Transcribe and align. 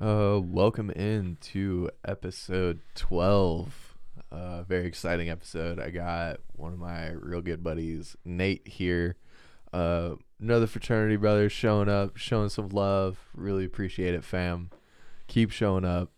Uh, 0.00 0.38
welcome 0.40 0.90
in 0.90 1.36
to 1.40 1.90
episode 2.06 2.78
12. 2.94 3.96
Uh, 4.30 4.62
very 4.62 4.86
exciting 4.86 5.28
episode. 5.28 5.80
I 5.80 5.90
got 5.90 6.38
one 6.54 6.72
of 6.72 6.78
my 6.78 7.08
real 7.08 7.40
good 7.40 7.64
buddies, 7.64 8.16
Nate, 8.24 8.68
here. 8.68 9.16
Uh, 9.72 10.14
another 10.40 10.68
fraternity 10.68 11.16
brother 11.16 11.48
showing 11.48 11.88
up, 11.88 12.16
showing 12.16 12.48
some 12.48 12.68
love. 12.68 13.18
Really 13.34 13.64
appreciate 13.64 14.14
it, 14.14 14.22
fam. 14.22 14.70
Keep 15.26 15.50
showing 15.50 15.84
up. 15.84 16.12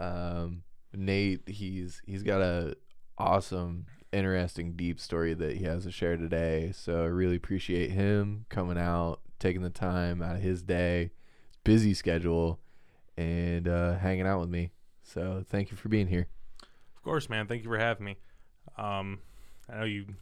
Um, 0.00 0.64
Nate, 0.92 1.48
he's 1.48 2.02
he's 2.04 2.24
got 2.24 2.40
a 2.40 2.76
awesome, 3.16 3.86
interesting, 4.12 4.72
deep 4.72 4.98
story 4.98 5.34
that 5.34 5.56
he 5.56 5.62
has 5.66 5.84
to 5.84 5.92
share 5.92 6.16
today. 6.16 6.72
So 6.74 7.04
I 7.04 7.06
really 7.06 7.36
appreciate 7.36 7.92
him 7.92 8.46
coming 8.48 8.76
out, 8.76 9.20
taking 9.38 9.62
the 9.62 9.70
time 9.70 10.20
out 10.20 10.34
of 10.34 10.42
his 10.42 10.62
day, 10.62 11.12
busy 11.62 11.94
schedule, 11.94 12.58
and 13.18 13.66
uh, 13.68 13.96
hanging 13.98 14.26
out 14.26 14.40
with 14.40 14.48
me. 14.48 14.70
So 15.02 15.42
thank 15.48 15.70
you 15.70 15.76
for 15.76 15.88
being 15.88 16.06
here. 16.06 16.28
Of 16.96 17.02
course, 17.02 17.28
man. 17.28 17.46
Thank 17.46 17.64
you 17.64 17.68
for 17.70 17.78
having 17.78 18.04
me. 18.04 18.16
Um, 18.76 19.20
I 19.68 19.78
know 19.78 19.84
you 19.84 20.04
have 20.06 20.14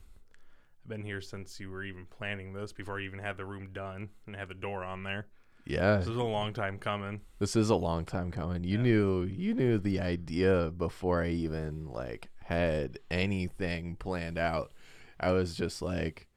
been 0.86 1.02
here 1.04 1.20
since 1.20 1.60
you 1.60 1.70
were 1.70 1.84
even 1.84 2.06
planning 2.06 2.52
this, 2.52 2.72
before 2.72 2.98
you 3.00 3.06
even 3.06 3.18
had 3.18 3.36
the 3.36 3.44
room 3.44 3.70
done 3.72 4.08
and 4.26 4.34
had 4.34 4.48
the 4.48 4.54
door 4.54 4.82
on 4.84 5.02
there. 5.02 5.26
Yeah, 5.66 5.96
This 5.96 6.06
is 6.06 6.16
a 6.16 6.22
long 6.22 6.52
time 6.52 6.78
coming. 6.78 7.22
this 7.40 7.56
is 7.56 7.70
a 7.70 7.74
long 7.74 8.04
time 8.04 8.30
coming. 8.30 8.62
You 8.62 8.76
Yeah. 8.76 8.82
knew 8.84 9.22
you 9.24 9.52
knew 9.52 9.78
the 9.78 9.98
idea 10.00 10.70
before 10.70 11.24
I 11.24 11.30
even 11.30 11.86
like 11.88 12.28
had 12.44 13.00
anything 13.10 13.96
planned 13.96 14.38
out. 14.38 14.72
I 15.18 15.32
was 15.32 15.56
just 15.56 15.82
like, 15.82 16.28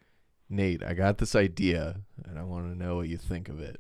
Nate, 0.50 0.84
I 0.84 0.96
got 0.96 1.20
this 1.20 1.36
idea, 1.36 2.02
and 2.26 2.40
I 2.40 2.44
want 2.44 2.66
to 2.72 2.76
know 2.76 2.96
what 2.96 3.08
you 3.08 3.18
think 3.18 3.50
of 3.50 3.60
it. 3.60 3.80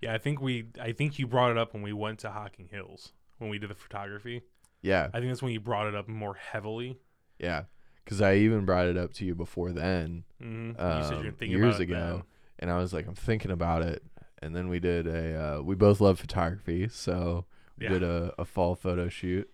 Yeah, 0.00 0.14
I 0.14 0.18
think 0.18 0.40
we. 0.40 0.66
I 0.80 0.92
think 0.92 1.18
you 1.18 1.26
brought 1.26 1.50
it 1.50 1.58
up 1.58 1.74
when 1.74 1.82
we 1.82 1.92
went 1.92 2.20
to 2.20 2.30
Hocking 2.30 2.68
Hills 2.70 3.12
when 3.38 3.50
we 3.50 3.58
did 3.58 3.70
the 3.70 3.74
photography. 3.74 4.42
Yeah, 4.82 5.08
I 5.12 5.18
think 5.18 5.30
that's 5.30 5.42
when 5.42 5.52
you 5.52 5.60
brought 5.60 5.86
it 5.88 5.94
up 5.94 6.06
more 6.08 6.34
heavily. 6.34 6.98
yeah, 7.40 7.64
because 8.04 8.20
I 8.22 8.36
even 8.36 8.64
brought 8.64 8.86
it 8.86 8.96
up 8.96 9.12
to 9.14 9.24
you 9.24 9.34
before 9.34 9.72
then, 9.72 10.24
Mm-hmm. 10.42 10.80
um, 10.80 11.34
years 11.40 11.80
ago, 11.80 12.22
and 12.60 12.70
I 12.70 12.78
was 12.78 12.92
like, 12.92 13.08
I'm 13.08 13.14
thinking 13.16 13.50
about 13.50 13.82
it, 13.82 14.04
and 14.40 14.54
then 14.54 14.68
we 14.68 14.78
did 14.78 15.06
a. 15.08 15.58
Uh, 15.58 15.62
we 15.62 15.74
both 15.74 16.00
love 16.00 16.20
photography, 16.20 16.88
so 16.88 17.44
we 17.76 17.86
Yeah. 17.86 17.90
did 17.94 18.02
a, 18.04 18.32
a 18.38 18.44
fall 18.44 18.76
photo 18.76 19.08
shoot, 19.08 19.50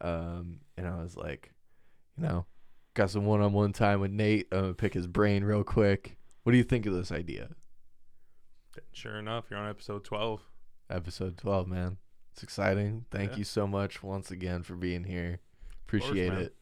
um, 0.00 0.60
and 0.76 0.86
I 0.86 1.02
was 1.02 1.16
like, 1.16 1.52
you 2.18 2.24
know, 2.24 2.44
got 2.94 3.10
some 3.10 3.24
one-on-one 3.24 3.72
time 3.72 4.00
with 4.00 4.10
Nate. 4.10 4.46
I'm 4.52 4.60
gonna 4.60 4.74
pick 4.74 4.92
his 4.94 5.06
brain 5.06 5.42
real 5.44 5.64
quick. 5.64 6.18
What 6.42 6.52
do 6.52 6.58
you 6.58 6.64
think 6.64 6.84
of 6.86 6.92
this 6.92 7.10
idea? 7.10 7.48
Sure 8.92 9.16
enough, 9.16 9.46
you're 9.50 9.58
on 9.58 9.68
episode 9.68 10.04
twelve. 10.04 10.40
Episode 10.90 11.38
12, 11.38 11.66
man. 11.66 11.96
It's 12.32 12.42
exciting. 12.42 13.06
Thank 13.10 13.32
Yeah. 13.32 13.38
you 13.38 13.44
so 13.44 13.66
much 13.66 14.02
once 14.02 14.30
again 14.30 14.62
for 14.62 14.74
being 14.74 15.04
here. 15.04 15.40
Appreciate 15.86 16.32
man. 16.32 16.42
it. 16.42 16.56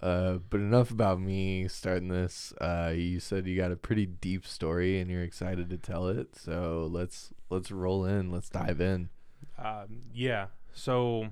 Uh, 0.00 0.34
but 0.48 0.60
enough 0.60 0.90
about 0.90 1.20
me 1.20 1.66
starting 1.68 2.08
this. 2.08 2.52
Uh, 2.60 2.92
you 2.94 3.18
said 3.18 3.46
you 3.46 3.56
got 3.56 3.72
a 3.72 3.76
pretty 3.76 4.06
deep 4.06 4.46
story 4.46 5.00
and 5.00 5.10
you're 5.10 5.22
excited 5.24 5.68
to 5.70 5.76
tell 5.76 6.06
it. 6.08 6.36
So 6.36 6.88
let's 6.90 7.32
let's 7.50 7.70
roll 7.70 8.04
in. 8.04 8.30
Let's 8.30 8.48
dive 8.48 8.80
in. 8.80 9.10
Um, 9.58 10.02
yeah. 10.14 10.46
So, 10.72 11.28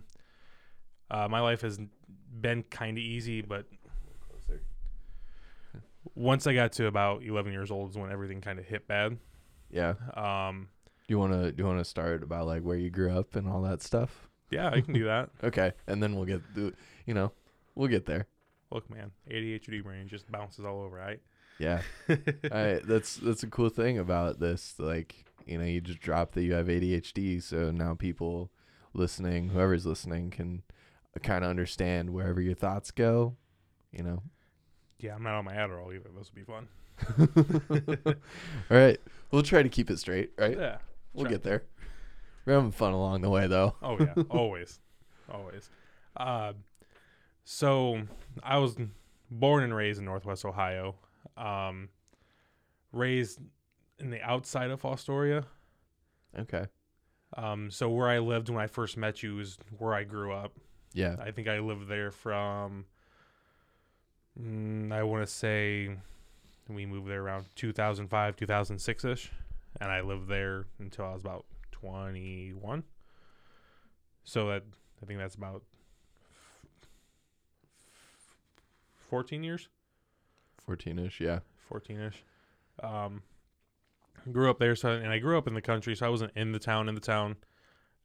uh, 1.10 1.28
my 1.28 1.40
life 1.40 1.60
has 1.62 1.78
been 2.40 2.64
kind 2.64 2.98
of 2.98 3.02
easy, 3.02 3.40
but 3.42 3.66
once 6.14 6.46
I 6.46 6.54
got 6.54 6.72
to 6.72 6.86
about 6.86 7.22
11 7.22 7.52
years 7.52 7.70
old 7.70 7.90
is 7.90 7.96
when 7.96 8.10
everything 8.10 8.40
kind 8.40 8.58
of 8.58 8.64
hit 8.66 8.88
bad. 8.88 9.18
Yeah. 9.70 9.94
Um, 10.14 10.68
Do 11.06 11.14
you 11.14 11.18
wanna 11.18 11.52
do 11.52 11.62
you 11.62 11.66
wanna 11.66 11.84
start 11.84 12.22
about 12.22 12.46
like 12.46 12.62
where 12.62 12.76
you 12.76 12.90
grew 12.90 13.10
up 13.10 13.36
and 13.36 13.48
all 13.48 13.62
that 13.62 13.82
stuff? 13.82 14.28
yeah, 14.50 14.70
I 14.70 14.80
can 14.80 14.94
do 14.94 15.04
that. 15.04 15.30
Okay, 15.44 15.72
and 15.86 16.02
then 16.02 16.16
we'll 16.16 16.24
get 16.24 16.42
the 16.54 16.72
you 17.06 17.14
know 17.14 17.32
we'll 17.74 17.88
get 17.88 18.06
there. 18.06 18.26
Look, 18.70 18.88
man, 18.90 19.12
ADHD 19.30 19.82
brain 19.82 20.08
just 20.08 20.30
bounces 20.30 20.64
all 20.64 20.82
over, 20.82 20.96
right? 20.96 21.20
Yeah. 21.58 21.82
I, 22.08 22.80
that's 22.84 23.16
that's 23.16 23.42
a 23.42 23.46
cool 23.48 23.68
thing 23.70 23.98
about 23.98 24.40
this. 24.40 24.74
Like, 24.78 25.24
you 25.46 25.58
know, 25.58 25.64
you 25.64 25.80
just 25.80 26.00
drop 26.00 26.32
that 26.32 26.42
you 26.42 26.52
have 26.52 26.66
ADHD, 26.66 27.42
so 27.42 27.70
now 27.70 27.94
people 27.94 28.50
listening, 28.92 29.48
whoever's 29.50 29.86
listening, 29.86 30.30
can 30.30 30.62
kind 31.22 31.44
of 31.44 31.50
understand 31.50 32.10
wherever 32.10 32.40
your 32.40 32.54
thoughts 32.54 32.90
go. 32.90 33.36
You 33.90 34.02
know. 34.02 34.22
yeah, 34.98 35.14
I'm 35.14 35.22
not 35.22 35.34
on 35.34 35.44
my 35.46 35.54
Adderall 35.54 35.94
either. 35.94 36.10
This 36.16 36.30
would 36.30 36.34
be 36.34 36.44
fun. 36.44 36.68
All 38.70 38.76
right, 38.76 39.00
we'll 39.30 39.42
try 39.42 39.62
to 39.62 39.68
keep 39.68 39.90
it 39.90 39.98
straight. 39.98 40.32
Right, 40.38 40.56
Yeah. 40.58 40.78
we'll 41.12 41.24
try. 41.24 41.32
get 41.32 41.42
there. 41.42 41.64
We're 42.44 42.54
having 42.54 42.70
fun 42.72 42.92
along 42.92 43.20
the 43.20 43.30
way, 43.30 43.46
though. 43.46 43.74
Oh 43.82 43.98
yeah, 43.98 44.14
always, 44.30 44.80
always. 45.30 45.68
Uh, 46.16 46.54
so 47.44 48.02
I 48.42 48.58
was 48.58 48.76
born 49.30 49.64
and 49.64 49.74
raised 49.74 49.98
in 49.98 50.04
Northwest 50.06 50.44
Ohio. 50.44 50.94
Um, 51.36 51.88
raised 52.92 53.38
in 53.98 54.10
the 54.10 54.22
outside 54.22 54.70
of 54.70 54.80
Fostoria. 54.82 55.44
Okay. 56.38 56.66
Um, 57.36 57.70
so 57.70 57.90
where 57.90 58.08
I 58.08 58.18
lived 58.20 58.48
when 58.48 58.58
I 58.62 58.66
first 58.66 58.96
met 58.96 59.22
you 59.22 59.38
is 59.40 59.58
where 59.76 59.92
I 59.94 60.04
grew 60.04 60.32
up. 60.32 60.52
Yeah. 60.94 61.16
I 61.20 61.30
think 61.32 61.48
I 61.48 61.58
lived 61.58 61.86
there 61.88 62.10
from. 62.10 62.86
Mm, 64.40 64.92
I 64.92 65.02
want 65.02 65.26
to 65.26 65.32
say 65.32 65.90
we 66.76 66.86
moved 66.86 67.08
there 67.08 67.22
around 67.22 67.46
2005, 67.56 68.36
2006 68.36 69.04
ish, 69.04 69.32
and 69.80 69.90
I 69.90 70.00
lived 70.00 70.28
there 70.28 70.66
until 70.78 71.06
I 71.06 71.12
was 71.12 71.22
about 71.22 71.46
21. 71.72 72.84
So 74.24 74.48
that 74.48 74.62
I 75.02 75.06
think 75.06 75.18
that's 75.18 75.36
about 75.36 75.62
14 79.08 79.42
years, 79.42 79.68
Fourteen-ish. 80.68 81.18
Yeah. 81.18 81.38
14 81.70 81.98
ish. 81.98 82.22
Um, 82.82 83.22
grew 84.30 84.50
up 84.50 84.58
there, 84.58 84.76
so 84.76 84.90
and 84.90 85.10
I 85.10 85.18
grew 85.18 85.38
up 85.38 85.48
in 85.48 85.54
the 85.54 85.62
country, 85.62 85.96
so 85.96 86.04
I 86.04 86.10
wasn't 86.10 86.32
in 86.36 86.52
the 86.52 86.58
town. 86.58 86.90
In 86.90 86.94
the 86.94 87.00
town, 87.00 87.36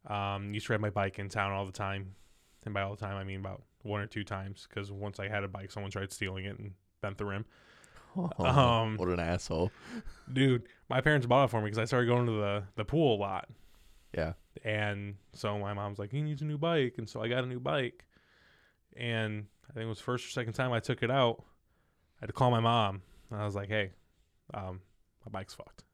um, 0.08 0.54
used 0.54 0.68
to 0.68 0.74
ride 0.74 0.80
my 0.80 0.90
bike 0.90 1.20
in 1.20 1.28
town 1.28 1.52
all 1.52 1.66
the 1.66 1.74
time, 1.74 2.16
and 2.64 2.74
by 2.74 2.82
all 2.84 2.96
the 2.96 3.06
time 3.06 3.18
I 3.18 3.26
mean 3.26 3.42
about 3.42 3.64
one 3.82 4.00
or 4.00 4.08
two 4.08 4.24
times, 4.24 4.66
because 4.70 4.94
once 4.94 5.20
I 5.20 5.28
had 5.28 5.44
a 5.44 5.50
bike, 5.50 5.72
someone 5.72 5.92
tried 5.92 6.14
stealing 6.14 6.46
it 6.46 6.58
and 6.58 6.72
bent 7.02 7.18
the 7.18 7.26
rim. 7.26 7.44
Um, 8.40 8.98
what 8.98 9.10
an 9.10 9.20
asshole. 9.20 9.72
Dude, 10.32 10.64
my 10.90 11.02
parents 11.02 11.26
bought 11.26 11.46
it 11.46 11.48
for 11.50 11.60
me 11.60 11.66
because 11.66 11.80
I 11.80 11.86
started 11.86 12.08
going 12.08 12.26
to 12.26 12.32
the 12.34 12.64
the 12.76 12.86
pool 12.86 13.18
a 13.18 13.20
lot. 13.20 13.50
Yeah. 14.16 14.34
And 14.64 15.16
so 15.34 15.58
my 15.58 15.74
mom's 15.74 16.00
like, 16.00 16.12
"He 16.12 16.22
needs 16.22 16.42
a 16.42 16.46
new 16.46 16.58
bike," 16.58 16.96
and 16.98 17.10
so 17.10 17.22
I 17.22 17.28
got 17.28 17.44
a 17.44 17.48
new 17.48 17.60
bike. 17.60 18.06
And 18.96 19.48
I 19.70 19.74
think 19.74 19.86
it 19.86 19.90
was 19.90 20.00
first 20.00 20.28
or 20.28 20.30
second 20.30 20.54
time 20.54 20.72
I 20.72 20.80
took 20.80 21.02
it 21.02 21.10
out. 21.10 21.44
I 22.18 22.22
had 22.22 22.28
to 22.28 22.34
call 22.34 22.52
my 22.52 22.60
mom, 22.60 23.02
and 23.32 23.42
I 23.42 23.46
was 23.46 23.56
like, 23.56 23.70
"Hey, 23.70 23.92
um, 24.54 24.82
my 25.26 25.32
bike's 25.32 25.54
fucked." 25.54 25.84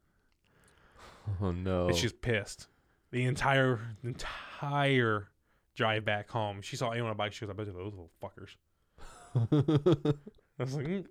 Oh 1.40 1.52
no. 1.52 1.86
And 1.86 1.96
she's 1.96 2.12
pissed. 2.12 2.66
The 3.12 3.24
entire 3.24 3.78
entire 4.02 5.28
drive 5.76 6.04
back 6.04 6.28
home, 6.28 6.60
she 6.60 6.76
saw 6.76 6.90
anyone 6.90 7.10
on 7.10 7.12
a 7.12 7.16
bike. 7.16 7.32
She 7.32 7.46
goes, 7.46 7.50
"I 7.50 7.52
bet 7.52 7.66
you 7.66 7.72
those 7.72 7.94
little 7.94 8.10
fuckers." 8.20 8.56
I 10.60 10.64
was 10.64 10.74
like, 10.74 10.86
mm, 10.86 11.04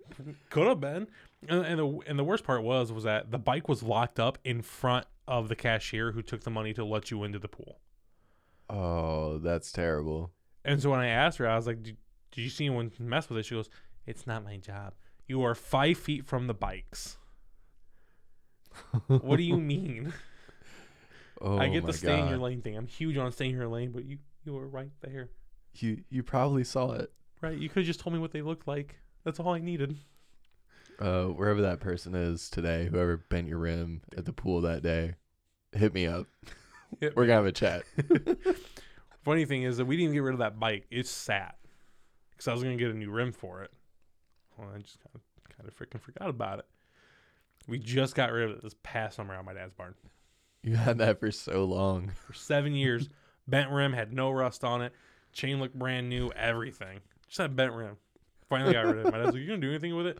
could 0.48 0.66
have 0.66 0.80
been. 0.80 1.08
And, 1.48 1.64
and 1.66 1.78
the 1.78 1.98
and 2.06 2.18
the 2.18 2.24
worst 2.24 2.44
part 2.44 2.62
was 2.62 2.92
was 2.92 3.04
that 3.04 3.30
the 3.30 3.38
bike 3.38 3.68
was 3.68 3.82
locked 3.82 4.18
up 4.20 4.38
in 4.44 4.62
front 4.62 5.06
of 5.26 5.48
the 5.48 5.56
cashier 5.56 6.12
who 6.12 6.22
took 6.22 6.42
the 6.44 6.50
money 6.50 6.72
to 6.74 6.84
let 6.84 7.10
you 7.10 7.24
into 7.24 7.38
the 7.38 7.48
pool. 7.48 7.80
oh, 8.68 9.38
that's 9.38 9.72
terrible. 9.72 10.32
And 10.64 10.80
so 10.80 10.90
when 10.90 11.00
I 11.00 11.08
asked 11.08 11.38
her, 11.38 11.48
I 11.48 11.56
was 11.56 11.66
like, 11.66 11.82
"Did, 11.82 11.96
did 12.32 12.42
you 12.42 12.50
see 12.50 12.66
anyone 12.66 12.92
mess 12.98 13.28
with 13.28 13.38
it?" 13.38 13.44
She 13.46 13.54
goes, 13.54 13.68
"It's 14.06 14.26
not 14.26 14.44
my 14.44 14.56
job. 14.58 14.94
You 15.26 15.42
are 15.42 15.54
five 15.54 15.96
feet 15.98 16.26
from 16.26 16.46
the 16.46 16.54
bikes. 16.54 17.16
what 19.06 19.36
do 19.36 19.42
you 19.42 19.56
mean? 19.58 20.12
Oh 21.40 21.58
I 21.58 21.68
get 21.68 21.86
the 21.86 21.92
stay 21.92 22.20
in 22.20 22.28
your 22.28 22.38
lane 22.38 22.60
thing. 22.62 22.76
I'm 22.76 22.86
huge 22.86 23.16
on 23.16 23.32
staying 23.32 23.52
in 23.52 23.56
your 23.56 23.68
lane, 23.68 23.92
but 23.92 24.04
you 24.04 24.18
you 24.44 24.52
were 24.54 24.68
right 24.68 24.90
there, 25.00 25.30
You 25.74 26.02
you 26.10 26.22
probably 26.22 26.64
saw 26.64 26.92
it. 26.92 27.12
right? 27.40 27.56
You 27.56 27.68
could 27.68 27.78
have 27.80 27.86
just 27.86 28.00
told 28.00 28.12
me 28.14 28.20
what 28.20 28.32
they 28.32 28.42
looked 28.42 28.68
like. 28.68 28.96
That's 29.24 29.38
all 29.40 29.54
I 29.54 29.60
needed. 29.60 29.96
uh, 30.98 31.24
wherever 31.24 31.62
that 31.62 31.80
person 31.80 32.14
is 32.14 32.48
today, 32.50 32.86
whoever 32.90 33.16
bent 33.16 33.48
your 33.48 33.58
rim 33.58 34.02
at 34.16 34.24
the 34.24 34.32
pool 34.32 34.60
that 34.62 34.82
day, 34.82 35.14
hit 35.72 35.94
me 35.94 36.06
up. 36.06 36.26
Hit 37.00 37.14
We're 37.16 37.26
gonna 37.26 37.36
have 37.36 37.46
a 37.46 37.52
chat. 37.52 37.84
Funny 39.24 39.44
thing 39.44 39.62
is 39.62 39.76
that 39.76 39.84
we 39.84 39.96
didn't 39.96 40.12
get 40.12 40.20
rid 40.24 40.32
of 40.32 40.40
that 40.40 40.58
bike. 40.58 40.86
It 40.90 41.06
sat 41.06 41.54
because 42.30 42.48
I 42.48 42.52
was 42.52 42.62
gonna 42.64 42.76
get 42.76 42.90
a 42.90 42.94
new 42.94 43.10
rim 43.10 43.30
for 43.30 43.62
it. 43.62 43.70
Well, 44.56 44.68
I 44.74 44.78
just 44.78 44.98
kind 44.98 45.14
of, 45.14 45.56
kind 45.56 45.68
of 45.68 45.76
freaking 45.76 46.00
forgot 46.00 46.28
about 46.28 46.58
it. 46.58 46.66
We 47.68 47.78
just 47.78 48.16
got 48.16 48.32
rid 48.32 48.50
of 48.50 48.56
it 48.56 48.62
this 48.62 48.74
past 48.82 49.16
summer 49.16 49.34
at 49.34 49.44
my 49.44 49.52
dad's 49.52 49.72
barn. 49.72 49.94
You 50.64 50.74
had 50.74 50.98
that 50.98 51.20
for 51.20 51.30
so 51.30 51.64
long. 51.64 52.10
For 52.26 52.34
seven 52.34 52.74
years, 52.74 53.08
bent 53.46 53.70
rim 53.70 53.92
had 53.92 54.12
no 54.12 54.30
rust 54.30 54.64
on 54.64 54.82
it. 54.82 54.92
Chain 55.32 55.60
looked 55.60 55.78
brand 55.78 56.08
new. 56.08 56.32
Everything 56.32 57.00
just 57.28 57.38
had 57.38 57.54
bent 57.54 57.72
rim. 57.72 57.96
Finally 58.50 58.74
got 58.74 58.84
rid 58.84 58.98
of 58.98 59.06
it. 59.06 59.12
My 59.12 59.18
dad's 59.18 59.32
like, 59.32 59.40
"You 59.40 59.46
gonna 59.46 59.60
do 59.60 59.70
anything 59.70 59.96
with 59.96 60.06
it?" 60.06 60.18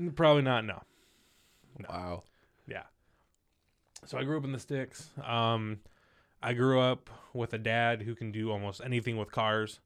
"Mm, 0.00 0.16
Probably 0.16 0.42
not. 0.42 0.64
No. 0.64 0.82
No. 1.78 1.86
Wow. 1.88 2.22
Yeah. 2.66 2.82
So 4.06 4.18
I 4.18 4.24
grew 4.24 4.36
up 4.38 4.44
in 4.44 4.50
the 4.52 4.58
sticks. 4.58 5.10
Um, 5.22 5.78
I 6.42 6.54
grew 6.54 6.80
up 6.80 7.08
with 7.32 7.52
a 7.54 7.58
dad 7.58 8.02
who 8.02 8.14
can 8.14 8.32
do 8.32 8.50
almost 8.50 8.80
anything 8.84 9.16
with 9.16 9.30
cars. 9.30 9.80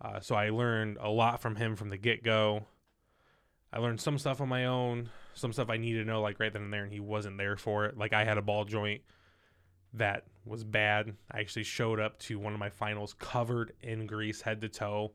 Uh, 0.00 0.20
so 0.20 0.34
I 0.34 0.50
learned 0.50 0.96
a 1.00 1.08
lot 1.10 1.40
from 1.42 1.56
him 1.56 1.76
from 1.76 1.88
the 1.90 1.96
get 1.98 2.22
go. 2.22 2.66
I 3.72 3.78
learned 3.78 4.00
some 4.00 4.18
stuff 4.18 4.40
on 4.40 4.48
my 4.48 4.66
own, 4.66 5.10
some 5.34 5.52
stuff 5.52 5.70
I 5.70 5.76
needed 5.78 6.00
to 6.00 6.04
know 6.04 6.20
like 6.20 6.38
right 6.40 6.52
then 6.52 6.62
and 6.62 6.72
there, 6.72 6.84
and 6.84 6.92
he 6.92 7.00
wasn't 7.00 7.38
there 7.38 7.56
for 7.56 7.86
it. 7.86 7.96
Like 7.98 8.12
I 8.12 8.24
had 8.24 8.38
a 8.38 8.42
ball 8.42 8.64
joint 8.64 9.02
that 9.94 10.24
was 10.44 10.62
bad. 10.64 11.14
I 11.30 11.40
actually 11.40 11.64
showed 11.64 11.98
up 12.00 12.18
to 12.20 12.38
one 12.38 12.52
of 12.52 12.58
my 12.58 12.70
finals 12.70 13.14
covered 13.18 13.72
in 13.82 14.06
grease 14.06 14.42
head 14.42 14.60
to 14.60 14.68
toe 14.68 15.12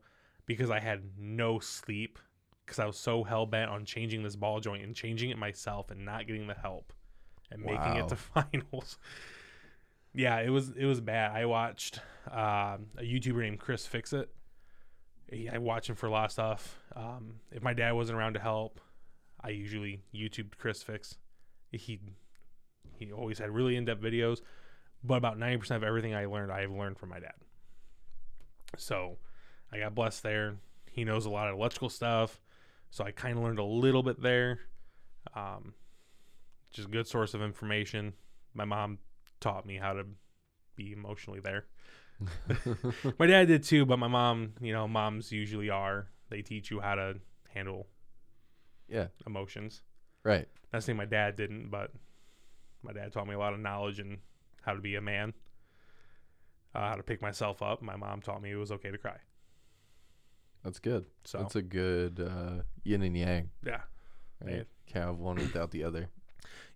because 0.48 0.70
I 0.70 0.80
had 0.80 1.02
no 1.16 1.60
sleep 1.60 2.18
because 2.64 2.80
I 2.80 2.86
was 2.86 2.96
so 2.96 3.22
hell 3.22 3.46
bent 3.46 3.70
on 3.70 3.84
changing 3.84 4.24
this 4.24 4.34
ball 4.34 4.58
joint 4.58 4.82
and 4.82 4.96
changing 4.96 5.30
it 5.30 5.38
myself 5.38 5.90
and 5.90 6.04
not 6.04 6.26
getting 6.26 6.48
the 6.48 6.54
help 6.54 6.92
and 7.52 7.62
making 7.62 7.96
it 7.96 8.08
to 8.08 8.16
finals. 8.16 8.98
yeah, 10.12 10.40
it 10.40 10.48
was 10.50 10.70
it 10.70 10.86
was 10.86 11.00
bad. 11.00 11.30
I 11.36 11.44
watched 11.46 12.00
um 12.30 12.86
a 12.96 13.02
YouTuber 13.02 13.40
named 13.40 13.60
Chris 13.60 13.86
Fix 13.86 14.12
It. 14.12 14.30
I 15.52 15.58
watch 15.58 15.90
him 15.90 15.94
for 15.94 16.06
a 16.06 16.10
lot 16.10 16.24
of 16.24 16.32
stuff. 16.32 16.78
Um, 16.96 17.34
if 17.52 17.62
my 17.62 17.74
dad 17.74 17.92
wasn't 17.92 18.18
around 18.18 18.32
to 18.32 18.40
help, 18.40 18.80
I 19.38 19.50
usually 19.50 20.00
YouTubed 20.14 20.56
Chris 20.56 20.82
Fix. 20.82 21.18
He 21.70 22.00
he 22.96 23.12
always 23.12 23.38
had 23.38 23.50
really 23.50 23.76
in 23.76 23.84
depth 23.84 24.02
videos, 24.02 24.40
but 25.04 25.16
about 25.16 25.38
ninety 25.38 25.58
percent 25.58 25.82
of 25.82 25.86
everything 25.86 26.14
I 26.14 26.24
learned, 26.24 26.50
I've 26.50 26.70
learned 26.72 26.98
from 26.98 27.10
my 27.10 27.20
dad. 27.20 27.34
So 28.78 29.18
I 29.72 29.78
got 29.78 29.94
blessed 29.94 30.22
there. 30.22 30.56
He 30.90 31.04
knows 31.04 31.26
a 31.26 31.30
lot 31.30 31.48
of 31.48 31.56
electrical 31.56 31.88
stuff, 31.88 32.40
so 32.90 33.04
I 33.04 33.10
kind 33.10 33.36
of 33.36 33.44
learned 33.44 33.58
a 33.58 33.64
little 33.64 34.02
bit 34.02 34.20
there. 34.20 34.60
Um, 35.34 35.74
just 36.70 36.88
a 36.88 36.90
good 36.90 37.06
source 37.06 37.34
of 37.34 37.42
information. 37.42 38.14
My 38.54 38.64
mom 38.64 38.98
taught 39.40 39.66
me 39.66 39.76
how 39.76 39.92
to 39.92 40.04
be 40.76 40.92
emotionally 40.92 41.40
there. 41.40 41.66
my 43.18 43.26
dad 43.26 43.46
did 43.46 43.62
too, 43.62 43.86
but 43.86 43.98
my 43.98 44.08
mom, 44.08 44.54
you 44.60 44.72
know, 44.72 44.88
moms 44.88 45.30
usually 45.30 45.70
are. 45.70 46.08
They 46.30 46.42
teach 46.42 46.70
you 46.70 46.80
how 46.80 46.96
to 46.96 47.16
handle 47.54 47.86
yeah. 48.88 49.08
emotions. 49.26 49.82
Right. 50.24 50.48
Not 50.72 50.82
saying 50.82 50.98
my 50.98 51.04
dad 51.04 51.36
didn't, 51.36 51.70
but 51.70 51.92
my 52.82 52.92
dad 52.92 53.12
taught 53.12 53.28
me 53.28 53.34
a 53.34 53.38
lot 53.38 53.54
of 53.54 53.60
knowledge 53.60 53.98
and 53.98 54.18
how 54.62 54.74
to 54.74 54.80
be 54.80 54.96
a 54.96 55.00
man, 55.00 55.32
uh, 56.74 56.90
how 56.90 56.94
to 56.96 57.02
pick 57.02 57.22
myself 57.22 57.62
up. 57.62 57.82
My 57.82 57.96
mom 57.96 58.20
taught 58.20 58.42
me 58.42 58.50
it 58.50 58.56
was 58.56 58.72
okay 58.72 58.90
to 58.90 58.98
cry. 58.98 59.16
That's 60.68 60.80
good. 60.80 61.06
So 61.24 61.38
That's 61.38 61.56
a 61.56 61.62
good 61.62 62.20
uh, 62.20 62.62
yin 62.84 63.02
and 63.02 63.16
yang. 63.16 63.48
yeah, 63.64 63.80
Right. 64.44 64.56
Yeah. 64.56 64.62
Can't 64.86 65.06
have 65.06 65.18
one 65.18 65.36
without 65.36 65.70
the 65.70 65.82
other. 65.82 66.10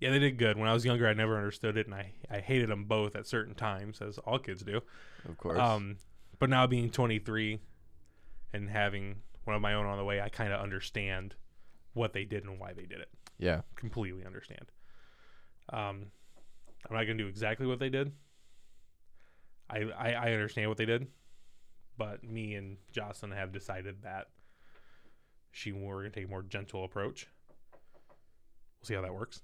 yeah, 0.01 0.11
they 0.11 0.19
did 0.19 0.39
good. 0.39 0.57
When 0.57 0.67
I 0.67 0.73
was 0.73 0.83
younger, 0.83 1.07
I 1.07 1.13
never 1.13 1.37
understood 1.37 1.77
it, 1.77 1.85
and 1.85 1.95
I 1.95 2.13
I 2.31 2.39
hated 2.41 2.71
them 2.71 2.85
both 2.85 3.15
at 3.17 3.27
certain 3.27 3.55
times, 3.55 4.01
as 4.01 4.17
all 4.17 4.39
kids 4.39 4.63
do. 4.63 4.81
Of 5.29 5.37
course. 5.37 5.59
Um, 5.61 5.99
but 6.39 6.49
now 6.49 6.67
being 6.67 6.89
23 6.89 7.61
and 8.55 8.71
having 8.71 9.17
one 9.45 9.57
of 9.57 9.61
my 9.61 9.75
own 9.75 9.85
on 9.85 9.99
the 9.99 10.05
way, 10.05 10.23
I 10.23 10.31
kind 10.31 10.55
of 10.55 10.61
understand 10.63 11.35
what 11.93 12.15
they 12.15 12.25
did 12.25 12.45
and 12.45 12.59
why 12.59 12.73
they 12.73 12.87
did 12.87 13.01
it. 13.01 13.11
yeah. 13.39 13.61
Completely 13.77 14.25
understand. 14.25 14.73
Um, 15.71 16.07
I'm 16.89 16.97
not 16.97 17.03
gonna 17.05 17.19
do 17.19 17.27
exactly 17.27 17.67
what 17.67 17.79
they 17.79 17.91
did. 17.91 18.13
I, 19.69 19.81
I 19.99 20.13
I 20.13 20.33
understand 20.33 20.71
what 20.71 20.79
they 20.79 20.87
did, 20.87 21.09
but 22.03 22.25
me 22.25 22.57
and 22.57 22.79
Jocelyn 22.91 23.31
have 23.31 23.53
decided 23.53 24.03
that 24.03 24.27
she 25.53 25.71
we're 25.71 25.99
gonna 25.99 26.11
take 26.11 26.25
a 26.25 26.29
more 26.29 26.43
gentle 26.43 26.83
approach. 26.83 27.29
We'll 27.71 28.87
see 28.87 28.95
how 28.95 29.03
that 29.03 29.15
works. 29.15 29.41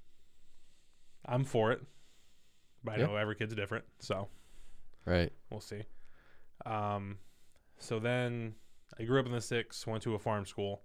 I'm 1.24 1.44
for 1.44 1.70
it, 1.70 1.80
but 2.82 2.94
I 2.94 2.96
Yeah. 2.96 3.06
know 3.06 3.14
every 3.16 3.36
kid's 3.36 3.54
different, 3.54 3.84
so 4.00 4.28
Right. 5.04 5.32
we'll 5.50 5.60
see. 5.60 5.84
Um, 6.66 7.20
so 7.78 8.00
then 8.00 8.56
I 8.98 9.04
grew 9.04 9.20
up 9.20 9.26
in 9.26 9.32
the 9.32 9.40
six, 9.40 9.86
went 9.86 10.02
to 10.02 10.16
a 10.16 10.18
farm 10.18 10.44
school, 10.44 10.82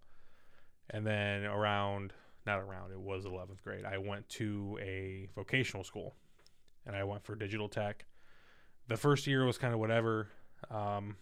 and 0.91 1.07
then 1.07 1.43
around 1.45 2.13
not 2.45 2.59
around 2.59 2.91
it 2.91 2.99
was 2.99 3.25
11th 3.25 3.63
grade. 3.63 3.83
I 3.85 3.97
went 3.97 4.29
to 4.29 4.77
a 4.79 5.25
vocational 5.33 5.83
school, 5.83 6.13
and 6.85 6.95
I 6.95 7.03
went 7.03 7.23
for 7.23 7.35
digital 7.35 7.67
tech. 7.67 8.05
The 8.89 8.97
first 8.97 9.25
year 9.25 9.43
was 9.43 9.57
kind 9.57 9.73
of 9.73 9.79
whatever. 9.79 10.29
Um, 10.69 11.17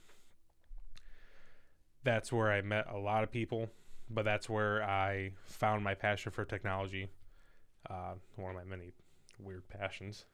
that's 2.03 2.31
where 2.31 2.51
I 2.51 2.61
met 2.61 2.87
a 2.89 2.97
lot 2.97 3.23
of 3.23 3.31
people, 3.31 3.69
but 4.09 4.25
that's 4.25 4.49
where 4.49 4.83
I 4.83 5.31
found 5.43 5.83
my 5.83 5.93
passion 5.93 6.31
for 6.31 6.45
technology. 6.45 7.09
Uh, 7.89 8.13
one 8.35 8.51
of 8.51 8.55
my 8.55 8.63
many 8.63 8.91
weird 9.39 9.67
passions. 9.69 10.25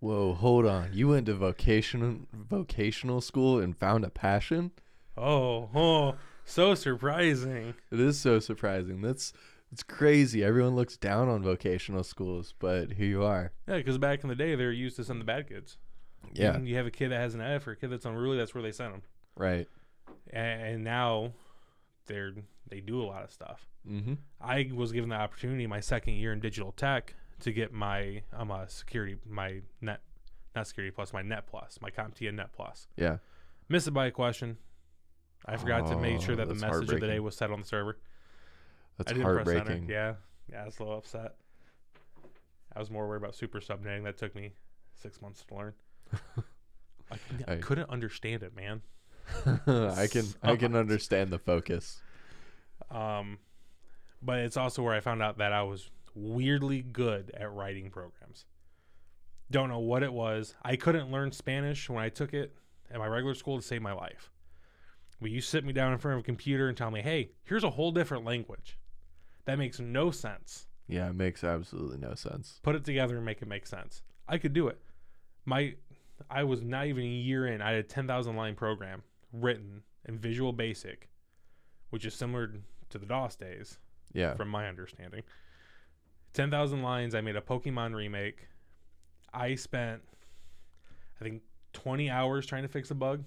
Whoa, 0.00 0.32
hold 0.32 0.66
on. 0.66 0.90
You 0.94 1.08
went 1.08 1.26
to 1.26 1.34
vocational 1.34 2.20
vocational 2.32 3.20
school 3.20 3.58
and 3.58 3.76
found 3.76 4.04
a 4.04 4.10
passion? 4.10 4.70
Oh, 5.16 5.68
oh, 5.74 6.14
so 6.44 6.74
surprising. 6.74 7.74
It 7.90 8.00
is 8.00 8.18
so 8.18 8.38
surprising. 8.38 9.02
That's 9.02 9.34
it's 9.70 9.82
crazy. 9.82 10.42
Everyone 10.42 10.74
looks 10.74 10.96
down 10.96 11.28
on 11.28 11.42
vocational 11.42 12.02
schools, 12.02 12.54
but 12.58 12.92
here 12.92 13.06
you 13.06 13.22
are. 13.22 13.52
Yeah, 13.68 13.76
because 13.76 13.98
back 13.98 14.22
in 14.22 14.28
the 14.28 14.34
day, 14.34 14.54
they 14.54 14.64
were 14.64 14.72
used 14.72 14.96
to 14.96 15.04
send 15.04 15.20
the 15.20 15.24
bad 15.24 15.48
kids. 15.48 15.76
Yeah. 16.32 16.58
You, 16.58 16.66
you 16.66 16.76
have 16.76 16.86
a 16.86 16.90
kid 16.90 17.10
that 17.10 17.20
has 17.20 17.34
an 17.34 17.40
F 17.40 17.66
or 17.66 17.72
a 17.72 17.76
kid 17.76 17.90
that's 17.90 18.04
unruly, 18.04 18.38
that's 18.38 18.54
where 18.54 18.62
they 18.62 18.72
send 18.72 18.94
them. 18.94 19.02
Right. 19.36 19.68
And, 20.32 20.62
and 20.62 20.84
now 20.84 21.32
they're 22.06 22.32
they 22.68 22.80
do 22.80 23.00
a 23.02 23.04
lot 23.04 23.22
of 23.24 23.30
stuff. 23.30 23.66
Mm-hmm. 23.88 24.14
I 24.40 24.70
was 24.74 24.92
given 24.92 25.10
the 25.10 25.16
opportunity 25.16 25.66
my 25.66 25.80
second 25.80 26.14
year 26.14 26.32
in 26.32 26.40
digital 26.40 26.72
tech 26.72 27.14
to 27.40 27.52
get 27.52 27.72
my 27.72 28.22
um 28.32 28.50
uh, 28.50 28.66
security 28.66 29.16
my 29.28 29.60
net 29.80 30.00
not 30.54 30.66
security 30.66 30.90
plus 30.94 31.12
my 31.12 31.22
net 31.22 31.46
plus 31.46 31.78
my 31.80 31.90
CompTIA 31.90 32.34
net 32.34 32.52
plus. 32.52 32.88
Yeah. 32.96 33.18
Missed 33.68 33.88
it 33.88 33.92
by 33.92 34.06
a 34.06 34.10
question. 34.10 34.58
I 35.46 35.56
forgot 35.56 35.86
to 35.86 35.96
make 35.96 36.20
sure 36.20 36.34
Oh, 36.34 36.36
that 36.36 36.48
the 36.48 36.54
message 36.54 36.90
of 36.92 37.00
the 37.00 37.06
day 37.06 37.20
was 37.20 37.34
set 37.36 37.50
on 37.50 37.60
the 37.60 37.66
server. 37.66 37.96
That's 38.98 39.10
I 39.10 39.14
didn't 39.14 39.32
press 39.32 39.48
enter. 39.48 39.56
heartbreaking. 39.58 39.88
Yeah, 39.88 40.14
yeah, 40.52 40.62
I 40.62 40.64
was 40.66 40.78
a 40.78 40.82
little 40.82 40.98
upset. 40.98 41.36
I 42.74 42.78
was 42.78 42.90
more 42.90 43.08
worried 43.08 43.22
about 43.22 43.34
super 43.34 43.60
subnetting. 43.60 44.04
That 44.04 44.18
took 44.18 44.34
me 44.34 44.52
six 44.94 45.22
months 45.22 45.42
to 45.48 45.54
learn. 45.54 45.72
I, 47.10 47.16
I 47.52 47.56
couldn't 47.56 47.88
understand 47.88 48.42
it, 48.42 48.54
man. 48.54 48.82
I 49.66 50.06
can 50.10 50.26
I 50.42 50.56
can 50.56 50.72
Sucked. 50.72 50.74
understand 50.74 51.30
the 51.30 51.38
focus. 51.38 52.00
Um, 52.90 53.38
but 54.22 54.40
it's 54.40 54.56
also 54.56 54.82
where 54.82 54.94
I 54.94 55.00
found 55.00 55.22
out 55.22 55.38
that 55.38 55.52
I 55.52 55.62
was 55.62 55.90
weirdly 56.14 56.82
good 56.82 57.30
at 57.34 57.52
writing 57.52 57.90
programs. 57.90 58.44
Don't 59.50 59.68
know 59.68 59.78
what 59.78 60.02
it 60.02 60.12
was. 60.12 60.54
I 60.62 60.76
couldn't 60.76 61.10
learn 61.10 61.32
Spanish 61.32 61.88
when 61.88 62.02
I 62.02 62.08
took 62.08 62.34
it 62.34 62.54
at 62.90 62.98
my 62.98 63.06
regular 63.06 63.34
school 63.34 63.56
to 63.56 63.62
save 63.66 63.82
my 63.82 63.92
life. 63.92 64.30
But 65.20 65.30
you 65.30 65.40
sit 65.40 65.64
me 65.64 65.72
down 65.72 65.92
in 65.92 65.98
front 65.98 66.14
of 66.18 66.20
a 66.20 66.24
computer 66.24 66.68
and 66.68 66.76
tell 66.76 66.90
me, 66.90 67.02
hey, 67.02 67.30
here's 67.44 67.64
a 67.64 67.70
whole 67.70 67.92
different 67.92 68.24
language. 68.24 68.78
That 69.44 69.58
makes 69.58 69.78
no 69.80 70.10
sense. 70.10 70.66
Yeah, 70.88 71.08
it 71.10 71.14
makes 71.14 71.44
absolutely 71.44 71.98
no 71.98 72.14
sense. 72.14 72.58
Put 72.62 72.74
it 72.74 72.84
together 72.84 73.16
and 73.16 73.24
make 73.24 73.42
it 73.42 73.48
make 73.48 73.66
sense. 73.66 74.02
I 74.28 74.38
could 74.38 74.52
do 74.52 74.68
it. 74.68 74.80
My 75.44 75.74
I 76.28 76.44
was 76.44 76.62
not 76.62 76.86
even 76.86 77.04
a 77.04 77.06
year 77.06 77.46
in. 77.46 77.62
I 77.62 77.70
had 77.70 77.78
a 77.78 77.82
10,000 77.82 78.36
line 78.36 78.54
program 78.54 79.02
written 79.32 79.82
in 80.06 80.18
Visual 80.18 80.52
Basic, 80.52 81.08
which 81.90 82.04
is 82.04 82.14
similar 82.14 82.52
to 82.90 82.98
the 82.98 83.06
DOS 83.06 83.36
days 83.36 83.78
Yeah. 84.12 84.34
from 84.34 84.48
my 84.48 84.68
understanding. 84.68 85.22
10,000 86.32 86.82
lines. 86.82 87.14
I 87.14 87.20
made 87.20 87.36
a 87.36 87.40
Pokemon 87.40 87.94
remake. 87.94 88.46
I 89.32 89.54
spent, 89.54 90.02
I 91.20 91.24
think, 91.24 91.42
20 91.72 92.10
hours 92.10 92.46
trying 92.46 92.62
to 92.62 92.68
fix 92.68 92.90
a 92.90 92.94
bug. 92.94 93.24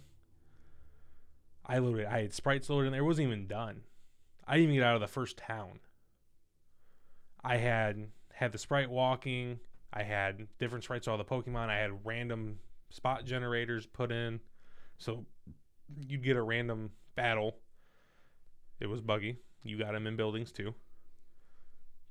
I 1.65 1.77
loaded, 1.77 2.05
I 2.07 2.21
had 2.23 2.33
sprites 2.33 2.69
loaded 2.69 2.87
in 2.87 2.91
there. 2.91 3.01
It 3.01 3.05
wasn't 3.05 3.27
even 3.27 3.47
done. 3.47 3.83
I 4.45 4.55
didn't 4.55 4.63
even 4.71 4.75
get 4.75 4.85
out 4.85 4.95
of 4.95 5.01
the 5.01 5.07
first 5.07 5.37
town. 5.37 5.79
I 7.43 7.57
had 7.57 8.09
had 8.33 8.51
the 8.51 8.57
sprite 8.57 8.89
walking. 8.89 9.59
I 9.93 10.03
had 10.03 10.47
different 10.57 10.83
sprites, 10.83 11.07
all 11.07 11.17
the 11.17 11.23
Pokemon. 11.23 11.69
I 11.69 11.77
had 11.77 12.05
random 12.05 12.59
spot 12.89 13.25
generators 13.25 13.85
put 13.85 14.11
in. 14.11 14.41
So 14.97 15.25
you'd 16.07 16.23
get 16.23 16.37
a 16.37 16.41
random 16.41 16.91
battle. 17.15 17.57
It 18.79 18.87
was 18.87 19.01
buggy. 19.01 19.37
You 19.63 19.77
got 19.77 19.95
him 19.95 20.07
in 20.07 20.15
buildings 20.15 20.51
too. 20.51 20.73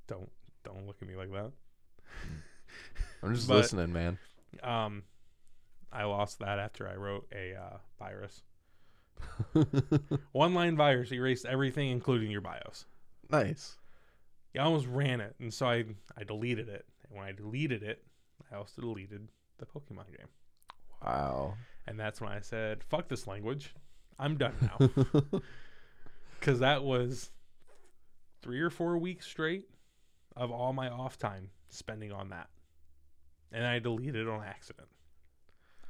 Don't 0.07 0.31
don't 0.64 0.87
look 0.87 0.97
at 1.02 1.09
me 1.09 1.17
like 1.17 1.31
that. 1.33 1.50
I'm 3.23 3.35
just 3.35 3.49
but- 3.49 3.57
listening, 3.57 3.93
man. 3.93 4.19
Um, 4.62 5.05
I 5.91 6.05
lost 6.05 6.38
that 6.41 6.59
after 6.59 6.88
I 6.88 6.97
wrote 6.97 7.26
a 7.33 7.55
uh, 7.55 7.76
virus. 7.99 8.43
One 10.33 10.52
line 10.55 10.76
virus 10.76 11.12
erased 11.12 11.47
everything, 11.47 11.91
including 11.91 12.31
your 12.31 12.41
BIOS. 12.41 12.87
nice. 13.31 13.76
I 14.55 14.59
almost 14.59 14.87
ran 14.87 15.23
it, 15.23 15.35
and 15.41 15.52
so 15.52 15.67
I 15.67 15.85
I 16.17 16.25
deleted 16.25 16.69
it. 16.69 16.85
And 17.09 17.17
when 17.17 17.26
I 17.26 17.33
deleted 17.33 17.83
it, 17.83 18.05
I 18.52 18.57
also 18.57 18.83
deleted 18.83 19.29
the 19.59 19.64
Pokemon 19.64 20.09
game. 20.09 20.29
Wow. 21.02 21.55
And 21.87 21.99
that's 21.99 22.21
when 22.21 22.31
I 22.31 22.41
said, 22.41 22.83
"Fuck 22.85 23.09
this 23.09 23.27
language, 23.27 23.75
I'm 24.19 24.37
done 24.39 24.55
now." 24.61 24.91
Because 26.39 26.59
that 26.59 26.83
was 26.83 27.31
three 28.41 28.61
or 28.61 28.69
four 28.71 28.99
weeks 28.99 29.27
straight 29.27 29.65
of 30.37 30.51
all 30.51 30.73
my 30.73 30.89
off 30.89 31.17
time 31.17 31.51
spending 31.69 32.11
on 32.11 32.31
that, 32.31 32.49
and 33.53 33.65
I 33.65 33.79
deleted 33.79 34.17
it 34.17 34.29
on 34.29 34.43
accident. 34.43 34.89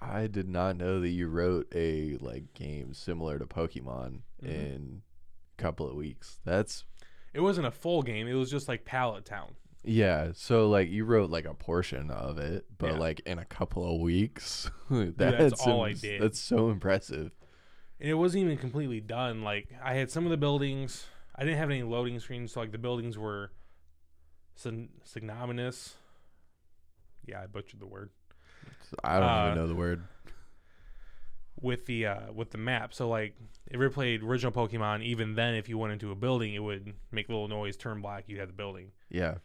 I 0.00 0.26
did 0.26 0.48
not 0.48 0.76
know 0.76 1.00
that 1.00 1.08
you 1.08 1.28
wrote 1.28 1.68
a 1.74 2.18
like 2.18 2.52
game 2.52 2.92
similar 2.92 3.38
to 3.38 3.46
Pokemon 3.46 4.20
Mhm. 4.42 4.46
in 4.46 5.02
a 5.58 5.62
couple 5.62 5.88
of 5.88 5.94
weeks. 5.96 6.40
That's 6.44 6.84
It 7.32 7.40
wasn't 7.40 7.66
a 7.66 7.70
full 7.70 8.02
game. 8.02 8.28
It 8.28 8.34
was 8.34 8.50
just 8.50 8.68
like 8.68 8.84
Pallet 8.84 9.24
Town. 9.24 9.54
Yeah. 9.84 10.32
So 10.34 10.68
like 10.68 10.88
you 10.90 11.04
wrote 11.04 11.30
like 11.30 11.44
a 11.44 11.54
portion 11.54 12.10
of 12.10 12.38
it, 12.38 12.66
but 12.78 12.92
Yeah. 12.92 12.98
like 12.98 13.20
in 13.20 13.38
a 13.38 13.44
couple 13.44 13.94
of 13.94 14.00
weeks. 14.00 14.70
that's, 14.90 15.60
all 15.66 15.84
I 15.84 15.92
did. 15.92 16.20
That's 16.22 16.40
so 16.40 16.70
impressive. 16.70 17.32
And 18.00 18.10
it 18.10 18.14
wasn't 18.14 18.44
even 18.44 18.58
completely 18.58 19.00
done. 19.00 19.42
Like 19.42 19.68
I 19.82 19.94
had 19.94 20.10
some 20.10 20.24
of 20.24 20.30
the 20.30 20.36
buildings. 20.36 21.06
I 21.34 21.44
didn't 21.44 21.58
have 21.58 21.70
any 21.70 21.82
loading 21.82 22.18
screens, 22.20 22.52
so 22.52 22.60
like 22.60 22.72
the 22.72 22.78
buildings 22.78 23.16
were 23.16 23.52
syn- 24.54 24.90
synonymous. 25.04 25.94
Yeah, 27.24 27.40
I 27.42 27.46
butchered 27.46 27.80
the 27.80 27.86
word 27.86 28.10
I 29.04 29.18
don't 29.20 29.28
Uh, 29.28 29.44
even 29.46 29.58
know 29.58 29.66
the 29.68 29.74
word. 29.76 30.02
with 31.60 31.86
the 31.86 32.06
uh, 32.06 32.32
with 32.32 32.50
the 32.50 32.58
map. 32.58 32.92
So 32.92 33.08
like 33.08 33.34
if 33.70 33.80
you 33.80 33.90
played 33.90 34.22
original 34.22 34.52
Pokemon, 34.52 35.02
even 35.04 35.34
then, 35.34 35.54
if 35.54 35.68
you 35.68 35.78
went 35.78 35.92
into 35.92 36.10
a 36.10 36.14
building, 36.16 36.54
it 36.54 36.58
would 36.62 36.92
make 37.10 37.28
a 37.28 37.32
little 37.32 37.48
noise, 37.48 37.76
turn 37.76 38.00
black. 38.02 38.24
You 38.26 38.38
had 38.40 38.48
the 38.48 38.52
building. 38.54 38.90
Yeah. 39.08 39.36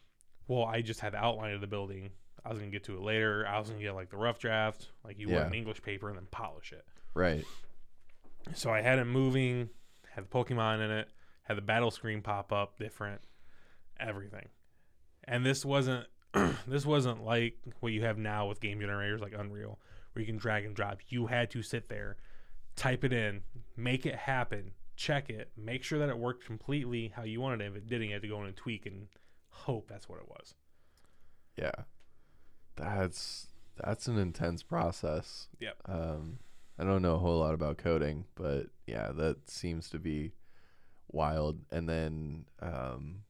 Well, 0.48 0.64
I 0.66 0.82
just 0.82 1.00
had 1.00 1.14
the 1.14 1.18
outline 1.18 1.54
of 1.54 1.62
the 1.62 1.68
building. 1.68 2.10
I 2.46 2.50
was 2.50 2.60
gonna 2.60 2.72
get 2.72 2.84
to 2.86 2.96
it 2.96 3.02
later. 3.02 3.46
I 3.48 3.60
was 3.60 3.70
gonna 3.70 3.82
get 3.82 3.94
like 3.94 4.10
the 4.10 4.18
rough 4.18 4.40
draft, 4.40 4.90
like 5.04 5.20
you 5.20 5.30
Yeah. 5.30 5.36
want 5.38 5.48
an 5.48 5.54
English 5.56 5.82
paper, 5.82 6.08
and 6.10 6.18
then 6.18 6.28
polish 6.32 6.72
it. 6.72 6.86
Right. 7.14 7.44
So 8.54 8.72
I 8.72 8.82
had 8.82 9.00
it 9.00 9.06
moving, 9.06 9.70
had 10.12 10.24
the 10.26 10.30
Pokemon 10.30 10.84
in 10.84 10.92
it, 10.92 11.10
had 11.44 11.58
the 11.58 11.62
battle 11.62 11.92
screen 11.92 12.22
pop 12.22 12.54
up, 12.54 12.78
different, 12.80 13.22
everything. 14.00 14.48
And 15.26 15.46
this 15.46 15.66
wasn't 15.66 16.08
this 16.68 16.86
wasn't 16.86 17.24
like 17.24 17.58
what 17.80 17.92
you 17.94 18.04
have 18.04 18.18
now 18.18 18.48
with 18.48 18.60
game 18.62 18.80
generators 18.80 19.22
like 19.22 19.34
Unreal, 19.34 19.80
where 20.14 20.22
you 20.22 20.26
can 20.28 20.38
drag 20.38 20.66
and 20.66 20.76
drop. 20.76 21.00
You 21.10 21.28
had 21.28 21.50
to 21.52 21.62
sit 21.62 21.90
there, 21.90 22.18
type 22.76 23.04
it 23.04 23.12
in, 23.12 23.44
make 23.76 24.06
it 24.06 24.16
happen, 24.16 24.72
check 24.96 25.30
it, 25.30 25.52
make 25.58 25.84
sure 25.84 26.00
that 26.00 26.10
it 26.10 26.18
worked 26.18 26.46
completely 26.46 27.12
how 27.16 27.24
you 27.24 27.42
wanted 27.42 27.62
it. 27.62 27.68
If 27.72 27.76
it 27.76 27.88
didn't, 27.88 28.08
you 28.08 28.14
had 28.14 28.22
to 28.22 28.28
go 28.28 28.40
in 28.42 28.48
and 28.48 28.56
tweak 28.56 28.86
and 28.86 29.08
hope 29.66 29.88
that's 29.88 30.08
what 30.08 30.20
it 30.20 30.28
was. 30.28 30.56
Yeah. 31.58 31.72
That's 32.76 33.48
that's 33.84 34.08
an 34.08 34.18
intense 34.18 34.64
process. 34.64 35.48
Yep. 35.60 35.78
Um 35.86 36.40
I 36.80 36.84
don't 36.84 37.02
know 37.02 37.16
a 37.16 37.20
whole 37.20 37.40
lot 37.40 37.54
about 37.54 37.78
coding, 37.78 38.26
but 38.36 38.68
yeah, 38.86 39.12
that 39.16 39.50
seems 39.50 39.90
to 39.90 40.00
be 40.00 40.34
wild. 41.12 41.60
And 41.72 41.88
then 41.90 42.46
um 42.62 43.24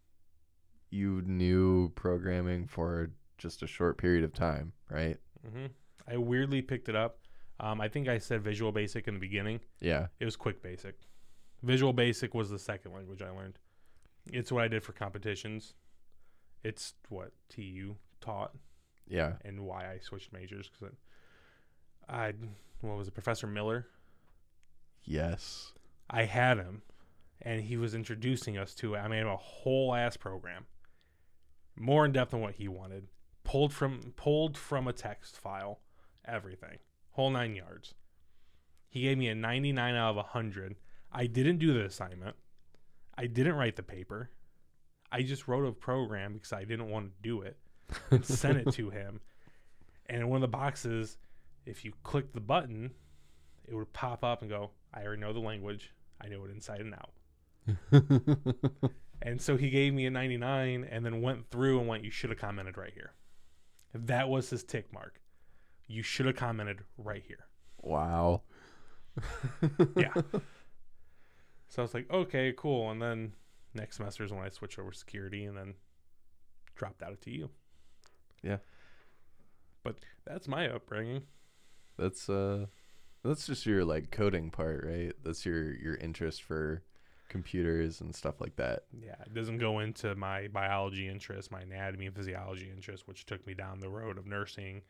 you 0.89 1.21
knew 1.25 1.89
programming 1.89 2.67
for 2.67 3.11
just 3.37 3.61
a 3.63 3.67
short 3.67 3.97
period 3.97 4.23
of 4.23 4.33
time, 4.33 4.73
right? 4.89 5.17
Mm-hmm. 5.45 5.67
I 6.09 6.17
weirdly 6.17 6.61
picked 6.61 6.89
it 6.89 6.95
up. 6.95 7.19
Um, 7.59 7.81
I 7.81 7.87
think 7.87 8.07
I 8.07 8.17
said 8.17 8.41
Visual 8.43 8.71
Basic 8.71 9.07
in 9.07 9.15
the 9.15 9.19
beginning. 9.19 9.59
Yeah. 9.81 10.07
It 10.19 10.25
was 10.25 10.35
Quick 10.35 10.61
Basic. 10.61 10.95
Visual 11.63 11.91
Basic 11.91 12.33
was 12.33 12.49
the 12.49 12.59
second 12.59 12.93
language 12.93 13.21
I 13.21 13.29
learned. 13.29 13.57
It's 14.31 14.51
what 14.51 14.63
I 14.63 14.67
did 14.67 14.83
for 14.83 14.93
competitions. 14.93 15.73
It's 16.67 16.93
what 17.09 17.31
TU 17.49 17.95
taught 18.21 18.53
Yeah. 19.07 19.33
and 19.45 19.61
why 19.61 19.89
I 19.91 19.99
switched 19.99 20.33
majors 20.33 20.69
because 20.69 20.95
I, 22.09 22.33
what 22.81 22.97
was 22.97 23.07
it, 23.07 23.13
Professor 23.13 23.47
Miller? 23.47 23.87
Yes. 25.03 25.73
I 26.09 26.23
had 26.23 26.57
him, 26.57 26.81
and 27.41 27.61
he 27.63 27.77
was 27.77 27.93
introducing 27.93 28.57
us 28.57 28.73
to 28.75 28.95
it. 28.95 28.99
I 28.99 29.07
made 29.07 29.21
him 29.21 29.27
a 29.27 29.37
whole 29.37 29.93
ass 29.93 30.17
program, 30.17 30.65
more 31.75 32.05
in 32.05 32.11
depth 32.11 32.31
than 32.31 32.41
what 32.41 32.55
he 32.55 32.67
wanted. 32.67 33.07
Pulled 33.43 33.73
from 33.73 34.13
pulled 34.17 34.57
from 34.57 34.87
a 34.87 34.93
text 34.93 35.37
file, 35.37 35.79
everything, 36.25 36.79
whole 37.11 37.29
nine 37.29 37.55
yards. 37.55 37.93
He 38.89 39.01
gave 39.03 39.17
me 39.17 39.27
a 39.29 39.35
99 39.35 39.95
out 39.95 40.09
of 40.11 40.15
100. 40.17 40.75
I 41.11 41.27
didn't 41.27 41.59
do 41.59 41.73
the 41.73 41.85
assignment. 41.85 42.35
I 43.17 43.27
didn't 43.27 43.55
write 43.55 43.75
the 43.77 43.83
paper. 43.83 44.31
I 45.11 45.21
just 45.21 45.47
wrote 45.47 45.65
a 45.65 45.71
program 45.71 46.33
because 46.33 46.53
I 46.53 46.63
didn't 46.63 46.89
want 46.89 47.07
to 47.07 47.11
do 47.21 47.41
it 47.41 47.57
and 48.11 48.25
sent 48.25 48.57
it 48.57 48.71
to 48.73 48.89
him. 48.89 49.21
And 50.07 50.21
in 50.21 50.29
one 50.29 50.37
of 50.37 50.41
the 50.41 50.57
boxes, 50.57 51.17
if 51.65 51.83
you 51.83 51.93
click 52.03 52.33
the 52.33 52.41
button, 52.41 52.91
it 53.67 53.75
would 53.75 53.91
pop 53.93 54.23
up 54.23 54.41
and 54.41 54.49
go, 54.49 54.71
I 54.93 55.03
already 55.03 55.21
know 55.21 55.33
the 55.33 55.39
language. 55.39 55.91
I 56.21 56.27
know 56.27 56.43
it 56.45 56.51
inside 56.51 56.81
and 56.81 56.95
out. 56.95 58.91
And 59.21 59.41
so 59.41 59.57
he 59.57 59.69
gave 59.69 59.93
me 59.93 60.05
a 60.05 60.11
99 60.11 60.87
and 60.89 61.05
then 61.05 61.21
went 61.21 61.49
through 61.49 61.79
and 61.79 61.87
went, 61.87 62.03
You 62.03 62.11
should 62.11 62.29
have 62.29 62.39
commented 62.39 62.77
right 62.77 62.93
here. 62.93 63.13
That 63.93 64.29
was 64.29 64.49
his 64.49 64.63
tick 64.63 64.93
mark. 64.93 65.21
You 65.87 66.03
should 66.03 66.25
have 66.25 66.35
commented 66.35 66.81
right 66.97 67.23
here. 67.25 67.47
wow. 67.81 68.41
Yeah. 69.95 70.13
so 71.69 71.79
I 71.79 71.81
was 71.81 71.93
like, 71.93 72.11
Okay, 72.11 72.53
cool. 72.55 72.91
And 72.91 73.01
then 73.01 73.33
next 73.77 73.97
semester 73.97 74.23
is 74.23 74.31
when 74.31 74.43
I 74.43 74.49
switch 74.49 74.77
over 74.79 74.91
security 74.91 75.45
and 75.45 75.57
then 75.57 75.75
dropped 76.75 77.01
out 77.01 77.11
of 77.11 77.21
TU. 77.21 77.49
Yeah. 78.43 78.57
But 79.83 79.97
that's 80.25 80.47
my 80.47 80.69
upbringing. 80.69 81.23
That's 81.97 82.29
uh 82.29 82.65
that's 83.23 83.47
just 83.47 83.65
your 83.65 83.83
like 83.83 84.11
coding 84.11 84.51
part, 84.51 84.85
right? 84.85 85.13
That's 85.23 85.45
your 85.45 85.73
your 85.75 85.95
interest 85.95 86.43
for 86.43 86.83
computers 87.29 88.01
and 88.01 88.15
stuff 88.15 88.39
like 88.39 88.55
that. 88.55 88.83
Yeah, 88.93 89.15
it 89.25 89.33
doesn't 89.33 89.57
go 89.57 89.79
into 89.79 90.15
my 90.15 90.47
biology 90.47 91.07
interest, 91.07 91.51
my 91.51 91.61
anatomy 91.61 92.05
and 92.05 92.15
physiology 92.15 92.71
interest, 92.73 93.07
which 93.07 93.25
took 93.25 93.45
me 93.45 93.53
down 93.53 93.79
the 93.79 93.89
road 93.89 94.17
of 94.17 94.25
nursing 94.25 94.81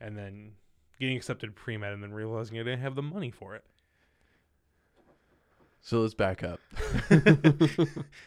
and 0.00 0.16
then 0.16 0.52
getting 0.98 1.16
accepted 1.16 1.54
pre 1.54 1.76
med 1.76 1.92
and 1.92 2.02
then 2.02 2.12
realizing 2.12 2.58
I 2.58 2.62
didn't 2.62 2.80
have 2.80 2.94
the 2.94 3.02
money 3.02 3.30
for 3.30 3.54
it. 3.54 3.64
So 5.82 6.00
let's 6.00 6.14
back 6.14 6.42
up. 6.44 6.60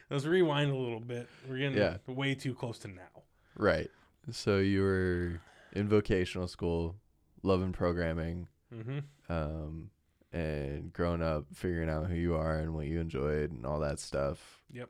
Let's 0.10 0.26
rewind 0.26 0.72
a 0.72 0.76
little 0.76 1.00
bit. 1.00 1.30
We're 1.48 1.58
getting 1.60 1.78
Yeah. 1.78 1.98
way 2.08 2.34
too 2.36 2.54
close 2.56 2.80
to 2.80 2.88
now. 2.88 3.24
right. 3.56 3.90
So 4.32 4.58
you 4.58 4.82
were 4.82 5.42
in 5.74 5.88
vocational 5.90 6.48
school, 6.48 6.96
loving 7.44 7.72
programming, 7.74 8.48
Mm-hmm. 8.74 9.00
um, 9.32 9.90
and 10.32 10.92
growing 10.94 11.22
up, 11.22 11.46
figuring 11.54 11.90
out 11.90 12.08
who 12.08 12.16
you 12.16 12.34
are 12.36 12.58
and 12.58 12.74
what 12.74 12.88
you 12.88 13.00
enjoyed 13.00 13.52
and 13.52 13.66
all 13.68 13.80
that 13.82 14.00
stuff. 14.00 14.64
Yep. 14.72 14.90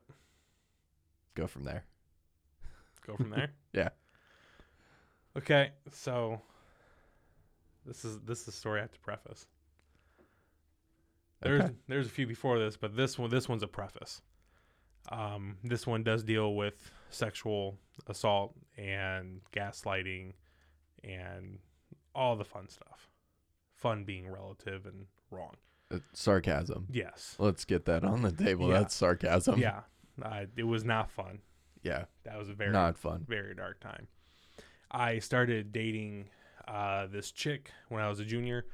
Go 1.36 1.48
from 1.48 1.65
there. 1.65 1.84
Go 3.05 3.17
from 3.17 3.29
there. 3.32 3.51
Yeah. 3.74 3.89
Okay, 5.36 5.72
so 5.91 6.39
this 7.88 8.05
is 8.05 8.20
this 8.20 8.41
is 8.43 8.48
a 8.50 8.51
story 8.51 8.79
I 8.79 8.84
have 8.84 8.91
to 8.93 9.00
preface. 9.00 9.48
There's 11.44 11.62
Okay. 11.64 11.74
there's 11.88 12.08
a 12.08 12.10
few 12.10 12.26
before 12.28 12.58
this, 12.60 12.78
but 12.78 12.96
this 12.96 13.18
one 13.20 13.30
this 13.30 13.48
one's 13.50 13.64
a 13.64 13.68
preface. 13.68 14.22
Um, 15.10 15.58
this 15.64 15.86
one 15.86 16.04
does 16.04 16.24
deal 16.24 16.56
with 16.56 16.90
sexual 17.10 17.78
assault 18.08 18.56
and 18.78 19.42
gaslighting 19.52 20.34
and 21.04 21.60
all 22.16 22.36
the 22.38 22.46
fun 22.46 22.70
stuff. 22.70 23.10
Fun 23.76 24.06
being 24.06 24.30
relative 24.30 24.86
and 24.86 25.08
wrong. 25.30 25.56
Uh, 25.92 25.98
sarcasm. 26.14 26.88
Yes. 26.90 27.36
Let's 27.38 27.66
get 27.66 27.86
that 27.86 28.04
on 28.06 28.22
the 28.22 28.32
table. 28.32 28.70
Yeah. 28.70 28.80
That's 28.80 28.96
sarcasm. 28.96 29.60
yeah. 29.60 29.82
Uh, 30.22 30.46
it 30.56 30.64
was 30.64 30.86
not 30.86 31.12
fun. 31.12 31.40
Yeah. 31.82 32.06
That 32.24 32.38
was 32.38 32.48
a 32.50 32.54
very 32.54 32.72
Not 32.72 32.98
fun. 32.98 33.26
very 33.28 33.54
dark 33.54 33.82
time. 33.82 34.08
I 34.90 35.20
started 35.20 35.74
dating 35.74 36.30
uh, 36.68 37.08
this 37.08 37.32
chick 37.32 37.72
when 37.90 38.02
I 38.02 38.08
was 38.08 38.20
a 38.22 38.26
junior. 38.26 38.66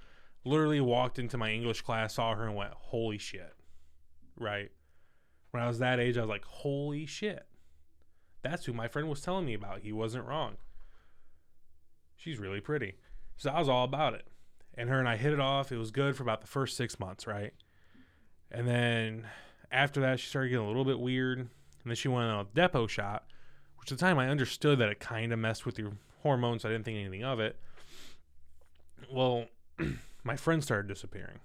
Literally 0.45 0.81
walked 0.81 1.19
into 1.19 1.37
my 1.37 1.51
English 1.51 1.81
class, 1.81 2.15
saw 2.15 2.33
her, 2.35 2.45
and 2.45 2.55
went, 2.55 2.73
"Holy 2.73 3.17
shit!" 3.17 3.55
Right. 4.37 4.71
When 5.51 5.61
I 5.61 5.67
was 5.67 5.79
that 5.79 5.99
age, 5.99 6.17
I 6.17 6.21
was 6.21 6.29
like, 6.29 6.45
"Holy 6.45 7.05
shit!" 7.05 7.45
That's 8.41 8.65
who 8.65 8.73
my 8.73 8.87
friend 8.87 9.09
was 9.09 9.21
telling 9.21 9.45
me 9.45 9.53
about. 9.53 9.81
He 9.81 9.91
wasn't 9.91 10.25
wrong. 10.25 10.57
She's 12.15 12.39
really 12.39 12.61
pretty, 12.61 12.95
so 13.37 13.49
I 13.49 13.59
was 13.59 13.69
all 13.69 13.83
about 13.83 14.13
it. 14.13 14.27
And 14.75 14.89
her 14.89 14.99
and 14.99 15.09
I 15.09 15.17
hit 15.17 15.33
it 15.33 15.39
off. 15.39 15.71
It 15.71 15.77
was 15.77 15.91
good 15.91 16.15
for 16.15 16.23
about 16.23 16.41
the 16.41 16.47
first 16.47 16.77
six 16.77 16.99
months, 16.99 17.27
right? 17.27 17.53
And 18.51 18.67
then 18.67 19.27
after 19.71 19.99
that, 20.01 20.19
she 20.19 20.27
started 20.27 20.49
getting 20.49 20.63
a 20.63 20.67
little 20.67 20.85
bit 20.85 20.99
weird. 20.99 21.39
And 21.39 21.49
then 21.85 21.95
she 21.95 22.07
went 22.07 22.29
on 22.29 22.39
a 22.39 22.45
Depo 22.45 22.87
shot, 22.89 23.25
which 23.79 23.91
at 23.91 23.97
the 23.97 24.01
time 24.05 24.19
I 24.19 24.29
understood 24.29 24.79
that 24.79 24.89
it 24.89 24.99
kind 24.99 25.31
of 25.31 25.39
messed 25.39 25.65
with 25.65 25.77
your 25.77 25.93
hormones. 26.23 26.61
So 26.61 26.69
I 26.69 26.71
didn't 26.71 26.85
think 26.85 26.97
anything 26.97 27.23
of 27.23 27.39
it. 27.39 27.57
Well, 29.11 29.45
my 30.29 30.35
friends 30.35 30.63
started 30.63 30.87
disappearing. 30.87 31.39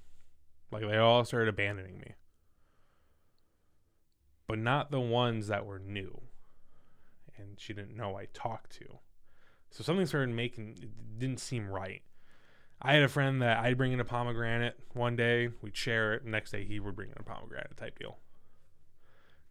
Like 0.71 0.83
they 0.83 0.99
all 0.99 1.25
started 1.25 1.49
abandoning 1.49 1.97
me. 1.97 2.13
But 4.47 4.59
not 4.59 4.91
the 4.91 5.01
ones 5.01 5.47
that 5.47 5.65
were 5.65 5.79
new. 5.79 6.21
And 7.39 7.59
she 7.59 7.73
didn't 7.73 7.97
know 7.97 8.15
I 8.15 8.27
talked 8.35 8.73
to. 8.73 8.99
So 9.71 9.83
something 9.83 10.05
started 10.05 10.35
making 10.35 10.77
it 10.83 11.19
didn't 11.19 11.41
seem 11.41 11.67
right. 11.67 12.03
I 12.83 12.93
had 12.93 13.03
a 13.03 13.09
friend 13.09 13.41
that 13.41 13.65
I'd 13.65 13.79
bring 13.79 13.93
in 13.93 14.01
a 14.01 14.05
pomegranate 14.05 14.79
one 14.93 15.17
day, 15.17 15.49
we'd 15.63 15.75
share 15.75 16.13
it, 16.13 16.27
next 16.27 16.51
day 16.51 16.67
he 16.67 16.79
would 16.79 16.95
bring 16.95 17.09
in 17.09 17.17
a 17.19 17.23
pomegranate 17.23 17.79
type 17.79 17.99
deal. 17.99 18.19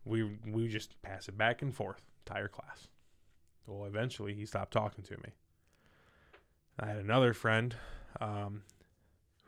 We 0.05 0.37
we 0.45 0.67
just 0.67 1.01
pass 1.01 1.27
it 1.27 1.39
back 1.39 1.63
and 1.63 1.73
forth, 1.73 2.03
entire 2.27 2.49
class. 2.49 2.87
Well, 3.65 3.85
eventually 3.85 4.35
he 4.35 4.45
stopped 4.45 4.73
talking 4.73 5.03
to 5.05 5.17
me. 5.17 5.33
I 6.79 6.85
had 6.85 6.97
another 6.97 7.33
friend 7.33 7.75
um, 8.21 8.61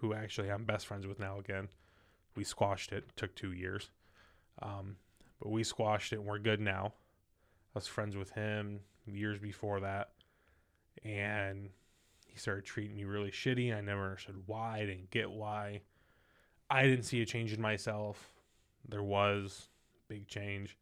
who 0.05 0.13
actually 0.13 0.51
I'm 0.51 0.63
best 0.65 0.85
friends 0.85 1.07
with 1.07 1.19
now 1.19 1.39
again. 1.39 1.67
We 2.35 2.43
squashed 2.43 2.91
it. 2.91 3.05
Took 3.15 3.33
two 3.35 3.53
years, 3.53 3.89
um, 4.61 4.97
but 5.41 5.49
we 5.49 5.63
squashed 5.63 6.13
it 6.13 6.17
and 6.17 6.25
we're 6.25 6.39
good 6.39 6.59
now. 6.59 6.93
I 7.73 7.79
was 7.79 7.87
friends 7.87 8.15
with 8.15 8.31
him 8.31 8.81
years 9.05 9.39
before 9.39 9.79
that, 9.81 10.11
and 11.03 11.69
he 12.27 12.37
started 12.37 12.65
treating 12.65 12.95
me 12.95 13.05
really 13.05 13.31
shitty. 13.31 13.75
I 13.75 13.81
never 13.81 14.03
understood 14.05 14.43
why. 14.45 14.77
I 14.77 14.85
didn't 14.85 15.11
get 15.11 15.29
why. 15.31 15.81
I 16.69 16.83
didn't 16.83 17.05
see 17.05 17.21
a 17.21 17.25
change 17.25 17.53
in 17.53 17.61
myself. 17.61 18.33
There 18.87 19.03
was 19.03 19.67
big 20.07 20.27
change. 20.27 20.77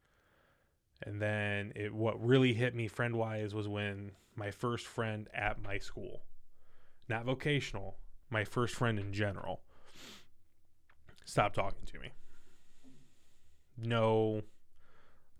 And 1.06 1.22
then 1.22 1.74
it 1.76 1.94
what 1.94 2.24
really 2.24 2.54
hit 2.54 2.76
me 2.76 2.88
friend 2.88 3.16
wise 3.16 3.54
was 3.54 3.68
when 3.68 4.12
my 4.36 4.52
first 4.52 4.86
friend 4.86 5.28
at 5.34 5.62
my 5.62 5.78
school, 5.78 6.24
not 7.10 7.26
vocational, 7.26 7.98
my 8.30 8.44
first 8.44 8.76
friend 8.76 9.00
in 9.00 9.14
general, 9.14 9.62
stop 11.26 11.54
talking 11.54 11.86
to 11.86 12.00
me. 12.00 12.10
No 13.78 14.42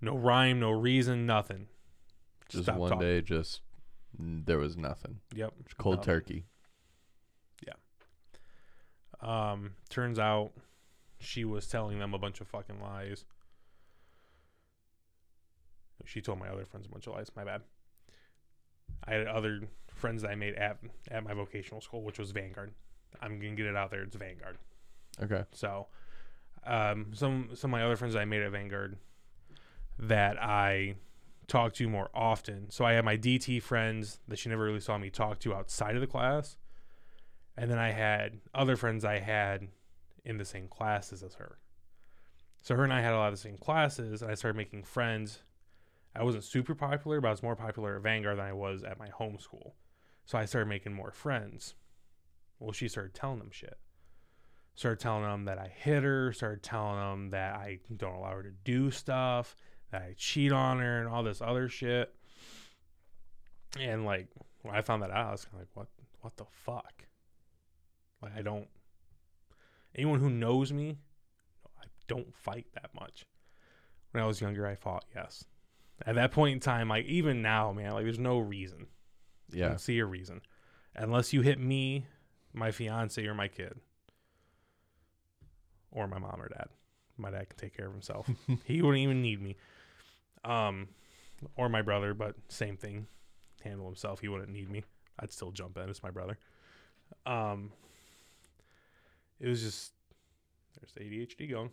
no 0.02 0.18
rhyme, 0.18 0.60
no 0.60 0.72
reason, 0.72 1.26
nothing. 1.26 1.68
Just 2.50 2.64
Stopped 2.66 2.80
one 2.80 2.92
talking. 2.92 3.08
day, 3.08 3.22
just 3.22 3.62
there 4.20 4.58
was 4.58 4.76
nothing. 4.78 5.20
Yep. 5.34 5.54
Just 5.66 5.78
cold 5.78 5.98
No. 5.98 6.04
turkey. 6.04 6.46
Yeah. 7.66 7.74
Um, 9.22 9.72
turns 9.90 10.20
out 10.20 10.52
she 11.20 11.46
was 11.46 11.68
telling 11.68 12.00
them 12.00 12.14
a 12.14 12.20
bunch 12.20 12.42
of 12.42 12.48
fucking 12.48 12.82
lies. 12.82 13.26
She 16.06 16.22
told 16.22 16.40
my 16.40 16.50
other 16.50 16.66
friends 16.66 16.86
a 16.86 16.90
bunch 16.90 17.08
of 17.08 17.14
lies. 17.14 17.32
My 17.36 17.46
bad. 17.46 17.62
I 19.08 19.14
had 19.14 19.28
other 19.28 19.62
friends 20.04 20.22
that 20.24 20.32
I 20.32 20.36
made 20.36 20.56
at 20.56 20.80
at 21.10 21.24
my 21.24 21.34
vocational 21.34 21.80
school, 21.80 22.04
which 22.04 22.20
was 22.20 22.32
Vanguard. 22.32 22.74
I'm 23.22 23.40
gonna 23.40 23.56
get 23.56 23.68
it 23.68 23.78
out 23.78 23.90
there. 23.90 24.02
It's 24.02 24.18
Vanguard. 24.18 24.58
Okay. 25.22 25.46
So, 25.54 25.88
um, 26.66 27.12
some 27.14 27.52
some 27.54 27.74
of 27.74 27.80
my 27.80 27.86
other 27.86 27.96
friends 27.96 28.14
that 28.14 28.20
I 28.20 28.26
made 28.26 28.42
at 28.42 28.52
Vanguard 28.52 28.98
that 29.98 30.44
I 30.44 30.96
talked 31.48 31.78
to 31.78 31.88
more 31.88 32.10
often. 32.14 32.70
So 32.70 32.84
I 32.84 32.94
had 32.94 33.06
my 33.06 33.16
DT 33.16 33.62
friends 33.62 34.20
that 34.28 34.40
she 34.40 34.50
never 34.50 34.66
really 34.66 34.82
saw 34.82 34.98
me 34.98 35.10
talk 35.10 35.40
to 35.40 35.54
outside 35.54 35.96
of 35.96 36.02
the 36.02 36.08
class, 36.08 36.58
and 37.56 37.72
then 37.72 37.80
I 37.80 37.92
had 37.92 38.42
other 38.54 38.76
friends 38.76 39.06
I 39.06 39.20
had 39.20 39.70
in 40.26 40.38
the 40.38 40.46
same 40.46 40.68
classes 40.68 41.24
as 41.24 41.36
her. 41.36 41.60
So 42.62 42.76
her 42.76 42.84
and 42.84 42.92
I 42.92 43.00
had 43.00 43.14
a 43.14 43.18
lot 43.18 43.28
of 43.28 43.36
the 43.36 43.42
same 43.50 43.58
classes, 43.58 44.22
and 44.22 44.30
I 44.30 44.36
started 44.36 44.58
making 44.58 44.84
friends. 44.84 45.44
I 46.14 46.24
wasn't 46.24 46.44
super 46.44 46.76
popular, 46.76 47.22
but 47.22 47.30
I 47.30 47.32
was 47.32 47.42
more 47.42 47.56
popular 47.56 47.96
at 47.96 48.02
Vanguard 48.02 48.38
than 48.38 48.46
I 48.46 48.54
was 48.54 48.84
at 48.84 49.00
my 49.00 49.08
home 49.08 49.40
school. 49.40 49.76
So 50.26 50.38
I 50.38 50.46
started 50.46 50.68
making 50.68 50.94
more 50.94 51.12
friends. 51.12 51.76
Well, 52.60 52.72
she 52.72 52.88
started 52.88 53.14
telling 53.14 53.40
them 53.40 53.52
shit 53.52 53.78
started 54.76 55.00
telling 55.00 55.24
them 55.24 55.46
that 55.46 55.60
I 55.60 55.68
hit 55.68 56.04
her, 56.04 56.34
started 56.34 56.64
telling 56.64 56.98
them 56.98 57.30
that 57.30 57.56
I 57.56 57.80
don't 57.96 58.16
allow 58.16 58.32
her 58.32 58.44
to 58.44 58.52
do 58.64 58.92
stuff, 58.92 59.56
that 59.92 60.02
I 60.02 60.16
cheat 60.18 60.52
on 60.52 60.80
her, 60.80 61.00
and 61.00 61.08
all 61.08 61.24
this 61.24 61.42
other 61.42 61.70
shit. 61.70 62.14
And 63.80 64.06
like 64.06 64.28
when 64.62 64.76
I 64.76 64.82
found 64.82 65.04
that 65.04 65.12
out, 65.12 65.28
I 65.28 65.32
was 65.32 65.46
kind 65.46 65.56
of 65.56 65.60
like, 65.62 65.70
"What? 65.74 65.88
What 66.22 66.38
the 66.38 66.46
fuck?" 66.46 67.06
Like 68.22 68.34
I 68.38 68.42
don't. 68.42 68.68
Anyone 69.96 70.20
who 70.20 70.30
knows 70.30 70.74
me, 70.74 70.98
I 71.80 71.86
don't 72.08 72.34
fight 72.36 72.68
that 72.74 72.90
much. 72.96 73.26
When 74.12 74.24
I 74.24 74.28
was 74.28 74.42
younger, 74.42 74.66
I 74.66 74.76
fought. 74.76 75.06
Yes. 75.16 75.46
At 76.06 76.16
that 76.16 76.32
point 76.32 76.54
in 76.54 76.60
time, 76.60 76.90
like 76.90 77.06
even 77.06 77.42
now, 77.42 77.72
man, 77.72 77.92
like 77.92 78.04
there's 78.04 78.20
no 78.20 78.40
reason. 78.40 78.88
I 79.52 79.56
Yeah. 79.58 79.68
don't 79.70 79.82
see 79.82 80.00
a 80.00 80.06
reason, 80.06 80.42
unless 80.96 81.34
you 81.34 81.42
hit 81.42 81.60
me, 81.60 82.06
my 82.54 82.72
fiance, 82.72 83.26
or 83.26 83.34
my 83.34 83.48
kid, 83.48 83.80
or 85.92 86.08
my 86.08 86.18
mom 86.20 86.42
or 86.42 86.50
dad. 86.50 86.68
My 87.18 87.30
dad 87.30 87.50
can 87.50 87.58
take 87.60 87.76
care 87.78 87.86
of 87.88 87.94
himself. 87.94 88.28
he 88.66 88.82
wouldn't 88.82 89.04
even 89.04 89.22
need 89.22 89.42
me. 89.42 89.56
Um, 90.44 90.88
or 91.56 91.70
my 91.70 91.82
brother, 91.82 92.14
but 92.14 92.36
same 92.50 92.78
thing. 92.78 93.08
Handle 93.64 93.86
himself. 93.86 94.20
He 94.20 94.28
wouldn't 94.28 94.50
need 94.50 94.70
me. 94.70 94.84
I'd 95.20 95.32
still 95.32 95.52
jump 95.52 95.78
in. 95.78 95.90
It's 95.90 96.02
my 96.04 96.10
brother. 96.12 96.38
Um, 97.26 97.72
it 99.40 99.48
was 99.48 99.62
just 99.62 99.94
there's 100.80 100.92
the 100.94 101.02
ADHD 101.02 101.50
going. 101.52 101.70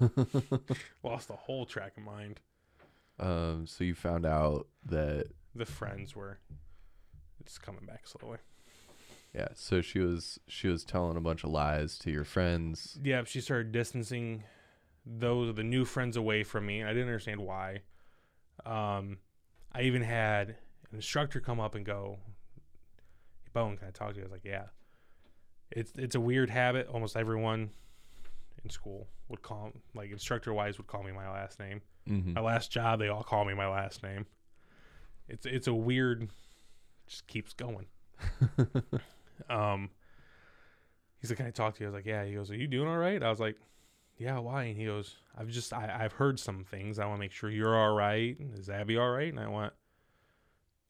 Lost 1.02 1.28
the 1.28 1.34
whole 1.36 1.66
track 1.66 1.96
of 1.96 2.02
mind. 2.04 2.40
um. 3.18 3.66
So 3.66 3.84
you 3.84 3.94
found 3.94 4.24
out 4.24 4.68
that 4.86 5.26
The 5.54 5.66
friends 5.66 6.14
were. 6.16 6.38
It's 7.40 7.58
coming 7.58 7.84
back 7.86 8.06
slowly. 8.06 8.38
yeah. 9.34 9.48
So 9.54 9.80
she 9.82 9.98
was 9.98 10.38
she 10.48 10.68
was 10.68 10.84
telling 10.84 11.16
a 11.16 11.20
bunch 11.20 11.44
of 11.44 11.50
lies 11.50 11.98
to 11.98 12.10
your 12.10 12.24
friends. 12.24 12.98
yeah, 13.02 13.24
she 13.24 13.40
started 13.40 13.70
distancing 13.72 14.44
those 15.06 15.54
the 15.54 15.62
new 15.62 15.84
friends 15.84 16.16
away 16.16 16.42
from 16.44 16.66
me. 16.66 16.80
and 16.80 16.88
I 16.88 16.92
didn't 16.92 17.08
understand 17.08 17.40
why. 17.40 17.80
Um, 18.64 19.18
I 19.72 19.82
even 19.82 20.02
had 20.02 20.50
an 20.50 20.56
instructor 20.96 21.40
come 21.40 21.60
up 21.60 21.74
and 21.74 21.84
go, 21.84 22.18
"Hey, 23.44 23.50
"Bowen, 23.52 23.76
can 23.76 23.88
I 23.88 23.90
talk 23.90 24.10
to 24.10 24.16
you?" 24.16 24.22
I 24.22 24.24
was 24.26 24.32
like, 24.32 24.44
"Yeah." 24.44 24.66
It's 25.70 25.92
it's 25.96 26.14
a 26.14 26.20
weird 26.20 26.50
habit. 26.50 26.86
Almost 26.88 27.16
everyone 27.16 27.70
in 28.62 28.70
school 28.70 29.08
would 29.28 29.42
call 29.42 29.72
like 29.94 30.10
instructor 30.10 30.54
wise 30.54 30.78
would 30.78 30.86
call 30.86 31.02
me 31.02 31.12
my 31.12 31.28
last 31.30 31.58
name. 31.58 31.80
Mm-hmm. 32.08 32.34
My 32.34 32.40
last 32.40 32.70
job, 32.70 32.98
they 33.00 33.08
all 33.08 33.22
call 33.24 33.44
me 33.44 33.54
my 33.54 33.68
last 33.68 34.02
name. 34.02 34.26
It's 35.28 35.46
it's 35.46 35.66
a 35.66 35.74
weird, 35.74 36.28
just 37.06 37.26
keeps 37.26 37.52
going. 37.54 37.86
um, 39.50 39.90
he's 41.20 41.30
like, 41.30 41.38
"Can 41.38 41.46
I 41.46 41.50
talk 41.50 41.74
to 41.76 41.80
you?" 41.80 41.86
I 41.86 41.90
was 41.90 41.94
like, 41.94 42.06
"Yeah." 42.06 42.24
He 42.24 42.34
goes, 42.34 42.50
"Are 42.50 42.56
you 42.56 42.66
doing 42.66 42.88
all 42.88 42.98
right?" 42.98 43.22
I 43.22 43.30
was 43.30 43.40
like, 43.40 43.56
"Yeah." 44.18 44.38
Why? 44.38 44.64
And 44.64 44.76
he 44.76 44.84
goes, 44.84 45.16
"I've 45.36 45.48
just 45.48 45.72
I, 45.72 45.96
I've 46.00 46.12
heard 46.12 46.38
some 46.38 46.64
things. 46.64 46.98
I 46.98 47.06
want 47.06 47.16
to 47.16 47.20
make 47.20 47.32
sure 47.32 47.50
you're 47.50 47.76
all 47.76 47.94
right. 47.94 48.36
Is 48.54 48.68
Abby 48.68 48.98
all 48.98 49.10
right?" 49.10 49.32
And 49.32 49.40
I 49.40 49.48
went, 49.48 49.72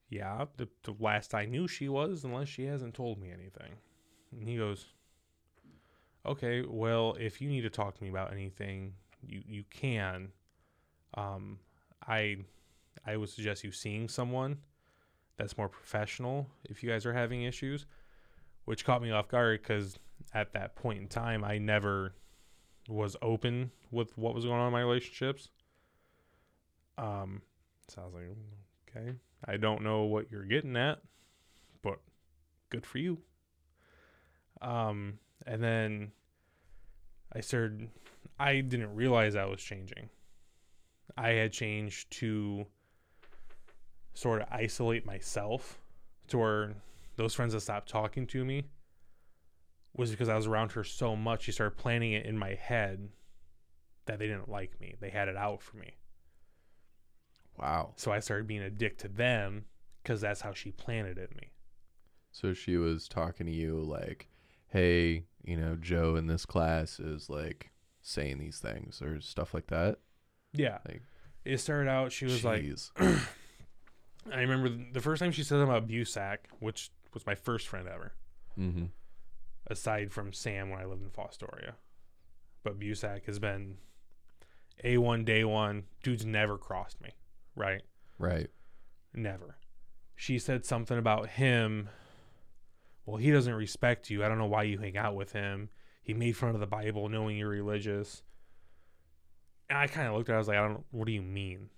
"Yeah." 0.08 0.46
The, 0.56 0.68
the 0.82 0.94
last 0.98 1.34
I 1.34 1.46
knew, 1.46 1.68
she 1.68 1.88
was, 1.88 2.24
unless 2.24 2.48
she 2.48 2.64
hasn't 2.64 2.94
told 2.94 3.20
me 3.20 3.30
anything. 3.30 3.74
And 4.32 4.48
he 4.48 4.56
goes, 4.56 4.86
"Okay, 6.26 6.62
well, 6.66 7.16
if 7.20 7.40
you 7.40 7.48
need 7.48 7.62
to 7.62 7.70
talk 7.70 7.96
to 7.96 8.02
me 8.02 8.10
about 8.10 8.32
anything, 8.32 8.94
you 9.22 9.42
you 9.46 9.64
can." 9.70 10.32
Um, 11.16 11.60
I 12.08 12.38
I 13.06 13.16
would 13.16 13.28
suggest 13.28 13.64
you 13.64 13.72
seeing 13.72 14.08
someone 14.08 14.58
that's 15.36 15.58
more 15.58 15.68
professional 15.68 16.48
if 16.64 16.82
you 16.82 16.90
guys 16.90 17.06
are 17.06 17.12
having 17.12 17.42
issues, 17.42 17.86
which 18.64 18.84
caught 18.84 19.02
me 19.02 19.10
off 19.10 19.28
guard 19.28 19.60
because 19.62 19.98
at 20.32 20.52
that 20.52 20.76
point 20.76 21.00
in 21.00 21.08
time 21.08 21.44
I 21.44 21.58
never 21.58 22.14
was 22.88 23.16
open 23.22 23.70
with 23.90 24.16
what 24.16 24.34
was 24.34 24.44
going 24.44 24.60
on 24.60 24.68
in 24.68 24.72
my 24.72 24.80
relationships. 24.80 25.48
Um, 26.98 27.42
so 27.88 28.02
I 28.02 28.04
was 28.04 28.14
like, 28.14 28.24
okay, 28.96 29.12
I 29.46 29.56
don't 29.56 29.82
know 29.82 30.04
what 30.04 30.30
you're 30.30 30.44
getting 30.44 30.76
at, 30.76 30.98
but 31.82 31.98
good 32.70 32.86
for 32.86 32.98
you. 32.98 33.18
Um, 34.62 35.18
and 35.46 35.62
then 35.62 36.12
I 37.32 37.40
started. 37.40 37.88
I 38.38 38.60
didn't 38.60 38.94
realize 38.94 39.36
I 39.36 39.44
was 39.44 39.60
changing. 39.60 40.08
I 41.16 41.30
had 41.30 41.52
changed 41.52 42.10
to 42.18 42.66
sort 44.14 44.42
of 44.42 44.48
isolate 44.50 45.04
myself 45.04 45.78
to 46.28 46.38
where 46.38 46.74
those 47.16 47.34
friends 47.34 47.52
that 47.52 47.60
stopped 47.60 47.88
talking 47.88 48.26
to 48.28 48.44
me 48.44 48.64
was 49.96 50.10
because 50.10 50.28
I 50.28 50.36
was 50.36 50.46
around 50.46 50.72
her 50.72 50.84
so 50.84 51.14
much. 51.14 51.42
She 51.42 51.52
started 51.52 51.76
planning 51.76 52.12
it 52.12 52.26
in 52.26 52.38
my 52.38 52.54
head 52.54 53.08
that 54.06 54.18
they 54.18 54.26
didn't 54.26 54.48
like 54.48 54.80
me. 54.80 54.94
They 55.00 55.10
had 55.10 55.28
it 55.28 55.36
out 55.36 55.62
for 55.62 55.76
me. 55.76 55.96
Wow. 57.58 57.92
So 57.96 58.10
I 58.10 58.20
started 58.20 58.46
being 58.46 58.62
a 58.62 58.70
dick 58.70 58.98
to 58.98 59.08
them 59.08 59.66
because 60.02 60.20
that's 60.20 60.40
how 60.40 60.52
she 60.52 60.72
planted 60.72 61.18
it 61.18 61.30
in 61.30 61.36
me. 61.36 61.50
So 62.32 62.52
she 62.52 62.76
was 62.76 63.06
talking 63.06 63.46
to 63.46 63.52
you 63.52 63.80
like, 63.80 64.28
"Hey, 64.68 65.26
you 65.44 65.56
know, 65.56 65.76
Joe 65.76 66.16
in 66.16 66.26
this 66.26 66.44
class 66.44 66.98
is 66.98 67.30
like 67.30 67.70
saying 68.02 68.38
these 68.38 68.58
things 68.58 69.00
or 69.00 69.20
stuff 69.20 69.54
like 69.54 69.68
that." 69.68 69.98
Yeah. 70.52 70.78
Like- 70.86 71.02
it 71.44 71.58
started 71.58 71.88
out, 71.88 72.10
she 72.10 72.24
was 72.24 72.44
like. 72.44 72.64
I 74.32 74.40
remember 74.40 74.70
the 74.92 75.00
first 75.00 75.20
time 75.20 75.32
she 75.32 75.42
said 75.42 75.58
something 75.58 75.68
about 75.68 75.88
Busac, 75.88 76.38
which 76.60 76.90
was 77.12 77.26
my 77.26 77.34
first 77.34 77.68
friend 77.68 77.86
ever. 77.88 78.12
mm-hmm. 78.58 78.84
aside 79.66 80.12
from 80.12 80.32
Sam 80.32 80.70
when 80.70 80.80
I 80.80 80.84
lived 80.84 81.02
in 81.02 81.10
Fostoria. 81.10 81.74
But 82.62 82.78
Busac 82.78 83.26
has 83.26 83.38
been 83.38 83.76
A1 84.84 85.24
day 85.24 85.44
one. 85.44 85.84
Dude's 86.02 86.24
never 86.24 86.56
crossed 86.58 87.00
me, 87.00 87.10
right? 87.54 87.82
Right. 88.18 88.48
Never. 89.12 89.56
She 90.16 90.38
said 90.38 90.64
something 90.64 90.96
about 90.98 91.28
him. 91.30 91.88
Well, 93.06 93.16
he 93.18 93.30
doesn't 93.30 93.52
respect 93.54 94.08
you. 94.10 94.24
I 94.24 94.28
don't 94.28 94.38
know 94.38 94.46
why 94.46 94.62
you 94.62 94.78
hang 94.78 94.96
out 94.96 95.14
with 95.14 95.32
him. 95.32 95.68
He 96.02 96.14
made 96.14 96.36
fun 96.36 96.54
of 96.54 96.60
the 96.60 96.66
Bible 96.66 97.08
knowing 97.08 97.36
you're 97.36 97.48
religious. 97.48 98.22
And 99.68 99.78
I 99.78 99.86
kind 99.86 100.08
of 100.08 100.14
looked 100.14 100.28
at 100.28 100.32
her, 100.32 100.36
I 100.36 100.38
was 100.38 100.48
like, 100.48 100.58
I 100.58 100.66
don't 100.68 100.84
what 100.90 101.06
do 101.06 101.12
you 101.12 101.22
mean? 101.22 101.68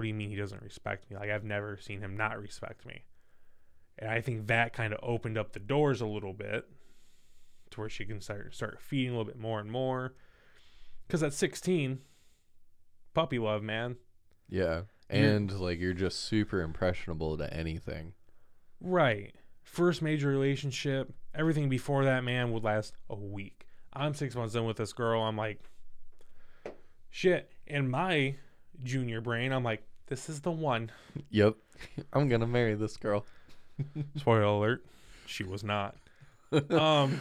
What 0.00 0.04
do 0.04 0.08
you 0.08 0.14
mean 0.14 0.30
he 0.30 0.36
doesn't 0.36 0.62
respect 0.62 1.10
me? 1.10 1.16
Like 1.18 1.28
I've 1.28 1.44
never 1.44 1.76
seen 1.76 2.00
him 2.00 2.16
not 2.16 2.40
respect 2.40 2.86
me. 2.86 3.04
And 3.98 4.08
I 4.10 4.22
think 4.22 4.46
that 4.46 4.72
kind 4.72 4.94
of 4.94 5.00
opened 5.02 5.36
up 5.36 5.52
the 5.52 5.58
doors 5.58 6.00
a 6.00 6.06
little 6.06 6.32
bit 6.32 6.64
to 7.72 7.80
where 7.80 7.90
she 7.90 8.06
can 8.06 8.18
start 8.22 8.54
start 8.54 8.80
feeding 8.80 9.10
a 9.10 9.18
little 9.18 9.26
bit 9.30 9.38
more 9.38 9.60
and 9.60 9.70
more. 9.70 10.14
Because 11.06 11.22
at 11.22 11.34
16, 11.34 11.98
puppy 13.12 13.38
love, 13.38 13.62
man. 13.62 13.96
Yeah. 14.48 14.84
You're- 15.12 15.26
And 15.28 15.60
like 15.60 15.78
you're 15.78 15.92
just 15.92 16.20
super 16.20 16.62
impressionable 16.62 17.36
to 17.36 17.52
anything. 17.52 18.14
Right. 18.80 19.34
First 19.62 20.00
major 20.00 20.28
relationship. 20.28 21.12
Everything 21.34 21.68
before 21.68 22.04
that, 22.06 22.24
man, 22.24 22.52
would 22.52 22.64
last 22.64 22.94
a 23.10 23.16
week. 23.16 23.66
I'm 23.92 24.14
six 24.14 24.34
months 24.34 24.54
in 24.54 24.64
with 24.64 24.78
this 24.78 24.94
girl. 24.94 25.20
I'm 25.20 25.36
like, 25.36 25.60
shit. 27.10 27.52
In 27.66 27.90
my 27.90 28.36
junior 28.82 29.20
brain, 29.20 29.52
I'm 29.52 29.62
like, 29.62 29.82
this 30.10 30.28
is 30.28 30.40
the 30.40 30.50
one. 30.50 30.90
Yep. 31.30 31.54
I'm 32.12 32.28
gonna 32.28 32.46
marry 32.46 32.74
this 32.74 32.98
girl. 32.98 33.24
Spoiler 34.18 34.42
alert. 34.42 34.84
She 35.24 35.44
was 35.44 35.64
not. 35.64 35.96
Um, 36.52 37.20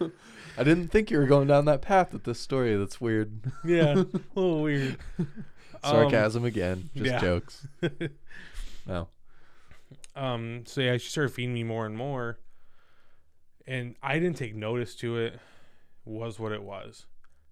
I 0.58 0.62
didn't 0.62 0.88
think 0.88 1.10
you 1.10 1.18
were 1.18 1.26
going 1.26 1.48
down 1.48 1.64
that 1.64 1.80
path 1.80 2.12
with 2.12 2.24
this 2.24 2.38
story. 2.38 2.76
That's 2.76 3.00
weird. 3.00 3.50
yeah, 3.64 3.94
a 3.94 4.06
little 4.34 4.62
weird. 4.62 4.98
Um, 5.18 5.28
Sarcasm 5.82 6.44
again. 6.44 6.90
Just 6.94 7.10
yeah. 7.10 7.20
jokes. 7.20 7.66
No. 8.86 9.08
Um, 10.14 10.64
so 10.66 10.82
yeah, 10.82 10.98
she 10.98 11.08
started 11.08 11.30
feeding 11.30 11.54
me 11.54 11.64
more 11.64 11.86
and 11.86 11.96
more, 11.96 12.38
and 13.66 13.96
I 14.02 14.18
didn't 14.18 14.36
take 14.36 14.54
notice 14.54 14.94
to 14.96 15.16
it. 15.16 15.40
Was 16.04 16.38
what 16.38 16.52
it 16.52 16.62
was, 16.62 17.06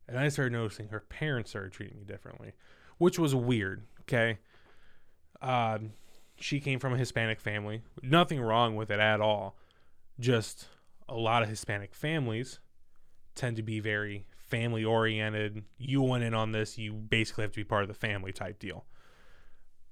and 0.06 0.18
I 0.18 0.28
started 0.28 0.52
noticing 0.52 0.88
her 0.88 1.00
parents 1.00 1.50
started 1.50 1.72
treating 1.72 1.98
me 1.98 2.04
differently, 2.04 2.52
which 2.98 3.18
was 3.18 3.34
weird. 3.34 3.86
Okay, 4.02 4.38
um, 5.44 5.92
she 6.40 6.58
came 6.60 6.78
from 6.78 6.94
a 6.94 6.96
Hispanic 6.98 7.40
family. 7.40 7.82
Nothing 8.02 8.40
wrong 8.40 8.74
with 8.76 8.90
it 8.90 8.98
at 9.00 9.20
all. 9.20 9.56
Just 10.18 10.66
a 11.08 11.14
lot 11.14 11.42
of 11.42 11.48
Hispanic 11.48 11.94
families 11.94 12.58
tend 13.34 13.56
to 13.56 13.62
be 13.62 13.80
very 13.80 14.26
family 14.36 14.84
oriented. 14.84 15.64
You 15.78 16.02
went 16.02 16.24
in 16.24 16.34
on 16.34 16.52
this, 16.52 16.78
you 16.78 16.92
basically 16.92 17.42
have 17.42 17.52
to 17.52 17.60
be 17.60 17.64
part 17.64 17.82
of 17.82 17.88
the 17.88 17.94
family 17.94 18.32
type 18.32 18.58
deal. 18.58 18.84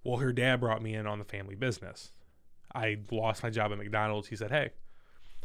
Well, 0.05 0.19
her 0.19 0.33
dad 0.33 0.61
brought 0.61 0.83
me 0.83 0.95
in 0.95 1.07
on 1.07 1.19
the 1.19 1.25
family 1.25 1.55
business. 1.55 2.13
I 2.75 2.99
lost 3.11 3.43
my 3.43 3.51
job 3.51 3.71
at 3.73 3.79
McDonald's. 3.79 4.29
He 4.29 4.37
said, 4.37 4.51
"Hey, 4.51 4.71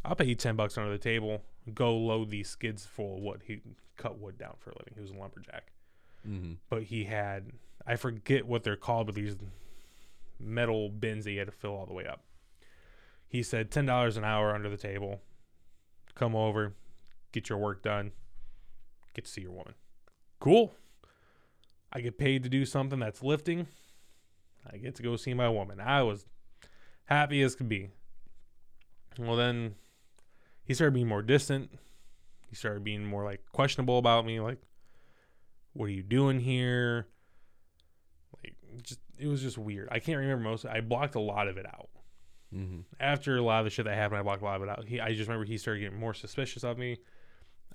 I'll 0.06 0.15
pay 0.15 0.26
you 0.26 0.36
ten 0.36 0.56
bucks 0.56 0.78
under 0.78 0.91
the 0.91 0.98
table. 0.98 1.43
Go 1.74 1.96
load 1.96 2.30
these 2.30 2.50
skids 2.50 2.86
full 2.86 3.17
of 3.17 3.22
wood. 3.24 3.41
He 3.46 3.62
cut 3.98 4.17
wood 4.17 4.38
down 4.38 4.56
for 4.60 4.70
a 4.72 4.74
living. 4.80 4.93
He 4.96 5.02
was 5.02 5.12
a 5.12 5.15
lumberjack, 5.15 5.72
Mm-hmm. 6.28 6.54
but 6.70 6.84
he 6.84 7.04
had 7.04 7.52
I 7.86 7.96
forget 7.98 8.46
what 8.48 8.63
they're 8.63 8.76
called, 8.78 9.08
but 9.08 9.15
these 9.15 9.36
metal 10.39 10.89
bins 10.89 11.26
that 11.26 11.32
you 11.32 11.39
had 11.39 11.47
to 11.47 11.54
fill 11.54 11.71
all 11.71 11.86
the 11.86 11.93
way 11.93 12.06
up. 12.06 12.23
He 13.28 13.43
said 13.43 13.71
ten 13.71 13.86
dollars 13.86 14.17
an 14.17 14.23
hour 14.23 14.54
under 14.54 14.69
the 14.69 14.78
table. 14.78 15.21
Come 16.15 16.36
over, 16.36 16.73
get 17.32 17.50
your 17.50 17.58
work 17.58 17.84
done, 17.84 18.12
get 19.13 19.26
to 19.26 19.32
see 19.32 19.41
your 19.41 19.52
woman. 19.52 19.73
Cool. 20.39 20.73
I 21.91 22.02
get 22.02 22.17
paid 22.17 22.43
to 22.43 22.50
do 22.50 22.65
something 22.65 23.00
that's 23.00 23.23
lifting. 23.23 23.67
I 24.71 24.78
get 24.78 24.95
to 24.95 25.04
go 25.04 25.15
see 25.15 25.34
my 25.34 25.50
woman. 25.50 25.80
I 25.80 26.04
was 26.04 26.26
happy 27.06 27.41
as 27.41 27.56
could 27.56 27.69
be. 27.69 27.89
Well, 29.17 29.36
then 29.36 29.76
he 30.63 30.73
started 30.73 30.93
being 30.93 31.08
more 31.08 31.21
distant. 31.21 31.71
He 32.50 32.56
started 32.56 32.84
being 32.84 33.06
more 33.06 33.23
like 33.23 33.41
questionable 33.52 33.97
about 33.97 34.26
me. 34.26 34.39
Like, 34.39 34.60
what 35.73 35.86
are 35.86 35.93
you 35.93 36.04
doing 36.04 36.39
here? 36.39 37.08
Like, 38.43 38.56
just 38.84 39.00
it 39.17 39.27
was 39.27 39.41
just 39.41 39.58
weird. 39.58 39.89
I 39.91 39.99
can't 39.99 40.17
remember 40.17 40.43
most. 40.43 40.65
I 40.65 40.82
blocked 40.82 41.15
a 41.15 41.19
lot 41.19 41.47
of 41.47 41.58
it 41.58 41.65
out. 41.65 41.89
Mm-hmm. 42.53 42.82
After 42.99 43.38
a 43.38 43.41
lot 43.41 43.60
of 43.60 43.65
the 43.65 43.69
shit 43.69 43.86
that 43.86 43.95
happened, 43.95 44.19
I 44.19 44.23
blocked 44.23 44.41
a 44.41 44.45
lot 44.45 44.58
of 44.58 44.63
it 44.63 44.69
out. 44.69 44.86
He, 44.88 44.99
I 44.99 45.13
just 45.13 45.27
remember 45.27 45.45
he 45.45 45.58
started 45.58 45.82
getting 45.82 45.99
more 45.99 46.13
suspicious 46.13 46.63
of 46.63 46.77
me. 46.77 46.97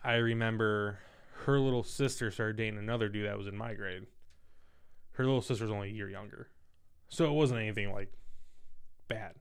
I 0.02 0.14
remember 0.14 0.98
her 1.44 1.59
little 1.59 1.83
sister 1.83 2.31
started 2.31 2.57
dating 2.57 2.78
another 2.78 3.09
dude 3.09 3.26
that 3.26 3.37
was 3.37 3.46
in 3.46 3.57
my 3.57 3.74
grade. 3.74 4.07
Her 5.12 5.24
little 5.24 5.42
sister 5.42 5.64
was 5.64 5.72
only 5.72 5.90
a 5.90 5.92
year 5.92 6.09
younger, 6.09 6.48
so 7.09 7.26
it 7.26 7.33
wasn't 7.33 7.61
anything 7.61 7.92
like 7.92 8.12
bad. 9.09 9.35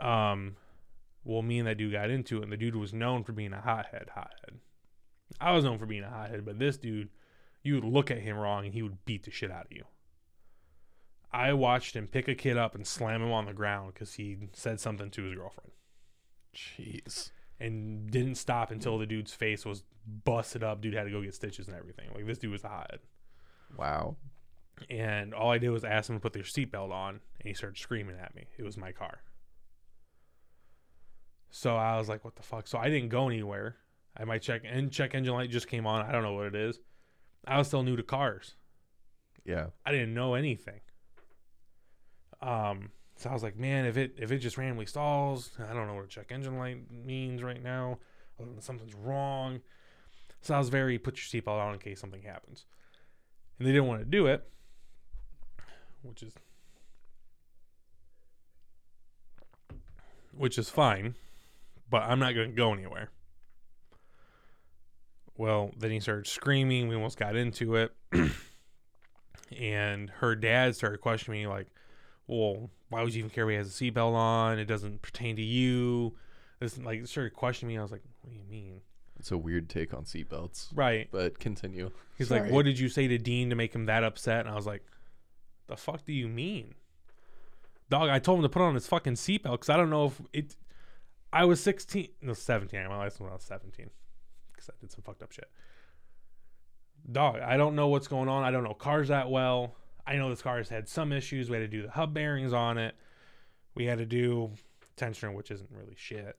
Um, 0.00 0.56
well, 1.24 1.42
me 1.42 1.58
and 1.58 1.66
that 1.66 1.78
dude 1.78 1.92
got 1.92 2.10
into 2.10 2.38
it, 2.38 2.44
and 2.44 2.52
the 2.52 2.56
dude 2.56 2.76
was 2.76 2.92
known 2.92 3.24
for 3.24 3.32
being 3.32 3.52
a 3.52 3.60
hothead. 3.60 4.10
Hothead. 4.14 4.60
I 5.40 5.52
was 5.52 5.64
known 5.64 5.78
for 5.78 5.86
being 5.86 6.04
a 6.04 6.10
hothead, 6.10 6.44
but 6.44 6.58
this 6.58 6.76
dude, 6.76 7.08
you 7.62 7.74
would 7.74 7.84
look 7.84 8.10
at 8.10 8.18
him 8.18 8.36
wrong, 8.36 8.64
and 8.64 8.74
he 8.74 8.82
would 8.82 9.04
beat 9.04 9.24
the 9.24 9.30
shit 9.30 9.50
out 9.50 9.66
of 9.66 9.72
you. 9.72 9.84
I 11.34 11.52
watched 11.52 11.96
him 11.96 12.06
pick 12.06 12.28
a 12.28 12.34
kid 12.36 12.56
up 12.56 12.76
and 12.76 12.86
slam 12.86 13.20
him 13.20 13.32
on 13.32 13.46
the 13.46 13.52
ground 13.52 13.92
because 13.92 14.14
he 14.14 14.36
said 14.52 14.78
something 14.78 15.10
to 15.10 15.24
his 15.24 15.34
girlfriend, 15.34 15.72
Jeez. 16.54 17.32
and 17.58 18.08
didn't 18.08 18.36
stop 18.36 18.70
until 18.70 18.98
the 18.98 19.06
dude's 19.06 19.34
face 19.34 19.66
was 19.66 19.82
busted 20.24 20.62
up. 20.62 20.80
Dude 20.80 20.94
had 20.94 21.04
to 21.04 21.10
go 21.10 21.22
get 21.22 21.34
stitches 21.34 21.66
and 21.66 21.76
everything. 21.76 22.08
Like 22.14 22.24
this 22.24 22.38
dude 22.38 22.52
was 22.52 22.62
a 22.62 22.68
hothead. 22.68 23.00
Wow. 23.76 24.16
And 24.88 25.34
all 25.34 25.50
I 25.50 25.58
did 25.58 25.70
was 25.70 25.82
ask 25.82 26.08
him 26.08 26.14
to 26.14 26.20
put 26.20 26.34
their 26.34 26.44
seatbelt 26.44 26.92
on, 26.92 27.14
and 27.40 27.48
he 27.48 27.52
started 27.52 27.78
screaming 27.78 28.16
at 28.22 28.36
me. 28.36 28.44
It 28.56 28.62
was 28.62 28.76
my 28.76 28.92
car. 28.92 29.18
So 31.50 31.74
I 31.74 31.98
was 31.98 32.08
like, 32.08 32.24
"What 32.24 32.36
the 32.36 32.42
fuck?" 32.44 32.68
So 32.68 32.78
I 32.78 32.88
didn't 32.88 33.08
go 33.08 33.28
anywhere. 33.28 33.76
I 34.16 34.24
might 34.24 34.42
check 34.42 34.62
and 34.64 34.92
check 34.92 35.16
engine 35.16 35.34
light 35.34 35.50
just 35.50 35.66
came 35.66 35.84
on. 35.84 36.06
I 36.06 36.12
don't 36.12 36.22
know 36.22 36.34
what 36.34 36.46
it 36.46 36.54
is. 36.54 36.78
I 37.44 37.58
was 37.58 37.66
still 37.66 37.82
new 37.82 37.96
to 37.96 38.04
cars. 38.04 38.54
Yeah. 39.44 39.66
I 39.84 39.90
didn't 39.90 40.14
know 40.14 40.34
anything. 40.34 40.80
Um, 42.44 42.90
so 43.16 43.30
I 43.30 43.32
was 43.32 43.42
like, 43.42 43.56
man, 43.56 43.86
if 43.86 43.96
it 43.96 44.14
if 44.18 44.30
it 44.30 44.38
just 44.38 44.58
randomly 44.58 44.86
stalls, 44.86 45.50
I 45.58 45.72
don't 45.72 45.86
know 45.86 45.94
what 45.94 46.04
a 46.04 46.08
check 46.08 46.30
engine 46.30 46.58
light 46.58 46.78
means 46.90 47.42
right 47.42 47.62
now. 47.62 47.98
Something's 48.60 48.94
wrong. 48.94 49.60
So 50.42 50.54
I 50.54 50.58
was 50.58 50.68
very 50.68 50.98
put 50.98 51.16
your 51.16 51.42
seatbelt 51.42 51.58
on 51.58 51.72
in 51.72 51.80
case 51.80 52.00
something 52.00 52.22
happens. 52.22 52.66
And 53.58 53.66
they 53.66 53.72
didn't 53.72 53.86
want 53.86 54.00
to 54.00 54.06
do 54.06 54.26
it, 54.26 54.46
which 56.02 56.22
is 56.22 56.32
which 60.36 60.58
is 60.58 60.68
fine, 60.68 61.14
but 61.88 62.02
I'm 62.02 62.18
not 62.18 62.34
going 62.34 62.50
to 62.50 62.56
go 62.56 62.74
anywhere. 62.74 63.08
Well, 65.36 65.70
then 65.78 65.92
he 65.92 66.00
started 66.00 66.26
screaming. 66.26 66.88
We 66.88 66.94
almost 66.94 67.18
got 67.18 67.36
into 67.36 67.76
it. 67.76 67.92
and 69.58 70.10
her 70.10 70.36
dad 70.36 70.76
started 70.76 71.00
questioning 71.00 71.42
me, 71.42 71.46
like, 71.46 71.68
well, 72.26 72.70
why 72.88 73.02
would 73.02 73.14
you 73.14 73.20
even 73.20 73.30
care 73.30 73.44
if 73.44 73.50
he 73.50 73.56
has 73.56 73.68
a 73.68 73.70
seatbelt 73.70 74.14
on? 74.14 74.58
It 74.58 74.64
doesn't 74.66 75.02
pertain 75.02 75.36
to 75.36 75.42
you. 75.42 76.14
This 76.60 76.78
like 76.78 77.06
started 77.06 77.34
questioning 77.34 77.74
me. 77.74 77.78
I 77.78 77.82
was 77.82 77.92
like, 77.92 78.02
what 78.22 78.30
do 78.30 78.36
you 78.36 78.44
mean? 78.48 78.80
It's 79.18 79.30
a 79.30 79.38
weird 79.38 79.68
take 79.68 79.94
on 79.94 80.04
seatbelts. 80.04 80.68
Right. 80.74 81.08
But 81.10 81.38
continue. 81.38 81.90
He's 82.16 82.28
Sorry. 82.28 82.42
like, 82.42 82.50
what 82.50 82.64
did 82.64 82.78
you 82.78 82.88
say 82.88 83.08
to 83.08 83.18
Dean 83.18 83.50
to 83.50 83.56
make 83.56 83.74
him 83.74 83.86
that 83.86 84.04
upset? 84.04 84.40
And 84.40 84.48
I 84.48 84.54
was 84.54 84.66
like, 84.66 84.82
the 85.66 85.76
fuck 85.76 86.04
do 86.04 86.12
you 86.12 86.28
mean? 86.28 86.74
Dog, 87.90 88.08
I 88.08 88.18
told 88.18 88.38
him 88.38 88.42
to 88.44 88.48
put 88.48 88.62
on 88.62 88.74
his 88.74 88.86
fucking 88.86 89.14
seatbelt 89.14 89.52
because 89.52 89.68
I 89.68 89.76
don't 89.76 89.90
know 89.90 90.06
if 90.06 90.20
it. 90.32 90.56
I 91.32 91.44
was 91.44 91.60
16, 91.60 92.08
no, 92.22 92.32
17. 92.32 92.80
I 92.80 92.88
my 92.88 92.96
license 92.96 93.20
when 93.20 93.30
I 93.30 93.34
was 93.34 93.42
17 93.42 93.90
because 94.52 94.70
I 94.70 94.74
did 94.80 94.92
some 94.92 95.02
fucked 95.02 95.22
up 95.22 95.32
shit. 95.32 95.50
Dog, 97.10 97.40
I 97.40 97.56
don't 97.56 97.74
know 97.74 97.88
what's 97.88 98.08
going 98.08 98.28
on. 98.28 98.44
I 98.44 98.50
don't 98.50 98.64
know 98.64 98.72
cars 98.72 99.08
that 99.08 99.30
well. 99.30 99.74
I 100.06 100.16
know 100.16 100.28
this 100.28 100.42
car 100.42 100.58
has 100.58 100.68
had 100.68 100.88
some 100.88 101.12
issues. 101.12 101.48
We 101.48 101.56
had 101.56 101.70
to 101.70 101.76
do 101.76 101.82
the 101.82 101.90
hub 101.90 102.12
bearings 102.14 102.52
on 102.52 102.78
it. 102.78 102.94
We 103.74 103.86
had 103.86 103.98
to 103.98 104.06
do 104.06 104.50
tensioner, 104.96 105.34
which 105.34 105.50
isn't 105.50 105.70
really 105.70 105.96
shit. 105.96 106.36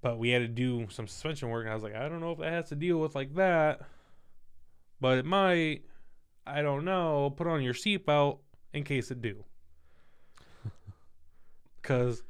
But 0.00 0.18
we 0.18 0.30
had 0.30 0.40
to 0.40 0.48
do 0.48 0.86
some 0.90 1.06
suspension 1.06 1.50
work. 1.50 1.64
And 1.64 1.70
I 1.70 1.74
was 1.74 1.82
like, 1.82 1.94
I 1.94 2.08
don't 2.08 2.20
know 2.20 2.32
if 2.32 2.38
that 2.38 2.52
has 2.52 2.68
to 2.70 2.76
deal 2.76 2.98
with 2.98 3.14
like 3.14 3.34
that 3.34 3.82
but 5.04 5.18
it 5.18 5.26
might. 5.26 5.82
I 6.46 6.62
don't 6.62 6.86
know. 6.86 7.28
Put 7.28 7.46
on 7.46 7.62
your 7.62 7.74
seatbelt 7.74 8.38
in 8.72 8.84
case 8.84 9.10
it 9.10 9.20
do. 9.20 9.44
Because 11.82 12.22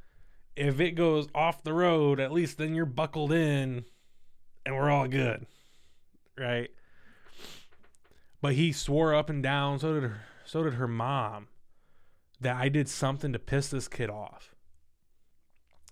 if 0.57 0.81
it 0.81 0.97
goes 0.97 1.29
off 1.37 1.63
the 1.63 1.73
road, 1.73 2.19
at 2.19 2.33
least 2.33 2.59
then 2.59 2.75
you're 2.75 2.85
buckled 2.85 3.31
in, 3.31 3.85
and 4.67 4.75
we're 4.75 4.91
all 4.91 5.07
good, 5.07 5.47
right? 6.37 6.69
But 8.43 8.55
he 8.55 8.73
swore 8.73 9.15
up 9.15 9.31
and 9.31 9.41
down. 9.41 9.79
So 9.79 9.95
did 9.95 10.03
her. 10.03 10.23
So 10.45 10.63
did 10.63 10.75
her 10.75 10.89
mom. 10.89 11.49
That 12.41 12.57
I 12.57 12.69
did 12.69 12.89
something 12.89 13.33
to 13.33 13.39
piss 13.39 13.69
this 13.69 13.89
kid 13.89 14.11
off. 14.11 14.55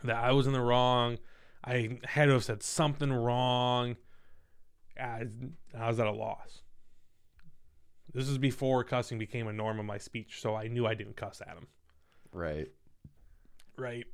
That 0.05 0.17
I 0.17 0.33
was 0.33 0.47
in 0.47 0.53
the 0.53 0.61
wrong. 0.61 1.19
I 1.65 1.99
had 2.05 2.27
to 2.27 2.33
have 2.33 2.45
said 2.45 2.63
something 2.63 3.13
wrong. 3.13 3.97
I, 5.01 5.27
I 5.79 5.89
was 5.89 6.01
at 6.01 6.07
a 6.07 6.13
loss. 6.13 6.63
This 8.13 8.29
is 8.29 8.37
before 8.37 8.85
cussing 8.85 9.19
became 9.19 9.49
a 9.49 9.53
norm 9.53 9.79
of 9.79 9.87
my 9.87 9.99
speech, 9.99 10.41
so 10.41 10.55
I 10.55 10.69
knew 10.69 10.87
I 10.87 10.95
didn't 10.95 11.17
cuss 11.17 11.41
at 11.41 11.57
him. 11.57 11.69
Right. 12.33 12.69
Right. 13.79 14.07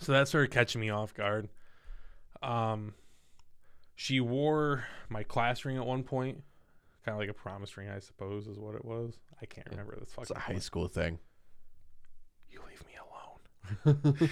So 0.00 0.12
that 0.12 0.28
started 0.28 0.50
catching 0.50 0.80
me 0.80 0.90
off 0.90 1.12
guard. 1.12 1.48
Um, 2.42 2.94
she 3.96 4.20
wore 4.20 4.84
my 5.08 5.24
class 5.24 5.64
ring 5.64 5.76
at 5.76 5.84
one 5.84 6.04
point, 6.04 6.42
kind 7.08 7.22
of 7.22 7.26
like 7.26 7.34
a 7.34 7.40
promise 7.40 7.74
ring, 7.78 7.88
I 7.88 8.00
suppose, 8.00 8.46
is 8.46 8.58
what 8.58 8.74
it 8.74 8.84
was. 8.84 9.18
I 9.40 9.46
can't 9.46 9.66
remember 9.70 9.96
this 9.98 10.10
fucking. 10.10 10.22
It's 10.24 10.30
a 10.30 10.38
high 10.38 10.58
school 10.58 10.88
thing. 10.88 11.18
You 12.50 12.60
leave 12.68 12.84
me 12.86 13.94
alone. 13.94 14.26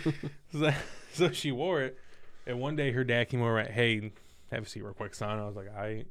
so, 0.53 0.73
so 1.13 1.33
she 1.33 1.53
wore 1.53 1.81
it, 1.81 1.99
and 2.47 2.61
one 2.61 2.77
day 2.77 2.93
her 2.93 3.03
dad 3.03 3.31
came 3.31 3.41
over. 3.41 3.59
At, 3.59 3.71
hey, 3.71 4.13
have 4.53 4.65
a 4.65 4.69
seat 4.69 4.85
real 4.85 4.93
quick, 4.93 5.15
son. 5.15 5.39
I 5.39 5.47
was 5.47 5.57
like, 5.57 5.75
I. 5.75 6.05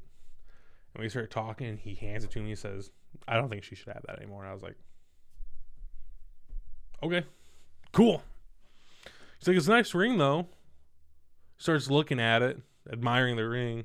And 0.94 1.02
we 1.02 1.08
started 1.08 1.30
talking. 1.30 1.68
And 1.68 1.78
he 1.78 1.94
hands 1.94 2.24
it 2.24 2.32
to 2.32 2.40
me. 2.40 2.48
He 2.48 2.56
says, 2.56 2.90
"I 3.28 3.36
don't 3.36 3.48
think 3.48 3.62
she 3.62 3.76
should 3.76 3.92
have 3.92 4.02
that 4.08 4.18
anymore." 4.18 4.42
And 4.42 4.50
I 4.50 4.54
was 4.54 4.62
like, 4.62 4.76
"Okay, 7.00 7.24
cool." 7.92 8.24
He's 9.38 9.46
like, 9.46 9.56
"It's 9.56 9.68
a 9.68 9.70
nice 9.70 9.94
ring, 9.94 10.18
though." 10.18 10.48
Starts 11.58 11.90
looking 11.90 12.18
at 12.18 12.42
it, 12.42 12.58
admiring 12.90 13.36
the 13.36 13.48
ring. 13.48 13.84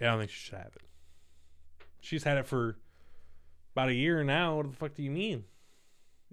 Yeah, 0.00 0.08
I 0.08 0.10
don't 0.10 0.20
think 0.20 0.32
she 0.32 0.40
should 0.40 0.58
have 0.58 0.72
it. 0.74 0.82
She's 2.06 2.22
had 2.22 2.38
it 2.38 2.46
for 2.46 2.76
about 3.74 3.88
a 3.88 3.94
year 3.94 4.22
now. 4.22 4.58
What 4.58 4.70
the 4.70 4.76
fuck 4.76 4.94
do 4.94 5.02
you 5.02 5.10
mean? 5.10 5.42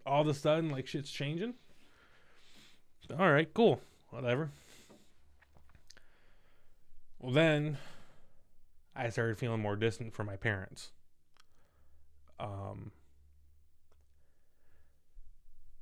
All 0.05 0.21
of 0.21 0.27
a 0.27 0.33
sudden, 0.35 0.69
like 0.69 0.85
shit's 0.85 1.09
changing. 1.09 1.55
All 3.17 3.31
right, 3.31 3.51
cool, 3.55 3.81
whatever. 4.11 4.51
Well, 7.17 7.31
then 7.31 7.79
I 8.95 9.09
started 9.09 9.39
feeling 9.39 9.61
more 9.61 9.75
distant 9.75 10.13
from 10.13 10.27
my 10.27 10.35
parents. 10.35 10.91
Um, 12.39 12.91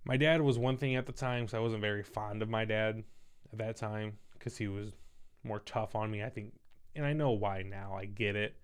my 0.05 0.15
dad 0.15 0.41
was 0.41 0.57
one 0.57 0.77
thing 0.77 0.95
at 0.95 1.05
the 1.05 1.11
time, 1.11 1.49
so 1.49 1.57
I 1.57 1.61
wasn't 1.61 1.81
very 1.81 2.03
fond 2.03 2.41
of 2.41 2.47
my 2.47 2.63
dad 2.63 3.03
at 3.51 3.57
that 3.57 3.75
time 3.75 4.17
because 4.33 4.55
he 4.55 4.69
was 4.69 4.93
more 5.43 5.59
tough 5.59 5.95
on 5.95 6.09
me. 6.09 6.23
I 6.23 6.29
think, 6.29 6.53
and 6.95 7.05
I 7.05 7.11
know 7.11 7.31
why 7.31 7.63
now. 7.63 7.93
I 7.93 8.05
get 8.05 8.37
it, 8.37 8.55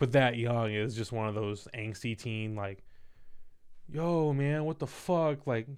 but 0.00 0.12
that 0.12 0.36
young 0.36 0.72
is 0.72 0.96
just 0.96 1.12
one 1.12 1.28
of 1.28 1.34
those 1.34 1.68
angsty 1.74 2.18
teen 2.18 2.56
like, 2.56 2.82
yo 3.92 4.32
man, 4.32 4.64
what 4.64 4.80
the 4.80 4.86
fuck, 4.88 5.46
like. 5.46 5.68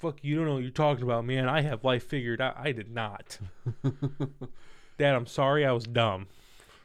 Fuck, 0.00 0.18
you 0.24 0.34
don't 0.34 0.46
know 0.46 0.54
what 0.54 0.64
you're 0.64 0.72
talking 0.72 1.04
about, 1.04 1.24
man. 1.24 1.48
I 1.48 1.60
have 1.60 1.84
life 1.84 2.02
figured 2.02 2.40
out. 2.40 2.56
I 2.58 2.72
did 2.72 2.90
not. 2.92 3.38
Dad, 4.98 5.14
I'm 5.14 5.26
sorry 5.26 5.64
I 5.64 5.70
was 5.70 5.84
dumb. 5.84 6.26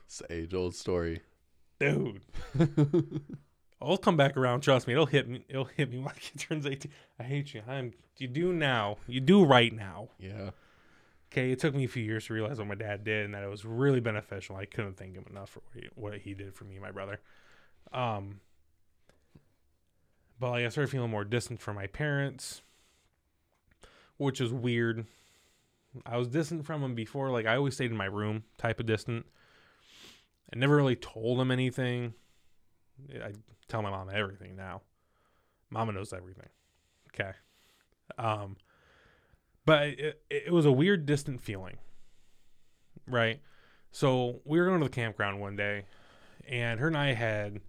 It's 0.05 0.19
the 0.19 0.31
age 0.31 0.53
old 0.53 0.75
story. 0.75 1.21
Dude. 1.79 2.21
I'll 3.81 3.97
come 3.97 4.17
back 4.17 4.37
around, 4.37 4.61
trust 4.61 4.85
me. 4.85 4.93
It'll 4.93 5.07
hit 5.07 5.27
me 5.27 5.43
it'll 5.49 5.65
hit 5.65 5.89
me 5.91 5.97
when 5.97 6.13
he 6.19 6.37
turns 6.37 6.67
18. 6.67 6.91
I 7.19 7.23
hate 7.23 7.55
you. 7.55 7.63
I'm 7.67 7.93
you 8.17 8.27
do 8.27 8.53
now. 8.53 8.97
You 9.07 9.19
do 9.19 9.43
right 9.43 9.73
now. 9.73 10.09
Yeah. 10.19 10.51
Okay, 11.31 11.51
it 11.51 11.59
took 11.59 11.75
me 11.75 11.83
a 11.83 11.89
few 11.89 12.03
years 12.03 12.25
to 12.27 12.33
realize 12.33 12.57
what 12.57 12.67
my 12.67 12.75
dad 12.75 13.03
did 13.03 13.25
and 13.25 13.33
that 13.33 13.43
it 13.43 13.49
was 13.49 13.65
really 13.65 13.99
beneficial. 13.99 14.55
I 14.55 14.65
couldn't 14.65 14.97
thank 14.97 15.15
him 15.15 15.25
enough 15.29 15.49
for 15.49 15.61
what 15.65 15.83
he, 15.83 15.89
what 15.95 16.13
he 16.19 16.33
did 16.33 16.55
for 16.55 16.63
me 16.63 16.75
and 16.75 16.83
my 16.83 16.91
brother. 16.91 17.19
Um 17.91 18.39
but 20.39 20.51
like 20.51 20.65
I 20.65 20.69
started 20.69 20.91
feeling 20.91 21.09
more 21.09 21.25
distant 21.25 21.59
from 21.59 21.75
my 21.75 21.87
parents, 21.87 22.61
which 24.17 24.39
is 24.39 24.53
weird. 24.53 25.05
I 26.05 26.17
was 26.17 26.27
distant 26.27 26.65
from 26.65 26.81
them 26.81 26.95
before. 26.95 27.31
Like 27.31 27.45
I 27.45 27.55
always 27.55 27.73
stayed 27.73 27.91
in 27.91 27.97
my 27.97 28.05
room, 28.05 28.43
type 28.57 28.79
of 28.79 28.85
distant. 28.85 29.25
I 30.53 30.57
never 30.57 30.75
really 30.75 30.95
told 30.95 31.39
them 31.39 31.51
anything. 31.51 32.13
I 33.13 33.33
tell 33.67 33.81
my 33.81 33.89
mom 33.89 34.09
everything 34.13 34.55
now. 34.55 34.81
Mama 35.69 35.91
knows 35.91 36.13
everything. 36.13 36.49
Okay. 37.13 37.31
Um, 38.17 38.57
but 39.67 39.83
it, 39.89 40.21
it 40.29 40.53
was 40.53 40.65
a 40.65 40.71
weird, 40.71 41.05
distant 41.05 41.41
feeling. 41.41 41.75
Right. 43.05 43.41
So 43.91 44.39
we 44.45 44.59
were 44.59 44.65
going 44.65 44.79
to 44.79 44.85
the 44.85 44.89
campground 44.89 45.41
one 45.41 45.57
day, 45.57 45.85
and 46.47 46.79
her 46.79 46.87
and 46.87 46.97
I 46.97 47.13
had 47.13 47.59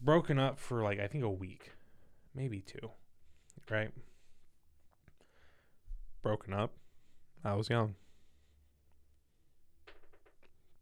broken 0.00 0.38
up 0.38 0.58
for 0.58 0.82
like 0.82 0.98
I 0.98 1.06
think 1.06 1.22
a 1.22 1.30
week, 1.30 1.72
maybe 2.34 2.62
two. 2.62 2.90
Right. 3.70 3.90
Broken 6.22 6.54
up. 6.54 6.72
I 7.44 7.54
was 7.54 7.68
young. 7.68 7.94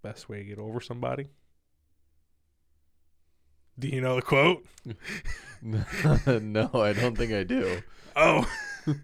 Best 0.01 0.29
way 0.29 0.39
to 0.39 0.45
get 0.45 0.59
over 0.61 0.81
somebody. 0.81 1.27
Do 3.81 3.89
you 3.89 4.01
know 4.01 4.15
the 4.15 4.23
quote? 4.23 4.65
no, 5.61 6.71
I 6.73 6.93
don't 6.93 7.19
think 7.19 7.33
I 7.33 7.43
do. 7.43 7.83
Oh. 8.17 8.49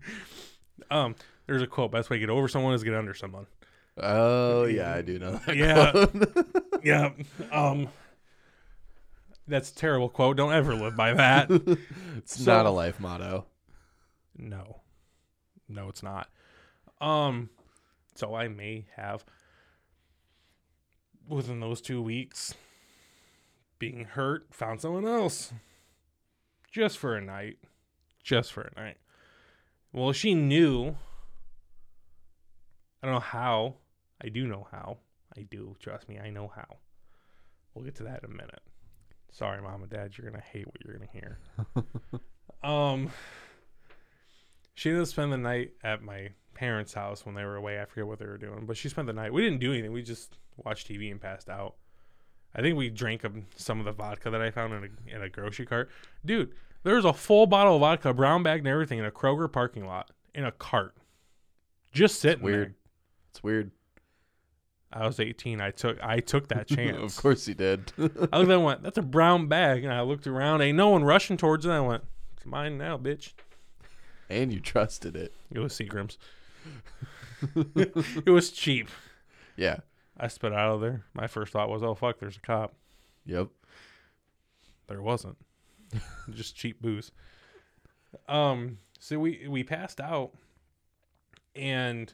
um, 0.91 1.15
there's 1.47 1.63
a 1.63 1.67
quote. 1.67 1.91
Best 1.93 2.11
way 2.11 2.17
to 2.17 2.21
get 2.21 2.31
over 2.31 2.49
someone 2.49 2.75
is 2.75 2.83
get 2.85 2.95
under 2.95 3.15
someone. 3.15 3.47
Oh 3.99 4.65
yeah, 4.65 4.95
I 4.95 5.03
do 5.03 5.19
know 5.19 5.33
that. 5.47 5.57
Yeah. 5.57 6.07
Yeah. 6.83 7.11
Um 7.53 7.89
that's 9.47 9.71
a 9.71 9.75
terrible 9.75 10.09
quote. 10.09 10.39
Don't 10.39 10.53
ever 10.55 10.75
live 10.75 10.97
by 10.97 11.13
that. 11.13 11.51
it's 12.17 12.43
So- 12.43 12.51
not 12.55 12.65
a 12.67 12.71
life 12.71 12.99
motto. 13.01 13.45
no. 14.39 14.81
No, 15.69 15.89
it's 15.91 16.03
not. 16.03 16.29
Um 17.01 17.51
so 18.15 18.35
I 18.35 18.49
may 18.49 18.87
have 18.97 19.25
within 21.29 21.61
those 21.61 21.81
2 21.83 22.01
weeks 22.01 22.55
being 23.79 24.05
hurt 24.05 24.47
found 24.51 24.81
someone 24.81 25.07
else 25.07 25.53
just 26.71 26.97
for 26.99 27.15
a 27.17 27.21
night. 27.21 27.59
Just 28.23 28.53
for 28.53 28.63
a 28.63 28.81
night. 28.81 28.97
Well, 29.93 30.13
she 30.13 30.35
knew 30.35 30.97
I 33.03 33.07
don't 33.07 33.15
know 33.15 33.21
how. 33.21 33.75
I 34.23 34.29
do 34.29 34.47
know 34.47 34.67
how. 34.71 34.99
I 35.37 35.43
do. 35.43 35.77
Trust 35.81 36.09
me, 36.09 36.19
I 36.19 36.31
know 36.31 36.49
how. 36.55 36.77
We'll 37.75 37.85
get 37.85 37.95
to 37.97 38.03
that 38.05 38.23
in 38.25 38.31
a 38.31 38.35
minute. 38.35 38.61
Sorry, 39.33 39.63
mom 39.63 39.83
and 39.83 39.91
dad, 39.91 40.17
you're 40.17 40.29
gonna 40.29 40.43
hate 40.43 40.67
what 40.67 40.77
you're 40.85 40.95
gonna 40.95 41.11
hear. 41.13 41.39
um, 42.69 43.11
she 44.75 44.91
didn't 44.91 45.07
spend 45.07 45.33
the 45.33 45.39
night 45.39 45.73
at 45.85 46.03
my 46.03 46.31
parents' 46.55 46.93
house 46.93 47.25
when 47.25 47.35
they 47.35 47.45
were 47.45 47.57
away. 47.57 47.81
I 47.81 47.85
forget 47.85 48.07
what 48.07 48.19
they 48.19 48.27
were 48.27 48.39
doing, 48.39 48.67
but 48.67 48.77
she 48.77 48.89
spent 48.89 49.07
the 49.07 49.13
night. 49.13 49.33
We 49.33 49.43
didn't 49.43 49.61
do 49.61 49.73
anything. 49.73 49.93
We 49.93 50.03
just 50.03 50.37
watched 50.57 50.89
TV 50.89 51.11
and 51.11 51.21
passed 51.21 51.49
out. 51.49 51.77
I 52.55 52.61
think 52.61 52.77
we 52.77 52.91
drank 52.91 53.25
some 53.57 53.79
of 53.79 53.85
the 53.85 53.93
vodka 53.93 54.31
that 54.31 54.43
I 54.43 54.51
found 54.51 54.75
in 54.75 54.85
a, 54.85 55.17
in 55.17 55.23
a 55.23 55.29
grocery 55.29 55.65
cart. 55.65 55.89
Dude, 56.25 56.53
there 56.83 56.97
was 56.97 57.05
a 57.05 57.13
full 57.13 57.47
bottle 57.47 57.77
of 57.77 57.81
vodka, 57.81 58.13
brown 58.15 58.43
bag 58.43 58.61
and 58.61 58.69
everything, 58.69 58.99
in 58.99 59.05
a 59.05 59.11
Kroger 59.11 59.51
parking 59.51 59.87
lot 59.87 60.11
in 60.35 60.45
a 60.45 60.53
cart, 60.53 60.97
just 61.93 62.21
sitting 62.21 62.45
weird. 62.45 62.69
there. 62.69 62.75
It's 63.31 63.43
weird. 63.43 63.71
I 64.93 65.07
was 65.07 65.21
18. 65.21 65.61
I 65.61 65.71
took 65.71 65.99
I 66.03 66.21
took 66.21 66.49
that 66.49 66.67
chance. 66.69 67.17
of 67.17 67.23
course 67.23 67.47
he 67.47 67.55
did. 67.55 67.93
I 67.99 68.03
looked 68.03 68.33
at 68.33 68.41
it 68.41 68.51
and 68.51 68.65
went, 68.65 68.83
that's 68.83 68.99
a 68.99 69.03
brown 69.03 69.47
bag. 69.47 69.85
And 69.85 69.93
I 69.93 70.01
looked 70.03 70.27
around, 70.27 70.63
ain't 70.63 70.77
no 70.77 70.89
one 70.89 71.05
rushing 71.05 71.37
towards 71.37 71.65
it. 71.65 71.71
I 71.71 71.81
went, 71.81 72.05
it's 72.37 72.45
mine 72.47 72.77
now, 72.79 72.99
bitch. 72.99 73.33
and 74.29 74.53
you 74.53 74.61
trusted 74.61 75.15
it. 75.17 75.35
It 75.51 75.61
was 75.61 75.73
Seagram's. 75.75 76.19
it 78.25 78.29
was 78.31 78.51
cheap. 78.51 78.89
Yeah. 79.57 79.79
I 80.19 80.29
spit 80.29 80.53
out 80.53 80.75
of 80.75 80.81
there. 80.81 81.05
My 81.15 81.27
first 81.27 81.53
thought 81.53 81.71
was, 81.71 81.83
oh, 81.83 81.95
fuck, 81.95 82.19
there's 82.19 82.37
a 82.37 82.41
cop. 82.41 82.75
Yep. 83.25 83.49
There 84.89 85.01
wasn't. 85.01 85.39
Just 86.31 86.57
cheap 86.57 86.81
booze. 86.81 87.13
Um, 88.29 88.79
so 88.99 89.19
we 89.19 89.47
we 89.49 89.65
passed 89.65 90.01
out 90.01 90.33
and 91.55 92.13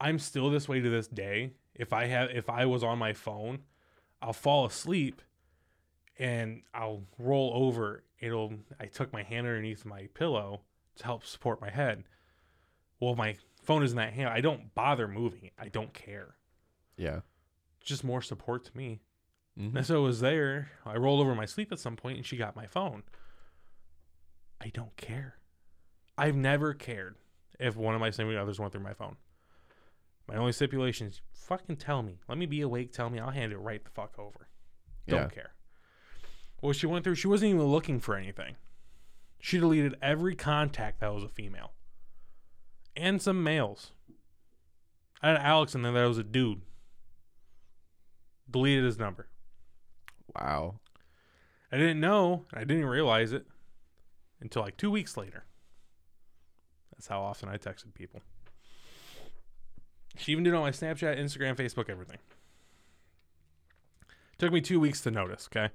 I'm 0.00 0.18
still 0.18 0.50
this 0.50 0.68
way 0.68 0.80
to 0.80 0.90
this 0.90 1.08
day. 1.08 1.52
If 1.74 1.92
I 1.92 2.06
have 2.06 2.30
if 2.30 2.48
I 2.50 2.66
was 2.66 2.82
on 2.82 2.98
my 2.98 3.12
phone, 3.12 3.60
I'll 4.20 4.32
fall 4.32 4.66
asleep 4.66 5.22
and 6.18 6.62
I'll 6.74 7.02
roll 7.18 7.52
over. 7.54 8.04
It'll 8.20 8.52
I 8.80 8.86
took 8.86 9.12
my 9.12 9.22
hand 9.22 9.46
underneath 9.46 9.84
my 9.84 10.08
pillow 10.14 10.62
to 10.96 11.04
help 11.04 11.24
support 11.24 11.60
my 11.60 11.70
head. 11.70 12.04
Well, 13.00 13.16
my 13.16 13.36
phone 13.62 13.82
is 13.82 13.92
in 13.92 13.96
that 13.96 14.12
hand. 14.12 14.28
I 14.28 14.40
don't 14.40 14.74
bother 14.74 15.08
moving 15.08 15.44
it. 15.44 15.52
I 15.58 15.68
don't 15.68 15.92
care. 15.92 16.36
Yeah. 16.96 17.20
Just 17.82 18.04
more 18.04 18.22
support 18.22 18.64
to 18.66 18.76
me. 18.76 19.00
Mhm. 19.58 19.76
And 19.76 19.86
so 19.86 19.98
it 19.98 20.06
was 20.06 20.20
there. 20.20 20.70
I 20.84 20.96
rolled 20.96 21.20
over 21.20 21.34
my 21.34 21.44
sleep 21.44 21.72
at 21.72 21.78
some 21.78 21.96
point 21.96 22.16
and 22.16 22.26
she 22.26 22.36
got 22.36 22.56
my 22.56 22.66
phone. 22.66 23.02
I 24.60 24.68
don't 24.68 24.96
care. 24.96 25.38
I've 26.16 26.36
never 26.36 26.72
cared 26.74 27.16
if 27.58 27.76
one 27.76 27.94
of 27.94 28.00
my 28.00 28.10
significant 28.10 28.40
others 28.42 28.58
went 28.58 28.72
through 28.72 28.82
my 28.82 28.94
phone. 28.94 29.16
My 30.28 30.36
only 30.36 30.52
stipulation 30.52 31.08
is 31.08 31.20
fucking 31.32 31.76
tell 31.76 32.02
me. 32.02 32.20
Let 32.28 32.38
me 32.38 32.46
be 32.46 32.60
awake. 32.60 32.92
Tell 32.92 33.10
me. 33.10 33.18
I'll 33.18 33.30
hand 33.30 33.52
it 33.52 33.58
right 33.58 33.82
the 33.84 33.90
fuck 33.90 34.18
over. 34.18 34.48
Don't 35.06 35.22
Yeah. 35.22 35.28
care. 35.28 35.54
Well, 36.60 36.72
she 36.72 36.86
went 36.86 37.02
through, 37.04 37.16
she 37.16 37.26
wasn't 37.26 37.50
even 37.54 37.64
looking 37.66 37.98
for 37.98 38.14
anything. 38.14 38.56
She 39.40 39.58
deleted 39.58 39.96
every 40.00 40.36
contact 40.36 41.00
that 41.00 41.12
was 41.12 41.24
a 41.24 41.28
female 41.28 41.74
and 42.94 43.20
some 43.20 43.42
males. 43.42 43.92
I 45.20 45.28
had 45.30 45.38
Alex 45.38 45.74
in 45.74 45.82
there 45.82 45.92
that 45.92 46.04
was 46.06 46.18
a 46.18 46.22
dude. 46.24 46.62
Deleted 48.48 48.84
his 48.84 48.98
number. 48.98 49.28
Wow. 50.34 50.80
I 51.70 51.76
didn't 51.76 52.00
know, 52.00 52.44
I 52.52 52.64
didn't 52.64 52.86
realize 52.86 53.32
it 53.32 53.46
until 54.40 54.62
like 54.62 54.76
two 54.76 54.90
weeks 54.90 55.16
later. 55.16 55.44
That's 56.92 57.06
how 57.06 57.22
often 57.22 57.48
I 57.48 57.56
texted 57.56 57.94
people. 57.94 58.20
She 60.16 60.32
even 60.32 60.44
did 60.44 60.52
it 60.52 60.56
on 60.56 60.62
my 60.62 60.70
Snapchat, 60.70 61.18
Instagram, 61.18 61.56
Facebook, 61.56 61.88
everything. 61.88 62.18
Took 64.38 64.52
me 64.52 64.60
two 64.60 64.78
weeks 64.78 65.00
to 65.02 65.10
notice, 65.10 65.48
okay? 65.50 65.72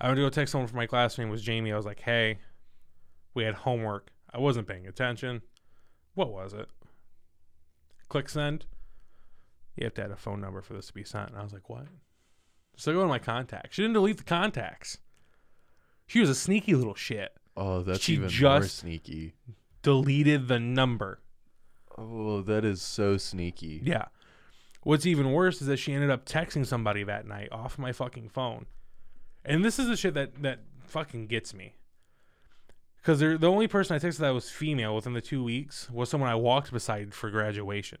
I 0.00 0.08
went 0.08 0.16
to 0.16 0.22
go 0.22 0.28
text 0.28 0.52
someone 0.52 0.68
from 0.68 0.76
my 0.78 0.86
class. 0.86 1.16
Name 1.16 1.30
was 1.30 1.42
Jamie. 1.42 1.72
I 1.72 1.76
was 1.76 1.86
like, 1.86 2.00
hey, 2.00 2.38
we 3.34 3.44
had 3.44 3.54
homework. 3.54 4.10
I 4.32 4.38
wasn't 4.38 4.66
paying 4.66 4.86
attention. 4.86 5.42
What 6.14 6.32
was 6.32 6.52
it? 6.52 6.68
Click 8.08 8.28
send. 8.28 8.66
You 9.76 9.84
have 9.84 9.94
to 9.94 10.04
add 10.04 10.10
a 10.10 10.16
phone 10.16 10.40
number 10.40 10.62
for 10.62 10.74
this 10.74 10.88
to 10.88 10.94
be 10.94 11.04
sent. 11.04 11.30
And 11.30 11.38
I 11.38 11.42
was 11.42 11.52
like, 11.52 11.68
what? 11.68 11.86
So 12.76 12.92
I 12.92 12.94
go 12.94 13.02
to 13.02 13.08
my 13.08 13.18
contacts. 13.18 13.74
She 13.76 13.82
didn't 13.82 13.94
delete 13.94 14.18
the 14.18 14.24
contacts. 14.24 14.98
She 16.06 16.20
was 16.20 16.28
a 16.30 16.34
sneaky 16.34 16.74
little 16.74 16.94
shit. 16.94 17.32
Oh, 17.56 17.82
that's 17.82 18.00
She 18.02 18.12
even 18.14 18.24
more 18.24 18.60
just- 18.60 18.76
sneaky. 18.78 19.34
Deleted 19.82 20.48
the 20.48 20.58
number. 20.60 21.20
Oh, 21.96 22.42
that 22.42 22.64
is 22.64 22.82
so 22.82 23.16
sneaky. 23.16 23.80
Yeah. 23.84 24.06
What's 24.82 25.06
even 25.06 25.32
worse 25.32 25.60
is 25.60 25.66
that 25.68 25.78
she 25.78 25.92
ended 25.92 26.10
up 26.10 26.26
texting 26.26 26.66
somebody 26.66 27.02
that 27.04 27.26
night 27.26 27.48
off 27.50 27.78
my 27.78 27.92
fucking 27.92 28.28
phone. 28.28 28.66
And 29.44 29.64
this 29.64 29.78
is 29.78 29.86
the 29.88 29.96
shit 29.96 30.14
that 30.14 30.42
that 30.42 30.60
fucking 30.86 31.28
gets 31.28 31.54
me. 31.54 31.74
Because 32.98 33.20
the 33.20 33.46
only 33.48 33.68
person 33.68 33.94
I 33.94 34.00
texted 34.00 34.18
that 34.18 34.30
was 34.34 34.50
female 34.50 34.94
within 34.94 35.12
the 35.12 35.20
two 35.20 35.42
weeks 35.42 35.88
was 35.90 36.10
someone 36.10 36.28
I 36.28 36.34
walked 36.34 36.72
beside 36.72 37.14
for 37.14 37.30
graduation. 37.30 37.98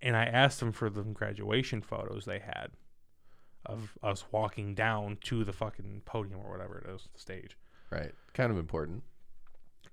And 0.00 0.16
I 0.16 0.24
asked 0.24 0.60
them 0.60 0.70
for 0.72 0.88
the 0.88 1.02
graduation 1.02 1.80
photos 1.82 2.24
they 2.24 2.38
had 2.38 2.68
of 3.66 3.96
us 4.02 4.24
walking 4.30 4.74
down 4.74 5.18
to 5.24 5.44
the 5.44 5.52
fucking 5.52 6.02
podium 6.04 6.40
or 6.44 6.50
whatever 6.50 6.78
it 6.78 6.90
is, 6.90 7.08
the 7.12 7.20
stage. 7.20 7.56
Right. 7.90 8.12
Kind 8.32 8.50
of 8.50 8.58
important. 8.58 9.02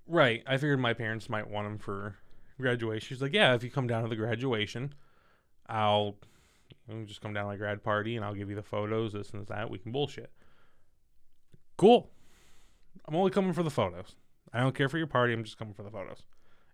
Right. 0.07 0.43
I 0.47 0.57
figured 0.57 0.79
my 0.79 0.93
parents 0.93 1.29
might 1.29 1.49
want 1.49 1.67
them 1.67 1.77
for 1.77 2.15
graduation. 2.60 3.07
She's 3.07 3.21
like, 3.21 3.34
yeah, 3.34 3.53
if 3.53 3.63
you 3.63 3.69
come 3.69 3.88
down 3.88 4.03
to 4.03 4.10
the 4.10 4.15
graduation, 4.15 4.93
I'll 5.67 6.17
just 7.05 7.21
come 7.21 7.34
down 7.34 7.45
to 7.45 7.49
my 7.49 7.55
grad 7.57 7.84
party 7.84 8.15
and 8.15 8.25
I'll 8.25 8.34
give 8.34 8.49
you 8.49 8.55
the 8.55 8.63
photos, 8.63 9.13
this 9.13 9.29
and 9.31 9.45
that. 9.47 9.69
We 9.69 9.77
can 9.77 9.91
bullshit. 9.91 10.31
Cool. 11.77 12.10
I'm 13.05 13.15
only 13.15 13.31
coming 13.31 13.53
for 13.53 13.63
the 13.63 13.69
photos. 13.69 14.15
I 14.53 14.60
don't 14.60 14.75
care 14.75 14.89
for 14.89 14.97
your 14.97 15.07
party. 15.07 15.34
I'm 15.34 15.43
just 15.43 15.57
coming 15.57 15.73
for 15.73 15.84
the 15.84 15.89
photos. 15.89 16.23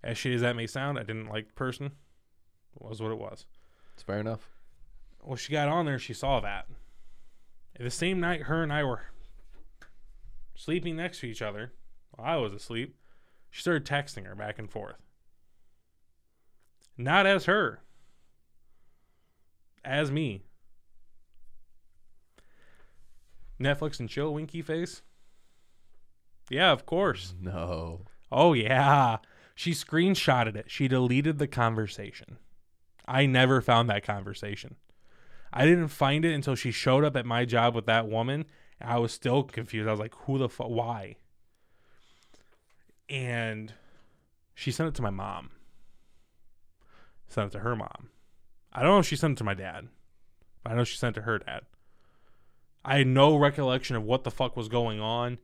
As 0.03 0.17
shitty 0.17 0.35
as 0.35 0.41
that 0.41 0.55
may 0.55 0.67
sound, 0.67 0.97
I 0.97 1.03
didn't 1.03 1.27
like 1.27 1.47
the 1.47 1.53
person. 1.53 1.85
It 1.87 2.81
was 2.81 3.01
what 3.01 3.11
it 3.11 3.17
was. 3.17 3.45
It's 3.93 4.03
fair 4.03 4.19
enough. 4.19 4.49
Well, 5.23 5.35
she 5.35 5.51
got 5.51 5.67
on 5.67 5.85
there. 5.85 5.99
She 5.99 6.13
saw 6.13 6.39
that. 6.39 6.67
The 7.79 7.91
same 7.91 8.19
night, 8.19 8.43
her 8.43 8.63
and 8.63 8.73
I 8.73 8.83
were 8.83 9.03
sleeping 10.55 10.95
next 10.95 11.19
to 11.19 11.27
each 11.27 11.41
other. 11.41 11.73
While 12.11 12.33
I 12.33 12.37
was 12.37 12.53
asleep. 12.53 12.95
She 13.49 13.61
started 13.61 13.85
texting 13.85 14.25
her 14.25 14.35
back 14.35 14.59
and 14.59 14.69
forth. 14.69 14.97
Not 16.97 17.25
as 17.25 17.45
her, 17.45 17.81
as 19.85 20.11
me. 20.11 20.43
Netflix 23.59 23.99
and 23.99 24.09
chill, 24.09 24.33
winky 24.33 24.61
face. 24.61 25.01
Yeah, 26.49 26.71
of 26.71 26.85
course. 26.85 27.33
No. 27.39 28.01
Oh, 28.31 28.53
yeah. 28.53 29.17
She 29.55 29.71
screenshotted 29.71 30.55
it. 30.55 30.69
She 30.69 30.87
deleted 30.87 31.39
the 31.39 31.47
conversation. 31.47 32.37
I 33.07 33.25
never 33.25 33.61
found 33.61 33.89
that 33.89 34.03
conversation. 34.03 34.75
I 35.51 35.65
didn't 35.65 35.87
find 35.89 36.25
it 36.25 36.33
until 36.33 36.55
she 36.55 36.71
showed 36.71 37.03
up 37.03 37.15
at 37.15 37.25
my 37.25 37.45
job 37.45 37.75
with 37.75 37.85
that 37.85 38.07
woman. 38.07 38.45
I 38.81 38.99
was 38.99 39.11
still 39.11 39.43
confused. 39.43 39.87
I 39.87 39.91
was 39.91 39.99
like, 39.99 40.15
who 40.25 40.37
the 40.37 40.49
fuck? 40.49 40.67
Why? 40.67 41.15
And 43.09 43.73
she 44.53 44.71
sent 44.71 44.89
it 44.89 44.95
to 44.95 45.01
my 45.01 45.09
mom. 45.09 45.51
Sent 47.27 47.47
it 47.47 47.57
to 47.57 47.59
her 47.59 47.75
mom. 47.75 48.09
I 48.71 48.81
don't 48.81 48.91
know 48.91 48.99
if 48.99 49.07
she 49.07 49.15
sent 49.15 49.33
it 49.33 49.37
to 49.37 49.43
my 49.43 49.53
dad. 49.53 49.87
But 50.63 50.73
I 50.73 50.75
know 50.75 50.83
she 50.83 50.97
sent 50.97 51.17
it 51.17 51.21
to 51.21 51.25
her 51.25 51.39
dad. 51.39 51.61
I 52.83 52.97
had 52.99 53.07
no 53.07 53.35
recollection 53.35 53.95
of 53.95 54.03
what 54.03 54.23
the 54.23 54.31
fuck 54.31 54.55
was 54.55 54.69
going 54.69 54.99
on. 54.99 55.39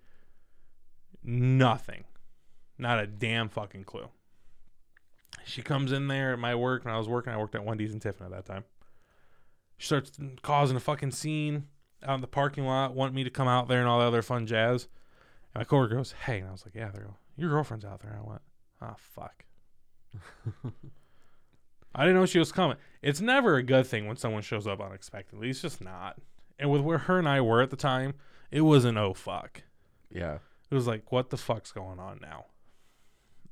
Nothing. 1.23 2.03
Not 2.77 2.99
a 2.99 3.07
damn 3.07 3.49
fucking 3.49 3.85
clue. 3.85 4.09
She 5.45 5.61
comes 5.61 5.91
in 5.91 6.07
there 6.07 6.33
at 6.33 6.39
my 6.39 6.55
work, 6.55 6.83
and 6.83 6.93
I 6.93 6.97
was 6.97 7.07
working. 7.09 7.33
I 7.33 7.37
worked 7.37 7.55
at 7.55 7.65
Wendy's 7.65 7.91
and 7.91 8.01
Tiffin 8.01 8.25
at 8.25 8.31
that 8.31 8.45
time. 8.45 8.63
She 9.77 9.87
starts 9.87 10.17
causing 10.41 10.77
a 10.77 10.79
fucking 10.79 11.11
scene 11.11 11.67
out 12.03 12.15
in 12.15 12.21
the 12.21 12.27
parking 12.27 12.65
lot, 12.65 12.93
wanting 12.93 13.15
me 13.15 13.23
to 13.23 13.29
come 13.29 13.47
out 13.47 13.67
there 13.67 13.79
and 13.79 13.87
all 13.87 13.99
the 13.99 14.05
other 14.05 14.21
fun 14.21 14.45
jazz. 14.45 14.87
And 15.53 15.61
my 15.61 15.63
coworker 15.65 15.95
goes, 15.95 16.13
"Hey," 16.25 16.39
and 16.39 16.49
I 16.49 16.51
was 16.51 16.65
like, 16.65 16.75
"Yeah." 16.75 16.91
They 16.91 16.99
go, 16.99 17.15
"Your 17.35 17.49
girlfriend's 17.49 17.85
out 17.85 18.01
there." 18.01 18.11
And 18.11 18.19
I 18.19 18.29
went, 18.29 18.41
"Oh 18.81 18.95
fuck." 18.97 19.45
I 21.95 22.03
didn't 22.03 22.15
know 22.15 22.25
she 22.25 22.39
was 22.39 22.51
coming. 22.51 22.77
It's 23.01 23.21
never 23.21 23.55
a 23.55 23.63
good 23.63 23.85
thing 23.85 24.07
when 24.07 24.17
someone 24.17 24.41
shows 24.41 24.65
up 24.67 24.81
unexpectedly. 24.81 25.49
It's 25.49 25.61
just 25.61 25.81
not. 25.81 26.17
And 26.57 26.71
with 26.71 26.81
where 26.81 26.97
her 26.99 27.19
and 27.19 27.29
I 27.29 27.41
were 27.41 27.61
at 27.61 27.69
the 27.69 27.75
time, 27.75 28.13
it 28.51 28.61
was 28.61 28.85
an 28.85 28.97
oh 28.97 29.13
fuck. 29.13 29.63
Yeah. 30.09 30.39
It 30.69 30.75
was 30.75 30.87
like, 30.87 31.11
what 31.11 31.29
the 31.29 31.37
fuck's 31.37 31.71
going 31.71 31.99
on 31.99 32.19
now? 32.21 32.45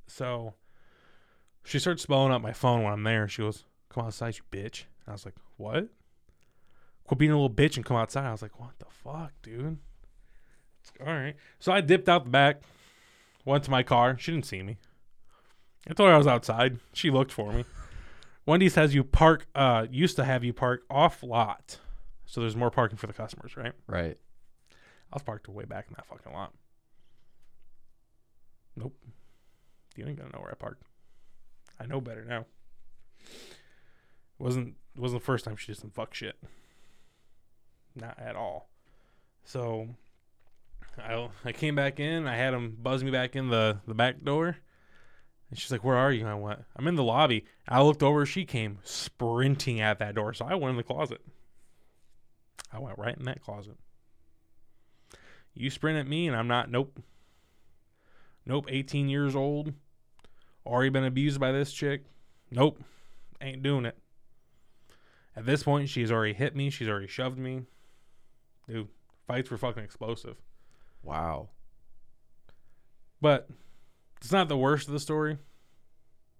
So 0.07 0.55
she 1.63 1.79
starts 1.79 2.05
blowing 2.05 2.31
up 2.31 2.41
my 2.41 2.53
phone 2.53 2.83
when 2.83 2.93
I'm 2.93 3.03
there. 3.03 3.27
She 3.27 3.41
goes, 3.41 3.65
Come 3.89 4.05
outside, 4.05 4.37
you 4.37 4.43
bitch. 4.51 4.85
And 5.05 5.09
I 5.09 5.11
was 5.11 5.25
like, 5.25 5.35
What? 5.57 5.89
Quit 7.11 7.19
being 7.19 7.31
a 7.31 7.35
little 7.35 7.49
bitch 7.49 7.75
and 7.75 7.85
come 7.85 7.97
outside. 7.97 8.25
I 8.25 8.31
was 8.31 8.41
like, 8.41 8.57
What 8.57 8.79
the 8.79 8.85
fuck, 8.89 9.33
dude? 9.43 9.79
All 11.05 11.13
right. 11.13 11.35
So 11.59 11.73
I 11.73 11.81
dipped 11.81 12.07
out 12.07 12.23
the 12.23 12.29
back, 12.29 12.61
went 13.43 13.65
to 13.65 13.69
my 13.69 13.83
car. 13.83 14.17
She 14.17 14.31
didn't 14.31 14.45
see 14.45 14.63
me. 14.63 14.77
I 15.89 15.93
told 15.93 16.07
her 16.07 16.15
I 16.15 16.17
was 16.17 16.25
outside. 16.25 16.79
She 16.93 17.11
looked 17.11 17.33
for 17.33 17.51
me. 17.51 17.65
Wendy's 18.45 18.75
has 18.75 18.95
you 18.95 19.03
park, 19.03 19.45
uh, 19.53 19.87
used 19.91 20.15
to 20.15 20.23
have 20.23 20.45
you 20.45 20.53
park 20.53 20.83
off 20.89 21.21
lot. 21.21 21.79
So 22.27 22.39
there's 22.39 22.55
more 22.55 22.71
parking 22.71 22.97
for 22.97 23.07
the 23.07 23.13
customers, 23.13 23.57
right? 23.57 23.73
Right. 23.87 24.17
I 24.71 25.15
was 25.15 25.23
parked 25.23 25.49
way 25.49 25.65
back 25.65 25.87
in 25.89 25.95
that 25.97 26.05
fucking 26.05 26.31
lot. 26.31 26.53
Nope. 28.77 28.95
You 29.97 30.05
ain't 30.05 30.17
gonna 30.17 30.29
know 30.31 30.39
where 30.39 30.51
I 30.51 30.55
parked. 30.55 30.83
I 31.77 31.87
know 31.87 31.99
better 31.99 32.23
now. 32.23 32.45
It 33.19 33.25
wasn't 34.39 34.75
wasn't 34.95 35.21
the 35.21 35.25
first 35.25 35.43
time 35.43 35.57
she 35.57 35.73
did 35.73 35.81
some 35.81 35.91
fuck 35.91 36.13
shit. 36.13 36.37
Not 37.95 38.17
at 38.19 38.35
all. 38.35 38.69
So 39.43 39.87
I 40.97 41.29
I 41.43 41.51
came 41.51 41.75
back 41.75 41.99
in. 41.99 42.27
I 42.27 42.35
had 42.35 42.53
him 42.53 42.77
buzz 42.81 43.03
me 43.03 43.11
back 43.11 43.35
in 43.35 43.49
the 43.49 43.79
the 43.87 43.93
back 43.93 44.23
door. 44.23 44.57
And 45.49 45.59
she's 45.59 45.71
like, 45.71 45.83
"Where 45.83 45.97
are 45.97 46.11
you?" 46.11 46.21
And 46.21 46.29
I 46.29 46.35
went, 46.35 46.63
"I'm 46.75 46.87
in 46.87 46.95
the 46.95 47.03
lobby." 47.03 47.45
I 47.67 47.81
looked 47.81 48.03
over. 48.03 48.25
She 48.25 48.45
came 48.45 48.79
sprinting 48.83 49.81
at 49.81 49.99
that 49.99 50.15
door. 50.15 50.33
So 50.33 50.45
I 50.45 50.55
went 50.55 50.71
in 50.71 50.77
the 50.77 50.83
closet. 50.83 51.21
I 52.71 52.79
went 52.79 52.97
right 52.97 53.17
in 53.17 53.25
that 53.25 53.41
closet. 53.41 53.77
You 55.53 55.69
sprint 55.69 55.99
at 55.99 56.07
me, 56.07 56.27
and 56.27 56.37
I'm 56.37 56.47
not. 56.47 56.71
Nope. 56.71 57.01
Nope. 58.45 58.67
18 58.69 59.09
years 59.09 59.35
old. 59.35 59.73
Already 60.65 60.89
been 60.89 61.03
abused 61.03 61.39
by 61.39 61.51
this 61.51 61.73
chick. 61.73 62.05
Nope. 62.49 62.81
Ain't 63.41 63.63
doing 63.63 63.85
it. 63.85 63.97
At 65.35 65.45
this 65.45 65.63
point, 65.63 65.89
she's 65.89 66.11
already 66.11 66.33
hit 66.33 66.55
me. 66.55 66.69
She's 66.69 66.87
already 66.87 67.07
shoved 67.07 67.37
me. 67.37 67.65
Dude, 68.71 68.87
fights 69.27 69.51
were 69.51 69.57
fucking 69.57 69.83
explosive. 69.83 70.37
Wow. 71.03 71.49
But 73.19 73.49
it's 74.21 74.31
not 74.31 74.47
the 74.49 74.57
worst 74.57 74.87
of 74.87 74.93
the 74.93 74.99
story. 74.99 75.37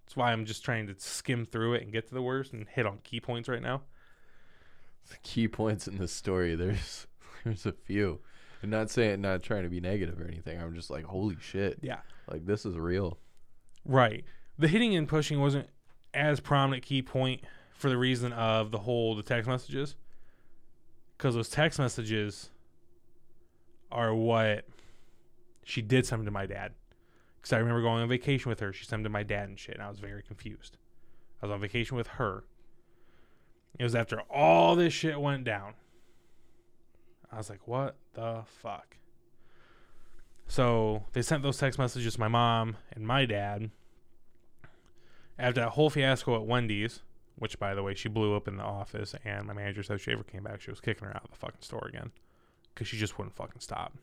That's 0.06 0.16
why 0.16 0.32
I'm 0.32 0.46
just 0.46 0.64
trying 0.64 0.88
to 0.88 0.96
skim 0.98 1.46
through 1.46 1.76
it 1.76 1.84
and 1.84 1.92
get 1.92 2.08
to 2.08 2.14
the 2.14 2.22
worst 2.22 2.54
and 2.54 2.68
hit 2.68 2.86
on 2.86 3.00
key 3.04 3.20
points 3.20 3.50
right 3.50 3.62
now. 3.62 3.82
The 5.10 5.18
key 5.24 5.48
points 5.48 5.88
in 5.88 5.98
this 5.98 6.12
story, 6.12 6.56
there's 6.56 7.08
there's 7.44 7.66
a 7.66 7.72
few. 7.72 8.20
I'm 8.64 8.70
not 8.70 8.90
saying 8.90 9.22
not 9.22 9.42
trying 9.42 9.64
to 9.64 9.70
be 9.70 9.82
negative 9.82 10.20
or 10.20 10.28
anything. 10.28 10.62
I'm 10.62 10.76
just 10.76 10.90
like, 10.90 11.06
holy 11.06 11.38
shit. 11.42 11.80
Yeah. 11.82 12.00
Like 12.30 12.46
this 12.46 12.66
is 12.66 12.78
real. 12.78 13.18
Right. 13.84 14.24
The 14.60 14.68
hitting 14.68 14.96
and 14.96 15.08
pushing 15.08 15.42
wasn't 15.42 15.68
as 16.14 16.40
prominent 16.40 16.84
key 16.84 17.02
point 17.02 17.42
for 17.74 17.90
the 17.90 17.98
reason 17.98 18.32
of 18.34 18.72
the 18.72 18.78
whole 18.78 19.16
the 19.16 19.24
text 19.24 19.50
messages. 19.50 19.96
Because 21.22 21.36
those 21.36 21.50
text 21.50 21.78
messages 21.78 22.50
are 23.92 24.12
what 24.12 24.66
she 25.64 25.84
did 25.84 26.04
something 26.04 26.26
to 26.26 26.32
my 26.32 26.48
dad. 26.48 26.74
Because 27.36 27.54
I 27.54 27.60
remember 27.60 27.84
going 27.84 28.02
on 28.02 28.10
vacation 28.10 28.50
with 28.50 28.60
her. 28.60 28.74
She 28.74 28.86
sent 28.86 29.04
them 29.04 29.04
to 29.04 29.10
my 29.10 29.22
dad 29.22 29.48
and 29.48 29.60
shit. 29.60 29.76
And 29.76 29.84
I 29.84 29.90
was 29.90 30.00
very 30.00 30.24
confused. 30.24 30.80
I 31.40 31.46
was 31.46 31.54
on 31.54 31.62
vacation 31.62 31.96
with 31.96 32.08
her. 32.08 32.46
It 33.78 33.84
was 33.84 33.94
after 33.94 34.22
all 34.32 34.76
this 34.76 34.94
shit 34.94 35.22
went 35.22 35.44
down. 35.44 35.76
I 37.32 37.38
was 37.38 37.52
like, 37.52 37.68
what 37.68 37.98
the 38.14 38.42
fuck? 38.44 38.98
So 40.48 41.04
they 41.14 41.22
sent 41.22 41.44
those 41.44 41.60
text 41.60 41.78
messages 41.78 42.16
to 42.16 42.20
my 42.20 42.30
mom 42.30 42.78
and 42.94 43.06
my 43.06 43.28
dad. 43.28 43.70
After 45.38 45.62
that 45.62 45.70
whole 45.70 45.92
fiasco 45.92 46.36
at 46.36 46.48
Wendy's, 46.48 47.04
which 47.42 47.58
by 47.58 47.74
the 47.74 47.82
way, 47.82 47.96
she 47.96 48.08
blew 48.08 48.36
up 48.36 48.48
in 48.48 48.56
the 48.56 48.64
office, 48.64 49.16
and 49.26 49.48
my 49.48 49.54
manager 49.54 49.82
said 49.82 50.00
she 50.00 50.12
ever 50.12 50.22
came 50.22 50.44
back, 50.44 50.62
she 50.62 50.70
was 50.70 50.80
kicking 50.80 51.08
her 51.08 51.16
out 51.16 51.24
of 51.24 51.32
the 51.32 51.38
fucking 51.38 51.62
store 51.62 51.88
again. 51.88 52.12
Because 52.72 52.88
she 52.88 52.98
just 52.98 53.18
wouldn't 53.18 53.36
fucking 53.36 53.62
stop. 53.62 53.94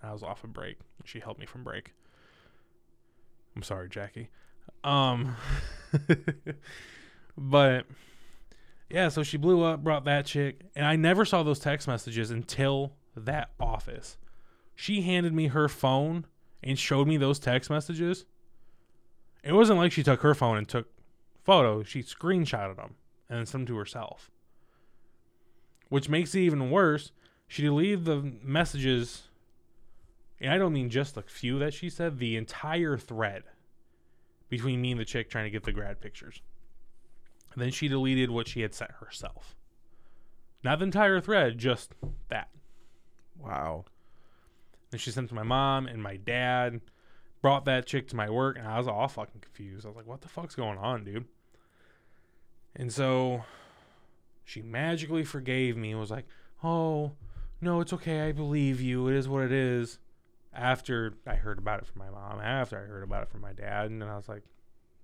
I 0.00 0.12
was 0.12 0.22
off 0.22 0.44
a 0.44 0.46
break. 0.46 0.76
She 1.04 1.18
helped 1.18 1.40
me 1.40 1.46
from 1.46 1.64
break. 1.64 1.92
I'm 3.56 3.64
sorry, 3.64 3.88
Jackie. 3.88 4.28
Um, 4.84 5.34
but 7.36 7.86
yeah, 8.88 9.08
so 9.08 9.24
she 9.24 9.38
blew 9.38 9.64
up, 9.64 9.82
brought 9.82 10.04
that 10.04 10.26
chick, 10.26 10.60
and 10.76 10.86
I 10.86 10.94
never 10.94 11.24
saw 11.24 11.42
those 11.42 11.58
text 11.58 11.88
messages 11.88 12.30
until 12.30 12.92
that 13.16 13.50
office. 13.58 14.16
She 14.76 15.02
handed 15.02 15.34
me 15.34 15.48
her 15.48 15.68
phone 15.68 16.26
and 16.62 16.78
showed 16.78 17.08
me 17.08 17.16
those 17.16 17.40
text 17.40 17.70
messages, 17.70 18.24
it 19.42 19.52
wasn't 19.52 19.80
like 19.80 19.90
she 19.90 20.04
took 20.04 20.20
her 20.20 20.34
phone 20.34 20.58
and 20.58 20.68
took 20.68 20.86
photos. 21.48 21.88
She 21.88 22.02
screenshotted 22.02 22.76
them 22.76 22.96
and 23.30 23.48
sent 23.48 23.64
them 23.64 23.66
to 23.68 23.78
herself. 23.78 24.30
Which 25.88 26.10
makes 26.10 26.34
it 26.34 26.40
even 26.40 26.70
worse. 26.70 27.10
She 27.46 27.62
deleted 27.62 28.04
the 28.04 28.34
messages, 28.42 29.28
and 30.38 30.52
I 30.52 30.58
don't 30.58 30.74
mean 30.74 30.90
just 30.90 31.16
a 31.16 31.22
few 31.22 31.58
that 31.60 31.72
she 31.72 31.88
said, 31.88 32.18
the 32.18 32.36
entire 32.36 32.98
thread 32.98 33.44
between 34.50 34.82
me 34.82 34.90
and 34.90 35.00
the 35.00 35.06
chick 35.06 35.30
trying 35.30 35.46
to 35.46 35.50
get 35.50 35.62
the 35.62 35.72
grad 35.72 36.02
pictures. 36.02 36.42
And 37.54 37.62
then 37.62 37.70
she 37.70 37.88
deleted 37.88 38.30
what 38.30 38.46
she 38.46 38.60
had 38.60 38.74
sent 38.74 38.90
herself. 39.00 39.56
Not 40.62 40.80
the 40.80 40.84
entire 40.84 41.18
thread, 41.18 41.56
just 41.56 41.94
that. 42.28 42.50
Wow. 43.38 43.86
And 44.92 45.00
she 45.00 45.10
sent 45.10 45.30
to 45.30 45.34
my 45.34 45.44
mom 45.44 45.86
and 45.86 46.02
my 46.02 46.16
dad. 46.16 46.82
Brought 47.40 47.64
that 47.66 47.86
chick 47.86 48.08
to 48.08 48.16
my 48.16 48.28
work, 48.28 48.58
and 48.58 48.66
I 48.66 48.76
was 48.76 48.88
all 48.88 49.06
fucking 49.06 49.40
confused. 49.40 49.86
I 49.86 49.88
was 49.88 49.96
like, 49.96 50.08
"What 50.08 50.22
the 50.22 50.28
fuck's 50.28 50.56
going 50.56 50.76
on, 50.76 51.04
dude?" 51.04 51.24
And 52.78 52.92
so 52.92 53.44
she 54.44 54.62
magically 54.62 55.24
forgave 55.24 55.76
me 55.76 55.90
and 55.90 56.00
was 56.00 56.10
like, 56.10 56.26
"Oh, 56.62 57.12
no, 57.60 57.80
it's 57.80 57.92
okay. 57.92 58.22
I 58.22 58.32
believe 58.32 58.80
you. 58.80 59.08
It 59.08 59.16
is 59.16 59.28
what 59.28 59.42
it 59.42 59.52
is." 59.52 59.98
After 60.54 61.14
I 61.26 61.34
heard 61.34 61.58
about 61.58 61.80
it 61.80 61.86
from 61.86 61.98
my 61.98 62.10
mom, 62.10 62.40
after 62.40 62.78
I 62.78 62.86
heard 62.86 63.02
about 63.02 63.24
it 63.24 63.28
from 63.28 63.42
my 63.42 63.52
dad, 63.52 63.90
and 63.90 64.00
then 64.00 64.08
I 64.08 64.16
was 64.16 64.28
like, 64.28 64.44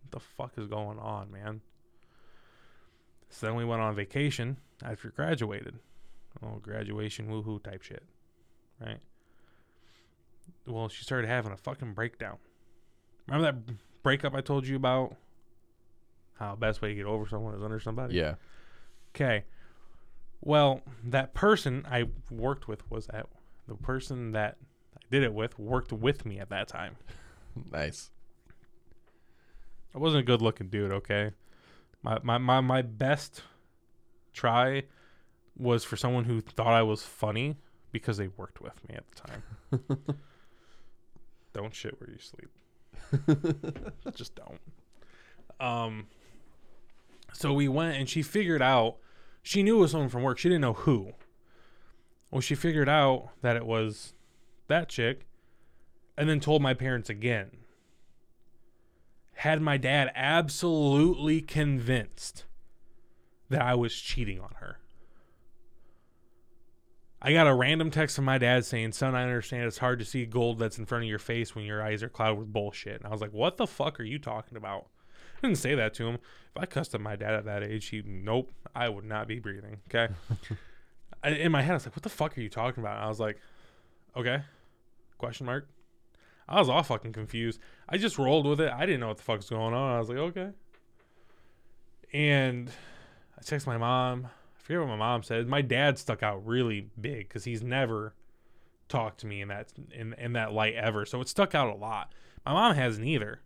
"What 0.02 0.12
the 0.12 0.20
fuck 0.20 0.52
is 0.56 0.68
going 0.68 0.98
on, 0.98 1.30
man?" 1.30 1.60
So 3.28 3.46
then 3.46 3.56
we 3.56 3.64
went 3.64 3.82
on 3.82 3.94
vacation 3.94 4.58
after 4.82 5.10
graduated. 5.10 5.78
Oh, 6.42 6.58
graduation 6.60 7.28
woohoo 7.28 7.62
type 7.62 7.82
shit, 7.82 8.04
right? 8.80 9.00
well, 10.66 10.88
she 10.88 11.02
started 11.02 11.28
having 11.28 11.52
a 11.52 11.56
fucking 11.56 11.94
breakdown. 11.94 12.38
Remember 13.26 13.52
that 13.52 14.02
breakup 14.02 14.34
I 14.34 14.40
told 14.40 14.66
you 14.66 14.76
about? 14.76 15.16
How 16.34 16.56
best 16.56 16.82
way 16.82 16.88
to 16.88 16.94
get 16.94 17.06
over 17.06 17.26
someone 17.26 17.54
is 17.54 17.62
under 17.62 17.80
somebody. 17.80 18.14
Yeah. 18.14 18.34
Okay. 19.14 19.44
Well, 20.40 20.82
that 21.04 21.32
person 21.32 21.86
I 21.90 22.04
worked 22.30 22.68
with 22.68 22.88
was 22.90 23.08
at 23.08 23.26
the 23.66 23.74
person 23.74 24.32
that 24.32 24.56
I 24.96 25.00
did 25.10 25.22
it 25.22 25.32
with 25.32 25.58
worked 25.58 25.92
with 25.92 26.26
me 26.26 26.38
at 26.38 26.50
that 26.50 26.68
time. 26.68 26.96
Nice. 27.70 28.10
I 29.94 29.98
wasn't 29.98 30.22
a 30.22 30.24
good 30.24 30.42
looking 30.42 30.70
dude, 30.70 30.90
okay? 30.90 31.30
My 32.02 32.18
my 32.24 32.36
my, 32.36 32.60
my 32.60 32.82
best 32.82 33.42
try 34.32 34.82
was 35.56 35.84
for 35.84 35.96
someone 35.96 36.24
who 36.24 36.40
thought 36.40 36.72
I 36.72 36.82
was 36.82 37.04
funny 37.04 37.56
because 37.92 38.16
they 38.16 38.26
worked 38.26 38.60
with 38.60 38.72
me 38.88 38.96
at 38.96 39.04
the 39.08 39.78
time. 39.78 40.06
don't 41.52 41.72
shit 41.72 41.98
where 42.00 42.10
you 42.10 42.18
sleep. 42.18 43.84
Just 44.16 44.34
don't. 44.34 44.60
Um 45.60 46.08
so 47.34 47.52
we 47.52 47.68
went 47.68 47.96
and 47.96 48.08
she 48.08 48.22
figured 48.22 48.62
out 48.62 48.96
she 49.42 49.62
knew 49.62 49.76
it 49.76 49.80
was 49.80 49.90
someone 49.90 50.08
from 50.08 50.22
work. 50.22 50.38
She 50.38 50.48
didn't 50.48 50.62
know 50.62 50.72
who. 50.72 51.12
Well, 52.30 52.40
she 52.40 52.54
figured 52.54 52.88
out 52.88 53.28
that 53.42 53.56
it 53.56 53.66
was 53.66 54.14
that 54.68 54.88
chick 54.88 55.26
and 56.16 56.28
then 56.28 56.40
told 56.40 56.62
my 56.62 56.74
parents 56.74 57.10
again. 57.10 57.50
Had 59.34 59.60
my 59.60 59.76
dad 59.76 60.10
absolutely 60.14 61.40
convinced 61.40 62.44
that 63.50 63.60
I 63.60 63.74
was 63.74 63.94
cheating 63.94 64.40
on 64.40 64.54
her. 64.60 64.78
I 67.20 67.32
got 67.32 67.46
a 67.46 67.54
random 67.54 67.90
text 67.90 68.16
from 68.16 68.26
my 68.26 68.38
dad 68.38 68.64
saying, 68.64 68.92
Son, 68.92 69.14
I 69.14 69.22
understand 69.22 69.64
it's 69.64 69.78
hard 69.78 69.98
to 69.98 70.04
see 70.04 70.24
gold 70.24 70.58
that's 70.58 70.78
in 70.78 70.86
front 70.86 71.04
of 71.04 71.10
your 71.10 71.18
face 71.18 71.54
when 71.54 71.64
your 71.64 71.82
eyes 71.82 72.02
are 72.02 72.08
clouded 72.08 72.38
with 72.38 72.52
bullshit. 72.52 72.96
And 72.96 73.06
I 73.06 73.10
was 73.10 73.20
like, 73.20 73.32
What 73.32 73.56
the 73.56 73.66
fuck 73.66 73.98
are 73.98 74.04
you 74.04 74.18
talking 74.18 74.56
about? 74.56 74.86
Didn't 75.44 75.58
say 75.58 75.74
that 75.74 75.92
to 75.94 76.06
him. 76.06 76.14
If 76.14 76.62
I 76.62 76.64
cussed 76.64 76.94
at 76.94 77.02
my 77.02 77.16
dad 77.16 77.34
at 77.34 77.44
that 77.44 77.62
age, 77.62 77.88
he, 77.88 78.02
nope, 78.06 78.50
I 78.74 78.88
would 78.88 79.04
not 79.04 79.28
be 79.28 79.40
breathing. 79.40 79.82
Okay. 79.88 80.10
I, 81.22 81.30
in 81.32 81.52
my 81.52 81.60
head, 81.60 81.72
I 81.72 81.74
was 81.74 81.84
like, 81.84 81.94
What 81.94 82.02
the 82.02 82.08
fuck 82.08 82.38
are 82.38 82.40
you 82.40 82.48
talking 82.48 82.82
about? 82.82 82.96
And 82.96 83.04
I 83.04 83.08
was 83.08 83.20
like, 83.20 83.38
Okay. 84.16 84.40
Question 85.18 85.44
mark. 85.44 85.68
I 86.48 86.58
was 86.58 86.70
all 86.70 86.82
fucking 86.82 87.12
confused. 87.12 87.60
I 87.86 87.98
just 87.98 88.16
rolled 88.18 88.46
with 88.46 88.58
it. 88.58 88.72
I 88.72 88.86
didn't 88.86 89.00
know 89.00 89.08
what 89.08 89.18
the 89.18 89.22
fuck 89.22 89.36
was 89.36 89.50
going 89.50 89.74
on. 89.74 89.96
I 89.96 89.98
was 89.98 90.08
like, 90.08 90.16
Okay. 90.16 90.50
And 92.14 92.70
I 93.38 93.42
text 93.42 93.66
my 93.66 93.76
mom 93.76 94.28
I 94.56 94.60
forget 94.62 94.80
what 94.80 94.88
my 94.88 94.96
mom 94.96 95.22
said. 95.22 95.46
My 95.46 95.60
dad 95.60 95.98
stuck 95.98 96.22
out 96.22 96.46
really 96.46 96.88
big 96.98 97.28
because 97.28 97.44
he's 97.44 97.62
never 97.62 98.14
talked 98.88 99.20
to 99.20 99.26
me 99.26 99.42
in 99.42 99.48
that 99.48 99.70
in 99.92 100.14
in 100.14 100.32
that 100.32 100.54
light 100.54 100.74
ever. 100.74 101.04
So 101.04 101.20
it 101.20 101.28
stuck 101.28 101.54
out 101.54 101.68
a 101.68 101.76
lot. 101.76 102.14
My 102.46 102.54
mom 102.54 102.74
hasn't 102.74 103.06
either. 103.06 103.42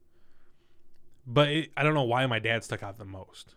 But 1.30 1.48
it, 1.48 1.70
I 1.76 1.82
don't 1.82 1.92
know 1.92 2.04
why 2.04 2.24
my 2.26 2.38
dad 2.38 2.64
stuck 2.64 2.82
out 2.82 2.96
the 2.96 3.04
most. 3.04 3.54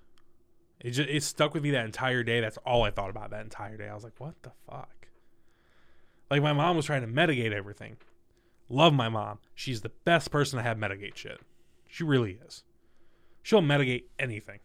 It 0.82 0.92
just 0.92 1.10
it 1.10 1.24
stuck 1.24 1.54
with 1.54 1.64
me 1.64 1.72
that 1.72 1.86
entire 1.86 2.22
day. 2.22 2.42
That's 2.42 2.58
all 2.66 2.84
I 2.84 2.92
thought 2.92 3.10
about 3.10 3.32
that 3.32 3.44
entire 3.44 3.78
day. 3.78 3.88
I 3.88 3.96
was 3.96 4.04
like, 4.04 4.20
what 4.20 4.36
the 4.44 4.52
fuck? 4.70 5.08
Like 6.30 6.42
my 6.42 6.52
mom 6.52 6.76
was 6.76 6.86
trying 6.86 7.02
to 7.02 7.08
mitigate 7.08 7.54
everything. 7.54 7.96
Love 8.68 8.94
my 8.94 9.08
mom. 9.08 9.40
She's 9.56 9.82
the 9.82 9.92
best 10.04 10.32
person 10.32 10.58
to 10.58 10.64
have 10.64 10.78
mitigate 10.78 11.18
shit. 11.18 11.40
She 11.88 12.04
really 12.04 12.40
is. 12.46 12.64
She'll 13.42 13.62
mitigate 13.62 14.10
anything. 14.20 14.60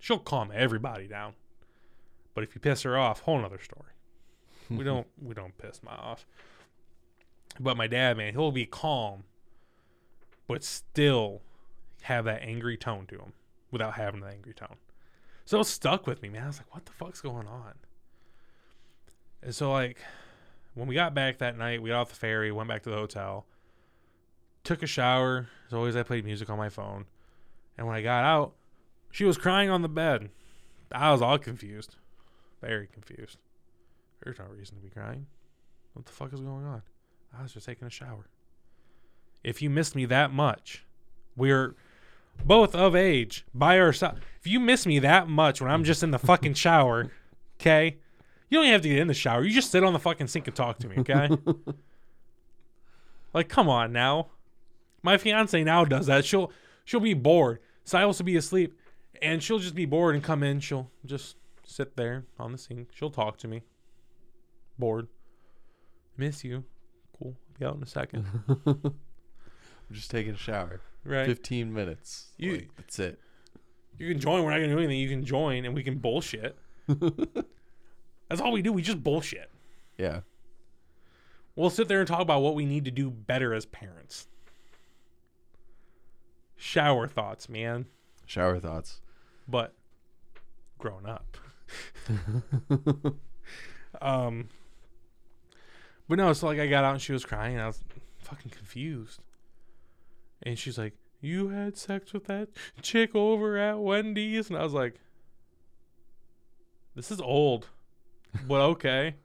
She'll 0.00 0.18
calm 0.18 0.52
everybody 0.54 1.08
down. 1.08 1.34
But 2.34 2.44
if 2.44 2.54
you 2.54 2.60
piss 2.60 2.82
her 2.82 2.96
off, 2.96 3.20
whole 3.20 3.40
nother 3.40 3.58
story. 3.58 3.92
we 4.70 4.84
don't 4.84 5.08
we 5.20 5.34
don't 5.34 5.58
piss 5.58 5.82
my 5.82 5.94
off. 5.96 6.24
But 7.58 7.76
my 7.76 7.88
dad, 7.88 8.16
man, 8.16 8.34
he'll 8.34 8.52
be 8.52 8.66
calm, 8.66 9.24
but 10.46 10.62
still 10.62 11.42
have 12.08 12.24
that 12.24 12.42
angry 12.42 12.78
tone 12.78 13.06
to 13.06 13.16
him 13.16 13.34
without 13.70 13.94
having 13.94 14.20
the 14.20 14.28
angry 14.28 14.54
tone. 14.54 14.76
So 15.44 15.60
it 15.60 15.64
stuck 15.64 16.06
with 16.06 16.22
me, 16.22 16.30
man. 16.30 16.44
I 16.44 16.46
was 16.46 16.56
like, 16.56 16.74
what 16.74 16.86
the 16.86 16.92
fuck's 16.92 17.20
going 17.20 17.46
on? 17.46 17.74
And 19.42 19.54
so 19.54 19.70
like 19.70 19.98
when 20.74 20.88
we 20.88 20.94
got 20.94 21.14
back 21.14 21.38
that 21.38 21.58
night, 21.58 21.82
we 21.82 21.90
got 21.90 22.00
off 22.00 22.08
the 22.08 22.16
ferry, 22.16 22.50
went 22.50 22.68
back 22.68 22.82
to 22.84 22.90
the 22.90 22.96
hotel, 22.96 23.44
took 24.64 24.82
a 24.82 24.86
shower. 24.86 25.48
As 25.66 25.74
always, 25.74 25.96
I 25.96 26.02
played 26.02 26.24
music 26.24 26.48
on 26.48 26.56
my 26.56 26.70
phone. 26.70 27.04
And 27.76 27.86
when 27.86 27.94
I 27.94 28.00
got 28.00 28.24
out, 28.24 28.54
she 29.10 29.24
was 29.24 29.36
crying 29.36 29.68
on 29.68 29.82
the 29.82 29.88
bed. 29.88 30.30
I 30.90 31.12
was 31.12 31.20
all 31.20 31.38
confused. 31.38 31.96
Very 32.62 32.86
confused. 32.86 33.36
There's 34.22 34.38
no 34.38 34.46
reason 34.46 34.76
to 34.76 34.82
be 34.82 34.88
crying. 34.88 35.26
What 35.92 36.06
the 36.06 36.12
fuck 36.12 36.32
is 36.32 36.40
going 36.40 36.64
on? 36.64 36.82
I 37.38 37.42
was 37.42 37.52
just 37.52 37.66
taking 37.66 37.86
a 37.86 37.90
shower. 37.90 38.28
If 39.44 39.60
you 39.60 39.68
missed 39.68 39.94
me 39.94 40.06
that 40.06 40.32
much, 40.32 40.86
we're 41.36 41.76
both 42.44 42.74
of 42.74 42.96
age 42.96 43.44
by 43.54 43.78
ourselves. 43.78 44.20
If 44.40 44.46
you 44.46 44.60
miss 44.60 44.86
me 44.86 44.98
that 45.00 45.28
much 45.28 45.60
when 45.60 45.70
I'm 45.70 45.84
just 45.84 46.02
in 46.02 46.10
the 46.10 46.18
fucking 46.18 46.54
shower, 46.54 47.10
okay? 47.60 47.98
You 48.48 48.58
don't 48.58 48.64
even 48.64 48.72
have 48.72 48.82
to 48.82 48.88
get 48.88 48.98
in 48.98 49.08
the 49.08 49.14
shower. 49.14 49.44
You 49.44 49.52
just 49.52 49.70
sit 49.70 49.84
on 49.84 49.92
the 49.92 49.98
fucking 49.98 50.28
sink 50.28 50.46
and 50.46 50.56
talk 50.56 50.78
to 50.78 50.88
me, 50.88 50.96
okay? 50.98 51.28
like, 53.34 53.48
come 53.48 53.68
on 53.68 53.92
now. 53.92 54.28
My 55.02 55.18
fiance 55.18 55.62
now 55.62 55.84
does 55.84 56.06
that. 56.06 56.24
She'll 56.24 56.50
she'll 56.84 57.00
be 57.00 57.14
bored. 57.14 57.60
Silas 57.84 58.18
will 58.18 58.26
be 58.26 58.36
asleep, 58.36 58.78
and 59.22 59.42
she'll 59.42 59.58
just 59.58 59.74
be 59.74 59.86
bored 59.86 60.14
and 60.14 60.24
come 60.24 60.42
in. 60.42 60.60
She'll 60.60 60.90
just 61.04 61.36
sit 61.64 61.96
there 61.96 62.24
on 62.38 62.52
the 62.52 62.58
sink. 62.58 62.88
She'll 62.94 63.10
talk 63.10 63.36
to 63.38 63.48
me. 63.48 63.62
Bored. 64.78 65.08
Miss 66.16 66.42
you. 66.42 66.64
Cool. 67.18 67.36
Be 67.58 67.64
out 67.66 67.76
in 67.76 67.82
a 67.82 67.86
second. 67.86 68.26
I'm 68.66 68.94
just 69.92 70.10
taking 70.10 70.34
a 70.34 70.38
shower. 70.38 70.80
Right. 71.08 71.26
15 71.26 71.72
minutes. 71.72 72.32
You- 72.36 72.52
Like, 72.52 72.70
that's 72.76 72.98
it. 72.98 73.18
You 73.98 74.08
can 74.08 74.20
join. 74.20 74.44
We're 74.44 74.50
not 74.50 74.58
gonna 74.58 74.68
do 74.72 74.78
anything. 74.78 74.98
You 75.00 75.08
can 75.08 75.24
join, 75.24 75.64
and 75.64 75.74
we 75.74 75.82
can 75.82 75.98
bullshit. 75.98 76.56
That's 78.28 78.40
all 78.40 78.52
we 78.52 78.62
do. 78.62 78.72
We 78.72 78.80
just 78.82 79.02
bullshit. 79.02 79.50
Yeah. 79.96 80.20
We'll 81.56 81.70
sit 81.70 81.88
there 81.88 81.98
and 81.98 82.06
talk 82.06 82.20
about 82.20 82.42
what 82.42 82.54
we 82.54 82.64
need 82.64 82.84
to 82.84 82.90
do 82.92 83.10
better 83.10 83.52
as 83.54 83.66
parents. 83.66 84.28
Shower 86.56 87.08
thoughts, 87.08 87.48
man. 87.48 87.86
Shower 88.26 88.60
thoughts. 88.60 89.00
But 89.48 89.74
grown 90.78 91.04
up. 91.06 91.36
um. 94.00 94.48
But 96.08 96.18
no, 96.18 96.32
so 96.32 96.46
like 96.46 96.58
I 96.60 96.66
got 96.68 96.84
out 96.84 96.92
and 96.92 97.02
she 97.02 97.12
was 97.12 97.24
crying, 97.24 97.54
and 97.54 97.62
I 97.62 97.66
was 97.66 97.82
fucking 98.18 98.50
confused. 98.52 99.20
And 100.42 100.58
she's 100.58 100.78
like, 100.78 100.94
"You 101.20 101.48
had 101.48 101.76
sex 101.76 102.12
with 102.12 102.24
that 102.24 102.48
chick 102.82 103.14
over 103.14 103.56
at 103.56 103.80
Wendy's," 103.80 104.48
and 104.48 104.58
I 104.58 104.62
was 104.62 104.72
like, 104.72 105.00
"This 106.94 107.10
is 107.10 107.20
old, 107.20 107.68
but 108.46 108.60
okay." 108.60 109.16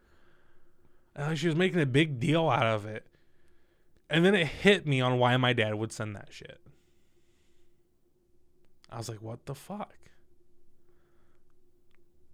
And 1.16 1.38
she 1.38 1.48
was 1.48 1.56
making 1.56 1.80
a 1.80 1.86
big 1.86 2.20
deal 2.20 2.50
out 2.50 2.66
of 2.66 2.86
it, 2.86 3.06
and 4.10 4.26
then 4.26 4.34
it 4.34 4.48
hit 4.48 4.88
me 4.88 5.00
on 5.00 5.20
why 5.20 5.38
my 5.38 5.54
dad 5.54 5.76
would 5.76 5.92
send 5.92 6.16
that 6.16 6.30
shit. 6.32 6.60
I 8.90 8.98
was 8.98 9.10
like, 9.10 9.22
"What 9.22 9.46
the 9.46 9.56
fuck?" 9.56 9.94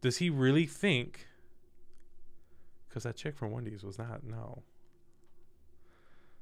Does 0.02 0.18
he 0.18 0.30
really 0.30 0.66
think? 0.66 1.28
Because 2.88 3.04
that 3.04 3.16
chick 3.16 3.38
from 3.38 3.52
Wendy's 3.52 3.84
was 3.84 3.98
not 3.98 4.24
no. 4.24 4.64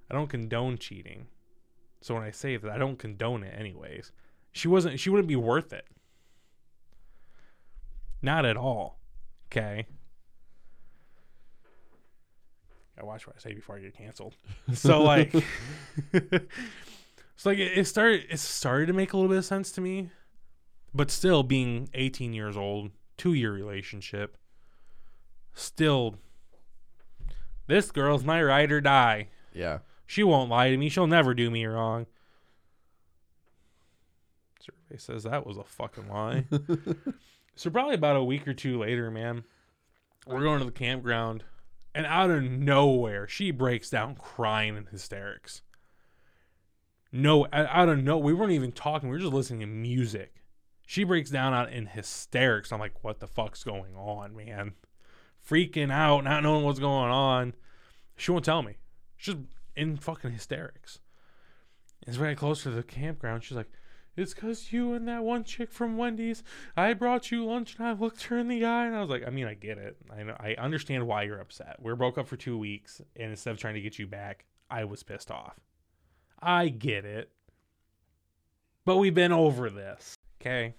I 0.10 0.14
don't 0.14 0.30
condone 0.30 0.78
cheating. 0.78 1.28
So 2.02 2.14
when 2.14 2.24
I 2.24 2.32
say 2.32 2.58
that, 2.58 2.72
I 2.72 2.78
don't 2.78 3.00
condone 3.00 3.44
it 3.44 3.54
anyways. 3.58 4.12
She 4.52 4.68
wasn't 4.68 5.00
she 5.00 5.10
wouldn't 5.10 5.28
be 5.28 5.36
worth 5.36 5.74
it. 5.74 5.86
Not 8.22 8.46
at 8.46 8.58
all. 8.58 9.00
Okay. 9.52 9.86
I 13.00 13.04
watch 13.06 13.28
what 13.28 13.36
I 13.36 13.40
say 13.40 13.54
before 13.54 13.78
I 13.78 13.80
get 13.80 13.96
canceled. 13.96 14.36
So 14.74 15.04
like 15.04 15.34
it's 16.14 17.46
like 17.46 17.58
it, 17.58 17.78
it 17.78 17.88
started 17.88 18.26
it 18.30 18.40
started 18.40 18.88
to 18.88 18.94
make 18.94 19.14
a 19.14 19.18
little 19.18 19.30
bit 19.30 19.38
of 19.38 19.46
sense 19.46 19.72
to 19.74 19.82
me. 19.82 20.12
But 20.94 21.12
still 21.12 21.44
being 21.44 21.90
18 21.94 22.34
years 22.34 22.58
old, 22.58 22.92
2 23.18 23.34
year 23.34 23.52
relationship, 23.52 24.38
still 25.54 26.16
this 27.68 27.92
girl's 27.92 28.24
my 28.24 28.42
ride 28.42 28.72
or 28.72 28.82
die. 28.82 29.28
Yeah. 29.54 29.80
She 30.08 30.24
won't 30.24 30.50
lie 30.50 30.72
to 30.72 30.78
me. 30.78 30.88
She'll 30.88 31.06
never 31.06 31.34
do 31.34 31.52
me 31.52 31.66
wrong. 31.66 32.08
Survey 34.62 34.98
says 34.98 35.24
that 35.24 35.46
was 35.46 35.58
a 35.58 35.64
fucking 35.64 36.08
lie. 36.08 36.46
so 37.56 37.70
probably 37.70 37.96
about 37.96 38.16
a 38.16 38.24
week 38.24 38.48
or 38.48 38.54
two 38.54 38.80
later, 38.80 39.12
man, 39.12 39.44
we're 40.26 40.42
going 40.42 40.60
to 40.60 40.66
the 40.66 40.72
campground, 40.72 41.44
and 41.94 42.06
out 42.06 42.32
of 42.32 42.44
nowhere, 42.44 43.28
she 43.28 43.52
breaks 43.52 43.90
down 43.90 44.16
crying 44.16 44.78
in 44.78 44.86
hysterics. 44.86 45.62
No, 47.12 47.48
out 47.52 47.90
of 47.90 48.04
no, 48.04 48.18
we 48.18 48.34
weren't 48.34 48.52
even 48.52 48.72
talking. 48.72 49.10
We 49.10 49.16
were 49.16 49.22
just 49.22 49.34
listening 49.34 49.62
to 49.62 49.68
music. 49.68 50.36
She 50.86 51.04
breaks 51.04 51.30
down 51.30 51.54
out 51.54 51.72
in 51.72 51.88
hysterics. 51.88 52.72
I'm 52.72 52.80
like, 52.80 53.04
what 53.04 53.20
the 53.20 53.28
fuck's 53.28 53.64
going 53.64 53.96
on, 53.96 54.36
man? 54.36 54.74
Freaking 55.46 55.92
out, 55.92 56.24
not 56.24 56.44
knowing 56.44 56.64
what's 56.64 56.80
going 56.80 57.12
on. 57.12 57.56
She 58.16 58.32
won't 58.32 58.46
tell 58.46 58.62
me. 58.62 58.78
She's 59.18 59.36
just 59.36 59.48
in 59.78 59.96
fucking 59.96 60.32
hysterics. 60.32 61.00
It's 62.06 62.18
very 62.18 62.36
close 62.36 62.64
to 62.64 62.72
the 62.72 62.84
campground. 62.84 63.44
She's 63.44 63.58
like, 63.58 63.72
It's 64.16 64.34
because 64.34 64.74
you 64.74 64.94
and 64.94 65.08
that 65.08 65.24
one 65.24 65.44
chick 65.44 65.72
from 65.72 65.98
Wendy's, 65.98 66.44
I 66.76 66.94
brought 66.94 67.32
you 67.32 67.46
lunch 67.46 67.76
and 67.78 67.88
I 67.88 67.94
looked 67.94 68.24
her 68.24 68.38
in 68.38 68.48
the 68.48 68.66
eye. 68.66 68.88
And 68.88 68.96
I 68.96 69.02
was 69.02 69.10
like, 69.10 69.26
I 69.26 69.30
mean, 69.30 69.46
I 69.46 69.54
get 69.54 69.78
it. 69.78 69.98
I 70.12 70.24
know, 70.24 70.36
I 70.40 70.56
understand 70.56 71.08
why 71.08 71.24
you're 71.24 71.40
upset. 71.40 71.78
We 71.82 71.92
are 71.92 71.96
broke 71.96 72.18
up 72.18 72.28
for 72.28 72.38
two 72.38 72.58
weeks. 72.58 73.02
And 73.16 73.32
instead 73.32 73.52
of 73.52 73.60
trying 73.60 73.76
to 73.76 73.82
get 73.82 74.00
you 74.00 74.08
back, 74.08 74.46
I 74.70 74.84
was 74.86 75.04
pissed 75.04 75.32
off. 75.32 75.60
I 76.42 76.70
get 76.70 77.06
it. 77.06 77.32
But 78.86 78.98
we've 78.98 79.14
been 79.14 79.32
over 79.32 79.70
this. 79.70 80.16
Okay. 80.42 80.74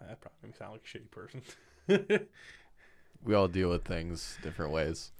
That 0.00 0.20
probably 0.20 0.52
sound 0.58 0.72
like 0.72 0.82
a 0.84 0.98
shitty 0.98 1.10
person. 1.10 2.28
We 3.24 3.34
all 3.34 3.48
deal 3.48 3.70
with 3.70 3.84
things 3.84 4.36
different 4.42 4.72
ways. 4.72 5.10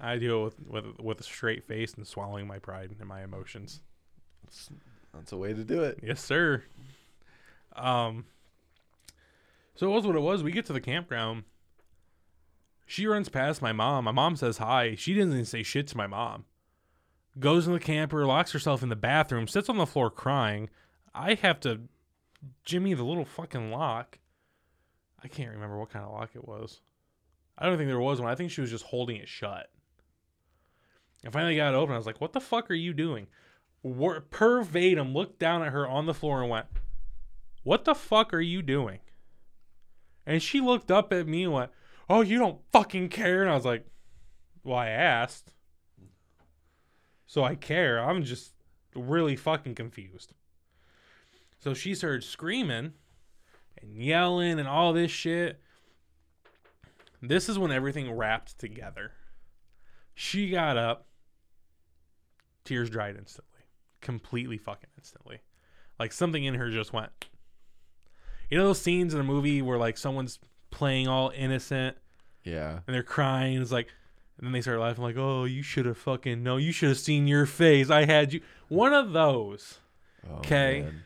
I 0.00 0.16
deal 0.16 0.44
with, 0.44 0.54
with 0.66 1.00
with 1.00 1.20
a 1.20 1.24
straight 1.24 1.64
face 1.64 1.94
and 1.94 2.06
swallowing 2.06 2.46
my 2.46 2.58
pride 2.58 2.94
and 2.98 3.08
my 3.08 3.22
emotions. 3.22 3.80
That's, 4.44 4.70
that's 5.12 5.32
a 5.32 5.36
way 5.36 5.52
to 5.52 5.64
do 5.64 5.82
it. 5.82 5.98
Yes, 6.02 6.22
sir. 6.22 6.62
Um. 7.74 8.24
So 9.74 9.86
it 9.86 9.94
was 9.94 10.06
what 10.06 10.16
it 10.16 10.20
was. 10.20 10.42
We 10.42 10.52
get 10.52 10.66
to 10.66 10.72
the 10.72 10.80
campground. 10.80 11.44
She 12.86 13.06
runs 13.06 13.28
past 13.28 13.60
my 13.62 13.72
mom. 13.72 14.04
My 14.04 14.12
mom 14.12 14.34
says 14.34 14.58
hi. 14.58 14.94
She 14.96 15.14
doesn't 15.14 15.32
even 15.32 15.44
say 15.44 15.62
shit 15.62 15.86
to 15.88 15.96
my 15.96 16.06
mom. 16.06 16.46
Goes 17.38 17.66
in 17.66 17.72
the 17.72 17.78
camper, 17.78 18.26
locks 18.26 18.52
herself 18.52 18.82
in 18.82 18.88
the 18.88 18.96
bathroom, 18.96 19.46
sits 19.46 19.68
on 19.68 19.76
the 19.76 19.86
floor 19.86 20.10
crying. 20.10 20.70
I 21.14 21.34
have 21.34 21.60
to 21.60 21.82
jimmy 22.64 22.94
the 22.94 23.04
little 23.04 23.24
fucking 23.24 23.70
lock. 23.70 24.18
I 25.22 25.28
can't 25.28 25.52
remember 25.52 25.78
what 25.78 25.90
kind 25.90 26.04
of 26.04 26.12
lock 26.12 26.30
it 26.34 26.48
was. 26.48 26.80
I 27.56 27.66
don't 27.66 27.76
think 27.76 27.88
there 27.88 28.00
was 28.00 28.20
one. 28.20 28.30
I 28.30 28.34
think 28.34 28.50
she 28.50 28.60
was 28.60 28.70
just 28.70 28.84
holding 28.84 29.16
it 29.16 29.28
shut. 29.28 29.70
I 31.26 31.30
finally 31.30 31.56
got 31.56 31.74
it 31.74 31.76
open. 31.76 31.94
I 31.94 31.98
was 31.98 32.06
like, 32.06 32.20
"What 32.20 32.32
the 32.32 32.40
fuck 32.40 32.70
are 32.70 32.74
you 32.74 32.92
doing?" 32.92 33.28
Wor- 33.82 34.20
per 34.20 34.62
verbatim, 34.62 35.14
looked 35.14 35.38
down 35.38 35.62
at 35.62 35.72
her 35.72 35.86
on 35.86 36.06
the 36.06 36.14
floor 36.14 36.42
and 36.42 36.50
went, 36.50 36.66
"What 37.62 37.84
the 37.84 37.94
fuck 37.94 38.32
are 38.32 38.40
you 38.40 38.62
doing?" 38.62 39.00
And 40.26 40.42
she 40.42 40.60
looked 40.60 40.90
up 40.90 41.12
at 41.12 41.26
me 41.26 41.44
and 41.44 41.52
went, 41.52 41.72
"Oh, 42.08 42.20
you 42.20 42.38
don't 42.38 42.62
fucking 42.70 43.08
care." 43.08 43.42
And 43.42 43.50
I 43.50 43.54
was 43.54 43.64
like, 43.64 43.86
"Well, 44.62 44.78
I 44.78 44.88
asked, 44.88 45.54
so 47.26 47.42
I 47.42 47.54
care. 47.54 47.98
I'm 48.02 48.22
just 48.22 48.54
really 48.94 49.36
fucking 49.36 49.74
confused." 49.74 50.34
So 51.58 51.74
she 51.74 51.94
started 51.94 52.22
screaming 52.22 52.94
and 53.76 53.96
yelling 53.96 54.58
and 54.58 54.68
all 54.68 54.92
this 54.92 55.10
shit. 55.10 55.60
This 57.20 57.48
is 57.48 57.58
when 57.58 57.72
everything 57.72 58.12
wrapped 58.12 58.58
together. 58.58 59.12
She 60.14 60.50
got 60.50 60.76
up, 60.76 61.07
tears 62.68 62.90
dried 62.90 63.16
instantly, 63.16 63.60
completely 64.00 64.58
fucking 64.58 64.90
instantly. 64.98 65.40
Like 65.98 66.12
something 66.12 66.44
in 66.44 66.54
her 66.54 66.70
just 66.70 66.92
went. 66.92 67.10
You 68.50 68.58
know 68.58 68.66
those 68.66 68.80
scenes 68.80 69.12
in 69.14 69.20
a 69.20 69.24
movie 69.24 69.60
where 69.62 69.78
like 69.78 69.98
someone's 69.98 70.38
playing 70.70 71.08
all 71.08 71.32
innocent 71.34 71.96
Yeah. 72.44 72.80
and 72.86 72.94
they're 72.94 73.02
crying. 73.02 73.60
It's 73.60 73.72
like, 73.72 73.88
and 74.38 74.46
then 74.46 74.52
they 74.52 74.60
start 74.60 74.78
laughing 74.78 75.02
like, 75.02 75.16
"Oh, 75.16 75.44
you 75.44 75.62
should 75.62 75.86
have 75.86 75.98
fucking 75.98 76.42
no, 76.42 76.56
you 76.56 76.70
should 76.72 76.90
have 76.90 76.98
seen 76.98 77.26
your 77.26 77.44
face. 77.46 77.90
I 77.90 78.04
had 78.04 78.32
you." 78.32 78.40
One 78.68 78.92
of 78.94 79.12
those. 79.12 79.80
Oh, 80.28 80.36
okay. 80.36 80.82
man. 80.82 81.02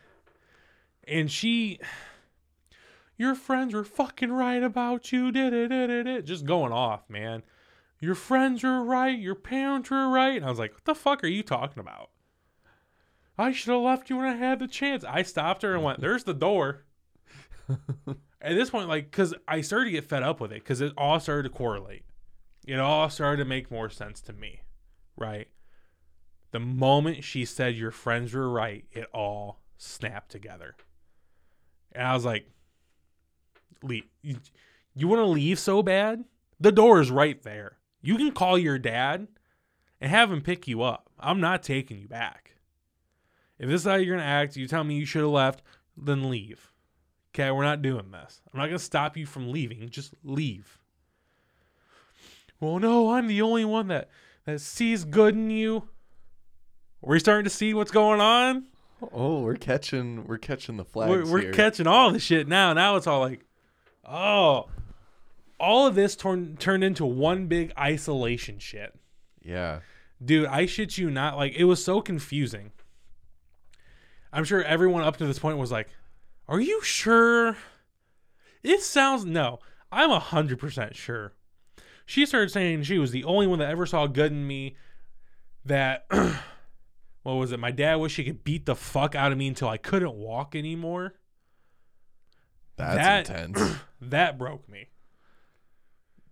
and 1.06 1.30
she 1.30 1.78
your 3.18 3.34
friends 3.34 3.74
were 3.74 3.84
fucking 3.84 4.32
right 4.32 4.62
about 4.62 5.12
you 5.12 5.30
did 5.30 5.52
it 5.52 5.68
did 5.68 6.06
it 6.06 6.24
just 6.24 6.44
going 6.46 6.72
off 6.72 7.08
man 7.10 7.42
your 8.02 8.14
friends 8.14 8.62
were 8.62 8.84
right 8.84 9.18
your 9.18 9.34
parents 9.34 9.90
were 9.90 10.08
right 10.08 10.36
and 10.36 10.44
i 10.44 10.50
was 10.50 10.58
like 10.58 10.72
what 10.72 10.84
the 10.84 10.94
fuck 10.94 11.24
are 11.24 11.28
you 11.28 11.42
talking 11.42 11.80
about 11.80 12.10
i 13.38 13.52
should 13.52 13.72
have 13.72 13.82
left 13.82 14.10
you 14.10 14.16
when 14.16 14.26
i 14.26 14.34
had 14.34 14.58
the 14.58 14.68
chance 14.68 15.04
i 15.04 15.22
stopped 15.22 15.62
her 15.62 15.74
and 15.74 15.82
went 15.82 16.00
there's 16.00 16.24
the 16.24 16.34
door 16.34 16.84
at 18.40 18.54
this 18.54 18.70
point 18.70 18.88
like 18.88 19.10
because 19.10 19.34
i 19.48 19.60
started 19.60 19.86
to 19.86 19.92
get 19.92 20.04
fed 20.04 20.22
up 20.22 20.40
with 20.40 20.52
it 20.52 20.62
because 20.62 20.80
it 20.80 20.92
all 20.98 21.18
started 21.18 21.44
to 21.44 21.56
correlate 21.56 22.04
it 22.66 22.78
all 22.78 23.08
started 23.08 23.42
to 23.42 23.48
make 23.48 23.70
more 23.70 23.88
sense 23.88 24.20
to 24.20 24.32
me 24.32 24.60
right 25.16 25.48
the 26.50 26.60
moment 26.60 27.24
she 27.24 27.44
said 27.44 27.74
your 27.74 27.90
friends 27.90 28.34
were 28.34 28.50
right 28.50 28.84
it 28.92 29.06
all 29.14 29.60
snapped 29.78 30.30
together 30.30 30.76
and 31.94 32.06
I 32.06 32.14
was 32.14 32.24
like, 32.24 32.46
leave. 33.82 34.04
You, 34.22 34.36
you 34.94 35.08
want 35.08 35.20
to 35.20 35.26
leave 35.26 35.58
so 35.58 35.82
bad? 35.82 36.24
The 36.60 36.72
door 36.72 37.00
is 37.00 37.10
right 37.10 37.42
there. 37.42 37.78
You 38.02 38.16
can 38.16 38.32
call 38.32 38.58
your 38.58 38.78
dad 38.78 39.28
and 40.00 40.10
have 40.10 40.30
him 40.30 40.42
pick 40.42 40.66
you 40.66 40.82
up. 40.82 41.08
I'm 41.18 41.40
not 41.40 41.62
taking 41.62 41.98
you 41.98 42.08
back. 42.08 42.56
If 43.58 43.68
this 43.68 43.82
is 43.82 43.86
how 43.86 43.94
you're 43.94 44.16
going 44.16 44.26
to 44.26 44.30
act, 44.30 44.56
you 44.56 44.66
tell 44.66 44.82
me 44.82 44.96
you 44.96 45.06
should 45.06 45.22
have 45.22 45.30
left, 45.30 45.62
then 45.96 46.28
leave. 46.28 46.72
Okay, 47.32 47.50
we're 47.50 47.62
not 47.62 47.80
doing 47.80 48.10
this. 48.10 48.42
I'm 48.52 48.58
not 48.58 48.66
going 48.66 48.78
to 48.78 48.84
stop 48.84 49.16
you 49.16 49.24
from 49.24 49.50
leaving. 49.50 49.88
Just 49.88 50.14
leave. 50.24 50.78
Well, 52.60 52.78
no, 52.78 53.12
I'm 53.12 53.28
the 53.28 53.40
only 53.40 53.64
one 53.64 53.88
that, 53.88 54.10
that 54.44 54.60
sees 54.60 55.04
good 55.04 55.34
in 55.34 55.50
you. 55.50 55.88
We're 57.00 57.18
starting 57.18 57.44
to 57.44 57.50
see 57.50 57.72
what's 57.72 57.90
going 57.90 58.20
on. 58.20 58.66
Oh, 59.12 59.40
we're 59.40 59.56
catching 59.56 60.26
we're 60.28 60.38
catching 60.38 60.76
the 60.76 60.84
flags 60.84 61.28
we're, 61.28 61.42
we're 61.42 61.52
catching 61.52 61.88
all 61.88 62.12
the 62.12 62.20
shit 62.20 62.46
now. 62.46 62.72
Now 62.72 62.94
it's 62.94 63.08
all 63.08 63.18
like, 63.18 63.44
oh, 64.04 64.68
all 65.62 65.86
of 65.86 65.94
this 65.94 66.14
torn, 66.16 66.56
turned 66.58 66.84
into 66.84 67.06
one 67.06 67.46
big 67.46 67.72
isolation 67.78 68.58
shit. 68.58 68.94
yeah. 69.42 69.80
Dude, 70.24 70.46
I 70.46 70.66
shit 70.66 70.98
you 70.98 71.10
not. 71.10 71.36
Like, 71.36 71.54
it 71.56 71.64
was 71.64 71.82
so 71.84 72.00
confusing. 72.00 72.70
I'm 74.32 74.44
sure 74.44 74.62
everyone 74.62 75.02
up 75.02 75.16
to 75.16 75.26
this 75.26 75.38
point 75.40 75.58
was 75.58 75.72
like, 75.72 75.88
are 76.46 76.60
you 76.60 76.80
sure? 76.82 77.56
It 78.62 78.82
sounds, 78.82 79.24
no, 79.24 79.58
I'm 79.90 80.10
100% 80.10 80.94
sure. 80.94 81.32
She 82.06 82.24
started 82.24 82.50
saying 82.52 82.84
she 82.84 82.98
was 83.00 83.10
the 83.10 83.24
only 83.24 83.48
one 83.48 83.58
that 83.58 83.70
ever 83.70 83.84
saw 83.84 84.06
good 84.06 84.30
in 84.30 84.46
me. 84.46 84.76
That, 85.64 86.06
what 87.22 87.32
was 87.34 87.50
it? 87.50 87.58
My 87.58 87.72
dad 87.72 87.96
wished 87.96 88.16
he 88.16 88.22
could 88.24 88.44
beat 88.44 88.64
the 88.64 88.76
fuck 88.76 89.16
out 89.16 89.32
of 89.32 89.38
me 89.38 89.48
until 89.48 89.68
I 89.68 89.76
couldn't 89.76 90.14
walk 90.14 90.54
anymore. 90.54 91.14
That's 92.76 92.96
That- 93.28 93.28
intense. 93.30 93.76
That 94.00 94.36
broke 94.38 94.68
me. 94.68 94.88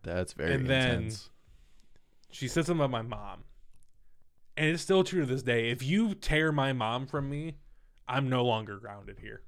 That's 0.03 0.33
very 0.33 0.55
And 0.55 0.67
then- 0.69 0.95
intense. 0.95 1.31
She 2.31 2.47
said 2.49 2.65
something 2.67 2.85
about 2.85 2.91
my 2.91 3.03
mom. 3.03 3.45
And 4.57 4.71
it's 4.71 4.83
still 4.83 5.03
true 5.05 5.21
to 5.21 5.27
this 5.27 5.43
day. 5.43 5.71
If 5.71 5.83
you 5.83 6.15
tear 6.15 6.53
my 6.53 6.73
mom 6.73 7.07
from 7.07 7.29
me, 7.31 7.57
I'm 8.07 8.29
no 8.29 8.45
longer 8.45 8.79
grounded 8.79 9.19
here. 9.21 9.43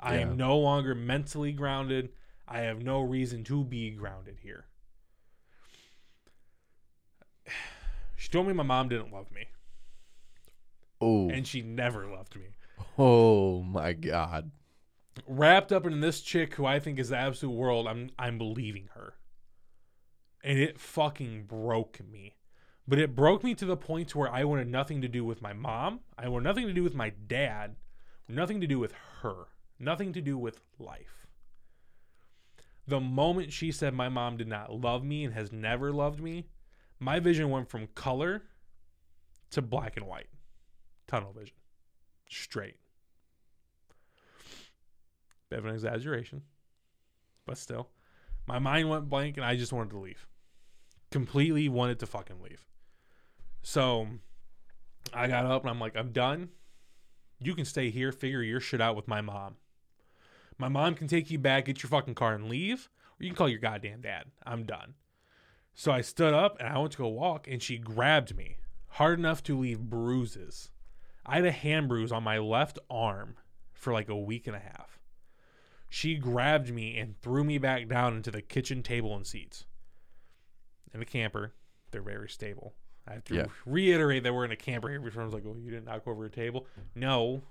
I 0.00 0.14
Yeah. 0.16 0.20
am 0.22 0.36
no 0.36 0.58
longer 0.58 0.94
mentally 0.94 1.52
grounded. 1.52 2.12
I 2.46 2.60
have 2.60 2.82
no 2.82 3.00
reason 3.02 3.44
to 3.44 3.64
be 3.64 3.90
grounded 3.90 4.38
here. 4.40 4.66
She 8.16 8.28
told 8.30 8.48
me 8.48 8.52
my 8.52 8.64
mom 8.64 8.88
didn't 8.88 9.12
love 9.12 9.30
me, 9.30 9.44
Oh. 11.00 11.30
and 11.30 11.46
she 11.46 11.62
never 11.62 12.04
loved 12.08 12.34
me. 12.34 12.48
Oh 12.98 13.62
my 13.62 13.92
god. 13.92 14.50
Wrapped 15.26 15.70
up 15.72 15.86
in 15.86 16.00
this 16.00 16.20
chick 16.20 16.54
who 16.54 16.66
I 16.66 16.80
think 16.80 16.98
is 16.98 17.10
the 17.10 17.16
absolute 17.16 17.52
world, 17.54 17.86
I'm 17.86 18.10
I'm 18.18 18.36
believing 18.36 18.88
her. 18.94 19.14
And 20.42 20.58
it 20.58 20.78
fucking 20.78 21.44
broke 21.44 22.00
me. 22.10 22.36
But 22.86 22.98
it 22.98 23.14
broke 23.14 23.44
me 23.44 23.54
to 23.54 23.66
the 23.66 23.76
point 23.76 24.14
where 24.14 24.32
I 24.32 24.44
wanted 24.44 24.68
nothing 24.68 25.02
to 25.02 25.08
do 25.08 25.24
with 25.24 25.42
my 25.42 25.52
mom. 25.52 26.00
I 26.16 26.28
wanted 26.28 26.44
nothing 26.44 26.66
to 26.66 26.72
do 26.72 26.82
with 26.82 26.94
my 26.94 27.10
dad. 27.10 27.76
Nothing 28.28 28.60
to 28.60 28.66
do 28.66 28.78
with 28.78 28.94
her. 29.22 29.48
Nothing 29.78 30.12
to 30.14 30.20
do 30.20 30.38
with 30.38 30.60
life. 30.78 31.26
The 32.86 33.00
moment 33.00 33.52
she 33.52 33.70
said 33.72 33.92
my 33.92 34.08
mom 34.08 34.38
did 34.38 34.48
not 34.48 34.72
love 34.72 35.04
me 35.04 35.24
and 35.24 35.34
has 35.34 35.52
never 35.52 35.92
loved 35.92 36.20
me, 36.20 36.46
my 36.98 37.20
vision 37.20 37.50
went 37.50 37.68
from 37.68 37.88
color 37.88 38.44
to 39.50 39.60
black 39.60 39.96
and 39.96 40.06
white. 40.06 40.28
Tunnel 41.06 41.32
vision. 41.32 41.56
Straight. 42.30 42.76
Bit 45.50 45.60
of 45.60 45.66
an 45.66 45.74
exaggeration, 45.74 46.42
but 47.46 47.58
still. 47.58 47.88
My 48.46 48.58
mind 48.58 48.88
went 48.88 49.08
blank 49.08 49.36
and 49.36 49.44
I 49.44 49.56
just 49.56 49.72
wanted 49.72 49.90
to 49.90 49.98
leave. 49.98 50.26
Completely 51.10 51.68
wanted 51.68 51.98
to 52.00 52.06
fucking 52.06 52.42
leave. 52.42 52.66
So 53.62 54.06
I 55.12 55.26
got 55.28 55.46
up 55.46 55.62
and 55.62 55.70
I'm 55.70 55.80
like, 55.80 55.96
I'm 55.96 56.12
done. 56.12 56.50
You 57.40 57.54
can 57.54 57.64
stay 57.64 57.90
here, 57.90 58.12
figure 58.12 58.42
your 58.42 58.60
shit 58.60 58.80
out 58.80 58.96
with 58.96 59.08
my 59.08 59.20
mom. 59.20 59.56
My 60.58 60.68
mom 60.68 60.94
can 60.94 61.06
take 61.06 61.30
you 61.30 61.38
back, 61.38 61.66
get 61.66 61.82
your 61.82 61.90
fucking 61.90 62.16
car, 62.16 62.34
and 62.34 62.48
leave, 62.48 62.88
or 63.18 63.24
you 63.24 63.30
can 63.30 63.36
call 63.36 63.48
your 63.48 63.60
goddamn 63.60 64.00
dad. 64.00 64.24
I'm 64.44 64.64
done. 64.64 64.94
So 65.74 65.92
I 65.92 66.00
stood 66.00 66.34
up 66.34 66.56
and 66.58 66.68
I 66.68 66.76
went 66.78 66.92
to 66.92 66.98
go 66.98 67.06
walk, 67.06 67.46
and 67.46 67.62
she 67.62 67.78
grabbed 67.78 68.36
me 68.36 68.56
hard 68.88 69.20
enough 69.20 69.42
to 69.44 69.56
leave 69.56 69.78
bruises. 69.78 70.70
I 71.24 71.36
had 71.36 71.44
a 71.44 71.52
hand 71.52 71.88
bruise 71.88 72.10
on 72.10 72.24
my 72.24 72.38
left 72.38 72.78
arm 72.90 73.36
for 73.72 73.92
like 73.92 74.08
a 74.08 74.16
week 74.16 74.48
and 74.48 74.56
a 74.56 74.60
half. 74.60 74.98
She 75.88 76.16
grabbed 76.16 76.72
me 76.72 76.98
and 76.98 77.16
threw 77.20 77.44
me 77.44 77.58
back 77.58 77.86
down 77.88 78.16
into 78.16 78.32
the 78.32 78.42
kitchen 78.42 78.82
table 78.82 79.14
and 79.14 79.26
seats. 79.26 79.64
In 80.94 81.02
a 81.02 81.04
camper, 81.04 81.52
they're 81.90 82.02
very 82.02 82.28
stable. 82.28 82.74
I 83.06 83.14
have 83.14 83.24
to 83.24 83.34
Yeah. 83.34 83.46
reiterate 83.64 84.22
that 84.24 84.34
we're 84.34 84.44
in 84.44 84.52
a 84.52 84.56
camper 84.56 84.88
here. 84.88 84.98
Everyone's 85.04 85.32
like, 85.32 85.44
"Oh, 85.46 85.56
you 85.56 85.70
didn't 85.70 85.86
knock 85.86 86.06
over 86.06 86.24
a 86.26 86.30
table?" 86.30 86.66
No, 86.94 87.42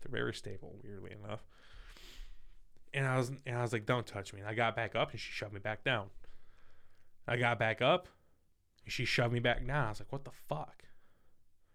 they're 0.00 0.10
very 0.12 0.34
stable. 0.34 0.78
Weirdly 0.82 1.12
enough. 1.12 1.44
And 2.94 3.06
I 3.06 3.16
was 3.16 3.30
and 3.46 3.56
I 3.58 3.62
was 3.62 3.72
like, 3.72 3.86
"Don't 3.86 4.06
touch 4.06 4.32
me." 4.32 4.40
And 4.40 4.48
I 4.48 4.54
got 4.54 4.76
back 4.76 4.94
up 4.94 5.10
and 5.12 5.18
she 5.20 5.32
shoved 5.32 5.54
me 5.54 5.60
back 5.60 5.82
down. 5.84 6.10
I 7.26 7.36
got 7.36 7.58
back 7.58 7.80
up 7.80 8.08
and 8.84 8.92
she 8.92 9.04
shoved 9.04 9.32
me 9.32 9.40
back 9.40 9.66
down. 9.66 9.86
I 9.86 9.88
was 9.90 10.00
like, 10.00 10.12
"What 10.12 10.24
the 10.24 10.30
fuck?" 10.32 10.84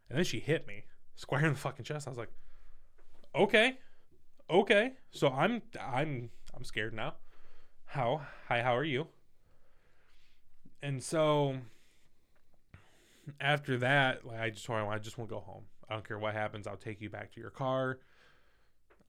And 0.10 0.18
then 0.18 0.26
she 0.26 0.39
hit 0.39 0.68
me 0.68 0.86
square 1.16 1.45
in 1.45 1.53
the 1.53 1.60
fucking 1.60 1.86
chest. 1.86 2.08
I 2.08 2.12
was 2.12 2.18
like, 2.20 2.32
"Okay, 3.36 3.80
okay." 4.49 4.97
So 5.12 5.30
I'm 5.30 5.64
I'm 5.80 6.30
I'm 6.53 6.64
scared 6.64 6.93
now. 6.93 7.16
How? 7.86 8.28
Hi, 8.47 8.62
how 8.62 8.76
are 8.76 8.84
you? 8.84 9.08
And 10.82 11.01
so 11.01 11.57
after 13.39 13.78
that, 13.80 14.25
like 14.25 14.39
I 14.39 14.49
just 14.49 14.65
told 14.65 14.80
her 14.80 14.88
I 14.88 14.99
just 14.99 15.17
want 15.17 15.30
to 15.30 15.36
go 15.36 15.41
home. 15.41 15.63
I 15.89 15.93
don't 15.93 16.07
care 16.07 16.19
what 16.19 16.34
happens. 16.34 16.67
I'll 16.67 16.78
take 16.78 17.01
you 17.01 17.09
back 17.09 17.34
to 17.34 17.39
your 17.39 17.49
car. 17.49 17.99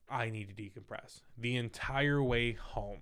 I 0.09 0.31
need 0.31 0.49
to 0.49 0.62
decompress. 0.62 1.23
The 1.37 1.57
entire 1.57 2.23
way 2.23 2.53
home, 2.53 3.01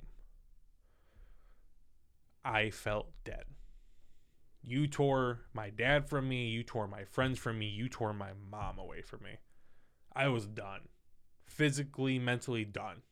I 2.45 2.71
felt 2.71 3.11
dead. 3.25 3.45
You 4.63 4.89
tore 4.89 5.41
my 5.53 5.71
dad 5.71 6.09
from 6.09 6.29
me. 6.29 6.49
You 6.49 6.65
tore 6.65 6.89
my 6.89 7.05
friends 7.05 7.39
from 7.39 7.59
me. 7.59 7.67
You 7.67 7.89
tore 7.89 8.13
my 8.13 8.31
mom 8.51 8.79
away 8.79 9.03
from 9.03 9.23
me. 9.23 9.37
I 10.15 10.29
was 10.29 10.47
done. 10.47 10.81
Physically, 11.45 12.19
mentally 12.19 12.65
done. 12.65 13.03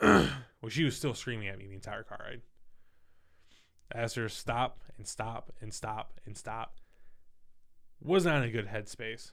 well, 0.02 0.28
she 0.68 0.82
was 0.82 0.96
still 0.96 1.14
screaming 1.14 1.46
at 1.46 1.58
me 1.58 1.66
the 1.68 1.74
entire 1.74 2.02
car 2.02 2.18
ride. 2.28 2.40
Asked 3.92 4.16
her 4.16 4.28
to 4.28 4.28
stop 4.28 4.80
and 4.96 5.06
stop 5.06 5.52
and 5.60 5.72
stop 5.72 6.20
and 6.24 6.36
stop. 6.36 6.76
Was 8.00 8.24
not 8.24 8.38
in 8.38 8.48
a 8.48 8.52
good 8.52 8.68
headspace. 8.68 9.32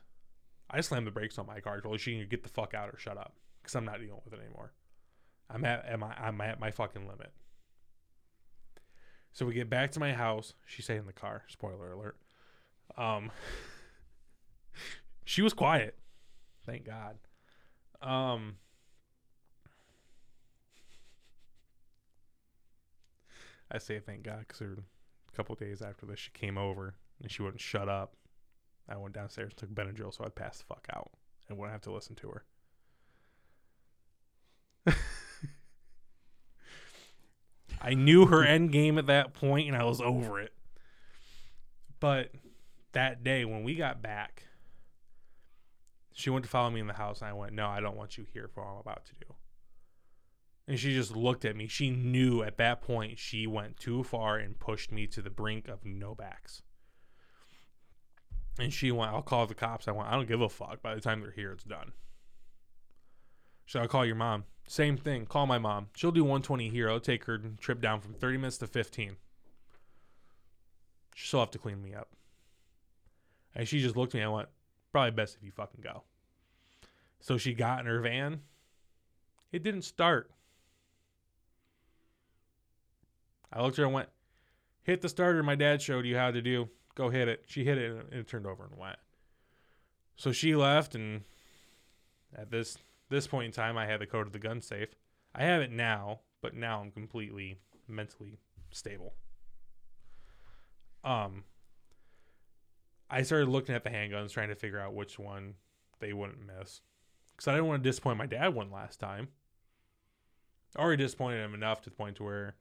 I 0.70 0.82
slammed 0.82 1.08
the 1.08 1.12
brakes 1.12 1.38
on 1.38 1.46
my 1.46 1.60
car. 1.60 1.82
Told 1.82 1.96
her 1.96 2.00
she 2.00 2.18
can 2.18 2.28
get 2.28 2.44
the 2.44 2.50
fuck 2.50 2.74
out 2.74 2.90
or 2.90 2.98
shut 2.98 3.18
up 3.18 3.36
because 3.62 3.76
I'm 3.76 3.86
not 3.86 4.00
dealing 4.00 4.22
with 4.24 4.34
it 4.34 4.40
anymore. 4.40 4.74
I'm 5.50 5.66
at, 5.66 6.00
my 6.00 6.14
I'm 6.14 6.40
at 6.42 6.60
my 6.60 6.72
fucking 6.72 7.08
limit. 7.08 7.32
So 9.34 9.46
we 9.46 9.54
get 9.54 9.70
back 9.70 9.92
to 9.92 10.00
my 10.00 10.14
house. 10.14 10.54
She 10.66 10.82
stayed 10.82 10.98
in 10.98 11.06
the 11.06 11.14
car. 11.14 11.44
Spoiler 11.48 11.92
alert. 11.92 12.18
Um, 12.98 13.32
she 15.26 15.42
was 15.42 15.54
quiet. 15.54 15.98
Thank 16.66 16.86
God. 16.86 17.18
Um, 18.02 18.56
I 23.72 23.78
say 23.78 24.00
thank 24.00 24.24
God 24.24 24.46
because 24.48 24.62
a 24.62 25.36
couple 25.36 25.56
days 25.56 25.82
after 25.82 26.06
this, 26.06 26.20
she 26.20 26.32
came 26.32 26.58
over 26.58 26.96
and 27.22 27.32
she 27.32 27.42
wouldn't 27.42 27.62
shut 27.62 27.88
up. 27.88 28.16
I 28.90 28.98
went 28.98 29.14
downstairs, 29.16 29.52
and 29.52 29.58
took 29.58 29.70
Benadryl, 29.74 30.14
so 30.14 30.26
I'd 30.26 30.36
pass 30.36 30.58
the 30.58 30.66
fuck 30.66 30.86
out 30.94 31.12
and 31.48 31.58
wouldn't 31.58 31.72
have 31.74 31.82
to 31.84 31.94
listen 31.94 32.16
to 32.16 32.30
her. 32.30 32.44
I 37.82 37.94
knew 37.94 38.26
her 38.26 38.44
end 38.44 38.72
game 38.72 38.98
at 38.98 39.08
that 39.08 39.34
point, 39.34 39.68
and 39.68 39.78
I 39.78 39.86
was 39.86 40.02
over 40.02 40.40
it. 40.42 40.54
But 42.00 42.32
that 42.92 43.24
day 43.24 43.46
when 43.46 43.64
we 43.64 43.76
got 43.76 44.02
back, 44.02 44.44
she 46.12 46.30
went 46.30 46.44
to 46.44 46.50
follow 46.50 46.70
me 46.70 46.82
in 46.82 46.88
the 46.88 46.94
house, 46.94 47.22
and 47.22 47.30
I 47.30 47.34
went, 47.34 47.54
"No, 47.54 47.68
I 47.68 47.80
don't 47.80 47.96
want 47.96 48.18
you 48.18 48.26
here 48.34 48.50
for 48.54 48.64
what 48.64 48.72
I'm 48.72 48.80
about 48.80 49.06
to 49.06 49.14
do." 49.22 49.34
And 50.68 50.80
she 50.80 50.94
just 50.94 51.16
looked 51.16 51.44
at 51.44 51.56
me. 51.56 51.68
She 51.68 51.90
knew 51.90 52.44
at 52.44 52.58
that 52.58 52.82
point 52.82 53.20
she 53.20 53.48
went 53.48 53.78
too 53.78 54.04
far 54.04 54.38
and 54.38 54.60
pushed 54.60 54.92
me 54.92 55.08
to 55.08 55.22
the 55.22 55.30
brink 55.30 55.68
of 55.68 55.84
no 55.84 56.16
backs. 56.16 56.62
And 58.60 58.74
she 58.74 58.92
went, 58.92 59.12
I'll 59.12 59.22
call 59.22 59.48
the 59.48 59.56
cops. 59.56 59.88
I 59.88 59.92
went, 59.92 60.10
I 60.10 60.14
don't 60.14 60.28
give 60.28 60.42
a 60.42 60.50
fuck. 60.50 60.82
By 60.82 60.96
the 60.96 61.02
time 61.02 61.22
they're 61.22 61.32
here, 61.32 61.52
it's 61.52 61.64
done. 61.64 61.94
So 63.66 63.80
I'll 63.80 63.88
call 63.88 64.06
your 64.06 64.16
mom. 64.16 64.44
Same 64.68 64.98
thing. 64.98 65.26
Call 65.26 65.48
my 65.48 65.58
mom. 65.58 65.88
She'll 65.96 66.12
do 66.12 66.24
120 66.24 66.70
here. 66.70 66.90
I'll 66.90 67.00
take 67.00 67.26
her 67.26 67.38
trip 67.60 67.82
down 67.82 68.02
from 68.02 68.14
30 68.14 68.38
minutes 68.38 68.58
to 68.58 68.68
15. 68.68 69.16
She'll 71.16 71.40
have 71.40 71.52
to 71.52 71.58
clean 71.58 71.82
me 71.82 71.94
up. 71.94 72.10
And 73.56 73.68
she 73.68 73.80
just 73.80 73.98
looked 73.98 74.14
at 74.16 74.20
me. 74.20 74.24
I 74.24 74.30
went, 74.30 74.50
probably 74.92 75.12
best 75.12 75.36
if 75.36 75.44
you 75.44 75.52
fucking 75.52 75.82
go. 75.82 76.04
So 77.20 77.38
she 77.38 77.54
got 77.54 77.80
in 77.80 77.86
her 77.86 78.00
van. 78.00 78.42
It 79.52 79.64
didn't 79.64 79.84
start. 79.84 80.32
I 83.52 83.62
looked 83.62 83.78
at 83.78 83.82
her 83.82 83.86
and 83.86 83.94
went, 83.94 84.10
hit 84.84 85.02
the 85.02 85.10
starter 85.10 85.44
my 85.44 85.56
dad 85.56 85.82
showed 85.82 86.06
you 86.06 86.18
how 86.18 86.32
to 86.32 86.42
do. 86.42 86.70
Go 86.96 87.10
hit 87.10 87.28
it. 87.28 87.44
She 87.48 87.64
hit 87.64 87.78
it 87.78 87.92
and 87.92 88.14
it 88.14 88.28
turned 88.28 88.46
over 88.46 88.66
and 88.66 88.78
went. 88.78 88.98
So 90.16 90.32
she 90.32 90.56
left 90.56 90.96
and 90.96 91.24
at 92.36 92.52
this 92.52 92.78
this 93.10 93.28
point 93.28 93.48
in 93.48 93.52
time 93.52 93.78
I 93.78 93.86
had 93.86 94.00
the 94.00 94.06
code 94.06 94.28
of 94.28 94.34
the 94.34 94.40
gun 94.40 94.62
safe. 94.62 94.90
I 95.36 95.44
have 95.44 95.62
it 95.62 95.72
now, 95.72 96.22
but 96.42 96.56
now 96.56 96.82
I'm 96.82 96.92
completely 96.92 97.58
mentally 97.88 98.38
stable. 98.72 99.14
Um 101.04 101.44
I 103.10 103.24
started 103.24 103.50
looking 103.50 103.76
at 103.76 103.84
the 103.84 103.90
handguns 103.90 104.32
trying 104.32 104.50
to 104.50 104.56
figure 104.56 104.80
out 104.80 104.94
which 104.94 105.20
one 105.20 105.56
they 106.00 106.14
wouldn't 106.14 106.46
miss. 106.46 106.82
Cuz 107.38 107.48
I 107.48 107.54
didn't 107.54 107.68
want 107.68 107.84
to 107.84 107.90
disappoint 107.90 108.18
my 108.18 108.26
dad 108.26 108.54
one 108.54 108.72
last 108.72 109.00
time. 109.00 109.30
I 110.76 110.82
already 110.82 111.04
disappointed 111.04 111.44
him 111.44 111.54
enough 111.54 111.82
to 111.82 111.90
the 111.90 111.96
point 111.96 112.18
to 112.18 112.24
where 112.24 112.56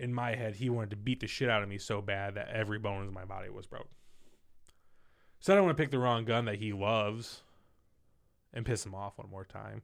in 0.00 0.14
my 0.14 0.34
head, 0.34 0.56
he 0.56 0.70
wanted 0.70 0.90
to 0.90 0.96
beat 0.96 1.20
the 1.20 1.26
shit 1.26 1.50
out 1.50 1.62
of 1.62 1.68
me 1.68 1.76
so 1.76 2.00
bad 2.00 2.34
that 2.34 2.48
every 2.48 2.78
bone 2.78 3.06
in 3.06 3.12
my 3.12 3.26
body 3.26 3.50
was 3.50 3.66
broke. 3.66 3.90
So 5.40 5.52
I 5.52 5.56
don't 5.56 5.66
want 5.66 5.76
to 5.76 5.82
pick 5.82 5.90
the 5.90 5.98
wrong 5.98 6.24
gun 6.24 6.46
that 6.46 6.56
he 6.56 6.72
loves 6.72 7.42
and 8.52 8.64
piss 8.64 8.84
him 8.84 8.94
off 8.94 9.18
one 9.18 9.30
more 9.30 9.44
time. 9.44 9.82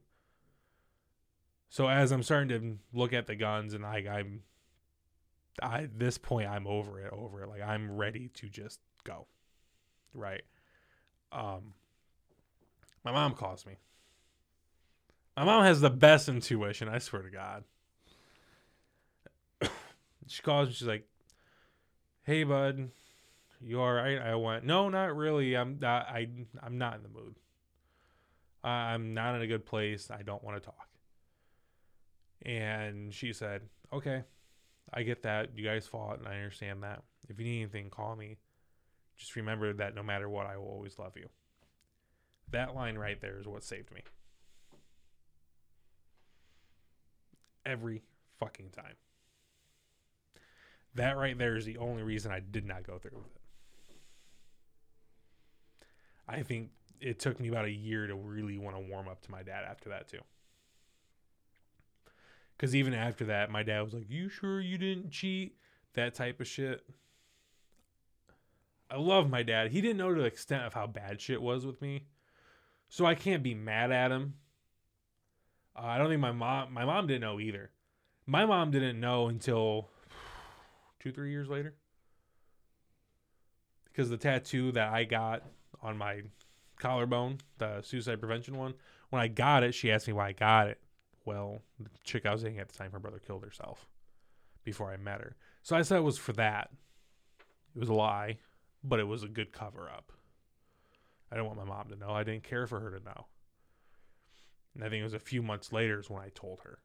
So 1.69 1.87
as 1.87 2.11
I'm 2.11 2.23
starting 2.23 2.49
to 2.49 2.77
look 2.93 3.13
at 3.13 3.27
the 3.27 3.35
guns 3.35 3.73
and 3.73 3.85
I, 3.85 3.97
I'm, 4.09 4.41
I 5.61 5.83
at 5.83 5.99
this 5.99 6.17
point 6.17 6.49
I'm 6.49 6.65
over 6.65 6.99
it, 6.99 7.13
over 7.13 7.43
it. 7.43 7.49
Like 7.49 7.61
I'm 7.61 7.95
ready 7.95 8.29
to 8.35 8.49
just 8.49 8.79
go, 9.03 9.27
right? 10.13 10.43
Um, 11.31 11.73
my 13.03 13.11
mom 13.11 13.33
calls 13.33 13.65
me. 13.65 13.73
My 15.35 15.43
mom 15.43 15.63
has 15.63 15.81
the 15.81 15.89
best 15.91 16.27
intuition. 16.27 16.89
I 16.89 16.97
swear 16.97 17.21
to 17.21 17.29
God 17.29 17.63
she 20.27 20.41
calls 20.41 20.69
me. 20.69 20.73
She's 20.73 20.87
like, 20.87 21.07
"Hey, 22.23 22.43
bud, 22.43 22.91
you 23.61 23.81
all 23.81 23.93
right?" 23.93 24.19
I 24.19 24.35
went, 24.35 24.63
"No, 24.65 24.89
not 24.89 25.15
really. 25.15 25.55
I'm 25.55 25.79
not, 25.79 26.07
I 26.07 26.27
I'm 26.61 26.77
not 26.77 26.95
in 26.95 27.03
the 27.03 27.09
mood. 27.09 27.35
I'm 28.63 29.13
not 29.13 29.35
in 29.35 29.41
a 29.41 29.47
good 29.47 29.65
place. 29.65 30.11
I 30.11 30.21
don't 30.23 30.43
want 30.43 30.57
to 30.57 30.65
talk." 30.65 30.89
And 32.43 33.13
she 33.13 33.33
said, 33.33 33.69
"Okay, 33.91 34.23
I 34.93 35.03
get 35.03 35.23
that. 35.23 35.57
You 35.57 35.63
guys 35.63 35.87
fought, 35.87 36.19
and 36.19 36.27
I 36.27 36.35
understand 36.35 36.83
that. 36.83 37.03
If 37.29 37.39
you 37.39 37.45
need 37.45 37.61
anything, 37.61 37.89
call 37.89 38.15
me. 38.15 38.37
Just 39.15 39.35
remember 39.35 39.73
that 39.73 39.95
no 39.95 40.03
matter 40.03 40.29
what, 40.29 40.45
I 40.45 40.57
will 40.57 40.67
always 40.67 40.99
love 40.99 41.17
you." 41.17 41.29
That 42.51 42.75
line 42.75 42.97
right 42.97 43.19
there 43.19 43.39
is 43.39 43.47
what 43.47 43.63
saved 43.63 43.91
me. 43.91 44.01
Every 47.65 48.03
fucking 48.39 48.69
time. 48.69 48.95
That 50.97 51.15
right 51.15 51.37
there 51.37 51.55
is 51.55 51.65
the 51.65 51.77
only 51.77 52.01
reason 52.01 52.31
I 52.31 52.39
did 52.39 52.65
not 52.65 52.81
go 52.81 52.97
through 52.97 53.17
with 53.17 53.35
it. 53.35 53.41
I 56.27 56.41
think 56.41 56.71
it 56.99 57.19
took 57.19 57.39
me 57.39 57.47
about 57.47 57.65
a 57.65 57.71
year 57.71 58.07
to 58.07 58.15
really 58.15 58.57
want 58.57 58.75
to 58.75 58.81
warm 58.81 59.07
up 59.07 59.21
to 59.21 59.31
my 59.31 59.43
dad 59.43 59.63
after 59.63 59.89
that 59.89 60.07
too. 60.07 60.21
Because 62.57 62.75
even 62.75 62.95
after 62.95 63.25
that, 63.25 63.51
my 63.51 63.61
dad 63.61 63.81
was 63.81 63.93
like, 63.93 64.09
"You 64.09 64.27
sure 64.27 64.59
you 64.59 64.79
didn't 64.79 65.11
cheat?" 65.11 65.55
That 65.93 66.15
type 66.15 66.41
of 66.41 66.47
shit. 66.47 66.83
I 68.89 68.97
love 68.97 69.29
my 69.29 69.43
dad. 69.43 69.71
He 69.71 69.81
didn't 69.81 69.97
know 69.97 70.13
to 70.13 70.21
the 70.21 70.27
extent 70.27 70.63
of 70.63 70.73
how 70.73 70.87
bad 70.87 71.21
shit 71.21 71.41
was 71.41 71.63
with 71.63 71.79
me, 71.79 72.07
so 72.89 73.05
I 73.05 73.13
can't 73.13 73.43
be 73.43 73.53
mad 73.53 73.91
at 73.91 74.11
him. 74.11 74.33
Uh, 75.75 75.85
I 75.85 75.99
don't 75.99 76.09
think 76.09 76.21
my 76.21 76.31
mom. 76.31 76.73
My 76.73 76.85
mom 76.85 77.05
didn't 77.05 77.21
know 77.21 77.39
either. 77.39 77.69
My 78.25 78.47
mom 78.47 78.71
didn't 78.71 78.99
know 78.99 79.27
until 79.27 79.91
two, 80.99 81.11
three 81.11 81.31
years 81.31 81.47
later. 81.47 81.75
Because 83.85 84.09
the 84.09 84.17
tattoo 84.17 84.71
that 84.73 84.93
I 84.93 85.03
got 85.03 85.43
on 85.81 85.97
my 85.97 86.21
collarbone, 86.79 87.39
the 87.57 87.81
suicide 87.81 88.19
prevention 88.19 88.57
one, 88.57 88.73
when 89.09 89.21
I 89.21 89.27
got 89.27 89.63
it, 89.63 89.73
she 89.73 89.91
asked 89.91 90.07
me 90.07 90.13
why 90.13 90.29
I 90.29 90.33
got 90.33 90.67
it. 90.67 90.79
Well, 91.25 91.61
the 91.79 91.89
chick 92.03 92.25
I 92.25 92.31
was 92.31 92.43
dating 92.43 92.59
at 92.59 92.69
the 92.69 92.77
time, 92.77 92.91
her 92.91 92.99
brother 92.99 93.19
killed 93.19 93.43
herself 93.43 93.87
before 94.63 94.91
I 94.91 94.97
met 94.97 95.21
her. 95.21 95.35
So 95.63 95.75
I 95.75 95.81
said 95.81 95.97
it 95.97 96.03
was 96.03 96.17
for 96.17 96.33
that. 96.33 96.69
It 97.75 97.79
was 97.79 97.89
a 97.89 97.93
lie, 97.93 98.37
but 98.83 98.99
it 98.99 99.07
was 99.07 99.23
a 99.23 99.27
good 99.27 99.51
cover 99.51 99.89
up. 99.89 100.11
I 101.31 101.35
didn't 101.35 101.47
want 101.47 101.59
my 101.59 101.65
mom 101.65 101.89
to 101.89 101.95
know. 101.95 102.11
I 102.11 102.23
didn't 102.23 102.43
care 102.43 102.67
for 102.67 102.79
her 102.79 102.91
to 102.91 103.03
know. 103.03 103.25
And 104.73 104.83
I 104.83 104.89
think 104.89 105.01
it 105.01 105.05
was 105.05 105.13
a 105.13 105.19
few 105.19 105.41
months 105.41 105.73
later 105.73 105.99
is 105.99 106.09
when 106.09 106.21
I 106.21 106.29
told 106.33 106.59
her. 106.63 106.79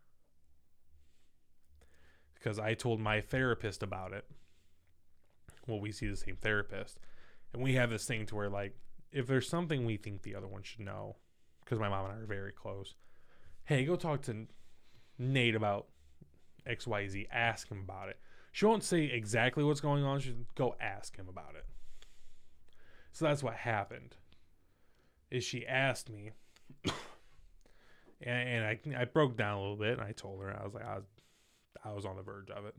Because 2.42 2.58
I 2.58 2.74
told 2.74 2.98
my 2.98 3.20
therapist 3.20 3.82
about 3.82 4.12
it. 4.12 4.24
Well, 5.68 5.78
we 5.80 5.92
see 5.92 6.08
the 6.08 6.16
same 6.16 6.36
therapist. 6.36 6.98
And 7.52 7.62
we 7.62 7.74
have 7.74 7.90
this 7.90 8.04
thing 8.04 8.26
to 8.26 8.34
where, 8.34 8.48
like, 8.50 8.74
if 9.12 9.26
there's 9.26 9.48
something 9.48 9.84
we 9.84 9.96
think 9.96 10.22
the 10.22 10.34
other 10.34 10.48
one 10.48 10.62
should 10.62 10.80
know, 10.80 11.16
because 11.64 11.78
my 11.78 11.88
mom 11.88 12.06
and 12.06 12.14
I 12.14 12.16
are 12.18 12.26
very 12.26 12.52
close, 12.52 12.94
hey, 13.64 13.84
go 13.84 13.94
talk 13.94 14.22
to 14.22 14.46
Nate 15.18 15.54
about 15.54 15.86
XYZ. 16.66 17.28
Ask 17.30 17.68
him 17.68 17.78
about 17.78 18.08
it. 18.08 18.18
She 18.50 18.66
won't 18.66 18.82
say 18.82 19.04
exactly 19.04 19.62
what's 19.62 19.80
going 19.80 20.02
on. 20.02 20.18
She'll 20.20 20.34
go 20.56 20.74
ask 20.80 21.16
him 21.16 21.28
about 21.28 21.54
it. 21.54 21.66
So 23.12 23.24
that's 23.24 23.42
what 23.42 23.54
happened. 23.54 24.16
Is 25.30 25.44
she 25.44 25.66
asked 25.66 26.10
me, 26.10 26.32
and, 26.84 26.92
and 28.26 28.64
I 28.64 28.78
I 29.00 29.04
broke 29.04 29.36
down 29.36 29.58
a 29.58 29.60
little 29.60 29.76
bit, 29.76 29.98
and 29.98 30.02
I 30.02 30.12
told 30.12 30.42
her 30.42 30.54
I 30.58 30.64
was 30.64 30.74
like 30.74 30.84
I 30.84 30.96
was 30.96 31.04
I 31.84 31.92
was 31.92 32.04
on 32.04 32.16
the 32.16 32.22
verge 32.22 32.50
of 32.50 32.64
it. 32.66 32.74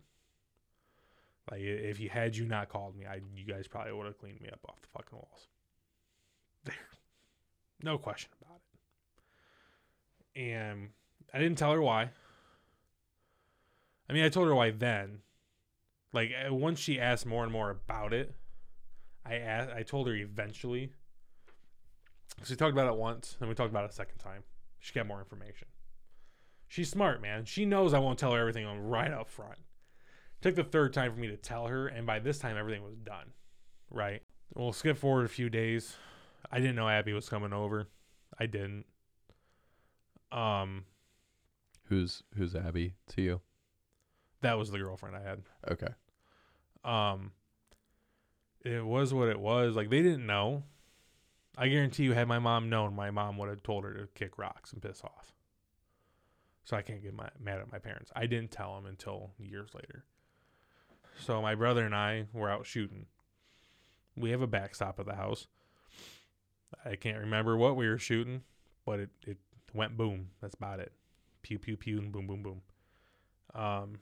Like 1.52 1.62
if 1.62 2.00
you 2.00 2.10
had 2.10 2.36
you 2.36 2.46
not 2.46 2.70
called 2.70 2.96
me, 2.96 3.06
I 3.06 3.20
you 3.36 3.46
guys 3.46 3.68
probably 3.68 3.92
would 3.94 4.06
have 4.06 4.18
cleaned 4.18 4.42
me 4.42 4.50
up 4.52 4.60
off 4.68 4.82
the 4.82 4.88
fucking 4.94 5.18
walls. 5.18 5.48
There, 6.64 6.76
no 7.84 7.98
question 7.98 8.32
about 8.42 8.62
it. 10.36 10.42
And 10.42 10.90
I 11.34 11.40
didn't 11.40 11.58
tell 11.58 11.74
her 11.74 11.82
why. 11.82 12.12
I 14.10 14.14
mean, 14.14 14.24
I 14.24 14.30
told 14.30 14.48
her 14.48 14.56
why 14.56 14.72
then. 14.72 15.20
Like 16.14 16.32
uh, 16.32 16.54
once 16.54 16.80
she 16.80 17.00
asked 17.00 17.26
more 17.26 17.44
and 17.44 17.52
more 17.52 17.70
about 17.70 18.14
it, 18.14 18.34
I 19.26 19.36
asked, 19.36 19.72
I 19.76 19.84
told 19.84 20.08
her 20.08 20.16
eventually. 20.16 20.92
So 22.44 22.52
we 22.52 22.56
talked 22.56 22.74
about 22.74 22.88
it 22.88 22.98
once, 22.98 23.38
and 23.40 23.50
we 23.50 23.56
talked 23.56 23.70
about 23.70 23.86
it 23.86 23.92
a 23.92 23.94
second 23.94 24.20
time. 24.20 24.44
She 24.80 24.94
got 24.94 25.08
more 25.08 25.20
information. 25.20 25.68
She's 26.74 26.90
smart, 26.90 27.22
man. 27.22 27.46
She 27.46 27.66
knows 27.66 27.94
I 27.94 28.00
won't 28.00 28.18
tell 28.18 28.32
her 28.32 28.40
everything 28.40 28.66
on 28.66 28.80
right 28.80 29.14
up 29.14 29.30
front. 29.30 29.60
It 29.60 30.42
took 30.42 30.56
the 30.56 30.64
third 30.64 30.92
time 30.92 31.14
for 31.14 31.20
me 31.20 31.28
to 31.28 31.38
tell 31.38 31.68
her, 31.68 31.88
and 31.88 32.08
by 32.08 32.18
this 32.18 32.40
time 32.40 32.58
everything 32.58 32.82
was 32.82 32.96
done. 32.96 33.28
Right. 33.92 34.24
We'll 34.56 34.74
skip 34.74 34.98
forward 34.98 35.26
a 35.26 35.30
few 35.30 35.52
days. 35.52 35.96
I 36.52 36.60
didn't 36.60 36.76
know 36.76 36.90
Abby 36.90 37.14
was 37.14 37.30
coming 37.30 37.54
over. 37.54 37.90
I 38.40 38.48
didn't. 38.48 38.86
Um, 40.32 40.86
Who's 41.90 42.24
who's 42.36 42.56
Abby 42.56 42.96
to 43.10 43.22
you? 43.22 43.42
that 44.42 44.58
was 44.58 44.72
the 44.72 44.80
girlfriend 44.80 45.16
I 45.16 45.22
had. 45.22 45.44
Okay. 45.70 45.94
Um, 46.84 47.34
it 48.66 48.84
was 48.84 49.14
what 49.14 49.30
it 49.30 49.40
was. 49.40 49.76
Like 49.76 49.92
they 49.92 50.02
didn't 50.02 50.26
know. 50.26 50.64
I 51.56 51.68
guarantee 51.68 52.06
you, 52.06 52.14
had 52.14 52.28
my 52.28 52.40
mom 52.40 52.72
known, 52.72 52.96
my 52.96 53.12
mom 53.12 53.38
would 53.38 53.50
have 53.50 53.62
told 53.62 53.84
her 53.84 53.94
to 53.94 54.08
kick 54.16 54.40
rocks 54.40 54.74
and 54.74 54.82
piss 54.82 55.04
off. 55.04 55.34
So 56.64 56.78
I 56.78 56.82
can't 56.82 57.02
get 57.02 57.14
my, 57.14 57.30
mad 57.40 57.60
at 57.60 57.72
my 57.72 57.80
parents. 57.80 58.12
I 58.16 58.26
didn't 58.26 58.52
tell 58.52 58.76
them 58.76 58.86
until 58.86 59.32
years 59.38 59.72
later. 59.74 60.06
So 61.20 61.42
my 61.42 61.56
brother 61.56 61.86
and 61.86 61.96
I 61.96 62.26
were 62.34 62.50
out 62.50 62.66
shooting. 62.66 63.06
We 64.16 64.32
have 64.32 64.42
a 64.42 64.48
backstop 64.48 65.00
of 65.00 65.06
the 65.06 65.16
house. 65.16 65.48
I 66.86 66.96
can't 66.96 67.20
remember 67.20 67.58
what 67.58 67.76
we 67.76 67.88
were 67.88 67.98
shooting, 67.98 68.44
but 68.86 69.00
it, 69.00 69.10
it 69.26 69.38
went 69.74 69.98
boom. 69.98 70.30
That's 70.42 70.56
about 70.56 70.80
it. 70.80 70.92
Pew 71.42 71.60
pew 71.60 71.78
pew 71.78 72.00
and 72.00 72.12
boom 72.12 72.28
boom 72.28 72.44
boom. 72.44 72.62
Um, 73.54 74.00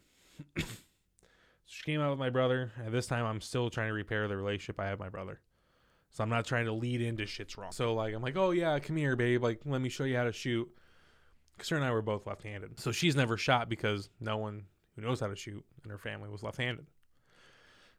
so 0.58 0.66
she 1.66 1.84
came 1.84 2.02
out 2.02 2.12
with 2.12 2.20
my 2.20 2.30
brother. 2.30 2.72
And 2.84 2.94
this 2.94 3.08
time, 3.08 3.26
I'm 3.26 3.42
still 3.42 3.70
trying 3.70 3.88
to 3.88 3.94
repair 3.94 4.28
the 4.28 4.38
relationship 4.38 4.80
I 4.80 4.88
have 4.88 5.00
my 5.00 5.10
brother. 5.10 5.40
So 6.12 6.24
I'm 6.24 6.30
not 6.30 6.46
trying 6.46 6.66
to 6.66 6.74
lead 6.74 7.02
into 7.02 7.26
shit's 7.26 7.58
wrong. 7.58 7.72
So 7.72 7.94
like 7.94 8.14
I'm 8.14 8.22
like, 8.22 8.38
oh 8.38 8.52
yeah, 8.52 8.78
come 8.80 8.98
here, 8.98 9.16
babe. 9.16 9.42
Like 9.42 9.62
let 9.66 9.82
me 9.82 9.90
show 9.90 10.04
you 10.04 10.18
how 10.18 10.26
to 10.26 10.34
shoot. 10.34 10.70
Because 11.56 11.70
her 11.70 11.76
and 11.76 11.86
I 11.86 11.92
were 11.92 12.02
both 12.02 12.26
left-handed, 12.26 12.80
so 12.80 12.92
she's 12.92 13.16
never 13.16 13.38
shot 13.38 13.70
because 13.70 14.10
no 14.20 14.38
one 14.38 14.64
who 14.96 15.02
knows 15.02 15.20
how 15.20 15.28
to 15.28 15.36
shoot 15.36 15.64
in 15.84 15.90
her 15.90 15.98
family 15.98 16.30
was 16.30 16.44
left-handed. 16.44 16.86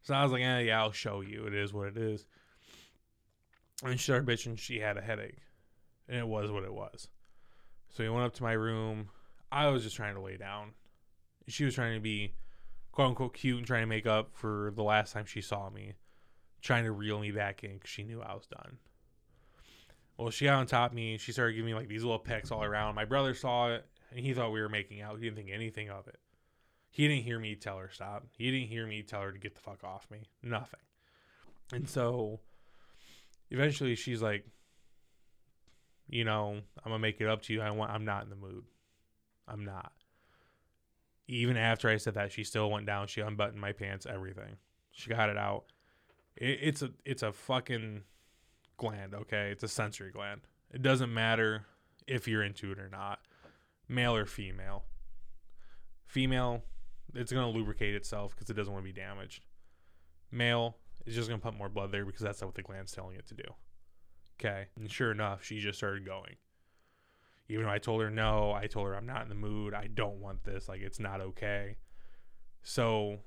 So 0.02 0.14
I 0.14 0.22
was 0.22 0.32
like, 0.32 0.42
eh, 0.42 0.60
yeah, 0.60 0.80
I'll 0.80 0.92
show 0.92 1.20
you. 1.20 1.46
It 1.46 1.54
is 1.54 1.72
what 1.72 1.88
it 1.88 1.96
is. 1.96 2.26
And 3.84 3.98
she 3.98 4.04
started 4.04 4.26
bitching. 4.26 4.58
She 4.58 4.80
had 4.80 4.96
a 4.96 5.00
headache, 5.00 5.38
and 6.08 6.18
it 6.18 6.26
was 6.26 6.50
what 6.50 6.64
it 6.64 6.74
was. 6.74 7.08
So 7.90 8.02
we 8.02 8.10
went 8.10 8.24
up 8.24 8.34
to 8.34 8.42
my 8.42 8.52
room. 8.52 9.10
I 9.50 9.68
was 9.68 9.82
just 9.82 9.96
trying 9.96 10.14
to 10.14 10.20
lay 10.20 10.36
down. 10.36 10.72
She 11.46 11.64
was 11.64 11.74
trying 11.74 11.94
to 11.94 12.00
be 12.00 12.34
quote 12.90 13.08
unquote 13.08 13.34
cute 13.34 13.58
and 13.58 13.66
trying 13.66 13.82
to 13.82 13.86
make 13.86 14.06
up 14.06 14.30
for 14.34 14.72
the 14.74 14.82
last 14.82 15.12
time 15.12 15.24
she 15.24 15.40
saw 15.40 15.70
me, 15.70 15.94
trying 16.60 16.84
to 16.84 16.92
reel 16.92 17.18
me 17.18 17.32
back 17.32 17.64
in 17.64 17.74
because 17.74 17.90
she 17.90 18.02
knew 18.02 18.22
I 18.22 18.34
was 18.34 18.46
done. 18.46 18.78
Well, 20.16 20.30
she 20.30 20.44
got 20.44 20.58
on 20.58 20.66
top 20.66 20.90
of 20.90 20.96
me. 20.96 21.18
She 21.18 21.32
started 21.32 21.54
giving 21.54 21.66
me 21.66 21.74
like 21.74 21.88
these 21.88 22.04
little 22.04 22.18
pecks 22.18 22.50
all 22.50 22.62
around. 22.62 22.94
My 22.94 23.04
brother 23.04 23.34
saw 23.34 23.70
it 23.70 23.86
and 24.10 24.20
he 24.20 24.34
thought 24.34 24.52
we 24.52 24.60
were 24.60 24.68
making 24.68 25.00
out. 25.00 25.16
He 25.16 25.24
didn't 25.24 25.36
think 25.36 25.50
anything 25.52 25.90
of 25.90 26.06
it. 26.06 26.18
He 26.90 27.08
didn't 27.08 27.24
hear 27.24 27.38
me 27.38 27.54
tell 27.54 27.78
her 27.78 27.90
stop. 27.90 28.26
He 28.36 28.50
didn't 28.50 28.68
hear 28.68 28.86
me 28.86 29.02
tell 29.02 29.22
her 29.22 29.32
to 29.32 29.38
get 29.38 29.54
the 29.54 29.60
fuck 29.60 29.82
off 29.82 30.06
me. 30.10 30.24
Nothing. 30.42 30.80
And 31.72 31.88
so 31.88 32.40
eventually 33.50 33.94
she's 33.94 34.20
like, 34.20 34.44
you 36.08 36.24
know, 36.24 36.58
I'm 36.84 36.90
gonna 36.90 36.98
make 36.98 37.20
it 37.20 37.28
up 37.28 37.42
to 37.42 37.52
you. 37.54 37.62
I 37.62 37.70
want. 37.70 37.90
I'm 37.90 38.04
not 38.04 38.24
in 38.24 38.28
the 38.28 38.36
mood. 38.36 38.64
I'm 39.48 39.64
not. 39.64 39.92
Even 41.26 41.56
after 41.56 41.88
I 41.88 41.96
said 41.96 42.14
that, 42.14 42.32
she 42.32 42.44
still 42.44 42.70
went 42.70 42.84
down. 42.84 43.06
She 43.06 43.22
unbuttoned 43.22 43.60
my 43.60 43.72
pants, 43.72 44.06
everything. 44.06 44.56
She 44.90 45.08
got 45.08 45.30
it 45.30 45.38
out. 45.38 45.64
It, 46.36 46.58
it's 46.60 46.82
a 46.82 46.90
it's 47.06 47.22
a 47.22 47.32
fucking 47.32 48.02
gland. 48.76 49.14
Okay, 49.14 49.50
it's 49.50 49.62
a 49.62 49.68
sensory 49.68 50.10
gland. 50.10 50.42
It 50.72 50.82
doesn't 50.82 51.12
matter 51.12 51.66
if 52.06 52.26
you're 52.26 52.42
into 52.42 52.72
it 52.72 52.78
or 52.78 52.88
not, 52.88 53.20
male 53.88 54.14
or 54.14 54.26
female. 54.26 54.84
Female, 56.06 56.62
it's 57.14 57.32
gonna 57.32 57.50
lubricate 57.50 57.94
itself 57.94 58.34
because 58.34 58.50
it 58.50 58.54
doesn't 58.54 58.72
want 58.72 58.84
to 58.84 58.92
be 58.92 58.98
damaged. 58.98 59.44
Male 60.30 60.76
is 61.06 61.14
just 61.14 61.28
gonna 61.28 61.40
pump 61.40 61.58
more 61.58 61.68
blood 61.68 61.92
there 61.92 62.04
because 62.04 62.22
that's 62.22 62.42
what 62.42 62.54
the 62.54 62.62
gland's 62.62 62.92
telling 62.92 63.16
it 63.16 63.26
to 63.28 63.34
do. 63.34 63.44
Okay. 64.40 64.66
And 64.76 64.90
sure 64.90 65.12
enough, 65.12 65.44
she 65.44 65.60
just 65.60 65.78
started 65.78 66.04
going. 66.04 66.36
Even 67.48 67.64
though 67.66 67.70
I 67.72 67.78
told 67.78 68.02
her 68.02 68.10
no, 68.10 68.52
I 68.52 68.66
told 68.66 68.86
her 68.88 68.96
I'm 68.96 69.06
not 69.06 69.22
in 69.22 69.28
the 69.28 69.34
mood. 69.34 69.74
I 69.74 69.86
don't 69.86 70.20
want 70.20 70.44
this. 70.44 70.68
Like, 70.68 70.80
it's 70.80 70.98
not 70.98 71.20
okay. 71.20 71.76
So, 72.62 73.18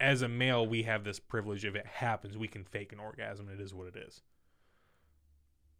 as 0.00 0.22
a 0.22 0.28
male, 0.28 0.66
we 0.66 0.82
have 0.82 1.04
this 1.04 1.20
privilege. 1.20 1.64
If 1.64 1.74
it 1.74 1.86
happens, 1.86 2.36
we 2.36 2.48
can 2.48 2.64
fake 2.64 2.92
an 2.92 2.98
orgasm. 2.98 3.48
It 3.48 3.60
is 3.60 3.72
what 3.72 3.86
it 3.88 3.96
is. 3.96 4.22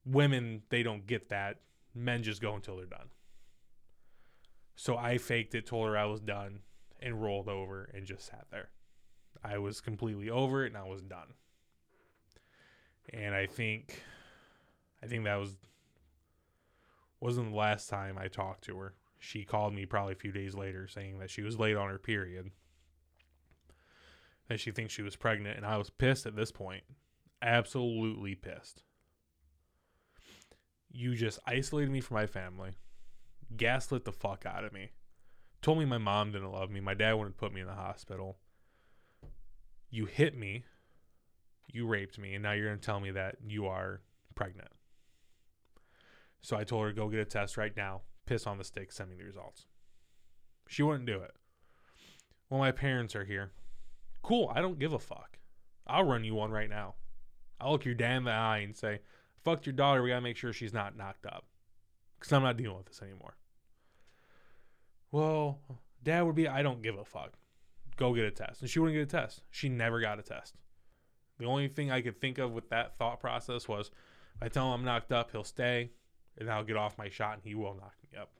Women, 0.04 0.62
they 0.68 0.82
don't 0.82 1.06
get 1.06 1.28
that. 1.28 1.60
Men 1.94 2.22
just 2.22 2.40
go 2.40 2.54
until 2.54 2.76
they're 2.76 2.86
done. 2.86 3.10
So, 4.74 4.96
I 4.96 5.18
faked 5.18 5.54
it, 5.54 5.66
told 5.66 5.86
her 5.88 5.96
I 5.96 6.06
was 6.06 6.20
done, 6.20 6.60
and 7.00 7.22
rolled 7.22 7.48
over 7.48 7.90
and 7.92 8.06
just 8.06 8.26
sat 8.26 8.46
there. 8.50 8.70
I 9.44 9.58
was 9.58 9.80
completely 9.80 10.30
over 10.30 10.64
it 10.64 10.68
and 10.68 10.76
I 10.76 10.88
was 10.88 11.02
done. 11.02 11.34
And 13.12 13.34
I 13.34 13.46
think 13.46 14.02
I 15.02 15.06
think 15.06 15.24
that 15.24 15.36
was 15.36 15.56
wasn't 17.20 17.50
the 17.50 17.56
last 17.56 17.88
time 17.88 18.16
I 18.18 18.28
talked 18.28 18.64
to 18.64 18.78
her. 18.78 18.94
She 19.18 19.44
called 19.44 19.74
me 19.74 19.86
probably 19.86 20.12
a 20.12 20.16
few 20.16 20.32
days 20.32 20.54
later 20.54 20.88
saying 20.88 21.18
that 21.18 21.30
she 21.30 21.42
was 21.42 21.58
late 21.58 21.76
on 21.76 21.88
her 21.88 21.98
period. 21.98 22.50
That 24.48 24.60
she 24.60 24.70
thinks 24.70 24.92
she 24.92 25.02
was 25.02 25.16
pregnant 25.16 25.56
and 25.56 25.66
I 25.66 25.76
was 25.76 25.90
pissed 25.90 26.26
at 26.26 26.36
this 26.36 26.52
point. 26.52 26.84
Absolutely 27.40 28.34
pissed. 28.34 28.82
You 30.92 31.14
just 31.14 31.38
isolated 31.46 31.90
me 31.90 32.00
from 32.00 32.16
my 32.16 32.26
family. 32.26 32.72
Gaslit 33.56 34.04
the 34.04 34.12
fuck 34.12 34.44
out 34.46 34.64
of 34.64 34.72
me. 34.72 34.90
Told 35.62 35.78
me 35.78 35.84
my 35.84 35.98
mom 35.98 36.32
didn't 36.32 36.52
love 36.52 36.70
me. 36.70 36.80
My 36.80 36.94
dad 36.94 37.14
wouldn't 37.14 37.38
put 37.38 37.52
me 37.52 37.60
in 37.60 37.66
the 37.66 37.74
hospital. 37.74 38.36
You 39.90 40.06
hit 40.06 40.36
me. 40.36 40.64
You 41.72 41.86
raped 41.86 42.18
me 42.18 42.34
and 42.34 42.42
now 42.42 42.52
you're 42.52 42.66
going 42.66 42.78
to 42.78 42.84
tell 42.84 43.00
me 43.00 43.10
that 43.12 43.36
you 43.46 43.66
are 43.66 44.02
pregnant. 44.34 44.68
So 46.42 46.56
I 46.56 46.64
told 46.64 46.84
her, 46.84 46.92
go 46.92 47.08
get 47.08 47.20
a 47.20 47.24
test 47.24 47.56
right 47.56 47.74
now, 47.76 48.02
piss 48.26 48.46
on 48.46 48.58
the 48.58 48.64
stick, 48.64 48.92
send 48.92 49.10
me 49.10 49.16
the 49.16 49.24
results. 49.24 49.66
She 50.66 50.82
wouldn't 50.82 51.06
do 51.06 51.20
it. 51.20 51.32
Well, 52.50 52.60
my 52.60 52.72
parents 52.72 53.16
are 53.16 53.24
here. 53.24 53.52
Cool, 54.22 54.52
I 54.54 54.60
don't 54.60 54.78
give 54.78 54.92
a 54.92 54.98
fuck. 54.98 55.38
I'll 55.86 56.04
run 56.04 56.24
you 56.24 56.34
one 56.34 56.50
right 56.50 56.68
now. 56.68 56.94
I'll 57.60 57.72
look 57.72 57.84
your 57.84 57.94
the 57.94 58.30
eye 58.30 58.58
and 58.58 58.76
say, 58.76 59.00
fuck 59.44 59.66
your 59.66 59.72
daughter, 59.72 60.02
we 60.02 60.10
gotta 60.10 60.20
make 60.20 60.36
sure 60.36 60.52
she's 60.52 60.72
not 60.72 60.96
knocked 60.96 61.26
up. 61.26 61.44
Because 62.18 62.32
I'm 62.32 62.42
not 62.42 62.56
dealing 62.56 62.76
with 62.76 62.86
this 62.86 63.02
anymore. 63.02 63.36
Well, 65.10 65.58
dad 66.02 66.22
would 66.22 66.34
be, 66.34 66.48
I 66.48 66.62
don't 66.62 66.82
give 66.82 66.96
a 66.96 67.04
fuck. 67.04 67.32
Go 67.96 68.14
get 68.14 68.24
a 68.24 68.30
test. 68.30 68.60
And 68.60 68.70
she 68.70 68.78
wouldn't 68.78 68.96
get 68.96 69.02
a 69.02 69.20
test. 69.20 69.42
She 69.50 69.68
never 69.68 70.00
got 70.00 70.18
a 70.18 70.22
test. 70.22 70.54
The 71.38 71.46
only 71.46 71.68
thing 71.68 71.90
I 71.90 72.00
could 72.00 72.20
think 72.20 72.38
of 72.38 72.52
with 72.52 72.70
that 72.70 72.96
thought 72.96 73.20
process 73.20 73.68
was 73.68 73.90
if 74.36 74.42
I 74.42 74.48
tell 74.48 74.68
him 74.68 74.80
I'm 74.80 74.84
knocked 74.84 75.12
up, 75.12 75.32
he'll 75.32 75.44
stay, 75.44 75.90
and 76.38 76.50
I'll 76.50 76.64
get 76.64 76.76
off 76.76 76.98
my 76.98 77.08
shot 77.08 77.34
and 77.34 77.42
he 77.42 77.54
will 77.54 77.74
knock 77.74 77.94
me 78.02 78.18
up. 78.18 78.30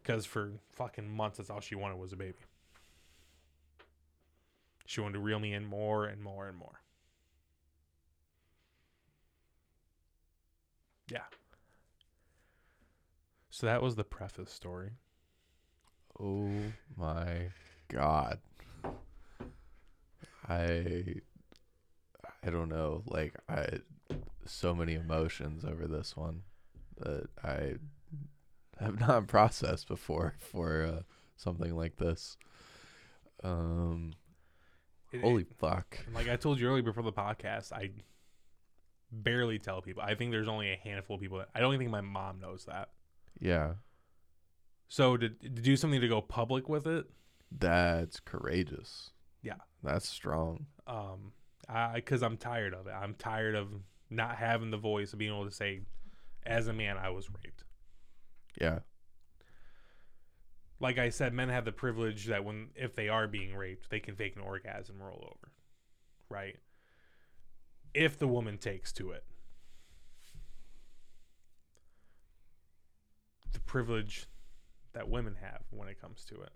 Because 0.00 0.24
for 0.24 0.52
fucking 0.72 1.08
months, 1.08 1.38
that's 1.38 1.50
all 1.50 1.60
she 1.60 1.74
wanted 1.74 1.98
was 1.98 2.12
a 2.12 2.16
baby. 2.16 2.38
She 4.86 5.00
wanted 5.02 5.14
to 5.14 5.20
reel 5.20 5.38
me 5.38 5.52
in 5.52 5.66
more 5.66 6.06
and 6.06 6.22
more 6.22 6.48
and 6.48 6.56
more. 6.56 6.80
Yeah. 11.10 11.22
So 13.50 13.66
that 13.66 13.82
was 13.82 13.96
the 13.96 14.04
preface 14.04 14.52
story. 14.52 14.90
Oh 16.20 16.50
my 16.96 17.48
god. 17.88 18.38
I 20.48 21.14
I 22.44 22.50
don't 22.50 22.68
know, 22.68 23.02
like 23.06 23.34
I 23.48 23.80
so 24.44 24.74
many 24.74 24.94
emotions 24.94 25.64
over 25.64 25.86
this 25.86 26.16
one 26.16 26.42
that 26.98 27.28
I 27.44 27.74
have 28.80 29.00
not 29.06 29.26
processed 29.26 29.88
before 29.88 30.34
for 30.38 30.82
uh, 30.84 31.02
something 31.36 31.74
like 31.76 31.96
this. 31.96 32.36
Um 33.42 34.12
It- 35.12 35.20
holy 35.20 35.44
fuck. 35.44 35.98
like 36.14 36.28
I 36.28 36.36
told 36.36 36.60
you 36.60 36.68
earlier 36.68 36.82
before 36.82 37.02
the 37.02 37.12
podcast, 37.12 37.72
I 37.72 37.90
barely 39.10 39.58
tell 39.58 39.80
people. 39.82 40.02
I 40.02 40.14
think 40.14 40.30
there's 40.30 40.48
only 40.48 40.70
a 40.72 40.76
handful 40.76 41.16
of 41.16 41.22
people 41.22 41.38
that 41.38 41.48
I 41.54 41.60
don't 41.60 41.74
even 41.74 41.86
think 41.86 41.90
my 41.92 42.00
mom 42.00 42.40
knows 42.40 42.64
that. 42.66 42.90
Yeah. 43.40 43.74
So 44.88 45.16
to, 45.16 45.28
to 45.28 45.48
do 45.48 45.76
something 45.76 46.00
to 46.00 46.08
go 46.08 46.20
public 46.20 46.68
with 46.68 46.86
it, 46.86 47.06
That's 47.56 48.20
courageous. 48.20 49.10
Yeah. 49.42 49.54
That's 49.82 50.08
strong. 50.08 50.66
um, 50.86 51.32
I 51.68 51.94
because 51.96 52.22
I'm 52.22 52.36
tired 52.38 52.72
of 52.74 52.86
it. 52.86 52.92
I'm 52.92 53.14
tired 53.14 53.54
of 53.54 53.68
not 54.10 54.36
having 54.36 54.70
the 54.70 54.78
voice 54.78 55.12
of 55.12 55.18
being 55.18 55.32
able 55.32 55.44
to 55.44 55.50
say, 55.54 55.82
as 56.46 56.66
a 56.66 56.72
man, 56.72 56.96
I 56.96 57.10
was 57.10 57.28
raped. 57.30 57.64
Yeah. 58.60 58.78
Like 60.80 60.98
I 60.98 61.10
said, 61.10 61.32
men 61.34 61.48
have 61.48 61.64
the 61.64 61.72
privilege 61.72 62.26
that 62.26 62.44
when 62.44 62.68
if 62.74 62.94
they 62.94 63.08
are 63.08 63.26
being 63.26 63.54
raped, 63.54 63.90
they 63.90 64.00
can 64.00 64.14
fake 64.14 64.36
an 64.36 64.42
orgasm 64.42 64.96
and 64.96 65.06
roll 65.06 65.24
over, 65.36 65.52
right? 66.30 66.56
If 67.98 68.16
the 68.16 68.28
woman 68.28 68.58
takes 68.58 68.92
to 68.92 69.10
it, 69.10 69.24
the 73.52 73.58
privilege 73.58 74.28
that 74.92 75.08
women 75.08 75.34
have 75.40 75.62
when 75.70 75.88
it 75.88 76.00
comes 76.00 76.24
to 76.26 76.36
it, 76.36 76.52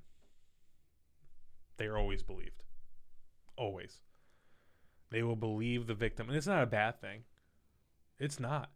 they 1.78 1.86
are 1.86 1.99
always 1.99 2.22
believed, 2.22 2.62
always. 3.57 4.03
They 5.11 5.24
will 5.24 5.34
believe 5.34 5.88
the 5.88 5.95
victim, 5.95 6.28
and 6.28 6.36
it's 6.36 6.47
not 6.47 6.62
a 6.62 6.66
bad 6.66 7.01
thing. 7.01 7.24
It's 8.20 8.38
not. 8.38 8.70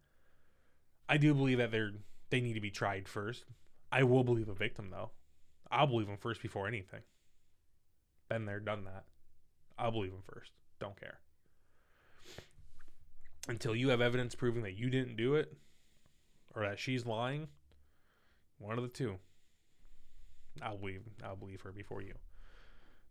I 1.07 1.15
do 1.15 1.33
believe 1.33 1.59
that 1.59 1.71
they're 1.71 1.93
they 2.31 2.41
need 2.41 2.55
to 2.55 2.59
be 2.59 2.69
tried 2.69 3.07
first. 3.07 3.45
I 3.93 4.03
will 4.03 4.25
believe 4.25 4.49
a 4.49 4.53
victim 4.53 4.89
though. 4.91 5.11
I'll 5.71 5.87
believe 5.87 6.07
them 6.07 6.17
first 6.17 6.41
before 6.41 6.67
anything. 6.67 7.03
Been 8.27 8.43
there, 8.43 8.59
done 8.59 8.83
that. 8.83 9.05
I'll 9.79 9.91
believe 9.91 10.11
them 10.11 10.23
first. 10.25 10.51
Don't 10.81 10.99
care. 10.99 11.21
Until 13.47 13.75
you 13.75 13.89
have 13.89 14.01
evidence 14.01 14.35
proving 14.35 14.63
that 14.63 14.77
you 14.77 14.89
didn't 14.89 15.15
do 15.15 15.35
it 15.35 15.57
or 16.53 16.63
that 16.63 16.79
she's 16.79 17.05
lying, 17.05 17.47
one 18.57 18.77
of 18.77 18.83
the 18.83 18.89
two. 18.89 19.17
I'll 20.61 20.77
believe 20.77 21.01
I'll 21.23 21.35
believe 21.35 21.61
her 21.61 21.71
before 21.71 22.01
you. 22.01 22.15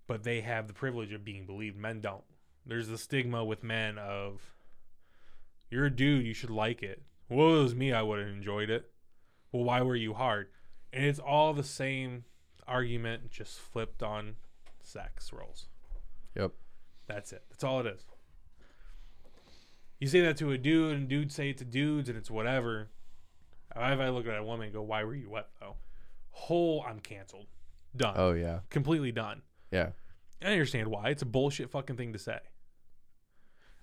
But 0.07 0.25
they 0.25 0.41
have 0.41 0.67
the 0.67 0.73
privilege 0.73 1.13
of 1.13 1.25
being 1.25 1.47
believed. 1.47 1.77
Men 1.77 2.01
don't. 2.01 2.25
There's 2.65 2.89
the 2.89 2.99
stigma 2.99 3.45
with 3.45 3.63
men 3.63 3.99
of 3.99 4.41
you're 5.71 5.87
a 5.87 5.91
dude, 5.91 6.27
you 6.27 6.35
should 6.35 6.51
like 6.51 6.83
it. 6.83 7.03
Well, 7.29 7.57
it 7.57 7.63
was 7.63 7.75
me, 7.75 7.93
I 7.93 8.03
would 8.03 8.21
have 8.21 8.29
enjoyed 8.29 8.71
it. 8.71 8.91
Well, 9.51 9.65
why 9.65 9.83
were 9.83 9.97
you 9.97 10.15
hard? 10.15 10.49
And 10.93 11.05
it's 11.05 11.19
all 11.19 11.53
the 11.53 11.65
same 11.65 12.25
argument, 12.67 13.31
just 13.31 13.59
flipped 13.59 14.03
on 14.03 14.37
sex 14.83 15.33
roles. 15.33 15.69
Yep. 16.37 16.53
That's 17.07 17.33
it. 17.33 17.45
That's 17.51 17.65
all 17.65 17.81
it 17.81 17.87
is. 17.87 18.05
You 19.99 20.09
say 20.09 20.21
that 20.21 20.37
to 20.39 20.51
a 20.53 20.59
dude, 20.59 20.97
and 20.97 21.09
dudes 21.09 21.35
say 21.35 21.51
it 21.51 21.59
to 21.59 21.65
dudes, 21.65 22.09
and 22.09 22.19
it's 22.19 22.31
whatever. 22.31 22.89
If 23.75 24.01
I 24.01 24.09
look 24.09 24.27
at 24.27 24.37
a 24.37 24.43
woman 24.45 24.65
and 24.67 24.75
go, 24.75 24.83
"Why 24.83 25.05
were 25.05 25.15
you 25.15 25.31
wet 25.31 25.49
though?" 25.61 25.77
Whole, 26.31 26.85
I'm 26.87 27.01
canceled. 27.01 27.47
Done. 27.97 28.15
Oh 28.17 28.33
yeah. 28.33 28.61
Completely 28.71 29.13
done. 29.13 29.43
Yeah. 29.71 29.91
I 30.43 30.53
understand 30.53 30.89
why. 30.89 31.09
It's 31.09 31.23
a 31.23 31.27
bullshit 31.27 31.71
fucking 31.71 31.97
thing 31.97 32.13
to 32.13 32.19
say. 32.19 32.39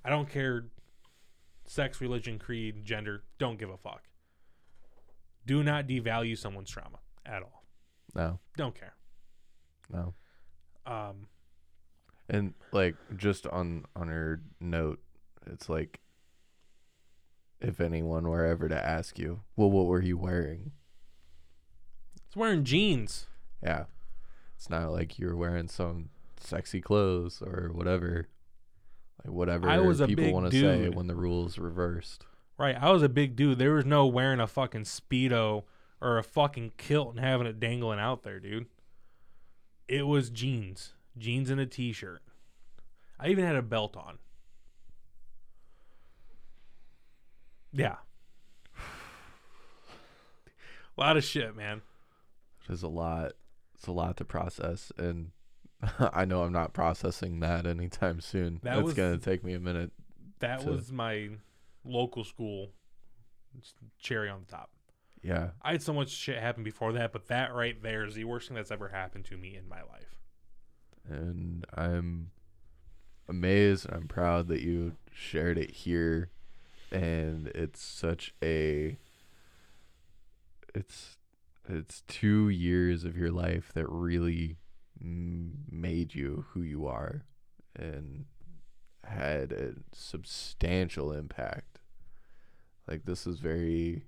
I 0.06 0.10
don't 0.10 0.30
care 0.30 0.68
sex, 1.66 2.00
religion, 2.00 2.38
creed, 2.38 2.86
gender. 2.86 3.24
Don't 3.40 3.58
give 3.58 3.70
a 3.70 3.78
fuck. 3.78 4.04
Do 5.46 5.64
not 5.64 5.88
devalue 5.88 6.38
someone's 6.38 6.70
trauma 6.70 7.00
at 7.26 7.42
all. 7.42 7.64
No. 8.14 8.40
Don't 8.56 8.76
care. 8.80 8.94
No. 9.92 10.14
Um, 10.86 11.28
And 12.30 12.54
like 12.72 12.96
just 13.18 13.48
on 13.48 13.86
on 13.96 14.08
her 14.10 14.42
note, 14.60 15.02
it's 15.48 15.70
like 15.70 16.00
if 17.64 17.80
anyone 17.82 18.28
were 18.28 18.46
ever 18.46 18.68
to 18.70 18.86
ask 18.86 19.18
you, 19.18 19.42
well, 19.56 19.72
what 19.72 19.86
were 19.86 20.02
you 20.02 20.18
wearing? 20.18 20.72
it's 22.34 22.36
wearing 22.36 22.64
jeans. 22.64 23.28
Yeah. 23.62 23.86
It's 24.58 24.68
not 24.68 24.92
like 24.92 25.20
you're 25.20 25.36
wearing 25.36 25.68
some 25.68 26.10
sexy 26.40 26.82
clothes 26.82 27.44
or 27.46 27.70
whatever. 27.72 28.28
Like 29.24 29.36
whatever 29.36 29.70
I 29.70 29.78
was 29.78 30.00
a 30.00 30.08
people 30.08 30.34
want 30.34 30.50
to 30.50 30.60
say 30.60 30.90
when 30.90 31.06
the 31.06 31.16
rules 31.16 31.60
reversed. 31.60 32.26
Right. 32.58 32.76
I 32.76 32.90
was 32.90 33.04
a 33.04 33.10
big 33.10 33.36
dude. 33.36 33.60
There 33.60 33.74
was 33.74 33.86
no 33.86 34.08
wearing 34.08 34.40
a 34.40 34.48
fucking 34.48 34.86
Speedo 34.86 35.66
or 36.02 36.18
a 36.18 36.24
fucking 36.24 36.72
kilt 36.78 37.12
and 37.12 37.20
having 37.20 37.46
it 37.46 37.60
dangling 37.60 38.00
out 38.00 38.24
there, 38.24 38.40
dude. 38.40 38.66
It 39.88 40.08
was 40.08 40.32
jeans. 40.32 40.94
Jeans 41.16 41.52
and 41.52 41.62
a 41.62 41.68
t 41.68 41.94
shirt. 41.94 42.24
I 43.20 43.28
even 43.28 43.46
had 43.46 43.56
a 43.56 43.62
belt 43.62 43.96
on. 43.96 44.18
Yeah. 47.74 47.96
a 48.78 48.80
lot 51.02 51.18
of 51.18 51.24
shit, 51.24 51.56
man. 51.56 51.82
There's 52.68 52.84
a 52.84 52.88
lot. 52.88 53.34
It's 53.76 53.88
a 53.88 53.92
lot 53.92 54.18
to 54.18 54.26
process, 54.26 54.92
and 54.98 55.32
I 56.00 56.26
know 56.26 56.44
I'm 56.44 56.54
not 56.54 56.74
processing 56.74 57.40
that 57.42 57.66
anytime 57.66 58.22
soon. 58.22 58.60
That 58.64 58.76
That's 58.76 58.84
was- 58.86 58.94
gonna 58.94 59.18
take 59.18 59.44
me 59.44 59.54
a 59.54 59.60
minute. 59.60 59.92
That 60.40 60.62
To- 60.62 60.72
was 60.72 60.92
my 60.92 61.30
local 61.86 62.24
school 62.24 62.70
cherry 64.00 64.30
on 64.30 64.42
the 64.46 64.52
top. 64.52 64.70
Yeah. 65.22 65.52
I 65.62 65.72
had 65.74 65.82
so 65.82 65.94
much 65.94 66.10
shit 66.10 66.38
happen 66.40 66.64
before 66.64 66.92
that, 66.94 67.14
but 67.14 67.28
that 67.28 67.54
right 67.54 67.82
there 67.82 68.04
is 68.06 68.16
the 68.16 68.26
worst 68.26 68.48
thing 68.50 68.56
that's 68.56 68.72
ever 68.72 68.90
happened 68.90 69.24
to 69.26 69.38
me 69.38 69.56
in 69.56 69.68
my 69.70 69.82
life. 69.84 70.20
and 71.10 71.66
I'm 71.76 72.32
amazed 73.30 73.86
and 73.86 73.96
I'm 73.96 74.08
proud 74.08 74.48
that 74.50 74.62
you 74.62 74.96
shared 75.14 75.58
it 75.58 75.72
here 75.72 76.30
and 76.94 77.48
it's 77.50 77.82
such 77.82 78.34
a 78.44 78.98
it's 80.74 81.18
it's 81.68 82.04
2 82.08 82.50
years 82.50 83.04
of 83.04 83.18
your 83.18 83.32
life 83.32 83.72
that 83.74 83.88
really 83.88 84.58
made 85.00 86.16
you 86.16 86.46
who 86.52 86.62
you 86.62 86.86
are 86.88 87.26
and 87.76 88.26
had 89.04 89.52
a 89.52 89.74
substantial 89.92 91.12
impact 91.12 91.80
like 92.88 93.06
this 93.06 93.28
is 93.28 93.40
very 93.40 94.06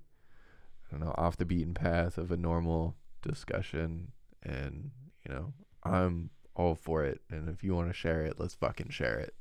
I 0.86 0.90
don't 0.92 1.00
know 1.04 1.14
off 1.18 1.36
the 1.36 1.44
beaten 1.44 1.74
path 1.74 2.16
of 2.16 2.30
a 2.30 2.36
normal 2.36 2.96
discussion 3.20 4.12
and 4.42 4.92
you 5.26 5.34
know 5.34 5.52
I'm 5.82 6.30
all 6.56 6.74
for 6.74 7.04
it. 7.04 7.20
And 7.30 7.48
if 7.48 7.62
you 7.62 7.74
want 7.74 7.88
to 7.88 7.94
share 7.94 8.22
it, 8.22 8.40
let's 8.40 8.54
fucking 8.54 8.88
share 8.88 9.18
it. 9.18 9.34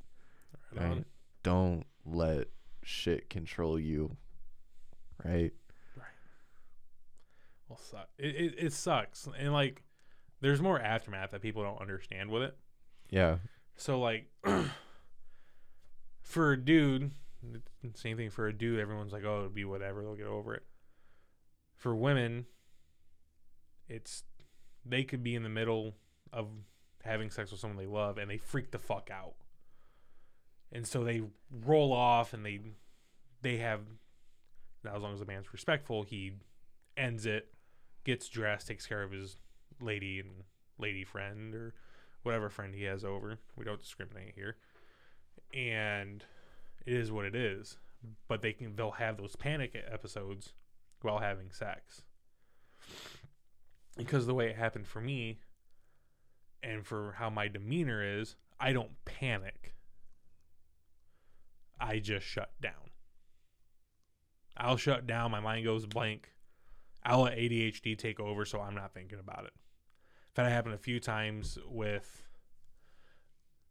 Right 0.75 0.89
Right? 0.89 1.05
Don't 1.43 1.85
let 2.05 2.47
shit 2.85 3.29
control 3.29 3.79
you. 3.79 4.15
Right? 5.23 5.51
Right. 5.97 6.05
Well, 7.67 7.79
su- 7.79 7.97
it, 8.17 8.35
it 8.35 8.55
it 8.57 8.73
sucks, 8.73 9.27
and 9.37 9.51
like, 9.51 9.83
there's 10.41 10.61
more 10.61 10.79
aftermath 10.79 11.31
that 11.31 11.41
people 11.41 11.63
don't 11.63 11.81
understand 11.81 12.29
with 12.29 12.43
it. 12.43 12.57
Yeah. 13.09 13.37
So 13.75 13.99
like, 13.99 14.29
for 16.21 16.53
a 16.53 16.57
dude, 16.57 17.11
Same 17.95 18.17
thing 18.17 18.29
for 18.29 18.47
a 18.47 18.53
dude. 18.53 18.79
Everyone's 18.79 19.13
like, 19.13 19.23
oh, 19.25 19.37
it'll 19.37 19.49
be 19.49 19.65
whatever. 19.65 20.01
They'll 20.03 20.15
get 20.15 20.27
over 20.27 20.53
it. 20.53 20.63
For 21.75 21.95
women, 21.95 22.45
it's 23.87 24.23
they 24.85 25.03
could 25.03 25.23
be 25.23 25.35
in 25.35 25.43
the 25.43 25.49
middle 25.49 25.95
of 26.31 26.47
having 27.03 27.29
sex 27.29 27.51
with 27.51 27.59
someone 27.59 27.77
they 27.77 27.85
love 27.85 28.17
and 28.17 28.29
they 28.29 28.37
freak 28.37 28.71
the 28.71 28.79
fuck 28.79 29.09
out. 29.11 29.35
And 30.71 30.87
so 30.87 31.03
they 31.03 31.21
roll 31.51 31.93
off 31.93 32.33
and 32.33 32.45
they 32.45 32.59
they 33.41 33.57
have 33.57 33.81
now 34.83 34.95
as 34.95 35.01
long 35.01 35.13
as 35.13 35.19
the 35.19 35.25
man's 35.25 35.51
respectful, 35.51 36.03
he 36.03 36.33
ends 36.97 37.25
it, 37.25 37.53
gets 38.03 38.29
dressed, 38.29 38.67
takes 38.67 38.85
care 38.85 39.03
of 39.03 39.11
his 39.11 39.37
lady 39.81 40.19
and 40.19 40.29
lady 40.77 41.03
friend 41.03 41.53
or 41.55 41.73
whatever 42.23 42.49
friend 42.49 42.73
he 42.73 42.83
has 42.83 43.03
over. 43.03 43.39
We 43.55 43.65
don't 43.65 43.79
discriminate 43.79 44.33
here. 44.35 44.57
And 45.53 46.23
it 46.85 46.93
is 46.93 47.11
what 47.11 47.25
it 47.25 47.35
is. 47.35 47.77
But 48.27 48.41
they 48.41 48.53
can 48.53 48.75
they'll 48.75 48.91
have 48.91 49.17
those 49.17 49.35
panic 49.35 49.75
episodes 49.91 50.53
while 51.01 51.19
having 51.19 51.51
sex. 51.51 52.03
Because 53.97 54.25
the 54.25 54.33
way 54.33 54.49
it 54.49 54.57
happened 54.57 54.87
for 54.87 55.01
me 55.01 55.39
and 56.61 56.85
for 56.85 57.15
how 57.17 57.29
my 57.29 57.47
demeanor 57.47 58.03
is, 58.03 58.35
I 58.59 58.73
don't 58.73 58.91
panic. 59.05 59.74
I 61.79 61.99
just 61.99 62.25
shut 62.25 62.51
down. 62.61 62.73
I'll 64.57 64.77
shut 64.77 65.05
down, 65.05 65.31
my 65.31 65.39
mind 65.39 65.65
goes 65.65 65.85
blank. 65.85 66.29
I'll 67.03 67.21
let 67.21 67.37
ADHD 67.37 67.97
take 67.97 68.19
over 68.19 68.45
so 68.45 68.61
I'm 68.61 68.75
not 68.75 68.93
thinking 68.93 69.19
about 69.19 69.45
it. 69.45 69.53
That 70.35 70.51
happened 70.51 70.75
a 70.75 70.79
few 70.79 70.99
times 70.99 71.57
with 71.67 72.23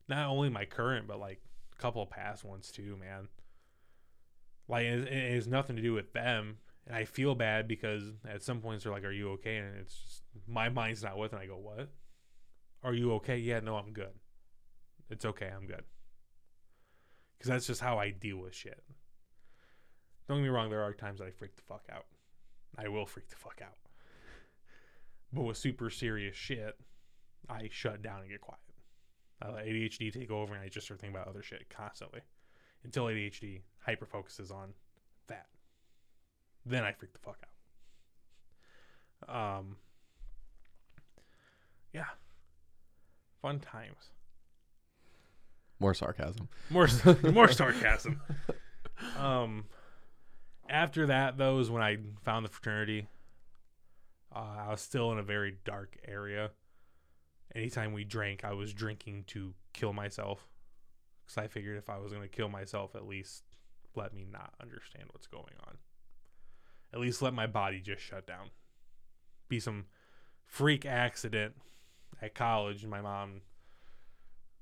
not 0.09 0.29
only 0.29 0.51
my 0.51 0.65
current, 0.65 1.07
but 1.07 1.19
like 1.19 1.41
a 1.73 1.81
couple 1.81 2.03
of 2.03 2.11
past 2.11 2.45
ones 2.45 2.71
too, 2.71 2.97
man. 2.97 3.29
Like 4.69 4.85
it, 4.85 5.33
has 5.33 5.47
nothing 5.47 5.77
to 5.77 5.83
do 5.83 5.93
with 5.93 6.13
them, 6.13 6.59
and 6.87 6.97
I 6.97 7.05
feel 7.05 7.35
bad 7.35 7.69
because 7.69 8.05
at 8.27 8.43
some 8.43 8.61
points 8.61 8.85
they're 8.85 8.93
like, 8.93 9.05
"Are 9.05 9.13
you 9.13 9.31
okay?" 9.33 9.59
And 9.59 9.77
it's 9.77 9.95
just 9.95 10.23
my 10.47 10.71
mind's 10.71 11.03
not 11.03 11.19
with, 11.19 11.33
it, 11.33 11.37
and 11.37 11.43
I 11.43 11.47
go, 11.47 11.59
"What? 11.59 11.91
Are 12.83 12.95
you 12.95 13.13
okay?" 13.15 13.37
Yeah, 13.37 13.61
no, 13.61 13.77
I'm 13.77 13.93
good. 13.93 14.15
It's 15.11 15.27
okay, 15.27 15.51
I'm 15.55 15.67
good. 15.67 15.85
Because 17.45 17.57
that's 17.57 17.67
just 17.67 17.83
how 17.83 17.99
I 17.99 18.09
deal 18.09 18.39
with 18.39 18.55
shit. 18.55 18.83
Don't 20.27 20.39
get 20.39 20.45
me 20.45 20.49
wrong, 20.49 20.71
there 20.71 20.83
are 20.83 20.95
times 20.95 21.19
that 21.19 21.27
I 21.27 21.31
freak 21.31 21.55
the 21.57 21.63
fuck 21.69 21.85
out. 21.93 22.07
I 22.79 22.89
will 22.89 23.05
freak 23.05 23.29
the 23.29 23.37
fuck 23.37 23.61
out. 23.63 23.77
But 25.31 25.43
with 25.43 25.59
super 25.59 25.91
serious 25.91 26.35
shit, 26.35 26.75
I 27.51 27.69
shut 27.71 28.01
down 28.01 28.23
and 28.23 28.31
get 28.31 28.41
quiet. 28.41 28.63
I 29.43 29.51
let 29.51 29.67
ADHD 29.67 30.11
take 30.11 30.31
over 30.31 30.55
and 30.55 30.63
I 30.63 30.69
just 30.69 30.87
start 30.87 31.03
thinking 31.03 31.15
about 31.15 31.29
other 31.29 31.43
shit 31.43 31.69
constantly 31.69 32.23
until 32.83 33.05
ADHD 33.05 33.61
hyper 33.85 34.07
focuses 34.07 34.51
on 34.51 34.73
that. 35.27 35.49
Then 36.65 36.83
I 36.83 36.93
freak 36.93 37.13
the 37.13 37.19
fuck 37.19 37.45
out. 39.29 39.59
Um, 39.59 39.77
yeah, 41.93 42.07
fun 43.43 43.61
times. 43.61 44.14
More 45.81 45.95
sarcasm. 45.95 46.49
More 46.70 46.89
more 47.33 47.49
sarcasm. 47.53 48.20
Um, 49.18 49.64
after 50.68 51.07
that, 51.07 51.37
though, 51.37 51.59
is 51.59 51.70
when 51.70 51.83
I 51.83 51.99
found 52.25 52.45
the 52.45 52.51
fraternity. 52.51 53.09
Uh, 54.35 54.64
I 54.66 54.70
was 54.70 54.81
still 54.81 55.12
in 55.12 55.18
a 55.18 55.22
very 55.22 55.57
dark 55.64 55.97
area. 56.07 56.51
Anytime 57.55 57.93
we 57.93 58.05
drank, 58.05 58.45
I 58.45 58.53
was 58.53 58.72
drinking 58.72 59.25
to 59.29 59.55
kill 59.72 59.93
myself. 59.93 60.49
Because 61.25 61.39
I 61.39 61.47
figured 61.47 61.79
if 61.79 61.89
I 61.89 61.99
was 61.99 62.12
going 62.12 62.25
to 62.25 62.29
kill 62.29 62.49
myself, 62.49 62.97
at 62.97 63.07
least 63.07 63.45
let 63.95 64.12
me 64.12 64.27
not 64.31 64.53
understand 64.61 65.09
what's 65.12 65.27
going 65.27 65.55
on. 65.66 65.77
At 66.93 67.01
least 67.01 67.22
let 67.22 67.33
my 67.33 67.47
body 67.47 67.81
just 67.81 68.03
shut 68.03 68.27
down. 68.27 68.51
Be 69.49 69.61
some 69.61 69.87
freak 70.47 70.85
accident 70.85 71.55
at 72.20 72.35
college, 72.35 72.83
and 72.83 72.91
my 72.91 73.01
mom 73.01 73.43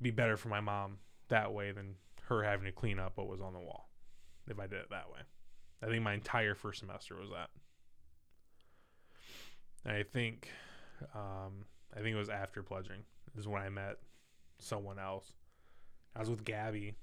be 0.03 0.11
better 0.11 0.37
for 0.37 0.49
my 0.49 0.61
mom 0.61 0.99
that 1.29 1.53
way 1.53 1.73
than 1.73 1.95
her 2.29 2.43
having 2.43 2.67
to 2.67 2.73
clean 2.73 2.99
up 2.99 3.17
what 3.17 3.29
was 3.29 3.41
on 3.41 3.53
the 3.53 3.59
wall 3.59 3.89
if 4.49 4.59
I 4.59 4.67
did 4.67 4.81
it 4.81 4.91
that 4.91 5.11
way. 5.13 5.21
I 5.83 5.87
think 5.87 6.03
my 6.03 6.15
entire 6.15 6.55
first 6.55 6.81
semester 6.81 7.17
was 7.17 7.31
that. 7.31 7.51
And 9.85 9.97
I 9.97 10.05
think, 10.05 10.49
um, 11.15 11.65
I 11.93 12.01
think 12.01 12.15
it 12.15 12.19
was 12.19 12.29
after 12.29 12.63
pledging 12.63 13.03
is 13.37 13.49
when 13.49 13.63
I 13.63 13.69
met 13.69 13.97
someone 14.59 14.99
else. 14.99 15.33
I 16.15 16.21
was 16.21 16.31
with 16.31 16.45
Gabby. 16.45 16.95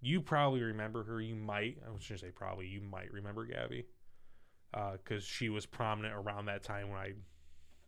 You 0.00 0.20
probably 0.20 0.62
remember 0.62 1.02
her. 1.04 1.20
You 1.20 1.34
might. 1.34 1.78
I 1.84 1.90
was 1.90 2.06
going 2.06 2.18
to 2.18 2.26
say 2.26 2.30
probably. 2.30 2.66
You 2.66 2.80
might 2.80 3.12
remember 3.12 3.44
Gabby, 3.44 3.86
because 4.70 5.24
uh, 5.24 5.26
she 5.26 5.48
was 5.48 5.66
prominent 5.66 6.14
around 6.14 6.46
that 6.46 6.62
time 6.62 6.90
when 6.90 6.98
I, 6.98 7.12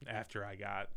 after 0.08 0.44
I 0.44 0.56
got 0.56 0.88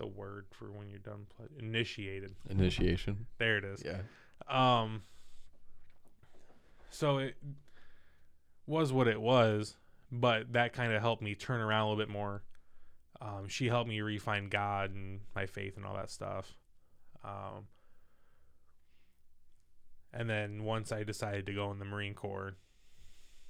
the 0.00 0.06
word 0.06 0.46
for 0.50 0.72
when 0.72 0.88
you're 0.88 0.98
done 0.98 1.26
initiated. 1.58 2.34
Initiation. 2.48 3.26
There 3.38 3.58
it 3.58 3.64
is. 3.64 3.84
Yeah. 3.84 4.00
Um. 4.48 5.02
So 6.90 7.18
it 7.18 7.36
was 8.66 8.92
what 8.92 9.06
it 9.06 9.20
was, 9.20 9.76
but 10.10 10.52
that 10.54 10.72
kind 10.72 10.92
of 10.92 11.02
helped 11.02 11.22
me 11.22 11.34
turn 11.34 11.60
around 11.60 11.82
a 11.82 11.90
little 11.90 12.04
bit 12.04 12.08
more. 12.08 12.42
Um, 13.20 13.48
she 13.48 13.66
helped 13.66 13.88
me 13.88 14.00
refine 14.00 14.48
God 14.48 14.94
and 14.94 15.20
my 15.34 15.44
faith 15.46 15.76
and 15.76 15.84
all 15.84 15.94
that 15.94 16.10
stuff. 16.10 16.54
Um, 17.22 17.66
and 20.12 20.28
then 20.28 20.64
once 20.64 20.90
I 20.90 21.04
decided 21.04 21.46
to 21.46 21.52
go 21.52 21.70
in 21.70 21.78
the 21.78 21.84
Marine 21.84 22.14
Corps, 22.14 22.54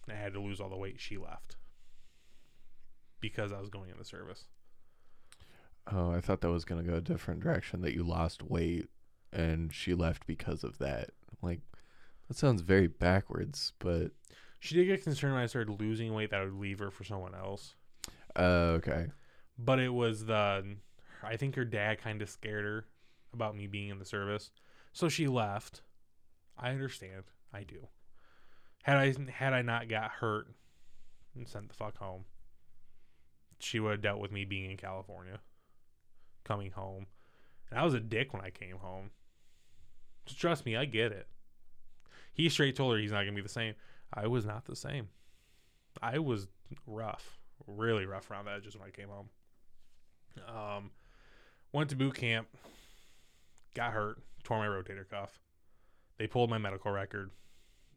I 0.09 0.15
had 0.15 0.33
to 0.35 0.41
lose 0.41 0.61
all 0.61 0.69
the 0.69 0.77
weight. 0.77 1.01
She 1.01 1.17
left 1.17 1.57
because 3.21 3.53
I 3.53 3.61
was 3.61 3.71
going 3.71 3.91
in 3.91 3.99
the 3.99 4.05
service. 4.05 4.47
Oh, 5.93 6.13
I 6.13 6.21
thought 6.21 6.41
that 6.43 6.51
was 6.51 6.65
gonna 6.65 6.83
go 6.83 6.95
a 6.95 7.01
different 7.01 7.41
direction. 7.41 7.81
That 7.83 7.95
you 7.95 8.03
lost 8.05 8.43
weight, 8.43 8.89
and 9.33 9.73
she 9.73 9.95
left 9.95 10.27
because 10.27 10.63
of 10.65 10.79
that. 10.79 11.11
Like, 11.43 11.61
that 12.29 12.37
sounds 12.37 12.63
very 12.63 12.87
backwards. 12.87 13.73
But 13.79 14.13
She 14.61 14.75
did 14.75 14.87
get 14.87 15.03
concerned 15.03 15.35
when 15.35 15.43
I 15.43 15.47
started 15.47 15.81
losing 15.81 16.13
weight 16.15 16.31
that 16.31 16.41
I 16.41 16.45
would 16.45 16.55
leave 16.61 16.79
her 16.81 16.91
for 16.91 17.05
someone 17.05 17.35
else. 17.35 17.75
uh, 18.37 18.77
okay. 18.79 19.07
But 19.59 19.79
it 19.79 19.89
was 19.93 20.25
the, 20.27 20.77
I 21.23 21.37
think 21.37 21.55
her 21.57 21.65
dad 21.65 22.01
kind 22.01 22.23
of 22.23 22.31
scared 22.31 22.65
her 22.65 22.85
about 23.35 23.57
me 23.57 23.67
being 23.67 23.89
in 23.91 23.99
the 23.99 24.05
service, 24.05 24.51
so 24.93 25.09
she 25.09 25.27
left. 25.27 25.83
I 26.57 26.71
understand. 26.71 27.25
I 27.53 27.63
do. 27.65 27.89
Had 28.85 28.97
I 28.97 29.15
had 29.33 29.53
I 29.53 29.63
not 29.63 29.89
got 29.89 30.11
hurt 30.11 30.47
and 31.35 31.47
sent 31.49 31.69
the 31.69 31.75
fuck 31.75 31.99
home, 31.99 32.25
she 33.59 33.79
would 33.81 33.91
have 33.93 34.01
dealt 34.03 34.21
with 34.21 34.33
me 34.33 34.45
being 34.45 34.71
in 34.71 34.77
California, 34.77 35.41
coming 36.51 36.73
home, 36.73 37.07
and 37.71 37.79
I 37.79 37.85
was 37.85 37.95
a 37.95 38.01
dick 38.01 38.33
when 38.33 38.43
I 38.43 38.51
came 38.51 38.79
home. 38.79 39.11
Just 40.27 40.41
trust 40.41 40.67
me, 40.67 40.77
I 40.77 40.85
get 40.85 41.13
it. 41.13 41.29
He 42.33 42.49
straight 42.49 42.75
told 42.75 42.93
her 42.93 42.99
he's 42.99 43.13
not 43.13 43.21
gonna 43.21 43.33
be 43.33 43.41
the 43.41 43.49
same. 43.49 43.75
I 44.13 44.27
was 44.27 44.45
not 44.45 44.65
the 44.65 44.75
same. 44.75 45.09
I 46.03 46.19
was 46.19 46.49
rough, 46.89 47.39
really 47.69 48.05
rough 48.05 48.31
around 48.31 48.47
the 48.47 48.51
edges 48.51 48.77
when 48.77 48.89
I 48.89 48.91
came 48.91 49.09
home. 49.09 49.29
Um, 50.49 50.91
went 51.73 51.91
to 51.91 51.97
boot 51.97 52.15
camp, 52.15 52.49
got 53.75 53.93
hurt, 53.93 54.19
tore 54.43 54.59
my 54.59 54.67
rotator 54.67 55.09
cuff. 55.09 55.39
They 56.19 56.27
pulled 56.27 56.51
my 56.51 56.59
medical 56.59 56.91
record 56.91 57.31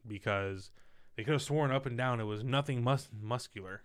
because 0.06 0.70
they 1.16 1.24
could 1.24 1.32
have 1.32 1.42
sworn 1.42 1.72
up 1.72 1.86
and 1.86 1.98
down 1.98 2.20
it 2.20 2.24
was 2.24 2.44
nothing 2.44 2.84
mus- 2.84 3.08
muscular. 3.20 3.82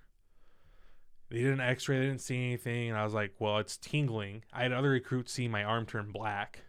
They 1.30 1.40
did 1.40 1.54
an 1.54 1.60
X-ray, 1.60 2.00
they 2.00 2.06
didn't 2.08 2.22
see 2.22 2.38
anything, 2.38 2.90
and 2.90 2.98
I 2.98 3.04
was 3.04 3.14
like, 3.14 3.36
"Well, 3.38 3.60
it's 3.60 3.78
tingling." 3.78 4.44
I 4.52 4.64
had 4.64 4.74
other 4.74 4.90
recruits 4.90 5.32
see 5.32 5.48
my 5.48 5.64
arm 5.64 5.86
turn 5.86 6.12
black. 6.12 6.64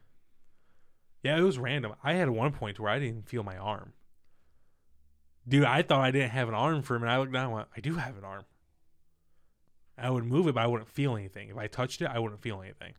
Yeah, 1.23 1.39
it 1.39 1.43
was 1.43 1.59
random. 1.59 1.95
I 2.03 2.15
had 2.15 2.31
one 2.31 2.53
point 2.53 2.79
where 2.79 2.91
I 2.91 2.99
didn't 2.99 3.29
feel 3.29 3.43
my 3.43 3.57
arm. 3.57 3.93
Dude, 5.47 5.65
I 5.65 5.83
thought 5.83 6.01
I 6.01 6.11
didn't 6.11 6.31
have 6.31 6.49
an 6.49 6.55
arm 6.55 6.83
for 6.83 6.95
him, 6.95 7.03
and 7.03 7.11
I 7.11 7.19
looked 7.19 7.33
down 7.33 7.45
and 7.47 7.53
went, 7.53 7.69
I 7.77 7.81
do 7.81 7.95
have 7.95 8.17
an 8.17 8.25
arm. 8.25 8.45
I 9.99 10.11
would 10.11 10.25
move 10.25 10.47
it, 10.47 10.55
but 10.55 10.63
I 10.63 10.67
wouldn't 10.67 10.89
feel 10.89 11.17
anything. 11.17 11.51
If 11.51 11.59
I 11.59 11.67
touched 11.67 12.01
it, 12.01 12.07
I 12.07 12.19
wouldn't 12.19 12.41
feel 12.41 12.63
anything. 12.63 12.95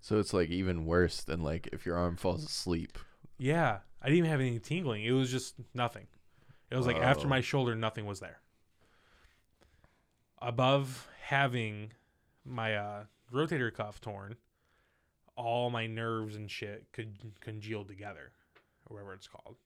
So 0.00 0.18
it's 0.18 0.34
like 0.34 0.50
even 0.50 0.84
worse 0.84 1.22
than 1.22 1.42
like 1.42 1.68
if 1.72 1.86
your 1.86 1.96
arm 1.96 2.16
falls 2.16 2.44
asleep. 2.44 2.98
Yeah, 3.38 3.78
I 4.02 4.06
didn't 4.06 4.18
even 4.18 4.30
have 4.30 4.40
any 4.40 4.58
tingling. 4.58 5.04
It 5.04 5.12
was 5.12 5.30
just 5.30 5.54
nothing. 5.72 6.06
It 6.70 6.76
was 6.76 6.86
like 6.86 6.96
after 6.96 7.28
my 7.28 7.40
shoulder, 7.40 7.74
nothing 7.74 8.04
was 8.04 8.20
there. 8.20 8.40
Above 10.40 11.08
having 11.22 11.92
my 12.44 12.76
uh, 12.76 13.04
rotator 13.32 13.72
cuff 13.72 14.00
torn, 14.00 14.36
all 15.36 15.70
my 15.70 15.86
nerves 15.86 16.36
and 16.36 16.50
shit 16.50 16.86
could 16.92 17.16
congealed 17.40 17.88
together, 17.88 18.32
or 18.86 18.96
whatever 18.96 19.14
it's 19.14 19.26
called, 19.28 19.56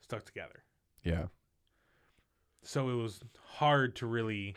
stuck 0.00 0.24
together. 0.24 0.64
Yeah. 1.02 1.26
so 2.62 2.88
it 2.90 2.94
was 2.94 3.20
hard 3.44 3.94
to 3.96 4.06
really 4.06 4.56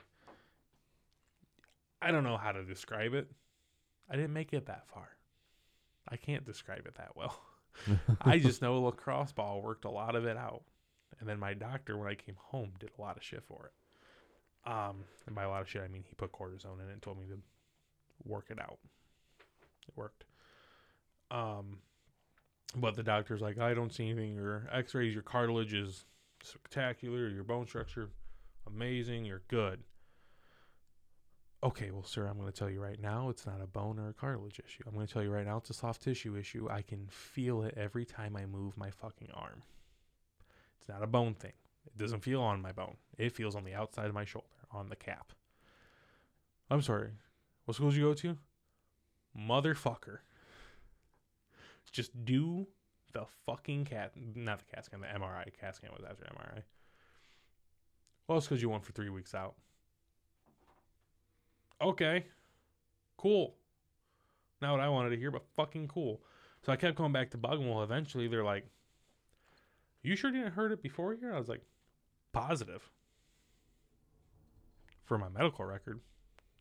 i 2.01 2.09
don't 2.09 2.23
know 2.23 2.37
how 2.37 2.51
to 2.51 2.63
describe 2.63 3.13
it 3.13 3.29
i 4.09 4.15
didn't 4.15 4.33
make 4.33 4.51
it 4.51 4.65
that 4.65 4.87
far 4.87 5.09
i 6.07 6.15
can't 6.15 6.43
describe 6.43 6.87
it 6.87 6.95
that 6.95 7.15
well 7.15 7.39
I 8.21 8.39
just 8.39 8.61
know 8.61 8.77
a 8.77 8.79
lacrosse 8.79 9.31
ball 9.31 9.61
worked 9.61 9.85
a 9.85 9.89
lot 9.89 10.15
of 10.15 10.25
it 10.25 10.37
out. 10.37 10.63
And 11.19 11.29
then 11.29 11.39
my 11.39 11.53
doctor, 11.53 11.97
when 11.97 12.07
I 12.07 12.15
came 12.15 12.35
home, 12.37 12.71
did 12.79 12.91
a 12.97 13.01
lot 13.01 13.17
of 13.17 13.23
shit 13.23 13.43
for 13.43 13.65
it. 13.67 13.73
Um, 14.66 15.03
and 15.26 15.36
by 15.36 15.43
a 15.43 15.49
lot 15.49 15.62
of 15.62 15.70
shit, 15.70 15.82
I 15.82 15.88
mean 15.88 16.03
he 16.07 16.16
put 16.16 16.32
cortisone 16.32 16.82
in 16.82 16.89
it 16.89 16.93
and 16.93 17.01
told 17.01 17.20
me 17.20 17.26
to 17.28 17.39
work 18.24 18.45
it 18.49 18.60
out. 18.60 18.80
It 19.88 19.95
worked. 19.95 20.26
Um, 21.32 21.80
but 22.76 22.95
the 22.95 23.03
doctor's 23.03 23.41
like, 23.41 23.57
I 23.60 23.74
don't 23.74 23.93
see 23.93 24.10
anything. 24.10 24.36
Your 24.36 24.68
X-rays, 24.72 25.14
your 25.14 25.24
cartilage 25.24 25.74
is 25.74 26.05
spectacular. 26.43 27.30
Your 27.30 27.43
bone 27.43 27.66
structure, 27.66 28.10
amazing. 28.68 29.26
You're 29.26 29.43
good. 29.47 29.84
Okay, 31.62 31.91
well, 31.91 32.03
sir, 32.03 32.26
I'm 32.26 32.38
going 32.38 32.49
to 32.49 32.57
tell 32.57 32.70
you 32.70 32.80
right 32.80 33.01
now, 33.01 33.28
it's 33.28 33.45
not 33.45 33.60
a 33.62 33.68
bone 33.68 33.99
or 33.99 34.07
a 34.07 34.14
cartilage 34.14 34.62
issue. 34.66 34.84
I'm 34.88 34.93
going 34.93 35.07
to 35.07 35.14
tell 35.14 35.24
you 35.24 35.30
right 35.30 35.45
now, 35.45 35.57
it's 35.57 35.70
a 35.70 35.74
soft 35.74 36.01
tissue 36.01 36.38
issue. 36.38 36.70
I 36.70 36.82
can 36.82 37.07
feel 37.10 37.64
it 37.64 37.74
every 37.76 38.05
time 38.05 38.38
I 38.38 38.45
move 38.45 38.78
my 38.78 38.89
fucking 38.91 39.28
arm. 39.34 39.62
It's 40.80 40.88
not 40.88 41.03
a 41.03 41.07
bone 41.07 41.34
thing. 41.34 41.51
It 41.86 41.97
doesn't 41.97 42.24
feel 42.24 42.41
on 42.41 42.62
my 42.62 42.72
bone. 42.72 42.95
It 43.20 43.34
feels 43.34 43.53
on 43.53 43.65
the 43.65 43.76
outside 43.76 44.07
of 44.07 44.13
my 44.13 44.24
shoulder, 44.24 44.47
on 44.72 44.88
the 44.88 44.95
cap. 44.95 45.34
I'm 46.72 46.82
sorry. 46.82 47.09
What 47.65 47.76
school 47.76 47.89
did 47.89 47.97
you 47.97 48.05
go 48.05 48.13
to? 48.13 48.38
Motherfucker. 49.38 50.20
Just 51.91 52.24
do 52.24 52.65
the 53.11 53.26
fucking 53.45 53.86
cat, 53.86 54.13
not 54.36 54.59
the 54.59 54.65
CAT 54.74 54.86
scan, 54.86 55.01
the 55.01 55.07
MRI. 55.07 55.51
CAT 55.59 55.76
scan 55.76 55.91
was 55.91 56.05
after 56.09 56.24
MRI. 56.26 56.63
Well, 58.28 58.38
it's 58.38 58.47
because 58.47 58.61
you 58.61 58.70
went 58.70 58.86
for 58.86 58.93
three 58.93 59.09
weeks 59.09 59.36
out. 59.36 59.55
Okay, 61.82 62.26
cool. 63.17 63.55
Not 64.61 64.72
what 64.72 64.82
I 64.82 64.88
wanted 64.88 65.09
to 65.09 65.17
hear, 65.17 65.32
but 65.32 65.43
fucking 65.55 65.89
cool. 65.89 66.22
So 66.61 66.72
I 66.72 66.78
kept 66.78 66.95
going 66.95 67.11
back 67.11 67.32
to 67.32 67.38
bug. 67.38 67.59
Well, 67.59 67.84
eventually 67.84 68.28
they're 68.28 68.43
like, 68.43 68.65
"You 70.03 70.15
sure 70.15 70.32
didn't 70.32 70.51
hurt 70.51 70.72
it 70.72 70.82
before 70.82 71.13
here?" 71.15 71.34
I 71.34 71.39
was 71.39 71.49
like, 71.49 71.63
"Positive." 72.32 72.89
For 75.10 75.18
my 75.18 75.28
medical 75.28 75.66
record, 75.66 76.01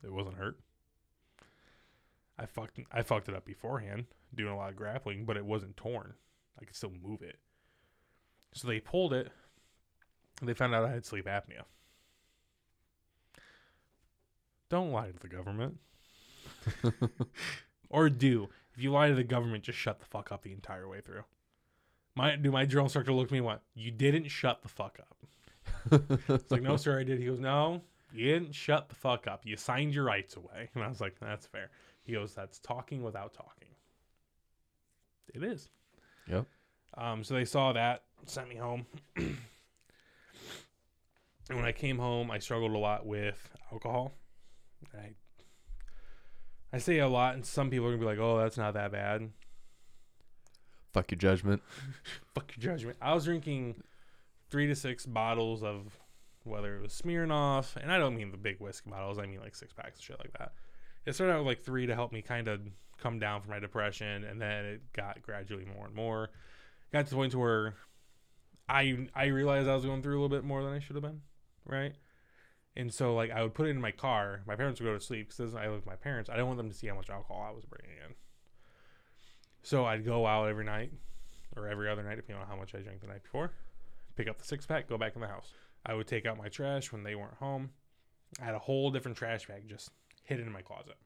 it 0.02 0.10
wasn't 0.10 0.38
hurt. 0.38 0.58
I 2.38 2.46
fucked 2.46 2.80
I 2.90 3.02
fucked 3.02 3.28
it 3.28 3.34
up 3.34 3.44
beforehand, 3.44 4.06
doing 4.34 4.50
a 4.50 4.56
lot 4.56 4.70
of 4.70 4.76
grappling, 4.76 5.26
but 5.26 5.36
it 5.36 5.44
wasn't 5.44 5.76
torn. 5.76 6.14
I 6.58 6.64
could 6.64 6.74
still 6.74 6.94
move 7.02 7.20
it. 7.20 7.38
So 8.54 8.66
they 8.66 8.80
pulled 8.80 9.12
it. 9.12 9.30
And 10.40 10.48
they 10.48 10.54
found 10.54 10.74
out 10.74 10.86
I 10.86 10.92
had 10.92 11.04
sleep 11.04 11.26
apnea. 11.26 11.64
Don't 14.70 14.92
lie 14.92 15.10
to 15.10 15.18
the 15.18 15.28
government. 15.28 15.78
or 17.90 18.08
do. 18.08 18.48
If 18.74 18.82
you 18.82 18.92
lie 18.92 19.08
to 19.08 19.14
the 19.14 19.24
government, 19.24 19.64
just 19.64 19.78
shut 19.78 20.00
the 20.00 20.06
fuck 20.06 20.32
up 20.32 20.40
the 20.42 20.52
entire 20.52 20.88
way 20.88 21.02
through. 21.02 21.24
My 22.14 22.36
do 22.36 22.50
my 22.50 22.64
drill 22.64 22.84
instructor 22.84 23.12
look 23.12 23.26
at 23.26 23.32
me 23.32 23.38
and 23.38 23.46
went, 23.46 23.60
You 23.74 23.90
didn't 23.90 24.28
shut 24.28 24.62
the 24.62 24.68
fuck 24.68 24.98
up. 24.98 25.16
It's 26.30 26.50
like, 26.50 26.62
no, 26.62 26.78
sir, 26.78 26.98
I 26.98 27.04
did. 27.04 27.18
He 27.18 27.26
goes, 27.26 27.38
No, 27.38 27.82
you 28.12 28.26
didn't 28.26 28.54
shut 28.54 28.88
the 28.88 28.94
fuck 28.94 29.26
up. 29.26 29.42
You 29.44 29.56
signed 29.56 29.94
your 29.94 30.04
rights 30.04 30.36
away. 30.36 30.68
And 30.74 30.84
I 30.84 30.88
was 30.88 31.00
like, 31.00 31.18
That's 31.20 31.46
fair. 31.46 31.70
He 32.02 32.12
goes, 32.12 32.34
That's 32.34 32.58
talking 32.58 33.02
without 33.02 33.32
talking. 33.32 33.68
It 35.34 35.42
is. 35.42 35.68
Yep. 36.28 36.46
Um, 36.96 37.22
so 37.22 37.34
they 37.34 37.44
saw 37.44 37.72
that, 37.72 38.02
sent 38.24 38.48
me 38.48 38.56
home. 38.56 38.86
and 39.16 39.36
when 41.48 41.64
I 41.64 41.72
came 41.72 41.98
home, 41.98 42.30
I 42.30 42.38
struggled 42.38 42.72
a 42.72 42.78
lot 42.78 43.06
with 43.06 43.50
alcohol. 43.72 44.12
I 44.94 45.10
I 46.72 46.78
say 46.78 46.98
a 46.98 47.08
lot, 47.08 47.34
and 47.34 47.44
some 47.46 47.70
people 47.70 47.86
are 47.86 47.90
gonna 47.90 48.00
be 48.00 48.06
like, 48.06 48.18
"Oh, 48.18 48.38
that's 48.38 48.58
not 48.58 48.74
that 48.74 48.92
bad." 48.92 49.30
Fuck 50.92 51.10
your 51.10 51.18
judgment. 51.18 51.62
Fuck 52.34 52.52
your 52.56 52.72
judgment. 52.72 52.98
I 53.00 53.14
was 53.14 53.24
drinking 53.24 53.82
three 54.50 54.66
to 54.66 54.74
six 54.74 55.06
bottles 55.06 55.62
of 55.62 55.98
whether 56.48 56.76
it 56.76 56.82
was 56.82 56.92
Smirnoff, 56.92 57.76
and 57.76 57.92
I 57.92 57.98
don't 57.98 58.16
mean 58.16 58.30
the 58.30 58.36
big 58.36 58.58
whiskey 58.60 58.90
bottles. 58.90 59.18
I 59.18 59.26
mean 59.26 59.40
like 59.40 59.54
six 59.54 59.72
packs 59.72 59.98
and 59.98 60.04
shit 60.04 60.18
like 60.18 60.32
that. 60.38 60.52
It 61.06 61.14
started 61.14 61.34
out 61.34 61.38
with 61.38 61.46
like 61.46 61.62
three 61.62 61.86
to 61.86 61.94
help 61.94 62.12
me 62.12 62.22
kind 62.22 62.48
of 62.48 62.60
come 62.98 63.18
down 63.18 63.40
from 63.40 63.50
my 63.50 63.58
depression, 63.58 64.24
and 64.24 64.40
then 64.40 64.64
it 64.64 64.92
got 64.92 65.22
gradually 65.22 65.64
more 65.64 65.86
and 65.86 65.94
more. 65.94 66.30
Got 66.92 67.04
to 67.04 67.10
the 67.10 67.16
point 67.16 67.32
to 67.32 67.38
where 67.38 67.74
I 68.68 69.08
I 69.14 69.26
realized 69.26 69.68
I 69.68 69.74
was 69.74 69.84
going 69.84 70.02
through 70.02 70.18
a 70.18 70.20
little 70.20 70.36
bit 70.36 70.44
more 70.44 70.62
than 70.62 70.72
I 70.72 70.78
should 70.78 70.96
have 70.96 71.02
been, 71.02 71.22
right? 71.64 71.94
And 72.76 72.92
so 72.92 73.14
like 73.14 73.30
I 73.30 73.42
would 73.42 73.54
put 73.54 73.66
it 73.66 73.70
in 73.70 73.80
my 73.80 73.92
car. 73.92 74.42
My 74.46 74.56
parents 74.56 74.80
would 74.80 74.86
go 74.86 74.94
to 74.94 75.00
sleep 75.00 75.30
because 75.30 75.54
I 75.54 75.64
live 75.64 75.76
with 75.76 75.86
my 75.86 75.96
parents. 75.96 76.28
I 76.30 76.34
didn't 76.34 76.46
want 76.46 76.58
them 76.58 76.70
to 76.70 76.74
see 76.76 76.86
how 76.86 76.94
much 76.94 77.10
alcohol 77.10 77.44
I 77.48 77.52
was 77.52 77.64
bringing 77.64 77.96
in. 78.06 78.14
So 79.62 79.84
I'd 79.84 80.04
go 80.04 80.26
out 80.26 80.48
every 80.48 80.64
night 80.64 80.92
or 81.56 81.68
every 81.68 81.90
other 81.90 82.02
night, 82.02 82.16
depending 82.16 82.42
on 82.42 82.48
how 82.48 82.56
much 82.56 82.74
I 82.74 82.78
drank 82.78 83.00
the 83.00 83.08
night 83.08 83.22
before. 83.22 83.50
Pick 84.16 84.28
up 84.28 84.38
the 84.38 84.44
six 84.44 84.66
pack, 84.66 84.88
go 84.88 84.98
back 84.98 85.14
in 85.14 85.20
the 85.20 85.28
house. 85.28 85.52
I 85.84 85.94
would 85.94 86.06
take 86.06 86.26
out 86.26 86.36
my 86.36 86.48
trash 86.48 86.92
when 86.92 87.02
they 87.02 87.14
weren't 87.14 87.34
home. 87.34 87.70
I 88.40 88.44
had 88.44 88.54
a 88.54 88.58
whole 88.58 88.90
different 88.90 89.16
trash 89.16 89.46
bag 89.46 89.68
just 89.68 89.90
hidden 90.24 90.46
in 90.46 90.52
my 90.52 90.62
closet. 90.62 90.96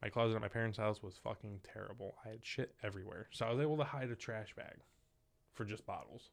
My 0.00 0.08
closet 0.08 0.36
at 0.36 0.40
my 0.40 0.48
parents' 0.48 0.78
house 0.78 1.02
was 1.02 1.18
fucking 1.22 1.60
terrible. 1.64 2.14
I 2.24 2.30
had 2.30 2.44
shit 2.44 2.74
everywhere. 2.82 3.28
So 3.32 3.46
I 3.46 3.50
was 3.50 3.60
able 3.60 3.76
to 3.78 3.84
hide 3.84 4.10
a 4.10 4.16
trash 4.16 4.54
bag 4.56 4.78
for 5.54 5.64
just 5.64 5.84
bottles. 5.86 6.30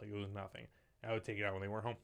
Like 0.00 0.08
it 0.08 0.16
was 0.16 0.30
nothing. 0.32 0.66
I 1.06 1.12
would 1.12 1.24
take 1.24 1.38
it 1.38 1.44
out 1.44 1.52
when 1.52 1.62
they 1.62 1.68
weren't 1.68 1.84
home. 1.84 1.96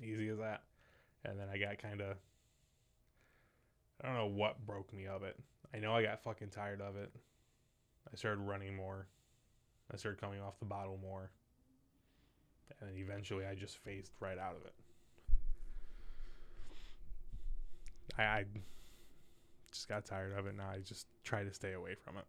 Easy 0.00 0.28
as 0.28 0.38
that. 0.38 0.62
And 1.24 1.38
then 1.38 1.48
I 1.52 1.58
got 1.58 1.78
kind 1.78 2.00
of. 2.00 2.16
I 4.02 4.06
don't 4.06 4.16
know 4.16 4.26
what 4.26 4.66
broke 4.66 4.92
me 4.92 5.06
of 5.06 5.22
it. 5.22 5.38
I 5.72 5.78
know 5.78 5.94
I 5.94 6.02
got 6.02 6.22
fucking 6.22 6.50
tired 6.50 6.80
of 6.80 6.96
it. 6.96 7.12
I 8.12 8.16
started 8.16 8.40
running 8.40 8.74
more. 8.76 9.06
I 9.92 9.96
started 9.96 10.20
coming 10.20 10.40
off 10.40 10.58
the 10.58 10.64
bottle 10.64 10.98
more. 11.02 11.30
And 12.80 12.90
then 12.90 12.96
eventually 12.96 13.44
I 13.46 13.54
just 13.54 13.76
phased 13.78 14.12
right 14.20 14.38
out 14.38 14.56
of 14.56 14.64
it. 14.64 14.74
I, 18.18 18.22
I 18.22 18.44
just 19.70 19.88
got 19.88 20.04
tired 20.04 20.36
of 20.38 20.46
it 20.46 20.56
now. 20.56 20.68
I 20.72 20.78
just 20.78 21.06
try 21.24 21.44
to 21.44 21.52
stay 21.52 21.72
away 21.72 21.94
from 21.94 22.16
it. 22.16 22.24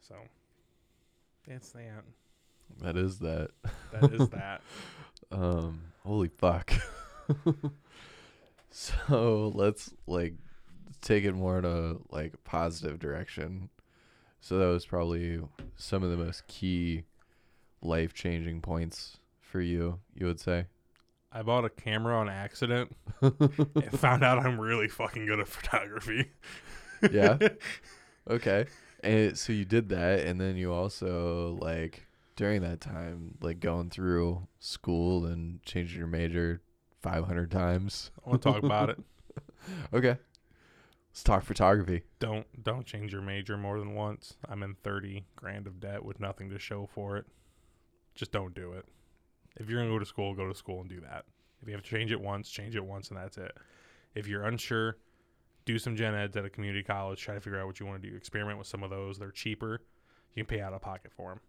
So 0.00 0.14
that's 1.46 1.70
that. 1.70 2.04
That 2.80 2.96
is 2.96 3.18
that. 3.20 3.50
That 3.92 4.12
is 4.12 4.28
that. 4.30 4.62
Um, 5.30 5.80
holy 6.04 6.28
fuck. 6.28 6.72
so 8.70 9.52
let's 9.54 9.92
like 10.06 10.34
take 11.00 11.24
it 11.24 11.32
more 11.34 11.58
in 11.58 11.64
a 11.64 11.96
like 12.10 12.42
positive 12.44 12.98
direction. 12.98 13.70
So 14.44 14.58
that 14.58 14.66
was 14.66 14.84
probably 14.84 15.40
some 15.74 16.02
of 16.02 16.10
the 16.10 16.18
most 16.18 16.46
key 16.48 17.04
life 17.80 18.12
changing 18.12 18.60
points 18.60 19.16
for 19.40 19.62
you, 19.62 20.00
you 20.14 20.26
would 20.26 20.38
say. 20.38 20.66
I 21.32 21.40
bought 21.40 21.64
a 21.64 21.70
camera 21.70 22.14
on 22.18 22.28
accident 22.28 22.94
and 23.22 23.98
found 23.98 24.22
out 24.22 24.38
I'm 24.38 24.60
really 24.60 24.86
fucking 24.86 25.24
good 25.24 25.40
at 25.40 25.48
photography. 25.48 26.30
Yeah. 27.10 27.38
Okay. 28.28 28.64
And 29.02 29.36
so 29.36 29.52
you 29.52 29.66
did 29.66 29.90
that 29.90 30.20
and 30.20 30.40
then 30.40 30.56
you 30.56 30.72
also 30.72 31.58
like 31.60 32.06
during 32.36 32.62
that 32.62 32.80
time 32.80 33.36
like 33.42 33.60
going 33.60 33.90
through 33.90 34.46
school 34.60 35.26
and 35.26 35.62
changing 35.62 35.98
your 35.98 36.06
major 36.06 36.62
500 37.02 37.50
times. 37.50 38.10
I 38.24 38.30
want 38.30 38.42
to 38.42 38.52
talk 38.52 38.62
about 38.62 38.90
it. 38.90 38.98
Okay. 39.92 40.16
Let's 41.14 41.46
photography. 41.46 42.02
Don't 42.18 42.64
don't 42.64 42.84
change 42.84 43.12
your 43.12 43.22
major 43.22 43.56
more 43.56 43.78
than 43.78 43.94
once. 43.94 44.36
I'm 44.48 44.64
in 44.64 44.74
30 44.82 45.24
grand 45.36 45.68
of 45.68 45.78
debt 45.78 46.04
with 46.04 46.18
nothing 46.18 46.50
to 46.50 46.58
show 46.58 46.88
for 46.92 47.16
it. 47.16 47.26
Just 48.16 48.32
don't 48.32 48.52
do 48.52 48.72
it. 48.72 48.84
If 49.56 49.70
you're 49.70 49.78
going 49.78 49.88
to 49.88 49.94
go 49.94 50.00
to 50.00 50.06
school, 50.06 50.34
go 50.34 50.48
to 50.48 50.54
school 50.54 50.80
and 50.80 50.90
do 50.90 51.00
that. 51.02 51.24
If 51.62 51.68
you 51.68 51.74
have 51.74 51.84
to 51.84 51.88
change 51.88 52.10
it 52.10 52.20
once, 52.20 52.50
change 52.50 52.74
it 52.74 52.84
once 52.84 53.10
and 53.10 53.18
that's 53.18 53.38
it. 53.38 53.56
If 54.16 54.26
you're 54.26 54.42
unsure, 54.42 54.96
do 55.64 55.78
some 55.78 55.94
gen 55.94 56.16
eds 56.16 56.36
at 56.36 56.44
a 56.44 56.50
community 56.50 56.82
college, 56.82 57.20
try 57.20 57.34
to 57.34 57.40
figure 57.40 57.60
out 57.60 57.66
what 57.66 57.78
you 57.78 57.86
want 57.86 58.02
to 58.02 58.10
do. 58.10 58.16
Experiment 58.16 58.58
with 58.58 58.66
some 58.66 58.82
of 58.82 58.90
those. 58.90 59.16
They're 59.16 59.30
cheaper. 59.30 59.82
You 60.34 60.44
can 60.44 60.56
pay 60.56 60.60
out 60.60 60.72
of 60.72 60.82
pocket 60.82 61.12
for 61.16 61.30
them. 61.30 61.40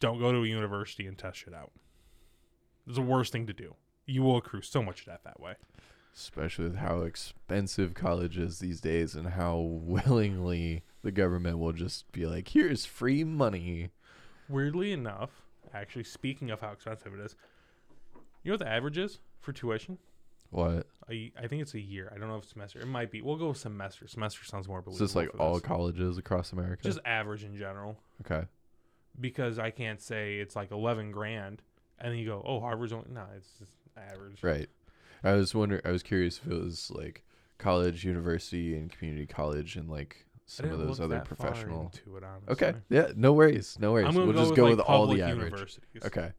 Don't 0.00 0.18
go 0.18 0.32
to 0.32 0.42
a 0.42 0.46
university 0.46 1.06
and 1.06 1.16
test 1.16 1.38
shit 1.38 1.54
out. 1.54 1.70
It's 2.88 2.96
the 2.96 3.02
worst 3.02 3.30
thing 3.30 3.46
to 3.46 3.52
do. 3.52 3.76
You 4.06 4.24
will 4.24 4.38
accrue 4.38 4.62
so 4.62 4.82
much 4.82 5.06
debt 5.06 5.20
that 5.22 5.38
way. 5.38 5.54
Especially 6.14 6.64
with 6.64 6.76
how 6.76 7.02
expensive 7.02 7.94
college 7.94 8.38
is 8.38 8.58
these 8.58 8.80
days 8.80 9.14
and 9.14 9.28
how 9.28 9.56
willingly 9.82 10.82
the 11.02 11.12
government 11.12 11.58
will 11.58 11.72
just 11.72 12.10
be 12.12 12.26
like, 12.26 12.48
here's 12.48 12.84
free 12.84 13.24
money. 13.24 13.90
Weirdly 14.48 14.92
enough, 14.92 15.30
actually, 15.72 16.04
speaking 16.04 16.50
of 16.50 16.60
how 16.60 16.72
expensive 16.72 17.14
it 17.14 17.20
is, 17.20 17.36
you 18.42 18.50
know 18.50 18.54
what 18.54 18.60
the 18.60 18.68
average 18.68 18.98
is 18.98 19.20
for 19.40 19.52
tuition? 19.52 19.98
What? 20.50 20.86
I, 21.08 21.32
I 21.38 21.46
think 21.46 21.62
it's 21.62 21.74
a 21.74 21.80
year. 21.80 22.12
I 22.14 22.18
don't 22.18 22.28
know 22.28 22.36
if 22.36 22.42
it's 22.42 22.52
semester. 22.52 22.80
It 22.80 22.86
might 22.86 23.10
be. 23.10 23.22
We'll 23.22 23.36
go 23.36 23.48
with 23.48 23.56
semester. 23.56 24.06
Semester 24.06 24.44
sounds 24.44 24.68
more 24.68 24.82
believable. 24.82 25.06
this 25.06 25.16
like 25.16 25.30
for 25.30 25.40
all 25.40 25.54
this. 25.54 25.62
colleges 25.62 26.18
across 26.18 26.52
America? 26.52 26.82
just 26.82 26.98
average 27.04 27.42
in 27.42 27.56
general? 27.56 27.96
okay. 28.24 28.46
Because 29.18 29.58
I 29.58 29.70
can't 29.70 30.00
say 30.00 30.36
it's 30.36 30.54
like 30.56 30.70
eleven 30.70 31.10
grand, 31.10 31.62
and 31.98 32.12
then 32.12 32.18
you 32.18 32.26
go, 32.26 32.42
oh, 32.46 32.60
Harvard's 32.60 32.92
only 32.92 33.08
no, 33.10 33.24
it's 33.36 33.48
just 33.58 33.72
average. 33.96 34.42
Right. 34.42 34.68
I 35.24 35.32
was 35.32 35.54
wondering. 35.54 35.82
I 35.84 35.90
was 35.90 36.02
curious 36.02 36.38
if 36.38 36.50
it 36.50 36.60
was 36.62 36.90
like 36.90 37.24
college, 37.58 38.04
university, 38.04 38.76
and 38.76 38.90
community 38.90 39.26
college, 39.26 39.76
and 39.76 39.88
like 39.88 40.26
some 40.46 40.70
of 40.70 40.78
those 40.78 41.00
other 41.00 41.20
professional. 41.20 41.92
it, 41.94 42.24
Okay, 42.50 42.74
yeah, 42.90 43.12
no 43.16 43.32
worries, 43.32 43.78
no 43.80 43.92
worries. 43.92 44.14
We'll 44.14 44.26
go 44.26 44.32
just 44.32 44.50
with, 44.50 44.56
go 44.56 44.64
like, 44.64 44.76
with 44.76 44.80
all 44.80 45.06
the 45.06 45.22
average. 45.22 45.78
Okay, 46.04 46.32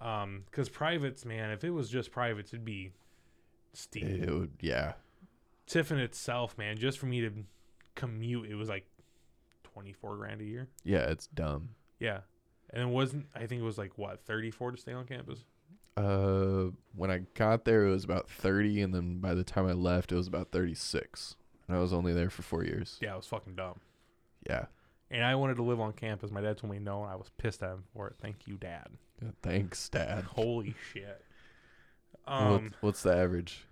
Um, 0.00 0.44
because 0.50 0.68
privates, 0.68 1.24
man, 1.24 1.50
if 1.50 1.64
it 1.64 1.70
was 1.70 1.88
just 1.88 2.10
privates, 2.10 2.52
it'd 2.52 2.64
be 2.64 2.90
steep. 3.72 4.04
it 4.04 4.30
would, 4.30 4.52
yeah, 4.60 4.94
Tiffin 5.66 5.98
itself, 5.98 6.58
man, 6.58 6.76
just 6.76 6.98
for 6.98 7.06
me 7.06 7.20
to 7.22 7.32
commute, 7.94 8.50
it 8.50 8.56
was 8.56 8.68
like 8.68 8.86
twenty 9.62 9.92
four 9.92 10.16
grand 10.16 10.40
a 10.40 10.44
year. 10.44 10.68
yeah, 10.84 11.10
it's 11.10 11.28
dumb. 11.28 11.70
Yeah, 12.00 12.20
and 12.70 12.82
it 12.82 12.88
wasn't. 12.88 13.26
I 13.34 13.46
think 13.46 13.60
it 13.62 13.64
was 13.64 13.78
like 13.78 13.96
what 13.96 14.20
thirty 14.24 14.50
four 14.50 14.72
to 14.72 14.76
stay 14.76 14.92
on 14.92 15.06
campus. 15.06 15.44
Uh, 15.96 16.70
when 16.96 17.10
I 17.10 17.18
got 17.34 17.64
there, 17.64 17.86
it 17.86 17.90
was 17.90 18.04
about 18.04 18.28
thirty, 18.28 18.80
and 18.80 18.92
then 18.94 19.18
by 19.20 19.34
the 19.34 19.44
time 19.44 19.66
I 19.66 19.72
left, 19.72 20.10
it 20.12 20.16
was 20.16 20.26
about 20.26 20.50
thirty-six. 20.50 21.36
And 21.68 21.76
I 21.76 21.80
was 21.80 21.92
only 21.92 22.12
there 22.12 22.30
for 22.30 22.42
four 22.42 22.64
years. 22.64 22.98
Yeah, 23.00 23.14
it 23.14 23.16
was 23.16 23.26
fucking 23.26 23.54
dumb. 23.54 23.80
Yeah, 24.48 24.66
And 25.10 25.24
I 25.24 25.34
wanted 25.36 25.54
to 25.56 25.62
live 25.62 25.80
on 25.80 25.92
campus. 25.94 26.30
My 26.30 26.42
dad 26.42 26.58
told 26.58 26.70
me 26.72 26.78
no, 26.78 27.02
and 27.02 27.10
I 27.10 27.16
was 27.16 27.30
pissed 27.38 27.62
at 27.62 27.70
him 27.70 27.84
for 27.94 28.08
it. 28.08 28.16
Thank 28.20 28.46
you, 28.46 28.56
Dad. 28.56 28.88
Yeah, 29.22 29.30
thanks, 29.42 29.88
Dad. 29.88 30.24
Holy 30.34 30.74
shit. 30.92 31.22
What- 32.26 32.34
Um, 32.34 32.74
what's 32.80 33.02
the 33.02 33.16
average? 33.16 33.64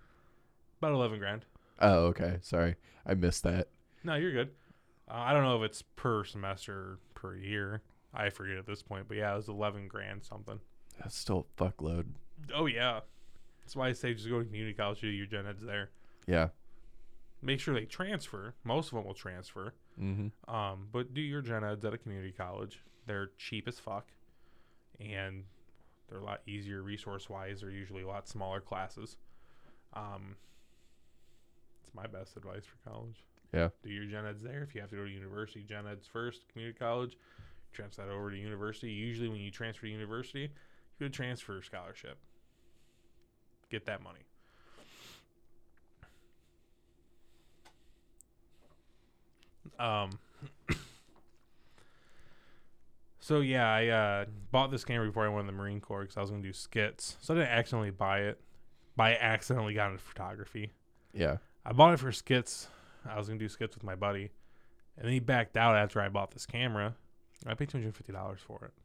about 0.79 0.93
eleven 0.93 1.19
grand. 1.19 1.45
Oh, 1.79 2.05
okay. 2.07 2.37
Sorry, 2.41 2.75
I 3.05 3.13
missed 3.13 3.43
that. 3.43 3.67
No, 4.03 4.15
you're 4.15 4.31
good. 4.33 4.49
Uh, 5.09 5.13
I 5.15 5.33
don't 5.33 5.43
know 5.43 5.61
if 5.61 5.69
it's 5.69 5.81
per 5.81 6.23
semester 6.23 6.73
or 6.73 6.99
per 7.13 7.35
year. 7.35 7.81
I 8.13 8.29
forget 8.29 8.57
at 8.57 8.65
this 8.65 8.81
point, 8.81 9.07
but 9.07 9.17
yeah, 9.17 9.33
it 9.33 9.35
was 9.37 9.47
eleven 9.49 9.87
grand 9.87 10.23
something. 10.23 10.59
That's 10.99 11.17
still 11.17 11.47
a 11.57 11.63
fuckload. 11.63 12.05
Oh 12.53 12.65
yeah, 12.65 13.01
that's 13.61 13.75
why 13.75 13.87
I 13.87 13.93
say 13.93 14.13
just 14.13 14.29
go 14.29 14.39
to 14.39 14.45
community 14.45 14.73
college. 14.73 15.01
Do 15.01 15.07
your 15.07 15.25
gen 15.25 15.45
eds 15.47 15.63
there. 15.63 15.89
Yeah. 16.27 16.49
Make 17.41 17.59
sure 17.59 17.73
they 17.73 17.85
transfer. 17.85 18.53
Most 18.63 18.87
of 18.87 18.93
them 18.93 19.05
will 19.05 19.13
transfer. 19.13 19.73
Mm-hmm. 20.01 20.53
Um, 20.53 20.87
but 20.91 21.13
do 21.13 21.21
your 21.21 21.41
gen 21.41 21.63
eds 21.63 21.83
at 21.83 21.93
a 21.93 21.97
community 21.97 22.31
college. 22.31 22.79
They're 23.05 23.31
cheap 23.37 23.67
as 23.67 23.79
fuck, 23.79 24.07
and 24.99 25.43
they're 26.09 26.19
a 26.19 26.23
lot 26.23 26.41
easier 26.47 26.81
resource 26.81 27.29
wise. 27.29 27.61
They're 27.61 27.69
usually 27.69 28.03
a 28.03 28.07
lot 28.07 28.27
smaller 28.27 28.61
classes. 28.61 29.17
Um, 29.93 30.35
it's 31.83 31.93
my 31.93 32.07
best 32.07 32.37
advice 32.37 32.63
for 32.65 32.89
college. 32.89 33.23
Yeah. 33.53 33.69
Do 33.83 33.89
your 33.89 34.05
gen 34.05 34.25
eds 34.25 34.41
there. 34.41 34.63
If 34.63 34.73
you 34.73 34.81
have 34.81 34.89
to 34.91 34.95
go 34.95 35.03
to 35.03 35.09
university, 35.09 35.63
gen 35.67 35.85
eds 35.85 36.07
first, 36.07 36.47
community 36.51 36.77
college, 36.77 37.17
transfer 37.73 38.03
that 38.03 38.11
over 38.11 38.31
to 38.31 38.37
university. 38.37 38.89
Usually, 38.89 39.27
when 39.27 39.39
you 39.39 39.51
transfer 39.51 39.85
to 39.85 39.91
university, 39.91 40.49
you 40.99 41.05
would 41.05 41.13
transfer 41.13 41.61
scholarship. 41.61 42.17
Get 43.69 43.85
that 43.85 44.01
money. 44.03 44.19
Um. 49.79 50.19
so 53.19 53.39
yeah, 53.39 53.71
I 53.71 53.87
uh, 53.87 54.25
bought 54.51 54.71
this 54.71 54.85
camera 54.85 55.07
before 55.07 55.25
I 55.25 55.29
went 55.29 55.41
in 55.41 55.47
the 55.47 55.53
Marine 55.53 55.81
Corps 55.81 56.01
because 56.01 56.17
I 56.17 56.21
was 56.21 56.29
gonna 56.29 56.43
do 56.43 56.53
skits. 56.53 57.17
So 57.21 57.33
I 57.33 57.37
didn't 57.37 57.49
accidentally 57.49 57.91
buy 57.91 58.19
it. 58.21 58.39
By 58.95 59.15
accidentally 59.15 59.73
got 59.73 59.91
into 59.91 60.03
photography. 60.03 60.71
Yeah. 61.13 61.37
I 61.65 61.71
bought 61.71 61.93
it 61.93 61.99
for 61.99 62.11
skits. 62.11 62.67
I 63.09 63.17
was 63.17 63.27
gonna 63.27 63.39
do 63.39 63.49
skits 63.49 63.75
with 63.75 63.83
my 63.83 63.95
buddy, 63.95 64.29
and 64.97 65.05
then 65.05 65.13
he 65.13 65.19
backed 65.19 65.57
out 65.57 65.75
after 65.75 65.99
I 65.99 66.09
bought 66.09 66.31
this 66.31 66.45
camera. 66.45 66.95
I 67.45 67.55
paid 67.55 67.69
two 67.69 67.77
hundred 67.77 67.95
fifty 67.95 68.13
dollars 68.13 68.39
for 68.45 68.65
it. 68.65 68.82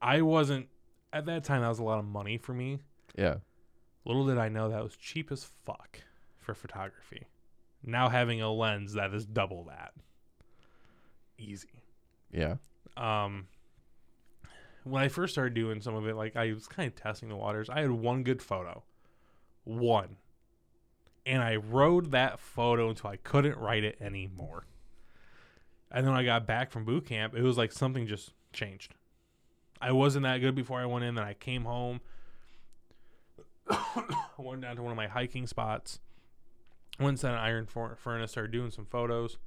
I 0.00 0.22
wasn't 0.22 0.68
at 1.12 1.26
that 1.26 1.44
time. 1.44 1.62
That 1.62 1.68
was 1.68 1.78
a 1.78 1.84
lot 1.84 1.98
of 1.98 2.04
money 2.04 2.38
for 2.38 2.52
me. 2.52 2.78
Yeah. 3.16 3.36
Little 4.04 4.26
did 4.26 4.38
I 4.38 4.48
know 4.48 4.68
that 4.68 4.82
was 4.82 4.96
cheap 4.96 5.32
as 5.32 5.50
fuck 5.64 6.00
for 6.38 6.54
photography. 6.54 7.26
Now 7.84 8.08
having 8.08 8.40
a 8.40 8.52
lens 8.52 8.94
that 8.94 9.12
is 9.12 9.26
double 9.26 9.64
that. 9.64 9.92
Easy. 11.38 11.82
Yeah. 12.30 12.56
Um 12.96 13.48
when 14.84 15.02
I 15.02 15.08
first 15.08 15.34
started 15.34 15.54
doing 15.54 15.80
some 15.80 15.96
of 15.96 16.06
it, 16.06 16.14
like 16.14 16.36
I 16.36 16.52
was 16.52 16.68
kind 16.68 16.86
of 16.86 16.94
testing 16.94 17.28
the 17.28 17.36
waters. 17.36 17.68
I 17.68 17.80
had 17.80 17.90
one 17.90 18.22
good 18.22 18.40
photo. 18.40 18.84
One. 19.64 20.16
And 21.24 21.42
I 21.42 21.56
rode 21.56 22.12
that 22.12 22.38
photo 22.38 22.88
until 22.88 23.10
I 23.10 23.16
couldn't 23.16 23.58
write 23.58 23.82
it 23.82 23.96
anymore. 24.00 24.66
And 25.90 26.04
then 26.04 26.12
when 26.12 26.20
I 26.20 26.24
got 26.24 26.46
back 26.46 26.70
from 26.70 26.84
boot 26.84 27.06
camp, 27.06 27.34
it 27.34 27.42
was 27.42 27.58
like 27.58 27.72
something 27.72 28.06
just 28.06 28.32
changed. 28.52 28.94
I 29.80 29.92
wasn't 29.92 30.24
that 30.24 30.38
good 30.38 30.54
before 30.54 30.80
I 30.80 30.86
went 30.86 31.04
in. 31.04 31.14
Then 31.14 31.24
I 31.24 31.34
came 31.34 31.64
home. 31.64 32.00
Went 34.38 34.62
down 34.62 34.76
to 34.76 34.82
one 34.82 34.92
of 34.92 34.96
my 34.96 35.08
hiking 35.08 35.46
spots. 35.46 36.00
Went 37.00 37.18
to 37.18 37.28
an 37.28 37.34
iron 37.34 37.66
furnace, 37.66 38.30
started 38.30 38.52
doing 38.52 38.70
some 38.70 38.86
photos. 38.86 39.38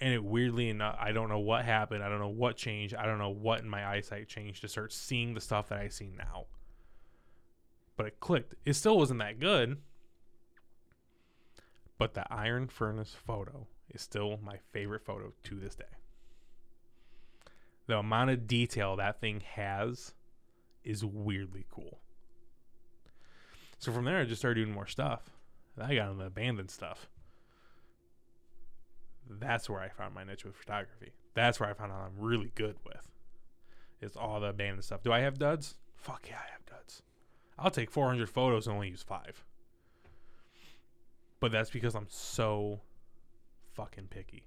And 0.00 0.12
it 0.12 0.22
weirdly 0.22 0.68
enough, 0.68 0.96
I 1.00 1.12
don't 1.12 1.28
know 1.28 1.38
what 1.38 1.64
happened. 1.64 2.02
I 2.02 2.08
don't 2.08 2.18
know 2.18 2.28
what 2.28 2.56
changed. 2.56 2.94
I 2.94 3.06
don't 3.06 3.18
know 3.18 3.30
what 3.30 3.60
in 3.60 3.68
my 3.68 3.86
eyesight 3.86 4.28
changed 4.28 4.60
to 4.62 4.68
start 4.68 4.92
seeing 4.92 5.34
the 5.34 5.40
stuff 5.40 5.68
that 5.68 5.78
I 5.78 5.88
see 5.88 6.10
now. 6.16 6.46
But 7.96 8.06
it 8.06 8.20
clicked. 8.20 8.54
It 8.64 8.74
still 8.74 8.98
wasn't 8.98 9.20
that 9.20 9.40
good. 9.40 9.78
But 11.96 12.14
the 12.14 12.30
iron 12.32 12.68
furnace 12.68 13.16
photo 13.26 13.66
is 13.88 14.02
still 14.02 14.38
my 14.42 14.58
favorite 14.72 15.04
photo 15.04 15.32
to 15.44 15.54
this 15.54 15.76
day. 15.76 15.84
The 17.86 17.98
amount 17.98 18.30
of 18.30 18.46
detail 18.46 18.96
that 18.96 19.20
thing 19.20 19.40
has 19.54 20.14
is 20.84 21.04
weirdly 21.04 21.66
cool. 21.70 22.00
So 23.78 23.92
from 23.92 24.04
there, 24.04 24.18
I 24.18 24.24
just 24.24 24.40
started 24.40 24.62
doing 24.62 24.74
more 24.74 24.86
stuff. 24.86 25.22
I 25.80 25.94
got 25.94 26.12
into 26.12 26.24
abandoned 26.24 26.70
stuff. 26.70 27.08
That's 29.28 29.68
where 29.68 29.80
I 29.80 29.88
found 29.88 30.14
my 30.14 30.24
niche 30.24 30.44
with 30.44 30.54
photography. 30.54 31.12
That's 31.34 31.58
where 31.58 31.68
I 31.68 31.74
found 31.74 31.92
out 31.92 32.00
I'm 32.00 32.24
really 32.24 32.52
good 32.54 32.76
with. 32.84 33.10
It's 34.00 34.16
all 34.16 34.40
the 34.40 34.48
abandoned 34.48 34.84
stuff. 34.84 35.02
Do 35.02 35.12
I 35.12 35.20
have 35.20 35.38
duds? 35.38 35.76
Fuck 35.96 36.26
yeah, 36.28 36.36
I 36.36 36.52
have 36.52 36.64
duds. 36.66 37.02
I'll 37.58 37.70
take 37.70 37.90
400 37.90 38.28
photos 38.28 38.66
and 38.66 38.74
only 38.74 38.88
use 38.88 39.02
five. 39.02 39.44
But 41.40 41.52
that's 41.52 41.70
because 41.70 41.94
I'm 41.94 42.06
so 42.08 42.80
fucking 43.74 44.08
picky. 44.08 44.44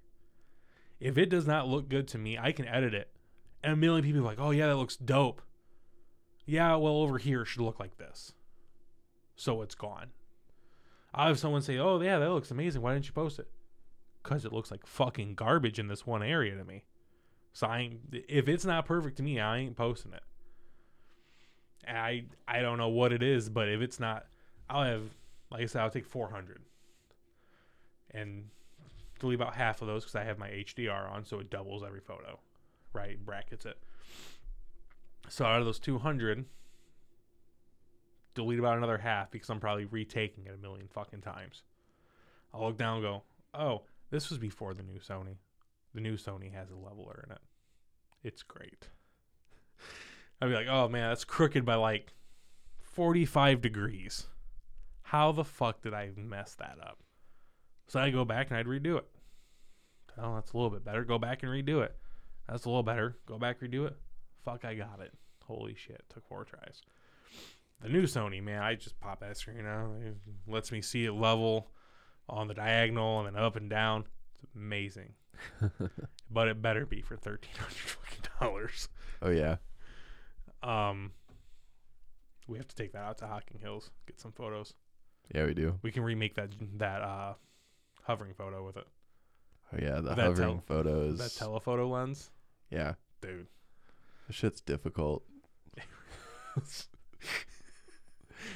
If 1.00 1.18
it 1.18 1.30
does 1.30 1.46
not 1.46 1.68
look 1.68 1.90
good 1.90 2.08
to 2.10 2.18
me, 2.18 2.38
I 2.38 2.52
can 2.52 2.68
edit 2.68 2.94
it. 2.94 3.10
And 3.64 3.74
a 3.74 3.76
million 3.76 4.04
people 4.04 4.22
like, 4.22 4.40
oh 4.40 4.52
yeah, 4.52 4.68
that 4.68 4.76
looks 4.76 4.96
dope. 4.96 5.42
Yeah, 6.46 6.76
well, 6.76 6.94
over 6.94 7.18
here 7.18 7.44
should 7.44 7.62
look 7.62 7.80
like 7.80 7.98
this. 7.98 8.34
So 9.36 9.62
it's 9.62 9.76
gone. 9.76 10.12
I'll 11.14 11.28
have 11.28 11.40
someone 11.40 11.62
say, 11.62 11.78
oh 11.78 12.00
yeah, 12.02 12.20
that 12.20 12.32
looks 12.32 12.52
amazing. 12.52 12.82
Why 12.82 12.94
didn't 12.94 13.08
you 13.08 13.14
post 13.14 13.40
it? 13.40 13.48
Because 14.24 14.46
it 14.46 14.54
looks 14.54 14.72
like 14.72 14.86
fucking 14.86 15.36
garbage 15.36 15.80
in 15.80 15.88
this 15.88 16.06
one 16.06 16.24
area 16.24 16.56
to 16.56 16.64
me. 16.64 16.84
So 17.54 17.68
I 17.68 17.98
if 18.12 18.48
it's 18.48 18.66
not 18.66 18.86
perfect 18.86 19.18
to 19.18 19.24
me, 19.24 19.40
I 19.40 19.58
ain't 19.58 19.76
posting 19.76 20.14
it. 20.14 20.24
I 21.88 22.26
I 22.48 22.62
don't 22.62 22.78
know 22.78 22.90
what 22.90 23.12
it 23.12 23.24
is, 23.24 23.50
but 23.50 23.68
if 23.68 23.82
it's 23.82 24.00
not, 24.00 24.26
I'll 24.70 24.84
have 24.84 25.04
like 25.50 25.64
I 25.64 25.66
said, 25.66 25.82
I'll 25.82 25.90
take 25.90 26.06
400 26.06 26.62
and 28.12 28.46
delete 29.20 29.40
about 29.40 29.56
half 29.56 29.82
of 29.82 29.88
those 29.88 30.04
because 30.04 30.16
I 30.16 30.24
have 30.24 30.38
my 30.38 30.50
HDR 30.50 31.12
on, 31.12 31.26
so 31.26 31.40
it 31.40 31.50
doubles 31.50 31.84
every 31.84 32.02
photo, 32.02 32.40
right? 32.94 33.24
Brackets 33.24 33.66
it. 33.66 33.78
So 35.30 35.46
out 35.46 35.60
of 35.60 35.66
those 35.66 35.80
200, 35.80 36.46
delete 38.34 38.60
about 38.60 38.78
another 38.78 38.98
half 38.98 39.32
because 39.32 39.50
I'm 39.50 39.60
probably 39.60 39.86
retaking 39.86 40.46
it 40.46 40.54
a 40.54 40.58
million 40.58 40.88
fucking 40.88 41.22
times. 41.22 41.64
I'll 42.54 42.66
look 42.66 42.78
down 42.78 42.98
and 42.98 43.04
go, 43.04 43.24
oh, 43.54 43.84
this 44.10 44.30
was 44.30 44.40
before 44.40 44.74
the 44.74 44.84
new 44.84 45.00
Sony. 45.00 45.38
The 45.94 46.02
new 46.02 46.16
Sony 46.16 46.54
has 46.54 46.70
a 46.70 46.76
leveler 46.76 47.26
in 47.26 47.34
it. 47.34 47.42
It's 48.24 48.44
great. 48.44 48.90
I'd 50.42 50.50
be 50.50 50.54
like, 50.54 50.68
oh 50.68 50.88
man, 50.88 51.10
that's 51.10 51.26
crooked 51.26 51.66
by 51.66 51.76
like 51.76 52.14
45 52.80 53.62
degrees. 53.62 54.28
How 55.02 55.32
the 55.32 55.44
fuck 55.44 55.82
did 55.82 55.94
I 55.94 56.12
mess 56.16 56.56
that 56.56 56.78
up? 56.82 57.00
So 57.88 58.00
I'd 58.00 58.14
go 58.14 58.26
back 58.26 58.50
and 58.50 58.58
I'd 58.58 58.66
redo 58.66 58.98
it. 58.98 59.08
Oh, 60.22 60.36
that's 60.36 60.52
a 60.52 60.58
little 60.58 60.70
bit 60.70 60.84
better. 60.84 61.04
Go 61.04 61.18
back 61.18 61.44
and 61.44 61.52
redo 61.52 61.82
it. 61.84 61.96
That's 62.48 62.66
a 62.66 62.70
little 62.70 62.84
better. 62.84 63.18
Go 63.26 63.38
back, 63.38 63.60
redo 63.62 63.88
it. 63.88 63.96
Fuck, 64.46 64.66
I 64.66 64.76
got 64.76 65.00
it. 65.02 65.14
Holy 65.46 65.76
shit. 65.76 66.04
Took 66.14 66.28
four 66.28 66.46
tries. 66.46 66.82
The 67.82 67.90
new 67.90 68.04
Sony, 68.04 68.42
man, 68.42 68.62
I 68.64 68.76
just 68.76 69.00
pop 69.00 69.20
that 69.20 69.38
screen 69.38 69.66
out. 69.66 69.92
It 70.04 70.16
lets 70.48 70.72
me 70.72 70.82
see 70.82 71.06
it 71.06 71.12
level 71.14 71.70
on 72.30 72.48
the 72.48 72.54
diagonal 72.54 73.26
and 73.26 73.36
then 73.36 73.44
up 73.44 73.56
and 73.56 73.70
down. 73.70 74.06
It's 74.44 74.56
amazing. 74.56 75.14
but 76.32 76.48
it 76.48 76.62
better 76.62 76.86
be 76.86 77.02
for 77.02 77.16
thirteen 77.16 77.54
hundred 77.58 77.76
fucking 77.76 78.26
dollars. 78.40 78.90
Oh 79.22 79.30
yeah. 79.30 79.58
Um, 80.64 81.12
we 82.48 82.58
have 82.58 82.68
to 82.68 82.76
take 82.76 82.94
that 82.94 83.04
out 83.04 83.20
to 83.20 83.28
Hocking 83.28 83.60
Hills, 83.62 83.92
get 84.08 84.20
some 84.20 84.32
photos. 84.32 84.74
Yeah, 85.36 85.46
we 85.46 85.54
do. 85.54 85.78
We 85.84 85.92
can 85.92 86.02
remake 86.04 86.34
that 86.36 86.50
that 86.80 87.02
uh, 87.02 87.34
hovering 88.02 88.34
photo 88.34 88.66
with 88.66 88.78
it. 88.78 88.88
Oh 89.74 89.78
yeah, 89.80 89.96
the 89.96 90.16
That 90.16 90.18
hovering 90.18 90.50
tel- 90.56 90.64
photos. 90.66 91.20
That 91.20 91.36
telephoto 91.36 91.88
lens, 91.88 92.32
yeah, 92.70 92.94
dude. 93.22 93.48
that 94.28 94.34
shit's 94.34 94.62
difficult. 94.62 95.24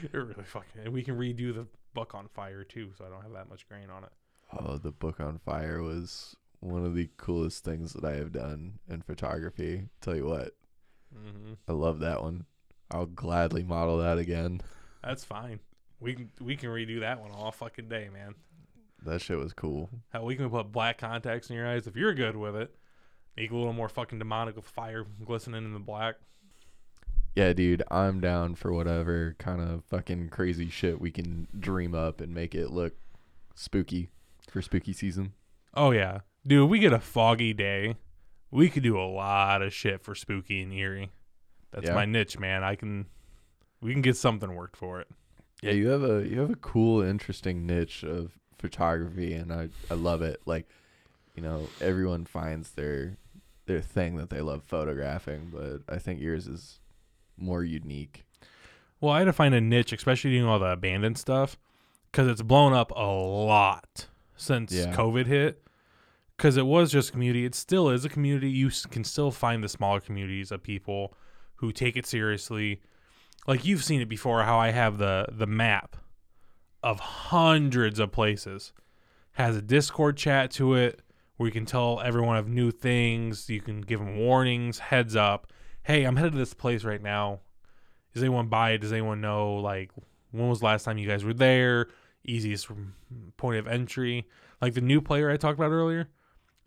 it 0.04 0.14
really 0.14 0.44
fucking. 0.44 0.82
And 0.84 0.94
we 0.94 1.04
can 1.04 1.18
redo 1.18 1.54
the 1.54 1.68
book 1.94 2.16
on 2.16 2.28
fire 2.34 2.64
too, 2.64 2.92
so 2.98 3.06
I 3.06 3.10
don't 3.10 3.22
have 3.22 3.34
that 3.34 3.50
much 3.50 3.68
grain 3.68 3.90
on 3.90 4.04
it. 4.04 4.12
Oh, 4.58 4.78
the 4.78 4.92
book 4.92 5.20
on 5.20 5.40
fire 5.40 5.82
was 5.82 6.36
one 6.60 6.86
of 6.86 6.96
the 6.96 7.10
coolest 7.18 7.64
things 7.64 7.94
that 7.94 8.04
I 8.04 8.16
have 8.16 8.32
done 8.32 8.80
in 8.90 9.02
photography. 9.02 9.90
Tell 10.02 10.16
you 10.16 10.26
what, 10.26 10.52
Mm-hmm. 11.14 11.54
I 11.68 11.74
love 11.74 12.00
that 12.00 12.22
one. 12.24 12.46
I'll 12.90 13.06
gladly 13.06 13.64
model 13.64 13.98
that 13.98 14.18
again. 14.18 14.62
That's 15.04 15.26
fine. 15.26 15.60
We 16.00 16.14
can 16.14 16.32
we 16.40 16.56
can 16.56 16.70
redo 16.70 17.02
that 17.02 17.20
one 17.22 17.32
all 17.32 17.52
fucking 17.52 17.90
day, 17.90 18.08
man. 18.14 18.34
That 19.06 19.20
shit 19.22 19.38
was 19.38 19.52
cool. 19.52 19.90
How 20.14 20.24
we 20.24 20.38
can 20.38 20.50
put 20.50 20.72
black 20.72 20.98
contacts 21.00 21.50
in 21.50 21.58
your 21.58 21.68
eyes 21.68 21.86
if 21.86 21.98
you're 21.98 22.14
good 22.14 22.38
with 22.38 22.56
it. 22.56 22.74
Make 23.38 23.50
it 23.52 23.54
a 23.54 23.58
little 23.58 23.74
more 23.74 23.90
fucking 23.90 24.20
demonic 24.20 24.56
with 24.56 24.66
fire 24.66 25.06
glistening 25.26 25.64
in 25.66 25.74
the 25.74 25.80
black. 25.80 26.16
Yeah, 27.36 27.54
dude, 27.54 27.82
I'm 27.90 28.20
down 28.20 28.56
for 28.56 28.74
whatever 28.74 29.36
kind 29.40 29.62
of 29.62 29.86
fucking 29.86 30.30
crazy 30.30 30.70
shit 30.70 31.00
we 31.00 31.12
can 31.12 31.48
dream 31.58 31.96
up 31.96 32.20
and 32.20 32.34
make 32.34 32.54
it 32.54 32.72
look 32.72 32.94
spooky 33.56 34.10
for 34.50 34.62
spooky 34.62 34.92
season. 34.92 35.34
Oh 35.74 35.92
yeah, 35.92 36.20
dude. 36.46 36.70
We 36.70 36.80
get 36.80 36.92
a 36.92 37.00
foggy 37.00 37.54
day. 37.54 37.96
We 38.52 38.70
could 38.70 38.84
do 38.84 39.00
a 39.00 39.08
lot 39.08 39.62
of 39.62 39.74
shit 39.74 40.02
for 40.02 40.14
spooky 40.14 40.62
and 40.62 40.74
eerie. 40.74 41.12
That's 41.72 41.88
Yeah. 41.88 41.94
my 41.96 42.04
niche, 42.06 42.38
man. 42.38 42.66
I 42.66 42.76
can. 42.76 43.06
We 43.80 43.94
can 43.94 44.02
get 44.02 44.18
something 44.18 44.54
worked 44.54 44.76
for 44.76 45.00
it. 45.00 45.08
Yeah, 45.62 45.72
you 45.72 45.88
have 45.88 46.04
a 46.04 46.28
you 46.28 46.38
have 46.42 46.50
a 46.50 46.56
cool, 46.58 47.02
interesting 47.02 47.66
niche 47.66 48.04
of 48.04 48.38
photography, 48.60 49.32
and 49.34 49.54
I 49.54 49.70
I 49.90 49.94
love 49.94 50.22
it. 50.22 50.42
Like, 50.46 50.68
you 51.36 51.42
know, 51.42 51.68
everyone 51.80 52.26
finds 52.26 52.72
their 52.72 53.18
their 53.66 53.82
thing 53.82 54.18
that 54.18 54.30
they 54.30 54.42
love 54.42 54.64
photographing, 54.64 55.52
but 55.54 55.82
I 55.94 56.00
think 56.00 56.20
yours 56.20 56.48
is 56.48 56.80
more 57.38 57.64
unique. 57.64 58.26
Well, 59.00 59.14
I 59.14 59.20
had 59.20 59.26
to 59.26 59.34
find 59.34 59.54
a 59.56 59.62
niche, 59.62 59.94
especially 59.94 60.32
doing 60.32 60.46
all 60.46 60.60
the 60.60 60.66
abandoned 60.72 61.18
stuff, 61.18 61.58
because 62.12 62.28
it's 62.28 62.42
blown 62.42 62.74
up 62.74 62.92
a 62.92 63.04
lot 63.04 64.08
since 64.36 64.74
Yeah. 64.74 64.94
COVID 64.96 65.26
hit. 65.28 65.64
Because 66.38 66.58
it 66.58 66.66
was 66.66 66.92
just 66.92 67.10
a 67.10 67.12
community, 67.12 67.46
it 67.46 67.54
still 67.54 67.90
is 67.90 68.04
a 68.04 68.10
community. 68.10 68.50
You 68.50 68.72
can 68.90 69.04
still 69.04 69.30
find 69.30 69.64
the 69.64 69.70
smaller 69.70 70.00
communities 70.00 70.52
of 70.52 70.64
people 70.64 71.14
who 71.58 71.72
take 71.72 71.96
it 71.96 72.08
seriously. 72.08 72.82
Like 73.48 73.64
you've 73.64 73.84
seen 73.84 74.02
it 74.02 74.10
before, 74.10 74.42
how 74.44 74.58
I 74.58 74.72
have 74.72 74.98
the 74.98 75.28
the 75.32 75.46
map 75.46 75.96
of 76.82 77.00
hundreds 77.00 78.00
of 78.00 78.12
places, 78.12 78.74
has 79.34 79.56
a 79.56 79.62
Discord 79.62 80.18
chat 80.18 80.50
to 80.52 80.74
it 80.74 81.02
where 81.42 81.48
you 81.48 81.54
can 81.54 81.66
tell 81.66 82.00
everyone 82.00 82.38
of 82.38 82.48
new 82.48 82.72
things. 82.72 83.50
You 83.50 83.62
can 83.62 83.82
give 83.82 84.00
them 84.00 84.18
warnings, 84.18 84.80
heads 84.80 85.16
up. 85.16 85.52
Hey, 85.84 86.04
I'm 86.04 86.16
headed 86.16 86.34
to 86.34 86.38
this 86.38 86.54
place 86.54 86.84
right 86.84 87.02
now 87.02 87.40
does 88.14 88.24
anyone 88.24 88.48
buy 88.48 88.72
it? 88.72 88.80
Does 88.80 88.92
anyone 88.92 89.22
know 89.22 89.56
like 89.56 89.92
when 90.32 90.50
was 90.50 90.60
the 90.60 90.66
last 90.66 90.84
time 90.84 90.98
you 90.98 91.08
guys 91.08 91.24
were 91.24 91.34
there? 91.34 91.88
Easiest 92.24 92.68
point 93.38 93.58
of 93.58 93.68
entry. 93.68 94.28
Like 94.62 94.74
the 94.74 94.82
new 94.82 95.02
player 95.02 95.30
I 95.30 95.38
talked 95.38 95.58
about 95.58 95.72
earlier, 95.72 96.10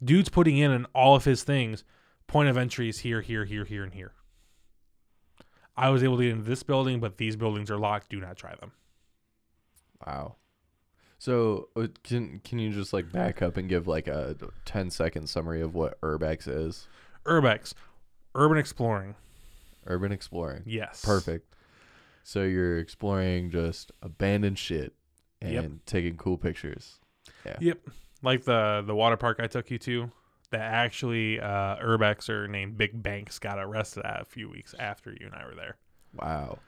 dude's 0.03 0.29
putting 0.29 0.57
in 0.57 0.71
in 0.71 0.87
all 0.95 1.15
of 1.15 1.25
his 1.25 1.43
things. 1.43 1.85
Point 2.27 2.49
of 2.49 2.57
entry 2.57 2.89
is 2.89 3.01
here, 3.01 3.21
here, 3.21 3.45
here, 3.45 3.65
here, 3.65 3.85
and 3.85 3.93
here. 3.93 4.13
I 5.77 5.91
was 5.91 6.03
able 6.03 6.17
to 6.17 6.23
get 6.23 6.33
into 6.33 6.45
this 6.45 6.63
building, 6.63 7.01
but 7.01 7.19
these 7.19 7.37
buildings 7.37 7.71
are 7.71 7.79
locked. 7.79 8.09
Do 8.09 8.21
not 8.21 8.37
try 8.37 8.55
them. 8.55 8.73
Wow. 10.07 10.37
So 11.25 11.71
uh, 11.75 11.87
can 12.03 12.41
can 12.45 12.59
you 12.59 12.71
just 12.71 12.93
like 12.93 13.11
back 13.11 13.41
up 13.41 13.57
and 13.57 13.67
give 13.67 13.89
like 13.89 14.09
a 14.09 14.37
10 14.67 14.91
second 14.91 15.27
summary 15.27 15.63
of 15.63 15.75
what 15.75 15.99
Urbex 16.03 16.47
is? 16.47 16.87
Urbex, 17.25 17.73
urban 18.35 18.59
exploring. 18.59 19.15
Urban 19.87 20.13
exploring. 20.13 20.65
Yes. 20.67 21.03
Perfect. 21.03 21.55
So 22.25 22.43
you're 22.43 22.77
exploring 22.79 23.51
just 23.51 23.91
abandoned 24.03 24.59
shit 24.59 24.93
and 25.41 25.53
Yep. 25.55 25.71
taking 25.87 26.19
cool 26.19 26.37
pictures. 26.37 26.99
Yeah. 27.47 27.57
Yep. 27.59 27.79
Like 28.23 28.45
the 28.45 28.85
the 28.87 28.95
water 28.95 29.17
park 29.17 29.41
I 29.41 29.47
took 29.47 29.71
you 29.71 29.79
to, 29.79 30.11
that 30.51 30.61
actually 30.61 31.41
uh, 31.41 31.77
Urbexer 31.77 32.51
named 32.51 32.77
Big 32.77 33.03
Banks 33.03 33.39
got 33.39 33.59
arrested 33.59 34.05
at 34.05 34.21
a 34.21 34.25
few 34.27 34.51
weeks 34.51 34.75
after 34.79 35.11
you 35.13 35.25
and 35.25 35.35
I 35.35 35.47
were 35.47 35.55
there. 35.55 35.79
Wow. 36.15 36.59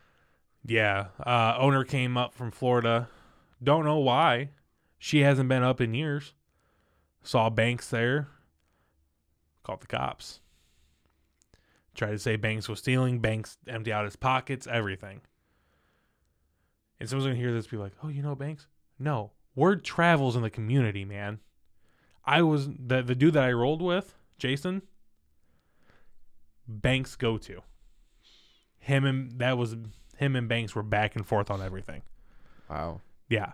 Yeah. 0.64 1.08
Uh, 1.26 1.56
owner 1.58 1.84
came 1.84 2.16
up 2.16 2.32
from 2.32 2.50
Florida. 2.50 3.10
Don't 3.62 3.84
know 3.84 3.98
why. 3.98 4.50
She 4.98 5.20
hasn't 5.20 5.48
been 5.48 5.62
up 5.62 5.80
in 5.80 5.94
years. 5.94 6.34
Saw 7.22 7.50
Banks 7.50 7.88
there. 7.90 8.28
Called 9.62 9.82
the 9.82 9.86
cops. 9.86 10.40
Tried 11.94 12.10
to 12.10 12.18
say 12.18 12.36
Banks 12.36 12.68
was 12.68 12.78
stealing. 12.78 13.20
Banks 13.20 13.58
empty 13.66 13.92
out 13.92 14.04
his 14.04 14.16
pockets, 14.16 14.66
everything. 14.66 15.22
And 17.00 17.08
someone's 17.08 17.26
gonna 17.26 17.38
hear 17.38 17.52
this 17.52 17.66
be 17.66 17.76
like, 17.76 17.92
"Oh, 18.02 18.08
you 18.08 18.22
know 18.22 18.34
Banks?" 18.34 18.66
No, 18.98 19.32
word 19.54 19.84
travels 19.84 20.36
in 20.36 20.42
the 20.42 20.50
community, 20.50 21.04
man. 21.04 21.40
I 22.24 22.42
was 22.42 22.68
the 22.68 23.02
the 23.02 23.14
dude 23.14 23.34
that 23.34 23.44
I 23.44 23.52
rolled 23.52 23.82
with, 23.82 24.14
Jason. 24.38 24.82
Banks 26.68 27.16
go 27.16 27.38
to. 27.38 27.62
Him 28.78 29.04
and 29.04 29.38
that 29.38 29.58
was 29.58 29.76
him 30.16 30.36
and 30.36 30.48
Banks 30.48 30.74
were 30.74 30.82
back 30.82 31.16
and 31.16 31.26
forth 31.26 31.50
on 31.50 31.62
everything. 31.62 32.02
Wow. 32.68 33.00
Yeah. 33.28 33.52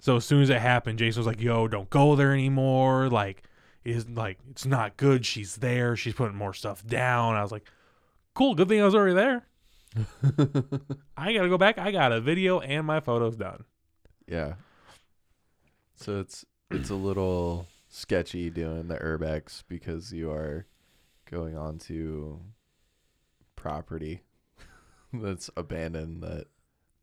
So 0.00 0.16
as 0.16 0.24
soon 0.24 0.42
as 0.42 0.50
it 0.50 0.60
happened, 0.60 0.98
Jason 0.98 1.20
was 1.20 1.26
like, 1.26 1.40
"Yo, 1.40 1.68
don't 1.68 1.90
go 1.90 2.16
there 2.16 2.32
anymore. 2.32 3.08
Like, 3.08 3.42
is 3.84 4.08
like 4.08 4.38
it's 4.50 4.66
not 4.66 4.96
good. 4.96 5.26
She's 5.26 5.56
there. 5.56 5.96
She's 5.96 6.14
putting 6.14 6.36
more 6.36 6.54
stuff 6.54 6.86
down." 6.86 7.36
I 7.36 7.42
was 7.42 7.52
like, 7.52 7.68
"Cool. 8.34 8.54
Good 8.54 8.68
thing 8.68 8.80
I 8.80 8.84
was 8.84 8.94
already 8.94 9.14
there. 9.14 9.46
I 11.16 11.32
gotta 11.32 11.48
go 11.48 11.58
back. 11.58 11.78
I 11.78 11.90
got 11.90 12.12
a 12.12 12.20
video 12.20 12.60
and 12.60 12.86
my 12.86 13.00
photos 13.00 13.36
done." 13.36 13.64
Yeah. 14.26 14.54
So 15.96 16.20
it's 16.20 16.46
it's 16.70 16.88
a 16.88 16.94
little 16.94 17.66
sketchy 17.88 18.48
doing 18.48 18.88
the 18.88 18.96
urbex 18.96 19.64
because 19.68 20.12
you 20.12 20.30
are 20.30 20.66
going 21.30 21.56
onto 21.56 22.38
property 23.56 24.22
that's 25.12 25.50
abandoned 25.56 26.22
that 26.22 26.46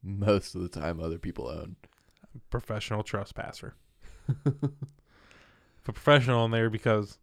most 0.01 0.55
of 0.55 0.61
the 0.61 0.69
time 0.69 0.99
other 0.99 1.19
people 1.19 1.47
own. 1.47 1.75
Professional 2.49 3.03
trespasser. 3.03 3.75
Put 4.43 5.95
professional 5.95 6.43
in 6.45 6.51
there 6.51 6.69
because 6.69 7.17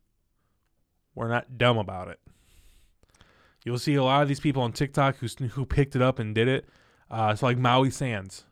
we're 1.15 1.28
not 1.28 1.59
dumb 1.59 1.77
about 1.78 2.09
it. 2.09 2.19
You'll 3.65 3.78
see 3.78 3.95
a 3.95 4.05
lot 4.05 4.23
of 4.23 4.28
these 4.28 4.41
people 4.41 4.62
on 4.62 4.73
TikTok 4.73 5.16
who 5.16 5.27
who 5.49 5.65
picked 5.66 5.97
it 5.97 6.03
up 6.03 6.19
and 6.19 6.35
did 6.35 6.49
it. 6.49 6.69
Uh, 7.11 7.31
it's 7.32 7.43
like 7.43 7.59
Maui 7.59 7.91
Sands 7.91 8.45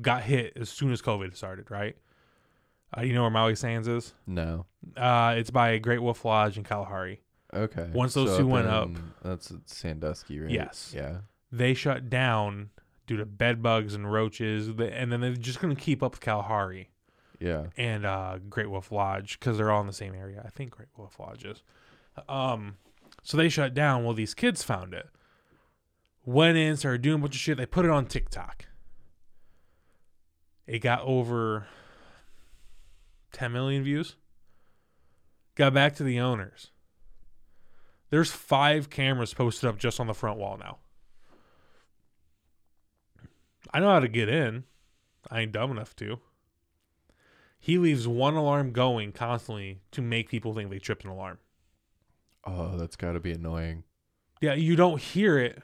got 0.00 0.22
hit 0.22 0.52
as 0.56 0.68
soon 0.68 0.92
as 0.92 1.02
COVID 1.02 1.34
started, 1.36 1.70
right? 1.70 1.96
Uh, 2.96 3.02
you 3.02 3.14
know 3.14 3.22
where 3.22 3.30
Maui 3.30 3.54
Sands 3.56 3.88
is? 3.88 4.12
No. 4.26 4.66
Uh, 4.96 5.34
it's 5.36 5.50
by 5.50 5.78
Great 5.78 6.02
Wolf 6.02 6.24
Lodge 6.24 6.58
in 6.58 6.64
Kalahari. 6.64 7.22
Okay. 7.54 7.90
Once 7.92 8.14
those 8.14 8.30
So 8.30 8.38
two 8.38 8.46
went 8.46 8.68
up- 8.68 8.90
that's 9.22 9.52
Sandusky, 9.66 10.40
right? 10.40 10.50
Yes. 10.50 10.92
Yeah. 10.94 11.18
They 11.50 11.72
shut 11.74 12.08
down 12.10 12.70
due 13.06 13.16
to 13.16 13.26
bed 13.26 13.62
bugs 13.62 13.94
and 13.94 14.10
roaches, 14.12 14.68
and 14.68 15.12
then 15.12 15.20
they're 15.20 15.34
just 15.34 15.60
going 15.60 15.74
to 15.74 15.80
keep 15.80 16.02
up 16.02 16.12
with 16.12 16.20
Kalahari 16.20 16.90
Yeah. 17.40 17.66
and 17.76 18.06
uh, 18.06 18.38
Great 18.48 18.70
Wolf 18.70 18.92
Lodge 18.92 19.38
because 19.38 19.56
they're 19.56 19.70
all 19.70 19.80
in 19.80 19.86
the 19.86 19.92
same 19.92 20.14
area. 20.14 20.42
I 20.44 20.48
think 20.50 20.70
Great 20.72 20.88
Wolf 20.96 21.18
Lodge 21.18 21.44
is. 21.44 21.62
Um, 22.28 22.76
so 23.22 23.36
they 23.36 23.48
shut 23.48 23.74
down. 23.74 24.04
Well, 24.04 24.14
these 24.14 24.34
kids 24.34 24.62
found 24.62 24.94
it, 24.94 25.08
went 26.24 26.56
in, 26.58 26.76
started 26.76 27.02
doing 27.02 27.16
a 27.16 27.18
bunch 27.18 27.34
of 27.34 27.40
shit. 27.40 27.56
They 27.58 27.66
put 27.66 27.84
it 27.84 27.90
on 27.90 28.06
TikTok. 28.06 28.66
It 30.66 30.78
got 30.78 31.00
over 31.02 31.66
10 33.32 33.52
million 33.52 33.82
views. 33.82 34.16
Got 35.54 35.74
back 35.74 35.94
to 35.96 36.02
the 36.04 36.20
owners. 36.20 36.70
There's 38.10 38.30
five 38.30 38.90
cameras 38.90 39.34
posted 39.34 39.68
up 39.68 39.78
just 39.78 39.98
on 39.98 40.06
the 40.06 40.14
front 40.14 40.38
wall 40.38 40.56
now. 40.58 40.78
I 43.72 43.80
know 43.80 43.88
how 43.90 44.00
to 44.00 44.08
get 44.08 44.28
in. 44.28 44.64
I 45.30 45.40
ain't 45.40 45.52
dumb 45.52 45.70
enough 45.70 45.94
to. 45.96 46.18
He 47.58 47.78
leaves 47.78 48.08
one 48.08 48.34
alarm 48.34 48.72
going 48.72 49.12
constantly 49.12 49.80
to 49.92 50.02
make 50.02 50.28
people 50.28 50.52
think 50.54 50.70
they 50.70 50.78
tripped 50.78 51.04
an 51.04 51.10
alarm. 51.10 51.38
Oh, 52.44 52.76
that's 52.76 52.96
got 52.96 53.12
to 53.12 53.20
be 53.20 53.30
annoying. 53.32 53.84
Yeah, 54.40 54.54
you 54.54 54.74
don't 54.74 55.00
hear 55.00 55.38
it 55.38 55.62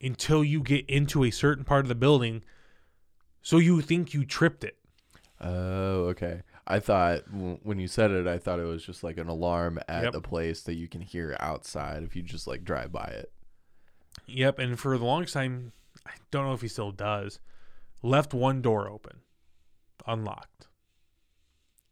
until 0.00 0.42
you 0.42 0.62
get 0.62 0.88
into 0.88 1.24
a 1.24 1.30
certain 1.30 1.64
part 1.64 1.84
of 1.84 1.88
the 1.88 1.94
building, 1.94 2.42
so 3.42 3.58
you 3.58 3.82
think 3.82 4.14
you 4.14 4.24
tripped 4.24 4.64
it. 4.64 4.78
Oh, 5.40 6.06
okay. 6.06 6.40
I 6.66 6.80
thought 6.80 7.30
w- 7.30 7.58
when 7.62 7.78
you 7.78 7.86
said 7.86 8.10
it, 8.10 8.26
I 8.26 8.38
thought 8.38 8.58
it 8.58 8.64
was 8.64 8.82
just 8.84 9.04
like 9.04 9.18
an 9.18 9.28
alarm 9.28 9.78
at 9.86 10.04
Yep. 10.04 10.12
the 10.14 10.20
place 10.22 10.62
that 10.62 10.74
you 10.76 10.88
can 10.88 11.02
hear 11.02 11.36
outside 11.38 12.02
if 12.02 12.16
you 12.16 12.22
just 12.22 12.46
like 12.46 12.64
drive 12.64 12.90
by 12.90 13.04
it. 13.04 13.30
Yep, 14.26 14.58
and 14.58 14.80
for 14.80 14.96
the 14.96 15.04
longest 15.04 15.34
time, 15.34 15.72
I 16.06 16.12
don't 16.30 16.46
know 16.46 16.52
if 16.52 16.60
he 16.60 16.68
still 16.68 16.90
does, 16.92 17.38
left 18.02 18.34
one 18.34 18.60
door 18.62 18.88
open, 18.88 19.20
unlocked, 20.06 20.68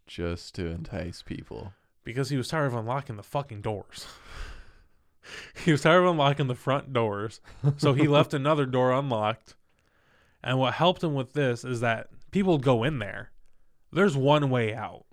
Just 0.06 0.54
to 0.56 0.66
entice 0.66 1.22
people. 1.22 1.72
because 2.04 2.28
he 2.30 2.36
was 2.36 2.48
tired 2.48 2.66
of 2.66 2.74
unlocking 2.74 3.16
the 3.16 3.22
fucking 3.22 3.62
doors. 3.62 4.06
he 5.64 5.72
was 5.72 5.82
tired 5.82 6.02
of 6.02 6.10
unlocking 6.10 6.48
the 6.48 6.54
front 6.54 6.92
doors, 6.92 7.40
so 7.76 7.92
he 7.94 8.06
left 8.08 8.34
another 8.34 8.66
door 8.66 8.92
unlocked. 8.92 9.54
And 10.42 10.58
what 10.58 10.74
helped 10.74 11.04
him 11.04 11.14
with 11.14 11.32
this 11.34 11.64
is 11.64 11.80
that 11.80 12.08
people 12.32 12.58
go 12.58 12.82
in 12.82 12.98
there. 12.98 13.30
There's 13.92 14.16
one 14.16 14.50
way 14.50 14.74
out. 14.74 15.04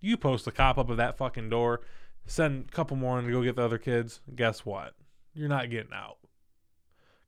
You 0.00 0.18
post 0.18 0.46
a 0.46 0.50
cop 0.52 0.76
up 0.76 0.90
of 0.90 0.98
that 0.98 1.16
fucking 1.16 1.48
door, 1.48 1.80
send 2.26 2.66
a 2.68 2.72
couple 2.72 2.96
more 2.98 3.18
in 3.18 3.24
to 3.24 3.32
go 3.32 3.42
get 3.42 3.56
the 3.56 3.62
other 3.64 3.78
kids. 3.78 4.20
Guess 4.34 4.66
what? 4.66 4.94
You're 5.32 5.48
not 5.48 5.70
getting 5.70 5.94
out. 5.94 6.18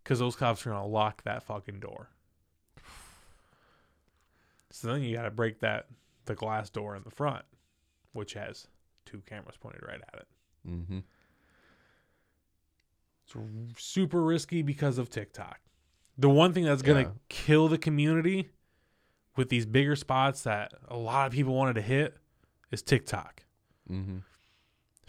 Because 0.06 0.20
those 0.20 0.36
cops 0.36 0.64
are 0.64 0.70
going 0.70 0.82
to 0.82 0.86
lock 0.88 1.24
that 1.24 1.42
fucking 1.42 1.80
door. 1.80 2.08
So 4.70 4.86
then 4.86 5.02
you 5.02 5.16
got 5.16 5.24
to 5.24 5.32
break 5.32 5.58
that 5.60 5.86
the 6.26 6.36
glass 6.36 6.70
door 6.70 6.94
in 6.94 7.02
the 7.02 7.10
front, 7.10 7.44
which 8.12 8.34
has 8.34 8.68
two 9.04 9.20
cameras 9.26 9.56
pointed 9.58 9.82
right 9.82 10.00
at 10.12 10.20
it. 10.20 10.26
Mm-hmm. 10.70 10.98
It's 13.70 13.82
super 13.84 14.22
risky 14.22 14.62
because 14.62 14.98
of 14.98 15.10
TikTok. 15.10 15.58
The 16.16 16.30
one 16.30 16.52
thing 16.52 16.64
that's 16.64 16.82
going 16.82 17.04
to 17.06 17.10
Yeah. 17.10 17.16
kill 17.28 17.66
the 17.66 17.76
community 17.78 18.50
with 19.34 19.48
these 19.48 19.66
bigger 19.66 19.96
spots 19.96 20.42
that 20.42 20.72
a 20.86 20.96
lot 20.96 21.26
of 21.26 21.32
people 21.32 21.52
wanted 21.52 21.74
to 21.74 21.82
hit 21.82 22.16
is 22.70 22.80
TikTok. 22.80 23.42
Mm-hmm. 23.90 24.18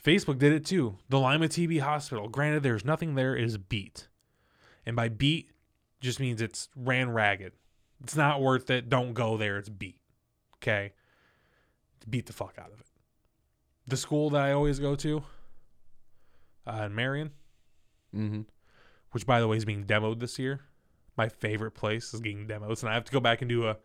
Facebook 0.04 0.40
did 0.40 0.54
it 0.54 0.66
too. 0.66 0.98
The 1.10 1.20
Lima 1.20 1.48
TB 1.50 1.82
hospital. 1.82 2.30
Granted, 2.30 2.64
there's 2.64 2.84
nothing 2.84 3.14
there. 3.14 3.36
It 3.36 3.44
is 3.44 3.58
beat, 3.60 4.08
and 4.88 4.96
by 4.96 5.10
beat 5.10 5.52
just 6.00 6.20
means 6.20 6.42
it's 6.42 6.70
ran 6.76 7.12
ragged. 7.12 7.52
It's 8.02 8.16
not 8.16 8.42
worth 8.42 8.70
it. 8.70 8.90
Don't 8.90 9.14
go 9.14 9.38
there. 9.38 9.58
It's 9.58 9.70
beat. 9.70 10.00
Okay, 10.56 10.94
beat 12.10 12.26
the 12.26 12.34
fuck 12.34 12.56
out 12.58 12.72
of 12.74 12.80
it. 12.80 12.86
The 13.88 13.98
school 13.98 14.30
that 14.32 14.42
I 14.42 14.54
always 14.54 14.80
go 14.80 14.96
to, 14.96 15.24
uh, 16.66 16.84
in 16.86 16.96
Marion, 16.96 17.32
Mm-hmm. 18.16 18.42
which 19.12 19.26
by 19.26 19.40
the 19.40 19.48
way 19.48 19.58
is 19.58 19.66
being 19.66 19.84
demoed 19.84 20.20
this 20.20 20.40
year. 20.40 20.62
My 21.18 21.28
favorite 21.30 21.72
place 21.72 22.14
is 22.14 22.22
getting 22.22 22.48
demoed, 22.48 22.82
and 22.82 22.90
I 22.90 22.94
have 22.94 23.04
to 23.06 23.12
go 23.12 23.20
back 23.20 23.42
and 23.42 23.50
do 23.50 23.68
a 23.68 23.78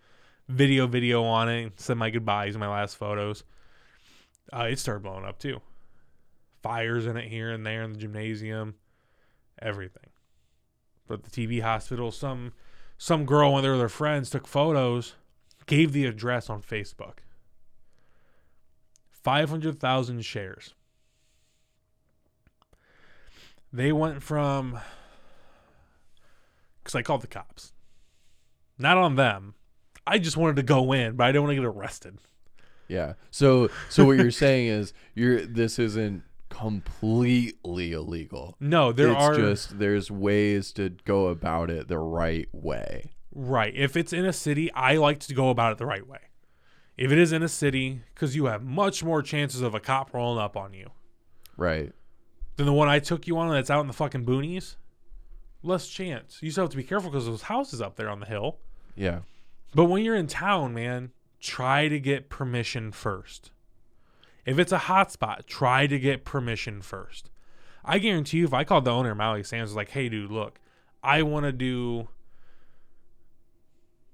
video 0.48 0.86
video 0.86 1.24
on 1.24 1.48
it 1.48 1.62
and 1.62 1.72
send 1.76 1.98
my 1.98 2.10
goodbyes 2.10 2.54
and 2.54 2.60
my 2.60 2.68
last 2.68 2.96
photos. 2.96 3.42
Uh, 4.52 4.68
it 4.70 4.78
started 4.78 5.02
blowing 5.02 5.24
up 5.24 5.38
too. 5.38 5.60
Fires 6.62 7.06
in 7.06 7.16
it 7.16 7.28
here 7.28 7.50
and 7.50 7.66
there 7.66 7.82
in 7.82 7.92
the 7.92 7.98
gymnasium, 7.98 8.76
everything. 9.60 10.11
But 11.12 11.24
the 11.24 11.30
TB 11.30 11.60
hospital, 11.60 12.10
some 12.10 12.54
some 12.96 13.26
girl 13.26 13.54
and 13.56 13.62
their 13.62 13.76
their 13.76 13.90
friends 13.90 14.30
took 14.30 14.46
photos, 14.46 15.14
gave 15.66 15.92
the 15.92 16.06
address 16.06 16.48
on 16.48 16.62
Facebook. 16.62 17.18
Five 19.10 19.50
hundred 19.50 19.78
thousand 19.78 20.24
shares. 20.24 20.72
They 23.70 23.92
went 23.92 24.22
from 24.22 24.80
because 26.82 26.94
I 26.94 27.02
called 27.02 27.20
the 27.20 27.26
cops. 27.26 27.74
Not 28.78 28.96
on 28.96 29.16
them. 29.16 29.54
I 30.06 30.18
just 30.18 30.38
wanted 30.38 30.56
to 30.56 30.62
go 30.62 30.92
in, 30.94 31.16
but 31.16 31.24
I 31.24 31.28
didn't 31.28 31.42
want 31.42 31.50
to 31.50 31.56
get 31.56 31.66
arrested. 31.66 32.20
Yeah. 32.88 33.12
So 33.30 33.68
so 33.90 34.06
what 34.06 34.16
you're 34.16 34.30
saying 34.30 34.68
is 34.68 34.94
you're 35.14 35.44
this 35.44 35.78
isn't 35.78 36.22
completely 36.52 37.92
illegal. 37.92 38.56
No, 38.60 38.92
there 38.92 39.08
it's 39.12 39.20
are 39.22 39.34
just 39.34 39.78
there's 39.78 40.10
ways 40.10 40.72
to 40.72 40.90
go 41.04 41.26
about 41.28 41.70
it 41.70 41.88
the 41.88 41.98
right 41.98 42.48
way. 42.52 43.12
right. 43.34 43.74
If 43.74 43.96
it's 43.96 44.12
in 44.12 44.24
a 44.24 44.32
city, 44.32 44.72
I 44.72 44.96
like 44.96 45.20
to 45.20 45.34
go 45.34 45.50
about 45.50 45.72
it 45.72 45.78
the 45.78 45.86
right 45.86 46.06
way. 46.06 46.18
If 46.96 47.10
it 47.10 47.18
is 47.18 47.32
in 47.32 47.42
a 47.42 47.48
city, 47.48 48.02
because 48.14 48.36
you 48.36 48.46
have 48.46 48.62
much 48.62 49.02
more 49.02 49.22
chances 49.22 49.62
of 49.62 49.74
a 49.74 49.80
cop 49.80 50.12
rolling 50.12 50.38
up 50.42 50.56
on 50.56 50.74
you 50.74 50.90
Right. 51.56 51.92
than 52.56 52.66
the 52.66 52.72
one 52.72 52.88
I 52.88 52.98
took 52.98 53.26
you 53.26 53.38
on 53.38 53.50
that's 53.50 53.70
out 53.70 53.80
in 53.80 53.86
the 53.86 53.92
fucking 53.94 54.26
boonies. 54.26 54.76
Less 55.62 55.88
chance. 55.88 56.38
You 56.42 56.50
still 56.50 56.64
have 56.64 56.70
to 56.72 56.76
be 56.76 56.82
careful 56.82 57.10
because 57.10 57.26
those 57.26 57.42
houses 57.42 57.80
up 57.80 57.96
there 57.96 58.08
on 58.10 58.20
the 58.20 58.26
hill. 58.26 58.58
Yeah. 58.94 59.20
But 59.74 59.86
when 59.86 60.04
you're 60.04 60.16
in 60.16 60.26
town, 60.26 60.74
man, 60.74 61.12
try 61.40 61.88
to 61.88 61.98
get 61.98 62.28
permission 62.28 62.92
first. 62.92 63.50
If 64.44 64.58
it's 64.58 64.72
a 64.72 64.78
hotspot, 64.78 65.46
try 65.46 65.86
to 65.86 65.98
get 65.98 66.24
permission 66.24 66.82
first. 66.82 67.30
I 67.84 67.98
guarantee 67.98 68.38
you, 68.38 68.44
if 68.44 68.54
I 68.54 68.64
called 68.64 68.84
the 68.84 68.90
owner 68.90 69.14
Maui 69.14 69.42
Sands, 69.42 69.70
was 69.70 69.76
like, 69.76 69.90
"Hey, 69.90 70.08
dude, 70.08 70.30
look, 70.30 70.60
I 71.02 71.22
want 71.22 71.44
to 71.44 71.52
do." 71.52 72.08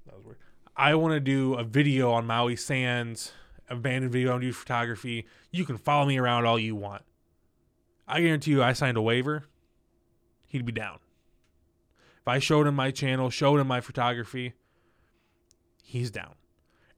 That 0.06 0.16
was 0.16 0.24
weird. 0.24 0.38
I 0.76 0.94
want 0.94 1.12
to 1.12 1.20
do 1.20 1.54
a 1.54 1.64
video 1.64 2.10
on 2.12 2.26
Maui 2.26 2.56
Sands, 2.56 3.32
abandoned 3.68 4.12
video 4.12 4.34
on 4.34 4.40
do 4.40 4.52
photography. 4.52 5.26
You 5.50 5.64
can 5.64 5.76
follow 5.76 6.06
me 6.06 6.18
around 6.18 6.46
all 6.46 6.58
you 6.58 6.74
want. 6.74 7.02
I 8.06 8.20
guarantee 8.22 8.52
you, 8.52 8.62
I 8.62 8.72
signed 8.72 8.96
a 8.96 9.02
waiver. 9.02 9.48
He'd 10.46 10.64
be 10.64 10.72
down. 10.72 10.98
If 12.20 12.28
I 12.28 12.38
showed 12.38 12.66
him 12.66 12.74
my 12.74 12.90
channel, 12.90 13.28
showed 13.28 13.60
him 13.60 13.66
my 13.66 13.80
photography, 13.82 14.54
he's 15.82 16.10
down. 16.10 16.37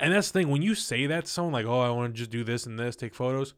And 0.01 0.14
that's 0.14 0.31
the 0.31 0.40
thing 0.40 0.48
when 0.48 0.62
you 0.62 0.74
say 0.74 1.06
that 1.06 1.27
to 1.27 1.31
someone 1.31 1.52
like, 1.52 1.66
"Oh, 1.66 1.81
I 1.81 1.90
want 1.90 2.14
to 2.14 2.18
just 2.18 2.31
do 2.31 2.43
this 2.43 2.64
and 2.64 2.78
this, 2.78 2.97
take 2.97 3.14
photos," 3.14 3.52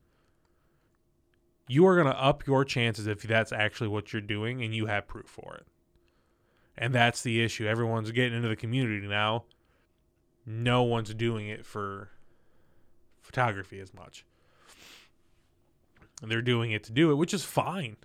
you 1.68 1.86
are 1.86 1.94
going 1.94 2.12
to 2.12 2.20
up 2.20 2.46
your 2.46 2.64
chances 2.64 3.06
if 3.06 3.22
that's 3.22 3.52
actually 3.52 3.88
what 3.88 4.12
you're 4.12 4.20
doing 4.20 4.60
and 4.62 4.74
you 4.74 4.86
have 4.86 5.06
proof 5.06 5.26
for 5.26 5.54
it. 5.54 5.66
And 6.76 6.92
that's 6.92 7.22
the 7.22 7.40
issue. 7.42 7.66
Everyone's 7.66 8.10
getting 8.10 8.36
into 8.36 8.48
the 8.48 8.56
community 8.56 9.06
now. 9.06 9.44
No 10.44 10.82
one's 10.82 11.14
doing 11.14 11.46
it 11.46 11.64
for 11.64 12.10
photography 13.20 13.78
as 13.78 13.94
much. 13.94 14.24
And 16.20 16.30
they're 16.30 16.42
doing 16.42 16.72
it 16.72 16.82
to 16.84 16.92
do 16.92 17.12
it, 17.12 17.14
which 17.14 17.32
is 17.32 17.44
fine. 17.44 17.96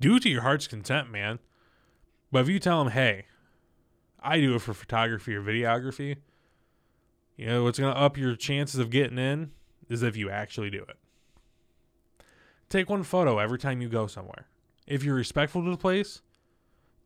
Do 0.00 0.16
it 0.16 0.22
to 0.24 0.28
your 0.28 0.42
heart's 0.42 0.66
content, 0.66 1.10
man. 1.10 1.38
But 2.32 2.40
if 2.40 2.48
you 2.48 2.58
tell 2.58 2.82
them, 2.82 2.92
"Hey, 2.92 3.26
I 4.18 4.40
do 4.40 4.56
it 4.56 4.62
for 4.62 4.74
photography 4.74 5.36
or 5.36 5.42
videography," 5.42 6.16
You 7.36 7.46
know 7.46 7.64
what's 7.64 7.78
going 7.78 7.92
to 7.92 8.00
up 8.00 8.16
your 8.16 8.36
chances 8.36 8.78
of 8.78 8.90
getting 8.90 9.18
in 9.18 9.50
is 9.88 10.02
if 10.02 10.16
you 10.16 10.30
actually 10.30 10.70
do 10.70 10.82
it. 10.82 10.96
Take 12.68 12.88
one 12.88 13.02
photo 13.02 13.38
every 13.38 13.58
time 13.58 13.80
you 13.80 13.88
go 13.88 14.06
somewhere. 14.06 14.46
If 14.86 15.04
you're 15.04 15.14
respectful 15.14 15.64
to 15.64 15.70
the 15.70 15.76
place, 15.76 16.22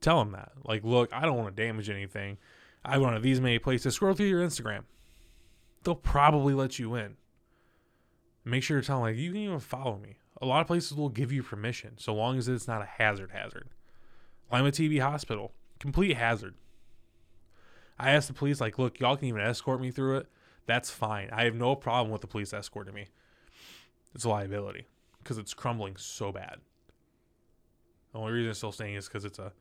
tell 0.01 0.19
them 0.19 0.33
that. 0.33 0.53
Like, 0.65 0.85
look, 0.85 1.13
I 1.13 1.23
don't 1.23 1.37
want 1.37 1.55
to 1.55 1.63
damage 1.63 1.91
anything. 1.91 2.39
I 2.85 2.99
went 2.99 3.15
to 3.17 3.21
these 3.21 3.41
many 3.41 3.59
places. 3.59 3.95
Scroll 3.95 4.15
through 4.15 4.27
your 4.27 4.47
Instagram. 4.47 4.85
They'll 5.83 5.95
probably 5.95 6.55
let 6.55 6.79
you 6.79 6.95
in. 6.95 7.17
Make 8.45 8.63
sure 8.63 8.81
to 8.81 8.87
tell 8.87 8.97
them, 8.97 9.05
like, 9.05 9.17
you 9.17 9.33
can 9.33 9.41
even 9.41 9.61
follow 9.61 9.99
me. 9.99 10.17
A 10.41 10.47
lot 10.47 10.61
of 10.61 10.67
places 10.67 10.97
will 10.97 11.09
give 11.09 11.33
you 11.33 11.43
permission, 11.43 11.99
so 11.99 12.15
long 12.15 12.39
as 12.39 12.49
it's 12.49 12.69
not 12.69 12.83
a 12.83 12.87
hazard 12.87 13.31
hazard. 13.33 13.69
Lima 14.53 14.71
TB 14.71 15.01
Hospital, 15.03 15.53
complete 15.79 16.17
hazard. 16.17 16.55
I 17.99 18.11
asked 18.13 18.29
the 18.29 18.35
police, 18.35 18.61
like, 18.61 18.79
look, 18.79 19.01
y'all 19.01 19.17
can 19.17 19.27
even 19.27 19.41
escort 19.41 19.81
me 19.81 19.91
through 19.91 20.19
it. 20.19 20.29
That's 20.67 20.91
fine. 20.91 21.31
I 21.33 21.45
have 21.45 21.55
no 21.55 21.75
problem 21.75 22.11
with 22.13 22.21
the 22.21 22.27
police 22.27 22.53
escorting 22.53 22.95
me. 22.95 23.07
It's 24.15 24.25
a 24.25 24.29
liability 24.29 24.87
because 25.23 25.39
it's 25.39 25.55
crumbling 25.55 25.97
so 25.97 26.31
bad. 26.33 26.57
The 28.13 28.19
only 28.19 28.33
reason 28.33 28.51
it's 28.51 28.59
still 28.59 28.73
staying 28.73 28.95
is 28.95 29.07
because 29.09 29.25
it's 29.25 29.39
a 29.39 29.53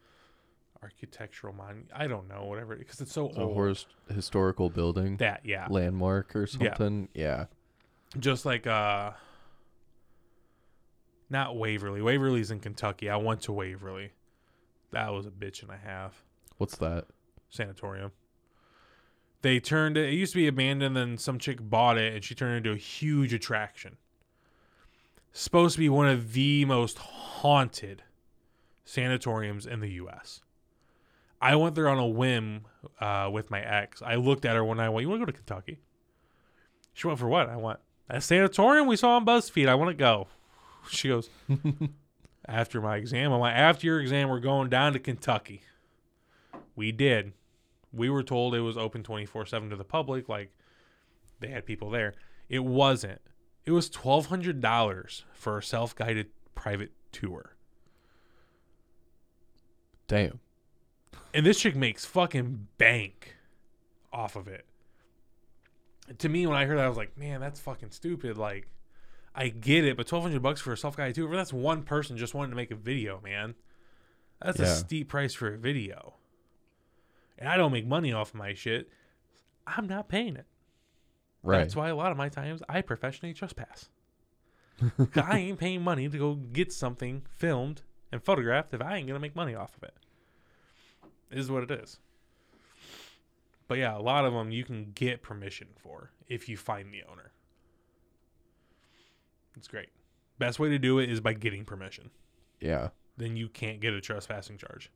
architectural 0.84 1.54
monument. 1.54 1.90
I 1.96 2.08
don't 2.08 2.28
know, 2.28 2.46
whatever, 2.46 2.76
because 2.76 3.02
it's 3.02 3.12
so 3.12 3.30
A 3.30 3.40
old. 3.42 3.54
horse 3.54 3.86
historical 4.14 4.70
building, 4.70 5.18
That, 5.18 5.42
yeah. 5.44 5.68
landmark 5.70 6.36
or 6.36 6.42
Yeah. 6.60 6.70
something. 6.70 7.10
Yeah. 7.14 7.46
Just 8.20 8.46
like, 8.46 8.68
uh, 8.68 9.12
not 11.30 11.58
Waverly. 11.58 12.02
Waverly's 12.02 12.52
in 12.52 12.60
Kentucky. 12.60 13.10
I 13.10 13.18
went 13.18 13.42
to 13.42 13.52
Waverly. 13.52 14.12
That 14.92 15.10
was 15.12 15.26
a 15.26 15.32
bitch 15.32 15.62
and 15.62 15.72
a 15.72 15.78
half. 15.78 16.24
What's 16.58 16.78
that? 16.78 17.06
sanatorium. 17.50 18.12
They 19.42 19.60
turned 19.60 19.98
it. 19.98 20.10
It 20.10 20.16
used 20.16 20.34
to 20.34 20.38
be 20.38 20.48
abandoned, 20.48 20.96
then 20.96 21.18
some 21.18 21.40
chick 21.40 21.60
bought 21.62 21.98
it, 21.98 22.14
and 22.14 22.24
she 22.24 22.36
turned 22.36 22.54
it 22.54 22.58
into 22.58 22.72
a 22.72 22.82
huge 22.82 23.34
attraction. 23.34 23.98
Supposed 25.32 25.76
to 25.76 25.80
be 25.80 25.90
one 25.90 26.08
of 26.08 26.34
the 26.34 26.66
most 26.66 26.98
haunted 26.98 28.04
sanatoriums 28.84 29.66
in 29.66 29.80
the 29.80 29.92
U.S. 29.92 30.42
I 31.40 31.56
went 31.56 31.76
there 31.76 31.88
on 31.88 32.00
a 32.00 32.08
whim 32.08 32.66
uh, 33.00 33.30
with 33.32 33.52
my 33.52 33.62
ex. 33.62 34.02
I 34.02 34.16
looked 34.16 34.46
at 34.46 34.56
her 34.56 34.66
night. 34.76 34.86
I 34.86 34.90
went, 34.90 35.04
"You 35.04 35.10
want 35.10 35.22
to 35.22 35.26
go 35.26 35.32
to 35.32 35.38
Kentucky?" 35.38 35.80
She 36.94 37.06
went 37.06 37.20
for 37.20 37.28
what? 37.28 37.48
I 37.48 37.58
went 37.58 37.80
that 38.08 38.24
sanatorium 38.24 38.88
we 38.88 38.96
saw 38.96 39.16
on 39.18 39.26
BuzzFeed. 39.26 39.68
I 39.68 39.76
want 39.76 39.90
to 39.90 39.96
go. 39.96 40.28
She 40.90 41.10
goes 41.10 41.30
after 42.48 42.80
my 42.80 42.96
exam. 42.96 43.34
I'm 43.34 43.42
like, 43.42 43.54
after 43.54 43.86
your 43.86 44.00
exam, 44.00 44.30
we're 44.30 44.40
going 44.40 44.70
down 44.70 44.94
to 44.94 45.00
Kentucky. 45.00 45.64
We 46.78 46.94
did. 46.94 47.34
We 47.94 48.10
were 48.10 48.24
told 48.24 48.54
it 48.54 48.62
was 48.62 48.78
open 48.78 49.04
24 49.04 49.46
7 49.46 49.70
to 49.70 49.76
the 49.76 49.84
public, 49.84 50.28
like 50.30 50.52
they 51.40 51.48
had 51.48 51.66
people 51.66 51.90
there. 51.90 52.14
It 52.50 52.64
wasn't. 52.64 53.22
It 53.66 53.72
was 53.72 53.90
$1,200 53.90 55.24
for 55.34 55.58
a 55.58 55.64
self 55.64 55.96
guided 55.96 56.28
private 56.56 56.92
tour. 57.12 57.56
Damn. 60.08 60.40
And 61.34 61.46
this 61.46 61.60
chick 61.60 61.76
makes 61.76 62.06
fucking 62.06 62.68
bank 62.78 63.36
off 64.14 64.36
of 64.36 64.48
it. 64.48 64.66
To 66.20 66.30
me, 66.30 66.48
when 66.48 66.56
I 66.56 66.66
heard 66.66 66.78
that, 66.78 66.86
I 66.86 66.90
was 66.90 66.98
like, 66.98 67.18
man, 67.18 67.42
that's 67.42 67.60
fucking 67.60 67.92
stupid. 67.92 68.38
Like, 68.38 68.70
I 69.36 69.50
get 69.50 69.84
it, 69.84 69.98
but 69.98 70.10
1200 70.10 70.42
bucks 70.42 70.62
for 70.62 70.72
a 70.72 70.78
self 70.78 70.96
guided 70.96 71.16
tour, 71.16 71.36
that's 71.36 71.52
one 71.52 71.84
person 71.84 72.18
just 72.18 72.34
wanting 72.34 72.52
to 72.52 72.56
make 72.56 72.72
a 72.72 72.76
video, 72.76 73.20
man. 73.22 73.56
That's 74.42 74.60
a 74.60 74.68
steep 74.68 75.10
price 75.10 75.34
for 75.34 75.54
a 75.54 75.58
video. 75.58 76.14
And 77.38 77.48
I 77.48 77.58
don't 77.58 77.72
make 77.72 77.86
money 77.86 78.12
off 78.12 78.34
my 78.34 78.54
shit. 78.54 78.90
I'm 79.66 79.88
not 79.88 80.10
paying 80.10 80.36
it. 80.36 80.46
Right. 81.44 81.60
That's 81.60 81.76
why 81.76 81.90
a 81.90 81.96
lot 81.96 82.12
of 82.12 82.18
my 82.18 82.30
times 82.30 82.62
I 82.68 82.82
professionally 82.82 83.34
trespass. 83.34 83.90
I 85.16 85.40
ain't 85.40 85.60
paying 85.60 85.84
money 85.84 86.08
to 86.10 86.18
go 86.18 86.36
get 86.36 86.72
something 86.72 87.24
filmed 87.30 87.82
and 88.12 88.24
photographed 88.24 88.74
if 88.74 88.82
I 88.82 88.98
ain't 88.98 89.08
gonna 89.08 89.20
make 89.20 89.36
money 89.36 89.56
off 89.56 89.76
of 89.78 89.84
it. 89.84 89.96
It 91.32 91.38
is 91.40 91.52
what 91.52 91.64
it 91.64 91.72
is. 91.72 92.00
But 93.68 93.80
yeah, 93.80 93.98
a 93.98 94.00
lot 94.00 94.26
of 94.26 94.34
them 94.34 94.52
you 94.52 94.64
can 94.64 94.92
get 94.94 95.22
permission 95.22 95.68
for 95.78 96.12
if 96.28 96.48
you 96.48 96.58
find 96.58 96.94
the 96.94 97.04
owner. 97.10 97.32
It's 99.58 99.68
great. 99.68 99.90
Best 100.40 100.60
way 100.60 100.70
to 100.70 100.80
do 100.80 101.00
it 101.00 101.10
is 101.10 101.20
by 101.20 101.34
getting 101.34 101.66
permission. 101.66 102.12
yeah. 102.60 102.90
Then 103.20 103.36
you 103.36 103.50
can't 103.50 103.80
get 103.80 103.94
a 103.94 104.00
trespassing 104.00 104.60
charge. 104.60 104.92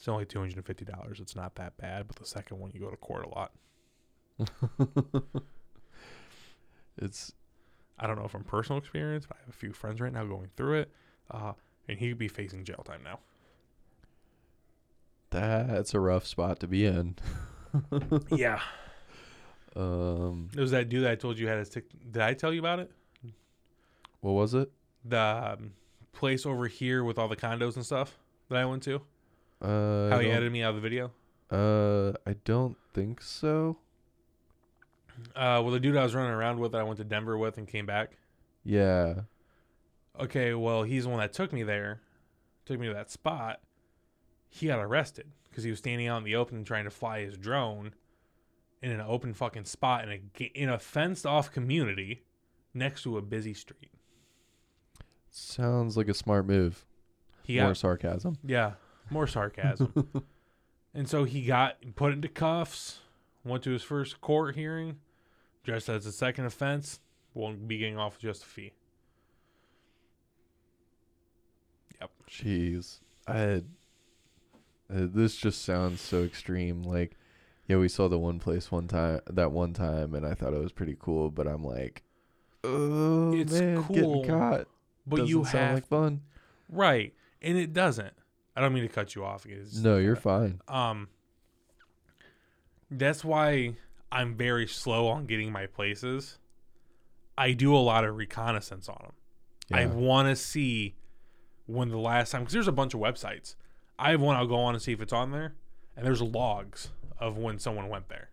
It's 0.00 0.08
only 0.08 0.24
two 0.24 0.38
hundred 0.40 0.56
and 0.56 0.64
fifty 0.66 0.84
dollars. 0.84 1.20
It's 1.20 1.36
not 1.36 1.54
that 1.56 1.76
bad, 1.76 2.08
but 2.08 2.16
the 2.16 2.24
second 2.24 2.58
one 2.58 2.70
you 2.74 2.80
go 2.80 2.90
to 2.90 2.96
court 2.96 3.24
a 3.24 3.28
lot. 3.28 3.52
It's 7.02 7.32
I 7.98 8.06
don't 8.06 8.18
know 8.18 8.28
from 8.28 8.44
personal 8.44 8.78
experience, 8.78 9.26
but 9.26 9.36
I 9.36 9.40
have 9.40 9.48
a 9.50 9.56
few 9.56 9.72
friends 9.72 10.00
right 10.00 10.12
now 10.12 10.24
going 10.24 10.48
through 10.56 10.80
it, 10.80 10.90
uh, 11.30 11.52
and 11.88 11.98
he 11.98 12.08
could 12.10 12.18
be 12.18 12.28
facing 12.28 12.64
jail 12.64 12.82
time 12.84 13.02
now. 13.02 13.18
that's 15.30 15.94
a 15.94 16.00
rough 16.00 16.26
spot 16.26 16.60
to 16.60 16.66
be 16.66 16.84
in. 16.86 17.16
yeah, 18.30 18.60
Um, 19.76 20.50
it 20.56 20.60
was 20.60 20.72
that 20.72 20.88
dude 20.88 21.04
that 21.04 21.12
I 21.12 21.14
told 21.14 21.38
you 21.38 21.46
had 21.48 21.58
his. 21.58 21.68
Tic- 21.70 21.90
Did 22.10 22.22
I 22.22 22.34
tell 22.34 22.52
you 22.52 22.60
about 22.60 22.80
it? 22.80 22.90
what 24.20 24.32
was 24.32 24.52
it? 24.54 24.70
The 25.04 25.56
um, 25.58 25.72
place 26.12 26.44
over 26.44 26.66
here 26.66 27.04
with 27.04 27.18
all 27.18 27.28
the 27.28 27.36
condos 27.36 27.76
and 27.76 27.86
stuff 27.86 28.18
that 28.50 28.58
I 28.58 28.64
went 28.66 28.82
to. 28.84 29.00
Uh, 29.60 30.08
How 30.10 30.16
I 30.18 30.22
he 30.22 30.28
don't- 30.28 30.36
edited 30.36 30.52
me 30.52 30.62
out 30.62 30.70
of 30.70 30.76
the 30.76 30.80
video. 30.80 31.10
Uh, 31.50 32.12
I 32.26 32.34
don't 32.44 32.76
think 32.94 33.20
so. 33.20 33.78
Uh, 35.36 35.60
well, 35.62 35.70
the 35.70 35.80
dude 35.80 35.96
I 35.96 36.02
was 36.02 36.14
running 36.14 36.32
around 36.32 36.60
with, 36.60 36.72
that 36.72 36.80
I 36.80 36.84
went 36.84 36.98
to 36.98 37.04
Denver 37.04 37.36
with 37.36 37.58
and 37.58 37.66
came 37.68 37.84
back. 37.86 38.16
Yeah. 38.64 39.22
Okay, 40.18 40.54
well, 40.54 40.82
he's 40.84 41.04
the 41.04 41.10
one 41.10 41.18
that 41.20 41.32
took 41.32 41.52
me 41.52 41.62
there, 41.62 42.00
took 42.64 42.78
me 42.78 42.86
to 42.88 42.94
that 42.94 43.10
spot. 43.10 43.60
He 44.48 44.66
got 44.68 44.78
arrested 44.80 45.26
because 45.48 45.64
he 45.64 45.70
was 45.70 45.78
standing 45.78 46.06
out 46.06 46.18
in 46.18 46.24
the 46.24 46.36
open 46.36 46.64
trying 46.64 46.84
to 46.84 46.90
fly 46.90 47.20
his 47.20 47.36
drone 47.36 47.92
in 48.82 48.90
an 48.92 49.00
open 49.00 49.34
fucking 49.34 49.64
spot 49.64 50.04
in 50.04 50.10
a 50.10 50.18
ga- 50.18 50.52
in 50.54 50.68
a 50.68 50.78
fenced 50.78 51.26
off 51.26 51.52
community 51.52 52.22
next 52.72 53.02
to 53.02 53.18
a 53.18 53.22
busy 53.22 53.52
street. 53.54 53.90
Sounds 55.30 55.96
like 55.96 56.08
a 56.08 56.14
smart 56.14 56.46
move. 56.46 56.84
He 57.44 57.58
More 57.58 57.68
got 57.70 57.76
sarcasm. 57.76 58.36
yeah, 58.44 58.72
more 59.10 59.26
sarcasm. 59.26 60.24
and 60.94 61.08
so 61.08 61.24
he 61.24 61.42
got 61.42 61.76
put 61.94 62.12
into 62.12 62.28
cuffs, 62.28 63.00
went 63.44 63.62
to 63.64 63.70
his 63.70 63.82
first 63.82 64.20
court 64.20 64.54
hearing, 64.54 64.96
dressed 65.64 65.88
as 65.88 66.06
a 66.06 66.12
second 66.12 66.46
offense, 66.46 67.00
won't 67.34 67.66
be 67.68 67.78
getting 67.78 67.98
off 67.98 68.18
just 68.18 68.42
a 68.42 68.46
fee. 68.46 68.72
Yep. 72.00 72.10
Jeez, 72.28 73.00
I 73.26 73.38
had. 73.38 73.64
Uh, 74.92 75.06
this 75.12 75.36
just 75.36 75.64
sounds 75.64 76.00
so 76.00 76.24
extreme. 76.24 76.82
Like, 76.82 77.16
yeah, 77.68 77.76
we 77.76 77.88
saw 77.88 78.08
the 78.08 78.18
one 78.18 78.40
place 78.40 78.72
one 78.72 78.88
time, 78.88 79.20
that 79.30 79.52
one 79.52 79.72
time, 79.72 80.14
and 80.14 80.26
I 80.26 80.34
thought 80.34 80.52
it 80.52 80.60
was 80.60 80.72
pretty 80.72 80.96
cool. 80.98 81.30
But 81.30 81.46
I'm 81.46 81.62
like, 81.62 82.02
oh 82.64 83.32
It's 83.34 83.52
man, 83.52 83.84
cool, 83.84 83.94
getting 83.94 84.26
caught 84.26 84.66
But 85.06 85.16
doesn't 85.18 85.28
you 85.28 85.44
sound 85.44 85.54
have 85.58 85.74
like 85.74 85.86
fun. 85.86 86.22
right, 86.68 87.14
and 87.40 87.56
it 87.56 87.72
doesn't. 87.72 88.14
I 88.56 88.60
don't 88.60 88.72
mean 88.74 88.82
to 88.82 88.88
cut 88.88 89.14
you 89.14 89.24
off. 89.24 89.46
It's 89.46 89.76
No, 89.78 89.96
you're 89.98 90.16
fine. 90.16 90.60
Um, 90.68 91.08
that's 92.90 93.24
why 93.24 93.74
I'm 94.10 94.34
very 94.36 94.66
slow 94.66 95.08
on 95.08 95.26
getting 95.26 95.52
my 95.52 95.66
places. 95.66 96.38
I 97.38 97.52
do 97.52 97.74
a 97.74 97.78
lot 97.78 98.04
of 98.04 98.16
reconnaissance 98.16 98.88
on 98.88 98.98
them. 99.02 99.12
I 99.72 99.86
want 99.86 100.28
to 100.28 100.34
see 100.36 100.96
when 101.66 101.90
the 101.90 101.96
last 101.98 102.32
time 102.32 102.42
because 102.42 102.52
there's 102.54 102.66
a 102.68 102.72
bunch 102.72 102.92
of 102.92 103.00
websites. 103.00 103.54
I 103.98 104.10
have 104.10 104.20
one 104.20 104.34
I'll 104.36 104.46
go 104.48 104.56
on 104.56 104.74
and 104.74 104.82
see 104.82 104.92
if 104.92 105.00
it's 105.00 105.12
on 105.12 105.30
there, 105.30 105.54
and 105.96 106.04
there's 106.04 106.20
logs 106.20 106.90
of 107.20 107.38
when 107.38 107.58
someone 107.60 107.88
went 107.88 108.08
there. 108.08 108.30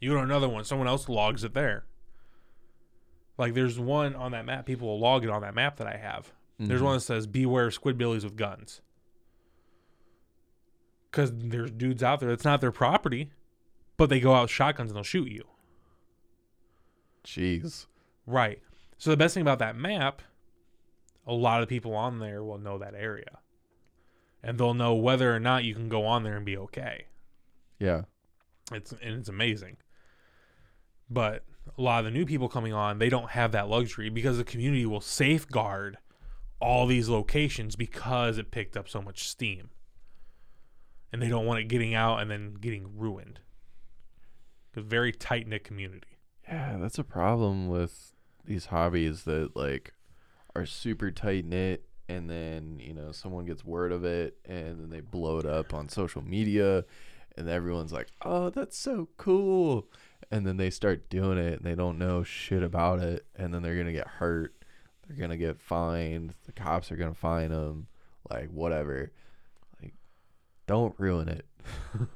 You 0.00 0.10
go 0.10 0.16
to 0.16 0.22
another 0.22 0.48
one, 0.48 0.64
someone 0.64 0.88
else 0.88 1.08
logs 1.08 1.44
it 1.44 1.52
there. 1.52 1.84
Like 3.36 3.52
there's 3.54 3.78
one 3.78 4.14
on 4.14 4.32
that 4.32 4.46
map. 4.46 4.64
People 4.64 4.88
will 4.88 5.00
log 5.00 5.24
it 5.24 5.30
on 5.30 5.42
that 5.42 5.54
map 5.54 5.76
that 5.76 5.86
I 5.86 5.96
have. 5.98 6.32
There's 6.58 6.80
Mhm. 6.80 6.84
one 6.84 6.94
that 6.94 7.00
says 7.00 7.26
"Beware 7.26 7.68
Squidbillies 7.68 8.22
with 8.24 8.36
guns," 8.36 8.80
because 11.14 11.32
there's 11.32 11.70
dudes 11.70 12.02
out 12.02 12.18
there. 12.18 12.30
It's 12.30 12.44
not 12.44 12.60
their 12.60 12.72
property, 12.72 13.30
but 13.96 14.08
they 14.08 14.18
go 14.18 14.34
out 14.34 14.42
with 14.42 14.50
shotguns 14.50 14.90
and 14.90 14.96
they'll 14.96 15.04
shoot 15.04 15.30
you. 15.30 15.44
Jeez. 17.24 17.86
Right. 18.26 18.60
So 18.98 19.10
the 19.10 19.16
best 19.16 19.34
thing 19.34 19.42
about 19.42 19.60
that 19.60 19.76
map, 19.76 20.22
a 21.24 21.32
lot 21.32 21.62
of 21.62 21.68
people 21.68 21.94
on 21.94 22.18
there 22.18 22.42
will 22.42 22.58
know 22.58 22.78
that 22.78 22.94
area. 22.94 23.38
And 24.42 24.58
they'll 24.58 24.74
know 24.74 24.94
whether 24.94 25.34
or 25.34 25.38
not 25.38 25.62
you 25.62 25.72
can 25.72 25.88
go 25.88 26.04
on 26.04 26.24
there 26.24 26.36
and 26.36 26.44
be 26.44 26.56
okay. 26.56 27.06
Yeah. 27.78 28.02
It's 28.72 28.92
and 28.92 29.18
it's 29.18 29.28
amazing. 29.28 29.76
But 31.08 31.44
a 31.78 31.80
lot 31.80 32.00
of 32.00 32.06
the 32.06 32.10
new 32.10 32.26
people 32.26 32.48
coming 32.48 32.72
on, 32.72 32.98
they 32.98 33.08
don't 33.08 33.30
have 33.30 33.52
that 33.52 33.68
luxury 33.68 34.10
because 34.10 34.36
the 34.36 34.44
community 34.44 34.84
will 34.84 35.00
safeguard 35.00 35.96
all 36.60 36.86
these 36.86 37.08
locations 37.08 37.76
because 37.76 38.36
it 38.36 38.50
picked 38.50 38.76
up 38.76 38.88
so 38.88 39.00
much 39.00 39.28
steam. 39.28 39.70
And 41.14 41.22
they 41.22 41.28
don't 41.28 41.46
want 41.46 41.60
it 41.60 41.68
getting 41.68 41.94
out 41.94 42.20
and 42.20 42.28
then 42.28 42.54
getting 42.54 42.98
ruined. 42.98 43.38
A 44.74 44.80
very 44.80 45.12
tight 45.12 45.46
knit 45.46 45.62
community. 45.62 46.18
Yeah, 46.48 46.76
that's 46.80 46.98
a 46.98 47.04
problem 47.04 47.68
with 47.68 48.14
these 48.44 48.66
hobbies 48.66 49.22
that 49.22 49.54
like 49.54 49.92
are 50.56 50.66
super 50.66 51.12
tight 51.12 51.44
knit 51.44 51.84
and 52.08 52.28
then, 52.28 52.80
you 52.80 52.92
know, 52.92 53.12
someone 53.12 53.44
gets 53.44 53.64
word 53.64 53.92
of 53.92 54.04
it 54.04 54.38
and 54.44 54.80
then 54.80 54.90
they 54.90 55.02
blow 55.02 55.38
it 55.38 55.46
up 55.46 55.72
on 55.72 55.88
social 55.88 56.20
media 56.20 56.84
and 57.36 57.48
everyone's 57.48 57.92
like, 57.92 58.08
"Oh, 58.22 58.50
that's 58.50 58.76
so 58.76 59.08
cool." 59.16 59.86
And 60.32 60.44
then 60.44 60.56
they 60.56 60.70
start 60.70 61.08
doing 61.10 61.38
it 61.38 61.60
and 61.60 61.64
they 61.64 61.76
don't 61.76 61.96
know 61.96 62.24
shit 62.24 62.64
about 62.64 62.98
it 62.98 63.24
and 63.36 63.54
then 63.54 63.62
they're 63.62 63.76
going 63.76 63.86
to 63.86 63.92
get 63.92 64.08
hurt. 64.08 64.52
They're 65.06 65.16
going 65.16 65.30
to 65.30 65.36
get 65.36 65.60
fined. 65.60 66.34
The 66.46 66.52
cops 66.52 66.90
are 66.90 66.96
going 66.96 67.14
to 67.14 67.20
fine 67.20 67.50
them, 67.50 67.86
like 68.28 68.50
whatever. 68.50 69.12
Don't 70.66 70.94
ruin 70.98 71.28
it. 71.28 71.46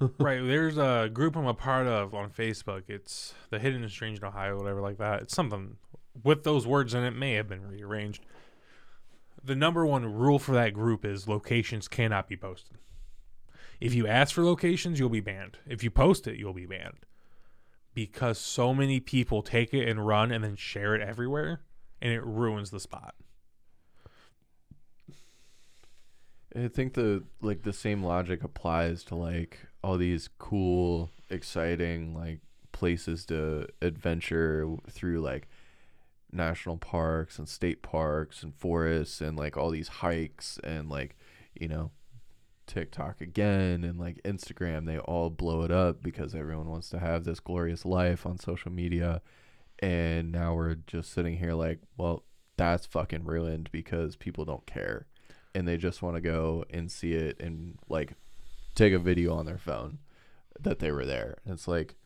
right. 0.18 0.40
There's 0.40 0.78
a 0.78 1.10
group 1.12 1.36
I'm 1.36 1.46
a 1.46 1.54
part 1.54 1.86
of 1.86 2.14
on 2.14 2.30
Facebook. 2.30 2.84
It's 2.88 3.34
the 3.50 3.58
Hidden 3.58 3.82
and 3.82 3.90
Strange 3.90 4.18
in 4.18 4.24
Ohio, 4.24 4.56
whatever 4.58 4.80
like 4.80 4.98
that. 4.98 5.22
It's 5.22 5.34
something 5.34 5.76
with 6.24 6.44
those 6.44 6.66
words 6.66 6.94
in 6.94 7.04
it 7.04 7.12
may 7.12 7.34
have 7.34 7.48
been 7.48 7.66
rearranged. 7.66 8.24
The 9.42 9.54
number 9.54 9.86
one 9.86 10.04
rule 10.12 10.38
for 10.38 10.52
that 10.52 10.74
group 10.74 11.04
is 11.04 11.28
locations 11.28 11.88
cannot 11.88 12.28
be 12.28 12.36
posted. 12.36 12.78
If 13.80 13.94
you 13.94 14.06
ask 14.06 14.34
for 14.34 14.44
locations, 14.44 14.98
you'll 14.98 15.08
be 15.08 15.20
banned. 15.20 15.58
If 15.66 15.84
you 15.84 15.90
post 15.90 16.26
it, 16.26 16.36
you'll 16.36 16.52
be 16.52 16.66
banned. 16.66 17.06
Because 17.94 18.38
so 18.38 18.74
many 18.74 19.00
people 19.00 19.42
take 19.42 19.72
it 19.72 19.88
and 19.88 20.06
run 20.06 20.32
and 20.32 20.42
then 20.42 20.56
share 20.56 20.94
it 20.94 21.00
everywhere 21.00 21.62
and 22.00 22.12
it 22.12 22.24
ruins 22.24 22.70
the 22.70 22.80
spot. 22.80 23.14
I 26.56 26.68
think 26.68 26.94
the 26.94 27.24
like 27.42 27.62
the 27.62 27.72
same 27.72 28.02
logic 28.02 28.42
applies 28.42 29.04
to 29.04 29.14
like 29.14 29.58
all 29.82 29.98
these 29.98 30.28
cool, 30.38 31.10
exciting 31.30 32.14
like 32.14 32.40
places 32.72 33.26
to 33.26 33.66
adventure 33.82 34.66
through 34.90 35.20
like 35.20 35.48
national 36.32 36.76
parks 36.76 37.38
and 37.38 37.48
state 37.48 37.82
parks 37.82 38.42
and 38.42 38.54
forests 38.54 39.20
and 39.20 39.36
like 39.36 39.56
all 39.56 39.70
these 39.70 39.88
hikes 39.88 40.58
and 40.62 40.88
like 40.88 41.16
you 41.58 41.68
know 41.68 41.90
TikTok 42.66 43.20
again 43.20 43.84
and 43.84 43.98
like 43.98 44.22
Instagram. 44.24 44.86
They 44.86 44.98
all 44.98 45.30
blow 45.30 45.62
it 45.62 45.70
up 45.70 46.02
because 46.02 46.34
everyone 46.34 46.68
wants 46.68 46.88
to 46.90 46.98
have 46.98 47.24
this 47.24 47.40
glorious 47.40 47.84
life 47.84 48.24
on 48.24 48.38
social 48.38 48.72
media. 48.72 49.20
And 49.80 50.32
now 50.32 50.54
we're 50.54 50.74
just 50.74 51.12
sitting 51.12 51.38
here 51.38 51.52
like 51.52 51.80
well 51.98 52.24
that's 52.56 52.86
fucking 52.86 53.24
ruined 53.24 53.68
because 53.70 54.16
people 54.16 54.44
don't 54.44 54.66
care 54.66 55.06
and 55.58 55.66
they 55.66 55.76
just 55.76 56.02
want 56.02 56.14
to 56.14 56.20
go 56.20 56.64
and 56.70 56.88
see 56.88 57.14
it 57.14 57.40
and 57.40 57.76
like 57.88 58.12
take 58.76 58.92
a 58.92 58.98
video 58.98 59.34
on 59.34 59.44
their 59.44 59.58
phone 59.58 59.98
that 60.60 60.78
they 60.78 60.92
were 60.92 61.04
there. 61.04 61.36
And 61.44 61.54
it's 61.54 61.66
like 61.66 61.96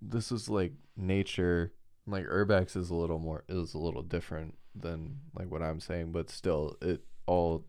this 0.00 0.30
is 0.30 0.48
like 0.48 0.72
nature. 0.96 1.72
Like 2.06 2.26
urbex 2.26 2.76
is 2.76 2.90
a 2.90 2.94
little 2.94 3.18
more 3.18 3.42
is 3.48 3.74
a 3.74 3.78
little 3.78 4.02
different 4.02 4.54
than 4.72 5.18
like 5.36 5.50
what 5.50 5.62
I'm 5.62 5.80
saying, 5.80 6.12
but 6.12 6.30
still 6.30 6.76
it 6.80 7.02
all 7.26 7.66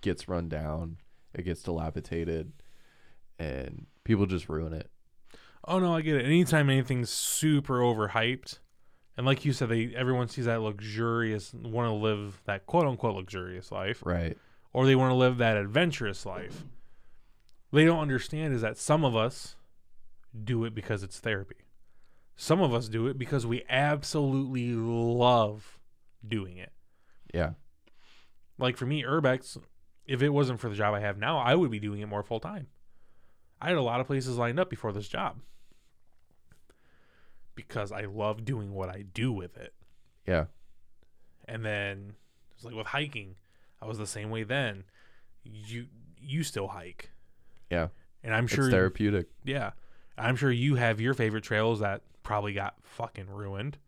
gets 0.00 0.26
run 0.26 0.48
down. 0.48 0.96
It 1.32 1.44
gets 1.44 1.62
dilapidated 1.62 2.54
and 3.38 3.86
people 4.02 4.26
just 4.26 4.48
ruin 4.48 4.72
it. 4.72 4.90
Oh 5.64 5.78
no, 5.78 5.94
I 5.94 6.00
get 6.00 6.16
it. 6.16 6.24
Anytime 6.24 6.70
anything's 6.70 7.10
super 7.10 7.78
overhyped, 7.78 8.58
and 9.16 9.24
like 9.26 9.44
you 9.44 9.52
said, 9.52 9.68
they 9.68 9.94
everyone 9.94 10.28
sees 10.28 10.44
that 10.46 10.60
luxurious, 10.60 11.52
want 11.54 11.88
to 11.88 11.92
live 11.94 12.40
that 12.44 12.66
quote 12.66 12.86
unquote 12.86 13.14
luxurious 13.16 13.70
life, 13.72 14.02
Right. 14.04 14.36
or 14.72 14.86
they 14.86 14.94
want 14.96 15.10
to 15.10 15.14
live 15.16 15.38
that 15.38 15.56
adventurous 15.56 16.26
life. 16.26 16.64
They 17.72 17.84
don't 17.84 17.98
understand 18.00 18.54
is 18.54 18.62
that 18.62 18.76
some 18.78 19.04
of 19.04 19.16
us 19.16 19.56
do 20.44 20.64
it 20.64 20.74
because 20.74 21.02
it's 21.02 21.18
therapy. 21.18 21.56
Some 22.36 22.60
of 22.60 22.74
us 22.74 22.88
do 22.88 23.06
it 23.06 23.18
because 23.18 23.46
we 23.46 23.64
absolutely 23.68 24.72
love 24.74 25.78
doing 26.26 26.58
it. 26.58 26.72
Yeah. 27.32 27.52
Like 28.58 28.76
for 28.76 28.86
me, 28.86 29.02
Urbex, 29.02 29.58
if 30.06 30.22
it 30.22 30.28
wasn't 30.30 30.60
for 30.60 30.68
the 30.68 30.74
job 30.76 30.94
I 30.94 31.00
have 31.00 31.18
now, 31.18 31.38
I 31.38 31.54
would 31.54 31.70
be 31.70 31.80
doing 31.80 32.00
it 32.00 32.06
more 32.06 32.22
full 32.22 32.40
time. 32.40 32.66
I 33.60 33.68
had 33.68 33.78
a 33.78 33.82
lot 33.82 34.00
of 34.00 34.06
places 34.06 34.36
lined 34.36 34.60
up 34.60 34.68
before 34.68 34.92
this 34.92 35.08
job 35.08 35.38
because 37.56 37.90
I 37.90 38.02
love 38.02 38.44
doing 38.44 38.72
what 38.72 38.88
I 38.88 39.02
do 39.02 39.32
with 39.32 39.56
it. 39.56 39.74
Yeah. 40.26 40.44
And 41.48 41.64
then 41.64 42.12
it's 42.54 42.64
like 42.64 42.74
with 42.74 42.86
hiking, 42.86 43.34
I 43.82 43.86
was 43.86 43.98
the 43.98 44.06
same 44.06 44.30
way 44.30 44.44
then. 44.44 44.84
You 45.42 45.86
you 46.20 46.44
still 46.44 46.68
hike. 46.68 47.10
Yeah. 47.70 47.88
And 48.22 48.32
I'm 48.34 48.46
sure 48.46 48.66
it's 48.66 48.72
therapeutic. 48.72 49.26
yeah. 49.44 49.72
I'm 50.18 50.36
sure 50.36 50.50
you 50.50 50.76
have 50.76 51.00
your 51.00 51.12
favorite 51.14 51.44
trails 51.44 51.80
that 51.80 52.02
probably 52.22 52.52
got 52.54 52.74
fucking 52.82 53.28
ruined 53.28 53.78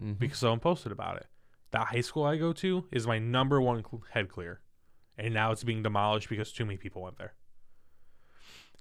Mhm. 0.00 0.18
because 0.18 0.38
someone 0.38 0.60
posted 0.60 0.92
about 0.92 1.16
it. 1.16 1.26
That 1.72 1.88
high 1.88 2.00
school 2.02 2.24
I 2.24 2.36
go 2.36 2.52
to 2.54 2.86
is 2.92 3.06
my 3.06 3.18
number 3.18 3.60
one 3.60 3.82
cl- 3.82 4.04
head 4.12 4.28
clear. 4.28 4.60
And 5.18 5.34
now 5.34 5.50
it's 5.50 5.64
being 5.64 5.82
demolished 5.82 6.28
because 6.28 6.52
too 6.52 6.64
many 6.64 6.76
people 6.78 7.02
went 7.02 7.18
there. 7.18 7.34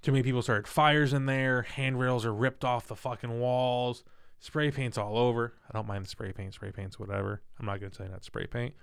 Too 0.02 0.12
many 0.12 0.22
people 0.24 0.42
started 0.44 0.68
fires 0.68 1.12
in 1.14 1.26
there. 1.26 1.64
Handrails 1.64 2.26
are 2.26 2.34
ripped 2.34 2.64
off 2.64 2.88
the 2.88 2.96
fucking 2.96 3.40
walls. 3.40 4.04
Spray 4.40 4.70
paint's 4.72 4.98
all 4.98 5.18
over. 5.18 5.54
I 5.70 5.74
don't 5.78 5.88
mind 5.88 6.06
the 6.06 6.10
spray 6.10 6.32
paint. 6.32 6.54
Spray 6.54 6.72
paint's 6.72 7.00
whatever. 7.00 7.42
I'm 7.60 7.66
not 7.66 7.80
going 7.80 7.92
to 7.92 7.98
tell 7.98 8.06
you 8.06 8.12
not 8.12 8.22
to 8.22 8.26
spray 8.26 8.46
paint. 8.46 8.76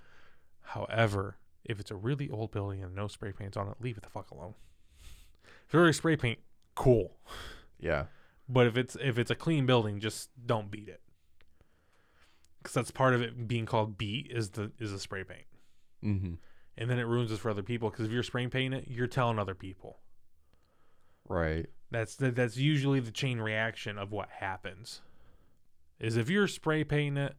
However, 0.61 1.37
if 1.63 1.79
it's 1.79 1.91
a 1.91 1.95
really 1.95 2.29
old 2.29 2.51
building 2.51 2.83
and 2.83 2.93
no 2.95 3.07
spray 3.07 3.31
paint's 3.31 3.55
on 3.55 3.67
it, 3.67 3.75
leave 3.79 3.97
it 3.97 4.03
the 4.03 4.09
fuck 4.09 4.31
alone. 4.31 4.55
If 5.67 5.75
already 5.75 5.93
spray 5.93 6.17
paint, 6.17 6.39
cool. 6.75 7.17
Yeah. 7.79 8.05
But 8.49 8.67
if 8.67 8.75
it's 8.77 8.97
if 9.01 9.17
it's 9.17 9.31
a 9.31 9.35
clean 9.35 9.65
building, 9.65 9.99
just 9.99 10.29
don't 10.45 10.69
beat 10.69 10.89
it. 10.89 11.01
Because 12.61 12.73
that's 12.73 12.91
part 12.91 13.13
of 13.13 13.21
it 13.21 13.47
being 13.47 13.65
called 13.65 13.97
beat 13.97 14.31
is 14.31 14.51
the 14.51 14.71
is 14.79 14.91
the 14.91 14.99
spray 14.99 15.23
paint, 15.23 15.45
Mm-hmm. 16.03 16.33
and 16.77 16.89
then 16.89 16.99
it 16.99 17.03
ruins 17.03 17.31
it 17.31 17.39
for 17.39 17.49
other 17.49 17.63
people. 17.63 17.89
Because 17.89 18.05
if 18.05 18.11
you're 18.11 18.23
spray 18.23 18.47
painting 18.47 18.79
it, 18.79 18.87
you're 18.89 19.07
telling 19.07 19.39
other 19.39 19.55
people. 19.55 19.99
Right. 21.27 21.67
That's 21.91 22.15
that, 22.17 22.35
that's 22.35 22.57
usually 22.57 22.99
the 22.99 23.11
chain 23.11 23.39
reaction 23.39 23.97
of 23.97 24.11
what 24.11 24.29
happens. 24.29 25.01
Is 25.99 26.17
if 26.17 26.29
you're 26.29 26.47
spray 26.47 26.83
painting 26.83 27.23
it, 27.23 27.35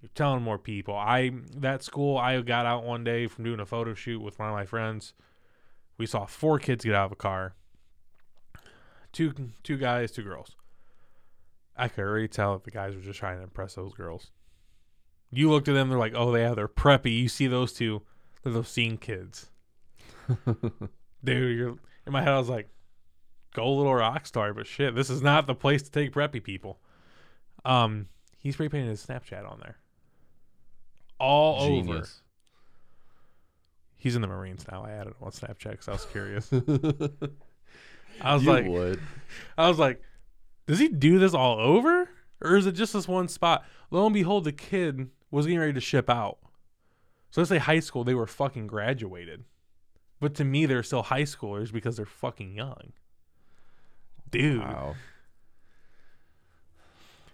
you're 0.00 0.10
telling 0.14 0.42
more 0.42 0.58
people. 0.58 0.94
I 0.94 1.32
that 1.56 1.82
school 1.82 2.18
I 2.18 2.40
got 2.42 2.66
out 2.66 2.84
one 2.84 3.04
day 3.04 3.26
from 3.26 3.44
doing 3.44 3.60
a 3.60 3.66
photo 3.66 3.94
shoot 3.94 4.20
with 4.20 4.38
one 4.38 4.48
of 4.48 4.54
my 4.54 4.66
friends. 4.66 5.14
We 5.98 6.06
saw 6.06 6.26
four 6.26 6.58
kids 6.58 6.84
get 6.84 6.94
out 6.94 7.06
of 7.06 7.12
a 7.12 7.16
car. 7.16 7.54
Two 9.12 9.32
two 9.62 9.78
guys, 9.78 10.12
two 10.12 10.22
girls. 10.22 10.54
I 11.76 11.88
could 11.88 12.04
already 12.04 12.28
tell 12.28 12.54
that 12.54 12.64
the 12.64 12.70
guys 12.70 12.94
were 12.94 13.02
just 13.02 13.18
trying 13.18 13.38
to 13.38 13.44
impress 13.44 13.74
those 13.74 13.94
girls. 13.94 14.30
You 15.30 15.50
looked 15.50 15.68
at 15.68 15.74
them, 15.74 15.88
they're 15.88 15.98
like, 15.98 16.14
oh 16.14 16.34
yeah, 16.34 16.54
they're 16.54 16.68
preppy. 16.68 17.18
You 17.18 17.28
see 17.28 17.46
those 17.46 17.72
two, 17.72 18.02
they're 18.42 18.52
those 18.52 18.68
scene 18.68 18.96
kids. 18.96 19.50
Dude, 21.24 21.58
you're 21.58 21.76
in 22.06 22.12
my 22.12 22.20
head. 22.20 22.32
I 22.32 22.38
was 22.38 22.48
like, 22.48 22.68
go 23.54 23.72
little 23.74 23.94
rock 23.94 24.26
star, 24.26 24.54
but 24.54 24.66
shit, 24.66 24.94
this 24.94 25.10
is 25.10 25.22
not 25.22 25.46
the 25.46 25.54
place 25.54 25.82
to 25.82 25.90
take 25.90 26.12
preppy 26.12 26.42
people. 26.42 26.78
Um, 27.66 28.06
he 28.38 28.52
spray 28.52 28.68
painted 28.68 28.88
his 28.90 29.04
Snapchat 29.04 29.50
on 29.50 29.58
there, 29.58 29.76
all 31.18 31.60
over. 31.60 32.06
He's 33.96 34.14
in 34.14 34.22
the 34.22 34.28
Marines 34.28 34.64
now. 34.70 34.84
I 34.84 34.92
added 34.92 35.08
him 35.08 35.16
on 35.20 35.32
Snapchat 35.32 35.70
because 35.72 35.88
I 35.88 35.92
was 35.92 36.04
curious. 36.06 36.48
I 38.20 38.34
was 38.34 38.44
you 38.44 38.52
like, 38.52 38.66
would. 38.66 39.00
I 39.58 39.68
was 39.68 39.80
like, 39.80 40.00
does 40.66 40.78
he 40.78 40.86
do 40.86 41.18
this 41.18 41.34
all 41.34 41.58
over, 41.58 42.08
or 42.40 42.56
is 42.56 42.66
it 42.66 42.72
just 42.72 42.92
this 42.92 43.08
one 43.08 43.26
spot? 43.26 43.64
Lo 43.90 44.06
and 44.06 44.14
behold, 44.14 44.44
the 44.44 44.52
kid 44.52 45.10
was 45.32 45.46
getting 45.46 45.58
ready 45.58 45.72
to 45.72 45.80
ship 45.80 46.08
out. 46.08 46.38
So 47.32 47.40
let's 47.40 47.48
say 47.48 47.58
high 47.58 47.80
school, 47.80 48.04
they 48.04 48.14
were 48.14 48.28
fucking 48.28 48.68
graduated, 48.68 49.42
but 50.20 50.36
to 50.36 50.44
me, 50.44 50.66
they're 50.66 50.84
still 50.84 51.02
high 51.02 51.24
schoolers 51.24 51.72
because 51.72 51.96
they're 51.96 52.06
fucking 52.06 52.54
young, 52.54 52.92
dude. 54.30 54.60
Wow. 54.60 54.94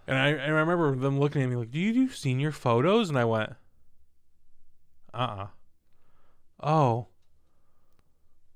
And 0.07 0.19
I, 0.19 0.31
I 0.31 0.49
remember 0.49 0.95
them 0.97 1.21
looking 1.21 1.43
at 1.43 1.49
me 1.49 1.57
like, 1.57 1.71
"Do 1.71 1.79
you 1.79 1.93
do 1.93 2.09
senior 2.09 2.53
photos?" 2.53 3.09
And 3.09 3.19
I 3.19 3.25
went, 3.25 3.55
"Uh, 5.15 5.17
uh 5.17 5.47
oh." 6.67 7.07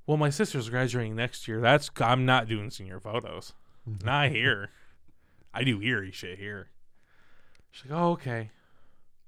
Well, 0.07 0.17
my 0.17 0.31
sister's 0.31 0.69
graduating 0.69 1.17
next 1.17 1.49
year. 1.49 1.61
That's 1.61 1.91
I'm 2.01 2.25
not 2.27 2.49
doing 2.49 2.71
senior 2.71 3.01
photos. 3.01 3.53
Not 4.05 4.31
here. 4.31 4.71
I 5.55 5.65
do 5.65 5.81
eerie 5.81 6.13
shit 6.13 6.39
here. 6.39 6.71
She's 7.71 7.91
like, 7.91 8.01
"Oh, 8.01 8.11
okay, 8.13 8.51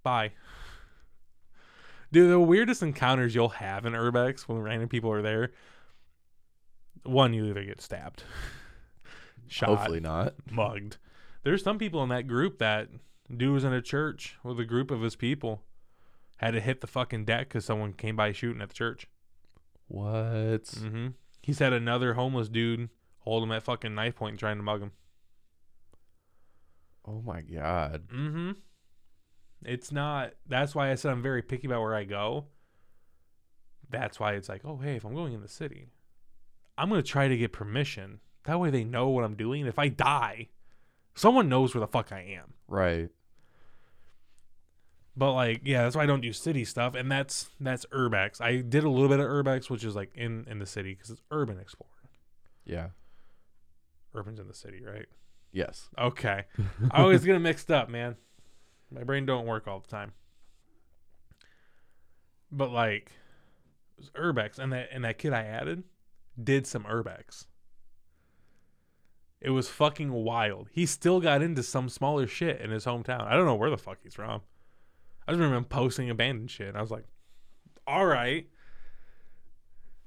bye." 0.03 0.33
Dude, 2.11 2.31
the 2.31 2.41
weirdest 2.41 2.83
encounters 2.83 3.35
you'll 3.35 3.51
have 3.51 3.85
in 3.85 3.93
Urbex 3.93 4.43
when 4.43 4.59
random 4.59 4.89
people 4.89 5.13
are 5.13 5.21
there. 5.21 5.53
One, 7.03 7.35
you 7.35 7.45
either 7.47 7.65
get 7.65 7.83
stabbed, 7.83 8.25
shot, 9.47 9.69
Hopefully 9.69 10.01
not. 10.01 10.35
mugged. 10.51 10.97
There's 11.43 11.63
some 11.63 11.79
people 11.79 12.03
in 12.03 12.09
that 12.09 12.27
group 12.27 12.59
that 12.59 12.89
dude 13.35 13.53
was 13.53 13.65
in 13.65 13.73
a 13.73 13.83
church 13.83 14.37
with 14.43 14.59
a 14.59 14.65
group 14.65 14.91
of 14.91 15.03
his 15.03 15.17
people 15.17 15.63
had 16.37 16.53
to 16.53 16.61
hit 16.61 16.81
the 16.81 16.87
fucking 16.87 17.25
deck 17.25 17.49
because 17.49 17.65
someone 17.65 17.93
came 17.93 18.17
by 18.17 18.33
shooting 18.33 18.63
at 18.63 18.69
the 18.69 18.75
church. 18.75 19.07
What? 19.89 20.65
Mm-hmm. 20.65 21.09
He's 21.43 21.59
had 21.59 21.73
another 21.73 22.15
homeless 22.15 22.49
dude 22.49 22.91
hold 23.19 23.43
him 23.43 23.53
at 23.53 23.63
fucking 23.63 23.95
knife 23.95 24.17
point 24.17 24.33
and 24.33 24.39
trying 24.39 24.57
to 24.57 24.63
mug 24.63 24.83
him. 24.83 24.93
Oh 27.07 27.23
my 27.23 27.41
god. 27.41 28.09
Mm-hmm. 28.09 28.53
It's 29.65 29.91
not. 29.91 30.33
That's 30.47 30.75
why 30.75 30.91
I 30.91 30.95
said 30.95 31.11
I'm 31.13 31.23
very 31.23 31.43
picky 31.43 31.67
about 31.67 31.81
where 31.81 31.95
I 31.95 32.05
go. 32.05 32.47
That's 33.91 34.21
why 34.21 34.35
it's 34.35 34.49
like, 34.49 34.63
oh 34.65 34.77
hey, 34.77 34.97
if 34.97 35.05
I'm 35.05 35.15
going 35.15 35.33
in 35.33 35.41
the 35.41 35.49
city, 35.49 35.89
I'm 36.77 36.91
gonna 36.91 37.03
try 37.03 37.29
to 37.29 37.37
get 37.37 37.53
permission. 37.53 38.21
That 38.45 38.61
way 38.61 38.71
they 38.71 38.85
know 38.85 39.09
what 39.09 39.25
I'm 39.25 39.35
doing. 39.35 39.67
If 39.67 39.79
I 39.79 39.89
die, 39.89 40.49
someone 41.19 41.49
knows 41.49 41.75
where 41.75 41.81
the 41.81 41.87
fuck 41.87 42.13
I 42.13 42.21
am. 42.39 42.55
Right. 42.69 43.11
But 45.17 45.33
like, 45.33 45.63
yeah, 45.65 45.83
that's 45.83 45.97
why 45.97 46.05
I 46.05 46.07
don't 46.07 46.21
do 46.21 46.33
city 46.33 46.65
stuff, 46.65 46.95
and 46.95 47.11
that's 47.11 47.51
that's 47.59 47.85
urbex. 47.87 48.41
I 48.41 48.59
did 48.59 48.85
a 48.85 48.89
little 48.89 49.09
bit 49.09 49.19
of 49.19 49.27
urbex, 49.27 49.69
which 49.69 49.83
is 49.83 49.97
like 49.97 50.11
in 50.15 50.47
in 50.49 50.61
the 50.61 50.67
city 50.67 50.95
because 50.95 51.11
it's 51.11 51.23
urban 51.33 51.59
exploring. 51.59 51.93
Yeah. 52.65 52.89
Urban's 54.15 54.39
in 54.39 54.47
the 54.47 54.55
city, 54.55 54.83
right? 54.85 55.07
Yes. 55.53 55.89
Okay, 55.99 56.45
I 56.93 57.03
always 57.03 57.25
get 57.25 57.35
it 57.35 57.41
mixed 57.41 57.71
up, 57.71 57.89
man. 57.89 58.17
My 58.91 59.03
brain 59.03 59.27
don't 59.27 59.47
work 59.47 59.67
all 59.67 59.81
the 59.81 59.89
time. 59.89 60.13
But 62.53 62.71
like, 62.71 63.11
it 63.99 64.03
was 64.03 64.11
urbex, 64.11 64.61
and 64.61 64.73
that 64.73 64.91
and 64.93 65.05
that 65.05 65.19
kid 65.19 65.33
I 65.33 65.43
added 65.43 65.83
did 66.41 66.65
some 66.67 66.85
urbex. 66.85 67.47
It 69.41 69.51
was 69.51 69.69
fucking 69.69 70.13
wild. 70.13 70.69
He 70.73 70.85
still 70.85 71.21
got 71.21 71.43
into 71.43 71.63
some 71.63 71.89
smaller 71.89 72.27
shit 72.27 72.61
in 72.61 72.71
his 72.71 72.85
hometown. 72.85 73.23
I 73.23 73.37
don't 73.37 73.47
know 73.47 73.55
where 73.55 73.71
the 73.71 73.79
fuck 73.79 73.99
he's 74.03 74.15
from. 74.15 74.43
I 75.27 75.33
just 75.33 75.39
remember 75.39 75.59
him 75.59 75.65
posting 75.65 76.11
abandoned 76.11 76.51
shit. 76.51 76.69
And 76.69 76.77
I 76.77 76.81
was 76.81 76.91
like, 76.91 77.05
all 77.87 78.07
right. 78.07 78.49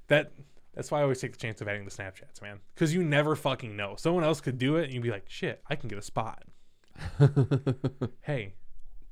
That 0.08 0.32
that's 0.74 0.90
why 0.90 1.00
I 1.00 1.02
always 1.02 1.20
take 1.20 1.32
the 1.32 1.38
chance 1.38 1.60
of 1.60 1.68
adding 1.68 1.84
the 1.84 1.90
Snapchats, 1.90 2.42
man. 2.42 2.60
Because 2.74 2.94
you 2.94 3.02
never 3.02 3.36
fucking 3.36 3.76
know. 3.76 3.94
Someone 3.96 4.24
else 4.24 4.40
could 4.40 4.58
do 4.58 4.76
it 4.76 4.84
and 4.84 4.94
you'd 4.94 5.02
be 5.02 5.10
like, 5.10 5.28
shit, 5.28 5.62
I 5.68 5.76
can 5.76 5.88
get 5.88 5.98
a 5.98 6.02
spot. 6.02 6.44
Hey, 8.20 8.54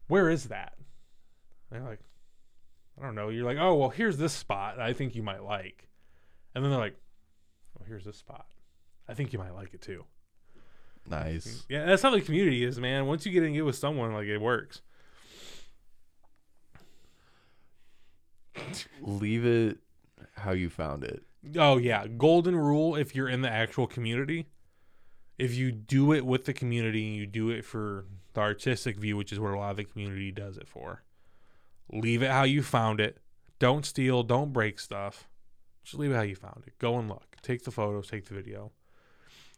where 0.09 0.29
is 0.29 0.45
that? 0.45 0.75
And 1.71 1.81
they're 1.81 1.89
like, 1.89 2.01
I 3.01 3.05
don't 3.05 3.15
know. 3.15 3.31
You're 3.31 3.47
like, 3.47 3.59
oh 3.59 3.75
well, 3.75 3.89
here's 3.89 4.19
this 4.19 4.33
spot 4.33 4.79
I 4.79 4.93
think 4.93 5.15
you 5.15 5.23
might 5.23 5.43
like. 5.43 5.89
And 6.55 6.63
then 6.63 6.71
they're 6.71 6.81
like, 6.81 6.97
well, 7.79 7.87
here's 7.89 8.05
this 8.05 8.19
spot. 8.19 8.47
I 9.11 9.15
think 9.15 9.33
you 9.33 9.39
might 9.39 9.55
like 9.55 9.75
it 9.75 9.83
too. 9.83 10.05
nice. 11.09 11.65
Yeah, 11.69 11.85
that's 11.85 12.03
how 12.03 12.11
the 12.11 12.21
community 12.21 12.65
is, 12.65 12.79
man. 12.79 13.07
Once 13.07 13.27
you 13.27 13.33
get 13.33 13.43
in 13.43 13.55
it 13.55 13.63
with 13.63 13.77
someone, 13.77 14.13
like 14.13 14.27
it 14.29 14.39
works. 14.39 14.83
Leave 19.01 19.45
it 19.47 19.79
how 20.37 20.53
you 20.53 20.69
found 20.71 21.05
it. 21.05 21.23
Oh 21.57 21.79
yeah, 21.79 22.07
golden 22.07 22.55
rule 22.57 22.97
if 22.97 23.15
you're 23.15 23.29
in 23.29 23.43
the 23.43 23.51
actual 23.51 23.87
community. 23.87 24.47
If 25.39 25.55
you 25.55 25.73
do 25.73 26.13
it 26.13 26.27
with 26.27 26.45
the 26.45 26.53
community 26.53 27.07
and 27.09 27.17
you 27.17 27.27
do 27.27 27.49
it 27.49 27.65
for 27.65 28.05
the 28.35 28.41
artistic 28.43 28.97
view, 28.99 29.17
which 29.17 29.33
is 29.33 29.41
what 29.41 29.53
a 29.55 29.59
lot 29.59 29.71
of 29.71 29.77
the 29.79 29.85
community 29.85 30.31
does 30.31 30.59
it 30.59 30.69
for. 30.69 31.03
Leave 31.91 32.23
it 32.23 32.31
how 32.31 32.43
you 32.45 32.63
found 32.63 33.01
it. 33.01 33.19
Don't 33.59 33.87
steal, 33.87 34.23
don't 34.23 34.53
break 34.53 34.79
stuff. 34.79 35.29
Just 35.83 35.99
leave 35.99 36.11
it 36.11 36.17
how 36.17 36.23
you 36.23 36.37
found 36.37 36.65
it. 36.67 36.79
Go 36.79 36.99
and 36.99 37.09
look. 37.09 37.37
Take 37.43 37.65
the 37.65 37.71
photos, 37.71 38.09
take 38.09 38.27
the 38.27 38.35
video. 38.35 38.71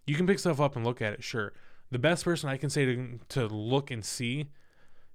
You 0.07 0.15
can 0.15 0.27
pick 0.27 0.39
stuff 0.39 0.61
up 0.61 0.77
and 0.77 0.85
look 0.85 1.01
at 1.01 1.13
it, 1.13 1.23
sure. 1.23 1.53
The 1.91 1.99
best 1.99 2.25
person 2.25 2.49
I 2.49 2.57
can 2.57 2.71
say 2.71 2.85
to 2.85 3.19
to 3.31 3.47
look 3.47 3.91
and 3.91 4.05
see 4.05 4.49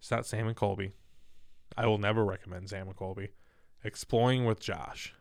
is 0.02 0.12
not 0.12 0.26
Sam 0.26 0.48
and 0.48 0.56
Colby. 0.56 0.92
I 1.76 1.88
will 1.88 1.98
never 1.98 2.24
recommend 2.24 2.70
Sam 2.70 2.88
and 2.88 2.96
Colby. 2.96 3.30
Exploring 3.84 4.46
with 4.46 4.60
Josh. 4.60 5.14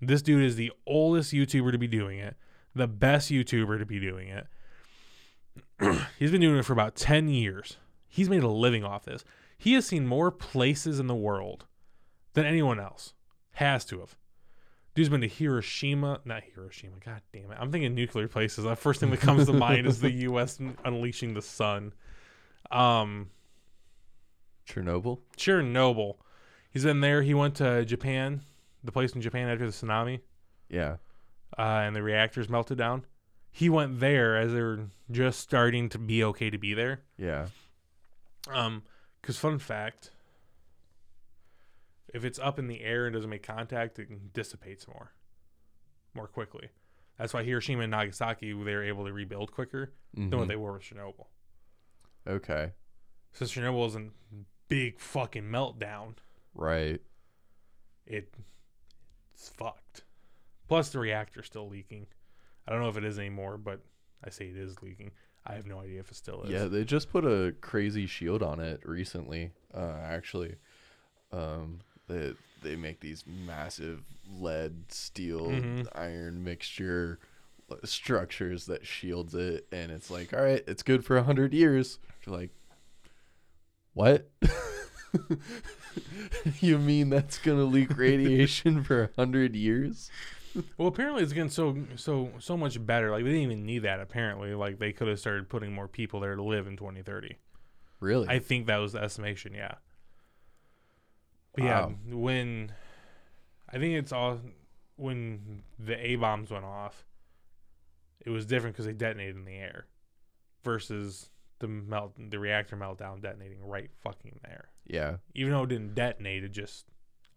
This 0.00 0.22
dude 0.22 0.44
is 0.44 0.56
the 0.56 0.72
oldest 0.86 1.32
YouTuber 1.32 1.72
to 1.72 1.78
be 1.78 1.86
doing 1.86 2.18
it, 2.18 2.36
the 2.74 2.88
best 2.88 3.30
YouTuber 3.30 3.78
to 3.78 3.86
be 3.86 3.98
doing 3.98 4.28
it. 4.28 4.46
he's 6.18 6.30
been 6.30 6.40
doing 6.40 6.58
it 6.58 6.64
for 6.64 6.72
about 6.72 6.96
10 6.96 7.28
years. 7.28 7.78
He's 8.08 8.28
made 8.28 8.42
a 8.42 8.48
living 8.48 8.84
off 8.84 9.04
this. 9.04 9.24
He 9.56 9.74
has 9.74 9.86
seen 9.86 10.06
more 10.06 10.30
places 10.30 10.98
in 10.98 11.06
the 11.06 11.14
world 11.14 11.64
than 12.34 12.44
anyone 12.44 12.78
else. 12.78 13.14
Has 13.52 13.84
to 13.86 14.00
have. 14.00 14.16
Dude's 14.94 15.08
been 15.08 15.22
to 15.22 15.28
Hiroshima, 15.28 16.20
not 16.24 16.42
Hiroshima. 16.44 16.94
God 17.04 17.20
damn 17.32 17.50
it! 17.50 17.58
I'm 17.60 17.72
thinking 17.72 17.94
nuclear 17.94 18.28
places. 18.28 18.64
The 18.64 18.76
first 18.76 19.00
thing 19.00 19.10
that 19.10 19.20
comes 19.20 19.46
to 19.46 19.52
mind 19.52 19.86
is 19.86 20.00
the 20.00 20.10
U.S. 20.28 20.58
unleashing 20.84 21.34
the 21.34 21.42
sun. 21.42 21.92
Um, 22.70 23.30
Chernobyl. 24.68 25.18
Chernobyl. 25.36 26.16
He's 26.70 26.84
been 26.84 27.00
there. 27.00 27.22
He 27.22 27.34
went 27.34 27.56
to 27.56 27.84
Japan, 27.84 28.40
the 28.82 28.92
place 28.92 29.12
in 29.12 29.20
Japan 29.20 29.48
after 29.48 29.66
the 29.66 29.72
tsunami, 29.72 30.20
Yeah. 30.68 30.96
uh, 31.58 31.62
and 31.62 31.94
the 31.94 32.02
reactors 32.02 32.48
melted 32.48 32.78
down. 32.78 33.04
He 33.50 33.68
went 33.68 34.00
there 34.00 34.36
as 34.36 34.52
they 34.52 34.60
were 34.60 34.86
just 35.10 35.38
starting 35.40 35.88
to 35.90 35.98
be 35.98 36.24
okay 36.24 36.50
to 36.50 36.58
be 36.58 36.74
there. 36.74 37.02
Yeah. 37.16 37.46
Um, 38.52 38.82
because 39.20 39.38
fun 39.38 39.58
fact, 39.58 40.10
if 42.14 42.24
it's 42.24 42.38
up 42.38 42.58
in 42.58 42.66
the 42.68 42.80
air 42.82 43.06
and 43.06 43.14
doesn't 43.14 43.28
make 43.28 43.42
contact, 43.42 43.98
it 43.98 44.32
dissipates 44.32 44.86
more, 44.88 45.12
more 46.14 46.26
quickly. 46.26 46.68
That's 47.18 47.34
why 47.34 47.42
Hiroshima 47.44 47.82
and 47.82 47.90
Nagasaki 47.90 48.52
they 48.52 48.74
were 48.74 48.82
able 48.84 49.04
to 49.06 49.12
rebuild 49.12 49.52
quicker 49.52 49.92
than 50.14 50.30
what 50.30 50.46
Mhm. 50.46 50.48
they 50.48 50.56
were 50.56 50.72
with 50.72 50.82
Chernobyl. 50.82 51.26
Okay. 52.26 52.72
Since 53.32 53.52
Chernobyl 53.52 53.74
was 53.84 53.96
a 53.96 54.10
big 54.68 54.98
fucking 55.00 55.44
meltdown, 55.44 56.16
Right. 56.54 57.02
it 58.06 58.32
it's 59.34 59.48
fucked. 59.48 60.04
Plus 60.68 60.90
the 60.90 60.98
reactor's 61.00 61.46
still 61.46 61.68
leaking. 61.68 62.06
I 62.66 62.72
don't 62.72 62.80
know 62.80 62.88
if 62.88 62.96
it 62.96 63.04
is 63.04 63.18
anymore, 63.18 63.58
but 63.58 63.84
I 64.22 64.30
say 64.30 64.48
it 64.48 64.56
is 64.56 64.80
leaking. 64.82 65.10
I 65.44 65.54
have 65.54 65.66
no 65.66 65.80
idea 65.80 66.00
if 66.00 66.10
it 66.10 66.14
still 66.14 66.44
is. 66.44 66.50
Yeah, 66.50 66.64
they 66.66 66.84
just 66.84 67.10
put 67.10 67.24
a 67.26 67.52
crazy 67.60 68.06
shield 68.06 68.42
on 68.42 68.60
it 68.60 68.80
recently. 68.88 69.52
Uh, 69.74 69.98
actually, 70.00 70.56
um, 71.32 71.80
they 72.08 72.34
they 72.62 72.76
make 72.76 73.00
these 73.00 73.24
massive 73.26 74.02
lead, 74.38 74.90
steel, 74.90 75.48
Mhm. 75.48 75.86
iron 75.94 76.42
mixture 76.44 77.18
uh, 77.70 77.76
structures 77.84 78.66
that 78.66 78.86
shields 78.86 79.34
it, 79.34 79.66
and 79.72 79.90
it's 79.92 80.10
like, 80.10 80.32
all 80.34 80.42
right, 80.42 80.62
it's 80.66 80.82
good 80.82 81.04
for 81.04 81.16
a 81.16 81.22
hundred 81.22 81.52
years. 81.54 81.98
You're 82.26 82.36
like, 82.36 82.50
what? 83.92 84.30
you 86.60 86.78
mean 86.78 87.10
that's 87.10 87.38
gonna 87.38 87.64
leak 87.64 87.96
radiation 87.96 88.82
for 88.82 89.04
a 89.04 89.10
hundred 89.16 89.54
years? 89.56 90.10
Well, 90.78 90.88
apparently 90.88 91.22
it's 91.22 91.32
getting 91.32 91.50
so 91.50 91.76
so 91.96 92.30
so 92.38 92.56
much 92.56 92.84
better. 92.84 93.10
Like 93.10 93.24
they 93.24 93.30
didn't 93.30 93.44
even 93.52 93.66
need 93.66 93.80
that. 93.80 94.00
Apparently, 94.00 94.54
like 94.54 94.78
they 94.78 94.92
could 94.92 95.08
have 95.08 95.18
started 95.20 95.48
putting 95.48 95.72
more 95.72 95.88
people 95.88 96.20
there 96.20 96.36
to 96.36 96.42
live 96.42 96.66
in 96.66 96.76
2030. 96.76 97.36
Really? 98.00 98.28
I 98.28 98.38
think 98.38 98.66
that 98.66 98.76
was 98.78 98.92
the 98.92 99.00
estimation. 99.02 99.54
Yeah. 99.54 99.74
But 101.54 101.62
Wow. 101.64 101.68
yeah, 101.68 101.82
um, 101.84 102.20
when 102.20 102.72
I 103.68 103.78
think 103.78 103.94
it's 103.94 104.12
all 104.12 104.40
when 104.96 105.62
the 105.78 105.94
A 106.06 106.16
bombs 106.16 106.50
went 106.50 106.64
off, 106.64 107.04
it 108.20 108.30
was 108.30 108.46
different 108.46 108.74
because 108.74 108.86
they 108.86 108.92
detonated 108.92 109.36
in 109.36 109.44
the 109.44 109.56
air, 109.56 109.86
versus 110.62 111.30
the 111.60 111.68
melt 111.68 112.12
the 112.30 112.38
reactor 112.38 112.76
meltdown 112.76 113.20
detonating 113.22 113.64
right 113.64 113.90
fucking 114.02 114.40
there. 114.42 114.68
yeah. 114.86 115.16
Even 115.34 115.52
though 115.52 115.62
it 115.62 115.68
didn't 115.68 115.94
detonate, 115.94 116.44
it 116.44 116.50
just 116.52 116.86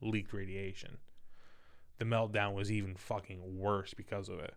leaked 0.02 0.34
radiation. 0.34 0.98
The 1.98 2.06
meltdown 2.06 2.54
was 2.54 2.72
even 2.72 2.96
fucking 2.96 3.58
worse 3.58 3.94
because 3.94 4.30
of 4.30 4.40
it. 4.40 4.54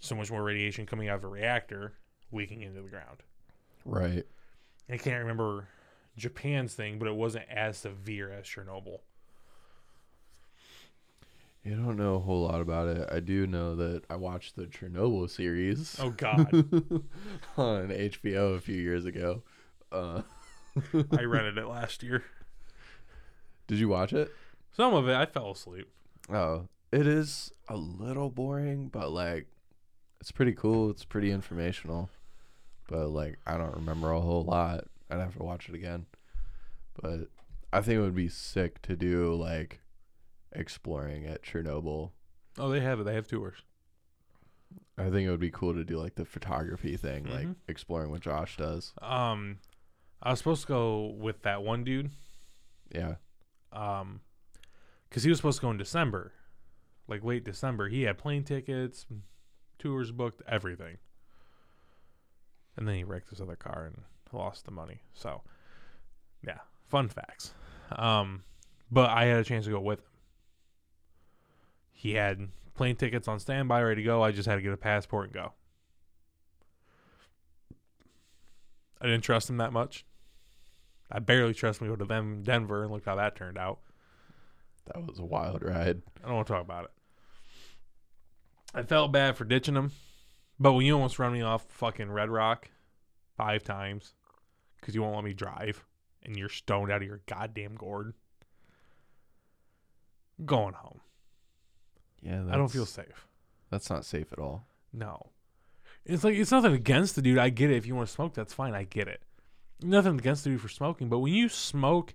So 0.00 0.14
much 0.14 0.30
more 0.30 0.42
radiation 0.42 0.86
coming 0.86 1.08
out 1.08 1.16
of 1.16 1.24
a 1.24 1.28
reactor 1.28 1.94
leaking 2.32 2.62
into 2.62 2.82
the 2.82 2.88
ground. 2.88 3.22
Right. 3.84 4.24
I 4.90 4.96
can't 4.96 5.20
remember 5.20 5.66
Japan's 6.16 6.74
thing, 6.74 6.98
but 6.98 7.08
it 7.08 7.14
wasn't 7.14 7.44
as 7.48 7.78
severe 7.78 8.30
as 8.30 8.44
Chernobyl. 8.44 9.00
You 11.64 11.76
don't 11.76 11.96
know 11.96 12.16
a 12.16 12.20
whole 12.20 12.42
lot 12.48 12.60
about 12.60 12.88
it. 12.88 13.08
I 13.10 13.20
do 13.20 13.46
know 13.46 13.76
that 13.76 14.02
I 14.10 14.16
watched 14.16 14.56
the 14.56 14.66
Chernobyl 14.66 15.30
series. 15.30 15.96
Oh 16.00 16.10
God, 16.16 16.52
on 17.56 17.88
HBO 17.88 18.56
a 18.56 18.60
few 18.60 18.76
years 18.76 19.04
ago. 19.04 19.42
Uh, 19.92 20.22
I 21.16 21.22
rented 21.22 21.58
it 21.58 21.66
last 21.66 22.02
year. 22.02 22.24
did 23.68 23.78
you 23.78 23.88
watch 23.88 24.12
it? 24.12 24.32
Some 24.72 24.94
of 24.94 25.08
it 25.08 25.14
I 25.14 25.26
fell 25.26 25.52
asleep. 25.52 25.88
Oh, 26.32 26.66
it 26.90 27.06
is 27.06 27.52
a 27.68 27.76
little 27.76 28.30
boring, 28.30 28.88
but 28.88 29.12
like, 29.12 29.46
it's 30.20 30.32
pretty 30.32 30.52
cool. 30.52 30.90
It's 30.90 31.04
pretty 31.04 31.30
informational, 31.30 32.10
but 32.88 33.08
like, 33.08 33.38
I 33.46 33.56
don't 33.56 33.74
remember 33.74 34.10
a 34.10 34.20
whole 34.20 34.42
lot. 34.42 34.84
I'd 35.12 35.20
have 35.20 35.36
to 35.36 35.42
watch 35.42 35.68
it 35.68 35.74
again. 35.74 36.06
But 37.00 37.28
I 37.72 37.80
think 37.80 37.98
it 37.98 38.02
would 38.02 38.14
be 38.14 38.28
sick 38.28 38.80
to 38.82 38.96
do 38.96 39.34
like 39.34 39.80
exploring 40.52 41.26
at 41.26 41.42
Chernobyl. 41.42 42.10
Oh, 42.58 42.68
they 42.70 42.80
have 42.80 43.00
it. 43.00 43.04
They 43.04 43.14
have 43.14 43.28
tours. 43.28 43.62
I 44.98 45.04
think 45.10 45.26
it 45.26 45.30
would 45.30 45.40
be 45.40 45.50
cool 45.50 45.74
to 45.74 45.84
do 45.84 45.98
like 45.98 46.14
the 46.16 46.24
photography 46.24 46.96
thing, 46.96 47.24
like 47.24 47.46
Mhm. 47.46 47.56
exploring 47.68 48.10
what 48.10 48.20
Josh 48.20 48.56
does. 48.56 48.92
Um, 49.00 49.58
I 50.22 50.30
was 50.30 50.38
supposed 50.38 50.62
to 50.62 50.68
go 50.68 51.06
with 51.06 51.42
that 51.42 51.62
one 51.62 51.82
dude. 51.84 52.10
Yeah. 52.90 53.16
Um, 53.72 54.20
because 55.08 55.22
he 55.24 55.30
was 55.30 55.38
supposed 55.38 55.58
to 55.60 55.62
go 55.62 55.70
in 55.70 55.78
December, 55.78 56.32
like 57.08 57.24
late 57.24 57.44
December. 57.44 57.88
He 57.88 58.02
had 58.02 58.18
plane 58.18 58.44
tickets, 58.44 59.06
tours 59.78 60.10
booked, 60.12 60.42
everything. 60.46 60.98
And 62.76 62.86
then 62.86 62.94
he 62.96 63.04
wrecked 63.04 63.30
his 63.30 63.40
other 63.40 63.56
car 63.56 63.86
and 63.86 64.02
lost 64.32 64.64
the 64.64 64.70
money. 64.70 65.02
So, 65.14 65.42
yeah, 66.46 66.58
fun 66.88 67.08
facts. 67.08 67.54
Um, 67.90 68.42
but 68.90 69.10
I 69.10 69.24
had 69.26 69.38
a 69.38 69.44
chance 69.44 69.64
to 69.66 69.70
go 69.70 69.80
with 69.80 70.00
him. 70.00 70.06
He 71.92 72.14
had 72.14 72.48
plane 72.74 72.96
tickets 72.96 73.28
on 73.28 73.38
standby, 73.38 73.82
ready 73.82 74.02
to 74.02 74.06
go. 74.06 74.22
I 74.22 74.32
just 74.32 74.48
had 74.48 74.56
to 74.56 74.62
get 74.62 74.72
a 74.72 74.76
passport 74.76 75.26
and 75.26 75.34
go. 75.34 75.52
I 79.00 79.06
didn't 79.06 79.22
trust 79.22 79.50
him 79.50 79.58
that 79.58 79.72
much. 79.72 80.04
I 81.10 81.18
barely 81.18 81.54
trust 81.54 81.80
him 81.80 81.88
to 81.88 81.92
go 81.92 81.96
to 81.96 82.04
them 82.04 82.42
Denver 82.42 82.82
and 82.82 82.92
look 82.92 83.04
how 83.04 83.16
that 83.16 83.36
turned 83.36 83.58
out. 83.58 83.80
That 84.86 85.06
was 85.06 85.18
a 85.18 85.24
wild 85.24 85.62
ride. 85.62 86.02
I 86.22 86.26
don't 86.26 86.36
want 86.36 86.46
to 86.46 86.52
talk 86.52 86.62
about 86.62 86.84
it. 86.84 86.90
I 88.74 88.82
felt 88.82 89.12
bad 89.12 89.36
for 89.36 89.44
ditching 89.44 89.76
him, 89.76 89.92
but 90.58 90.72
when 90.72 90.86
you 90.86 90.94
almost 90.94 91.18
run 91.18 91.32
me 91.32 91.42
off 91.42 91.66
fucking 91.68 92.10
Red 92.10 92.30
Rock 92.30 92.70
five 93.36 93.62
times 93.62 94.14
because 94.82 94.94
you 94.96 95.00
won't 95.00 95.14
let 95.14 95.24
me 95.24 95.32
drive 95.32 95.84
and 96.24 96.36
you're 96.36 96.48
stoned 96.48 96.90
out 96.90 97.02
of 97.02 97.08
your 97.08 97.20
goddamn 97.26 97.76
gourd, 97.76 98.14
going 100.44 100.74
home. 100.74 101.00
Yeah, 102.20 102.42
I 102.50 102.56
don't 102.56 102.68
feel 102.68 102.86
safe. 102.86 103.26
That's 103.70 103.88
not 103.88 104.04
safe 104.04 104.32
at 104.32 104.38
all. 104.38 104.66
No. 104.92 105.30
It's 106.04 106.24
like 106.24 106.34
it's 106.34 106.50
nothing 106.50 106.74
against 106.74 107.14
the 107.14 107.22
dude. 107.22 107.38
I 107.38 107.48
get 107.48 107.70
it. 107.70 107.76
If 107.76 107.86
you 107.86 107.94
want 107.94 108.08
to 108.08 108.14
smoke, 108.14 108.34
that's 108.34 108.52
fine. 108.52 108.74
I 108.74 108.84
get 108.84 109.08
it. 109.08 109.22
Nothing 109.80 110.18
against 110.18 110.44
the 110.44 110.50
dude 110.50 110.60
for 110.60 110.68
smoking, 110.68 111.08
but 111.08 111.20
when 111.20 111.32
you 111.32 111.48
smoke 111.48 112.14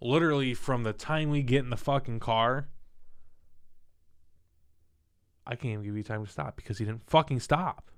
literally 0.00 0.54
from 0.54 0.82
the 0.82 0.92
time 0.92 1.30
we 1.30 1.42
get 1.42 1.64
in 1.64 1.70
the 1.70 1.76
fucking 1.76 2.20
car, 2.20 2.68
I 5.46 5.56
can't 5.56 5.72
even 5.72 5.84
give 5.84 5.96
you 5.96 6.02
time 6.02 6.24
to 6.24 6.30
stop 6.30 6.56
because 6.56 6.78
he 6.78 6.84
didn't 6.84 7.08
fucking 7.08 7.40
stop. 7.40 7.90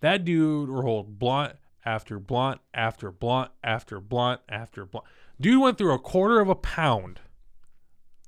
That 0.00 0.24
dude 0.24 0.68
rolled 0.68 1.18
blunt 1.18 1.56
after 1.88 2.18
blunt 2.18 2.60
after 2.74 3.10
blunt 3.10 3.50
after 3.64 3.98
blunt 3.98 4.40
after 4.48 4.84
blunt. 4.84 5.06
Dude 5.40 5.60
went 5.62 5.78
through 5.78 5.94
a 5.94 5.98
quarter 5.98 6.38
of 6.40 6.48
a 6.48 6.54
pound 6.54 7.20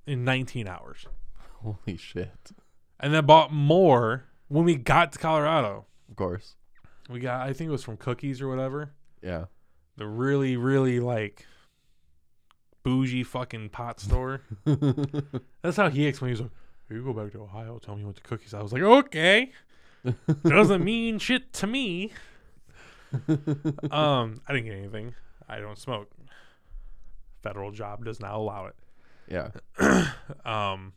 in 0.07 0.25
19 0.25 0.67
hours 0.67 1.07
Holy 1.63 1.97
shit. 1.99 2.53
and 2.99 3.13
then 3.13 3.27
bought 3.27 3.53
more 3.53 4.25
when 4.49 4.65
we 4.65 4.77
got 4.77 5.13
to 5.13 5.19
Colorado. 5.19 5.85
Of 6.09 6.17
course. 6.17 6.55
We 7.11 7.21
got, 7.21 7.47
I 7.47 7.53
think 7.53 7.69
it 7.69 7.73
was 7.73 7.85
from 7.85 7.99
Cookies 7.99 8.41
or 8.41 8.49
whatever. 8.49 8.93
Yeah. 9.23 9.45
The 9.97 10.07
really, 10.07 10.57
really 10.57 10.99
like 11.01 11.45
bougie 12.83 13.25
fucking 13.25 13.69
pot 13.69 14.01
store. 14.01 14.41
That's 15.63 15.77
how 15.77 15.91
he 15.91 16.07
explained. 16.07 16.37
He's 16.37 16.41
like, 16.43 16.51
"Hey, 16.89 16.95
"You 16.95 17.05
go 17.05 17.13
back 17.13 17.33
to 17.33 17.43
Ohio. 17.43 17.79
Tell 17.79 17.97
me 17.97 18.05
what 18.05 18.15
the 18.15 18.23
cookies." 18.23 18.55
I 18.55 18.63
was 18.63 18.73
like, 18.73 18.81
"Okay." 18.83 19.53
Doesn't 20.45 20.83
mean 20.83 21.19
shit 21.19 21.53
to 21.55 21.67
me. 21.67 22.13
um, 23.91 24.41
I 24.47 24.53
didn't 24.53 24.67
get 24.67 24.75
anything. 24.77 25.15
I 25.49 25.59
don't 25.61 25.79
smoke. 25.79 26.11
Federal 27.43 27.71
job 27.73 28.05
does 28.05 28.21
not 28.21 28.35
allow 28.35 28.67
it. 28.67 28.77
yeah. 29.29 29.51
Um, 30.45 30.93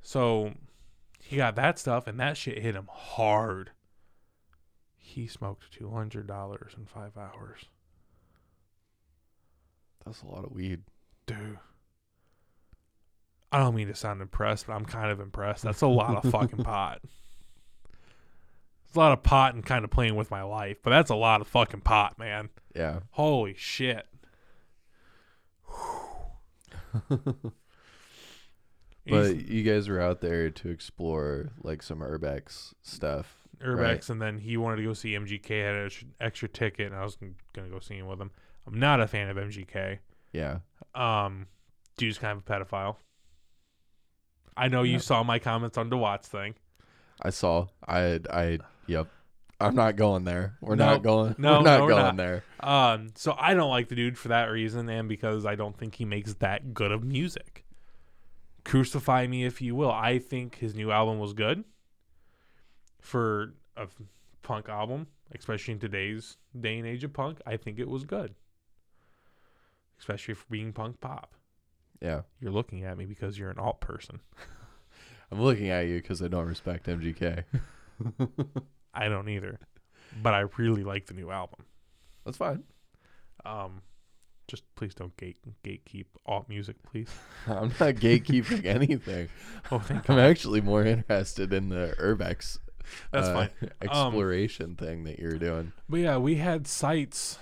so 0.00 0.52
he 1.20 1.36
got 1.36 1.54
that 1.56 1.78
stuff, 1.78 2.06
and 2.06 2.18
that 2.20 2.36
shit 2.36 2.58
hit 2.58 2.74
him 2.74 2.88
hard. 2.90 3.70
He 4.96 5.26
smoked 5.26 5.70
two 5.72 5.90
hundred 5.90 6.26
dollars 6.26 6.72
in 6.76 6.86
five 6.86 7.16
hours, 7.16 7.66
That's 10.04 10.22
a 10.22 10.26
lot 10.26 10.44
of 10.44 10.52
weed. 10.52 10.82
dude. 11.26 11.58
I 13.52 13.58
don't 13.58 13.74
mean 13.74 13.88
to 13.88 13.94
sound 13.94 14.20
impressed, 14.22 14.66
but 14.66 14.72
I'm 14.74 14.84
kind 14.86 15.10
of 15.10 15.20
impressed. 15.20 15.62
That's 15.62 15.82
a 15.82 15.86
lot 15.86 16.24
of 16.24 16.30
fucking 16.30 16.58
pot. 16.64 17.00
A 18.96 18.98
lot 18.98 19.12
of 19.12 19.22
pot 19.22 19.54
and 19.54 19.64
kind 19.64 19.84
of 19.84 19.90
playing 19.90 20.16
with 20.16 20.30
my 20.30 20.42
life, 20.42 20.78
but 20.82 20.88
that's 20.90 21.10
a 21.10 21.14
lot 21.14 21.40
of 21.42 21.48
fucking 21.48 21.82
pot, 21.82 22.18
man. 22.18 22.48
Yeah. 22.74 23.00
Holy 23.10 23.54
shit. 23.56 24.06
But 29.08 29.46
you 29.48 29.62
guys 29.62 29.88
were 29.88 30.00
out 30.00 30.20
there 30.20 30.50
to 30.50 30.68
explore 30.68 31.50
like 31.62 31.80
some 31.80 32.00
urbex 32.00 32.74
stuff. 32.82 33.46
Urbex, 33.60 33.78
Right. 33.80 34.08
and 34.10 34.20
then 34.20 34.38
he 34.38 34.56
wanted 34.56 34.78
to 34.78 34.82
go 34.82 34.94
see 34.94 35.12
MGK. 35.14 35.62
Had 35.64 35.76
an 35.76 35.90
extra, 36.20 36.48
ticket, 36.48 36.90
and 36.90 36.96
I 37.00 37.04
was 37.04 37.16
gonna 37.54 37.68
go 37.68 37.78
see 37.78 37.98
him 37.98 38.08
with 38.08 38.20
him. 38.20 38.32
I'm 38.66 38.80
not 38.80 39.00
a 39.00 39.06
fan 39.06 39.28
of 39.28 39.36
MGK. 39.36 40.00
Yeah. 40.32 40.58
Um, 40.96 41.46
dude's 41.96 42.18
kind 42.18 42.36
of 42.36 42.44
a 42.44 42.50
pedophile. 42.64 42.96
I 44.56 44.66
know 44.66 44.82
you 44.82 44.94
Yeah. 44.94 44.98
saw 44.98 45.22
my 45.22 45.38
comments 45.38 45.78
on 45.78 45.88
the 45.88 45.96
Watts 45.96 46.26
thing. 46.26 46.56
I 47.22 47.30
saw. 47.30 47.66
I 47.86 48.20
I 48.30 48.58
yep. 48.86 49.08
I'm 49.58 49.74
not 49.74 49.96
going 49.96 50.24
there. 50.24 50.56
We're 50.60 50.74
No. 50.76 50.84
not 50.86 51.02
going. 51.02 51.34
No, 51.38 51.58
we're 51.58 51.64
not 51.64 51.78
no, 51.78 51.84
we're 51.84 51.90
going 51.90 52.02
not. 52.02 52.16
there. 52.18 52.44
Um, 52.60 53.08
so 53.14 53.34
I 53.38 53.54
don't 53.54 53.70
like 53.70 53.88
the 53.88 53.94
dude 53.94 54.18
for 54.18 54.28
that 54.28 54.44
reason, 54.50 54.88
and 54.90 55.08
because 55.08 55.46
I 55.46 55.54
don't 55.54 55.76
think 55.78 55.94
he 55.94 56.04
makes 56.04 56.34
that 56.34 56.74
good 56.74 56.92
of 56.92 57.02
music. 57.02 57.64
Crucify 58.64 59.26
me 59.28 59.44
if 59.46 59.62
you 59.62 59.74
will. 59.74 59.90
I 59.90 60.18
think 60.18 60.56
his 60.56 60.74
new 60.74 60.90
album 60.90 61.18
was 61.18 61.32
good 61.32 61.64
for 63.00 63.54
a 63.76 63.86
punk 64.42 64.68
album, 64.68 65.06
especially 65.34 65.72
in 65.72 65.80
today's 65.80 66.36
day 66.58 66.76
and 66.78 66.86
age 66.86 67.02
of 67.04 67.12
punk. 67.14 67.40
I 67.46 67.56
think 67.56 67.78
it 67.78 67.88
was 67.88 68.04
good, 68.04 68.34
especially 69.98 70.34
for 70.34 70.44
being 70.50 70.72
punk 70.72 71.00
pop. 71.00 71.34
Yeah. 72.02 72.22
You're 72.40 72.52
looking 72.52 72.84
at 72.84 72.98
me 72.98 73.06
because 73.06 73.38
you're 73.38 73.50
an 73.50 73.58
alt 73.58 73.80
person. 73.80 74.20
I'm 75.30 75.40
looking 75.40 75.70
at 75.70 75.86
you 75.86 76.00
because 76.00 76.22
I 76.22 76.28
don't 76.28 76.46
respect 76.46 76.86
MGK. 76.86 77.44
I 78.94 79.08
don't 79.08 79.28
either, 79.28 79.58
but 80.22 80.34
I 80.34 80.44
really 80.56 80.84
like 80.84 81.06
the 81.06 81.14
new 81.14 81.30
album. 81.30 81.64
That's 82.24 82.36
fine. 82.36 82.62
Um, 83.44 83.82
just 84.48 84.62
please 84.74 84.94
don't 84.94 85.16
gate 85.16 85.38
gatekeep 85.64 86.06
alt 86.26 86.48
music, 86.48 86.76
please. 86.82 87.08
I'm 87.46 87.68
not 87.68 87.96
gatekeeping 87.96 88.64
anything. 88.64 89.28
Oh, 89.70 89.78
thank 89.78 90.08
I'm 90.08 90.16
God. 90.16 90.22
actually 90.30 90.60
more 90.60 90.84
interested 90.84 91.52
in 91.52 91.68
the 91.68 91.94
urbex 92.00 92.58
That's 93.12 93.28
uh, 93.28 93.34
fine. 93.34 93.70
exploration 93.82 94.76
thing 94.76 95.04
that 95.04 95.18
you're 95.18 95.38
doing. 95.38 95.72
But 95.88 96.00
yeah, 96.00 96.16
we 96.18 96.36
had 96.36 96.66
sites 96.66 97.38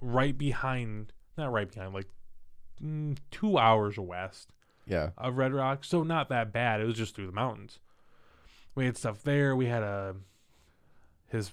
right 0.00 0.36
behind, 0.36 1.12
not 1.36 1.52
right 1.52 1.70
behind, 1.70 1.94
like 1.94 2.08
mm, 2.82 3.16
two 3.30 3.58
hours 3.58 3.98
west 3.98 4.50
Yeah. 4.86 5.10
of 5.16 5.36
Red 5.36 5.52
Rock. 5.52 5.84
So 5.84 6.02
not 6.02 6.28
that 6.28 6.52
bad. 6.52 6.80
It 6.80 6.84
was 6.84 6.96
just 6.96 7.14
through 7.14 7.26
the 7.26 7.32
mountains. 7.32 7.78
We 8.74 8.86
had 8.86 8.96
stuff 8.96 9.22
there. 9.22 9.54
We 9.54 9.66
had 9.66 9.82
a 9.82 10.16
his 11.28 11.52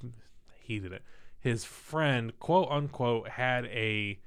he 0.59 0.79
did 0.79 0.91
it. 0.91 1.03
His 1.39 1.63
friend, 1.63 2.37
quote 2.39 2.69
unquote, 2.69 3.29
had 3.29 3.65
a 3.65 4.19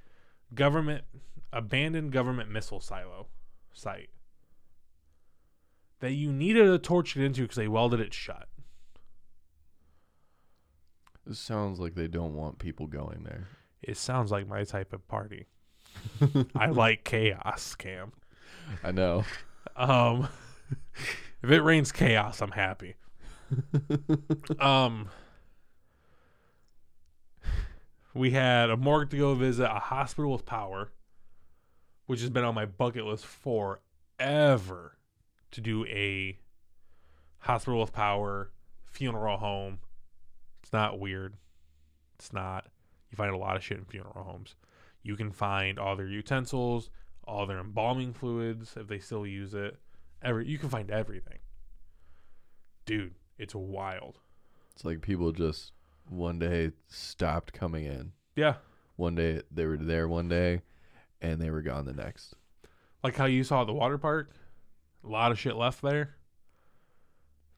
government 0.54 1.04
abandoned 1.52 2.12
government 2.12 2.50
missile 2.50 2.80
silo 2.80 3.26
site 3.72 4.10
that 6.00 6.12
you 6.12 6.32
needed 6.32 6.68
a 6.68 6.78
torch 6.78 7.12
to 7.12 7.20
get 7.20 7.26
into 7.26 7.42
because 7.42 7.56
they 7.56 7.68
welded 7.68 8.00
it 8.00 8.12
shut. 8.12 8.48
This 11.26 11.38
sounds 11.38 11.80
like 11.80 11.94
they 11.94 12.08
don't 12.08 12.34
want 12.34 12.58
people 12.58 12.86
going 12.86 13.22
there. 13.24 13.48
It 13.80 13.96
sounds 13.96 14.30
like 14.30 14.46
my 14.46 14.64
type 14.64 14.92
of 14.92 15.06
party. 15.08 15.46
I 16.56 16.66
like 16.66 17.04
chaos, 17.04 17.74
Cam. 17.74 18.12
I 18.82 18.90
know. 18.90 19.24
Um, 19.76 20.28
if 21.42 21.50
it 21.50 21.60
rains 21.62 21.92
chaos, 21.92 22.40
I'm 22.40 22.52
happy. 22.52 22.94
um, 24.60 25.08
we 28.14 28.30
had 28.30 28.70
a 28.70 28.76
morgue 28.76 29.10
to 29.10 29.18
go 29.18 29.34
visit, 29.34 29.64
a 29.64 29.78
hospital 29.78 30.32
with 30.32 30.46
power, 30.46 30.92
which 32.06 32.20
has 32.20 32.30
been 32.30 32.44
on 32.44 32.54
my 32.54 32.66
bucket 32.66 33.04
list 33.04 33.26
forever 33.26 34.98
to 35.50 35.60
do 35.60 35.84
a 35.86 36.38
hospital 37.38 37.80
with 37.80 37.92
power 37.92 38.50
funeral 38.90 39.38
home. 39.38 39.78
It's 40.62 40.72
not 40.72 40.98
weird. 40.98 41.34
It's 42.18 42.32
not. 42.32 42.66
You 43.10 43.16
find 43.16 43.32
a 43.32 43.36
lot 43.38 43.56
of 43.56 43.64
shit 43.64 43.78
in 43.78 43.84
funeral 43.84 44.24
homes. 44.24 44.54
You 45.02 45.16
can 45.16 45.30
find 45.30 45.78
all 45.78 45.96
their 45.96 46.06
utensils, 46.06 46.88
all 47.26 47.46
their 47.46 47.58
embalming 47.58 48.12
fluids 48.12 48.74
if 48.76 48.88
they 48.88 48.98
still 48.98 49.26
use 49.26 49.54
it. 49.54 49.78
Every 50.22 50.46
you 50.46 50.58
can 50.58 50.68
find 50.68 50.90
everything. 50.90 51.38
Dude, 52.86 53.14
it's 53.38 53.54
wild. 53.54 54.18
It's 54.74 54.84
like 54.84 55.00
people 55.00 55.32
just 55.32 55.72
one 56.08 56.38
day 56.38 56.72
stopped 56.88 57.52
coming 57.52 57.84
in. 57.84 58.12
Yeah. 58.36 58.56
One 58.96 59.14
day 59.14 59.42
they 59.50 59.66
were 59.66 59.76
there 59.76 60.08
one 60.08 60.28
day 60.28 60.62
and 61.20 61.40
they 61.40 61.50
were 61.50 61.62
gone 61.62 61.84
the 61.84 61.92
next. 61.92 62.34
Like 63.02 63.16
how 63.16 63.26
you 63.26 63.44
saw 63.44 63.64
the 63.64 63.72
water 63.72 63.98
park. 63.98 64.30
A 65.04 65.08
lot 65.08 65.32
of 65.32 65.38
shit 65.38 65.56
left 65.56 65.82
there. 65.82 66.16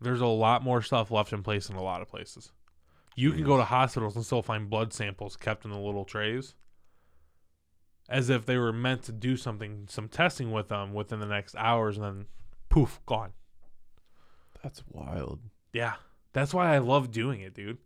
There's 0.00 0.20
a 0.20 0.26
lot 0.26 0.62
more 0.62 0.82
stuff 0.82 1.10
left 1.10 1.32
in 1.32 1.42
place 1.42 1.70
in 1.70 1.76
a 1.76 1.82
lot 1.82 2.02
of 2.02 2.08
places. 2.08 2.52
You 3.14 3.32
can 3.32 3.44
go 3.44 3.56
to 3.56 3.64
hospitals 3.64 4.14
and 4.14 4.26
still 4.26 4.42
find 4.42 4.68
blood 4.68 4.92
samples 4.92 5.36
kept 5.36 5.64
in 5.64 5.70
the 5.70 5.78
little 5.78 6.04
trays. 6.04 6.54
As 8.08 8.30
if 8.30 8.46
they 8.46 8.56
were 8.56 8.72
meant 8.72 9.02
to 9.04 9.12
do 9.12 9.36
something, 9.36 9.86
some 9.88 10.08
testing 10.08 10.52
with 10.52 10.68
them 10.68 10.94
within 10.94 11.18
the 11.18 11.26
next 11.26 11.56
hours, 11.56 11.96
and 11.96 12.04
then 12.04 12.26
poof, 12.68 13.00
gone. 13.04 13.32
That's 14.62 14.82
wild. 14.90 15.40
Yeah. 15.72 15.94
That's 16.32 16.54
why 16.54 16.74
I 16.74 16.78
love 16.78 17.10
doing 17.10 17.40
it, 17.40 17.54
dude. 17.54 17.78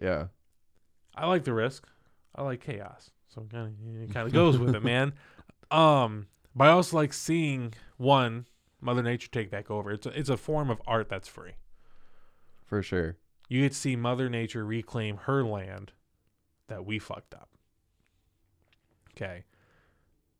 Yeah. 0.00 0.26
I 1.14 1.26
like 1.26 1.44
the 1.44 1.54
risk. 1.54 1.86
I 2.34 2.42
like 2.42 2.60
chaos. 2.60 3.10
So 3.28 3.42
it 3.42 3.50
kind 3.50 3.66
of 3.68 4.02
it 4.02 4.12
kind 4.12 4.26
of 4.26 4.32
goes 4.32 4.58
with 4.58 4.74
it, 4.74 4.82
man. 4.82 5.12
Um, 5.70 6.26
but 6.52 6.66
I 6.66 6.72
also 6.72 6.96
like 6.96 7.12
seeing 7.12 7.74
one 7.96 8.46
Mother 8.80 9.04
Nature 9.04 9.28
take 9.30 9.52
back 9.52 9.70
over. 9.70 9.92
It's 9.92 10.04
a, 10.04 10.18
it's 10.18 10.28
a 10.28 10.36
form 10.36 10.68
of 10.68 10.82
art 10.84 11.08
that's 11.08 11.28
free. 11.28 11.52
For 12.66 12.82
sure. 12.82 13.18
You 13.48 13.62
get 13.62 13.72
to 13.72 13.78
see 13.78 13.94
Mother 13.94 14.28
Nature 14.28 14.64
reclaim 14.64 15.16
her 15.18 15.44
land 15.44 15.92
that 16.66 16.84
we 16.84 16.98
fucked 16.98 17.34
up. 17.34 17.50
Okay, 19.20 19.44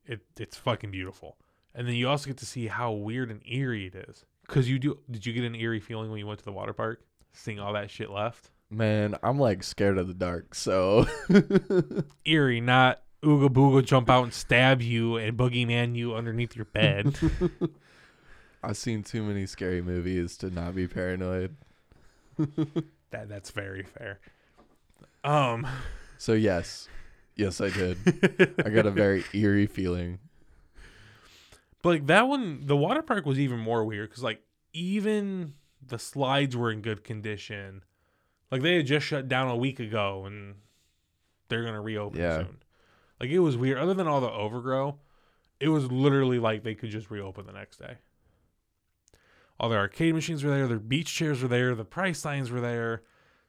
it 0.06 0.20
it's 0.38 0.56
fucking 0.56 0.90
beautiful, 0.90 1.36
and 1.74 1.86
then 1.86 1.94
you 1.94 2.08
also 2.08 2.28
get 2.28 2.38
to 2.38 2.46
see 2.46 2.68
how 2.68 2.92
weird 2.92 3.30
and 3.30 3.42
eerie 3.46 3.86
it 3.86 3.94
is. 3.94 4.24
Cause 4.48 4.68
you 4.68 4.78
do. 4.78 4.98
Did 5.10 5.26
you 5.26 5.32
get 5.32 5.44
an 5.44 5.54
eerie 5.54 5.80
feeling 5.80 6.10
when 6.10 6.18
you 6.18 6.26
went 6.26 6.38
to 6.38 6.44
the 6.44 6.52
water 6.52 6.72
park, 6.72 7.02
seeing 7.32 7.60
all 7.60 7.72
that 7.74 7.90
shit 7.90 8.10
left? 8.10 8.50
Man, 8.70 9.16
I'm 9.22 9.38
like 9.38 9.62
scared 9.62 9.98
of 9.98 10.08
the 10.08 10.14
dark, 10.14 10.54
so 10.54 11.06
eerie, 12.24 12.60
not 12.60 13.02
ooga 13.22 13.48
booga 13.48 13.84
jump 13.84 14.08
out 14.08 14.22
and 14.24 14.32
stab 14.32 14.80
you 14.80 15.16
and 15.16 15.36
boogeyman 15.36 15.94
you 15.94 16.14
underneath 16.14 16.56
your 16.56 16.64
bed. 16.66 17.18
I've 18.62 18.76
seen 18.76 19.02
too 19.02 19.22
many 19.22 19.46
scary 19.46 19.82
movies 19.82 20.36
to 20.38 20.50
not 20.50 20.74
be 20.74 20.86
paranoid. 20.86 21.56
that 23.10 23.28
that's 23.28 23.50
very 23.50 23.82
fair. 23.82 24.20
Um, 25.24 25.66
So 26.18 26.32
yes. 26.32 26.88
Yes, 27.40 27.60
I 27.60 27.70
did. 27.70 27.96
I 28.64 28.68
got 28.70 28.84
a 28.86 28.90
very 28.90 29.24
eerie 29.32 29.66
feeling. 29.66 30.18
but 31.82 31.88
like 31.88 32.06
that 32.08 32.28
one, 32.28 32.66
the 32.66 32.76
water 32.76 33.02
park 33.02 33.24
was 33.24 33.38
even 33.38 33.58
more 33.58 33.84
weird 33.84 34.10
because 34.10 34.22
like 34.22 34.42
even 34.72 35.54
the 35.84 35.98
slides 35.98 36.56
were 36.56 36.70
in 36.70 36.82
good 36.82 37.02
condition. 37.02 37.82
Like 38.50 38.62
they 38.62 38.76
had 38.76 38.86
just 38.86 39.06
shut 39.06 39.26
down 39.28 39.48
a 39.48 39.56
week 39.56 39.80
ago 39.80 40.24
and 40.26 40.56
they're 41.48 41.64
gonna 41.64 41.80
reopen 41.80 42.20
Yeah. 42.20 42.36
soon. 42.38 42.58
Like 43.18 43.30
it 43.30 43.38
was 43.40 43.56
weird. 43.56 43.78
Other 43.78 43.94
than 43.94 44.06
all 44.06 44.20
the 44.20 44.30
overgrow, 44.30 44.98
it 45.58 45.68
was 45.68 45.90
literally 45.90 46.38
like 46.38 46.62
they 46.62 46.74
could 46.74 46.90
just 46.90 47.10
reopen 47.10 47.46
the 47.46 47.52
next 47.52 47.78
day. 47.78 47.96
All 49.58 49.68
their 49.68 49.78
arcade 49.78 50.14
machines 50.14 50.42
were 50.42 50.50
there, 50.50 50.66
their 50.66 50.78
beach 50.78 51.14
chairs 51.14 51.42
were 51.42 51.48
there, 51.48 51.74
the 51.74 51.84
price 51.84 52.18
signs 52.18 52.50
were 52.50 52.60
there, 52.62 53.02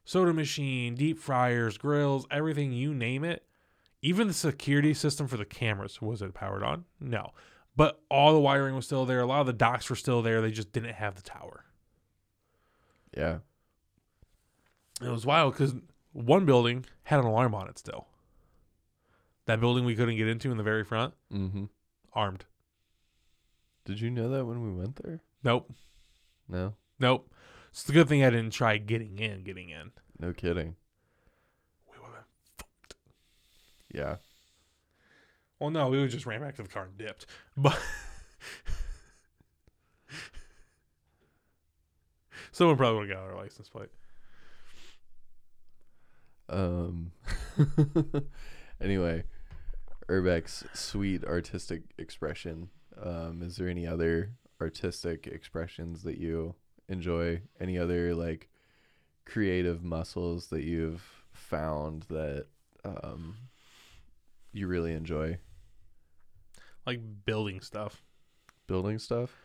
soda 0.03 0.33
machine, 0.33 0.93
deep 0.95 1.17
fryers, 1.19 1.77
grills, 1.77 2.25
everything 2.29 2.73
you 2.73 2.93
name 2.93 3.23
it. 3.23 3.45
Even 4.01 4.27
the 4.27 4.33
security 4.33 4.93
system 4.93 5.27
for 5.27 5.37
the 5.37 5.45
cameras 5.45 6.01
was 6.01 6.21
it 6.21 6.33
powered 6.33 6.63
on? 6.63 6.85
No. 6.99 7.31
But 7.75 8.01
all 8.09 8.33
the 8.33 8.39
wiring 8.39 8.75
was 8.75 8.85
still 8.85 9.05
there. 9.05 9.19
A 9.21 9.25
lot 9.25 9.41
of 9.41 9.47
the 9.47 9.53
docks 9.53 9.89
were 9.89 9.95
still 9.95 10.21
there. 10.21 10.41
They 10.41 10.51
just 10.51 10.71
didn't 10.71 10.93
have 10.95 11.15
the 11.15 11.21
tower. 11.21 11.65
Yeah. 13.15 13.39
It 15.01 15.09
was 15.09 15.25
wild 15.25 15.53
because 15.53 15.75
one 16.13 16.45
building 16.45 16.85
had 17.03 17.19
an 17.19 17.25
alarm 17.25 17.53
on 17.55 17.67
it 17.69 17.77
still. 17.77 18.07
That 19.45 19.59
building 19.59 19.85
we 19.85 19.95
couldn't 19.95 20.17
get 20.17 20.27
into 20.27 20.51
in 20.51 20.57
the 20.57 20.63
very 20.63 20.83
front, 20.83 21.13
Mm-hmm. 21.33 21.65
armed. 22.13 22.45
Did 23.85 23.99
you 23.99 24.09
know 24.11 24.29
that 24.29 24.45
when 24.45 24.61
we 24.61 24.71
went 24.71 24.97
there? 25.03 25.21
Nope. 25.43 25.71
No. 26.47 26.73
Nope. 26.99 27.33
It's 27.71 27.87
a 27.89 27.91
good 27.91 28.07
thing 28.07 28.23
I 28.23 28.29
didn't 28.29 28.51
try 28.51 28.77
getting 28.77 29.17
in, 29.17 29.43
getting 29.43 29.69
in. 29.69 29.91
No 30.19 30.33
kidding. 30.33 30.75
We 31.91 31.97
would've- 31.99 32.25
Yeah. 33.93 34.17
Well, 35.59 35.69
no, 35.69 35.89
we 35.89 35.99
would 35.99 36.09
just 36.09 36.25
ran 36.25 36.41
back 36.41 36.55
to 36.55 36.63
the 36.63 36.69
car 36.69 36.85
and 36.85 36.97
dipped. 36.97 37.27
But 37.55 37.79
someone 42.51 42.77
probably 42.77 42.99
would 42.99 43.09
have 43.09 43.17
got 43.19 43.27
our 43.27 43.35
license 43.35 43.69
plate. 43.69 43.89
Um. 46.49 47.11
anyway, 48.81 49.23
Urbex 50.09 50.65
sweet 50.75 51.23
artistic 51.23 51.83
expression. 51.97 52.69
Um, 53.01 53.41
is 53.43 53.57
there 53.57 53.69
any 53.69 53.85
other 53.87 54.31
artistic 54.59 55.27
expressions 55.27 56.03
that 56.03 56.17
you 56.17 56.55
enjoy? 56.89 57.41
Any 57.59 57.77
other 57.77 58.15
like 58.15 58.49
creative 59.25 59.83
muscles 59.83 60.47
that 60.47 60.63
you've 60.63 61.23
found 61.31 62.03
that 62.09 62.47
um 62.83 63.35
you 64.53 64.67
really 64.67 64.93
enjoy 64.93 65.37
Like 66.85 66.99
building 67.25 67.61
stuff. 67.61 68.03
building 68.67 68.99
stuff? 68.99 69.35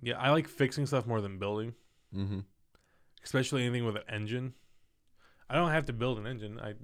Yeah, 0.00 0.18
I 0.18 0.30
like 0.30 0.46
fixing 0.48 0.86
stuff 0.86 1.06
more 1.06 1.20
than 1.20 1.38
building, 1.38 1.74
Mm-hmm. 2.14 2.40
especially 3.24 3.64
anything 3.64 3.84
with 3.84 3.96
an 3.96 4.02
engine. 4.08 4.54
I 5.50 5.54
don't 5.56 5.70
have 5.70 5.86
to 5.86 5.92
build 5.92 6.18
an 6.18 6.26
engine. 6.26 6.58
I 6.60 6.74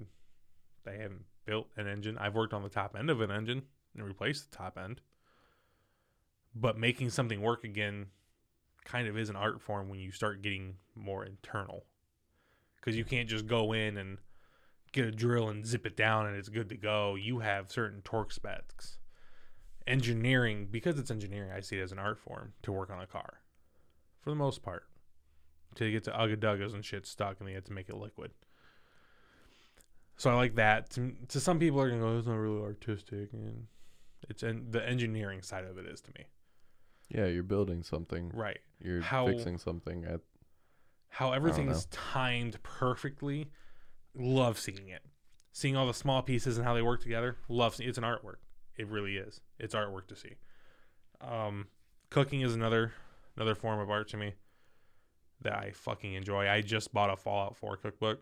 I 0.87 0.93
haven't 0.93 1.25
built 1.45 1.67
an 1.77 1.87
engine. 1.87 2.17
I've 2.17 2.35
worked 2.35 2.53
on 2.53 2.61
the 2.63 2.69
top 2.69 2.95
end 2.97 3.09
of 3.09 3.21
an 3.21 3.31
engine 3.31 3.63
and 3.95 4.03
replaced 4.05 4.51
the 4.51 4.57
top 4.57 4.77
end. 4.77 5.01
But 6.53 6.77
making 6.77 7.09
something 7.09 7.41
work 7.41 7.63
again 7.63 8.07
kind 8.83 9.07
of 9.07 9.17
is 9.17 9.29
an 9.29 9.35
art 9.35 9.61
form 9.61 9.89
when 9.89 9.99
you 9.99 10.11
start 10.11 10.41
getting 10.41 10.75
more 10.95 11.25
internal. 11.25 11.85
Cuz 12.81 12.95
you 12.95 13.03
can't 13.05 13.27
just 13.29 13.47
go 13.47 13.73
in 13.73 13.97
and 13.97 14.17
get 14.95 15.05
a 15.05 15.11
drill 15.11 15.49
and 15.49 15.65
zip 15.65 15.85
it 15.85 15.97
down 15.97 16.25
and 16.25 16.37
it's 16.37 16.47
good 16.49 16.69
to 16.69 16.77
go. 16.77 17.15
You 17.15 17.39
have 17.39 17.69
certain 17.69 18.01
torque 18.01 18.31
specs. 18.31 18.97
Engineering, 19.85 20.67
because 20.71 20.97
it's 20.97 21.11
engineering, 21.11 21.51
I 21.51 21.59
see 21.59 21.77
it 21.77 21.83
as 21.83 21.91
an 21.91 21.99
art 21.99 22.17
form 22.17 22.53
to 22.63 22.71
work 22.71 22.89
on 22.89 22.99
a 23.01 23.05
car. 23.05 23.41
For 24.21 24.31
the 24.31 24.35
most 24.35 24.63
part. 24.63 24.83
Until 25.71 25.87
you 25.87 25.93
get 25.93 26.05
to 26.05 26.11
ugga 26.11 26.37
duggas 26.37 26.73
and 26.73 26.83
shit 26.83 27.05
stuck 27.05 27.39
and 27.39 27.47
they 27.47 27.53
have 27.53 27.65
to 27.65 27.73
make 27.73 27.89
it 27.89 27.95
liquid. 27.95 28.31
So 30.17 30.31
I 30.31 30.35
like 30.35 30.55
that. 30.55 30.89
To, 30.91 31.11
to 31.27 31.39
some 31.41 31.59
people 31.59 31.79
are 31.81 31.89
gonna 31.89 32.01
go, 32.01 32.17
it's 32.17 32.25
not 32.25 32.35
really 32.35 32.61
artistic 32.61 33.33
and 33.33 33.67
it's 34.29 34.41
en- 34.43 34.67
the 34.71 34.87
engineering 34.87 35.41
side 35.41 35.65
of 35.65 35.77
it 35.77 35.85
is 35.85 35.99
to 36.01 36.11
me. 36.17 36.25
Yeah, 37.09 37.25
you're 37.25 37.43
building 37.43 37.83
something. 37.83 38.31
Right. 38.33 38.59
You're 38.81 39.01
How- 39.01 39.27
fixing 39.27 39.57
something 39.57 40.05
at 40.05 40.21
how 41.09 41.31
everything's 41.31 41.85
timed 41.91 42.61
perfectly. 42.63 43.51
Love 44.15 44.57
seeing 44.59 44.87
it. 44.89 45.01
Seeing 45.51 45.75
all 45.75 45.87
the 45.87 45.93
small 45.93 46.21
pieces 46.21 46.57
and 46.57 46.65
how 46.65 46.73
they 46.73 46.81
work 46.81 47.01
together. 47.01 47.37
Love 47.47 47.75
seeing 47.75 47.89
it's 47.89 47.97
an 47.97 48.03
artwork. 48.03 48.37
It 48.77 48.87
really 48.87 49.17
is. 49.17 49.39
It's 49.59 49.73
artwork 49.75 50.07
to 50.07 50.15
see. 50.15 50.33
Um, 51.21 51.67
cooking 52.09 52.41
is 52.41 52.53
another 52.53 52.91
another 53.37 53.55
form 53.55 53.79
of 53.79 53.89
art 53.89 54.09
to 54.09 54.17
me 54.17 54.33
that 55.41 55.53
I 55.53 55.71
fucking 55.71 56.13
enjoy. 56.13 56.49
I 56.49 56.61
just 56.61 56.93
bought 56.93 57.09
a 57.09 57.15
Fallout 57.17 57.55
4 57.57 57.77
cookbook. 57.77 58.21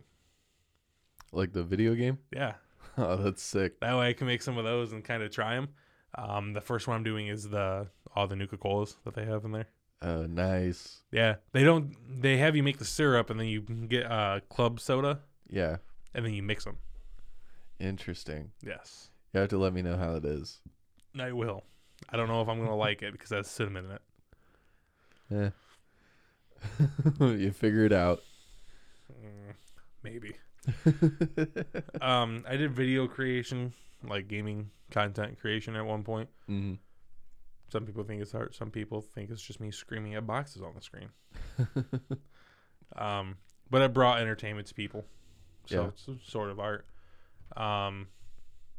like 1.31 1.53
the 1.53 1.63
video 1.63 1.95
game. 1.95 2.17
Yeah, 2.33 2.53
Oh, 2.97 3.15
that's 3.17 3.41
sick. 3.41 3.79
that 3.79 3.97
way 3.97 4.09
I 4.09 4.13
can 4.13 4.27
make 4.27 4.41
some 4.41 4.57
of 4.57 4.63
those 4.65 4.91
and 4.93 5.03
kind 5.03 5.23
of 5.23 5.31
try 5.31 5.55
them. 5.55 5.69
Um, 6.15 6.53
the 6.53 6.61
first 6.61 6.87
one 6.87 6.97
I'm 6.97 7.03
doing 7.03 7.27
is 7.27 7.49
the 7.49 7.87
all 8.15 8.27
the 8.27 8.35
Nuka 8.35 8.57
Colas 8.57 8.97
that 9.05 9.15
they 9.15 9.25
have 9.25 9.45
in 9.45 9.51
there. 9.51 9.67
Oh, 10.01 10.25
nice. 10.27 11.01
Yeah, 11.11 11.35
they 11.53 11.63
don't. 11.63 11.95
They 12.21 12.37
have 12.37 12.55
you 12.55 12.61
make 12.61 12.77
the 12.77 12.85
syrup 12.85 13.29
and 13.31 13.39
then 13.39 13.47
you 13.47 13.61
get 13.61 14.11
uh, 14.11 14.41
club 14.49 14.79
soda 14.79 15.21
Yeah, 15.49 15.77
and 16.13 16.25
then 16.25 16.33
you 16.33 16.43
mix 16.43 16.63
them. 16.65 16.77
interesting. 17.79 18.51
Yes. 18.61 19.09
You 19.33 19.39
have 19.39 19.49
to 19.49 19.57
let 19.57 19.73
me 19.73 19.81
know 19.81 19.97
how 19.97 20.15
it 20.15 20.25
is. 20.25 20.59
I 21.19 21.31
will. 21.31 21.63
I 22.09 22.17
don't 22.17 22.27
know 22.27 22.41
if 22.41 22.47
I'm 22.49 22.59
gonna 22.59 22.75
like 22.75 23.01
it 23.01 23.11
because 23.13 23.31
it 23.31 23.37
has 23.37 23.47
cinnamon 23.47 23.85
in 23.85 23.91
it. 23.91 25.53
Yeah. 27.19 27.27
you 27.35 27.51
figure 27.51 27.85
it 27.85 27.93
out. 27.93 28.21
Mm, 29.11 29.53
maybe. 30.03 30.35
Um, 32.01 32.43
I 32.47 32.55
did 32.57 32.71
video 32.71 33.07
creation, 33.07 33.73
like 34.07 34.27
gaming 34.27 34.69
content 34.91 35.39
creation 35.39 35.75
at 35.75 35.85
one 35.85 36.03
point. 36.03 36.29
hmm 36.47 36.73
Some 37.69 37.85
people 37.85 38.03
think 38.03 38.21
it's 38.21 38.33
art. 38.35 38.55
Some 38.55 38.69
people 38.71 39.01
think 39.01 39.29
it's 39.29 39.41
just 39.41 39.59
me 39.59 39.71
screaming 39.71 40.15
at 40.15 40.25
boxes 40.27 40.61
on 40.61 40.73
the 40.75 40.81
screen. 40.81 41.09
Um, 42.95 43.37
but 43.71 43.81
it 43.81 43.91
brought 43.93 44.21
entertainment 44.21 44.67
to 44.67 44.73
people, 44.75 45.03
so 45.65 45.81
Yeah. 45.83 46.13
it's 46.15 46.29
sort 46.31 46.49
of 46.49 46.59
art. 46.59 46.85
Um, 47.55 48.07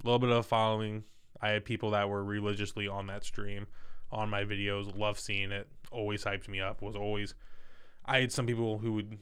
a 0.02 0.06
little 0.06 0.18
bit 0.18 0.30
of 0.30 0.46
following. 0.46 1.04
I 1.40 1.50
had 1.50 1.64
people 1.64 1.90
that 1.90 2.08
were 2.08 2.24
religiously 2.24 2.88
on 2.88 3.06
that 3.08 3.24
stream, 3.24 3.66
on 4.10 4.28
my 4.30 4.44
videos, 4.44 4.96
love 4.96 5.18
seeing 5.18 5.52
it. 5.52 5.68
Always 5.90 6.24
hyped 6.24 6.48
me 6.48 6.60
up. 6.60 6.82
Was 6.82 6.96
always. 6.96 7.34
I 8.04 8.20
had 8.20 8.32
some 8.32 8.46
people 8.46 8.78
who 8.78 8.92
would. 8.94 9.18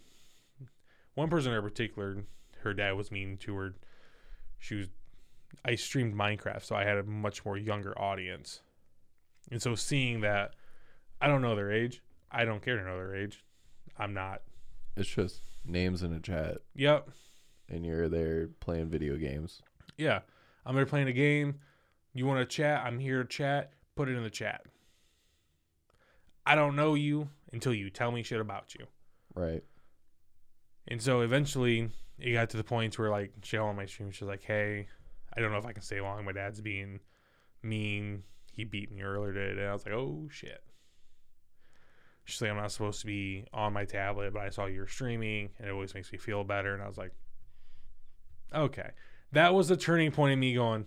One 1.15 1.29
person 1.29 1.53
in 1.53 1.63
particular, 1.63 2.25
her 2.61 2.73
dad 2.73 2.93
was 2.93 3.11
mean 3.11 3.37
to 3.39 3.55
her. 3.57 3.75
She 4.59 4.77
was. 4.77 4.89
I 5.65 5.75
streamed 5.75 6.15
Minecraft, 6.15 6.65
so 6.65 6.75
I 6.75 6.85
had 6.85 6.97
a 6.99 7.03
much 7.03 7.45
more 7.45 7.59
younger 7.59 7.97
audience, 8.01 8.63
and 9.51 9.61
so 9.61 9.75
seeing 9.75 10.23
that, 10.23 10.55
I 11.21 11.27
don't 11.29 11.43
know 11.43 11.55
their 11.55 11.71
age. 11.71 12.01
I 12.31 12.47
don't 12.47 12.63
care 12.63 12.79
to 12.79 12.85
know 12.85 12.97
their 12.97 13.15
age. 13.15 13.45
I'm 13.99 14.15
not 14.15 14.41
It's 14.97 15.09
just 15.11 15.43
names 15.67 16.03
in 16.03 16.15
a 16.15 16.21
chat, 16.21 16.59
Yep. 16.75 17.11
And 17.73 17.85
you're 17.85 18.09
there 18.09 18.49
playing 18.61 18.89
video 18.89 19.17
games. 19.17 19.63
Yeah. 19.97 20.21
I'm 20.65 20.75
there 20.77 20.87
playing 20.87 21.09
a 21.09 21.13
game. 21.13 21.57
You 22.15 22.27
want 22.27 22.41
to 22.41 22.57
chat? 22.57 22.83
I'm 22.85 22.99
here 22.99 23.23
to 23.23 23.29
chat. 23.29 23.73
Put 23.97 24.09
it 24.09 24.17
in 24.17 24.23
the 24.23 24.31
chat. 24.31 24.63
I 26.47 26.55
don't 26.55 26.77
know 26.77 26.95
you 26.95 27.29
until 27.53 27.75
you 27.75 27.91
tell 27.91 28.13
me 28.13 28.23
shit 28.23 28.41
about 28.41 28.75
you. 28.75 28.87
Right. 29.35 29.63
And 30.89 31.01
so 31.01 31.21
eventually 31.21 31.91
it 32.19 32.33
got 32.33 32.51
to 32.51 32.57
the 32.57 32.65
point 32.65 32.99
where 32.99 33.11
like 33.11 33.33
she 33.43 33.57
on 33.57 33.77
my 33.77 33.87
stream, 33.87 34.11
she's 34.11 34.29
like, 34.29 34.43
Hey, 34.43 34.89
I 35.37 35.41
don't 35.41 35.53
know 35.53 35.59
if 35.59 35.67
I 35.67 35.73
can 35.73 35.83
stay 35.83 36.01
long. 36.01 36.25
My 36.25 36.33
dad's 36.33 36.61
being 36.61 37.01
mean. 37.63 38.25
He 38.53 38.65
beat 38.65 38.93
me 38.93 39.03
earlier 39.03 39.33
today. 39.33 39.63
And 39.63 39.71
I 39.71 39.73
was 39.73 39.87
like, 39.87 39.95
Oh 39.95 40.29
shit. 40.31 40.63
She's 42.25 42.41
like, 42.41 42.51
I'm 42.51 42.57
not 42.57 42.71
supposed 42.71 43.01
to 43.01 43.07
be 43.07 43.47
on 43.53 43.73
my 43.73 43.85
tablet, 43.85 44.33
but 44.33 44.43
I 44.43 44.51
saw 44.51 44.67
you're 44.67 44.87
streaming 44.87 45.51
and 45.59 45.69
it 45.69 45.73
always 45.73 45.95
makes 45.95 46.13
me 46.13 46.19
feel 46.19 46.45
better. 46.45 46.73
And 46.73 46.83
I 46.83 46.87
was 46.87 46.99
like, 46.99 47.13
Okay. 48.55 48.91
That 49.33 49.55
was 49.55 49.69
the 49.69 49.77
turning 49.77 50.11
point 50.13 50.33
in 50.33 50.41
me 50.41 50.55
going, 50.55 50.87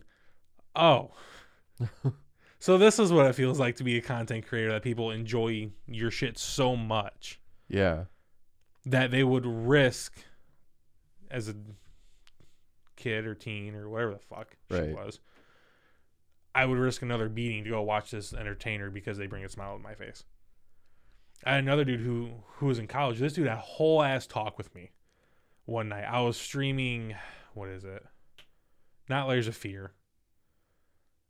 Oh. 0.75 1.11
so 2.59 2.77
this 2.77 2.99
is 2.99 3.11
what 3.11 3.25
it 3.25 3.33
feels 3.33 3.59
like 3.59 3.75
to 3.77 3.83
be 3.83 3.97
a 3.97 4.01
content 4.01 4.47
creator 4.47 4.71
that 4.71 4.83
people 4.83 5.11
enjoy 5.11 5.69
your 5.87 6.11
shit 6.11 6.37
so 6.37 6.75
much 6.75 7.39
Yeah. 7.67 8.05
that 8.85 9.11
they 9.11 9.23
would 9.23 9.45
risk 9.45 10.13
as 11.31 11.49
a 11.49 11.55
kid 12.95 13.25
or 13.25 13.35
teen 13.35 13.75
or 13.75 13.89
whatever 13.89 14.13
the 14.13 14.19
fuck 14.19 14.55
she 14.71 14.93
was. 14.93 15.19
I 16.53 16.65
would 16.65 16.77
risk 16.77 17.01
another 17.01 17.27
beating 17.27 17.63
to 17.65 17.69
go 17.71 17.81
watch 17.81 18.11
this 18.11 18.33
entertainer 18.33 18.89
because 18.89 19.17
they 19.17 19.27
bring 19.27 19.43
a 19.43 19.49
smile 19.49 19.75
to 19.75 19.83
my 19.83 19.93
face. 19.95 20.23
I 21.45 21.55
had 21.55 21.63
another 21.63 21.83
dude 21.83 21.99
who 21.99 22.29
who 22.57 22.67
was 22.67 22.79
in 22.79 22.87
college. 22.87 23.19
This 23.19 23.33
dude 23.33 23.47
had 23.47 23.57
a 23.57 23.61
whole 23.61 24.01
ass 24.01 24.25
talk 24.25 24.57
with 24.57 24.73
me 24.73 24.91
one 25.65 25.89
night. 25.89 26.05
I 26.05 26.21
was 26.21 26.37
streaming 26.37 27.15
what 27.55 27.69
is 27.69 27.83
it? 27.83 28.05
Not 29.09 29.27
Layers 29.27 29.47
of 29.47 29.55
Fear. 29.55 29.93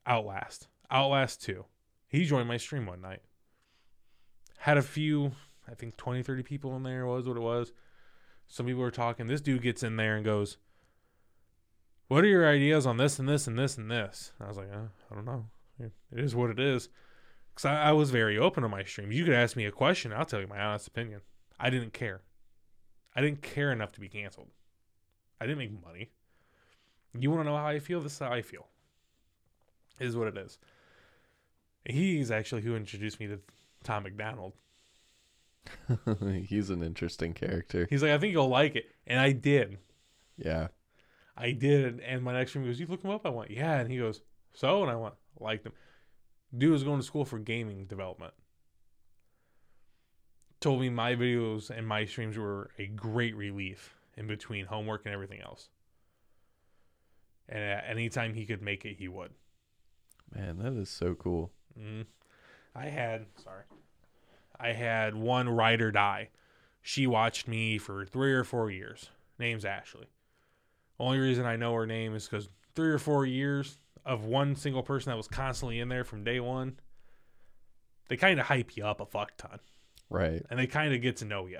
Outlast. 0.05 0.67
Outlast 0.91 1.41
2. 1.43 1.65
He 2.07 2.25
joined 2.25 2.47
my 2.47 2.57
stream 2.57 2.85
one 2.85 3.01
night. 3.01 3.21
Had 4.59 4.77
a 4.77 4.81
few, 4.81 5.31
I 5.69 5.75
think 5.75 5.97
20, 5.97 6.23
30 6.23 6.43
people 6.43 6.75
in 6.75 6.83
there 6.83 7.05
was 7.05 7.27
what 7.27 7.37
it 7.37 7.41
was. 7.41 7.71
Some 8.47 8.65
people 8.65 8.81
were 8.81 8.91
talking. 8.91 9.27
This 9.27 9.41
dude 9.41 9.61
gets 9.61 9.83
in 9.83 9.95
there 9.97 10.15
and 10.15 10.25
goes, 10.25 10.57
What 12.07 12.23
are 12.23 12.27
your 12.27 12.47
ideas 12.47 12.85
on 12.85 12.97
this 12.97 13.19
and 13.19 13.27
this 13.27 13.47
and 13.47 13.57
this 13.57 13.77
and 13.77 13.89
this? 13.89 14.31
I 14.39 14.47
was 14.47 14.57
like, 14.57 14.71
uh, 14.71 14.87
I 15.11 15.15
don't 15.15 15.25
know. 15.25 15.45
It 15.79 15.91
is 16.11 16.35
what 16.35 16.49
it 16.49 16.59
is. 16.59 16.89
Because 17.53 17.65
I, 17.65 17.89
I 17.89 17.91
was 17.91 18.11
very 18.11 18.37
open 18.37 18.63
on 18.63 18.71
my 18.71 18.83
stream. 18.83 19.11
You 19.11 19.25
could 19.25 19.33
ask 19.33 19.55
me 19.55 19.65
a 19.65 19.71
question, 19.71 20.13
I'll 20.13 20.25
tell 20.25 20.41
you 20.41 20.47
my 20.47 20.59
honest 20.59 20.87
opinion. 20.87 21.21
I 21.59 21.69
didn't 21.69 21.93
care. 21.93 22.21
I 23.15 23.21
didn't 23.21 23.41
care 23.41 23.71
enough 23.71 23.91
to 23.93 23.99
be 23.99 24.09
canceled. 24.09 24.49
I 25.39 25.45
didn't 25.45 25.59
make 25.59 25.83
money. 25.83 26.11
You 27.19 27.31
want 27.31 27.41
to 27.41 27.49
know 27.49 27.57
how 27.57 27.67
I 27.67 27.79
feel? 27.79 28.01
This 28.01 28.13
is 28.13 28.19
how 28.19 28.31
I 28.31 28.41
feel. 28.41 28.67
It 29.99 30.07
is 30.07 30.17
what 30.17 30.27
it 30.27 30.37
is. 30.37 30.57
He's 31.85 32.31
actually 32.31 32.61
who 32.61 32.75
introduced 32.75 33.19
me 33.19 33.27
to 33.27 33.39
Tom 33.83 34.03
MacDonald. 34.03 34.53
He's 36.47 36.69
an 36.69 36.83
interesting 36.83 37.33
character. 37.33 37.87
He's 37.89 38.01
like, 38.01 38.11
I 38.11 38.17
think 38.17 38.33
you'll 38.33 38.49
like 38.49 38.75
it. 38.75 38.85
And 39.07 39.19
I 39.19 39.31
did. 39.31 39.77
Yeah. 40.37 40.67
I 41.37 41.51
did. 41.51 41.99
And 41.99 42.23
my 42.23 42.33
next 42.33 42.55
room 42.55 42.65
goes, 42.65 42.79
You 42.79 42.87
look 42.87 43.03
him 43.03 43.11
up? 43.11 43.25
I 43.25 43.29
went, 43.29 43.51
Yeah. 43.51 43.79
And 43.79 43.91
he 43.91 43.97
goes, 43.97 44.21
So? 44.53 44.81
And 44.81 44.91
I 44.91 44.95
went, 44.95 45.13
Liked 45.39 45.65
him. 45.65 45.73
Dude 46.55 46.71
was 46.71 46.83
going 46.83 46.99
to 46.99 47.05
school 47.05 47.25
for 47.25 47.39
gaming 47.39 47.85
development. 47.85 48.33
Told 50.59 50.81
me 50.81 50.89
my 50.89 51.15
videos 51.15 51.69
and 51.69 51.87
my 51.87 52.05
streams 52.05 52.37
were 52.37 52.71
a 52.79 52.87
great 52.87 53.35
relief 53.35 53.93
in 54.17 54.27
between 54.27 54.65
homework 54.65 55.05
and 55.05 55.13
everything 55.13 55.41
else. 55.41 55.69
And 57.47 57.61
at 57.63 57.85
any 57.87 58.09
time 58.09 58.33
he 58.33 58.45
could 58.45 58.61
make 58.61 58.85
it, 58.85 58.95
he 58.97 59.07
would. 59.07 59.31
Man, 60.33 60.57
that 60.59 60.73
is 60.73 60.89
so 60.89 61.13
cool. 61.13 61.51
Mm. 61.79 62.05
I 62.75 62.85
had 62.85 63.25
sorry. 63.43 63.63
I 64.59 64.73
had 64.73 65.15
one 65.15 65.47
ride 65.49 65.81
or 65.81 65.91
die. 65.91 66.29
She 66.81 67.07
watched 67.07 67.47
me 67.47 67.77
for 67.77 68.05
three 68.05 68.33
or 68.33 68.43
four 68.43 68.69
years. 68.71 69.09
Name's 69.37 69.65
Ashley. 69.65 70.07
Only 70.99 71.19
reason 71.19 71.45
I 71.45 71.55
know 71.57 71.73
her 71.73 71.85
name 71.85 72.15
is 72.15 72.27
because 72.27 72.49
three 72.73 72.89
or 72.89 72.97
four 72.99 73.25
years 73.25 73.77
of 74.05 74.25
one 74.25 74.55
single 74.55 74.83
person 74.83 75.09
that 75.11 75.17
was 75.17 75.27
constantly 75.27 75.79
in 75.79 75.89
there 75.89 76.03
from 76.03 76.23
day 76.23 76.39
one. 76.39 76.79
They 78.07 78.17
kind 78.17 78.39
of 78.39 78.45
hype 78.45 78.77
you 78.77 78.85
up 78.85 79.01
a 79.01 79.05
fuck 79.05 79.35
ton, 79.35 79.59
Right. 80.09 80.45
and 80.49 80.59
they 80.59 80.67
kind 80.67 80.93
of 80.93 81.01
get 81.01 81.17
to 81.17 81.25
know 81.25 81.47
you. 81.47 81.59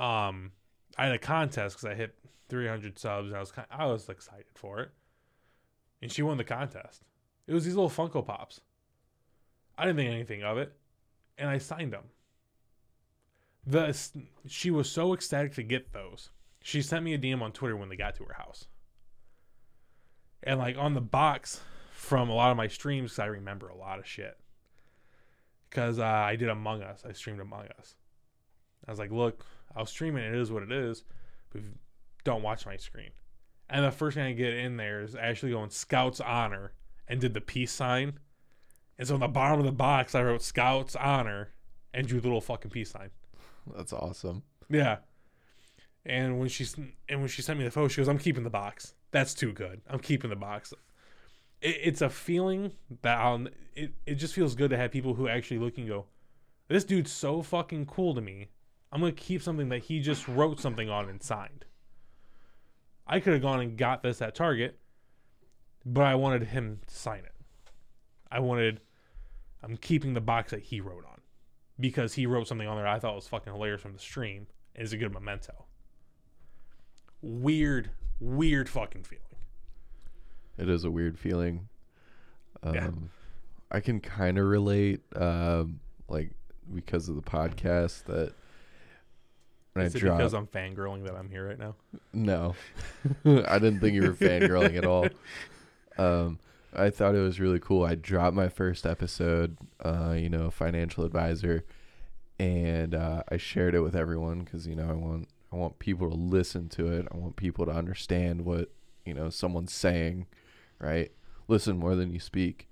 Um, 0.00 0.52
I 0.98 1.06
had 1.06 1.12
a 1.14 1.18
contest 1.18 1.76
because 1.76 1.90
I 1.90 1.94
hit 1.94 2.14
300 2.50 2.98
subs. 2.98 3.32
I 3.32 3.40
was 3.40 3.52
kind 3.52 3.66
I 3.70 3.86
was 3.86 4.08
excited 4.08 4.46
for 4.54 4.80
it, 4.80 4.90
and 6.02 6.12
she 6.12 6.22
won 6.22 6.36
the 6.36 6.44
contest. 6.44 7.02
It 7.46 7.54
was 7.54 7.64
these 7.64 7.74
little 7.74 7.90
Funko 7.90 8.24
Pops. 8.24 8.60
I 9.78 9.84
didn't 9.84 9.96
think 9.96 10.12
anything 10.12 10.42
of 10.42 10.58
it, 10.58 10.72
and 11.38 11.48
I 11.48 11.58
signed 11.58 11.92
them. 11.92 12.04
The 13.66 13.96
she 14.46 14.70
was 14.70 14.90
so 14.90 15.14
ecstatic 15.14 15.54
to 15.54 15.62
get 15.62 15.92
those. 15.92 16.30
She 16.62 16.82
sent 16.82 17.04
me 17.04 17.14
a 17.14 17.18
DM 17.18 17.40
on 17.40 17.52
Twitter 17.52 17.76
when 17.76 17.88
they 17.88 17.96
got 17.96 18.16
to 18.16 18.24
her 18.24 18.34
house, 18.34 18.66
and 20.42 20.58
like 20.58 20.76
on 20.76 20.94
the 20.94 21.00
box 21.00 21.60
from 22.00 22.30
a 22.30 22.34
lot 22.34 22.50
of 22.50 22.56
my 22.56 22.66
streams, 22.66 23.18
I 23.18 23.26
remember 23.26 23.68
a 23.68 23.76
lot 23.76 23.98
of 23.98 24.06
shit. 24.06 24.38
Because 25.68 25.98
uh, 25.98 26.04
I 26.04 26.34
did 26.34 26.48
Among 26.48 26.82
Us, 26.82 27.04
I 27.08 27.12
streamed 27.12 27.40
Among 27.40 27.66
Us. 27.78 27.94
I 28.88 28.90
was 28.90 28.98
like, 28.98 29.12
look, 29.12 29.44
I'll 29.76 29.86
stream 29.86 30.16
it. 30.16 30.24
It 30.24 30.34
is 30.34 30.50
what 30.50 30.62
it 30.62 30.72
is. 30.72 31.04
But 31.52 31.62
don't 32.24 32.42
watch 32.42 32.66
my 32.66 32.76
screen. 32.76 33.10
And 33.68 33.84
the 33.84 33.90
first 33.90 34.16
thing 34.16 34.24
I 34.24 34.32
get 34.32 34.54
in 34.54 34.76
there 34.76 35.00
is 35.00 35.14
actually 35.14 35.52
going 35.52 35.70
Scouts 35.70 36.20
Honor 36.20 36.72
and 37.06 37.20
did 37.20 37.34
the 37.34 37.40
peace 37.40 37.72
sign. 37.72 38.18
And 38.98 39.06
so 39.06 39.14
on 39.14 39.20
the 39.20 39.28
bottom 39.28 39.60
of 39.60 39.64
the 39.64 39.72
box, 39.72 40.14
I 40.14 40.22
wrote 40.22 40.42
Scouts 40.42 40.96
Honor 40.96 41.50
and 41.94 42.06
drew 42.06 42.20
the 42.20 42.26
little 42.26 42.40
fucking 42.40 42.70
peace 42.70 42.90
sign. 42.90 43.10
That's 43.76 43.92
awesome. 43.92 44.42
Yeah. 44.68 44.98
And 46.04 46.38
when 46.38 46.48
she 46.48 46.66
and 47.08 47.20
when 47.20 47.28
she 47.28 47.42
sent 47.42 47.58
me 47.58 47.64
the 47.64 47.70
photo, 47.70 47.88
she 47.88 47.98
goes, 48.00 48.08
"I'm 48.08 48.18
keeping 48.18 48.44
the 48.44 48.50
box. 48.50 48.94
That's 49.10 49.34
too 49.34 49.52
good. 49.52 49.82
I'm 49.88 49.98
keeping 49.98 50.30
the 50.30 50.36
box." 50.36 50.72
It, 51.60 51.76
it's 51.82 52.00
a 52.00 52.08
feeling 52.08 52.72
that 53.02 53.18
I'll. 53.18 53.46
It 53.74 53.92
it 54.06 54.14
just 54.14 54.34
feels 54.34 54.54
good 54.54 54.70
to 54.70 54.76
have 54.76 54.90
people 54.90 55.14
who 55.14 55.28
actually 55.28 55.58
look 55.58 55.76
and 55.76 55.86
go, 55.86 56.06
"This 56.68 56.84
dude's 56.84 57.12
so 57.12 57.42
fucking 57.42 57.86
cool 57.86 58.14
to 58.14 58.20
me. 58.20 58.48
I'm 58.90 59.00
gonna 59.00 59.12
keep 59.12 59.42
something 59.42 59.68
that 59.68 59.84
he 59.84 60.00
just 60.00 60.26
wrote 60.26 60.58
something 60.58 60.88
on 60.88 61.08
and 61.08 61.22
signed." 61.22 61.66
I 63.10 63.18
could 63.18 63.32
have 63.32 63.42
gone 63.42 63.60
and 63.60 63.76
got 63.76 64.02
this 64.04 64.22
at 64.22 64.36
Target, 64.36 64.78
but 65.84 66.04
I 66.04 66.14
wanted 66.14 66.44
him 66.44 66.78
to 66.86 66.94
sign 66.94 67.24
it. 67.24 67.34
I 68.30 68.38
wanted. 68.38 68.80
I'm 69.62 69.76
keeping 69.76 70.14
the 70.14 70.20
box 70.20 70.52
that 70.52 70.60
he 70.62 70.80
wrote 70.80 71.04
on 71.04 71.20
because 71.78 72.14
he 72.14 72.24
wrote 72.24 72.46
something 72.46 72.68
on 72.68 72.76
there 72.76 72.86
I 72.86 72.98
thought 73.00 73.14
was 73.16 73.26
fucking 73.26 73.52
hilarious 73.52 73.82
from 73.82 73.92
the 73.94 73.98
stream 73.98 74.46
and 74.76 74.84
is 74.84 74.92
a 74.92 74.96
good 74.96 75.12
memento. 75.12 75.66
Weird, 77.20 77.90
weird 78.20 78.68
fucking 78.68 79.02
feeling. 79.02 79.24
It 80.56 80.68
is 80.68 80.84
a 80.84 80.90
weird 80.90 81.18
feeling. 81.18 81.68
Um, 82.62 82.74
Yeah. 82.74 82.90
I 83.72 83.80
can 83.80 84.00
kind 84.00 84.38
of 84.38 84.46
relate, 84.46 85.00
um, 85.16 85.80
like 86.08 86.30
because 86.74 87.08
of 87.08 87.16
the 87.16 87.22
podcast 87.22 88.04
that 88.04 88.32
when 89.72 89.86
Is 89.86 89.94
I 89.94 89.98
it 89.98 90.00
dropped. 90.00 90.18
because 90.18 90.34
I'm 90.34 90.46
fangirling 90.46 91.04
that 91.06 91.14
I'm 91.14 91.28
here 91.30 91.46
right 91.48 91.58
now? 91.58 91.74
No, 92.12 92.54
I 93.24 93.58
didn't 93.58 93.80
think 93.80 93.94
you 93.94 94.02
were 94.02 94.14
fangirling 94.14 94.76
at 94.76 94.84
all. 94.84 95.08
Um, 95.98 96.38
I 96.72 96.88
thought 96.88 97.14
it 97.14 97.20
was 97.20 97.40
really 97.40 97.58
cool. 97.60 97.84
I 97.84 97.94
dropped 97.94 98.34
my 98.34 98.48
first 98.48 98.86
episode, 98.86 99.58
uh, 99.84 100.14
you 100.16 100.30
know, 100.30 100.50
financial 100.50 101.04
advisor, 101.04 101.64
and 102.38 102.94
uh, 102.94 103.22
I 103.28 103.36
shared 103.36 103.74
it 103.74 103.80
with 103.80 103.94
everyone 103.94 104.40
because 104.44 104.66
you 104.66 104.74
know 104.74 104.88
I 104.88 104.94
want 104.94 105.28
I 105.52 105.56
want 105.56 105.78
people 105.78 106.08
to 106.08 106.16
listen 106.16 106.68
to 106.70 106.90
it. 106.92 107.06
I 107.12 107.16
want 107.18 107.36
people 107.36 107.66
to 107.66 107.72
understand 107.72 108.46
what 108.46 108.70
you 109.04 109.12
know 109.12 109.28
someone's 109.28 109.74
saying, 109.74 110.26
right? 110.78 111.10
Listen 111.48 111.76
more 111.78 111.94
than 111.96 112.12
you 112.12 112.20
speak 112.20 112.68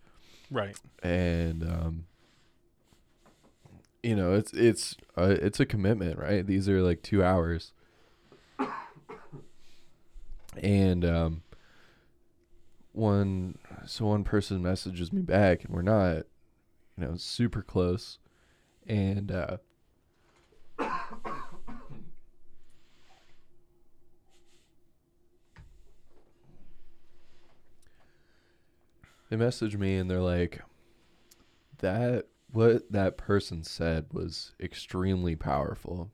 Right. 0.51 0.79
and 1.03 1.63
um 1.65 2.07
you 4.03 4.15
know 4.15 4.33
it's 4.33 4.53
it's 4.53 4.97
uh, 5.17 5.37
it's 5.41 5.61
a 5.61 5.67
commitment 5.67 6.19
right? 6.19 6.47
These 6.47 6.69
are 6.69 6.83
like 6.83 7.03
2 7.03 7.23
hours. 7.23 7.73
And 10.63 11.05
um 11.05 11.43
one 12.93 13.59
so 13.87 14.07
one 14.07 14.25
person 14.25 14.63
messages 14.63 15.13
me 15.13 15.23
back 15.23 15.65
and 15.65 15.75
we're 15.75 15.83
not 15.83 16.25
you 16.97 17.05
know 17.05 17.17
super 17.17 17.63
close. 17.63 18.19
And 18.87 19.31
uh 19.31 19.59
they 29.31 29.37
message 29.37 29.77
me 29.77 29.97
and 29.97 30.11
they're 30.11 30.21
like 30.21 30.61
that 31.79 32.27
what 32.51 32.91
that 32.91 33.17
person 33.17 33.63
said 33.63 34.07
was 34.13 34.53
extremely 34.61 35.37
powerful. 35.37 36.11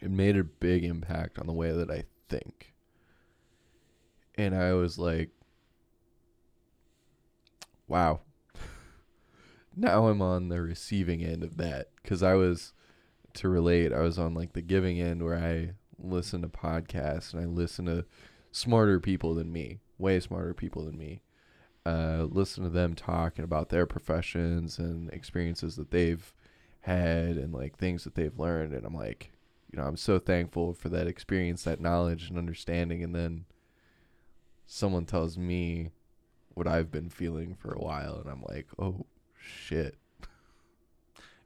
It 0.00 0.10
made 0.10 0.36
a 0.36 0.44
big 0.44 0.84
impact 0.84 1.38
on 1.38 1.46
the 1.46 1.52
way 1.52 1.72
that 1.72 1.90
i 1.90 2.04
think. 2.28 2.72
And 4.36 4.54
i 4.54 4.72
was 4.72 4.98
like 4.98 5.30
wow. 7.86 8.20
Now 9.76 10.08
i'm 10.08 10.20
on 10.22 10.48
the 10.48 10.60
receiving 10.60 11.22
end 11.22 11.42
of 11.42 11.56
that 11.58 11.88
because 12.02 12.22
i 12.22 12.34
was 12.34 12.72
to 13.34 13.48
relate 13.48 13.92
i 13.92 14.00
was 14.00 14.18
on 14.18 14.34
like 14.34 14.52
the 14.52 14.60
giving 14.60 15.00
end 15.00 15.22
where 15.22 15.38
i 15.38 15.70
listen 15.98 16.42
to 16.42 16.48
podcasts 16.48 17.32
and 17.32 17.42
i 17.42 17.46
listen 17.46 17.86
to 17.86 18.04
smarter 18.50 19.00
people 19.00 19.34
than 19.34 19.50
me 19.50 19.78
way 19.96 20.20
smarter 20.20 20.52
people 20.52 20.84
than 20.84 20.98
me 20.98 21.22
uh, 21.84 22.26
listen 22.30 22.64
to 22.64 22.70
them 22.70 22.94
talking 22.94 23.44
about 23.44 23.68
their 23.68 23.86
professions 23.86 24.78
and 24.78 25.10
experiences 25.10 25.76
that 25.76 25.90
they've 25.90 26.32
had 26.80 27.36
and 27.36 27.52
like 27.52 27.76
things 27.76 28.04
that 28.04 28.14
they've 28.14 28.38
learned 28.38 28.72
and 28.72 28.84
i'm 28.84 28.94
like 28.94 29.30
you 29.72 29.78
know 29.78 29.86
i'm 29.86 29.96
so 29.96 30.18
thankful 30.18 30.74
for 30.74 30.88
that 30.88 31.06
experience 31.06 31.62
that 31.62 31.80
knowledge 31.80 32.28
and 32.28 32.36
understanding 32.38 33.04
and 33.04 33.14
then 33.14 33.44
someone 34.66 35.04
tells 35.06 35.38
me 35.38 35.90
what 36.54 36.66
i've 36.66 36.90
been 36.90 37.08
feeling 37.08 37.54
for 37.54 37.72
a 37.72 37.78
while 37.80 38.16
and 38.16 38.28
i'm 38.28 38.42
like 38.48 38.66
oh 38.78 39.06
shit 39.36 39.96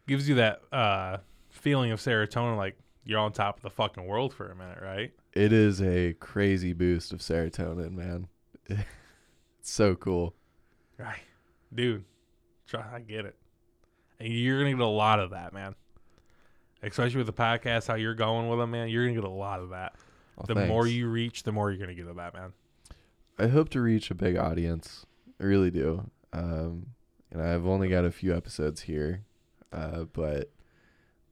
Gives 0.06 0.28
you 0.28 0.36
that 0.36 0.62
uh, 0.70 1.16
feeling 1.50 1.90
of 1.90 1.98
serotonin, 1.98 2.56
like 2.56 2.78
you're 3.04 3.18
on 3.18 3.32
top 3.32 3.56
of 3.56 3.62
the 3.62 3.70
fucking 3.70 4.06
world 4.06 4.32
for 4.32 4.48
a 4.50 4.54
minute, 4.54 4.78
right? 4.80 5.12
it 5.32 5.52
is 5.52 5.82
a 5.82 6.14
crazy 6.14 6.72
boost 6.72 7.12
of 7.12 7.18
serotonin 7.18 7.90
man 7.92 8.28
it's 9.66 9.72
so 9.72 9.96
cool 9.96 10.32
Right. 10.96 11.18
Dude, 11.74 12.04
try, 12.68 12.84
I 12.94 13.00
get 13.00 13.24
it. 13.24 13.34
And 14.20 14.32
you're 14.32 14.60
going 14.60 14.70
to 14.72 14.78
get 14.78 14.86
a 14.86 14.88
lot 14.88 15.18
of 15.18 15.30
that, 15.30 15.52
man. 15.52 15.74
Especially 16.84 17.18
with 17.18 17.26
the 17.26 17.32
podcast, 17.32 17.88
how 17.88 17.96
you're 17.96 18.14
going 18.14 18.48
with 18.48 18.60
them, 18.60 18.70
man. 18.70 18.88
You're 18.88 19.04
going 19.04 19.16
to 19.16 19.20
get 19.20 19.28
a 19.28 19.32
lot 19.32 19.58
of 19.60 19.70
that. 19.70 19.96
Well, 20.36 20.46
the 20.46 20.66
more 20.66 20.86
you 20.86 21.08
reach, 21.08 21.42
the 21.42 21.50
more 21.50 21.70
you're 21.70 21.78
going 21.84 21.94
to 21.94 22.00
get 22.00 22.08
of 22.08 22.14
that, 22.16 22.32
man. 22.32 22.52
I 23.40 23.48
hope 23.48 23.68
to 23.70 23.80
reach 23.80 24.08
a 24.10 24.14
big 24.14 24.36
audience. 24.36 25.04
I 25.40 25.44
really 25.44 25.72
do. 25.72 26.08
Um, 26.32 26.86
and 27.32 27.42
I've 27.42 27.66
only 27.66 27.88
got 27.88 28.04
a 28.04 28.12
few 28.12 28.34
episodes 28.34 28.82
here, 28.82 29.24
uh, 29.72 30.04
but 30.04 30.50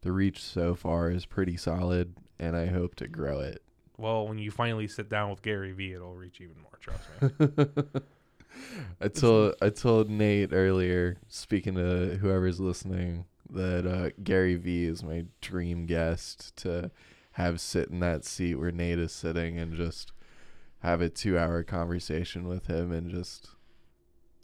the 0.03 0.13
reach 0.13 0.43
so 0.43 0.75
far 0.75 1.09
is 1.09 1.25
pretty 1.25 1.57
solid, 1.57 2.17
and 2.39 2.57
I 2.57 2.67
hope 2.67 2.97
to 2.97 3.07
grow 3.07 3.39
it. 3.39 3.63
Well, 3.97 4.27
when 4.27 4.39
you 4.39 4.51
finally 4.51 4.89
sit 4.89 5.09
down 5.09 5.31
with 5.31 5.41
Gary 5.41 5.73
Vee, 5.73 5.93
it'll 5.95 6.17
reach 6.17 6.41
even 6.41 6.57
more, 6.61 6.79
trust 6.81 7.05
me. 7.23 8.01
I 9.01 9.09
told 9.09 9.55
I 9.61 9.71
told 9.71 10.11
Nate 10.11 10.53
earlier, 10.53 11.19
speaking 11.29 11.75
to 11.75 12.19
whoever's 12.21 12.61
listening, 12.61 13.27
that 13.51 13.87
uh, 13.87 14.11
Gary 14.23 14.57
Vee 14.57 14.85
is 14.87 15.03
my 15.03 15.27
dream 15.41 15.87
guest 15.87 16.57
to 16.57 16.91
have 17.33 17.61
sit 17.61 17.89
in 17.89 18.01
that 18.01 18.25
seat 18.25 18.55
where 18.57 18.71
Nate 18.71 18.99
is 18.99 19.13
sitting 19.13 19.59
and 19.59 19.75
just 19.75 20.13
have 20.81 21.01
a 21.01 21.09
two 21.09 21.39
hour 21.39 21.63
conversation 21.63 22.47
with 22.47 22.67
him 22.67 22.93
and 22.93 23.11
just 23.11 23.49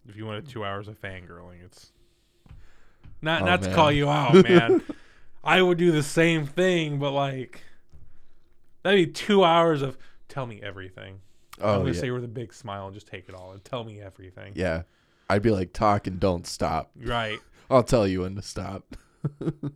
if 0.08 0.16
you 0.16 0.26
wanted 0.26 0.48
two 0.48 0.64
hours 0.64 0.88
of 0.88 1.00
fangirling, 1.00 1.62
it's 1.64 1.92
not 3.22 3.42
Oh, 3.42 3.46
not 3.46 3.62
to 3.62 3.74
call 3.74 3.92
you 3.92 4.08
out, 4.08 4.34
man. 4.48 4.82
I 5.44 5.62
would 5.62 5.78
do 5.78 5.92
the 5.92 6.02
same 6.02 6.46
thing, 6.46 6.98
but 6.98 7.12
like 7.12 7.62
that'd 8.82 9.06
be 9.08 9.12
two 9.12 9.44
hours 9.44 9.82
of 9.82 9.96
tell 10.28 10.46
me 10.46 10.60
everything. 10.62 11.20
I'm 11.62 11.68
oh 11.68 11.78
gonna 11.80 11.92
yeah. 11.92 12.00
say 12.00 12.10
with 12.10 12.24
a 12.24 12.28
big 12.28 12.52
smile 12.52 12.86
and 12.86 12.94
just 12.94 13.06
take 13.06 13.28
it 13.28 13.34
all 13.34 13.52
and 13.52 13.64
tell 13.64 13.84
me 13.84 14.00
everything. 14.00 14.52
Yeah. 14.54 14.82
I'd 15.28 15.42
be 15.42 15.50
like, 15.50 15.72
talk 15.72 16.06
and 16.06 16.18
don't 16.18 16.46
stop. 16.46 16.90
Right. 16.96 17.38
I'll 17.70 17.84
tell 17.84 18.06
you 18.06 18.22
when 18.22 18.34
to 18.34 18.42
stop. 18.42 18.96
but 19.38 19.72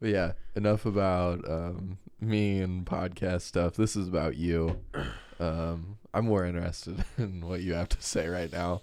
yeah, 0.00 0.32
enough 0.54 0.86
about 0.86 1.48
um, 1.50 1.98
me 2.20 2.60
and 2.60 2.86
podcast 2.86 3.42
stuff. 3.42 3.74
This 3.74 3.96
is 3.96 4.06
about 4.08 4.36
you. 4.36 4.80
Um, 5.40 5.96
I'm 6.12 6.26
more 6.26 6.44
interested 6.44 7.02
in 7.16 7.46
what 7.46 7.62
you 7.62 7.72
have 7.72 7.88
to 7.88 8.02
say 8.02 8.28
right 8.28 8.52
now. 8.52 8.82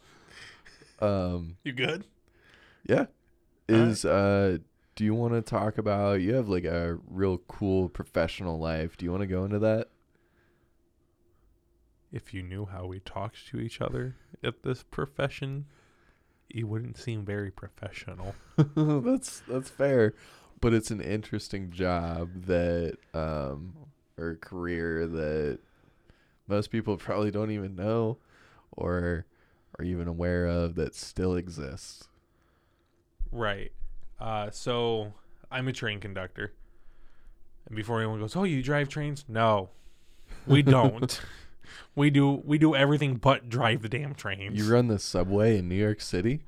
Um, 1.00 1.58
You 1.64 1.72
good? 1.72 2.04
yeah. 2.84 3.06
Is 3.70 4.06
uh 4.06 4.58
do 4.96 5.04
you 5.04 5.14
want 5.14 5.34
to 5.34 5.44
talk 5.44 5.78
about 5.78 6.22
you 6.22 6.34
have 6.34 6.50
like 6.50 6.64
a 6.64 6.98
real 7.08 7.38
cool 7.48 7.90
professional 7.90 8.58
life. 8.58 8.98
Do 8.98 9.06
you 9.06 9.12
want 9.12 9.22
to 9.22 9.28
go 9.28 9.46
into 9.46 9.60
that? 9.60 9.90
If 12.12 12.34
you 12.34 12.42
knew 12.42 12.66
how 12.66 12.86
we 12.86 13.00
talked 13.00 13.48
to 13.50 13.60
each 13.60 13.82
other 13.82 14.16
at 14.44 14.64
this 14.64 14.84
profession, 14.84 15.66
it 16.50 16.64
wouldn't 16.64 16.98
seem 16.98 17.26
very 17.26 17.52
professional. 17.52 18.36
that's 18.76 19.42
that's 19.48 19.70
fair, 19.70 20.14
but 20.62 20.74
it's 20.74 20.92
an 20.92 21.02
interesting 21.02 21.72
job 21.72 22.46
that 22.46 22.98
um 23.14 23.74
or 24.18 24.36
career 24.36 25.06
that 25.06 25.60
most 26.48 26.72
people 26.72 26.98
probably 26.98 27.30
don't 27.30 27.52
even 27.52 27.76
know 27.76 28.18
or 28.72 29.26
are 29.78 29.86
even 29.86 30.08
aware 30.08 30.48
of 30.48 30.76
that 30.76 30.96
still 30.96 31.36
exists. 31.36 32.08
Right. 33.32 33.72
Uh, 34.20 34.50
so 34.52 35.14
I'm 35.52 35.68
a 35.68 35.74
train 35.74 36.00
conductor. 36.00 36.54
And 37.68 37.76
before 37.76 38.00
anyone 38.00 38.20
goes, 38.20 38.36
"Oh, 38.36 38.44
you 38.44 38.64
drive 38.64 38.88
trains?" 38.88 39.26
No, 39.28 39.70
we 40.46 40.62
don't. 40.64 41.20
We 41.96 42.10
do 42.10 42.42
we 42.46 42.58
do 42.58 42.76
everything 42.76 43.16
but 43.16 43.50
drive 43.50 43.82
the 43.82 43.90
damn 43.90 44.14
trains. 44.16 44.58
You 44.58 44.72
run 44.74 44.88
the 44.88 45.00
subway 45.00 45.58
in 45.58 45.68
New 45.70 45.76
York 45.76 46.02
City? 46.02 46.42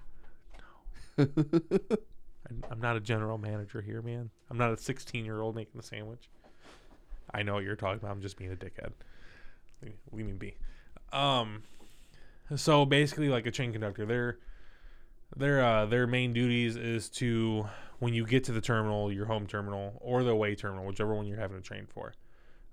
I'm- 1.17 2.63
I'm 2.71 2.79
not 2.79 2.95
a 2.95 2.99
general 2.99 3.37
manager 3.37 3.81
here, 3.81 4.01
man. 4.01 4.31
I'm 4.49 4.57
not 4.57 4.71
a 4.71 4.77
16 4.77 5.23
year 5.25 5.41
old 5.41 5.55
making 5.55 5.79
the 5.79 5.83
sandwich. 5.85 6.29
I 7.31 7.43
know 7.43 7.53
what 7.55 7.63
you're 7.63 7.75
talking 7.75 7.99
about. 7.99 8.11
I'm 8.11 8.21
just 8.21 8.37
being 8.37 8.51
a 8.51 8.55
dickhead. 8.55 8.91
Leave, 9.83 9.93
leave 10.11 10.25
me 10.25 10.31
be. 10.33 10.55
Um, 11.13 11.63
so 12.55 12.85
basically, 12.85 13.29
like 13.29 13.45
a 13.45 13.51
train 13.51 13.71
conductor, 13.71 14.05
their 14.05 14.39
their 15.35 15.63
uh, 15.63 15.85
their 15.85 16.07
main 16.07 16.33
duties 16.33 16.75
is 16.75 17.07
to 17.09 17.67
when 17.99 18.13
you 18.15 18.25
get 18.25 18.45
to 18.45 18.51
the 18.51 18.61
terminal, 18.61 19.11
your 19.11 19.25
home 19.27 19.45
terminal 19.45 19.97
or 20.01 20.23
the 20.23 20.31
away 20.31 20.55
terminal, 20.55 20.85
whichever 20.85 21.13
one 21.13 21.27
you're 21.27 21.39
having 21.39 21.57
a 21.57 21.61
train 21.61 21.85
for. 21.87 22.13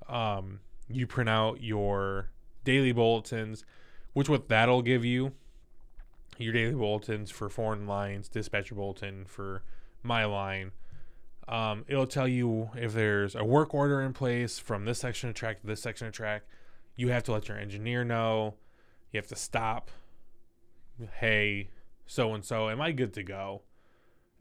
Um, 0.09 0.61
you 0.89 1.07
print 1.07 1.29
out 1.29 1.63
your 1.63 2.31
daily 2.67 2.93
bulletins, 2.93 3.65
which 4.13 4.29
what 4.29 4.49
that'll 4.49 4.83
give 4.83 5.05
you 5.05 5.33
your 6.37 6.53
daily 6.53 6.75
bulletins 6.75 7.31
for 7.31 7.49
foreign 7.49 7.87
lines, 7.87 8.29
dispatcher 8.29 8.75
bulletin 8.75 9.25
for 9.25 9.63
my 10.03 10.27
line. 10.27 10.73
Um, 11.49 11.85
it'll 11.89 12.07
tell 12.07 12.29
you 12.29 12.71
if 12.77 12.93
there's 12.93 13.35
a 13.35 13.45
work 13.45 13.73
order 13.73 14.03
in 14.03 14.13
place 14.13 14.59
from 14.59 14.85
this 14.85 14.99
section 14.99 15.31
of 15.31 15.35
track 15.35 15.61
to 15.61 15.67
this 15.67 15.81
section 15.81 16.07
of 16.07 16.13
track. 16.13 16.43
You 16.97 17.09
have 17.09 17.23
to 17.25 17.33
let 17.33 17.49
your 17.49 17.57
engineer 17.59 18.05
know. 18.05 18.57
You 19.13 19.19
have 19.19 19.29
to 19.29 19.37
stop. 19.37 19.91
Hey, 21.19 21.71
so 22.07 22.35
and 22.35 22.45
so, 22.45 22.69
am 22.69 22.81
I 22.81 22.93
good 22.93 23.15
to 23.15 23.23
go? 23.23 23.63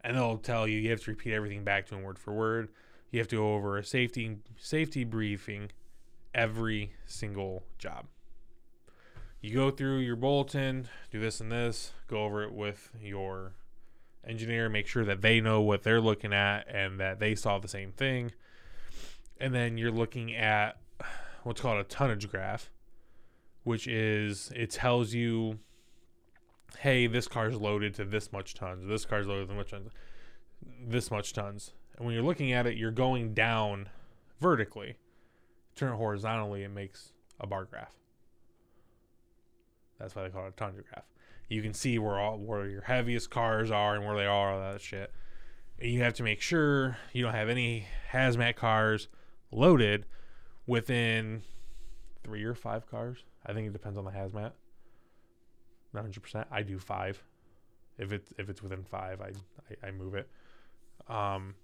And 0.02 0.16
they'll 0.16 0.38
tell 0.38 0.66
you 0.66 0.78
you 0.78 0.90
have 0.90 1.02
to 1.02 1.10
repeat 1.10 1.32
everything 1.32 1.64
back 1.64 1.86
to 1.86 1.94
him 1.94 2.02
word 2.02 2.18
for 2.18 2.32
word. 2.32 2.68
You 3.10 3.20
have 3.20 3.28
to 3.28 3.36
go 3.36 3.54
over 3.54 3.78
a 3.78 3.84
safety 3.84 4.38
safety 4.58 5.04
briefing 5.04 5.70
every 6.34 6.92
single 7.06 7.62
job 7.78 8.06
you 9.46 9.54
go 9.54 9.70
through 9.70 9.98
your 9.98 10.16
bulletin, 10.16 10.88
do 11.10 11.20
this 11.20 11.40
and 11.40 11.52
this, 11.52 11.92
go 12.08 12.24
over 12.24 12.42
it 12.42 12.52
with 12.52 12.90
your 13.00 13.52
engineer, 14.26 14.68
make 14.68 14.86
sure 14.86 15.04
that 15.04 15.22
they 15.22 15.40
know 15.40 15.60
what 15.60 15.82
they're 15.82 16.00
looking 16.00 16.32
at 16.32 16.66
and 16.68 16.98
that 16.98 17.20
they 17.20 17.34
saw 17.34 17.58
the 17.58 17.68
same 17.68 17.92
thing. 17.92 18.32
And 19.38 19.54
then 19.54 19.78
you're 19.78 19.92
looking 19.92 20.34
at 20.34 20.78
what's 21.44 21.60
called 21.60 21.78
a 21.78 21.84
tonnage 21.84 22.28
graph, 22.28 22.70
which 23.62 23.86
is 23.86 24.50
it 24.56 24.70
tells 24.70 25.14
you, 25.14 25.60
hey, 26.78 27.06
this 27.06 27.28
car's 27.28 27.56
loaded 27.56 27.94
to 27.94 28.04
this 28.04 28.32
much 28.32 28.54
tons, 28.54 28.88
this 28.88 29.04
car's 29.04 29.26
loaded 29.26 29.48
to 29.48 29.54
this 29.54 29.56
much 29.56 29.70
tons, 29.70 29.92
this 30.88 31.10
much 31.10 31.32
tons. 31.32 31.72
And 31.96 32.04
when 32.04 32.14
you're 32.14 32.24
looking 32.24 32.52
at 32.52 32.66
it, 32.66 32.76
you're 32.76 32.90
going 32.90 33.32
down 33.32 33.90
vertically. 34.40 34.96
Turn 35.76 35.92
it 35.92 35.96
horizontally, 35.96 36.64
it 36.64 36.70
makes 36.70 37.12
a 37.38 37.46
bar 37.46 37.64
graph. 37.64 37.94
That's 39.98 40.14
why 40.14 40.24
they 40.24 40.30
call 40.30 40.46
it 40.46 40.48
a 40.48 40.52
tonnage 40.52 40.84
graph. 40.90 41.04
You 41.48 41.62
can 41.62 41.74
see 41.74 41.98
where 41.98 42.18
all 42.18 42.38
where 42.38 42.66
your 42.66 42.82
heaviest 42.82 43.30
cars 43.30 43.70
are 43.70 43.94
and 43.94 44.04
where 44.04 44.16
they 44.16 44.26
are, 44.26 44.52
all 44.52 44.72
that 44.72 44.80
shit. 44.80 45.12
And 45.78 45.90
you 45.90 46.02
have 46.02 46.14
to 46.14 46.22
make 46.22 46.40
sure 46.40 46.98
you 47.12 47.22
don't 47.22 47.34
have 47.34 47.48
any 47.48 47.86
hazmat 48.12 48.56
cars 48.56 49.08
loaded 49.52 50.06
within 50.66 51.42
three 52.24 52.44
or 52.44 52.54
five 52.54 52.90
cars. 52.90 53.18
I 53.44 53.52
think 53.52 53.68
it 53.68 53.72
depends 53.72 53.96
on 53.96 54.04
the 54.04 54.10
hazmat. 54.10 54.52
Not 55.92 56.02
hundred 56.02 56.22
percent. 56.22 56.48
I 56.50 56.62
do 56.62 56.78
five. 56.78 57.22
If 57.98 58.12
it's 58.12 58.32
if 58.38 58.48
it's 58.48 58.62
within 58.62 58.82
five, 58.82 59.20
I, 59.20 59.30
I 59.70 59.88
I 59.88 59.90
move 59.92 60.14
it. 60.14 60.28
Um. 61.08 61.54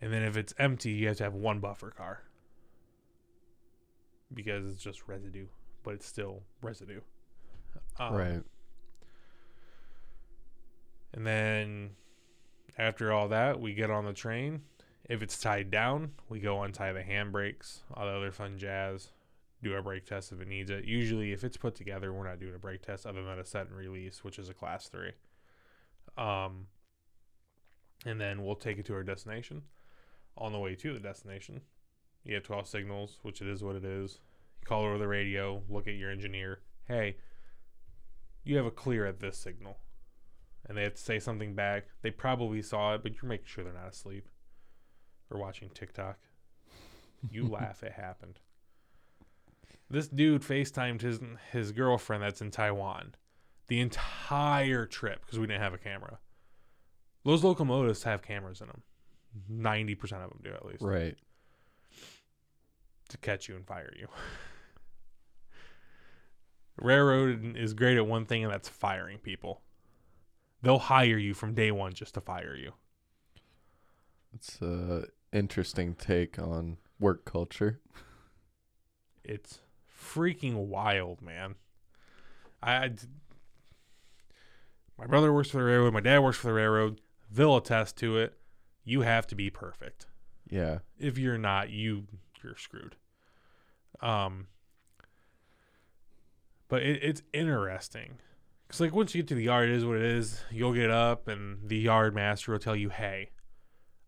And 0.00 0.12
then 0.12 0.22
if 0.22 0.36
it's 0.36 0.52
empty, 0.58 0.90
you 0.90 1.08
have 1.08 1.16
to 1.16 1.24
have 1.24 1.32
one 1.32 1.60
buffer 1.60 1.90
car 1.90 2.20
because 4.34 4.66
it's 4.66 4.82
just 4.82 5.08
residue 5.08 5.46
but 5.84 5.94
it's 5.94 6.06
still 6.06 6.42
residue. 6.62 7.00
Um, 8.00 8.14
right. 8.14 8.42
And 11.12 11.24
then 11.24 11.90
after 12.76 13.12
all 13.12 13.28
that, 13.28 13.60
we 13.60 13.72
get 13.74 13.90
on 13.90 14.04
the 14.04 14.12
train. 14.12 14.62
If 15.08 15.22
it's 15.22 15.38
tied 15.38 15.70
down, 15.70 16.12
we 16.28 16.40
go 16.40 16.62
untie 16.62 16.92
the 16.92 17.02
handbrakes, 17.02 17.80
all 17.92 18.06
the 18.06 18.12
other 18.12 18.32
fun 18.32 18.58
jazz, 18.58 19.10
do 19.62 19.74
our 19.74 19.82
brake 19.82 20.06
test 20.06 20.32
if 20.32 20.40
it 20.40 20.48
needs 20.48 20.70
it. 20.70 20.84
Usually, 20.84 21.32
if 21.32 21.44
it's 21.44 21.56
put 21.56 21.74
together, 21.74 22.12
we're 22.12 22.26
not 22.26 22.40
doing 22.40 22.54
a 22.54 22.58
brake 22.58 22.82
test 22.82 23.06
other 23.06 23.22
than 23.22 23.38
a 23.38 23.44
set 23.44 23.68
and 23.68 23.76
release, 23.76 24.24
which 24.24 24.38
is 24.38 24.48
a 24.48 24.54
class 24.54 24.88
three. 24.88 25.12
Um, 26.16 26.66
and 28.06 28.20
then 28.20 28.42
we'll 28.42 28.56
take 28.56 28.78
it 28.78 28.86
to 28.86 28.94
our 28.94 29.02
destination. 29.02 29.62
On 30.36 30.52
the 30.52 30.58
way 30.58 30.74
to 30.74 30.92
the 30.92 30.98
destination, 30.98 31.60
you 32.24 32.34
have 32.34 32.42
12 32.42 32.66
signals, 32.66 33.18
which 33.22 33.40
it 33.40 33.46
is 33.46 33.62
what 33.62 33.76
it 33.76 33.84
is 33.84 34.18
call 34.64 34.84
over 34.84 34.98
the 34.98 35.08
radio, 35.08 35.62
look 35.68 35.86
at 35.86 35.94
your 35.94 36.10
engineer. 36.10 36.60
Hey, 36.86 37.16
you 38.44 38.56
have 38.56 38.66
a 38.66 38.70
clear 38.70 39.06
at 39.06 39.20
this 39.20 39.36
signal. 39.36 39.78
And 40.66 40.78
they 40.78 40.82
have 40.82 40.94
to 40.94 41.02
say 41.02 41.18
something 41.18 41.54
back. 41.54 41.86
They 42.02 42.10
probably 42.10 42.62
saw 42.62 42.94
it, 42.94 43.02
but 43.02 43.12
you're 43.12 43.28
making 43.28 43.46
sure 43.46 43.64
they're 43.64 43.72
not 43.72 43.88
asleep 43.88 44.28
or 45.30 45.38
watching 45.38 45.68
TikTok. 45.70 46.18
You 47.30 47.46
laugh, 47.50 47.82
it 47.82 47.92
happened. 47.92 48.40
This 49.90 50.08
dude 50.08 50.42
FaceTimed 50.42 51.02
his 51.02 51.20
his 51.52 51.72
girlfriend 51.72 52.22
that's 52.22 52.40
in 52.40 52.50
Taiwan 52.50 53.14
the 53.68 53.80
entire 53.80 54.86
trip 54.86 55.20
because 55.24 55.38
we 55.38 55.46
didn't 55.46 55.62
have 55.62 55.74
a 55.74 55.78
camera. 55.78 56.18
Those 57.24 57.44
locomotives 57.44 58.02
have 58.02 58.22
cameras 58.22 58.60
in 58.60 58.68
them. 58.68 58.82
90% 59.50 59.96
mm-hmm. 59.96 60.14
of 60.14 60.30
them 60.30 60.40
do 60.42 60.50
at 60.50 60.64
least. 60.66 60.82
Right. 60.82 61.16
To 63.08 63.18
catch 63.18 63.48
you 63.48 63.56
and 63.56 63.66
fire 63.66 63.92
you. 63.98 64.08
Railroad 66.76 67.56
is 67.56 67.74
great 67.74 67.96
at 67.96 68.06
one 68.06 68.26
thing, 68.26 68.44
and 68.44 68.52
that's 68.52 68.68
firing 68.68 69.18
people. 69.18 69.62
They'll 70.62 70.78
hire 70.78 71.18
you 71.18 71.34
from 71.34 71.54
day 71.54 71.70
one 71.70 71.92
just 71.92 72.14
to 72.14 72.20
fire 72.20 72.56
you. 72.56 72.72
It's 74.34 74.60
a 74.60 75.04
interesting 75.32 75.94
take 75.94 76.38
on 76.38 76.78
work 76.98 77.24
culture. 77.24 77.80
It's 79.22 79.60
freaking 79.88 80.66
wild, 80.66 81.22
man. 81.22 81.54
I, 82.62 82.92
my 84.98 85.06
brother 85.06 85.32
works 85.32 85.50
for 85.50 85.58
the 85.58 85.64
railroad. 85.64 85.92
My 85.92 86.00
dad 86.00 86.20
works 86.20 86.38
for 86.38 86.48
the 86.48 86.54
railroad. 86.54 87.00
They'll 87.30 87.56
attest 87.56 87.96
to 87.98 88.16
it. 88.18 88.34
You 88.84 89.02
have 89.02 89.26
to 89.28 89.34
be 89.34 89.50
perfect. 89.50 90.06
Yeah. 90.48 90.78
If 90.98 91.18
you're 91.18 91.38
not, 91.38 91.70
you 91.70 92.06
you're 92.42 92.56
screwed. 92.56 92.96
Um, 94.00 94.48
but 96.74 96.82
it, 96.82 97.04
it's 97.04 97.22
interesting 97.32 98.18
because 98.66 98.80
like 98.80 98.92
once 98.92 99.14
you 99.14 99.22
get 99.22 99.28
to 99.28 99.36
the 99.36 99.44
yard, 99.44 99.68
it 99.68 99.76
is 99.76 99.84
what 99.84 99.96
it 99.96 100.02
is. 100.02 100.42
You'll 100.50 100.72
get 100.72 100.90
up, 100.90 101.28
and 101.28 101.68
the 101.68 101.76
yard 101.76 102.16
master 102.16 102.50
will 102.50 102.58
tell 102.58 102.74
you, 102.74 102.88
"Hey, 102.88 103.30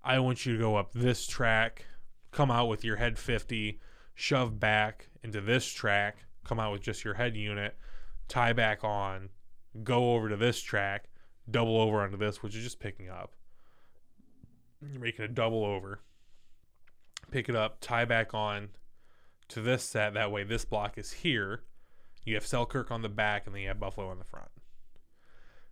I 0.03 0.19
want 0.19 0.45
you 0.45 0.55
to 0.55 0.59
go 0.59 0.75
up 0.75 0.93
this 0.93 1.29
track, 1.29 1.87
come 2.33 2.51
out 2.51 2.67
with 2.67 2.83
your 2.83 2.97
head 2.97 3.21
50, 3.21 3.79
shove 4.17 4.59
back 4.59 5.11
into 5.23 5.41
this 5.41 5.65
track, 5.65 6.25
come 6.43 6.59
out 6.59 6.73
with 6.73 6.83
just 6.83 7.05
your 7.05 7.15
head 7.15 7.37
unit, 7.37 7.77
tie 8.27 8.53
back 8.53 8.83
on, 8.83 9.29
go 9.85 10.15
over 10.15 10.29
to 10.29 10.37
this 10.37 10.61
track, 10.61 11.09
double 11.49 11.81
over 11.81 12.03
onto 12.03 12.17
this, 12.17 12.43
which 12.43 12.57
is 12.57 12.65
just 12.65 12.81
picking 12.81 13.09
up. 13.09 13.37
You're 14.83 15.01
making 15.01 15.25
a 15.25 15.29
double 15.29 15.65
over. 15.65 16.01
Pick 17.31 17.49
it 17.49 17.55
up, 17.55 17.79
tie 17.81 18.07
back 18.07 18.35
on 18.35 18.71
to 19.51 19.61
this 19.61 19.85
set. 19.85 20.15
That 20.15 20.33
way, 20.33 20.43
this 20.43 20.65
block 20.65 20.99
is 20.99 21.13
here. 21.13 21.63
You 22.27 22.35
have 22.35 22.45
Selkirk 22.45 22.91
on 22.91 23.01
the 23.01 23.09
back, 23.09 23.47
and 23.47 23.55
then 23.55 23.63
you 23.63 23.69
have 23.69 23.81
Buffalo 23.81 24.09
on 24.09 24.19
the 24.19 24.25
front. 24.25 24.51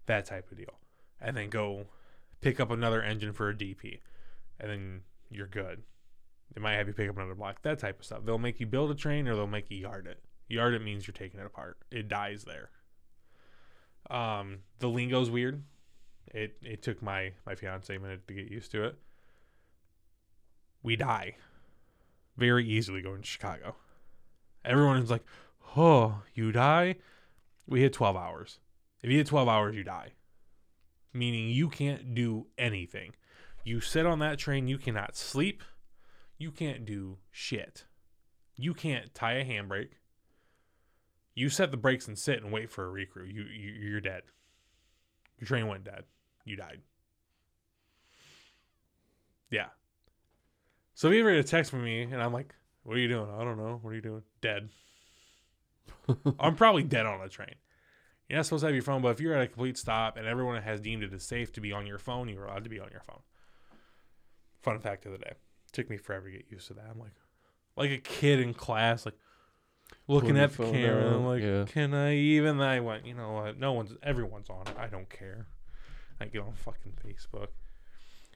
That 0.06 0.24
type 0.24 0.51
of 0.51 0.56
deal. 0.56 0.78
And 1.20 1.36
then 1.36 1.51
go 1.51 1.86
pick 2.40 2.60
up 2.60 2.70
another 2.70 3.02
engine 3.02 3.32
for 3.32 3.51
a 3.51 3.55
DP, 3.55 3.98
and 4.59 4.70
then 4.70 5.01
you're 5.31 5.48
good. 5.48 5.82
They 6.55 6.60
might 6.60 6.74
have 6.74 6.86
you 6.86 6.94
pick 6.94 7.10
up 7.10 7.16
another 7.16 7.35
block, 7.35 7.60
that 7.62 7.81
type 7.81 7.98
of 7.98 8.06
stuff. 8.06 8.20
They'll 8.24 8.39
make 8.39 8.60
you 8.60 8.66
build 8.66 8.90
a 8.90 8.94
train, 8.94 9.26
or 9.26 9.35
they'll 9.35 9.47
make 9.47 9.70
you 9.70 9.78
yard 9.78 10.06
it. 10.06 10.20
Yard 10.48 10.74
it 10.74 10.82
means 10.82 11.06
you're 11.06 11.12
taking 11.12 11.40
it 11.40 11.47
apart. 11.47 11.78
It 11.90 12.09
dies 12.09 12.44
there. 12.44 12.70
Um, 14.09 14.59
the 14.78 14.89
lingo's 14.89 15.31
weird. 15.31 15.62
It 16.28 16.56
it 16.62 16.82
took 16.82 17.02
my 17.02 17.32
my 17.47 17.55
fiance 17.55 17.94
a 17.94 17.98
minute 17.98 18.28
to 18.28 18.35
get 18.35 18.51
used 18.51 18.70
to 18.72 18.85
it. 18.85 18.97
We 20.82 20.97
die 20.97 21.36
very 22.36 22.66
easily 22.66 23.02
going 23.02 23.22
to 23.22 23.26
Chicago. 23.26 23.76
Everyone 24.64 24.97
is 24.98 25.10
like, 25.10 25.24
oh, 25.76 26.22
you 26.34 26.52
die. 26.52 26.96
We 27.66 27.80
hit 27.80 27.92
12 27.92 28.16
hours. 28.16 28.59
If 29.02 29.10
you 29.10 29.18
hit 29.18 29.26
12 29.26 29.48
hours, 29.48 29.76
you 29.76 29.84
die. 29.84 30.12
Meaning 31.12 31.48
you 31.48 31.68
can't 31.68 32.14
do 32.14 32.46
anything. 32.59 33.14
You 33.64 33.80
sit 33.80 34.06
on 34.06 34.18
that 34.18 34.38
train, 34.38 34.68
you 34.68 34.78
cannot 34.78 35.16
sleep. 35.16 35.62
You 36.38 36.51
can't 36.51 36.84
do 36.84 37.18
shit. 37.30 37.84
You 38.56 38.74
can't 38.74 39.14
tie 39.14 39.34
a 39.34 39.44
handbrake. 39.44 39.90
You 41.34 41.48
set 41.48 41.70
the 41.70 41.76
brakes 41.76 42.06
and 42.06 42.18
sit 42.18 42.42
and 42.42 42.52
wait 42.52 42.70
for 42.70 42.84
a 42.84 42.90
recrew. 42.90 43.24
You, 43.24 43.44
you 43.44 43.72
you're 43.72 44.01
dead. 44.01 44.22
Your 45.38 45.46
train 45.46 45.66
went 45.66 45.84
dead. 45.84 46.05
You 46.44 46.56
died. 46.56 46.80
Yeah. 49.51 49.66
So 50.94 51.09
if 51.09 51.14
you 51.14 51.20
ever 51.20 51.32
get 51.32 51.44
a 51.44 51.48
text 51.48 51.70
from 51.70 51.82
me 51.82 52.02
and 52.02 52.22
I'm 52.22 52.32
like, 52.32 52.55
"What 52.84 52.96
are 52.96 53.01
you 53.01 53.09
doing?" 53.09 53.28
I 53.30 53.42
don't 53.42 53.56
know. 53.56 53.78
What 53.82 53.90
are 53.90 53.96
you 53.96 54.01
doing? 54.01 54.22
Dead. 54.40 54.68
I'm 56.39 56.56
probably 56.56 56.82
dead 56.82 57.06
on 57.06 57.20
a 57.20 57.28
train. 57.28 57.55
You're 58.28 58.39
not 58.39 58.47
supposed 58.47 58.62
to 58.62 58.69
have 58.69 58.74
your 58.74 58.82
phone, 58.82 59.02
but 59.02 59.11
if 59.11 59.20
you're 59.20 59.35
at 59.35 59.43
a 59.43 59.47
complete 59.47 59.77
stop 59.77 60.16
and 60.16 60.27
everyone 60.27 60.61
has 60.62 60.81
deemed 60.81 61.02
it 61.02 61.12
as 61.12 61.23
safe 61.23 61.52
to 61.52 61.61
be 61.61 61.73
on 61.73 61.86
your 61.86 61.98
phone, 61.98 62.28
you're 62.28 62.47
allowed 62.47 62.65
to 62.65 62.70
be 62.70 62.81
on 62.81 62.89
your 62.90 63.02
phone. 63.02 63.20
Fun 64.62 64.78
fact 64.78 65.05
of 65.05 65.12
the 65.12 65.19
day. 65.19 65.35
Took 65.73 65.90
me 65.90 65.98
forever 65.98 66.31
to 66.31 66.36
get 66.36 66.47
used 66.51 66.69
to 66.69 66.74
that. 66.74 66.86
I'm 66.90 66.98
like, 66.98 67.12
like 67.77 67.90
a 67.90 67.98
kid 67.98 68.40
in 68.40 68.55
class, 68.55 69.05
like 69.05 69.16
looking 70.09 70.39
at 70.39 70.52
the 70.56 70.70
camera. 70.70 71.16
I'm 71.16 71.27
like, 71.27 71.43
yeah. 71.43 71.65
can 71.66 71.93
I 71.93 72.15
even? 72.15 72.61
I 72.61 72.81
went, 72.81 73.06
you 73.06 73.15
know 73.15 73.32
what? 73.32 73.59
No 73.59 73.73
one's, 73.73 73.93
everyone's 74.02 74.48
on 74.48 74.62
it. 74.69 74.77
I 74.78 74.86
don't 74.86 75.11
care. 75.11 75.47
I 76.20 76.27
get 76.27 76.43
on 76.43 76.55
fucking 76.55 76.94
Facebook. 77.05 77.48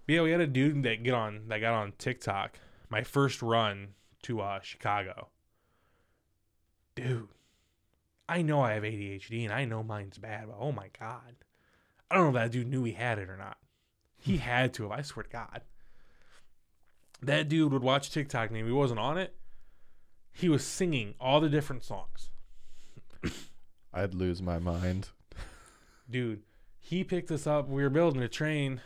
But 0.06 0.14
yeah, 0.14 0.22
we 0.22 0.30
had 0.30 0.40
a 0.40 0.46
dude 0.46 0.82
that 0.82 1.02
get 1.02 1.14
on 1.14 1.48
that 1.48 1.60
got 1.60 1.74
on 1.74 1.92
TikTok. 1.98 2.58
My 2.90 3.02
first 3.02 3.40
run 3.40 3.88
to 4.22 4.40
uh, 4.40 4.60
Chicago. 4.60 5.28
Dude, 6.94 7.28
I 8.28 8.42
know 8.42 8.60
I 8.60 8.74
have 8.74 8.82
ADHD 8.82 9.44
and 9.44 9.52
I 9.52 9.64
know 9.64 9.82
mine's 9.82 10.18
bad, 10.18 10.48
but 10.48 10.56
oh 10.60 10.72
my 10.72 10.90
god, 10.98 11.36
I 12.10 12.14
don't 12.14 12.24
know 12.24 12.38
if 12.38 12.42
that 12.42 12.52
dude 12.52 12.68
knew 12.68 12.84
he 12.84 12.92
had 12.92 13.18
it 13.18 13.30
or 13.30 13.36
not. 13.36 13.58
He 14.18 14.36
hmm. 14.36 14.42
had 14.42 14.74
to 14.74 14.84
have. 14.84 14.92
I 14.92 15.02
swear 15.02 15.24
to 15.24 15.30
God. 15.30 15.62
That 17.22 17.48
dude 17.48 17.72
would 17.72 17.82
watch 17.82 18.10
TikTok 18.10 18.50
and 18.50 18.58
if 18.58 18.66
he 18.66 18.72
wasn't 18.72 19.00
on 19.00 19.18
it, 19.18 19.34
he 20.32 20.48
was 20.48 20.64
singing 20.64 21.14
all 21.20 21.40
the 21.40 21.48
different 21.48 21.84
songs. 21.84 22.30
I'd 23.92 24.14
lose 24.14 24.40
my 24.40 24.58
mind. 24.58 25.08
dude, 26.10 26.42
he 26.78 27.02
picked 27.02 27.30
us 27.30 27.46
up. 27.46 27.68
We 27.68 27.82
were 27.82 27.90
building 27.90 28.22
a 28.22 28.28
train. 28.28 28.80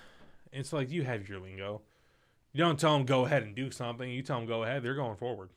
It's 0.51 0.73
like 0.73 0.91
you 0.91 1.03
have 1.03 1.29
your 1.29 1.41
lingo. 1.41 1.83
You 2.53 2.65
don't 2.65 2.79
tell 2.79 2.95
them 2.95 3.07
go 3.07 3.25
ahead 3.25 3.43
and 3.43 3.55
do 3.55 3.71
something. 3.71 4.11
You 4.11 4.23
tell 4.23 4.39
them 4.39 4.47
go 4.47 4.63
ahead. 4.63 4.83
They're 4.83 4.95
going 4.95 5.17
forward. 5.17 5.51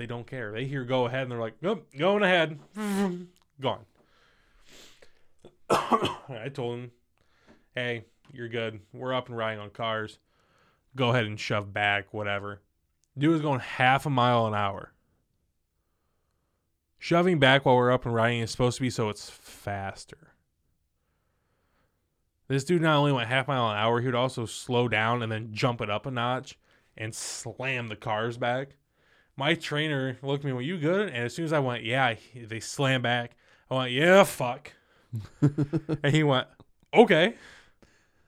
They 0.00 0.06
don't 0.06 0.26
care. 0.26 0.50
They 0.50 0.64
hear 0.64 0.82
go 0.86 1.04
ahead 1.04 1.24
and 1.24 1.30
they're 1.30 1.38
like, 1.38 1.56
nope, 1.60 1.86
going 1.94 2.22
ahead. 2.22 2.58
Gone. 3.60 3.84
I 5.68 6.50
told 6.54 6.78
him, 6.78 6.90
hey, 7.74 8.06
you're 8.32 8.48
good. 8.48 8.80
We're 8.94 9.12
up 9.12 9.28
and 9.28 9.36
riding 9.36 9.60
on 9.60 9.68
cars. 9.68 10.18
Go 10.96 11.10
ahead 11.10 11.26
and 11.26 11.38
shove 11.38 11.74
back, 11.74 12.14
whatever. 12.14 12.62
Dude 13.18 13.32
was 13.32 13.42
going 13.42 13.60
half 13.60 14.06
a 14.06 14.10
mile 14.10 14.46
an 14.46 14.54
hour. 14.54 14.94
Shoving 16.98 17.38
back 17.38 17.66
while 17.66 17.76
we're 17.76 17.92
up 17.92 18.06
and 18.06 18.14
riding 18.14 18.40
is 18.40 18.50
supposed 18.50 18.78
to 18.78 18.82
be 18.82 18.88
so 18.88 19.10
it's 19.10 19.28
faster. 19.28 20.32
This 22.48 22.64
dude 22.64 22.80
not 22.80 22.96
only 22.96 23.12
went 23.12 23.28
half 23.28 23.48
a 23.48 23.50
mile 23.50 23.68
an 23.68 23.76
hour, 23.76 24.00
he 24.00 24.06
would 24.06 24.14
also 24.14 24.46
slow 24.46 24.88
down 24.88 25.22
and 25.22 25.30
then 25.30 25.52
jump 25.52 25.82
it 25.82 25.90
up 25.90 26.06
a 26.06 26.10
notch 26.10 26.58
and 26.96 27.14
slam 27.14 27.88
the 27.88 27.96
cars 27.96 28.38
back. 28.38 28.76
My 29.40 29.54
trainer 29.54 30.18
looked 30.20 30.44
at 30.44 30.48
me, 30.48 30.52
"Were 30.52 30.60
you 30.60 30.76
good?" 30.76 31.08
And 31.08 31.16
as 31.16 31.34
soon 31.34 31.46
as 31.46 31.52
I 31.54 31.60
went, 31.60 31.82
"Yeah," 31.82 32.12
he- 32.12 32.44
they 32.44 32.60
slam 32.60 33.00
back. 33.00 33.38
I 33.70 33.74
went, 33.74 33.90
"Yeah, 33.92 34.22
fuck." 34.24 34.74
and 35.40 36.14
he 36.14 36.22
went, 36.22 36.46
"Okay." 36.92 37.36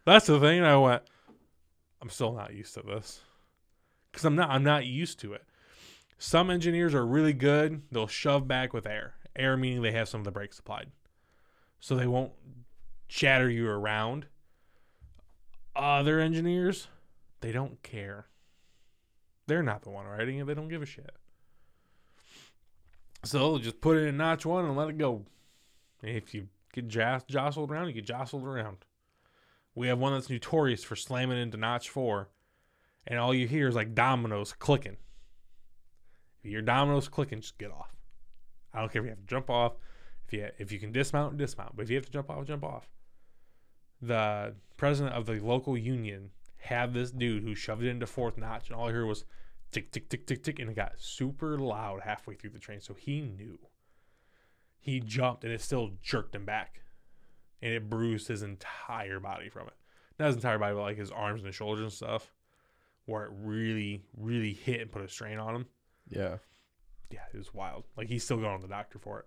That's 0.07 0.27
the 0.27 0.41
thing. 0.41 0.61
And 0.61 0.67
I 0.67 0.79
went, 0.79 1.03
"I'm 2.01 2.09
still 2.09 2.33
not 2.33 2.55
used 2.55 2.73
to 2.75 2.81
this 2.83 3.21
because 4.11 4.25
I'm 4.25 4.37
not. 4.37 4.49
I'm 4.49 4.65
not 4.65 4.87
used 4.87 5.21
to 5.21 5.35
it." 5.35 5.45
Some 6.17 6.49
engineers 6.49 6.95
are 6.95 7.05
really 7.05 7.35
good. 7.35 7.83
They'll 7.93 8.07
shove 8.07 8.49
back 8.49 8.73
with 8.73 8.87
air. 8.87 9.17
Air 9.37 9.59
meaning 9.59 9.83
they 9.83 9.93
have 9.93 10.09
some 10.09 10.23
of 10.23 10.25
the 10.25 10.31
brakes 10.31 10.59
applied, 10.59 10.93
so 11.79 11.95
they 11.95 12.07
won't 12.07 12.33
shatter 13.07 13.51
you 13.51 13.69
around. 13.69 14.29
Other 15.77 16.21
engineers, 16.21 16.89
they 17.43 17.53
don't 17.53 17.83
care. 17.83 18.29
They're 19.53 19.63
not 19.63 19.83
the 19.83 19.91
one 19.91 20.07
writing 20.07 20.39
it. 20.39 20.47
They 20.47 20.55
don't 20.55 20.71
give 20.71 20.81
a 20.81 20.87
shit. 20.87 21.15
So 23.23 23.59
just 23.59 23.83
put 23.83 23.99
it 23.99 24.07
in 24.07 24.17
notch 24.17 24.47
one 24.47 24.65
and 24.65 24.75
let 24.75 24.89
it 24.89 24.97
go. 24.97 25.27
If 26.03 26.33
you 26.33 26.49
get 26.73 26.89
jostled 26.89 27.71
around, 27.71 27.89
you 27.89 27.93
get 27.93 28.07
jostled 28.07 28.45
around. 28.45 28.79
We 29.75 29.89
have 29.89 29.99
one 29.99 30.15
that's 30.15 30.31
notorious 30.31 30.83
for 30.83 30.97
slamming 30.97 31.37
into 31.37 31.59
notch 31.59 31.91
four, 31.91 32.31
and 33.07 33.19
all 33.19 33.35
you 33.35 33.47
hear 33.47 33.69
is 33.69 33.75
like 33.75 33.95
dominoes 33.95 34.55
clicking. 34.55 34.97
If 36.43 36.51
your 36.51 36.63
dominoes 36.63 37.09
clicking, 37.09 37.43
just 37.43 37.59
get 37.59 37.71
off. 37.71 37.95
I 38.73 38.81
don't 38.81 38.91
care 38.91 39.03
if 39.03 39.05
you 39.05 39.11
have 39.11 39.21
to 39.21 39.27
jump 39.27 39.51
off. 39.51 39.75
If 40.27 40.33
you 40.33 40.49
if 40.59 40.73
you 40.73 40.79
can 40.79 40.93
dismount, 40.93 41.37
dismount. 41.37 41.77
But 41.77 41.83
if 41.83 41.91
you 41.91 41.97
have 41.97 42.07
to 42.07 42.13
jump 42.13 42.31
off, 42.31 42.47
jump 42.47 42.65
off. 42.65 42.89
The 44.01 44.55
president 44.79 45.15
of 45.15 45.27
the 45.27 45.41
local 45.41 45.77
union 45.77 46.31
had 46.63 46.95
this 46.95 47.11
dude 47.11 47.43
who 47.43 47.57
shoved 47.57 47.83
it 47.83 47.89
into 47.89 48.07
fourth 48.07 48.39
notch, 48.39 48.69
and 48.69 48.77
all 48.77 48.89
I 48.89 48.93
heard 48.93 49.07
was 49.07 49.25
tick 49.73 49.91
tick 49.91 50.09
tick 50.09 50.27
tick 50.27 50.43
tick, 50.43 50.59
and 50.59 50.71
it 50.71 50.77
got 50.77 50.93
super 50.99 51.59
loud 51.59 52.03
halfway 52.03 52.35
through 52.35 52.51
the 52.51 52.59
train. 52.59 52.81
So 52.81 52.95
he 52.95 53.21
knew. 53.21 53.59
He 54.79 55.01
jumped, 55.01 55.45
and 55.45 55.53
it 55.53 55.61
still 55.61 55.93
jerked 56.03 56.35
him 56.35 56.45
back, 56.45 56.83
and 57.61 57.73
it 57.73 57.89
bruised 57.89 58.29
his 58.29 58.43
entire 58.43 59.21
body 59.21 59.49
from 59.49 59.69
it. 59.69 59.75
Not 60.19 60.27
his 60.27 60.37
entire 60.37 60.59
body, 60.59 60.75
but 60.75 60.83
like 60.83 60.97
his 60.99 61.11
arms 61.11 61.41
and 61.41 61.47
his 61.47 61.55
shoulders 61.55 61.83
and 61.83 61.93
stuff, 61.93 62.33
where 63.07 63.25
it 63.25 63.31
really, 63.33 64.03
really 64.17 64.53
hit 64.53 64.81
and 64.81 64.91
put 64.91 65.03
a 65.03 65.09
strain 65.09 65.39
on 65.39 65.55
him 65.55 65.67
Yeah. 66.09 66.39
yeah, 67.11 67.21
it 67.33 67.37
was 67.37 67.55
wild. 67.55 67.85
Like 67.97 68.09
he's 68.09 68.25
still 68.25 68.39
going 68.39 68.61
to 68.61 68.67
the 68.67 68.73
doctor 68.73 68.99
for 68.99 69.21
it 69.21 69.27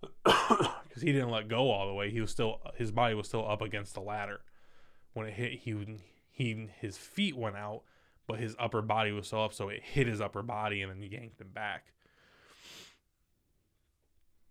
because 0.24 1.02
he 1.02 1.12
didn't 1.12 1.30
let 1.30 1.48
go 1.48 1.70
all 1.70 1.86
the 1.88 1.94
way. 1.94 2.10
He 2.10 2.20
was 2.20 2.30
still 2.30 2.60
his 2.76 2.90
body 2.92 3.14
was 3.14 3.26
still 3.28 3.48
up 3.48 3.62
against 3.62 3.94
the 3.94 4.00
ladder 4.00 4.40
when 5.12 5.26
it 5.26 5.34
hit. 5.34 5.52
He 5.60 5.74
he 6.30 6.68
his 6.80 6.96
feet 6.96 7.36
went 7.36 7.56
out, 7.56 7.82
but 8.26 8.38
his 8.38 8.54
upper 8.58 8.82
body 8.82 9.12
was 9.12 9.26
still 9.26 9.44
up, 9.44 9.52
so 9.52 9.68
it 9.68 9.82
hit 9.82 10.06
his 10.06 10.20
upper 10.20 10.42
body 10.42 10.82
and 10.82 10.90
then 10.90 11.02
yanked 11.02 11.40
him 11.40 11.50
back. 11.52 11.92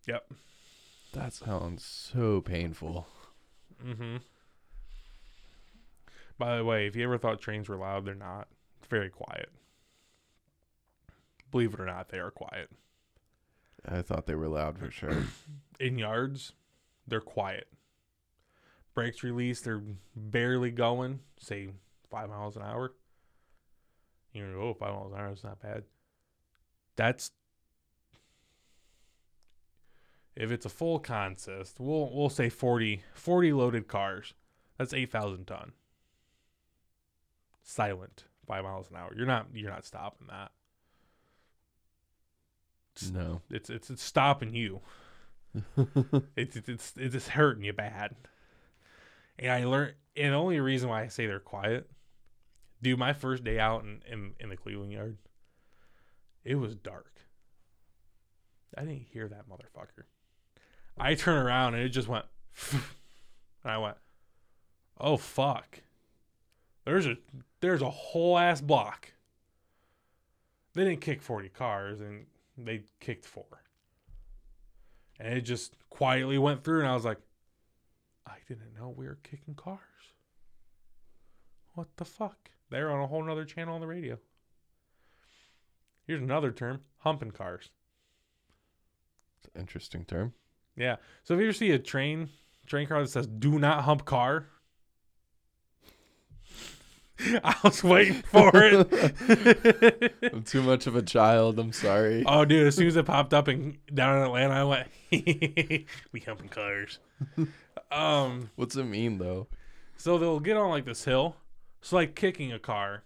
Yep. 0.07 0.31
That 1.13 1.33
sounds 1.33 1.83
so 1.83 2.41
painful. 2.41 3.07
Mm-hmm. 3.85 4.17
By 6.37 6.57
the 6.57 6.65
way, 6.65 6.87
if 6.87 6.95
you 6.95 7.03
ever 7.03 7.17
thought 7.17 7.41
trains 7.41 7.69
were 7.69 7.75
loud, 7.75 8.05
they're 8.05 8.15
not. 8.15 8.47
It's 8.79 8.87
very 8.87 9.09
quiet. 9.09 9.49
Believe 11.51 11.73
it 11.73 11.79
or 11.79 11.85
not, 11.85 12.09
they 12.09 12.19
are 12.19 12.31
quiet. 12.31 12.69
I 13.87 14.01
thought 14.01 14.25
they 14.25 14.35
were 14.35 14.47
loud 14.47 14.77
for 14.77 14.89
sure. 14.89 15.25
in 15.79 15.97
yards, 15.97 16.53
they're 17.07 17.19
quiet. 17.21 17.67
Brakes 18.93 19.23
released, 19.23 19.65
they're 19.65 19.83
barely 20.15 20.71
going, 20.71 21.19
say 21.39 21.69
five 22.09 22.29
miles 22.29 22.55
an 22.55 22.63
hour. 22.63 22.93
You 24.33 24.47
know, 24.47 24.59
oh, 24.59 24.73
five 24.73 24.93
miles 24.93 25.11
an 25.11 25.19
hour, 25.19 25.29
that's 25.29 25.43
not 25.43 25.61
bad. 25.61 25.83
That's 26.95 27.31
if 30.35 30.51
it's 30.51 30.65
a 30.65 30.69
full 30.69 30.99
consist, 30.99 31.79
we'll 31.79 32.09
we'll 32.13 32.29
say 32.29 32.49
40, 32.49 33.03
40 33.13 33.53
loaded 33.53 33.87
cars. 33.87 34.33
That's 34.77 34.93
eight 34.93 35.11
thousand 35.11 35.45
ton. 35.45 35.73
Silent, 37.63 38.25
five 38.47 38.63
miles 38.63 38.89
an 38.89 38.97
hour. 38.97 39.13
You're 39.15 39.27
not 39.27 39.47
you're 39.53 39.69
not 39.69 39.85
stopping 39.85 40.27
that. 40.29 40.51
no. 43.11 43.41
It's 43.49 43.69
it's 43.69 43.89
it's 43.89 44.03
stopping 44.03 44.55
you. 44.55 44.81
it's 46.35 46.55
it's 46.55 46.69
it's 46.69 46.93
it's 46.97 47.13
just 47.13 47.29
hurting 47.29 47.63
you 47.63 47.73
bad. 47.73 48.15
And 49.37 49.51
I 49.51 49.65
learned, 49.65 49.93
and 50.15 50.33
the 50.33 50.37
only 50.37 50.59
reason 50.59 50.89
why 50.89 51.03
I 51.03 51.07
say 51.07 51.25
they're 51.25 51.39
quiet, 51.39 51.89
dude, 52.81 52.99
my 52.99 53.13
first 53.13 53.43
day 53.43 53.59
out 53.59 53.83
in 53.83 54.01
in, 54.11 54.33
in 54.39 54.49
the 54.49 54.57
Cleveland 54.57 54.91
yard, 54.91 55.17
it 56.43 56.55
was 56.55 56.75
dark. 56.75 57.21
I 58.77 58.81
didn't 58.81 59.07
hear 59.11 59.27
that 59.27 59.49
motherfucker. 59.49 60.05
I 60.97 61.15
turn 61.15 61.45
around 61.45 61.75
and 61.75 61.83
it 61.83 61.89
just 61.89 62.07
went, 62.07 62.25
and 62.71 62.81
I 63.65 63.77
went, 63.77 63.97
oh 64.99 65.17
fuck. 65.17 65.81
There's 66.85 67.05
a 67.05 67.17
there's 67.59 67.81
a 67.81 67.89
whole 67.89 68.37
ass 68.37 68.61
block. 68.61 69.13
They 70.73 70.85
didn't 70.85 71.01
kick 71.01 71.21
forty 71.21 71.49
cars 71.49 72.01
and 72.01 72.25
they 72.57 72.83
kicked 72.99 73.25
four. 73.25 73.45
And 75.19 75.37
it 75.37 75.41
just 75.41 75.75
quietly 75.89 76.39
went 76.39 76.63
through, 76.63 76.79
and 76.79 76.87
I 76.87 76.95
was 76.95 77.05
like, 77.05 77.19
I 78.25 78.37
didn't 78.47 78.73
know 78.75 78.89
we 78.89 79.05
were 79.05 79.19
kicking 79.21 79.53
cars. 79.53 79.79
What 81.75 81.87
the 81.97 82.05
fuck? 82.05 82.49
They're 82.71 82.89
on 82.89 83.01
a 83.01 83.07
whole 83.07 83.21
nother 83.23 83.45
channel 83.45 83.75
on 83.75 83.81
the 83.81 83.87
radio. 83.87 84.17
Here's 86.07 86.21
another 86.21 86.51
term 86.51 86.79
humping 86.99 87.31
cars. 87.31 87.69
It's 89.39 89.53
an 89.53 89.61
Interesting 89.61 90.05
term. 90.05 90.33
Yeah. 90.75 90.95
So 91.23 91.33
if 91.33 91.41
you 91.41 91.47
ever 91.47 91.53
see 91.53 91.71
a 91.71 91.79
train 91.79 92.29
train 92.65 92.87
car 92.87 93.01
that 93.01 93.09
says 93.09 93.27
"Do 93.27 93.59
not 93.59 93.83
hump 93.83 94.05
car," 94.05 94.47
I 97.43 97.55
was 97.61 97.83
waiting 97.83 98.21
for 98.23 98.49
it. 98.53 100.13
I'm 100.33 100.43
too 100.43 100.63
much 100.63 100.87
of 100.87 100.95
a 100.95 101.01
child. 101.01 101.59
I'm 101.59 101.73
sorry. 101.73 102.23
oh, 102.25 102.45
dude! 102.45 102.67
As 102.67 102.75
soon 102.75 102.87
as 102.87 102.95
it 102.95 103.05
popped 103.05 103.33
up 103.33 103.49
in 103.49 103.77
down 103.93 104.17
in 104.17 104.23
Atlanta, 104.23 104.53
I 104.53 104.63
went, 104.63 104.87
"We 106.11 106.19
humping 106.25 106.49
cars." 106.49 106.99
um. 107.91 108.49
What's 108.55 108.77
it 108.77 108.85
mean 108.85 109.17
though? 109.17 109.47
So 109.97 110.17
they'll 110.17 110.39
get 110.39 110.55
on 110.55 110.69
like 110.69 110.85
this 110.85 111.03
hill. 111.03 111.35
So 111.81 111.95
like 111.95 112.15
kicking 112.15 112.51
a 112.51 112.59
car, 112.59 113.03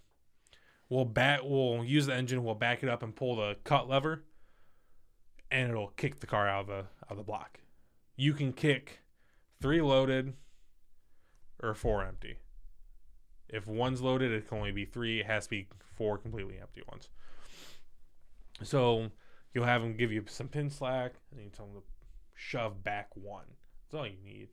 we'll 0.90 1.06
back. 1.06 1.42
We'll 1.44 1.84
use 1.84 2.06
the 2.08 2.14
engine. 2.14 2.44
We'll 2.44 2.56
back 2.56 2.84
it 2.84 2.90
up 2.90 3.04
and 3.04 3.16
pull 3.16 3.38
the 3.38 3.58
cut 3.64 3.88
lever, 3.88 4.24
and 5.50 5.70
it'll 5.70 5.88
kick 5.90 6.20
the 6.20 6.28
car 6.28 6.48
out 6.48 6.62
of 6.62 6.68
the 6.68 6.78
out 6.78 7.12
of 7.12 7.18
the 7.18 7.24
block. 7.24 7.60
You 8.16 8.34
can 8.34 8.54
kick 8.54 9.00
three 9.62 9.82
loaded 9.82 10.34
or 11.64 11.74
four 11.74 12.04
empty. 12.04 12.38
If 13.48 13.68
one's 13.68 14.02
loaded, 14.02 14.32
it 14.32 14.48
can 14.48 14.58
only 14.58 14.72
be 14.72 14.86
three. 14.86 15.22
It 15.22 15.26
has 15.26 15.46
to 15.46 15.50
be 15.52 15.68
four 15.96 16.18
completely 16.18 16.60
empty 16.60 16.82
ones. 16.90 17.10
So 18.64 19.12
you'll 19.54 19.66
have 19.66 19.82
them 19.82 19.96
give 19.96 20.12
you 20.12 20.24
some 20.28 20.48
pin 20.48 20.70
slack, 20.70 21.14
and 21.32 21.42
you 21.42 21.50
tell 21.50 21.68
them 21.68 21.76
to 21.76 21.84
shove 22.34 22.84
back 22.84 23.10
one. 23.14 23.46
That's 23.84 24.00
all 24.00 24.08
you 24.08 24.18
need. 24.24 24.50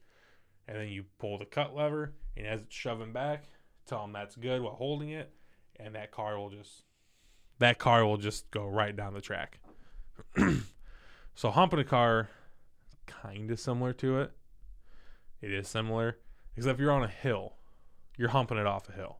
And 0.68 0.76
then 0.76 0.88
you 0.88 1.04
pull 1.18 1.38
the 1.38 1.44
cut 1.44 1.74
lever, 1.74 2.12
and 2.36 2.46
as 2.46 2.60
it's 2.60 2.74
shoving 2.74 3.12
back, 3.12 3.44
tell 3.86 4.02
them 4.02 4.12
that's 4.12 4.36
good 4.36 4.62
while 4.62 4.74
holding 4.74 5.10
it, 5.10 5.32
and 5.76 5.94
that 5.94 6.10
car 6.10 6.38
will 6.38 6.50
just 6.50 6.84
that 7.58 7.78
car 7.78 8.04
will 8.04 8.16
just 8.16 8.50
go 8.50 8.66
right 8.66 8.94
down 8.94 9.14
the 9.14 9.20
track. 9.20 9.60
so 11.34 11.50
humping 11.50 11.78
a 11.78 11.84
car, 11.84 12.28
kind 13.06 13.50
of 13.50 13.60
similar 13.60 13.92
to 13.94 14.20
it. 14.20 14.32
It 15.40 15.52
is 15.52 15.68
similar, 15.68 16.18
except 16.56 16.78
you're 16.78 16.92
on 16.92 17.04
a 17.04 17.08
hill 17.08 17.54
you're 18.16 18.30
humping 18.30 18.58
it 18.58 18.66
off 18.66 18.88
a 18.88 18.92
hill. 18.92 19.18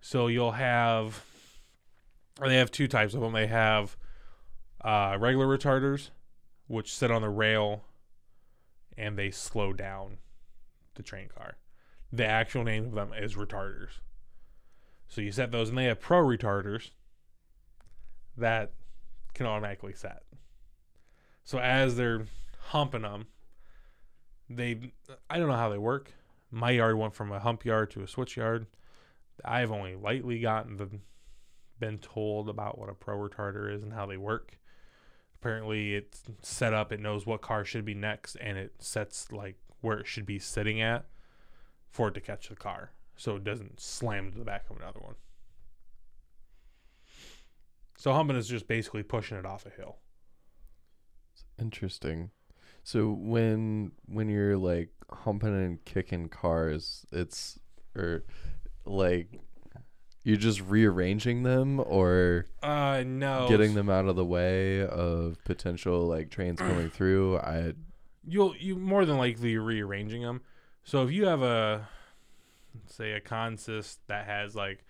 So 0.00 0.26
you'll 0.26 0.52
have, 0.52 1.24
or 2.40 2.48
they 2.48 2.56
have 2.56 2.70
two 2.70 2.88
types 2.88 3.14
of 3.14 3.20
them. 3.20 3.32
They 3.32 3.46
have 3.46 3.96
uh, 4.82 5.16
regular 5.18 5.46
retarders, 5.46 6.10
which 6.66 6.94
sit 6.94 7.10
on 7.10 7.22
the 7.22 7.30
rail 7.30 7.84
and 8.96 9.18
they 9.18 9.30
slow 9.30 9.72
down 9.72 10.18
the 10.94 11.02
train 11.02 11.28
car. 11.28 11.56
The 12.12 12.26
actual 12.26 12.64
name 12.64 12.86
of 12.86 12.94
them 12.94 13.12
is 13.12 13.34
retarders. 13.34 14.00
So 15.08 15.20
you 15.20 15.32
set 15.32 15.52
those, 15.52 15.68
and 15.68 15.78
they 15.78 15.84
have 15.84 16.00
pro 16.00 16.22
retarders 16.22 16.90
that 18.36 18.72
can 19.34 19.46
automatically 19.46 19.92
set. 19.94 20.22
So 21.44 21.58
as 21.58 21.96
they're 21.96 22.26
humping 22.68 23.02
them, 23.02 23.26
they 24.48 24.92
I 25.28 25.38
don't 25.38 25.48
know 25.48 25.56
how 25.56 25.68
they 25.68 25.78
work 25.78 26.12
my 26.50 26.70
yard 26.70 26.96
went 26.96 27.14
from 27.14 27.32
a 27.32 27.40
hump 27.40 27.64
yard 27.64 27.90
to 27.92 28.02
a 28.02 28.08
switch 28.08 28.36
yard. 28.36 28.66
I've 29.44 29.70
only 29.70 29.94
lightly 29.94 30.40
gotten 30.40 30.76
the 30.76 30.88
been 31.78 31.98
told 31.98 32.48
about 32.48 32.78
what 32.78 32.88
a 32.88 32.94
pro 32.94 33.18
retarder 33.18 33.70
is 33.70 33.82
and 33.82 33.92
how 33.92 34.06
they 34.06 34.16
work. 34.16 34.58
Apparently, 35.34 35.94
it's 35.94 36.22
set 36.40 36.72
up. 36.72 36.90
It 36.90 37.00
knows 37.00 37.26
what 37.26 37.42
car 37.42 37.64
should 37.66 37.84
be 37.84 37.92
next, 37.92 38.36
and 38.36 38.56
it 38.56 38.72
sets 38.78 39.30
like 39.30 39.56
where 39.82 39.98
it 39.98 40.06
should 40.06 40.24
be 40.24 40.38
sitting 40.38 40.80
at 40.80 41.04
for 41.96 42.08
it 42.08 42.14
to 42.14 42.20
catch 42.20 42.50
the 42.50 42.54
car, 42.54 42.90
so 43.16 43.36
it 43.36 43.44
doesn't 43.44 43.80
slam 43.80 44.30
to 44.30 44.38
the 44.38 44.44
back 44.44 44.66
of 44.68 44.76
another 44.76 45.00
one. 45.00 45.14
So 47.96 48.12
humping 48.12 48.36
is 48.36 48.46
just 48.46 48.68
basically 48.68 49.02
pushing 49.02 49.38
it 49.38 49.46
off 49.46 49.64
a 49.64 49.70
hill. 49.70 49.96
Interesting. 51.58 52.32
So 52.84 53.08
when 53.10 53.92
when 54.06 54.28
you're 54.28 54.58
like 54.58 54.90
humping 55.10 55.54
and 55.54 55.82
kicking 55.86 56.28
cars, 56.28 57.06
it's 57.10 57.58
or 57.96 58.24
like 58.84 59.40
you're 60.22 60.36
just 60.36 60.60
rearranging 60.60 61.44
them 61.44 61.80
or 61.80 62.44
uh 62.62 63.02
no 63.06 63.46
getting 63.48 63.72
them 63.72 63.88
out 63.88 64.04
of 64.04 64.16
the 64.16 64.24
way 64.24 64.86
of 64.86 65.42
potential 65.44 66.06
like 66.06 66.28
trains 66.28 66.58
coming 66.58 66.90
through. 66.90 67.38
I 67.38 67.72
you'll 68.28 68.54
you 68.54 68.76
more 68.76 69.06
than 69.06 69.16
likely 69.16 69.56
rearranging 69.56 70.20
them. 70.20 70.42
So 70.86 71.02
if 71.02 71.10
you 71.10 71.26
have 71.26 71.42
a 71.42 71.86
say 72.86 73.12
a 73.12 73.20
consist 73.20 74.00
that 74.06 74.24
has 74.26 74.56
like 74.56 74.84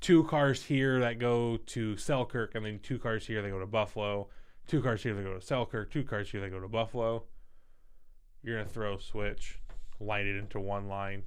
two 0.00 0.24
cars 0.24 0.62
here 0.62 1.00
that 1.00 1.18
go 1.18 1.58
to 1.66 1.96
Selkirk 1.96 2.54
and 2.54 2.64
then 2.64 2.78
two 2.78 2.98
cars 2.98 3.26
here 3.26 3.42
they 3.42 3.50
go 3.50 3.58
to 3.58 3.66
Buffalo 3.66 4.28
two 4.68 4.82
cars 4.82 5.02
here 5.02 5.14
they 5.14 5.22
go 5.22 5.34
to 5.34 5.40
Selkirk, 5.40 5.90
two 5.90 6.04
cars 6.04 6.30
here 6.30 6.40
they 6.40 6.50
go 6.50 6.60
to 6.60 6.68
Buffalo. 6.68 7.24
You're 8.42 8.58
gonna 8.58 8.68
throw 8.68 8.94
a 8.94 9.00
switch, 9.00 9.58
light 9.98 10.26
it 10.26 10.36
into 10.36 10.60
one 10.60 10.88
line, 10.88 11.24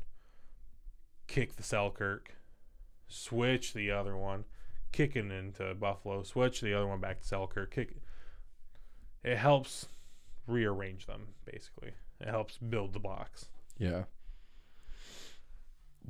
kick 1.27 1.55
the 1.55 1.63
Selkirk, 1.63 2.35
switch 3.07 3.73
the 3.73 3.91
other 3.91 4.15
one, 4.15 4.45
kicking 4.91 5.31
into 5.31 5.73
Buffalo, 5.73 6.23
switch 6.23 6.61
the 6.61 6.73
other 6.73 6.88
one 6.88 7.01
back 7.01 7.21
to 7.21 7.27
Selkirk, 7.27 7.71
kick. 7.71 7.95
It 9.23 9.38
helps 9.38 9.88
rearrange 10.47 11.07
them 11.07 11.29
basically. 11.45 11.91
It 12.22 12.30
helps 12.30 12.57
build 12.57 12.93
the 12.93 12.99
box. 12.99 13.45
Yeah. 13.77 14.03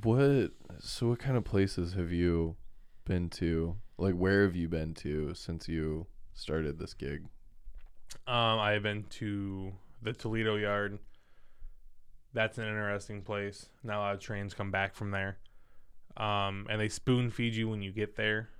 What 0.02 0.50
so 0.80 1.08
what 1.08 1.18
kind 1.18 1.36
of 1.36 1.44
places 1.44 1.94
have 1.94 2.12
you 2.12 2.56
been 3.04 3.30
to? 3.30 3.76
Like 3.98 4.14
where 4.14 4.42
have 4.44 4.56
you 4.56 4.68
been 4.68 4.94
to 4.94 5.34
since 5.34 5.68
you 5.68 6.06
started 6.34 6.78
this 6.78 6.94
gig? 6.94 7.24
Um, 8.26 8.58
I've 8.58 8.82
been 8.82 9.04
to 9.04 9.72
the 10.02 10.12
Toledo 10.12 10.56
Yard. 10.56 10.98
That's 12.34 12.58
an 12.58 12.64
interesting 12.64 13.22
place. 13.22 13.66
Not 13.82 13.96
a 13.96 14.00
lot 14.00 14.14
of 14.14 14.20
trains 14.20 14.54
come 14.54 14.70
back 14.70 14.94
from 14.94 15.10
there. 15.10 15.38
Um, 16.16 16.66
and 16.68 16.80
they 16.80 16.88
spoon 16.88 17.30
feed 17.30 17.54
you 17.54 17.68
when 17.68 17.82
you 17.82 17.92
get 17.92 18.16
there. 18.16 18.50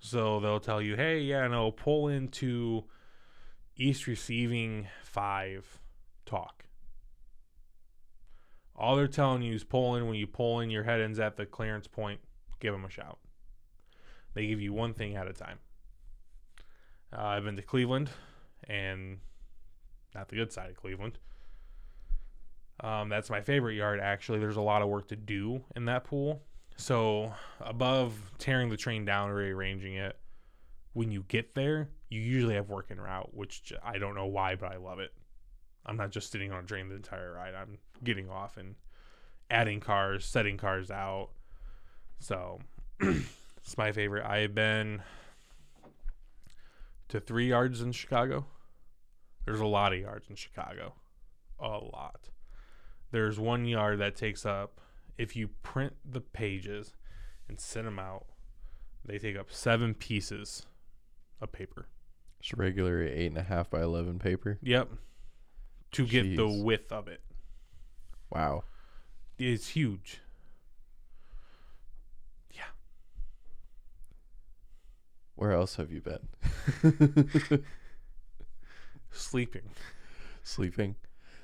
So 0.00 0.40
they'll 0.40 0.60
tell 0.60 0.82
you, 0.82 0.96
hey, 0.96 1.20
yeah, 1.20 1.46
no, 1.46 1.70
pull 1.70 2.08
into 2.08 2.84
East 3.76 4.06
Receiving 4.06 4.88
5 5.04 5.78
talk. 6.26 6.64
All 8.82 8.96
they're 8.96 9.06
telling 9.06 9.42
you 9.42 9.54
is 9.54 9.62
pull 9.62 9.94
in. 9.94 10.08
When 10.08 10.16
you 10.16 10.26
pull 10.26 10.58
in, 10.58 10.68
your 10.68 10.82
head 10.82 11.00
ends 11.00 11.20
at 11.20 11.36
the 11.36 11.46
clearance 11.46 11.86
point, 11.86 12.18
give 12.58 12.72
them 12.72 12.84
a 12.84 12.90
shout. 12.90 13.20
They 14.34 14.48
give 14.48 14.60
you 14.60 14.72
one 14.72 14.92
thing 14.92 15.14
at 15.14 15.28
a 15.28 15.32
time. 15.32 15.60
Uh, 17.16 17.22
I've 17.22 17.44
been 17.44 17.54
to 17.54 17.62
Cleveland, 17.62 18.10
and 18.68 19.18
not 20.16 20.28
the 20.28 20.34
good 20.34 20.52
side 20.52 20.70
of 20.70 20.76
Cleveland. 20.76 21.20
Um, 22.80 23.08
that's 23.08 23.30
my 23.30 23.40
favorite 23.40 23.74
yard, 23.74 24.00
actually. 24.00 24.40
There's 24.40 24.56
a 24.56 24.60
lot 24.60 24.82
of 24.82 24.88
work 24.88 25.06
to 25.08 25.16
do 25.16 25.62
in 25.76 25.84
that 25.84 26.02
pool. 26.02 26.42
So, 26.76 27.32
above 27.60 28.14
tearing 28.38 28.68
the 28.68 28.76
train 28.76 29.04
down 29.04 29.30
or 29.30 29.36
rearranging 29.36 29.94
it, 29.94 30.18
when 30.92 31.12
you 31.12 31.24
get 31.28 31.54
there, 31.54 31.88
you 32.08 32.20
usually 32.20 32.56
have 32.56 32.68
work 32.68 32.88
en 32.90 33.00
route, 33.00 33.32
which 33.32 33.72
I 33.84 33.98
don't 33.98 34.16
know 34.16 34.26
why, 34.26 34.56
but 34.56 34.72
I 34.72 34.76
love 34.78 34.98
it. 34.98 35.12
I'm 35.86 35.96
not 35.96 36.10
just 36.10 36.32
sitting 36.32 36.50
on 36.50 36.64
a 36.64 36.66
train 36.66 36.88
the 36.88 36.96
entire 36.96 37.34
ride. 37.34 37.54
I'm 37.54 37.78
getting 38.02 38.28
off 38.30 38.56
and 38.56 38.74
adding 39.50 39.80
cars, 39.80 40.24
setting 40.24 40.56
cars 40.56 40.90
out. 40.90 41.30
So, 42.18 42.60
it's 43.00 43.76
my 43.76 43.92
favorite. 43.92 44.24
I've 44.24 44.54
been 44.54 45.02
to 47.08 47.20
three 47.20 47.48
yards 47.48 47.80
in 47.80 47.92
Chicago. 47.92 48.46
There's 49.44 49.60
a 49.60 49.66
lot 49.66 49.92
of 49.92 49.98
yards 49.98 50.30
in 50.30 50.36
Chicago. 50.36 50.94
A 51.58 51.68
lot. 51.68 52.30
There's 53.10 53.38
one 53.38 53.66
yard 53.66 53.98
that 53.98 54.16
takes 54.16 54.46
up, 54.46 54.80
if 55.18 55.36
you 55.36 55.48
print 55.62 55.94
the 56.04 56.20
pages 56.20 56.94
and 57.48 57.60
send 57.60 57.86
them 57.86 57.98
out, 57.98 58.26
they 59.04 59.18
take 59.18 59.36
up 59.36 59.52
seven 59.52 59.94
pieces 59.94 60.66
of 61.40 61.52
paper. 61.52 61.88
It's 62.40 62.54
regular 62.54 63.02
eight 63.02 63.26
and 63.26 63.38
a 63.38 63.42
half 63.42 63.70
by 63.70 63.82
eleven 63.82 64.18
paper. 64.18 64.58
Yep. 64.62 64.90
To 65.92 66.06
get 66.06 66.36
the 66.36 66.48
width 66.48 66.90
of 66.90 67.08
it. 67.08 67.20
Wow. 68.32 68.64
It's 69.38 69.68
huge. 69.68 70.20
Yeah. 72.50 72.62
Where 75.34 75.52
else 75.52 75.76
have 75.76 75.92
you 75.92 76.00
been? 76.00 76.28
Sleeping. 79.12 79.68
Sleeping. 80.42 80.96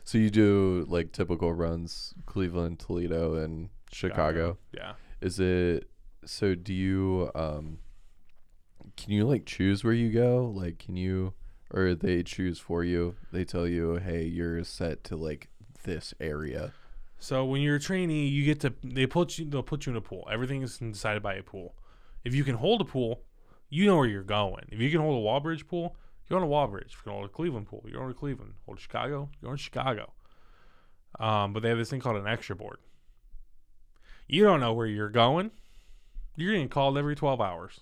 So 0.05 0.17
you 0.17 0.31
do 0.31 0.87
like 0.89 1.13
typical 1.13 1.53
runs, 1.53 2.15
Cleveland, 2.25 2.79
Toledo, 2.79 3.35
and 3.35 3.69
Chicago. 3.93 4.57
Yeah. 4.73 4.95
Is 5.21 5.39
it 5.39 5.91
so 6.25 6.55
do 6.55 6.73
you 6.73 7.31
um 7.35 7.81
can 8.97 9.13
you 9.13 9.27
like 9.27 9.45
choose 9.45 9.85
where 9.85 9.93
you 9.93 10.11
go? 10.11 10.51
Like 10.55 10.79
can 10.79 10.97
you 10.97 11.35
or 11.71 11.95
they 11.95 12.23
choose 12.23 12.59
for 12.59 12.83
you? 12.83 13.17
They 13.31 13.45
tell 13.45 13.69
you, 13.69 13.97
"Hey, 13.97 14.25
you're 14.25 14.65
set 14.65 15.05
to 15.05 15.17
like 15.17 15.49
this 15.85 16.15
area." 16.21 16.73
So 17.19 17.45
when 17.45 17.63
you're 17.63 17.77
a 17.77 17.81
trainee, 17.81 18.29
you 18.29 18.45
get 18.45 18.61
to 18.61 18.73
they 18.83 19.07
put 19.07 19.39
you 19.39 19.45
they'll 19.45 19.63
put 19.63 19.87
you 19.87 19.91
in 19.93 19.97
a 19.97 20.01
pool. 20.01 20.27
Everything 20.31 20.63
is 20.63 20.79
decided 20.79 21.23
by 21.23 21.35
a 21.35 21.43
pool. 21.43 21.75
If 22.25 22.35
you 22.35 22.45
can 22.45 22.57
hold 22.57 22.81
a 22.81 22.85
pool, 22.85 23.23
you 23.69 23.87
know 23.87 23.97
where 23.97 24.07
you're 24.07 24.23
going. 24.23 24.65
If 24.71 24.81
you 24.81 24.91
can 24.91 25.01
hold 25.01 25.17
a 25.17 25.21
Walbridge 25.21 25.67
pool, 25.67 25.97
You're 26.29 26.39
going 26.39 26.49
to 26.49 26.53
Walbridge. 26.53 26.93
If 26.93 26.99
you 26.99 27.03
can 27.05 27.13
hold 27.13 27.25
a 27.25 27.29
Cleveland 27.29 27.67
Pool, 27.67 27.85
you're 27.87 28.03
on 28.03 28.11
a 28.11 28.15
Cleveland. 28.15 28.55
Go 28.67 28.75
to 28.75 28.81
Chicago, 28.81 29.31
you're 29.41 29.51
on 29.51 29.57
Chicago. 29.57 30.13
Um, 31.19 31.53
but 31.53 31.63
they 31.63 31.71
have 31.71 31.79
this 31.79 31.91
thing 31.91 32.01
called 32.01 32.17
an 32.17 32.27
extra 32.27 32.55
board. 32.55 32.79
You 34.27 34.45
don't 34.45 34.61
know 34.61 34.75
where 34.75 34.87
you're 34.87 35.09
going. 35.09 35.51
You're 36.37 36.53
getting 36.53 36.69
called 36.69 36.99
every 36.99 37.17
12 37.17 37.41
hours. 37.41 37.81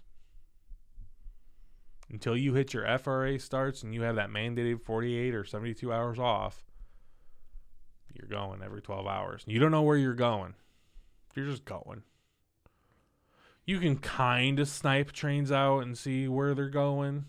Until 2.09 2.37
you 2.37 2.55
hit 2.55 2.73
your 2.73 2.99
FRA 2.99 3.39
starts 3.41 3.83
and 3.83 3.93
you 3.93 4.03
have 4.03 4.15
that 4.15 4.31
mandated 4.31 4.81
48 4.81 5.35
or 5.35 5.45
72 5.45 5.93
hours 5.93 6.21
off, 6.21 6.66
you're 8.15 8.29
going 8.29 8.63
every 8.63 8.83
12 8.83 9.07
hours. 9.07 9.43
You 9.47 9.59
don't 9.59 9.71
know 9.71 9.83
where 9.83 9.97
you're 9.97 10.15
going. 10.15 10.55
You're 11.35 11.47
just 11.47 11.65
going. 11.65 12.03
You 13.67 13.79
can 13.79 13.97
kind 13.99 14.59
of 14.59 14.69
snipe 14.69 15.13
trains 15.13 15.51
out 15.51 15.81
and 15.81 15.99
see 15.99 16.29
where 16.29 16.55
they're 16.55 16.69
going 16.69 17.27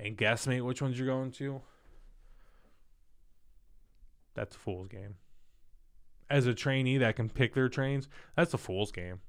and 0.00 0.16
guessmate 0.16 0.64
which 0.64 0.82
ones 0.82 0.98
you're 0.98 1.06
going 1.06 1.30
to. 1.32 1.60
That's 4.34 4.56
a 4.56 4.58
fool's 4.58 4.88
game. 4.88 5.16
As 6.30 6.46
a 6.46 6.54
trainee 6.54 6.98
that 6.98 7.16
can 7.16 7.28
pick 7.28 7.54
their 7.54 7.68
trains, 7.68 8.08
that's 8.36 8.54
a 8.54 8.58
fool's 8.58 8.92
game. 8.92 9.20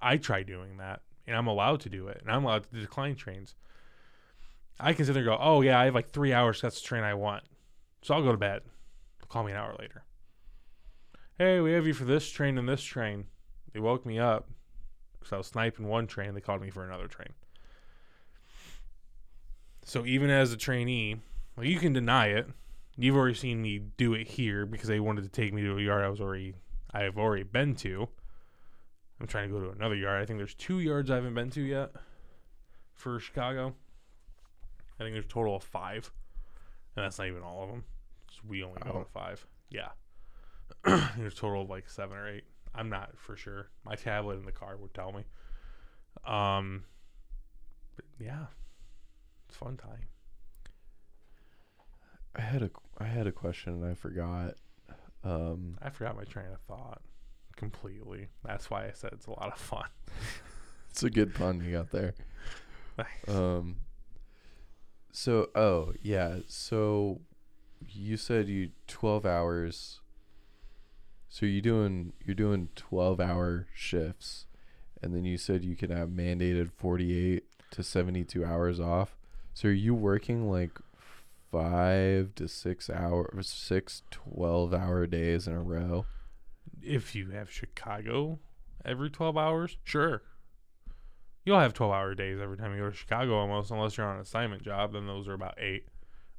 I 0.00 0.18
try 0.18 0.42
doing 0.42 0.76
that, 0.76 1.02
and 1.26 1.36
I'm 1.36 1.46
allowed 1.46 1.80
to 1.80 1.88
do 1.88 2.08
it, 2.08 2.18
and 2.20 2.30
I'm 2.30 2.44
allowed 2.44 2.70
to 2.70 2.80
decline 2.80 3.14
trains. 3.14 3.54
I 4.78 4.92
can 4.92 5.06
sit 5.06 5.14
there 5.14 5.22
and 5.22 5.30
go, 5.30 5.38
oh, 5.40 5.62
yeah, 5.62 5.80
I 5.80 5.86
have 5.86 5.94
like 5.94 6.10
three 6.10 6.32
hours. 6.32 6.60
That's 6.60 6.80
the 6.80 6.86
train 6.86 7.02
I 7.02 7.14
want. 7.14 7.44
So 8.02 8.14
I'll 8.14 8.22
go 8.22 8.32
to 8.32 8.38
bed. 8.38 8.62
Call 9.28 9.44
me 9.44 9.52
an 9.52 9.58
hour 9.58 9.74
later. 9.78 10.04
Hey, 11.38 11.60
we 11.60 11.72
have 11.72 11.86
you 11.86 11.94
for 11.94 12.04
this 12.04 12.30
train 12.30 12.58
and 12.58 12.68
this 12.68 12.82
train. 12.82 13.26
They 13.72 13.80
woke 13.80 14.06
me 14.06 14.18
up 14.18 14.48
because 15.12 15.32
I 15.32 15.36
was 15.36 15.48
sniping 15.48 15.86
one 15.86 16.06
train. 16.06 16.34
They 16.34 16.40
called 16.40 16.62
me 16.62 16.70
for 16.70 16.84
another 16.84 17.08
train. 17.08 17.34
So 19.84 20.06
even 20.06 20.30
as 20.30 20.52
a 20.52 20.56
trainee, 20.56 21.16
well, 21.56 21.66
you 21.66 21.78
can 21.78 21.92
deny 21.92 22.28
it. 22.28 22.48
You've 22.96 23.16
already 23.16 23.34
seen 23.34 23.60
me 23.60 23.78
do 23.78 24.14
it 24.14 24.26
here 24.26 24.64
because 24.64 24.88
they 24.88 25.00
wanted 25.00 25.24
to 25.24 25.28
take 25.28 25.52
me 25.52 25.62
to 25.62 25.76
a 25.76 25.80
yard 25.80 26.04
I 26.04 26.08
was 26.08 26.20
already 26.20 26.54
I 26.92 27.02
have 27.02 27.18
already 27.18 27.42
been 27.42 27.74
to. 27.76 28.08
I'm 29.20 29.26
trying 29.26 29.48
to 29.48 29.54
go 29.54 29.64
to 29.64 29.70
another 29.70 29.94
yard. 29.94 30.22
I 30.22 30.26
think 30.26 30.38
there's 30.38 30.54
two 30.54 30.80
yards 30.80 31.10
I 31.10 31.16
haven't 31.16 31.34
been 31.34 31.50
to 31.50 31.60
yet 31.60 31.90
for 32.94 33.18
Chicago. 33.20 33.74
I 34.98 35.02
think 35.02 35.14
there's 35.14 35.26
a 35.26 35.28
total 35.28 35.56
of 35.56 35.62
five, 35.62 36.10
and 36.94 37.04
that's 37.04 37.18
not 37.18 37.28
even 37.28 37.42
all 37.42 37.64
of 37.64 37.68
them. 37.68 37.84
We 38.48 38.62
only 38.62 38.80
go 38.84 38.92
Wow. 38.94 39.02
to 39.02 39.10
five. 39.10 39.46
Yeah, 39.70 39.88
there's 41.16 41.32
a 41.32 41.36
total 41.36 41.62
of 41.62 41.70
like 41.70 41.88
seven 41.90 42.16
or 42.16 42.28
eight. 42.28 42.44
I'm 42.74 42.88
not 42.88 43.16
for 43.18 43.36
sure. 43.36 43.68
My 43.84 43.94
tablet 43.94 44.38
in 44.38 44.44
the 44.44 44.52
car 44.52 44.76
would 44.76 44.92
tell 44.94 45.12
me. 45.12 45.24
Um, 46.24 46.84
but 47.96 48.04
yeah, 48.18 48.46
it's 49.48 49.56
fun 49.56 49.76
time. 49.76 50.08
I 52.34 52.40
had 52.42 52.62
a 52.62 52.70
I 52.98 53.04
had 53.04 53.26
a 53.26 53.32
question 53.32 53.74
and 53.82 53.90
I 53.90 53.94
forgot. 53.94 54.54
Um, 55.24 55.76
I 55.82 55.90
forgot 55.90 56.16
my 56.16 56.24
train 56.24 56.46
of 56.52 56.60
thought 56.60 57.00
completely. 57.56 58.28
That's 58.44 58.70
why 58.70 58.86
I 58.86 58.92
said 58.94 59.10
it's 59.12 59.26
a 59.26 59.30
lot 59.30 59.50
of 59.52 59.58
fun. 59.58 59.88
it's 60.90 61.02
a 61.02 61.10
good 61.10 61.34
pun 61.34 61.62
you 61.64 61.72
got 61.72 61.90
there. 61.90 62.14
Thanks. 62.96 63.28
Um. 63.28 63.76
So 65.12 65.48
oh 65.54 65.94
yeah 66.02 66.40
so 66.46 67.22
you 67.88 68.16
said 68.16 68.48
you 68.48 68.70
twelve 68.86 69.26
hours. 69.26 70.00
So 71.28 71.46
you 71.46 71.60
doing 71.60 72.12
you're 72.24 72.34
doing 72.34 72.68
twelve 72.74 73.20
hour 73.20 73.66
shifts, 73.74 74.46
and 75.02 75.14
then 75.14 75.24
you 75.24 75.38
said 75.38 75.64
you 75.64 75.76
can 75.76 75.90
have 75.90 76.08
mandated 76.08 76.70
forty 76.72 77.16
eight 77.16 77.44
to 77.72 77.82
seventy 77.82 78.24
two 78.24 78.44
hours 78.44 78.80
off. 78.80 79.16
So 79.54 79.68
are 79.68 79.72
you 79.72 79.94
working 79.94 80.50
like 80.50 80.78
five 81.50 82.34
to 82.34 82.48
six 82.48 82.90
hours, 82.90 83.48
six 83.48 84.02
12 84.10 84.74
hour 84.74 85.06
days 85.06 85.46
in 85.46 85.54
a 85.54 85.62
row? 85.62 86.04
if 86.86 87.14
you 87.14 87.30
have 87.30 87.50
Chicago 87.50 88.38
every 88.84 89.10
12 89.10 89.36
hours, 89.36 89.76
sure. 89.84 90.22
You'll 91.44 91.60
have 91.60 91.74
12 91.74 91.92
hour 91.92 92.14
days 92.14 92.38
every 92.40 92.56
time 92.56 92.72
you 92.72 92.80
go 92.80 92.90
to 92.90 92.96
Chicago 92.96 93.36
almost, 93.36 93.70
unless 93.70 93.96
you're 93.96 94.06
on 94.06 94.16
an 94.16 94.22
assignment 94.22 94.62
job. 94.62 94.92
Then 94.92 95.06
those 95.06 95.28
are 95.28 95.34
about 95.34 95.58
eight. 95.58 95.86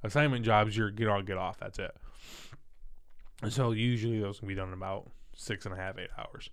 Assignment 0.04 0.46
jobs, 0.46 0.78
you're 0.78 0.92
get 0.92 1.08
on, 1.08 1.26
get 1.26 1.38
off. 1.38 1.58
That's 1.60 1.80
it. 1.80 1.96
And 3.42 3.52
so 3.52 3.72
usually 3.72 4.20
those 4.20 4.40
can 4.40 4.48
be 4.48 4.56
done 4.56 4.70
in 4.70 4.74
about 4.74 5.10
six 5.36 5.66
and 5.66 5.74
a 5.74 5.78
half, 5.78 5.98
eight 5.98 6.10
hours. 6.18 6.50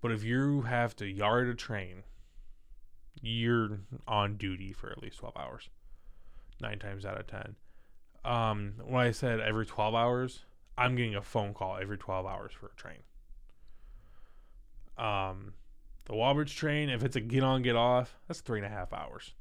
But 0.00 0.12
if 0.12 0.22
you 0.22 0.62
have 0.62 0.94
to 0.96 1.06
yard 1.06 1.48
a 1.48 1.54
train, 1.54 2.02
you're 3.20 3.80
on 4.06 4.36
duty 4.36 4.72
for 4.72 4.90
at 4.90 5.02
least 5.02 5.18
12 5.18 5.36
hours, 5.36 5.68
nine 6.60 6.78
times 6.78 7.04
out 7.06 7.18
of 7.18 7.26
10. 7.26 7.56
Um, 8.24 8.74
when 8.84 9.06
I 9.06 9.10
said 9.12 9.40
every 9.40 9.66
12 9.66 9.94
hours, 9.94 10.44
I'm 10.76 10.96
getting 10.96 11.14
a 11.14 11.22
phone 11.22 11.54
call 11.54 11.78
every 11.80 11.98
12 11.98 12.26
hours 12.26 12.52
for 12.52 12.66
a 12.66 12.74
train. 12.76 13.02
Um, 14.96 15.54
the 16.06 16.14
Walbridge 16.14 16.54
train, 16.54 16.88
if 16.88 17.02
it's 17.02 17.16
a 17.16 17.20
get 17.20 17.42
on, 17.42 17.62
get 17.62 17.76
off, 17.76 18.18
that's 18.28 18.40
three 18.40 18.58
and 18.58 18.66
a 18.66 18.70
half 18.70 18.92
hours. 18.92 19.34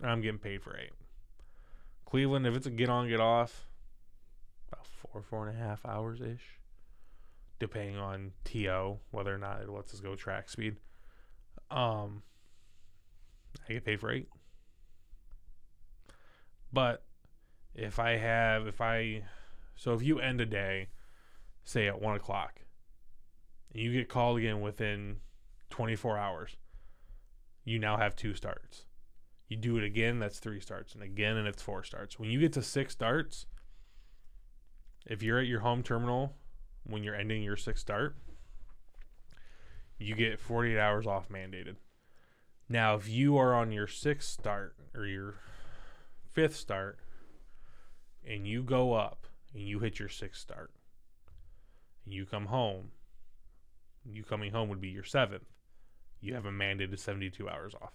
And 0.00 0.10
I'm 0.10 0.20
getting 0.20 0.38
paid 0.38 0.62
for 0.62 0.76
eight. 0.76 0.92
Cleveland, 2.14 2.46
if 2.46 2.54
it's 2.54 2.66
a 2.68 2.70
get 2.70 2.88
on, 2.88 3.08
get 3.08 3.18
off, 3.18 3.66
about 4.68 4.86
four, 4.86 5.20
four 5.20 5.48
and 5.48 5.58
a 5.58 5.60
half 5.60 5.84
hours 5.84 6.20
ish. 6.20 6.60
Depending 7.58 7.98
on 7.98 8.30
TO, 8.44 8.98
whether 9.10 9.34
or 9.34 9.38
not 9.38 9.62
it 9.62 9.68
lets 9.68 9.92
us 9.92 9.98
go 9.98 10.14
track 10.14 10.48
speed. 10.48 10.76
Um, 11.72 12.22
I 13.68 13.72
get 13.72 13.84
paid 13.84 13.98
for 13.98 14.12
eight. 14.12 14.28
But 16.72 17.02
if 17.74 17.98
I 17.98 18.16
have, 18.16 18.68
if 18.68 18.80
I, 18.80 19.24
so 19.74 19.92
if 19.92 20.00
you 20.00 20.20
end 20.20 20.40
a 20.40 20.46
day, 20.46 20.90
say 21.64 21.88
at 21.88 22.00
one 22.00 22.14
o'clock, 22.14 22.60
and 23.72 23.82
you 23.82 23.92
get 23.92 24.08
called 24.08 24.38
again 24.38 24.60
within 24.60 25.16
24 25.70 26.16
hours, 26.16 26.56
you 27.64 27.80
now 27.80 27.96
have 27.96 28.14
two 28.14 28.34
starts. 28.34 28.84
You 29.54 29.60
do 29.60 29.76
it 29.76 29.84
again, 29.84 30.18
that's 30.18 30.40
three 30.40 30.58
starts, 30.58 30.94
and 30.94 31.02
again, 31.04 31.36
and 31.36 31.46
it's 31.46 31.62
four 31.62 31.84
starts. 31.84 32.18
When 32.18 32.28
you 32.28 32.40
get 32.40 32.52
to 32.54 32.62
six 32.62 32.92
starts, 32.92 33.46
if 35.06 35.22
you're 35.22 35.38
at 35.38 35.46
your 35.46 35.60
home 35.60 35.84
terminal 35.84 36.34
when 36.82 37.04
you're 37.04 37.14
ending 37.14 37.40
your 37.40 37.56
sixth 37.56 37.82
start, 37.82 38.16
you 39.96 40.16
get 40.16 40.40
48 40.40 40.76
hours 40.76 41.06
off 41.06 41.28
mandated. 41.28 41.76
Now, 42.68 42.96
if 42.96 43.08
you 43.08 43.36
are 43.36 43.54
on 43.54 43.70
your 43.70 43.86
sixth 43.86 44.28
start 44.28 44.74
or 44.92 45.06
your 45.06 45.36
fifth 46.32 46.56
start, 46.56 46.98
and 48.26 48.48
you 48.48 48.64
go 48.64 48.94
up 48.94 49.28
and 49.54 49.62
you 49.62 49.78
hit 49.78 50.00
your 50.00 50.08
sixth 50.08 50.40
start, 50.40 50.72
and 52.04 52.12
you 52.12 52.26
come 52.26 52.46
home, 52.46 52.90
you 54.04 54.24
coming 54.24 54.50
home 54.50 54.68
would 54.68 54.80
be 54.80 54.88
your 54.88 55.04
seventh. 55.04 55.46
You 56.20 56.34
have 56.34 56.44
a 56.44 56.50
mandated 56.50 56.98
72 56.98 57.48
hours 57.48 57.72
off 57.80 57.92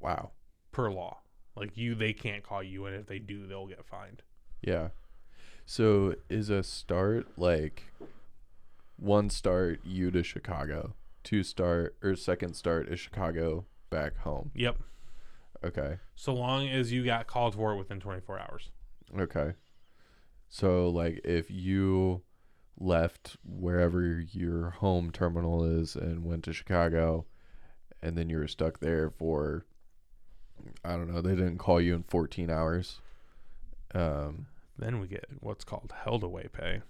Wow. 0.00 0.30
per 0.72 0.90
law. 0.90 1.18
Like 1.56 1.76
you, 1.76 1.94
they 1.94 2.12
can't 2.12 2.42
call 2.44 2.62
you, 2.62 2.86
and 2.86 2.94
if 2.94 3.06
they 3.06 3.18
do, 3.18 3.46
they'll 3.46 3.66
get 3.66 3.84
fined. 3.84 4.22
Yeah. 4.62 4.88
So 5.66 6.14
is 6.30 6.50
a 6.50 6.62
start 6.62 7.26
like 7.36 7.92
one 8.96 9.28
start 9.28 9.80
you 9.84 10.10
to 10.12 10.22
Chicago, 10.22 10.94
two 11.24 11.42
start 11.42 11.96
or 12.02 12.14
second 12.16 12.54
start 12.54 12.88
is 12.88 13.00
Chicago 13.00 13.66
back 13.90 14.18
home. 14.18 14.50
Yep. 14.54 14.78
Okay. 15.64 15.98
So 16.14 16.32
long 16.32 16.68
as 16.68 16.92
you 16.92 17.04
got 17.04 17.26
called 17.26 17.54
for 17.54 17.72
it 17.72 17.76
within 17.76 18.00
24 18.00 18.38
hours. 18.38 18.70
Okay. 19.18 19.54
So 20.48 20.88
like 20.88 21.20
if 21.24 21.50
you 21.50 22.22
left 22.78 23.36
wherever 23.44 24.20
your 24.20 24.70
home 24.70 25.10
terminal 25.10 25.64
is 25.64 25.96
and 25.96 26.24
went 26.24 26.44
to 26.44 26.52
Chicago 26.52 27.26
and 28.00 28.16
then 28.16 28.30
you 28.30 28.38
were 28.38 28.46
stuck 28.48 28.78
there 28.78 29.10
for 29.10 29.66
I 30.84 30.90
don't 30.92 31.12
know, 31.12 31.20
they 31.20 31.34
didn't 31.34 31.58
call 31.58 31.80
you 31.80 31.94
in 31.94 32.02
14 32.04 32.50
hours. 32.50 33.00
Um 33.94 34.46
Then 34.78 35.00
we 35.00 35.08
get 35.08 35.26
what's 35.40 35.64
called 35.64 35.92
held 36.04 36.22
away 36.22 36.48
pay. 36.52 36.82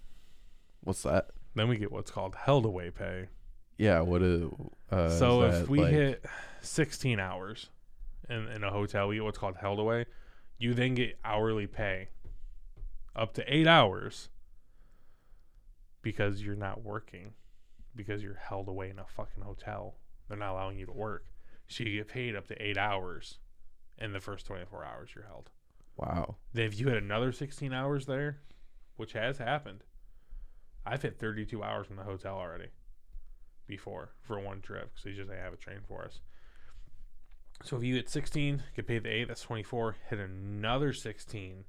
what's 0.83 1.03
that? 1.03 1.31
Then 1.55 1.69
we 1.69 1.77
get 1.77 1.91
what's 1.93 2.11
called 2.11 2.35
held 2.35 2.65
away 2.67 2.91
pay. 2.91 3.29
Yeah, 3.77 4.01
what 4.01 4.23
is 4.23 4.45
uh 4.91 5.09
so 5.11 5.43
is 5.43 5.63
if 5.63 5.69
we 5.69 5.81
like- 5.81 5.93
hit 5.93 6.25
16 6.61 7.19
hours 7.21 7.71
in, 8.29 8.47
in 8.49 8.65
a 8.65 8.71
hotel, 8.71 9.09
we 9.09 9.17
get 9.17 9.25
what's 9.25 9.39
called 9.39 9.57
held 9.57 9.79
away. 9.79 10.07
You 10.59 10.75
then 10.75 10.95
get 10.95 11.19
hourly 11.25 11.67
pay 11.67 12.09
up 13.15 13.33
to 13.35 13.45
eight 13.55 13.67
hours 13.67 14.29
because 16.03 16.43
you're 16.43 16.57
not 16.57 16.83
working, 16.83 17.33
because 17.95 18.23
you're 18.23 18.35
held 18.49 18.69
away 18.69 18.91
in 18.91 18.99
a 18.99 19.05
fucking 19.07 19.43
hotel. 19.43 19.95
They're 20.29 20.39
not 20.39 20.53
allowing 20.53 20.79
you 20.79 20.87
to 20.87 20.93
work. 20.93 21.25
So 21.69 21.85
you 21.85 21.99
get 21.99 22.09
paid 22.09 22.35
up 22.37 22.47
to 22.49 22.63
eight 22.63 22.79
hours 22.79 23.39
in 24.01 24.13
the 24.13 24.21
first 24.21 24.47
24 24.47 24.85
hours 24.85 25.11
you're 25.15 25.27
held. 25.27 25.51
Wow. 25.97 26.37
Then 26.53 26.67
if 26.67 26.79
you 26.79 26.89
had 26.89 26.97
another 26.97 27.33
16 27.33 27.73
hours 27.73 28.07
there, 28.07 28.39
which 28.97 29.13
has 29.13 29.39
happened, 29.39 29.85
I've 30.87 31.03
hit 31.03 31.19
32 31.19 31.63
hours 31.63 31.89
in 31.91 31.97
the 31.97 32.05
hotel 32.05 32.37
already 32.37 32.69
before 33.67 34.13
for 34.23 34.41
one 34.41 34.61
trip 34.61 34.91
because 34.91 35.05
they 35.05 35.13
just 35.13 35.29
they 35.29 35.37
have 35.37 35.53
a 35.53 35.57
train 35.57 35.81
for 35.87 36.05
us. 36.05 36.21
So 37.65 37.77
if 37.77 37.83
you 37.83 37.97
hit 37.97 38.09
16, 38.09 38.63
get 38.77 38.87
paid 38.87 39.03
the 39.03 39.11
8, 39.11 39.29
that's 39.29 39.43
24. 39.43 39.97
Hit 40.09 40.19
another 40.21 40.93
16, 40.93 41.65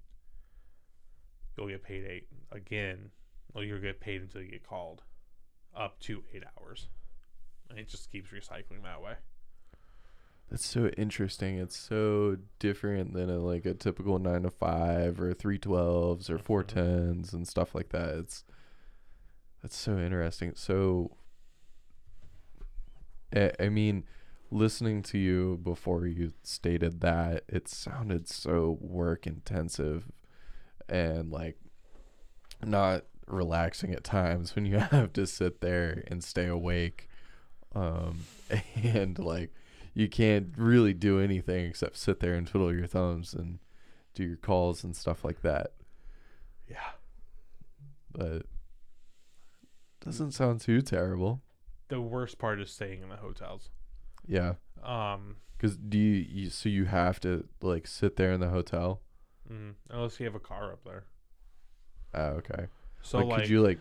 you'll 1.57 1.67
get 1.67 1.83
paid 1.83 2.05
8 2.05 2.27
again. 2.51 3.11
Well, 3.53 3.63
you'll 3.63 3.79
get 3.79 3.99
paid 3.99 4.21
until 4.21 4.41
you 4.41 4.51
get 4.51 4.67
called 4.67 5.03
up 5.75 5.99
to 6.01 6.23
8 6.31 6.43
hours. 6.59 6.87
And 7.69 7.79
it 7.79 7.87
just 7.87 8.11
keeps 8.11 8.29
recycling 8.29 8.83
that 8.83 9.01
way. 9.01 9.13
That's 10.49 10.65
so 10.67 10.87
interesting. 10.97 11.59
It's 11.59 11.77
so 11.77 12.37
different 12.57 13.13
than 13.13 13.29
a, 13.29 13.37
like 13.37 13.65
a 13.65 13.75
typical 13.75 14.17
nine 14.17 14.41
to 14.43 14.49
five 14.49 15.21
or 15.21 15.33
three 15.33 15.59
twelves 15.59 16.29
or 16.29 16.39
four 16.39 16.63
Mhm. 16.63 16.67
tens 16.67 17.33
and 17.33 17.47
stuff 17.47 17.75
like 17.75 17.89
that. 17.89 18.15
It's 18.15 18.43
that's 19.61 19.77
so 19.77 19.97
interesting. 19.99 20.53
So, 20.55 21.11
I, 23.35 23.51
I 23.59 23.69
mean, 23.69 24.05
listening 24.49 25.03
to 25.03 25.17
you 25.17 25.59
before 25.63 26.07
you 26.07 26.33
stated 26.43 27.01
that, 27.01 27.43
it 27.47 27.67
sounded 27.67 28.27
so 28.27 28.77
work 28.81 29.27
intensive 29.27 30.11
and 30.87 31.29
like 31.31 31.57
not 32.63 33.03
relaxing 33.27 33.93
at 33.93 34.03
times 34.03 34.55
when 34.55 34.65
you 34.65 34.77
have 34.91 35.13
to 35.13 35.27
sit 35.27 35.61
there 35.61 36.03
and 36.07 36.23
stay 36.23 36.47
awake 36.47 37.07
um 37.75 38.21
and 38.83 39.19
like 39.19 39.53
you 39.99 40.07
can't 40.07 40.53
really 40.55 40.93
do 40.93 41.19
anything 41.19 41.65
except 41.65 41.97
sit 41.97 42.21
there 42.21 42.33
and 42.33 42.47
twiddle 42.47 42.73
your 42.73 42.87
thumbs 42.87 43.33
and 43.33 43.59
do 44.13 44.23
your 44.23 44.37
calls 44.37 44.81
and 44.81 44.95
stuff 44.95 45.25
like 45.25 45.41
that. 45.41 45.73
Yeah. 46.69 46.91
But 48.09 48.43
doesn't 49.99 50.31
sound 50.31 50.61
too 50.61 50.81
terrible. 50.81 51.41
The 51.89 51.99
worst 51.99 52.37
part 52.37 52.61
is 52.61 52.71
staying 52.71 53.03
in 53.03 53.09
the 53.09 53.17
hotels. 53.17 53.71
Yeah, 54.25 54.53
Um, 54.83 55.35
because 55.57 55.75
do 55.75 55.97
you, 55.97 56.25
you 56.29 56.49
so 56.49 56.69
you 56.69 56.85
have 56.85 57.19
to 57.21 57.45
like 57.61 57.85
sit 57.85 58.15
there 58.15 58.31
in 58.31 58.39
the 58.39 58.49
hotel? 58.49 59.01
mm, 59.51 59.73
unless 59.89 60.17
you 60.19 60.25
have 60.27 60.35
a 60.35 60.39
car 60.39 60.71
up 60.71 60.85
there. 60.85 61.03
Oh, 62.13 62.37
okay. 62.37 62.67
So 63.01 63.17
like, 63.17 63.27
like, 63.27 63.41
could 63.41 63.49
you 63.49 63.61
like 63.61 63.79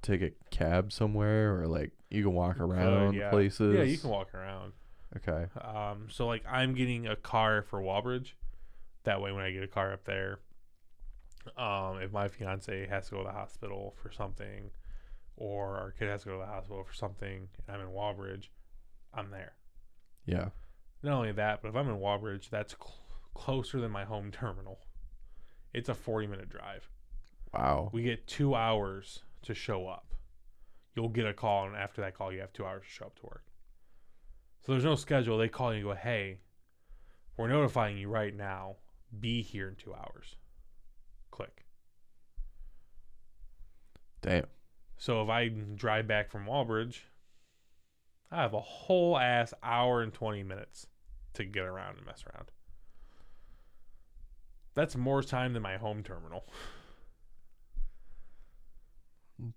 take 0.00 0.22
a 0.22 0.30
cab 0.50 0.92
somewhere 0.92 1.60
or 1.60 1.66
like 1.66 1.90
you 2.08 2.22
can 2.22 2.32
walk 2.32 2.58
around 2.58 3.14
yeah. 3.14 3.28
places? 3.28 3.76
Yeah, 3.76 3.82
you 3.82 3.98
can 3.98 4.08
walk 4.08 4.32
around. 4.34 4.72
Okay. 5.16 5.46
Um, 5.60 6.08
so 6.10 6.26
like 6.26 6.44
I'm 6.48 6.74
getting 6.74 7.06
a 7.06 7.16
car 7.16 7.62
for 7.62 7.80
Walbridge. 7.80 8.36
That 9.04 9.20
way, 9.20 9.32
when 9.32 9.44
I 9.44 9.50
get 9.50 9.62
a 9.62 9.68
car 9.68 9.92
up 9.92 10.04
there, 10.04 10.40
um, 11.56 12.00
if 12.00 12.12
my 12.12 12.28
fiance 12.28 12.86
has 12.86 13.06
to 13.06 13.12
go 13.12 13.18
to 13.18 13.24
the 13.24 13.32
hospital 13.32 13.94
for 14.00 14.12
something, 14.12 14.70
or 15.36 15.78
our 15.78 15.92
kid 15.92 16.08
has 16.08 16.22
to 16.22 16.28
go 16.28 16.32
to 16.34 16.40
the 16.40 16.46
hospital 16.46 16.84
for 16.84 16.94
something, 16.94 17.48
and 17.66 17.76
I'm 17.76 17.80
in 17.80 17.92
Walbridge, 17.92 18.50
I'm 19.14 19.30
there. 19.30 19.54
Yeah. 20.26 20.50
Not 21.02 21.14
only 21.14 21.32
that, 21.32 21.62
but 21.62 21.68
if 21.68 21.76
I'm 21.76 21.88
in 21.88 21.96
Wallbridge, 21.96 22.50
that's 22.50 22.74
cl- 22.74 22.94
closer 23.34 23.80
than 23.80 23.90
my 23.90 24.04
home 24.04 24.30
terminal. 24.32 24.80
It's 25.72 25.88
a 25.88 25.94
40 25.94 26.26
minute 26.26 26.50
drive. 26.50 26.88
Wow. 27.54 27.90
We 27.92 28.02
get 28.02 28.26
two 28.26 28.54
hours 28.54 29.20
to 29.42 29.54
show 29.54 29.88
up. 29.88 30.14
You'll 30.94 31.08
get 31.08 31.26
a 31.26 31.32
call, 31.32 31.66
and 31.66 31.76
after 31.76 32.00
that 32.02 32.14
call, 32.14 32.32
you 32.32 32.40
have 32.40 32.52
two 32.52 32.66
hours 32.66 32.82
to 32.82 32.88
show 32.88 33.06
up 33.06 33.18
to 33.20 33.26
work. 33.26 33.44
So 34.62 34.72
there's 34.72 34.84
no 34.84 34.94
schedule. 34.94 35.38
They 35.38 35.48
call 35.48 35.72
you 35.72 35.78
and 35.78 35.84
go, 35.84 35.94
hey, 35.94 36.38
we're 37.36 37.48
notifying 37.48 37.96
you 37.96 38.08
right 38.08 38.34
now. 38.34 38.76
Be 39.18 39.42
here 39.42 39.68
in 39.68 39.76
two 39.76 39.94
hours. 39.94 40.36
Click. 41.30 41.64
Damn. 44.20 44.46
So 44.98 45.22
if 45.22 45.30
I 45.30 45.48
drive 45.48 46.06
back 46.06 46.30
from 46.30 46.44
Walbridge, 46.46 47.06
I 48.30 48.42
have 48.42 48.52
a 48.52 48.60
whole 48.60 49.18
ass 49.18 49.54
hour 49.62 50.02
and 50.02 50.12
20 50.12 50.42
minutes 50.42 50.86
to 51.34 51.44
get 51.44 51.64
around 51.64 51.96
and 51.96 52.06
mess 52.06 52.22
around. 52.32 52.50
That's 54.74 54.96
more 54.96 55.22
time 55.22 55.54
than 55.54 55.62
my 55.62 55.78
home 55.78 56.02
terminal. 56.02 56.44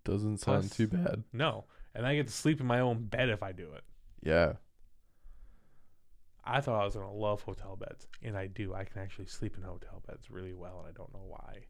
Doesn't 0.06 0.38
sound 0.38 0.64
Plus- 0.64 0.78
too 0.78 0.88
bad. 0.88 1.24
No. 1.34 1.66
And 1.94 2.06
I 2.06 2.16
get 2.16 2.28
to 2.28 2.34
sleep 2.34 2.60
in 2.60 2.66
my 2.66 2.80
own 2.80 3.04
bed 3.06 3.30
if 3.30 3.44
I 3.44 3.52
do 3.52 3.68
it. 3.74 3.84
Yeah. 4.24 4.54
I 6.46 6.60
thought 6.62 6.82
I 6.82 6.86
was 6.86 6.96
going 6.96 7.08
to 7.08 7.14
love 7.14 7.42
hotel 7.42 7.76
beds, 7.78 8.08
and 8.22 8.38
I 8.38 8.48
do. 8.48 8.74
I 8.74 8.84
can 8.84 9.02
actually 9.02 9.28
sleep 9.28 9.56
in 9.58 9.64
hotel 9.64 10.02
beds 10.08 10.30
really 10.30 10.54
well, 10.54 10.80
and 10.80 10.88
I 10.88 10.92
don't 10.98 11.14
know 11.14 11.24
why. 11.26 11.66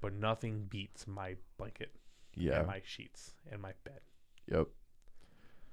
But 0.00 0.14
nothing 0.14 0.64
beats 0.68 1.06
my 1.06 1.36
blanket 1.58 1.94
Yeah. 2.34 2.58
and 2.60 2.66
my 2.66 2.80
sheets 2.84 3.34
and 3.50 3.60
my 3.60 3.72
bed. 3.84 4.00
Yep. 4.50 4.68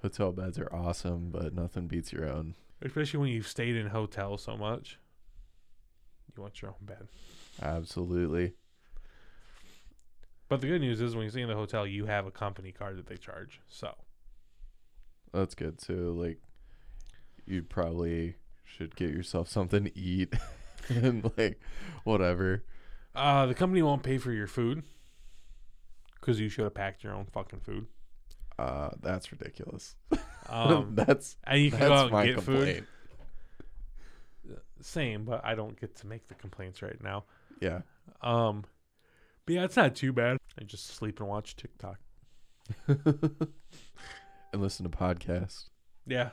Hotel 0.01 0.31
beds 0.33 0.59
are 0.59 0.73
awesome, 0.73 1.30
but 1.30 1.53
nothing 1.53 1.88
beats 1.88 2.11
your 2.11 2.30
own. 2.30 2.56
Especially 2.81 3.19
when 3.19 3.30
you've 3.30 3.48
stayed 3.48 3.75
in 3.75 3.88
hotels 3.88 4.43
so 4.43 4.56
much. 4.57 4.99
You 6.35 6.41
want 6.43 6.61
your 6.61 6.72
own 6.72 6.85
bed. 6.85 7.07
Absolutely. 7.61 8.53
But 10.48 10.61
the 10.61 10.67
good 10.67 10.81
news 10.81 10.99
is 11.01 11.15
when 11.15 11.23
you 11.25 11.30
stay 11.30 11.41
in 11.41 11.49
the 11.49 11.56
hotel, 11.56 11.85
you 11.85 12.06
have 12.06 12.25
a 12.25 12.31
company 12.31 12.72
card 12.72 12.98
that 12.98 13.07
they 13.07 13.17
charge. 13.17 13.59
So, 13.67 13.93
That's 15.31 15.53
good 15.56 15.77
too. 15.77 16.11
Like, 16.14 16.39
you 17.49 17.63
probably 17.63 18.35
should 18.65 18.95
get 18.95 19.09
yourself 19.09 19.49
something 19.49 19.85
to 19.85 19.97
eat 19.97 20.33
and 20.89 21.31
like 21.37 21.59
whatever. 22.03 22.63
uh, 23.15 23.45
the 23.45 23.55
company 23.55 23.81
won't 23.81 24.03
pay 24.03 24.17
for 24.17 24.31
your 24.31 24.47
food 24.47 24.83
because 26.19 26.39
you 26.39 26.49
should 26.49 26.63
have 26.63 26.73
packed 26.73 27.03
your 27.03 27.13
own 27.13 27.25
fucking 27.25 27.59
food. 27.59 27.87
Uh, 28.57 28.89
that's 29.01 29.31
ridiculous. 29.31 29.95
Um, 30.49 30.91
that's 30.95 31.37
and 31.45 31.61
you 31.61 31.71
can 31.71 31.79
go 31.79 31.89
that's 31.89 32.01
out 32.01 32.13
and 32.13 32.27
get 32.27 32.35
complaint. 32.43 32.85
food. 34.45 34.57
Same, 34.81 35.25
but 35.25 35.41
I 35.43 35.55
don't 35.55 35.79
get 35.79 35.95
to 35.97 36.07
make 36.07 36.27
the 36.27 36.35
complaints 36.35 36.81
right 36.81 37.01
now. 37.03 37.25
Yeah. 37.59 37.81
Um, 38.21 38.63
but 39.45 39.55
yeah, 39.55 39.63
it's 39.65 39.75
not 39.75 39.95
too 39.95 40.13
bad. 40.13 40.37
I 40.59 40.63
just 40.63 40.87
sleep 40.87 41.19
and 41.19 41.27
watch 41.27 41.55
TikTok. 41.55 41.97
and 42.87 43.01
listen 44.53 44.89
to 44.89 44.95
podcasts. 44.95 45.65
Yeah, 46.05 46.29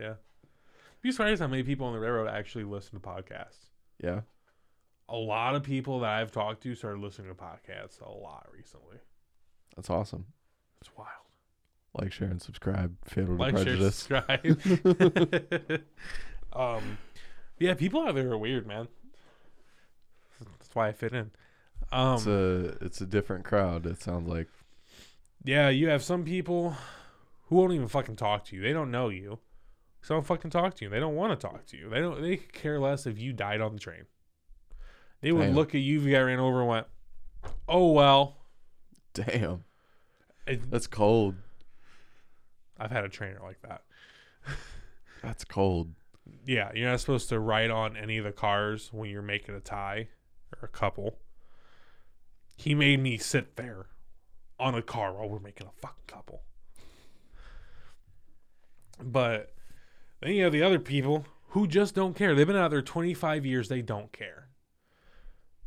yeah. 0.00 0.14
Be 1.02 1.12
surprised 1.12 1.40
how 1.40 1.48
many 1.48 1.62
people 1.62 1.86
on 1.86 1.92
the 1.92 1.98
railroad 2.00 2.28
actually 2.28 2.64
listen 2.64 2.98
to 2.98 3.06
podcasts. 3.06 3.68
Yeah. 4.02 4.20
A 5.08 5.16
lot 5.16 5.54
of 5.54 5.62
people 5.62 6.00
that 6.00 6.10
I've 6.10 6.32
talked 6.32 6.62
to 6.62 6.74
started 6.74 7.00
listening 7.00 7.28
to 7.28 7.34
podcasts 7.34 8.00
a 8.00 8.10
lot 8.10 8.48
recently. 8.52 8.96
That's 9.76 9.90
awesome. 9.90 10.26
It's 10.80 10.90
wild. 10.96 11.08
Like, 11.94 12.10
share, 12.12 12.28
and 12.28 12.40
subscribe. 12.40 12.96
Fatal 13.04 13.36
to 13.36 13.42
Like, 13.42 13.56
share, 13.56 13.64
prejudice. 13.64 13.96
subscribe. 13.96 15.82
um, 16.52 16.98
yeah, 17.58 17.74
people 17.74 18.00
out 18.00 18.14
there 18.14 18.30
are 18.32 18.38
weird, 18.38 18.66
man. 18.66 18.88
That's 20.40 20.74
why 20.74 20.88
I 20.88 20.92
fit 20.92 21.12
in. 21.12 21.30
Um, 21.92 22.14
it's 22.14 22.26
a 22.26 22.64
it's 22.80 23.00
a 23.00 23.06
different 23.06 23.44
crowd. 23.44 23.86
It 23.86 24.02
sounds 24.02 24.28
like. 24.28 24.48
Yeah, 25.44 25.68
you 25.68 25.88
have 25.88 26.02
some 26.02 26.24
people 26.24 26.74
who 27.54 27.60
won't 27.60 27.72
even 27.72 27.86
fucking 27.88 28.16
talk 28.16 28.44
to 28.46 28.56
you. 28.56 28.62
They 28.62 28.72
don't 28.72 28.90
know 28.90 29.10
you. 29.10 29.38
So 30.02 30.14
don't 30.14 30.26
fucking 30.26 30.50
talk 30.50 30.74
to 30.76 30.84
you. 30.84 30.90
They 30.90 30.98
don't 30.98 31.14
want 31.14 31.38
to 31.38 31.46
talk 31.46 31.66
to 31.66 31.76
you. 31.76 31.88
They 31.88 32.00
don't 32.00 32.20
they 32.20 32.36
care 32.36 32.80
less 32.80 33.06
if 33.06 33.18
you 33.18 33.32
died 33.32 33.60
on 33.60 33.72
the 33.74 33.78
train. 33.78 34.04
They 35.20 35.30
would 35.32 35.46
Damn. 35.46 35.54
look 35.54 35.74
at 35.74 35.80
you 35.80 36.00
if 36.00 36.04
you 36.04 36.10
got 36.12 36.20
ran 36.22 36.40
over 36.40 36.60
and 36.60 36.68
went, 36.68 36.86
Oh 37.68 37.92
well. 37.92 38.38
Damn. 39.14 39.64
It- 40.46 40.68
That's 40.70 40.88
cold. 40.88 41.36
I've 42.78 42.90
had 42.90 43.04
a 43.04 43.08
trainer 43.08 43.38
like 43.42 43.62
that. 43.62 43.82
That's 45.22 45.44
cold. 45.44 45.92
Yeah, 46.44 46.72
you're 46.74 46.90
not 46.90 46.98
supposed 47.00 47.28
to 47.28 47.38
ride 47.38 47.70
on 47.70 47.96
any 47.96 48.18
of 48.18 48.24
the 48.24 48.32
cars 48.32 48.90
when 48.92 49.08
you're 49.10 49.22
making 49.22 49.54
a 49.54 49.60
tie 49.60 50.08
or 50.60 50.66
a 50.66 50.68
couple. 50.68 51.18
He 52.56 52.74
made 52.74 53.00
me 53.00 53.16
sit 53.16 53.54
there 53.56 53.86
on 54.58 54.74
a 54.74 54.82
car 54.82 55.12
while 55.14 55.28
we're 55.28 55.38
making 55.38 55.68
a 55.68 55.80
fucking 55.80 56.04
couple. 56.08 56.42
But 59.02 59.54
then 60.20 60.32
you 60.32 60.44
have 60.44 60.52
the 60.52 60.62
other 60.62 60.78
people 60.78 61.26
who 61.48 61.66
just 61.66 61.94
don't 61.94 62.14
care. 62.16 62.34
They've 62.34 62.46
been 62.46 62.56
out 62.56 62.70
there 62.70 62.82
25 62.82 63.46
years, 63.46 63.68
they 63.68 63.82
don't 63.82 64.12
care. 64.12 64.48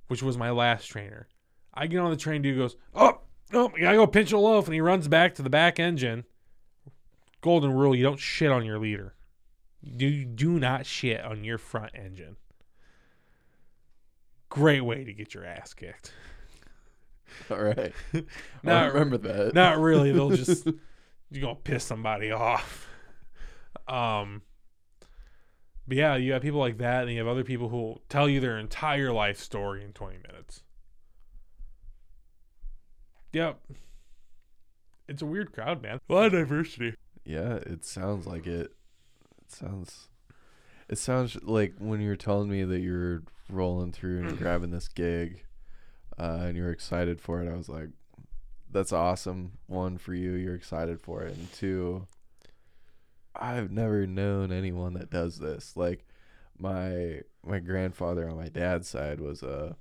Which 0.08 0.24
was 0.24 0.38
my 0.38 0.52
last 0.52 0.86
trainer. 0.88 1.28
I 1.74 1.88
get 1.88 2.00
on 2.00 2.10
the 2.12 2.18
train, 2.18 2.42
dude 2.42 2.58
goes, 2.58 2.76
Oh, 2.96 3.20
oh, 3.54 3.72
you 3.76 3.82
gotta 3.82 3.98
go 3.98 4.08
pinch 4.08 4.32
a 4.32 4.38
loaf. 4.38 4.66
And 4.66 4.74
he 4.74 4.82
runs 4.82 5.08
back 5.08 5.36
to 5.36 5.42
the 5.42 5.50
back 5.50 5.80
engine. 5.80 6.24
Golden 7.42 7.72
rule 7.72 7.96
you 7.96 8.04
don't 8.04 8.20
shit 8.20 8.52
on 8.52 8.66
your 8.66 8.80
leader. 8.80 9.14
Do 9.96 10.26
do 10.26 10.60
not 10.60 10.86
shit 10.86 11.24
on 11.24 11.44
your 11.44 11.58
front 11.58 11.92
engine. 11.94 12.36
Great 14.50 14.82
way 14.82 15.04
to 15.04 15.14
get 15.14 15.34
your 15.34 15.46
ass 15.46 15.74
kicked. 15.74 16.14
All 17.52 17.62
right. 17.62 17.94
I 18.14 18.24
Not- 18.64 18.94
remember 18.94 19.18
that. 19.20 19.54
Not 19.54 19.80
really. 19.80 20.12
They'll 20.12 20.32
just 20.32 20.66
you're 21.30 21.42
gonna 21.42 21.56
piss 21.56 21.84
somebody 21.84 22.32
off. 22.32 22.87
Um. 23.88 24.42
But 25.88 25.98
yeah, 25.98 26.16
you 26.18 26.34
have 26.34 26.42
people 26.42 26.60
like 26.60 26.80
that, 26.80 27.04
and 27.04 27.12
you 27.12 27.20
have 27.20 27.28
other 27.28 27.46
people 27.46 27.70
who 27.70 28.02
tell 28.10 28.28
you 28.28 28.42
their 28.42 28.58
entire 28.58 29.14
life 29.14 29.40
story 29.40 29.86
in 29.86 29.94
20 29.94 30.18
minutes. 30.18 30.64
Yep. 33.32 33.60
It's 35.08 35.22
a 35.22 35.26
weird 35.26 35.54
crowd, 35.54 35.82
man. 35.82 36.00
A 36.10 36.14
lot 36.14 36.26
of 36.26 36.32
diversity. 36.34 36.96
Yeah, 37.24 37.56
it 37.56 37.86
sounds 37.86 38.28
like 38.28 38.48
it. 38.48 38.74
It 39.42 39.52
sounds. 39.52 40.10
It 40.90 40.98
sounds 40.98 41.38
like 41.44 41.74
when 41.78 42.02
you 42.02 42.10
were 42.10 42.16
telling 42.16 42.50
me 42.50 42.64
that 42.64 42.80
you're 42.80 43.24
rolling 43.50 43.92
through 43.92 44.28
and 44.28 44.38
grabbing 44.40 44.72
this 44.72 44.88
gig, 44.88 45.44
uh, 46.20 46.40
and 46.42 46.58
you're 46.58 46.72
excited 46.72 47.22
for 47.22 47.42
it. 47.42 47.50
I 47.52 47.56
was 47.56 47.70
like, 47.70 47.90
"That's 48.72 48.92
awesome." 48.92 49.54
One 49.68 49.98
for 49.98 50.14
you, 50.14 50.34
you're 50.34 50.56
excited 50.56 51.00
for 51.00 51.24
it, 51.24 51.38
and 51.38 51.52
two, 51.54 52.08
I've 53.40 53.72
never 53.72 54.06
known 54.08 54.52
anyone 54.52 54.94
that 54.94 55.10
does 55.10 55.38
this. 55.40 55.76
Like 55.76 56.06
my 56.58 57.22
my 57.46 57.60
grandfather 57.60 58.28
on 58.30 58.38
my 58.38 58.50
dad's 58.50 58.88
side 58.88 59.20
was 59.20 59.44
a 59.44 59.76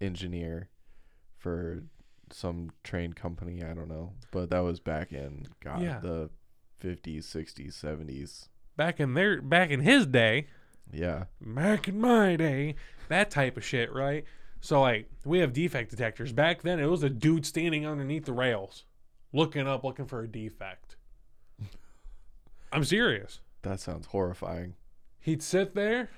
engineer 0.00 0.68
for 1.36 1.82
some 2.30 2.70
train 2.84 3.12
company. 3.12 3.62
I 3.62 3.74
don't 3.74 3.88
know, 3.88 4.12
but 4.30 4.50
that 4.50 4.60
was 4.60 4.80
back 4.80 5.12
in 5.12 5.46
God 5.62 5.82
Yeah. 5.82 5.98
the 6.00 6.30
fifties, 6.78 7.26
sixties, 7.26 7.74
seventies. 7.74 8.48
Back 8.76 9.00
in 9.00 9.14
their 9.14 9.40
back 9.42 9.70
in 9.70 9.80
his 9.80 10.06
day, 10.06 10.46
Yeah, 10.92 11.24
back 11.40 11.88
in 11.88 12.00
my 12.00 12.36
day, 12.36 12.74
that 13.08 13.30
type 13.30 13.56
of 13.56 13.64
shit, 13.64 13.92
right? 13.92 14.24
So 14.60 14.80
like 14.80 15.08
we 15.24 15.38
have 15.40 15.52
defect 15.52 15.90
detectors. 15.90 16.32
Back 16.32 16.62
then 16.62 16.78
it 16.80 16.86
was 16.86 17.02
a 17.02 17.10
dude 17.10 17.46
standing 17.46 17.86
underneath 17.86 18.24
the 18.26 18.32
rails, 18.32 18.84
looking 19.32 19.66
up, 19.66 19.84
looking 19.84 20.06
for 20.06 20.20
a 20.22 20.28
defect. 20.28 20.96
I'm 22.72 22.84
serious. 22.84 23.40
that 23.62 23.80
sounds 23.80 24.06
horrifying. 24.06 24.74
He'd 25.18 25.42
sit 25.42 25.74
there 25.74 26.10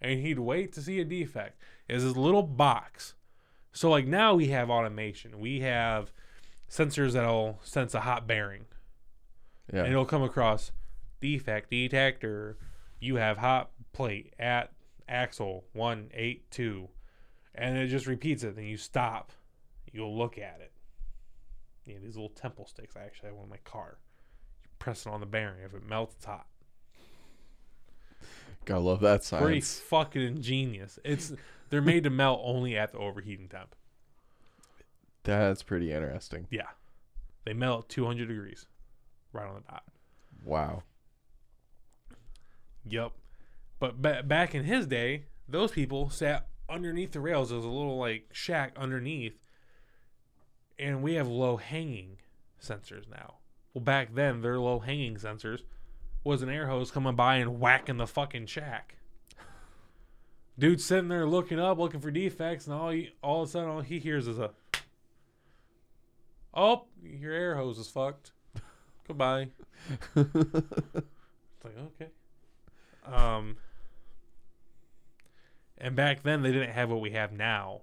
and 0.00 0.20
he'd 0.20 0.38
wait 0.38 0.72
to 0.74 0.82
see 0.82 1.00
a 1.00 1.04
defect. 1.04 1.58
It's 1.88 2.04
this 2.04 2.16
little 2.16 2.42
box. 2.42 3.14
So 3.72 3.90
like 3.90 4.06
now 4.06 4.34
we 4.34 4.48
have 4.48 4.70
automation. 4.70 5.38
We 5.40 5.60
have 5.60 6.12
sensors 6.70 7.12
that'll 7.12 7.58
sense 7.62 7.94
a 7.94 8.00
hot 8.00 8.26
bearing. 8.26 8.66
Yeah, 9.72 9.80
And 9.84 9.92
it'll 9.92 10.04
come 10.04 10.22
across 10.22 10.72
defect 11.20 11.70
detector. 11.70 12.58
You 13.00 13.16
have 13.16 13.38
hot 13.38 13.70
plate 13.92 14.34
at 14.38 14.72
axle 15.08 15.64
182. 15.72 16.88
And 17.54 17.78
it 17.78 17.88
just 17.88 18.06
repeats 18.06 18.42
it. 18.42 18.56
Then 18.56 18.64
you 18.64 18.76
stop. 18.76 19.32
You'll 19.92 20.16
look 20.16 20.38
at 20.38 20.60
it. 20.60 20.72
Yeah, 21.86 21.96
these 22.02 22.16
little 22.16 22.30
Tempilstiks. 22.30 22.96
I 22.96 23.04
actually 23.04 23.28
have 23.28 23.36
one 23.36 23.44
in 23.44 23.50
my 23.50 23.58
car. 23.58 23.98
You 24.84 24.92
press 24.92 25.06
it 25.06 25.10
on 25.10 25.20
the 25.20 25.26
bearing. 25.26 25.62
If 25.64 25.72
it 25.74 25.88
melts, 25.88 26.14
it's 26.16 26.26
hot. 26.26 26.46
gotta 28.66 28.80
love 28.80 29.00
that 29.00 29.24
science. 29.24 29.44
Pretty 29.44 29.60
fucking 29.60 30.22
ingenious. 30.22 30.98
It's 31.04 31.32
they're 31.70 31.80
made 31.80 32.04
to 32.04 32.10
melt 32.10 32.40
only 32.44 32.76
at 32.76 32.92
the 32.92 32.98
overheating 32.98 33.48
temp. 33.48 33.74
That's 35.22 35.62
pretty 35.62 35.90
interesting. 35.90 36.48
Yeah, 36.50 36.68
they 37.46 37.54
melt 37.54 37.88
200 37.88 38.28
degrees, 38.28 38.66
right 39.32 39.46
on 39.46 39.54
the 39.54 39.72
dot. 39.72 39.84
Wow. 40.44 40.82
Yep. 42.86 43.12
But 43.78 44.02
ba- 44.02 44.22
back 44.22 44.54
in 44.54 44.64
his 44.64 44.86
day, 44.86 45.24
those 45.48 45.70
people 45.70 46.10
sat 46.10 46.48
underneath 46.68 47.12
the 47.12 47.20
rails. 47.20 47.48
There 47.48 47.56
was 47.56 47.64
a 47.64 47.70
little 47.70 47.96
like 47.96 48.28
shack 48.32 48.74
underneath, 48.76 49.38
and 50.78 51.02
we 51.02 51.14
have 51.14 51.26
low 51.26 51.56
hanging 51.56 52.18
sensors 52.60 53.08
now. 53.08 53.36
Well, 53.74 53.82
back 53.82 54.14
then, 54.14 54.40
their 54.40 54.58
low 54.58 54.78
hanging 54.78 55.16
sensors 55.16 55.62
was 56.22 56.42
an 56.42 56.48
air 56.48 56.68
hose 56.68 56.90
coming 56.90 57.16
by 57.16 57.36
and 57.36 57.60
whacking 57.60 57.98
the 57.98 58.06
fucking 58.06 58.46
shack. 58.46 58.96
Dude 60.56 60.80
sitting 60.80 61.08
there 61.08 61.26
looking 61.26 61.58
up, 61.58 61.78
looking 61.78 62.00
for 62.00 62.12
defects, 62.12 62.66
and 62.66 62.74
all 62.74 62.90
he, 62.90 63.10
all 63.22 63.42
of 63.42 63.48
a 63.48 63.50
sudden, 63.50 63.68
all 63.68 63.80
he 63.80 63.98
hears 63.98 64.28
is 64.28 64.38
a, 64.38 64.52
"Oh, 66.54 66.84
your 67.02 67.32
air 67.32 67.56
hose 67.56 67.78
is 67.78 67.90
fucked. 67.90 68.32
Goodbye." 69.06 69.48
It's 70.16 71.64
like 71.64 71.86
okay. 72.00 72.10
Um, 73.06 73.56
and 75.78 75.96
back 75.96 76.22
then 76.22 76.42
they 76.42 76.52
didn't 76.52 76.72
have 76.72 76.90
what 76.90 77.00
we 77.00 77.12
have 77.12 77.32
now. 77.32 77.82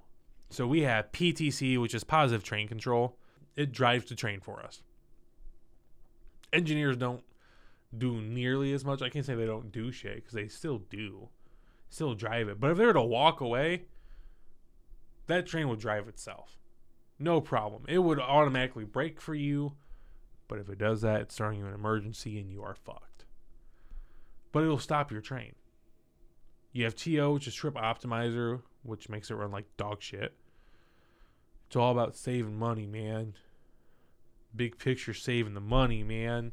So 0.49 0.67
we 0.67 0.81
have 0.81 1.11
PTC, 1.11 1.79
which 1.81 1.95
is 1.95 2.03
positive 2.03 2.43
train 2.43 2.67
control. 2.67 3.17
It 3.55 3.71
drives 3.71 4.05
the 4.05 4.15
train 4.15 4.39
for 4.39 4.61
us. 4.61 4.83
Engineers 6.53 6.97
don't 6.97 7.23
do 7.97 8.21
nearly 8.21 8.73
as 8.73 8.85
much. 8.85 9.01
I 9.01 9.09
can't 9.09 9.25
say 9.25 9.35
they 9.35 9.45
don't 9.45 9.71
do 9.71 9.91
shit 9.91 10.15
because 10.15 10.33
they 10.33 10.47
still 10.47 10.79
do, 10.89 11.29
still 11.89 12.13
drive 12.13 12.47
it. 12.49 12.59
But 12.59 12.71
if 12.71 12.77
they 12.77 12.85
were 12.85 12.93
to 12.93 13.01
walk 13.01 13.41
away, 13.41 13.83
that 15.27 15.45
train 15.45 15.69
would 15.69 15.79
drive 15.79 16.07
itself, 16.07 16.57
no 17.19 17.41
problem. 17.41 17.83
It 17.87 17.99
would 17.99 18.19
automatically 18.19 18.85
brake 18.85 19.21
for 19.21 19.35
you. 19.35 19.73
But 20.47 20.59
if 20.59 20.69
it 20.69 20.77
does 20.77 21.01
that, 21.01 21.21
it's 21.21 21.35
throwing 21.35 21.59
you 21.59 21.65
an 21.65 21.73
emergency 21.73 22.37
and 22.37 22.51
you 22.51 22.61
are 22.63 22.75
fucked. 22.75 23.25
But 24.51 24.63
it'll 24.63 24.79
stop 24.79 25.11
your 25.11 25.21
train. 25.21 25.53
You 26.73 26.83
have 26.83 26.95
TO, 26.95 27.33
which 27.33 27.47
is 27.47 27.55
trip 27.55 27.75
optimizer, 27.75 28.61
which 28.83 29.07
makes 29.07 29.31
it 29.31 29.35
run 29.35 29.51
like 29.51 29.65
dog 29.77 30.01
shit. 30.01 30.33
It's 31.67 31.75
all 31.75 31.91
about 31.91 32.15
saving 32.15 32.57
money, 32.57 32.85
man. 32.85 33.35
Big 34.55 34.77
picture 34.77 35.13
saving 35.13 35.53
the 35.53 35.61
money, 35.61 36.03
man. 36.03 36.51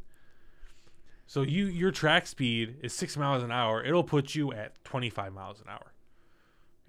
So 1.27 1.43
you 1.43 1.67
your 1.67 1.91
track 1.91 2.27
speed 2.27 2.77
is 2.83 2.93
six 2.93 3.17
miles 3.17 3.43
an 3.43 3.53
hour. 3.53 3.85
It'll 3.85 4.05
put 4.05 4.35
you 4.35 4.53
at 4.53 4.83
twenty 4.85 5.11
five 5.11 5.33
miles 5.33 5.61
an 5.61 5.69
hour. 5.69 5.93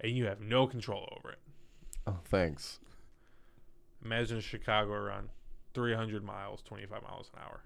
And 0.00 0.16
you 0.16 0.26
have 0.26 0.40
no 0.40 0.66
control 0.66 1.06
over 1.18 1.32
it. 1.32 1.38
Oh, 2.06 2.20
thanks. 2.24 2.78
Imagine 4.02 4.38
a 4.38 4.40
Chicago 4.40 4.98
run. 4.98 5.28
Three 5.74 5.94
hundred 5.94 6.24
miles, 6.24 6.62
twenty 6.62 6.86
five 6.86 7.02
miles 7.02 7.30
an 7.34 7.42
hour. 7.42 7.60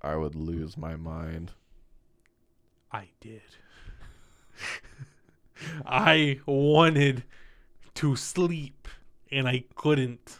I 0.00 0.16
would 0.16 0.34
lose 0.34 0.76
my 0.76 0.96
mind. 0.96 1.52
I 2.90 3.08
did. 3.20 3.42
I 5.86 6.40
wanted 6.46 7.24
to 7.94 8.16
sleep 8.16 8.88
and 9.30 9.48
I 9.48 9.64
couldn't 9.74 10.38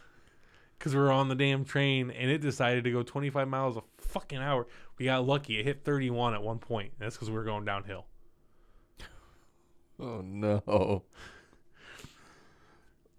because 0.78 0.94
we 0.94 1.00
were 1.00 1.10
on 1.10 1.28
the 1.28 1.34
damn 1.34 1.65
train 1.65 2.10
and 2.10 2.31
it 2.31 2.39
decided 2.39 2.84
to 2.84 2.90
go 2.92 3.02
25 3.02 3.48
miles 3.48 3.76
a 3.76 3.82
fucking 3.98 4.39
hour. 4.39 4.66
We 4.98 5.07
got 5.07 5.26
lucky. 5.26 5.58
It 5.58 5.65
hit 5.66 5.84
31 5.84 6.34
at 6.34 6.42
one 6.42 6.58
point. 6.58 6.92
That's 6.98 7.16
because 7.16 7.28
we 7.31 7.36
were 7.36 7.44
going 7.44 7.65
downhill. 7.65 8.07
Oh 10.00 10.20
no. 10.23 11.02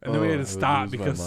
And 0.01 0.13
then 0.13 0.21
we 0.21 0.27
Oh, 0.27 0.31
had 0.31 0.39
to 0.39 0.45
stop 0.45 0.89
because 0.89 1.19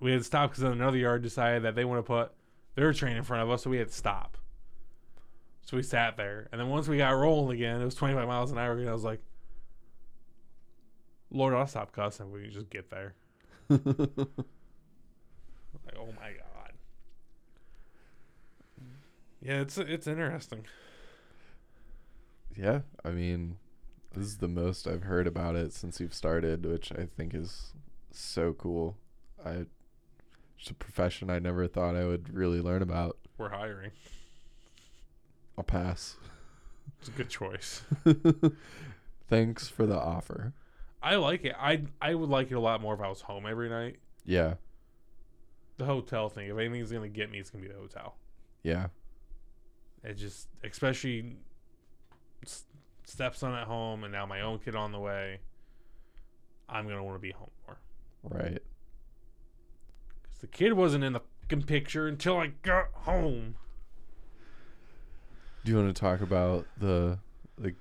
we 0.00 0.10
had 0.10 0.18
to 0.20 0.24
stop 0.24 0.50
because 0.50 0.64
another 0.64 0.96
yard 0.96 1.22
decided 1.22 1.62
that 1.62 1.76
they 1.76 1.84
want 1.84 2.00
to 2.00 2.02
put 2.02 2.32
their 2.74 2.92
train 2.92 3.16
in 3.16 3.22
front 3.22 3.44
of 3.44 3.50
us, 3.50 3.62
so 3.62 3.70
we 3.70 3.76
had 3.78 3.88
to 3.88 3.94
stop. 3.94 4.36
So 5.64 5.76
we 5.76 5.84
sat 5.84 6.16
there, 6.16 6.48
and 6.50 6.60
then 6.60 6.68
once 6.68 6.88
we 6.88 6.96
got 6.96 7.10
rolling 7.10 7.56
again, 7.56 7.80
it 7.80 7.84
was 7.84 7.94
25 7.94 8.26
miles 8.26 8.50
an 8.50 8.58
hour, 8.58 8.72
and 8.72 8.88
I 8.88 8.92
was 8.92 9.04
like, 9.04 9.20
"Lord, 11.30 11.54
I'll 11.54 11.68
stop 11.68 11.92
cussing. 11.92 12.32
We 12.32 12.42
can 12.42 12.50
just 12.50 12.68
get 12.68 12.90
there." 12.90 13.14
Like, 15.92 16.00
oh 16.00 16.12
my 16.16 16.30
god. 16.32 16.72
Yeah, 19.40 19.60
it's 19.60 19.76
it's 19.78 20.06
interesting. 20.06 20.64
yeah, 22.56 22.80
I 23.04 23.10
mean, 23.10 23.56
this 24.14 24.24
is 24.24 24.36
the 24.38 24.48
most 24.48 24.86
I've 24.86 25.02
heard 25.04 25.26
about 25.26 25.56
it 25.56 25.72
since 25.72 26.00
you've 26.00 26.14
started, 26.14 26.64
which 26.64 26.92
I 26.92 27.06
think 27.16 27.34
is 27.34 27.72
so 28.12 28.52
cool. 28.52 28.96
I 29.44 29.66
it's 30.58 30.70
a 30.70 30.74
profession 30.74 31.28
I 31.28 31.40
never 31.40 31.66
thought 31.66 31.96
I 31.96 32.04
would 32.04 32.32
really 32.32 32.60
learn 32.60 32.82
about. 32.82 33.18
We're 33.36 33.48
hiring. 33.48 33.90
I'll 35.58 35.64
pass. 35.64 36.16
It's 37.00 37.08
a 37.08 37.12
good 37.12 37.28
choice. 37.28 37.82
Thanks 39.28 39.66
for 39.66 39.86
the 39.86 39.98
offer. 39.98 40.52
I 41.02 41.16
like 41.16 41.44
it. 41.44 41.56
I 41.58 41.82
I 42.00 42.14
would 42.14 42.28
like 42.28 42.52
it 42.52 42.54
a 42.54 42.60
lot 42.60 42.80
more 42.80 42.94
if 42.94 43.00
I 43.00 43.08
was 43.08 43.22
home 43.22 43.44
every 43.44 43.68
night. 43.68 43.96
Yeah, 44.24 44.54
The 45.78 45.84
hotel 45.86 46.28
thing. 46.28 46.48
If 46.48 46.56
anything's 46.58 46.92
gonna 46.92 47.08
get 47.08 47.30
me, 47.30 47.38
it's 47.38 47.50
gonna 47.50 47.62
be 47.62 47.68
the 47.72 47.78
hotel. 47.78 48.16
yeah, 48.62 48.88
It 50.04 50.14
just, 50.14 50.48
especially 50.64 51.36
s- 52.44 52.64
stepson 53.04 53.52
at 53.54 53.66
home 53.66 54.04
and 54.04 54.12
now 54.12 54.26
my 54.26 54.40
own 54.42 54.58
kid 54.58 54.74
on 54.76 54.92
the 54.92 54.98
way. 55.00 55.40
I'm 56.68 56.86
gonna 56.86 57.02
want 57.02 57.16
to 57.16 57.20
be 57.20 57.32
home 57.32 57.50
more. 57.66 57.78
Right. 58.22 58.62
Because 60.22 60.38
the 60.40 60.46
kid 60.46 60.74
wasn't 60.74 61.04
in 61.04 61.12
the 61.12 61.20
fucking 61.42 61.64
picture 61.64 62.06
until 62.06 62.38
I 62.38 62.48
got 62.62 62.86
home. 62.92 63.56
Do 65.64 65.70
you 65.72 65.78
want 65.78 65.94
to 65.94 66.00
talk 66.00 66.20
about 66.20 66.66
the 66.78 67.18
the 67.58 67.74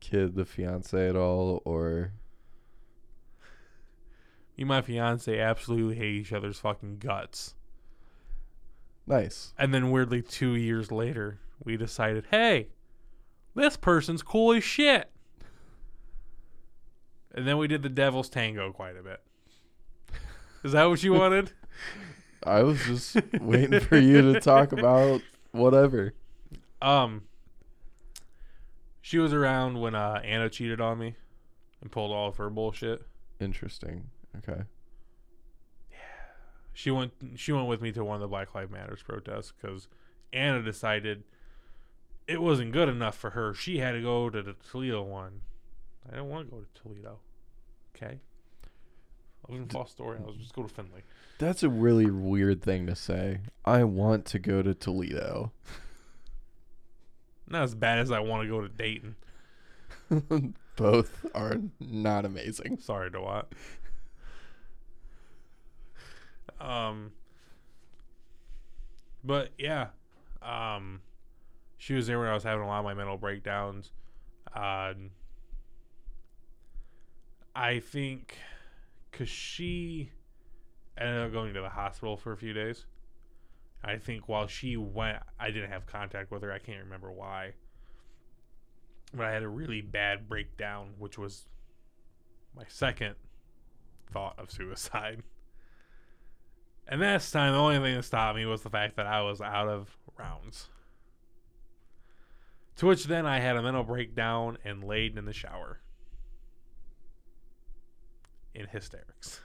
kid, 0.00 0.34
the 0.34 0.44
fiance 0.44 1.08
at 1.08 1.16
all, 1.16 1.62
or 1.64 2.12
Me 4.56 4.62
and 4.62 4.68
my 4.68 4.82
fiance 4.82 5.38
absolutely 5.38 5.96
hate 5.96 6.14
each 6.14 6.32
other's 6.32 6.58
fucking 6.58 6.98
guts. 6.98 7.54
nice? 9.06 9.54
And 9.58 9.72
then 9.72 9.90
weirdly, 9.90 10.22
two 10.22 10.54
years 10.54 10.92
later, 10.92 11.38
we 11.64 11.76
decided, 11.76 12.26
hey, 12.30 12.68
this 13.54 13.76
person's 13.76 14.22
cool 14.22 14.52
as 14.52 14.62
shit. 14.64 15.10
And 17.34 17.46
then 17.48 17.56
we 17.56 17.66
did 17.66 17.82
the 17.82 17.88
devil's 17.88 18.28
tango 18.28 18.72
quite 18.72 18.96
a 18.96 19.02
bit. 19.02 19.20
Is 20.62 20.72
that 20.72 20.84
what 20.84 21.02
you 21.02 21.12
wanted? 21.18 21.52
I 22.44 22.62
was 22.62 22.84
just 22.84 23.16
waiting 23.40 23.80
for 23.80 23.96
you 23.96 24.32
to 24.32 24.40
talk 24.40 24.72
about 24.72 25.22
whatever. 25.52 26.12
Um, 26.82 27.22
She 29.00 29.18
was 29.18 29.32
around 29.32 29.80
when 29.80 29.94
uh, 29.94 30.20
Anna 30.24 30.50
cheated 30.50 30.80
on 30.80 30.98
me 30.98 31.16
and 31.80 31.90
pulled 31.90 32.10
all 32.12 32.28
of 32.28 32.36
her 32.36 32.50
bullshit. 32.50 33.02
Interesting. 33.40 34.10
Okay. 34.38 34.62
Yeah. 35.90 35.98
She 36.72 36.90
went. 36.90 37.12
She 37.36 37.52
went 37.52 37.68
with 37.68 37.80
me 37.82 37.92
to 37.92 38.04
one 38.04 38.16
of 38.16 38.20
the 38.20 38.28
Black 38.28 38.54
Lives 38.54 38.70
Matters 38.70 39.02
protests 39.02 39.52
because 39.52 39.88
Anna 40.32 40.62
decided 40.62 41.24
it 42.26 42.40
wasn't 42.40 42.72
good 42.72 42.88
enough 42.88 43.16
for 43.16 43.30
her. 43.30 43.54
She 43.54 43.78
had 43.78 43.92
to 43.92 44.02
go 44.02 44.30
to 44.30 44.42
the 44.42 44.54
Toledo 44.70 45.02
one. 45.02 45.40
I 46.10 46.16
don't 46.16 46.28
want 46.28 46.48
to 46.48 46.56
go 46.56 46.62
to 46.62 46.82
Toledo. 46.82 47.18
Okay. 47.96 48.20
I 49.48 49.52
was 49.52 49.60
in 49.60 49.86
Story. 49.86 50.18
I 50.22 50.26
was 50.26 50.36
just 50.36 50.54
go 50.54 50.62
to 50.62 50.68
Findlay. 50.68 51.02
That's 51.38 51.62
a 51.62 51.68
really 51.68 52.06
weird 52.06 52.62
thing 52.62 52.86
to 52.86 52.94
say. 52.94 53.40
I 53.64 53.84
want 53.84 54.24
to 54.26 54.38
go 54.38 54.62
to 54.62 54.74
Toledo. 54.74 55.52
Not 57.48 57.64
as 57.64 57.74
bad 57.74 57.98
as 57.98 58.10
I 58.10 58.20
want 58.20 58.44
to 58.44 58.48
go 58.48 58.60
to 58.60 58.68
Dayton. 58.68 59.16
Both 60.76 61.26
are 61.34 61.56
not 61.80 62.24
amazing. 62.24 62.78
Sorry, 62.78 63.10
DeWatt. 63.10 63.46
Um, 66.62 67.12
but 69.24 69.50
yeah, 69.58 69.88
um, 70.40 71.00
she 71.76 71.94
was 71.94 72.06
there 72.06 72.18
when 72.18 72.28
I 72.28 72.34
was 72.34 72.44
having 72.44 72.62
a 72.64 72.66
lot 72.66 72.78
of 72.78 72.84
my 72.84 72.94
mental 72.94 73.16
breakdowns. 73.16 73.90
Uh, 74.54 74.94
I 77.54 77.80
think 77.80 78.36
because 79.10 79.28
she 79.28 80.10
ended 80.96 81.26
up 81.26 81.32
going 81.32 81.54
to 81.54 81.60
the 81.60 81.68
hospital 81.68 82.16
for 82.16 82.32
a 82.32 82.36
few 82.36 82.52
days. 82.52 82.86
I 83.84 83.96
think 83.96 84.28
while 84.28 84.46
she 84.46 84.76
went, 84.76 85.18
I 85.40 85.50
didn't 85.50 85.70
have 85.70 85.86
contact 85.86 86.30
with 86.30 86.42
her. 86.42 86.52
I 86.52 86.58
can't 86.58 86.84
remember 86.84 87.10
why. 87.10 87.54
But 89.12 89.26
I 89.26 89.32
had 89.32 89.42
a 89.42 89.48
really 89.48 89.80
bad 89.80 90.28
breakdown, 90.28 90.90
which 90.98 91.18
was 91.18 91.46
my 92.56 92.64
second 92.68 93.16
thought 94.12 94.38
of 94.38 94.50
suicide. 94.50 95.22
And 96.88 97.00
this 97.00 97.30
time, 97.30 97.52
the 97.52 97.58
only 97.58 97.78
thing 97.78 97.96
that 97.96 98.02
stopped 98.02 98.36
me 98.36 98.44
was 98.44 98.62
the 98.62 98.70
fact 98.70 98.96
that 98.96 99.06
I 99.06 99.22
was 99.22 99.40
out 99.40 99.68
of 99.68 99.96
rounds. 100.18 100.68
To 102.76 102.86
which 102.86 103.04
then 103.04 103.26
I 103.26 103.38
had 103.38 103.56
a 103.56 103.62
mental 103.62 103.84
breakdown 103.84 104.58
and 104.64 104.82
laid 104.82 105.16
in 105.16 105.24
the 105.24 105.32
shower 105.32 105.80
in 108.54 108.66
hysterics. 108.66 109.40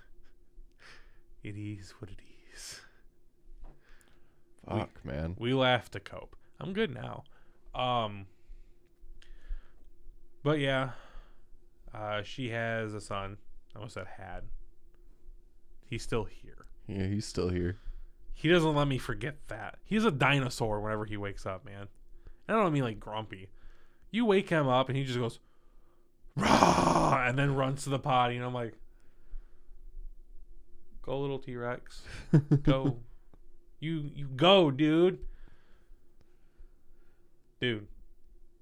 It 1.44 1.56
is 1.56 1.92
what 2.00 2.10
it 2.10 2.20
is. 2.54 2.82
Fuck, 4.68 5.06
man. 5.06 5.36
We 5.38 5.54
laugh 5.54 5.90
to 5.92 6.00
cope. 6.00 6.36
I'm 6.60 6.74
good 6.74 6.94
now. 6.94 7.24
Um, 7.74 8.26
but 10.44 10.60
yeah, 10.60 10.92
uh, 11.94 12.24
she 12.24 12.50
has 12.50 12.94
a 12.94 13.02
son. 13.02 13.38
I 13.74 13.80
almost 13.80 13.94
said 13.94 14.08
had. 14.18 14.42
He's 15.90 16.04
still 16.04 16.26
here. 16.26 16.67
Yeah, 16.88 17.08
he's 17.08 17.26
still 17.26 17.50
here. 17.50 17.78
He 18.34 18.50
doesn't 18.50 18.76
let 18.76 18.88
me 18.88 18.98
forget 18.98 19.36
that. 19.48 19.80
He's 19.84 20.06
a 20.06 20.12
dinosaur 20.12 20.80
whenever 20.80 21.06
he 21.06 21.18
wakes 21.18 21.46
up, 21.46 21.66
man. 21.66 21.88
And 22.48 22.58
I 22.58 22.64
don't 22.64 22.74
mean 22.74 22.84
like 22.84 23.00
grumpy. 23.00 23.50
You 24.12 24.26
wake 24.26 24.50
him 24.50 24.68
up 24.68 24.90
and 24.90 24.98
he 24.98 25.04
just 25.04 25.20
goes, 25.20 25.40
Rah! 26.36 27.26
and 27.28 27.38
then 27.38 27.56
runs 27.56 27.84
to 27.84 27.90
the 27.90 28.00
potty, 28.00 28.36
and 28.36 28.46
I'm 28.46 28.54
like, 28.54 28.76
Go, 31.08 31.22
little 31.22 31.40
T 31.40 31.56
Rex. 31.56 32.02
Go. 32.64 32.98
you 33.80 34.12
you 34.14 34.28
go, 34.28 34.70
dude. 34.70 35.20
Dude. 37.62 37.88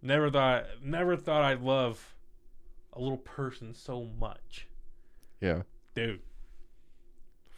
Never 0.04 0.30
thought 0.30 0.66
never 0.84 1.18
thought 1.18 1.44
I'd 1.44 1.62
love 1.64 2.16
a 2.94 3.02
little 3.02 3.18
person 3.18 3.74
so 3.74 4.08
much. 4.20 4.68
Yeah. 5.42 5.64
Dude. 5.96 6.22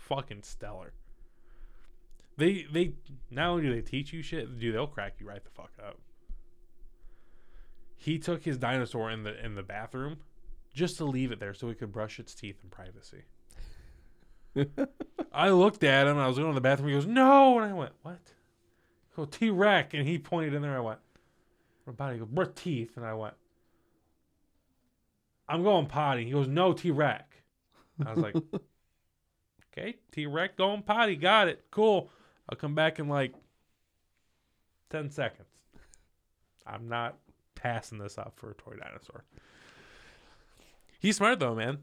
Fucking 0.07 0.43
stellar. 0.43 0.93
They 2.37 2.65
they 2.71 2.93
not 3.29 3.49
only 3.49 3.63
do 3.63 3.73
they 3.73 3.81
teach 3.81 4.13
you 4.13 4.21
shit, 4.21 4.59
dude, 4.59 4.73
they'll 4.73 4.87
crack 4.87 5.15
you 5.19 5.27
right 5.27 5.43
the 5.43 5.49
fuck 5.49 5.71
up. 5.85 5.99
He 7.97 8.17
took 8.17 8.43
his 8.43 8.57
dinosaur 8.57 9.11
in 9.11 9.23
the 9.23 9.43
in 9.43 9.55
the 9.55 9.63
bathroom 9.63 10.17
just 10.73 10.97
to 10.97 11.05
leave 11.05 11.31
it 11.31 11.39
there 11.39 11.53
so 11.53 11.67
he 11.67 11.75
could 11.75 11.91
brush 11.91 12.19
its 12.19 12.33
teeth 12.33 12.57
in 12.63 12.69
privacy. 12.69 13.23
I 15.33 15.49
looked 15.49 15.83
at 15.83 16.07
him. 16.07 16.13
And 16.13 16.21
I 16.21 16.27
was 16.27 16.37
going 16.37 16.51
to 16.51 16.55
the 16.55 16.61
bathroom. 16.61 16.89
He 16.89 16.95
goes, 16.95 17.05
"No," 17.05 17.59
and 17.59 17.69
I 17.69 17.73
went, 17.73 17.91
"What?" 18.03 18.19
Go 19.15 19.25
T 19.25 19.49
Rex, 19.49 19.93
and 19.93 20.07
he 20.07 20.17
pointed 20.19 20.53
in 20.53 20.61
there. 20.61 20.77
I 20.77 20.79
went, 20.79 20.99
"What 21.83 21.93
about?" 21.93 22.11
it?" 22.11 22.13
He 22.13 22.19
goes, 22.19 22.29
"Brush 22.29 22.49
teeth," 22.55 22.95
and 22.95 23.05
I 23.05 23.13
went, 23.13 23.33
"I'm 25.49 25.63
going 25.63 25.87
potty." 25.87 26.23
He 26.23 26.31
goes, 26.31 26.47
"No, 26.47 26.71
T 26.71 26.91
Rex." 26.91 27.25
I 28.05 28.13
was 28.13 28.23
like, 28.23 28.35
"Okay, 29.77 29.95
T 30.11 30.25
Rex 30.25 30.53
going 30.57 30.81
potty. 30.83 31.15
Got 31.15 31.47
it. 31.47 31.65
Cool. 31.71 32.09
I'll 32.49 32.57
come 32.57 32.75
back 32.75 32.99
in 32.99 33.07
like 33.07 33.33
ten 34.89 35.09
seconds." 35.09 35.47
I'm 36.65 36.87
not 36.89 37.17
passing 37.55 37.97
this 37.97 38.17
up 38.17 38.33
for 38.35 38.51
a 38.51 38.53
toy 38.55 38.75
dinosaur. 38.75 39.23
He's 40.99 41.15
smart 41.17 41.39
though, 41.39 41.55
man. 41.55 41.79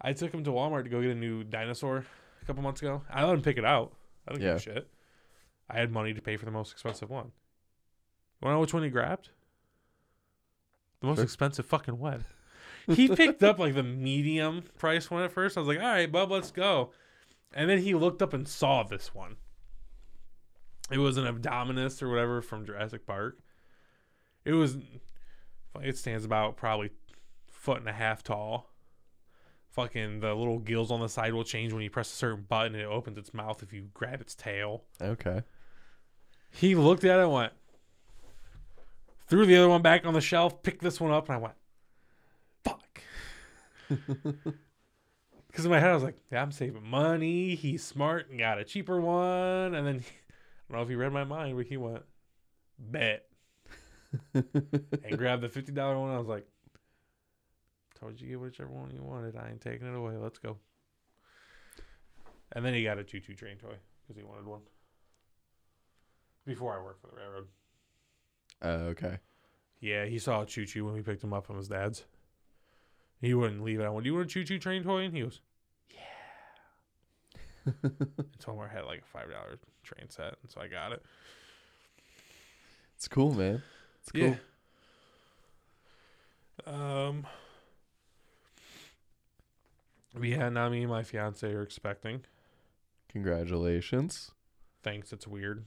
I 0.00 0.12
took 0.12 0.32
him 0.32 0.44
to 0.44 0.50
Walmart 0.50 0.84
to 0.84 0.90
go 0.90 1.00
get 1.00 1.10
a 1.10 1.14
new 1.14 1.44
dinosaur 1.44 2.04
a 2.42 2.44
couple 2.44 2.62
months 2.62 2.82
ago. 2.82 3.02
I 3.10 3.24
let 3.24 3.34
him 3.34 3.42
pick 3.42 3.56
it 3.56 3.64
out. 3.64 3.94
I 4.26 4.32
don't 4.32 4.40
Yeah. 4.42 4.48
give 4.48 4.56
a 4.56 4.60
shit. 4.60 4.90
I 5.70 5.78
had 5.78 5.90
money 5.90 6.14
to 6.14 6.20
pay 6.22 6.36
for 6.36 6.44
the 6.44 6.50
most 6.50 6.72
expensive 6.72 7.10
one. 7.10 7.26
You 7.26 7.32
wanna 8.46 8.56
know 8.56 8.60
which 8.60 8.74
one 8.74 8.82
he 8.82 8.90
grabbed? 8.90 9.30
The 11.00 11.06
most 11.06 11.16
Sure. 11.18 11.24
expensive 11.24 11.66
fucking 11.66 11.98
one. 11.98 12.24
He 12.86 13.08
picked 13.14 13.42
up 13.42 13.58
like 13.58 13.74
the 13.74 13.82
medium 13.82 14.62
price 14.78 15.10
one 15.10 15.22
at 15.22 15.32
first. 15.32 15.56
I 15.56 15.60
was 15.60 15.68
like, 15.68 15.78
all 15.78 15.84
right, 15.84 16.10
bub, 16.10 16.30
let's 16.30 16.50
go. 16.50 16.92
And 17.54 17.68
then 17.68 17.78
he 17.78 17.94
looked 17.94 18.22
up 18.22 18.32
and 18.32 18.46
saw 18.46 18.82
this 18.82 19.14
one. 19.14 19.36
It 20.90 20.98
was 20.98 21.16
an 21.16 21.26
Abdominus 21.26 22.02
or 22.02 22.08
whatever 22.08 22.40
from 22.40 22.64
Jurassic 22.64 23.06
Park. 23.06 23.38
It 24.44 24.52
was, 24.52 24.78
it 25.82 25.98
stands 25.98 26.24
about 26.24 26.56
probably 26.56 26.90
foot 27.50 27.78
and 27.78 27.88
a 27.88 27.92
half 27.92 28.22
tall. 28.22 28.70
Fucking 29.70 30.20
the 30.20 30.34
little 30.34 30.58
gills 30.58 30.90
on 30.90 31.00
the 31.00 31.08
side 31.08 31.34
will 31.34 31.44
change 31.44 31.72
when 31.72 31.82
you 31.82 31.90
press 31.90 32.10
a 32.10 32.16
certain 32.16 32.44
button 32.48 32.74
and 32.74 32.82
it 32.82 32.86
opens 32.86 33.18
its 33.18 33.34
mouth 33.34 33.62
if 33.62 33.72
you 33.72 33.88
grab 33.92 34.20
its 34.20 34.34
tail. 34.34 34.84
Okay. 35.00 35.42
He 36.50 36.74
looked 36.74 37.04
at 37.04 37.18
it 37.18 37.24
and 37.24 37.32
went, 37.32 37.52
threw 39.26 39.44
the 39.44 39.56
other 39.56 39.68
one 39.68 39.82
back 39.82 40.06
on 40.06 40.14
the 40.14 40.20
shelf, 40.20 40.62
picked 40.62 40.82
this 40.82 41.00
one 41.00 41.12
up, 41.12 41.28
and 41.28 41.36
I 41.36 41.38
went, 41.38 41.54
fuck. 42.64 43.02
Because 45.48 45.64
in 45.64 45.70
my 45.70 45.80
head, 45.80 45.90
I 45.90 45.94
was 45.94 46.04
like, 46.04 46.18
yeah, 46.30 46.42
I'm 46.42 46.52
saving 46.52 46.86
money. 46.86 47.54
He's 47.54 47.82
smart 47.82 48.30
and 48.30 48.38
got 48.38 48.58
a 48.58 48.64
cheaper 48.64 49.00
one. 49.00 49.74
And 49.74 49.86
then, 49.86 49.96
I 50.68 50.72
don't 50.72 50.78
know 50.78 50.82
if 50.82 50.88
he 50.88 50.94
read 50.94 51.12
my 51.12 51.24
mind, 51.24 51.56
but 51.56 51.66
he 51.66 51.76
went, 51.76 52.02
bet. 52.78 53.26
and 54.34 55.18
grabbed 55.18 55.42
the 55.42 55.48
$50 55.48 56.00
one. 56.00 56.14
I 56.14 56.18
was 56.18 56.28
like, 56.28 56.46
told 57.98 58.20
you 58.20 58.28
get 58.28 58.40
whichever 58.40 58.70
one 58.70 58.90
you 58.94 59.02
wanted. 59.02 59.36
I 59.36 59.50
ain't 59.50 59.60
taking 59.60 59.86
it 59.86 59.96
away. 59.96 60.16
Let's 60.16 60.38
go. 60.38 60.58
And 62.52 62.64
then 62.64 62.74
he 62.74 62.84
got 62.84 62.98
a 62.98 63.04
choo 63.04 63.20
choo 63.20 63.34
train 63.34 63.56
toy 63.56 63.74
because 64.02 64.16
he 64.16 64.22
wanted 64.22 64.46
one. 64.46 64.60
Before 66.46 66.78
I 66.78 66.82
worked 66.82 67.02
for 67.02 67.08
the 67.08 67.16
railroad. 67.16 67.46
Uh, 68.62 68.90
okay. 68.90 69.18
Yeah, 69.80 70.06
he 70.06 70.18
saw 70.18 70.42
a 70.42 70.46
choo 70.46 70.64
choo 70.64 70.84
when 70.84 70.94
we 70.94 71.02
picked 71.02 71.22
him 71.22 71.32
up 71.32 71.46
from 71.46 71.56
his 71.56 71.68
dad's. 71.68 72.04
He 73.20 73.34
wouldn't 73.34 73.62
leave 73.62 73.80
it. 73.80 73.84
I 73.84 73.90
went, 73.90 74.04
Do 74.04 74.10
you 74.10 74.14
want 74.14 74.26
a 74.26 74.32
choo 74.32 74.44
choo 74.44 74.58
train 74.58 74.82
toy? 74.84 75.04
And 75.04 75.14
he 75.14 75.22
goes, 75.22 75.40
Yeah. 75.90 77.72
Him 77.82 78.60
I 78.60 78.68
had 78.68 78.84
like 78.84 79.02
a 79.14 79.18
$5 79.18 79.22
train 79.82 80.08
set. 80.08 80.36
And 80.42 80.50
so 80.50 80.60
I 80.60 80.68
got 80.68 80.92
it. 80.92 81.02
It's 82.96 83.08
cool, 83.08 83.32
man. 83.32 83.62
It's 84.02 84.12
cool. 84.12 84.36
Yeah. 86.66 86.74
Um. 87.06 87.26
But 90.14 90.28
yeah, 90.28 90.48
now 90.48 90.68
me 90.68 90.80
and 90.82 90.90
my 90.90 91.02
fiance 91.02 91.46
are 91.46 91.62
expecting. 91.62 92.22
Congratulations. 93.08 94.32
Thanks, 94.82 95.12
it's 95.12 95.26
weird. 95.26 95.64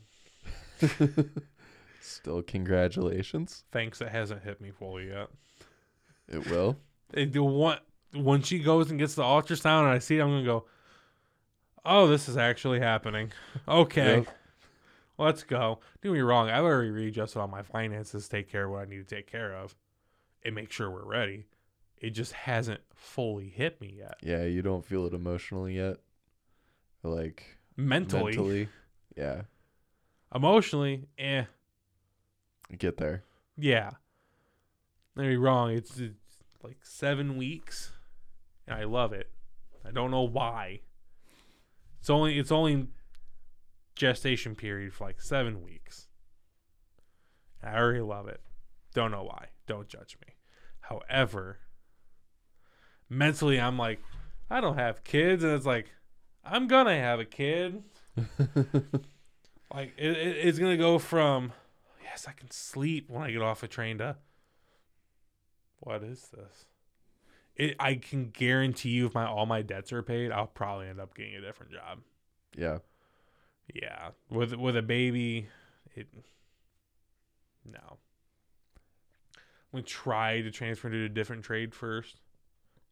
Still 2.02 2.42
congratulations. 2.42 3.64
Thanks, 3.72 4.02
it 4.02 4.10
hasn't 4.10 4.44
hit 4.44 4.60
me 4.60 4.72
fully 4.72 5.08
yet. 5.10 5.30
It 6.28 6.50
will. 6.50 6.78
They 7.14 7.26
do 7.26 7.44
want 7.44 7.80
when 8.14 8.42
she 8.42 8.60
goes 8.60 8.90
and 8.90 9.00
gets 9.00 9.16
the 9.16 9.24
ultrasound 9.24 9.82
and 9.84 9.90
I 9.90 10.00
see 10.00 10.18
it, 10.18 10.22
I'm 10.22 10.30
gonna 10.30 10.44
go, 10.46 10.66
Oh, 11.86 12.08
this 12.08 12.30
is 12.30 12.38
actually 12.38 12.80
happening. 12.80 13.32
Okay. 13.68 14.18
Yep. 14.18 14.28
Let's 15.18 15.44
go. 15.44 15.80
Don't 16.02 16.14
me 16.14 16.20
wrong, 16.22 16.50
I've 16.50 16.64
already 16.64 16.90
readjusted 16.90 17.40
all 17.40 17.48
my 17.48 17.62
finances 17.62 18.28
take 18.28 18.50
care 18.52 18.66
of 18.66 18.72
what 18.72 18.82
I 18.82 18.86
need 18.86 19.08
to 19.08 19.16
take 19.16 19.28
care 19.32 19.54
of 19.54 19.76
and 20.44 20.56
make 20.56 20.72
sure 20.72 20.90
we're 20.90 21.06
ready. 21.06 21.46
It 21.98 22.12
just 22.12 22.32
hasn't 22.34 22.82
fully 22.96 23.48
hit 23.50 23.80
me 23.80 23.94
yet. 24.00 24.16
Yeah, 24.24 24.44
you 24.46 24.64
don't 24.64 24.84
feel 24.84 25.06
it 25.06 25.14
emotionally 25.14 25.76
yet. 25.76 25.98
Like 27.04 27.60
Mentally, 27.78 28.24
mentally. 28.36 28.70
Yeah. 29.16 29.42
emotionally, 30.34 31.06
eh. 31.20 31.44
Get 32.78 32.98
there. 32.98 33.24
Yeah. 33.58 33.92
Don't 35.16 35.36
wrong, 35.38 35.72
it's, 35.72 36.00
it's 36.00 36.16
like 36.64 36.80
seven 36.84 37.38
weeks, 37.38 37.92
and 38.68 38.76
I 38.78 38.84
love 38.84 39.14
it. 39.14 39.30
I 39.86 39.92
don't 39.92 40.12
know 40.12 40.22
why. 40.22 40.82
It's 42.00 42.10
only 42.10 42.38
it's 42.38 42.52
only 42.52 42.88
gestation 43.96 44.56
period 44.56 44.94
for 44.94 45.06
like 45.06 45.22
seven 45.22 45.64
weeks. 45.64 46.08
I 47.64 47.76
already 47.76 48.02
love 48.02 48.28
it. 48.28 48.42
Don't 48.94 49.12
know 49.12 49.24
why. 49.24 49.48
Don't 49.68 49.88
judge 49.88 50.18
me. 50.26 50.34
However, 50.82 51.60
mentally 53.10 53.60
I'm 53.60 53.78
like, 53.78 54.00
I 54.50 54.62
don't 54.62 54.78
have 54.78 55.04
kids, 55.04 55.44
and 55.44 55.54
it's 55.54 55.66
like, 55.66 55.92
I'm 56.44 56.68
gonna 56.68 56.96
have 56.98 57.20
a 57.20 57.26
kid. 57.26 57.84
Like 59.74 59.94
it, 59.98 60.12
it, 60.18 60.38
it's 60.48 60.60
gonna 60.60 60.78
go 60.78 61.00
from 61.00 61.54
yes, 62.04 62.26
I 62.28 62.34
can 62.34 62.52
sleep 62.52 63.10
when 63.10 63.24
I 63.24 63.32
get 63.32 63.42
off 63.42 63.64
a 63.64 63.68
train 63.68 63.98
to 64.00 64.18
what 65.82 66.04
is 66.04 66.30
this? 66.30 66.66
It 67.56 67.76
I 67.80 67.96
can 67.96 68.30
guarantee 68.30 68.90
you 68.90 69.08
if 69.08 69.14
my 69.14 69.26
all 69.26 69.46
my 69.46 69.62
debts 69.62 69.92
are 69.92 70.02
paid, 70.02 70.32
I'll 70.32 70.48
probably 70.48 70.88
end 70.88 71.00
up 71.02 71.14
getting 71.14 71.36
a 71.36 71.42
different 71.42 71.74
job. 71.74 72.00
yeah. 72.58 72.78
Yeah. 73.74 74.10
With 74.30 74.54
with 74.54 74.76
a 74.78 74.82
baby, 74.82 75.48
it 75.96 76.08
no. 77.66 77.98
I'm 79.38 79.80
gonna 79.80 79.84
try 79.84 80.42
to 80.42 80.52
transfer 80.52 80.90
to 80.90 81.06
a 81.06 81.10
different 81.10 81.44
trade 81.44 81.74
first. 81.74 82.22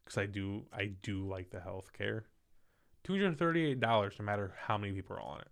Cause 0.06 0.18
I 0.18 0.26
do 0.26 0.66
I 0.74 0.92
do 1.02 1.28
like 1.28 1.52
the 1.52 1.60
health 1.60 1.92
care. 1.94 2.26
Two 3.04 3.14
hundred 3.14 3.28
and 3.28 3.38
thirty 3.40 3.66
eight 3.66 3.80
dollars 3.80 4.16
no 4.20 4.26
matter 4.26 4.54
how 4.58 4.78
many 4.78 4.94
people 4.94 5.16
are 5.16 5.22
on 5.22 5.42
it. 5.42 5.48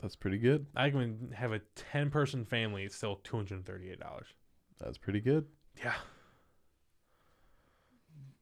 That's 0.00 0.16
pretty 0.16 0.38
good. 0.38 0.66
I 0.76 0.90
can 0.90 1.32
have 1.34 1.52
a 1.52 1.60
ten 1.74 2.10
person 2.10 2.44
family. 2.44 2.84
It's 2.84 2.94
still 2.94 3.16
two 3.16 3.36
hundred 3.36 3.66
thirty 3.66 3.90
eight 3.90 4.00
dollars. 4.00 4.28
That's 4.78 4.98
pretty 4.98 5.20
good. 5.20 5.46
Yeah. 5.76 5.94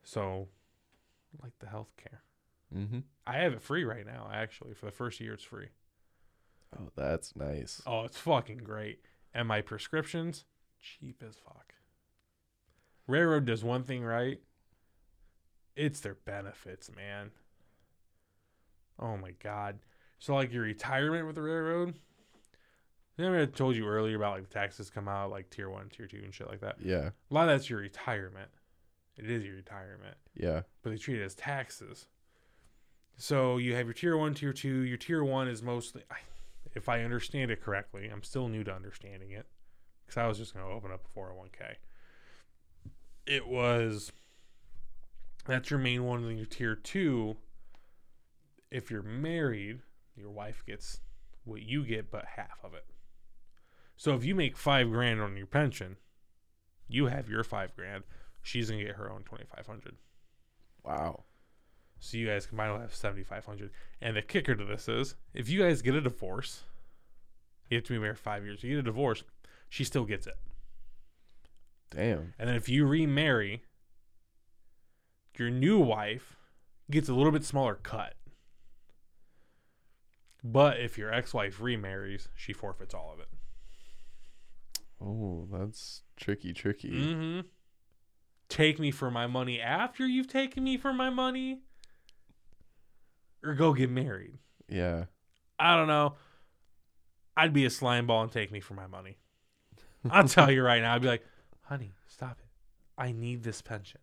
So, 0.07 0.47
like 1.43 1.59
the 1.59 1.67
health 1.67 1.91
care, 1.97 2.23
Mm-hmm. 2.75 2.99
I 3.27 3.39
have 3.39 3.53
it 3.53 3.63
free 3.63 3.85
right 3.85 4.07
now. 4.07 4.29
Actually, 4.33 4.75
for 4.75 4.87
the 4.87 4.93
first 4.93 5.21
year, 5.21 5.35
it's 5.35 5.43
free. 5.45 5.69
Oh, 6.77 6.89
that's 6.97 7.37
nice. 7.37 7.83
Oh, 7.87 8.03
it's 8.05 8.19
fucking 8.19 8.59
great. 8.59 9.01
And 9.35 9.47
my 9.47 9.61
prescriptions, 9.61 10.45
cheap 10.81 11.23
as 11.27 11.37
fuck. 11.37 11.75
Railroad 13.07 13.45
does 13.45 13.63
one 13.63 13.85
thing 13.85 14.05
right. 14.05 14.41
It's 15.77 16.01
their 16.01 16.17
benefits, 16.25 16.91
man. 16.95 17.31
Oh 18.99 19.17
my 19.17 19.33
god. 19.43 19.79
So 20.19 20.35
like 20.35 20.53
your 20.53 20.63
retirement 20.63 21.27
with 21.27 21.37
the 21.37 21.43
railroad. 21.43 21.95
Remember 23.17 23.41
I 23.41 23.47
told 23.47 23.77
you 23.77 23.87
earlier 23.87 24.17
about 24.17 24.35
like 24.35 24.49
the 24.49 24.55
taxes 24.55 24.91
come 24.91 25.09
out 25.09 25.31
like 25.31 25.51
tier 25.51 25.71
one, 25.71 25.89
tier 25.89 26.07
two, 26.07 26.21
and 26.25 26.35
shit 26.35 26.49
like 26.49 26.61
that. 26.61 26.77
Yeah. 26.83 27.11
A 27.31 27.35
lot 27.35 27.49
of 27.49 27.55
that's 27.55 27.71
your 27.71 27.81
retirement. 27.81 28.51
It 29.17 29.31
is 29.31 29.45
your 29.45 29.57
retirement, 29.57 30.17
Yeah. 30.35 30.63
but 30.83 30.91
they 30.91 30.97
treat 30.99 31.19
it 31.21 31.25
as 31.25 31.35
taxes. 31.35 32.07
So 33.17 33.57
you 33.57 33.75
have 33.75 33.87
your 33.87 33.95
tier 33.95 34.17
one, 34.17 34.35
tier 34.35 34.53
two. 34.53 34.81
Your 34.81 34.99
tier 34.99 35.25
one 35.25 35.49
is 35.49 35.63
mostly, 35.63 36.03
if 36.75 36.89
I 36.89 37.03
understand 37.03 37.51
it 37.51 37.63
correctly, 37.63 38.09
I'm 38.09 38.23
still 38.23 38.49
new 38.49 38.63
to 38.65 38.73
understanding 38.75 39.31
it 39.31 39.47
because 40.05 40.19
I 40.19 40.27
was 40.27 40.37
just 40.39 40.53
going 40.55 40.67
to 40.67 40.73
open 40.73 40.91
up 40.93 41.07
a 41.07 41.19
401k. 41.19 41.77
It 43.27 43.47
was 43.49 44.13
that's 45.47 45.71
your 45.71 45.79
main 45.79 46.05
one, 46.05 46.25
and 46.25 46.37
your 46.37 46.47
tier 46.47 46.75
two. 46.75 47.37
If 48.71 48.91
you're 48.91 49.03
married, 49.03 49.81
your 50.17 50.31
wife 50.31 50.63
gets 50.67 51.01
what 51.45 51.63
you 51.63 51.85
get, 51.85 52.11
but 52.11 52.25
half 52.37 52.59
of 52.65 52.75
it. 52.75 52.85
So 53.97 54.15
if 54.15 54.25
you 54.25 54.35
make 54.35 54.57
five 54.57 54.91
grand 54.91 55.21
on 55.21 55.37
your 55.37 55.47
pension, 55.47 55.97
you 56.89 57.07
have 57.07 57.29
your 57.31 57.43
five 57.45 57.75
grand. 57.75 58.05
She's 58.47 58.71
gonna 58.71 58.85
get 58.85 58.95
her 58.95 59.11
own 59.11 59.25
twenty 59.25 59.45
five 59.45 59.67
hundred. 59.67 59.97
Wow. 60.85 61.25
So 61.99 62.17
you 62.17 62.29
guys 62.29 62.47
combined 62.47 62.73
will 62.73 62.81
have 62.81 62.95
seventy 62.95 63.25
five 63.25 63.45
hundred. 63.45 63.73
And 64.01 64.17
the 64.17 64.23
kicker 64.23 64.55
to 64.55 64.65
this 64.65 64.89
is, 64.89 65.17
if 65.35 65.49
you 65.49 65.61
guys 65.61 65.83
get 65.83 65.97
a 65.97 66.01
divorce, 66.01 66.63
you 67.69 67.77
have 67.77 67.85
to 67.87 67.93
be 67.95 67.99
married 67.99 68.21
five 68.21 68.45
years. 68.45 68.63
You 68.63 68.71
get 68.71 68.79
a 68.79 68.83
divorce, 68.83 69.25
she 69.69 69.83
still 69.83 70.05
gets 70.05 70.29
it. 70.29 70.37
Damn. 71.91 72.35
And 72.39 72.49
then 72.49 72.55
if 72.55 72.69
you 72.69 72.87
remarry, 72.87 73.65
your 75.37 75.51
new 75.51 75.81
wife 75.81 76.37
gets 76.89 77.09
a 77.09 77.15
little 77.15 77.33
bit 77.33 77.45
smaller 77.45 77.75
cut. 77.75 78.15
But 80.45 80.79
if 80.79 80.97
your 80.97 81.13
ex-wife 81.13 81.61
remarries, 81.61 82.29
she 82.37 82.53
forfeits 82.53 82.95
all 82.95 83.13
of 83.13 83.19
it. 83.19 83.29
Oh, 85.01 85.49
that's 85.51 86.03
tricky, 86.17 86.53
tricky. 86.53 86.93
Mm-hmm. 86.93 87.41
Take 88.49 88.79
me 88.79 88.91
for 88.91 89.11
my 89.11 89.27
money 89.27 89.61
after 89.61 90.07
you've 90.07 90.29
taken 90.29 90.65
me 90.65 90.77
for 90.77 90.93
my 90.93 91.11
money, 91.11 91.61
or 93.43 93.55
go 93.55 93.73
get 93.73 93.91
married. 93.91 94.39
Yeah. 94.69 95.05
I 95.59 95.77
don't 95.77 95.89
know. 95.89 96.15
I'd 97.37 97.53
be 97.53 97.65
a 97.65 97.71
slime 97.71 98.07
ball 98.07 98.23
and 98.23 98.33
take 98.33 98.51
me 98.51 98.61
for 98.61 98.75
my 98.75 98.87
money. 98.87 99.19
I'll 100.11 100.29
tell 100.29 100.51
you 100.51 100.63
right 100.63 100.81
now. 100.81 100.95
I'd 100.95 101.03
be 101.03 101.09
like, 101.09 101.25
honey, 101.63 101.93
stop 102.07 102.39
it. 102.41 102.49
I 102.99 103.13
need 103.13 103.43
this 103.43 103.63
pension. 103.63 104.01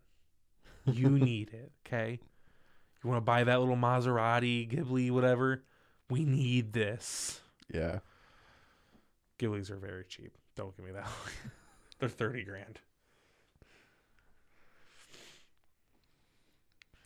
You 0.85 1.09
need 1.19 1.53
it, 1.53 1.71
okay? 1.85 2.19
You 3.03 3.09
want 3.09 3.17
to 3.17 3.25
buy 3.25 3.43
that 3.43 3.59
little 3.59 3.75
Maserati, 3.75 4.69
Ghibli, 4.69 5.11
whatever? 5.11 5.63
We 6.09 6.25
need 6.25 6.73
this. 6.73 7.41
Yeah. 7.73 7.99
Ghiblis 9.39 9.71
are 9.71 9.77
very 9.77 10.05
cheap. 10.05 10.37
Don't 10.55 10.75
give 10.75 10.85
me 10.85 10.91
that. 10.91 11.07
They're 11.99 12.09
30 12.09 12.43
grand. 12.43 12.79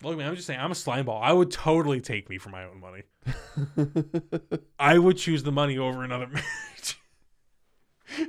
Look, 0.03 0.17
man, 0.17 0.27
I'm 0.27 0.35
just 0.35 0.45
saying, 0.45 0.59
I'm 0.59 0.71
a 0.71 0.75
slime 0.75 1.05
ball. 1.05 1.21
I 1.21 1.33
would 1.33 1.49
totally 1.49 2.01
take 2.01 2.29
me 2.29 2.37
for 2.37 2.49
my 2.49 2.65
own 2.65 2.79
money. 2.79 3.03
I 4.79 4.99
would 4.99 5.17
choose 5.17 5.41
the 5.43 5.51
money 5.51 5.77
over 5.77 6.03
another 6.03 6.27
marriage. 6.27 6.99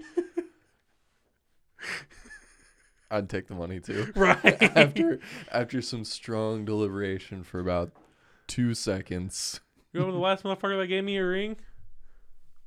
I'd 3.10 3.28
take 3.28 3.48
the 3.48 3.54
money 3.54 3.80
too. 3.80 4.12
right. 4.16 4.62
after 4.76 5.18
after 5.50 5.80
some 5.80 6.04
strong 6.04 6.64
deliberation 6.64 7.42
for 7.42 7.58
about 7.60 7.92
two 8.46 8.74
seconds. 8.74 9.60
You 9.92 10.00
know 10.00 10.12
the 10.12 10.18
last 10.18 10.44
motherfucker 10.44 10.78
that 10.80 10.88
gave 10.88 11.04
me 11.04 11.16
a 11.16 11.26
ring? 11.26 11.56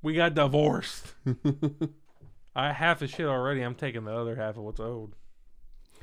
We 0.01 0.13
got 0.13 0.33
divorced. 0.33 1.13
I 2.55 2.73
half 2.73 2.99
the 2.99 3.07
shit 3.07 3.27
already. 3.27 3.61
I'm 3.61 3.75
taking 3.75 4.03
the 4.03 4.15
other 4.15 4.35
half 4.35 4.57
of 4.57 4.63
what's 4.63 4.79
owed. 4.79 5.13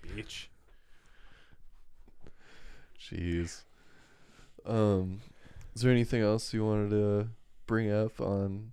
Bitch. 0.07 0.47
Jeez. 3.01 3.63
Um, 4.67 5.21
is 5.75 5.83
there 5.83 5.93
anything 5.93 6.21
else 6.23 6.53
you 6.53 6.65
wanted 6.65 6.91
to 6.91 7.29
bring 7.67 7.91
up 7.91 8.21
on 8.21 8.73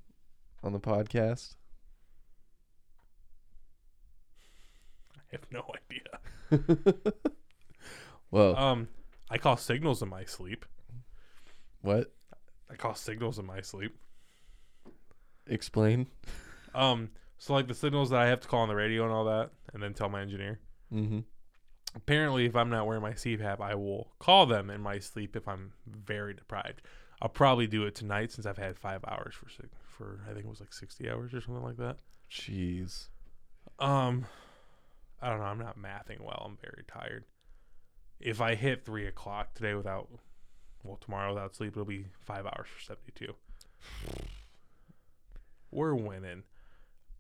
on 0.64 0.74
the 0.74 0.80
podcast? 0.80 1.56
I 5.18 5.22
have 5.32 5.45
no 5.52 5.64
idea. 5.90 7.04
well, 8.32 8.56
Um, 8.56 8.88
I 9.30 9.38
call 9.38 9.58
signals 9.58 10.02
in 10.02 10.10
my 10.10 10.26
sleep. 10.26 10.66
what? 11.82 12.12
I 12.70 12.76
call 12.76 12.95
signals 12.95 13.38
in 13.40 13.45
my 13.45 13.62
sleep. 13.62 13.95
Explain. 15.48 16.08
Um, 16.74 17.12
so 17.38 17.54
like 17.54 17.68
the 17.68 17.76
signals 17.76 18.10
that 18.10 18.20
I 18.20 18.28
have 18.28 18.40
to 18.42 18.48
call 18.48 18.62
on 18.62 18.70
the 18.70 18.76
radio 18.76 19.04
and 19.04 19.12
all 19.14 19.26
that, 19.26 19.52
and 19.74 19.82
then 19.84 19.94
tell 19.94 20.10
my 20.10 20.22
engineer. 20.22 20.60
Mm-hmm. 20.92 21.20
Apparently, 21.95 22.45
if 22.45 22.56
I'm 22.56 22.69
not 22.69 22.85
wearing 22.85 23.01
my 23.01 23.14
CPAP, 23.14 23.61
I 23.61 23.74
will 23.75 24.11
call 24.19 24.45
them 24.45 24.69
in 24.69 24.82
my 24.82 24.99
sleep 24.99 25.35
if 25.35 25.48
I'm 25.48 25.72
very 25.88 26.33
deprived. 26.33 26.82
I'll 27.22 27.30
probably 27.30 27.67
do 27.67 27.85
it 27.85 27.95
tonight 27.95 28.32
since 28.32 28.45
I've 28.45 28.57
had 28.57 28.77
five 28.77 29.03
hours 29.07 29.33
for 29.33 29.49
six, 29.49 29.69
for 29.98 30.19
I 30.30 30.33
think 30.33 30.45
it 30.45 30.49
was 30.49 30.59
like 30.59 30.74
60 30.74 31.09
hours 31.09 31.33
or 31.33 31.40
something 31.41 31.64
like 31.64 31.77
that. 31.77 31.98
Jeez. 32.30 33.07
Um, 33.80 34.25
I 35.22 35.30
don't 35.30 35.40
know. 35.40 35.45
I'm 35.45 35.59
not 35.59 35.80
mathing 35.80 36.22
well. 36.22 36.43
I'm 36.45 36.57
very 36.61 36.83
tired. 36.88 37.24
If 38.19 38.41
I 38.41 38.56
hit 38.56 38.85
three 38.85 39.07
o'clock 39.07 39.53
today 39.53 39.74
without, 39.74 40.09
well, 40.83 40.98
tomorrow 40.98 41.33
without 41.33 41.56
sleep, 41.56 41.74
it'll 41.74 41.85
be 41.85 42.07
five 42.19 42.45
hours 42.45 42.67
for 42.67 42.82
72. 42.82 43.33
We're 45.72 45.95
winning. 45.95 46.43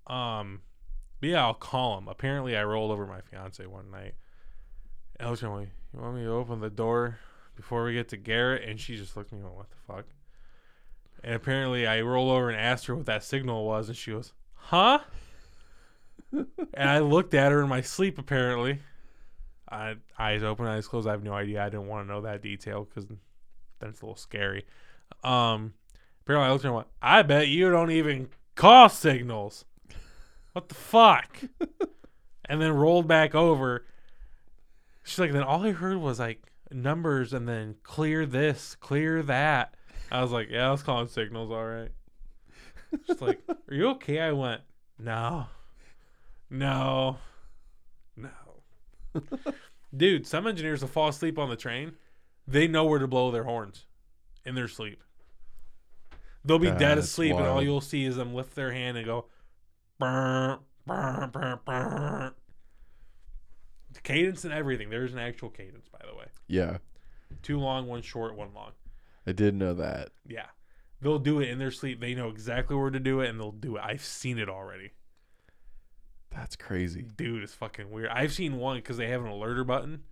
Um, 0.07 0.61
but 1.19 1.29
yeah, 1.29 1.45
I'll 1.45 1.53
call 1.53 1.97
him. 1.97 2.07
Apparently, 2.07 2.55
I 2.55 2.63
rolled 2.63 2.91
over 2.91 3.07
my 3.07 3.21
fiance 3.21 3.65
one 3.65 3.89
night. 3.91 4.15
Going, 5.19 5.71
"You 5.93 5.99
want 5.99 6.15
me 6.15 6.23
to 6.23 6.31
open 6.31 6.59
the 6.59 6.69
door 6.69 7.19
before 7.55 7.83
we 7.83 7.93
get 7.93 8.09
to 8.09 8.17
Garrett?" 8.17 8.67
And 8.67 8.79
she 8.79 8.97
just 8.97 9.15
looked 9.15 9.31
at 9.31 9.39
me, 9.39 9.45
and 9.45 9.55
went, 9.55 9.57
"What 9.57 9.69
the 9.69 9.93
fuck?" 9.93 10.05
And 11.23 11.33
apparently, 11.33 11.87
I 11.87 12.01
rolled 12.01 12.31
over 12.31 12.49
and 12.49 12.59
asked 12.59 12.85
her 12.87 12.95
what 12.95 13.05
that 13.05 13.23
signal 13.23 13.65
was, 13.65 13.87
and 13.87 13.97
she 13.97 14.11
goes, 14.11 14.33
"Huh?" 14.53 14.99
and 16.31 16.89
I 16.89 16.99
looked 16.99 17.33
at 17.33 17.51
her 17.51 17.61
in 17.61 17.69
my 17.69 17.81
sleep. 17.81 18.17
Apparently, 18.19 18.79
I 19.69 19.95
eyes 20.19 20.43
open, 20.43 20.67
eyes 20.67 20.87
closed. 20.87 21.07
I 21.07 21.11
have 21.11 21.23
no 21.23 21.33
idea. 21.33 21.63
I 21.63 21.69
didn't 21.69 21.87
want 21.87 22.07
to 22.07 22.13
know 22.13 22.21
that 22.21 22.41
detail 22.41 22.85
because 22.85 23.07
then 23.07 23.89
it's 23.89 24.01
a 24.01 24.05
little 24.05 24.15
scary. 24.15 24.65
Um, 25.23 25.73
apparently, 26.21 26.47
I 26.47 26.51
looked 26.51 26.65
at 26.65 26.67
her 26.67 26.69
and 26.69 26.75
went, 26.75 26.87
"I 27.01 27.21
bet 27.21 27.47
you 27.47 27.71
don't 27.71 27.91
even 27.91 28.29
call 28.55 28.89
signals." 28.89 29.65
What 30.53 30.69
the 30.69 30.75
fuck? 30.75 31.41
and 32.45 32.61
then 32.61 32.71
rolled 32.71 33.07
back 33.07 33.35
over. 33.35 33.85
She's 35.05 35.19
like, 35.19 35.31
then 35.31 35.43
all 35.43 35.63
I 35.63 35.71
heard 35.71 35.97
was 35.97 36.19
like 36.19 36.41
numbers 36.71 37.31
and 37.31 37.47
then 37.47 37.75
clear 37.83 38.25
this, 38.25 38.75
clear 38.79 39.21
that. 39.23 39.75
I 40.11 40.21
was 40.21 40.31
like, 40.31 40.49
yeah, 40.49 40.67
I 40.67 40.71
was 40.71 40.81
calling 40.83 41.07
signals, 41.07 41.51
all 41.51 41.65
right. 41.65 41.91
She's 43.07 43.21
like, 43.21 43.39
are 43.47 43.73
you 43.73 43.87
okay? 43.89 44.19
I 44.19 44.31
went, 44.31 44.61
no, 44.97 45.45
no, 46.49 47.17
no. 48.17 48.29
Dude, 49.95 50.25
some 50.25 50.47
engineers 50.47 50.81
will 50.81 50.87
fall 50.89 51.09
asleep 51.09 51.37
on 51.37 51.49
the 51.49 51.55
train. 51.55 51.93
They 52.47 52.67
know 52.67 52.85
where 52.85 52.99
to 52.99 53.07
blow 53.07 53.31
their 53.31 53.43
horns 53.43 53.85
in 54.43 54.55
their 54.55 54.67
sleep. 54.67 55.03
They'll 56.43 56.59
be 56.59 56.67
dead 56.67 56.97
That's 56.97 57.07
asleep, 57.07 57.33
and 57.35 57.45
all 57.45 57.55
wild. 57.55 57.63
you'll 57.63 57.81
see 57.81 58.05
is 58.05 58.15
them 58.15 58.33
lift 58.33 58.55
their 58.55 58.71
hand 58.71 58.97
and 58.97 59.05
go, 59.05 59.25
burr, 59.99 60.59
burr, 60.85 61.29
burr, 61.31 61.59
burr. 61.65 62.33
The 63.95 64.01
cadence 64.01 64.43
and 64.43 64.53
everything. 64.53 64.89
There's 64.89 65.13
an 65.13 65.19
actual 65.19 65.49
cadence, 65.49 65.87
by 65.89 65.99
the 66.07 66.15
way. 66.15 66.25
Yeah, 66.47 66.77
Two 67.41 67.59
long, 67.59 67.87
one 67.87 68.01
short, 68.01 68.35
one 68.35 68.53
long. 68.53 68.71
I 69.25 69.31
did 69.31 69.55
know 69.55 69.73
that. 69.73 70.09
Yeah. 70.27 70.47
They'll 71.01 71.19
do 71.19 71.39
it 71.39 71.49
in 71.49 71.59
their 71.59 71.71
sleep. 71.71 71.99
They 71.99 72.13
know 72.15 72.29
exactly 72.29 72.75
where 72.75 72.89
to 72.89 72.99
do 72.99 73.21
it, 73.21 73.29
and 73.29 73.39
they'll 73.39 73.51
do 73.51 73.75
it. 73.77 73.83
I've 73.83 74.03
seen 74.03 74.37
it 74.37 74.49
already. 74.49 74.91
That's 76.31 76.55
crazy. 76.55 77.05
Dude, 77.15 77.43
it's 77.43 77.53
fucking 77.53 77.89
weird. 77.91 78.09
I've 78.09 78.33
seen 78.33 78.57
one 78.57 78.77
because 78.77 78.97
they 78.97 79.07
have 79.09 79.21
an 79.21 79.31
alerter 79.31 79.65
button. 79.65 80.03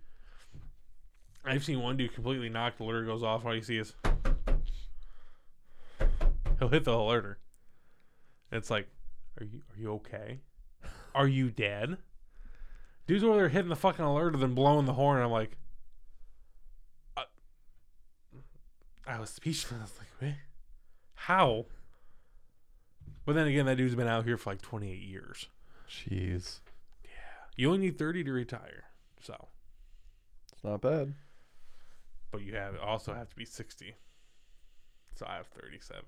I've 1.44 1.64
seen 1.64 1.80
one 1.80 1.96
dude 1.96 2.14
completely 2.14 2.48
knock 2.48 2.78
the 2.78 2.84
alerter 2.84 3.06
goes 3.06 3.22
off. 3.22 3.44
All 3.44 3.54
you 3.54 3.62
see 3.62 3.76
is 3.76 3.92
he'll 6.58 6.68
hit 6.68 6.84
the 6.84 6.92
alerter. 6.92 7.36
And 8.50 8.58
it's 8.58 8.70
like, 8.70 8.88
are 9.38 9.44
you 9.44 9.60
are 9.70 9.78
you 9.80 9.92
okay? 9.94 10.40
Are 11.14 11.28
you 11.28 11.50
dead? 11.50 11.98
Dudes 13.06 13.22
over 13.24 13.36
there 13.36 13.48
hitting 13.48 13.68
the 13.68 13.76
fucking 13.76 14.04
alerter, 14.04 14.38
then 14.40 14.54
blowing 14.54 14.86
the 14.86 14.94
horn. 14.94 15.20
I'm 15.22 15.30
like, 15.30 15.56
I, 17.16 17.24
I 19.06 19.20
was 19.20 19.30
speechless. 19.30 19.72
I 19.78 19.82
was 19.82 19.98
like, 19.98 20.08
wait, 20.20 20.36
how? 21.14 21.66
But 23.26 23.34
then 23.34 23.46
again, 23.46 23.66
that 23.66 23.76
dude's 23.76 23.94
been 23.94 24.08
out 24.08 24.24
here 24.24 24.36
for 24.36 24.50
like 24.50 24.62
28 24.62 24.98
years. 24.98 25.48
Jeez, 25.88 26.60
Yeah. 27.04 27.10
You 27.56 27.68
only 27.70 27.86
need 27.86 27.98
30 27.98 28.24
to 28.24 28.32
retire. 28.32 28.84
So, 29.20 29.48
it's 30.52 30.64
not 30.64 30.80
bad. 30.80 31.14
but 32.30 32.42
you 32.42 32.54
have 32.54 32.74
also 32.82 33.14
have 33.14 33.28
to 33.30 33.36
be 33.36 33.44
60. 33.44 33.94
So 35.14 35.26
I 35.28 35.36
have 35.36 35.46
37. 35.46 36.02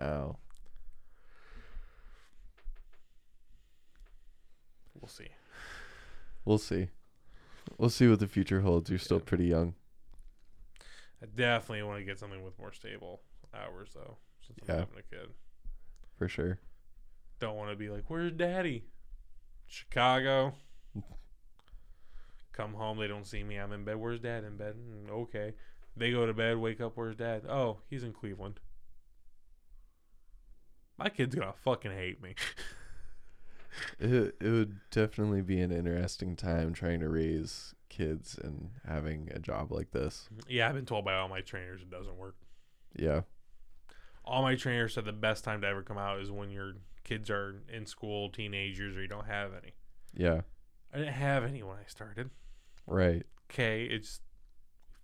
Oh. 0.00 0.36
We'll 5.00 5.08
see. 5.08 5.28
We'll 6.44 6.58
see. 6.58 6.88
We'll 7.78 7.90
see 7.90 8.08
what 8.08 8.20
the 8.20 8.26
future 8.26 8.60
holds. 8.60 8.90
You're 8.90 8.98
still 8.98 9.20
pretty 9.20 9.46
young. 9.46 9.74
I 11.22 11.26
definitely 11.34 11.84
want 11.84 12.00
to 12.00 12.04
get 12.04 12.18
something 12.18 12.42
with 12.42 12.58
more 12.58 12.72
stable 12.72 13.20
hours 13.54 13.90
though, 13.94 14.16
since 14.44 14.58
I'm 14.62 14.74
Yeah. 14.74 14.80
having 14.80 14.98
a 14.98 15.02
kid. 15.02 15.32
For 16.18 16.28
sure. 16.28 16.58
Don't 17.38 17.56
want 17.56 17.70
to 17.70 17.76
be 17.76 17.88
like, 17.88 18.10
"Where's 18.10 18.32
Daddy?" 18.32 18.84
Chicago. 19.66 20.54
Come 22.52 22.74
home, 22.74 22.98
they 22.98 23.06
don't 23.06 23.26
see 23.26 23.42
me. 23.44 23.56
I'm 23.56 23.72
in 23.72 23.84
bed. 23.84 23.96
Where's 23.96 24.20
Dad? 24.20 24.44
In 24.44 24.56
bed. 24.56 24.74
"Mm, 24.76 25.10
Okay. 25.10 25.54
They 25.96 26.10
go 26.10 26.26
to 26.26 26.32
bed. 26.34 26.56
Wake 26.58 26.80
up. 26.80 26.96
Where's 26.96 27.16
Dad? 27.16 27.44
Oh, 27.46 27.78
he's 27.88 28.02
in 28.02 28.12
Cleveland. 28.12 28.60
My 30.98 31.08
kid's 31.08 31.34
gonna 31.34 31.52
fucking 31.64 31.92
hate 31.92 32.22
me. 32.22 32.34
It 33.98 34.36
it 34.40 34.48
would 34.50 34.78
definitely 34.90 35.40
be 35.42 35.60
an 35.60 35.72
interesting 35.72 36.36
time 36.36 36.72
trying 36.74 37.00
to 37.00 37.08
raise 37.08 37.74
kids 37.88 38.38
and 38.42 38.70
having 38.86 39.30
a 39.34 39.38
job 39.38 39.72
like 39.72 39.90
this. 39.92 40.28
Mm-hmm. 40.32 40.50
yeah, 40.50 40.68
I've 40.68 40.74
been 40.74 40.86
told 40.86 41.04
by 41.04 41.14
all 41.14 41.28
my 41.28 41.40
trainers 41.40 41.80
it 41.82 41.90
doesn't 41.90 42.16
work. 42.16 42.36
Yeah. 42.96 43.22
all 44.24 44.42
my 44.42 44.54
trainers 44.56 44.94
said 44.94 45.04
the 45.06 45.12
best 45.12 45.44
time 45.44 45.62
to 45.62 45.66
ever 45.66 45.82
come 45.82 45.98
out 45.98 46.20
is 46.20 46.30
when 46.30 46.50
your 46.50 46.74
kids 47.04 47.30
are 47.30 47.62
in 47.72 47.86
school, 47.86 48.28
teenagers, 48.30 48.96
or 48.96 49.02
you 49.02 49.08
don't 49.08 49.26
have 49.26 49.52
any. 49.54 49.72
Yeah. 50.14 50.42
I 50.92 50.98
didn't 50.98 51.14
have 51.14 51.44
any 51.44 51.62
when 51.62 51.76
I 51.76 51.86
started. 51.86 52.30
Right. 52.86 53.24
Okay, 53.50 53.84
it's 53.84 54.20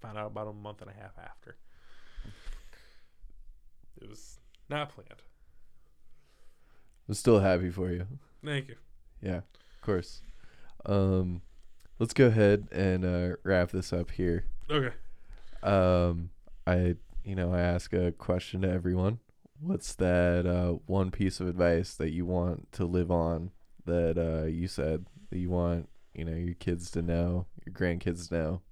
found 0.00 0.18
out 0.18 0.26
about 0.28 0.48
a 0.48 0.52
month 0.52 0.82
and 0.82 0.90
a 0.90 0.94
half 0.94 1.18
after. 1.18 1.56
It 4.00 4.08
was 4.08 4.38
not 4.68 4.90
planned. 4.90 5.22
I'm 7.08 7.14
still 7.14 7.40
happy 7.40 7.70
for 7.70 7.90
you. 7.90 8.06
Thank 8.44 8.68
you. 8.68 8.76
Yeah, 9.20 9.38
of 9.38 9.80
course. 9.82 10.22
Um, 10.86 11.42
let's 11.98 12.14
go 12.14 12.26
ahead 12.26 12.68
and 12.70 13.04
uh, 13.04 13.36
wrap 13.42 13.70
this 13.70 13.92
up 13.92 14.10
here. 14.10 14.44
Okay. 14.70 14.94
Um, 15.62 16.30
I, 16.66 16.94
you 17.24 17.34
know, 17.34 17.52
I 17.52 17.60
ask 17.60 17.92
a 17.92 18.12
question 18.12 18.62
to 18.62 18.70
everyone. 18.70 19.18
What's 19.60 19.94
that 19.96 20.46
uh, 20.46 20.78
one 20.86 21.10
piece 21.10 21.40
of 21.40 21.48
advice 21.48 21.94
that 21.94 22.12
you 22.12 22.24
want 22.24 22.70
to 22.72 22.84
live 22.84 23.10
on? 23.10 23.50
That 23.86 24.18
uh, 24.18 24.46
you 24.46 24.68
said 24.68 25.06
that 25.30 25.38
you 25.38 25.50
want, 25.50 25.88
you 26.14 26.24
know, 26.24 26.36
your 26.36 26.54
kids 26.54 26.90
to 26.92 27.02
know, 27.02 27.46
your 27.64 27.72
grandkids 27.74 28.28
to 28.28 28.34
know. 28.34 28.62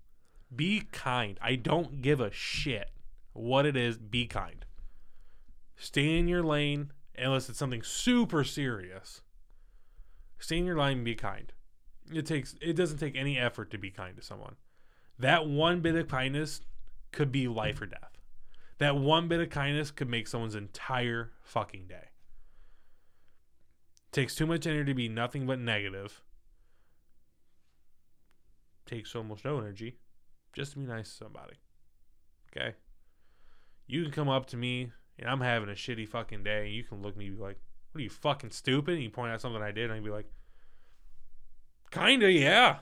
Be 0.55 0.83
kind. 0.93 1.39
I 1.43 1.57
don't 1.57 2.03
give 2.03 2.21
a 2.21 2.31
shit 2.31 2.91
what 3.33 3.67
it 3.67 3.77
is. 3.77 3.99
Be 3.99 4.27
kind. 4.27 4.65
Stay 5.75 6.19
in 6.19 6.29
your 6.29 6.43
lane 6.43 6.93
unless 7.19 7.49
it's 7.49 7.59
something 7.59 7.83
super 7.83 8.45
serious. 8.45 9.23
Stay 10.39 10.59
in 10.59 10.67
your 10.67 10.77
line 10.77 10.99
and 10.99 11.05
be 11.05 11.15
kind. 11.15 11.53
It 12.13 12.27
takes 12.27 12.55
it 12.61 12.75
doesn't 12.75 12.99
take 12.99 13.17
any 13.17 13.39
effort 13.39 13.71
to 13.71 13.79
be 13.79 13.91
kind 13.91 14.17
to 14.17 14.23
someone. 14.23 14.57
That 15.19 15.47
one 15.47 15.81
bit 15.81 15.95
of 15.95 16.09
kindness 16.09 16.61
could 17.13 17.33
be 17.33 17.49
life 17.49 17.81
or 17.81 17.87
death. 17.87 18.19
That 18.79 18.97
one 18.97 19.29
bit 19.29 19.41
of 19.41 19.51
kindness 19.51 19.91
could 19.91 20.09
make 20.09 20.29
someone's 20.29 20.55
entire 20.55 21.33
fucking 21.43 21.87
day. 21.87 22.11
Takes 24.13 24.35
too 24.35 24.47
much 24.47 24.67
energy 24.67 24.91
to 24.91 24.95
be 24.95 25.09
nothing 25.09 25.47
but 25.47 25.59
negative. 25.59 26.23
Takes 28.85 29.15
almost 29.17 29.45
no 29.45 29.59
energy 29.59 29.97
just 30.53 30.73
to 30.73 30.79
be 30.79 30.87
nice 30.87 31.11
to 31.11 31.25
somebody. 31.25 31.57
Okay? 32.51 32.75
You 33.87 34.03
can 34.03 34.13
come 34.13 34.29
up 34.29 34.47
to 34.47 34.57
me 34.57 34.93
and 35.19 35.29
I'm 35.29 35.41
having 35.41 35.69
a 35.69 35.73
shitty 35.73 36.09
fucking 36.09 36.45
day 36.45 36.67
and 36.67 36.75
you 36.75 36.85
can 36.85 37.03
look 37.03 37.13
at 37.13 37.19
me 37.19 37.27
and 37.27 37.37
be 37.37 37.43
like, 37.43 37.59
What 37.97 38.01
are 38.01 38.05
you 38.05 38.11
fucking 38.11 38.51
stupid? 38.51 38.93
And 38.93 39.03
you 39.03 39.09
point 39.09 39.33
out 39.33 39.41
something 39.41 39.63
I 39.63 39.73
did 39.73 39.85
and 39.85 39.95
I'd 39.95 40.05
be 40.05 40.11
like, 40.11 40.27
Kinda, 41.91 42.31
yeah. 42.31 42.81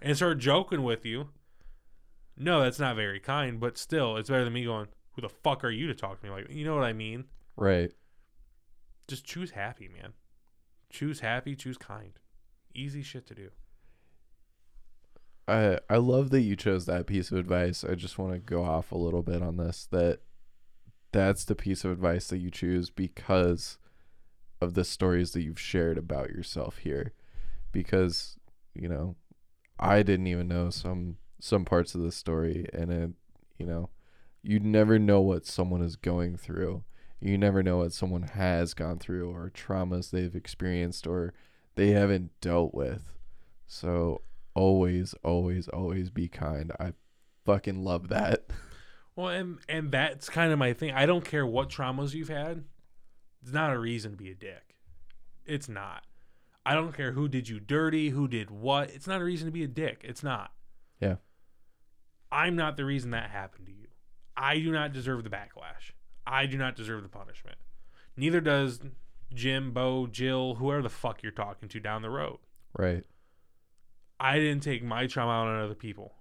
And 0.00 0.14
start 0.14 0.38
joking 0.38 0.84
with 0.84 1.04
you. 1.04 1.30
No, 2.36 2.62
that's 2.62 2.78
not 2.78 2.94
very 2.94 3.18
kind, 3.18 3.58
but 3.58 3.76
still, 3.76 4.16
it's 4.16 4.30
better 4.30 4.44
than 4.44 4.52
me 4.52 4.64
going, 4.64 4.86
Who 5.14 5.22
the 5.22 5.28
fuck 5.28 5.64
are 5.64 5.70
you 5.70 5.88
to 5.88 5.96
talk 5.96 6.20
to 6.20 6.24
me? 6.24 6.30
Like, 6.30 6.48
you 6.48 6.64
know 6.64 6.76
what 6.76 6.84
I 6.84 6.92
mean? 6.92 7.24
Right. 7.56 7.90
Just 9.08 9.24
choose 9.24 9.50
happy, 9.50 9.88
man. 9.88 10.12
Choose 10.90 11.18
happy, 11.18 11.56
choose 11.56 11.76
kind. 11.76 12.12
Easy 12.72 13.02
shit 13.02 13.26
to 13.26 13.34
do. 13.34 13.50
I 15.48 15.80
I 15.90 15.96
love 15.96 16.30
that 16.30 16.42
you 16.42 16.54
chose 16.54 16.86
that 16.86 17.08
piece 17.08 17.32
of 17.32 17.38
advice. 17.38 17.82
I 17.82 17.96
just 17.96 18.16
want 18.16 18.32
to 18.34 18.38
go 18.38 18.62
off 18.62 18.92
a 18.92 18.96
little 18.96 19.24
bit 19.24 19.42
on 19.42 19.56
this 19.56 19.88
that 19.90 20.20
that's 21.10 21.44
the 21.44 21.56
piece 21.56 21.84
of 21.84 21.90
advice 21.90 22.28
that 22.28 22.38
you 22.38 22.52
choose 22.52 22.90
because 22.90 23.78
of 24.60 24.74
the 24.74 24.84
stories 24.84 25.32
that 25.32 25.42
you've 25.42 25.60
shared 25.60 25.98
about 25.98 26.30
yourself 26.30 26.78
here 26.78 27.12
because 27.72 28.38
you 28.74 28.88
know 28.88 29.16
I 29.78 30.02
didn't 30.02 30.26
even 30.28 30.48
know 30.48 30.70
some 30.70 31.16
some 31.40 31.64
parts 31.64 31.94
of 31.94 32.00
the 32.02 32.12
story 32.12 32.66
and 32.72 32.90
it 32.90 33.10
you 33.58 33.66
know 33.66 33.90
you 34.42 34.60
never 34.60 34.98
know 34.98 35.20
what 35.20 35.44
someone 35.44 35.82
is 35.82 35.96
going 35.96 36.36
through. 36.36 36.84
You 37.20 37.36
never 37.36 37.64
know 37.64 37.78
what 37.78 37.92
someone 37.92 38.22
has 38.22 38.74
gone 38.74 38.98
through 38.98 39.30
or 39.30 39.50
traumas 39.50 40.10
they've 40.10 40.36
experienced 40.36 41.04
or 41.04 41.34
they 41.74 41.90
haven't 41.90 42.30
dealt 42.40 42.72
with. 42.72 43.10
So 43.66 44.22
always, 44.54 45.14
always, 45.24 45.66
always 45.68 46.10
be 46.10 46.28
kind. 46.28 46.70
I 46.78 46.92
fucking 47.44 47.82
love 47.82 48.08
that. 48.08 48.44
Well, 49.16 49.28
and 49.28 49.58
and 49.66 49.90
that's 49.90 50.28
kind 50.28 50.52
of 50.52 50.58
my 50.58 50.74
thing. 50.74 50.92
I 50.92 51.06
don't 51.06 51.24
care 51.24 51.46
what 51.46 51.70
traumas 51.70 52.12
you've 52.12 52.28
had. 52.28 52.64
It's 53.46 53.54
not 53.54 53.72
a 53.72 53.78
reason 53.78 54.10
to 54.10 54.16
be 54.16 54.32
a 54.32 54.34
dick. 54.34 54.74
It's 55.44 55.68
not. 55.68 56.02
I 56.64 56.74
don't 56.74 56.92
care 56.92 57.12
who 57.12 57.28
did 57.28 57.48
you 57.48 57.60
dirty, 57.60 58.08
who 58.08 58.26
did 58.26 58.50
what. 58.50 58.90
It's 58.90 59.06
not 59.06 59.20
a 59.20 59.24
reason 59.24 59.46
to 59.46 59.52
be 59.52 59.62
a 59.62 59.68
dick. 59.68 60.00
It's 60.02 60.24
not. 60.24 60.50
Yeah. 61.00 61.18
I'm 62.32 62.56
not 62.56 62.76
the 62.76 62.84
reason 62.84 63.12
that 63.12 63.30
happened 63.30 63.66
to 63.66 63.72
you. 63.72 63.86
I 64.36 64.58
do 64.58 64.72
not 64.72 64.92
deserve 64.92 65.22
the 65.22 65.30
backlash. 65.30 65.92
I 66.26 66.46
do 66.46 66.58
not 66.58 66.74
deserve 66.74 67.04
the 67.04 67.08
punishment. 67.08 67.58
Neither 68.16 68.40
does 68.40 68.80
Jim, 69.32 69.70
Bo, 69.70 70.08
Jill, 70.08 70.56
whoever 70.56 70.82
the 70.82 70.88
fuck 70.88 71.22
you're 71.22 71.30
talking 71.30 71.68
to 71.68 71.78
down 71.78 72.02
the 72.02 72.10
road. 72.10 72.38
Right. 72.76 73.04
I 74.18 74.40
didn't 74.40 74.64
take 74.64 74.82
my 74.82 75.06
trauma 75.06 75.30
out 75.30 75.46
on 75.46 75.62
other 75.62 75.76
people. 75.76 76.14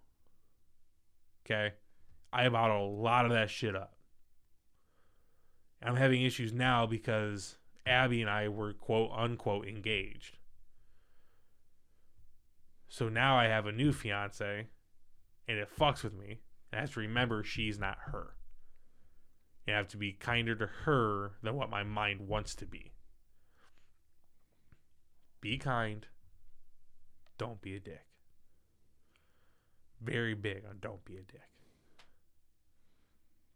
Okay? 1.44 1.74
I 2.32 2.48
bottled 2.50 2.88
a 2.88 3.02
lot 3.02 3.26
of 3.26 3.32
that 3.32 3.50
shit 3.50 3.76
up. 3.76 3.95
I'm 5.84 5.96
having 5.96 6.24
issues 6.24 6.54
now 6.54 6.86
because 6.86 7.58
Abby 7.86 8.22
and 8.22 8.30
I 8.30 8.48
were 8.48 8.74
quote 8.74 9.12
unquote 9.16 9.68
engaged. 9.68 10.38
So 12.88 13.10
now 13.10 13.38
I 13.38 13.46
have 13.46 13.66
a 13.66 13.72
new 13.72 13.92
fiance 13.92 14.68
and 15.48 15.58
it 15.58 15.70
fucks 15.78 16.04
with 16.04 16.14
me. 16.14 16.40
And 16.72 16.80
I 16.80 16.82
have 16.82 16.94
to 16.94 17.00
remember 17.00 17.44
she's 17.44 17.78
not 17.78 17.98
her. 18.12 18.36
And 19.68 19.76
I 19.76 19.78
have 19.78 19.88
to 19.90 19.98
be 19.98 20.14
kinder 20.14 20.56
to 20.56 20.68
her 20.86 21.34
than 21.44 21.56
what 21.56 21.70
my 21.70 21.84
mind 21.84 22.28
wants 22.28 22.56
to 22.56 22.66
be. 22.66 22.94
Be 25.42 25.58
kind. 25.58 26.08
Don't 27.38 27.62
be 27.62 27.76
a 27.76 27.80
dick. 27.80 28.06
Very 30.02 30.34
big 30.34 30.64
on 30.68 30.78
don't 30.82 31.04
be 31.06 31.16
a 31.16 31.22
dick. 31.22 31.50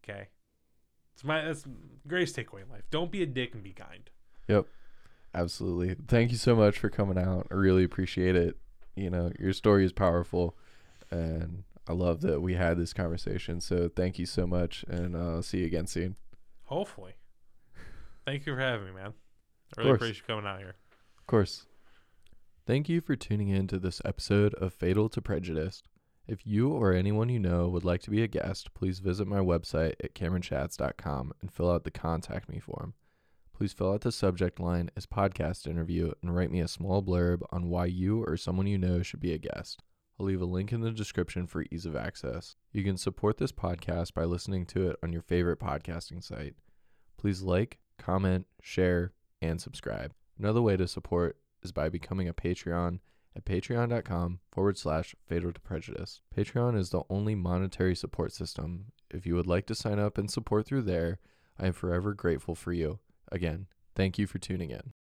Okay. 0.03 0.27
It's 1.19 1.25
my 1.25 1.43
that's 1.43 1.64
the 1.64 1.72
greatest 2.07 2.33
takeaway 2.38 2.64
in 2.64 2.69
life. 2.69 2.83
Don't 2.91 3.11
be 3.11 3.22
a 3.22 3.25
dick 3.25 3.53
and 3.53 3.61
be 3.61 3.73
kind. 3.73 4.09
Yep. 4.48 4.67
Absolutely. 5.33 5.98
Thank 6.07 6.31
you 6.31 6.38
so 6.38 6.56
much 6.56 6.80
for 6.80 6.89
coming 6.89 7.17
out. 7.17 7.48
I 7.51 7.56
really 7.56 7.83
appreciate 7.83 8.38
it. 8.38 8.56
You 8.95 9.09
know, 9.09 9.30
your 9.38 9.51
story 9.51 9.83
is 9.83 9.91
powerful 9.91 10.56
and 11.11 11.65
I 11.89 11.91
love 11.91 12.22
that 12.22 12.39
we 12.39 12.53
had 12.53 12.77
this 12.77 12.93
conversation. 12.93 13.59
So 13.59 13.89
thank 13.93 14.17
you 14.17 14.25
so 14.25 14.48
much 14.48 14.85
and 14.88 15.14
uh, 15.14 15.35
I'll 15.35 15.43
see 15.43 15.59
you 15.59 15.65
again 15.65 15.88
soon. 15.88 16.15
Hopefully. 16.64 17.15
Thank 18.25 18.45
you 18.45 18.56
for 18.56 18.61
having 18.61 18.85
me, 18.85 18.93
man. 18.93 19.11
I 19.77 19.81
really 19.81 19.95
appreciate 19.95 20.17
you 20.19 20.23
coming 20.25 20.49
out 20.49 20.59
here. 20.59 20.75
Of 21.17 21.27
course. 21.27 21.65
Thank 22.65 22.88
you 22.88 23.01
for 23.01 23.17
tuning 23.17 23.49
in 23.49 23.67
to 23.67 23.77
this 23.77 24.01
episode 24.06 24.53
of 24.53 24.73
Fatal 24.73 25.09
to 25.09 25.22
Prejudice. 25.22 25.83
If 26.30 26.45
you 26.45 26.69
or 26.69 26.93
anyone 26.93 27.30
you 27.30 27.40
know 27.40 27.69
would 27.69 27.83
like 27.83 28.03
to 28.03 28.11
be 28.11 28.22
a 28.22 28.27
guest, 28.27 28.72
please 28.75 28.99
visit 28.99 29.27
my 29.27 29.40
website 29.40 29.93
at 30.03 30.14
cameronchats.com 30.14 31.33
and 31.41 31.51
fill 31.51 31.72
out 31.72 31.85
the 31.85 31.90
contact 31.90 32.48
me 32.48 32.59
form. 32.59 32.93
Please 33.51 33.74
fill 33.74 33.93
out 33.93 34.01
the 34.01 34.11
subject 34.11 34.59
line 34.59 34.91
as 34.95 35.08
podcast 35.08 35.66
interview 35.66 36.11
and 36.22 36.35
write 36.35 36.51
me 36.51 36.59
a 36.59 36.67
small 36.67 37.01
blurb 37.01 37.41
on 37.49 37.67
why 37.67 37.88
you 37.88 38.24
or 38.25 38.38
someone 38.38 38.67
you 38.67 38.77
know 38.77 39.01
should 39.01 39.19
be 39.19 39.33
a 39.33 39.40
guest. 39.40 39.82
I'll 40.19 40.27
leave 40.27 40.40
a 40.40 40.45
link 40.45 40.72
in 40.72 40.82
the 40.82 40.91
description 40.91 41.48
for 41.48 41.66
ease 41.72 41.88
of 41.88 41.95
access. 41.95 42.56
You 42.74 42.83
can 42.83 42.98
support 42.98 43.40
this 43.40 43.51
podcast 43.51 44.14
by 44.14 44.25
listening 44.25 44.67
to 44.67 44.88
it 44.88 44.98
on 45.01 45.11
your 45.11 45.24
favorite 45.24 45.59
podcasting 45.59 46.24
site. 46.24 46.53
Please 47.17 47.41
like, 47.41 47.80
comment, 47.98 48.45
share, 48.61 49.14
and 49.41 49.59
subscribe. 49.59 50.14
Another 50.38 50.61
way 50.61 50.77
to 50.77 50.88
support 50.88 51.38
is 51.64 51.72
by 51.72 51.90
becoming 51.90 52.27
a 52.27 52.35
Patreon 52.35 52.99
at 53.35 53.45
patreon.com 53.45 54.40
forward 54.51 54.77
slash 54.77 55.16
fatal 55.27 55.53
to 55.53 55.59
prejudice. 55.59 56.22
Patreon 56.35 56.77
is 56.77 56.90
the 56.90 57.03
only 57.09 57.35
monetary 57.35 57.95
support 57.95 58.33
system. 58.33 58.85
If 59.09 59.25
you 59.25 59.35
would 59.35 59.48
like 59.48 59.66
to 59.67 59.75
sign 59.75 59.99
up 59.99 60.17
and 60.17 60.30
support 60.30 60.66
through 60.66 60.83
there, 60.83 61.19
I 61.58 61.67
am 61.67 61.74
forever 61.74 62.14
grateful 62.14 62.56
for 62.56 62.74
you. 62.74 62.99
Again, 63.32 63.67
thank 63.95 64.17
you 64.17 64.27
for 64.27 64.40
tuning 64.40 64.72
in. 64.72 64.93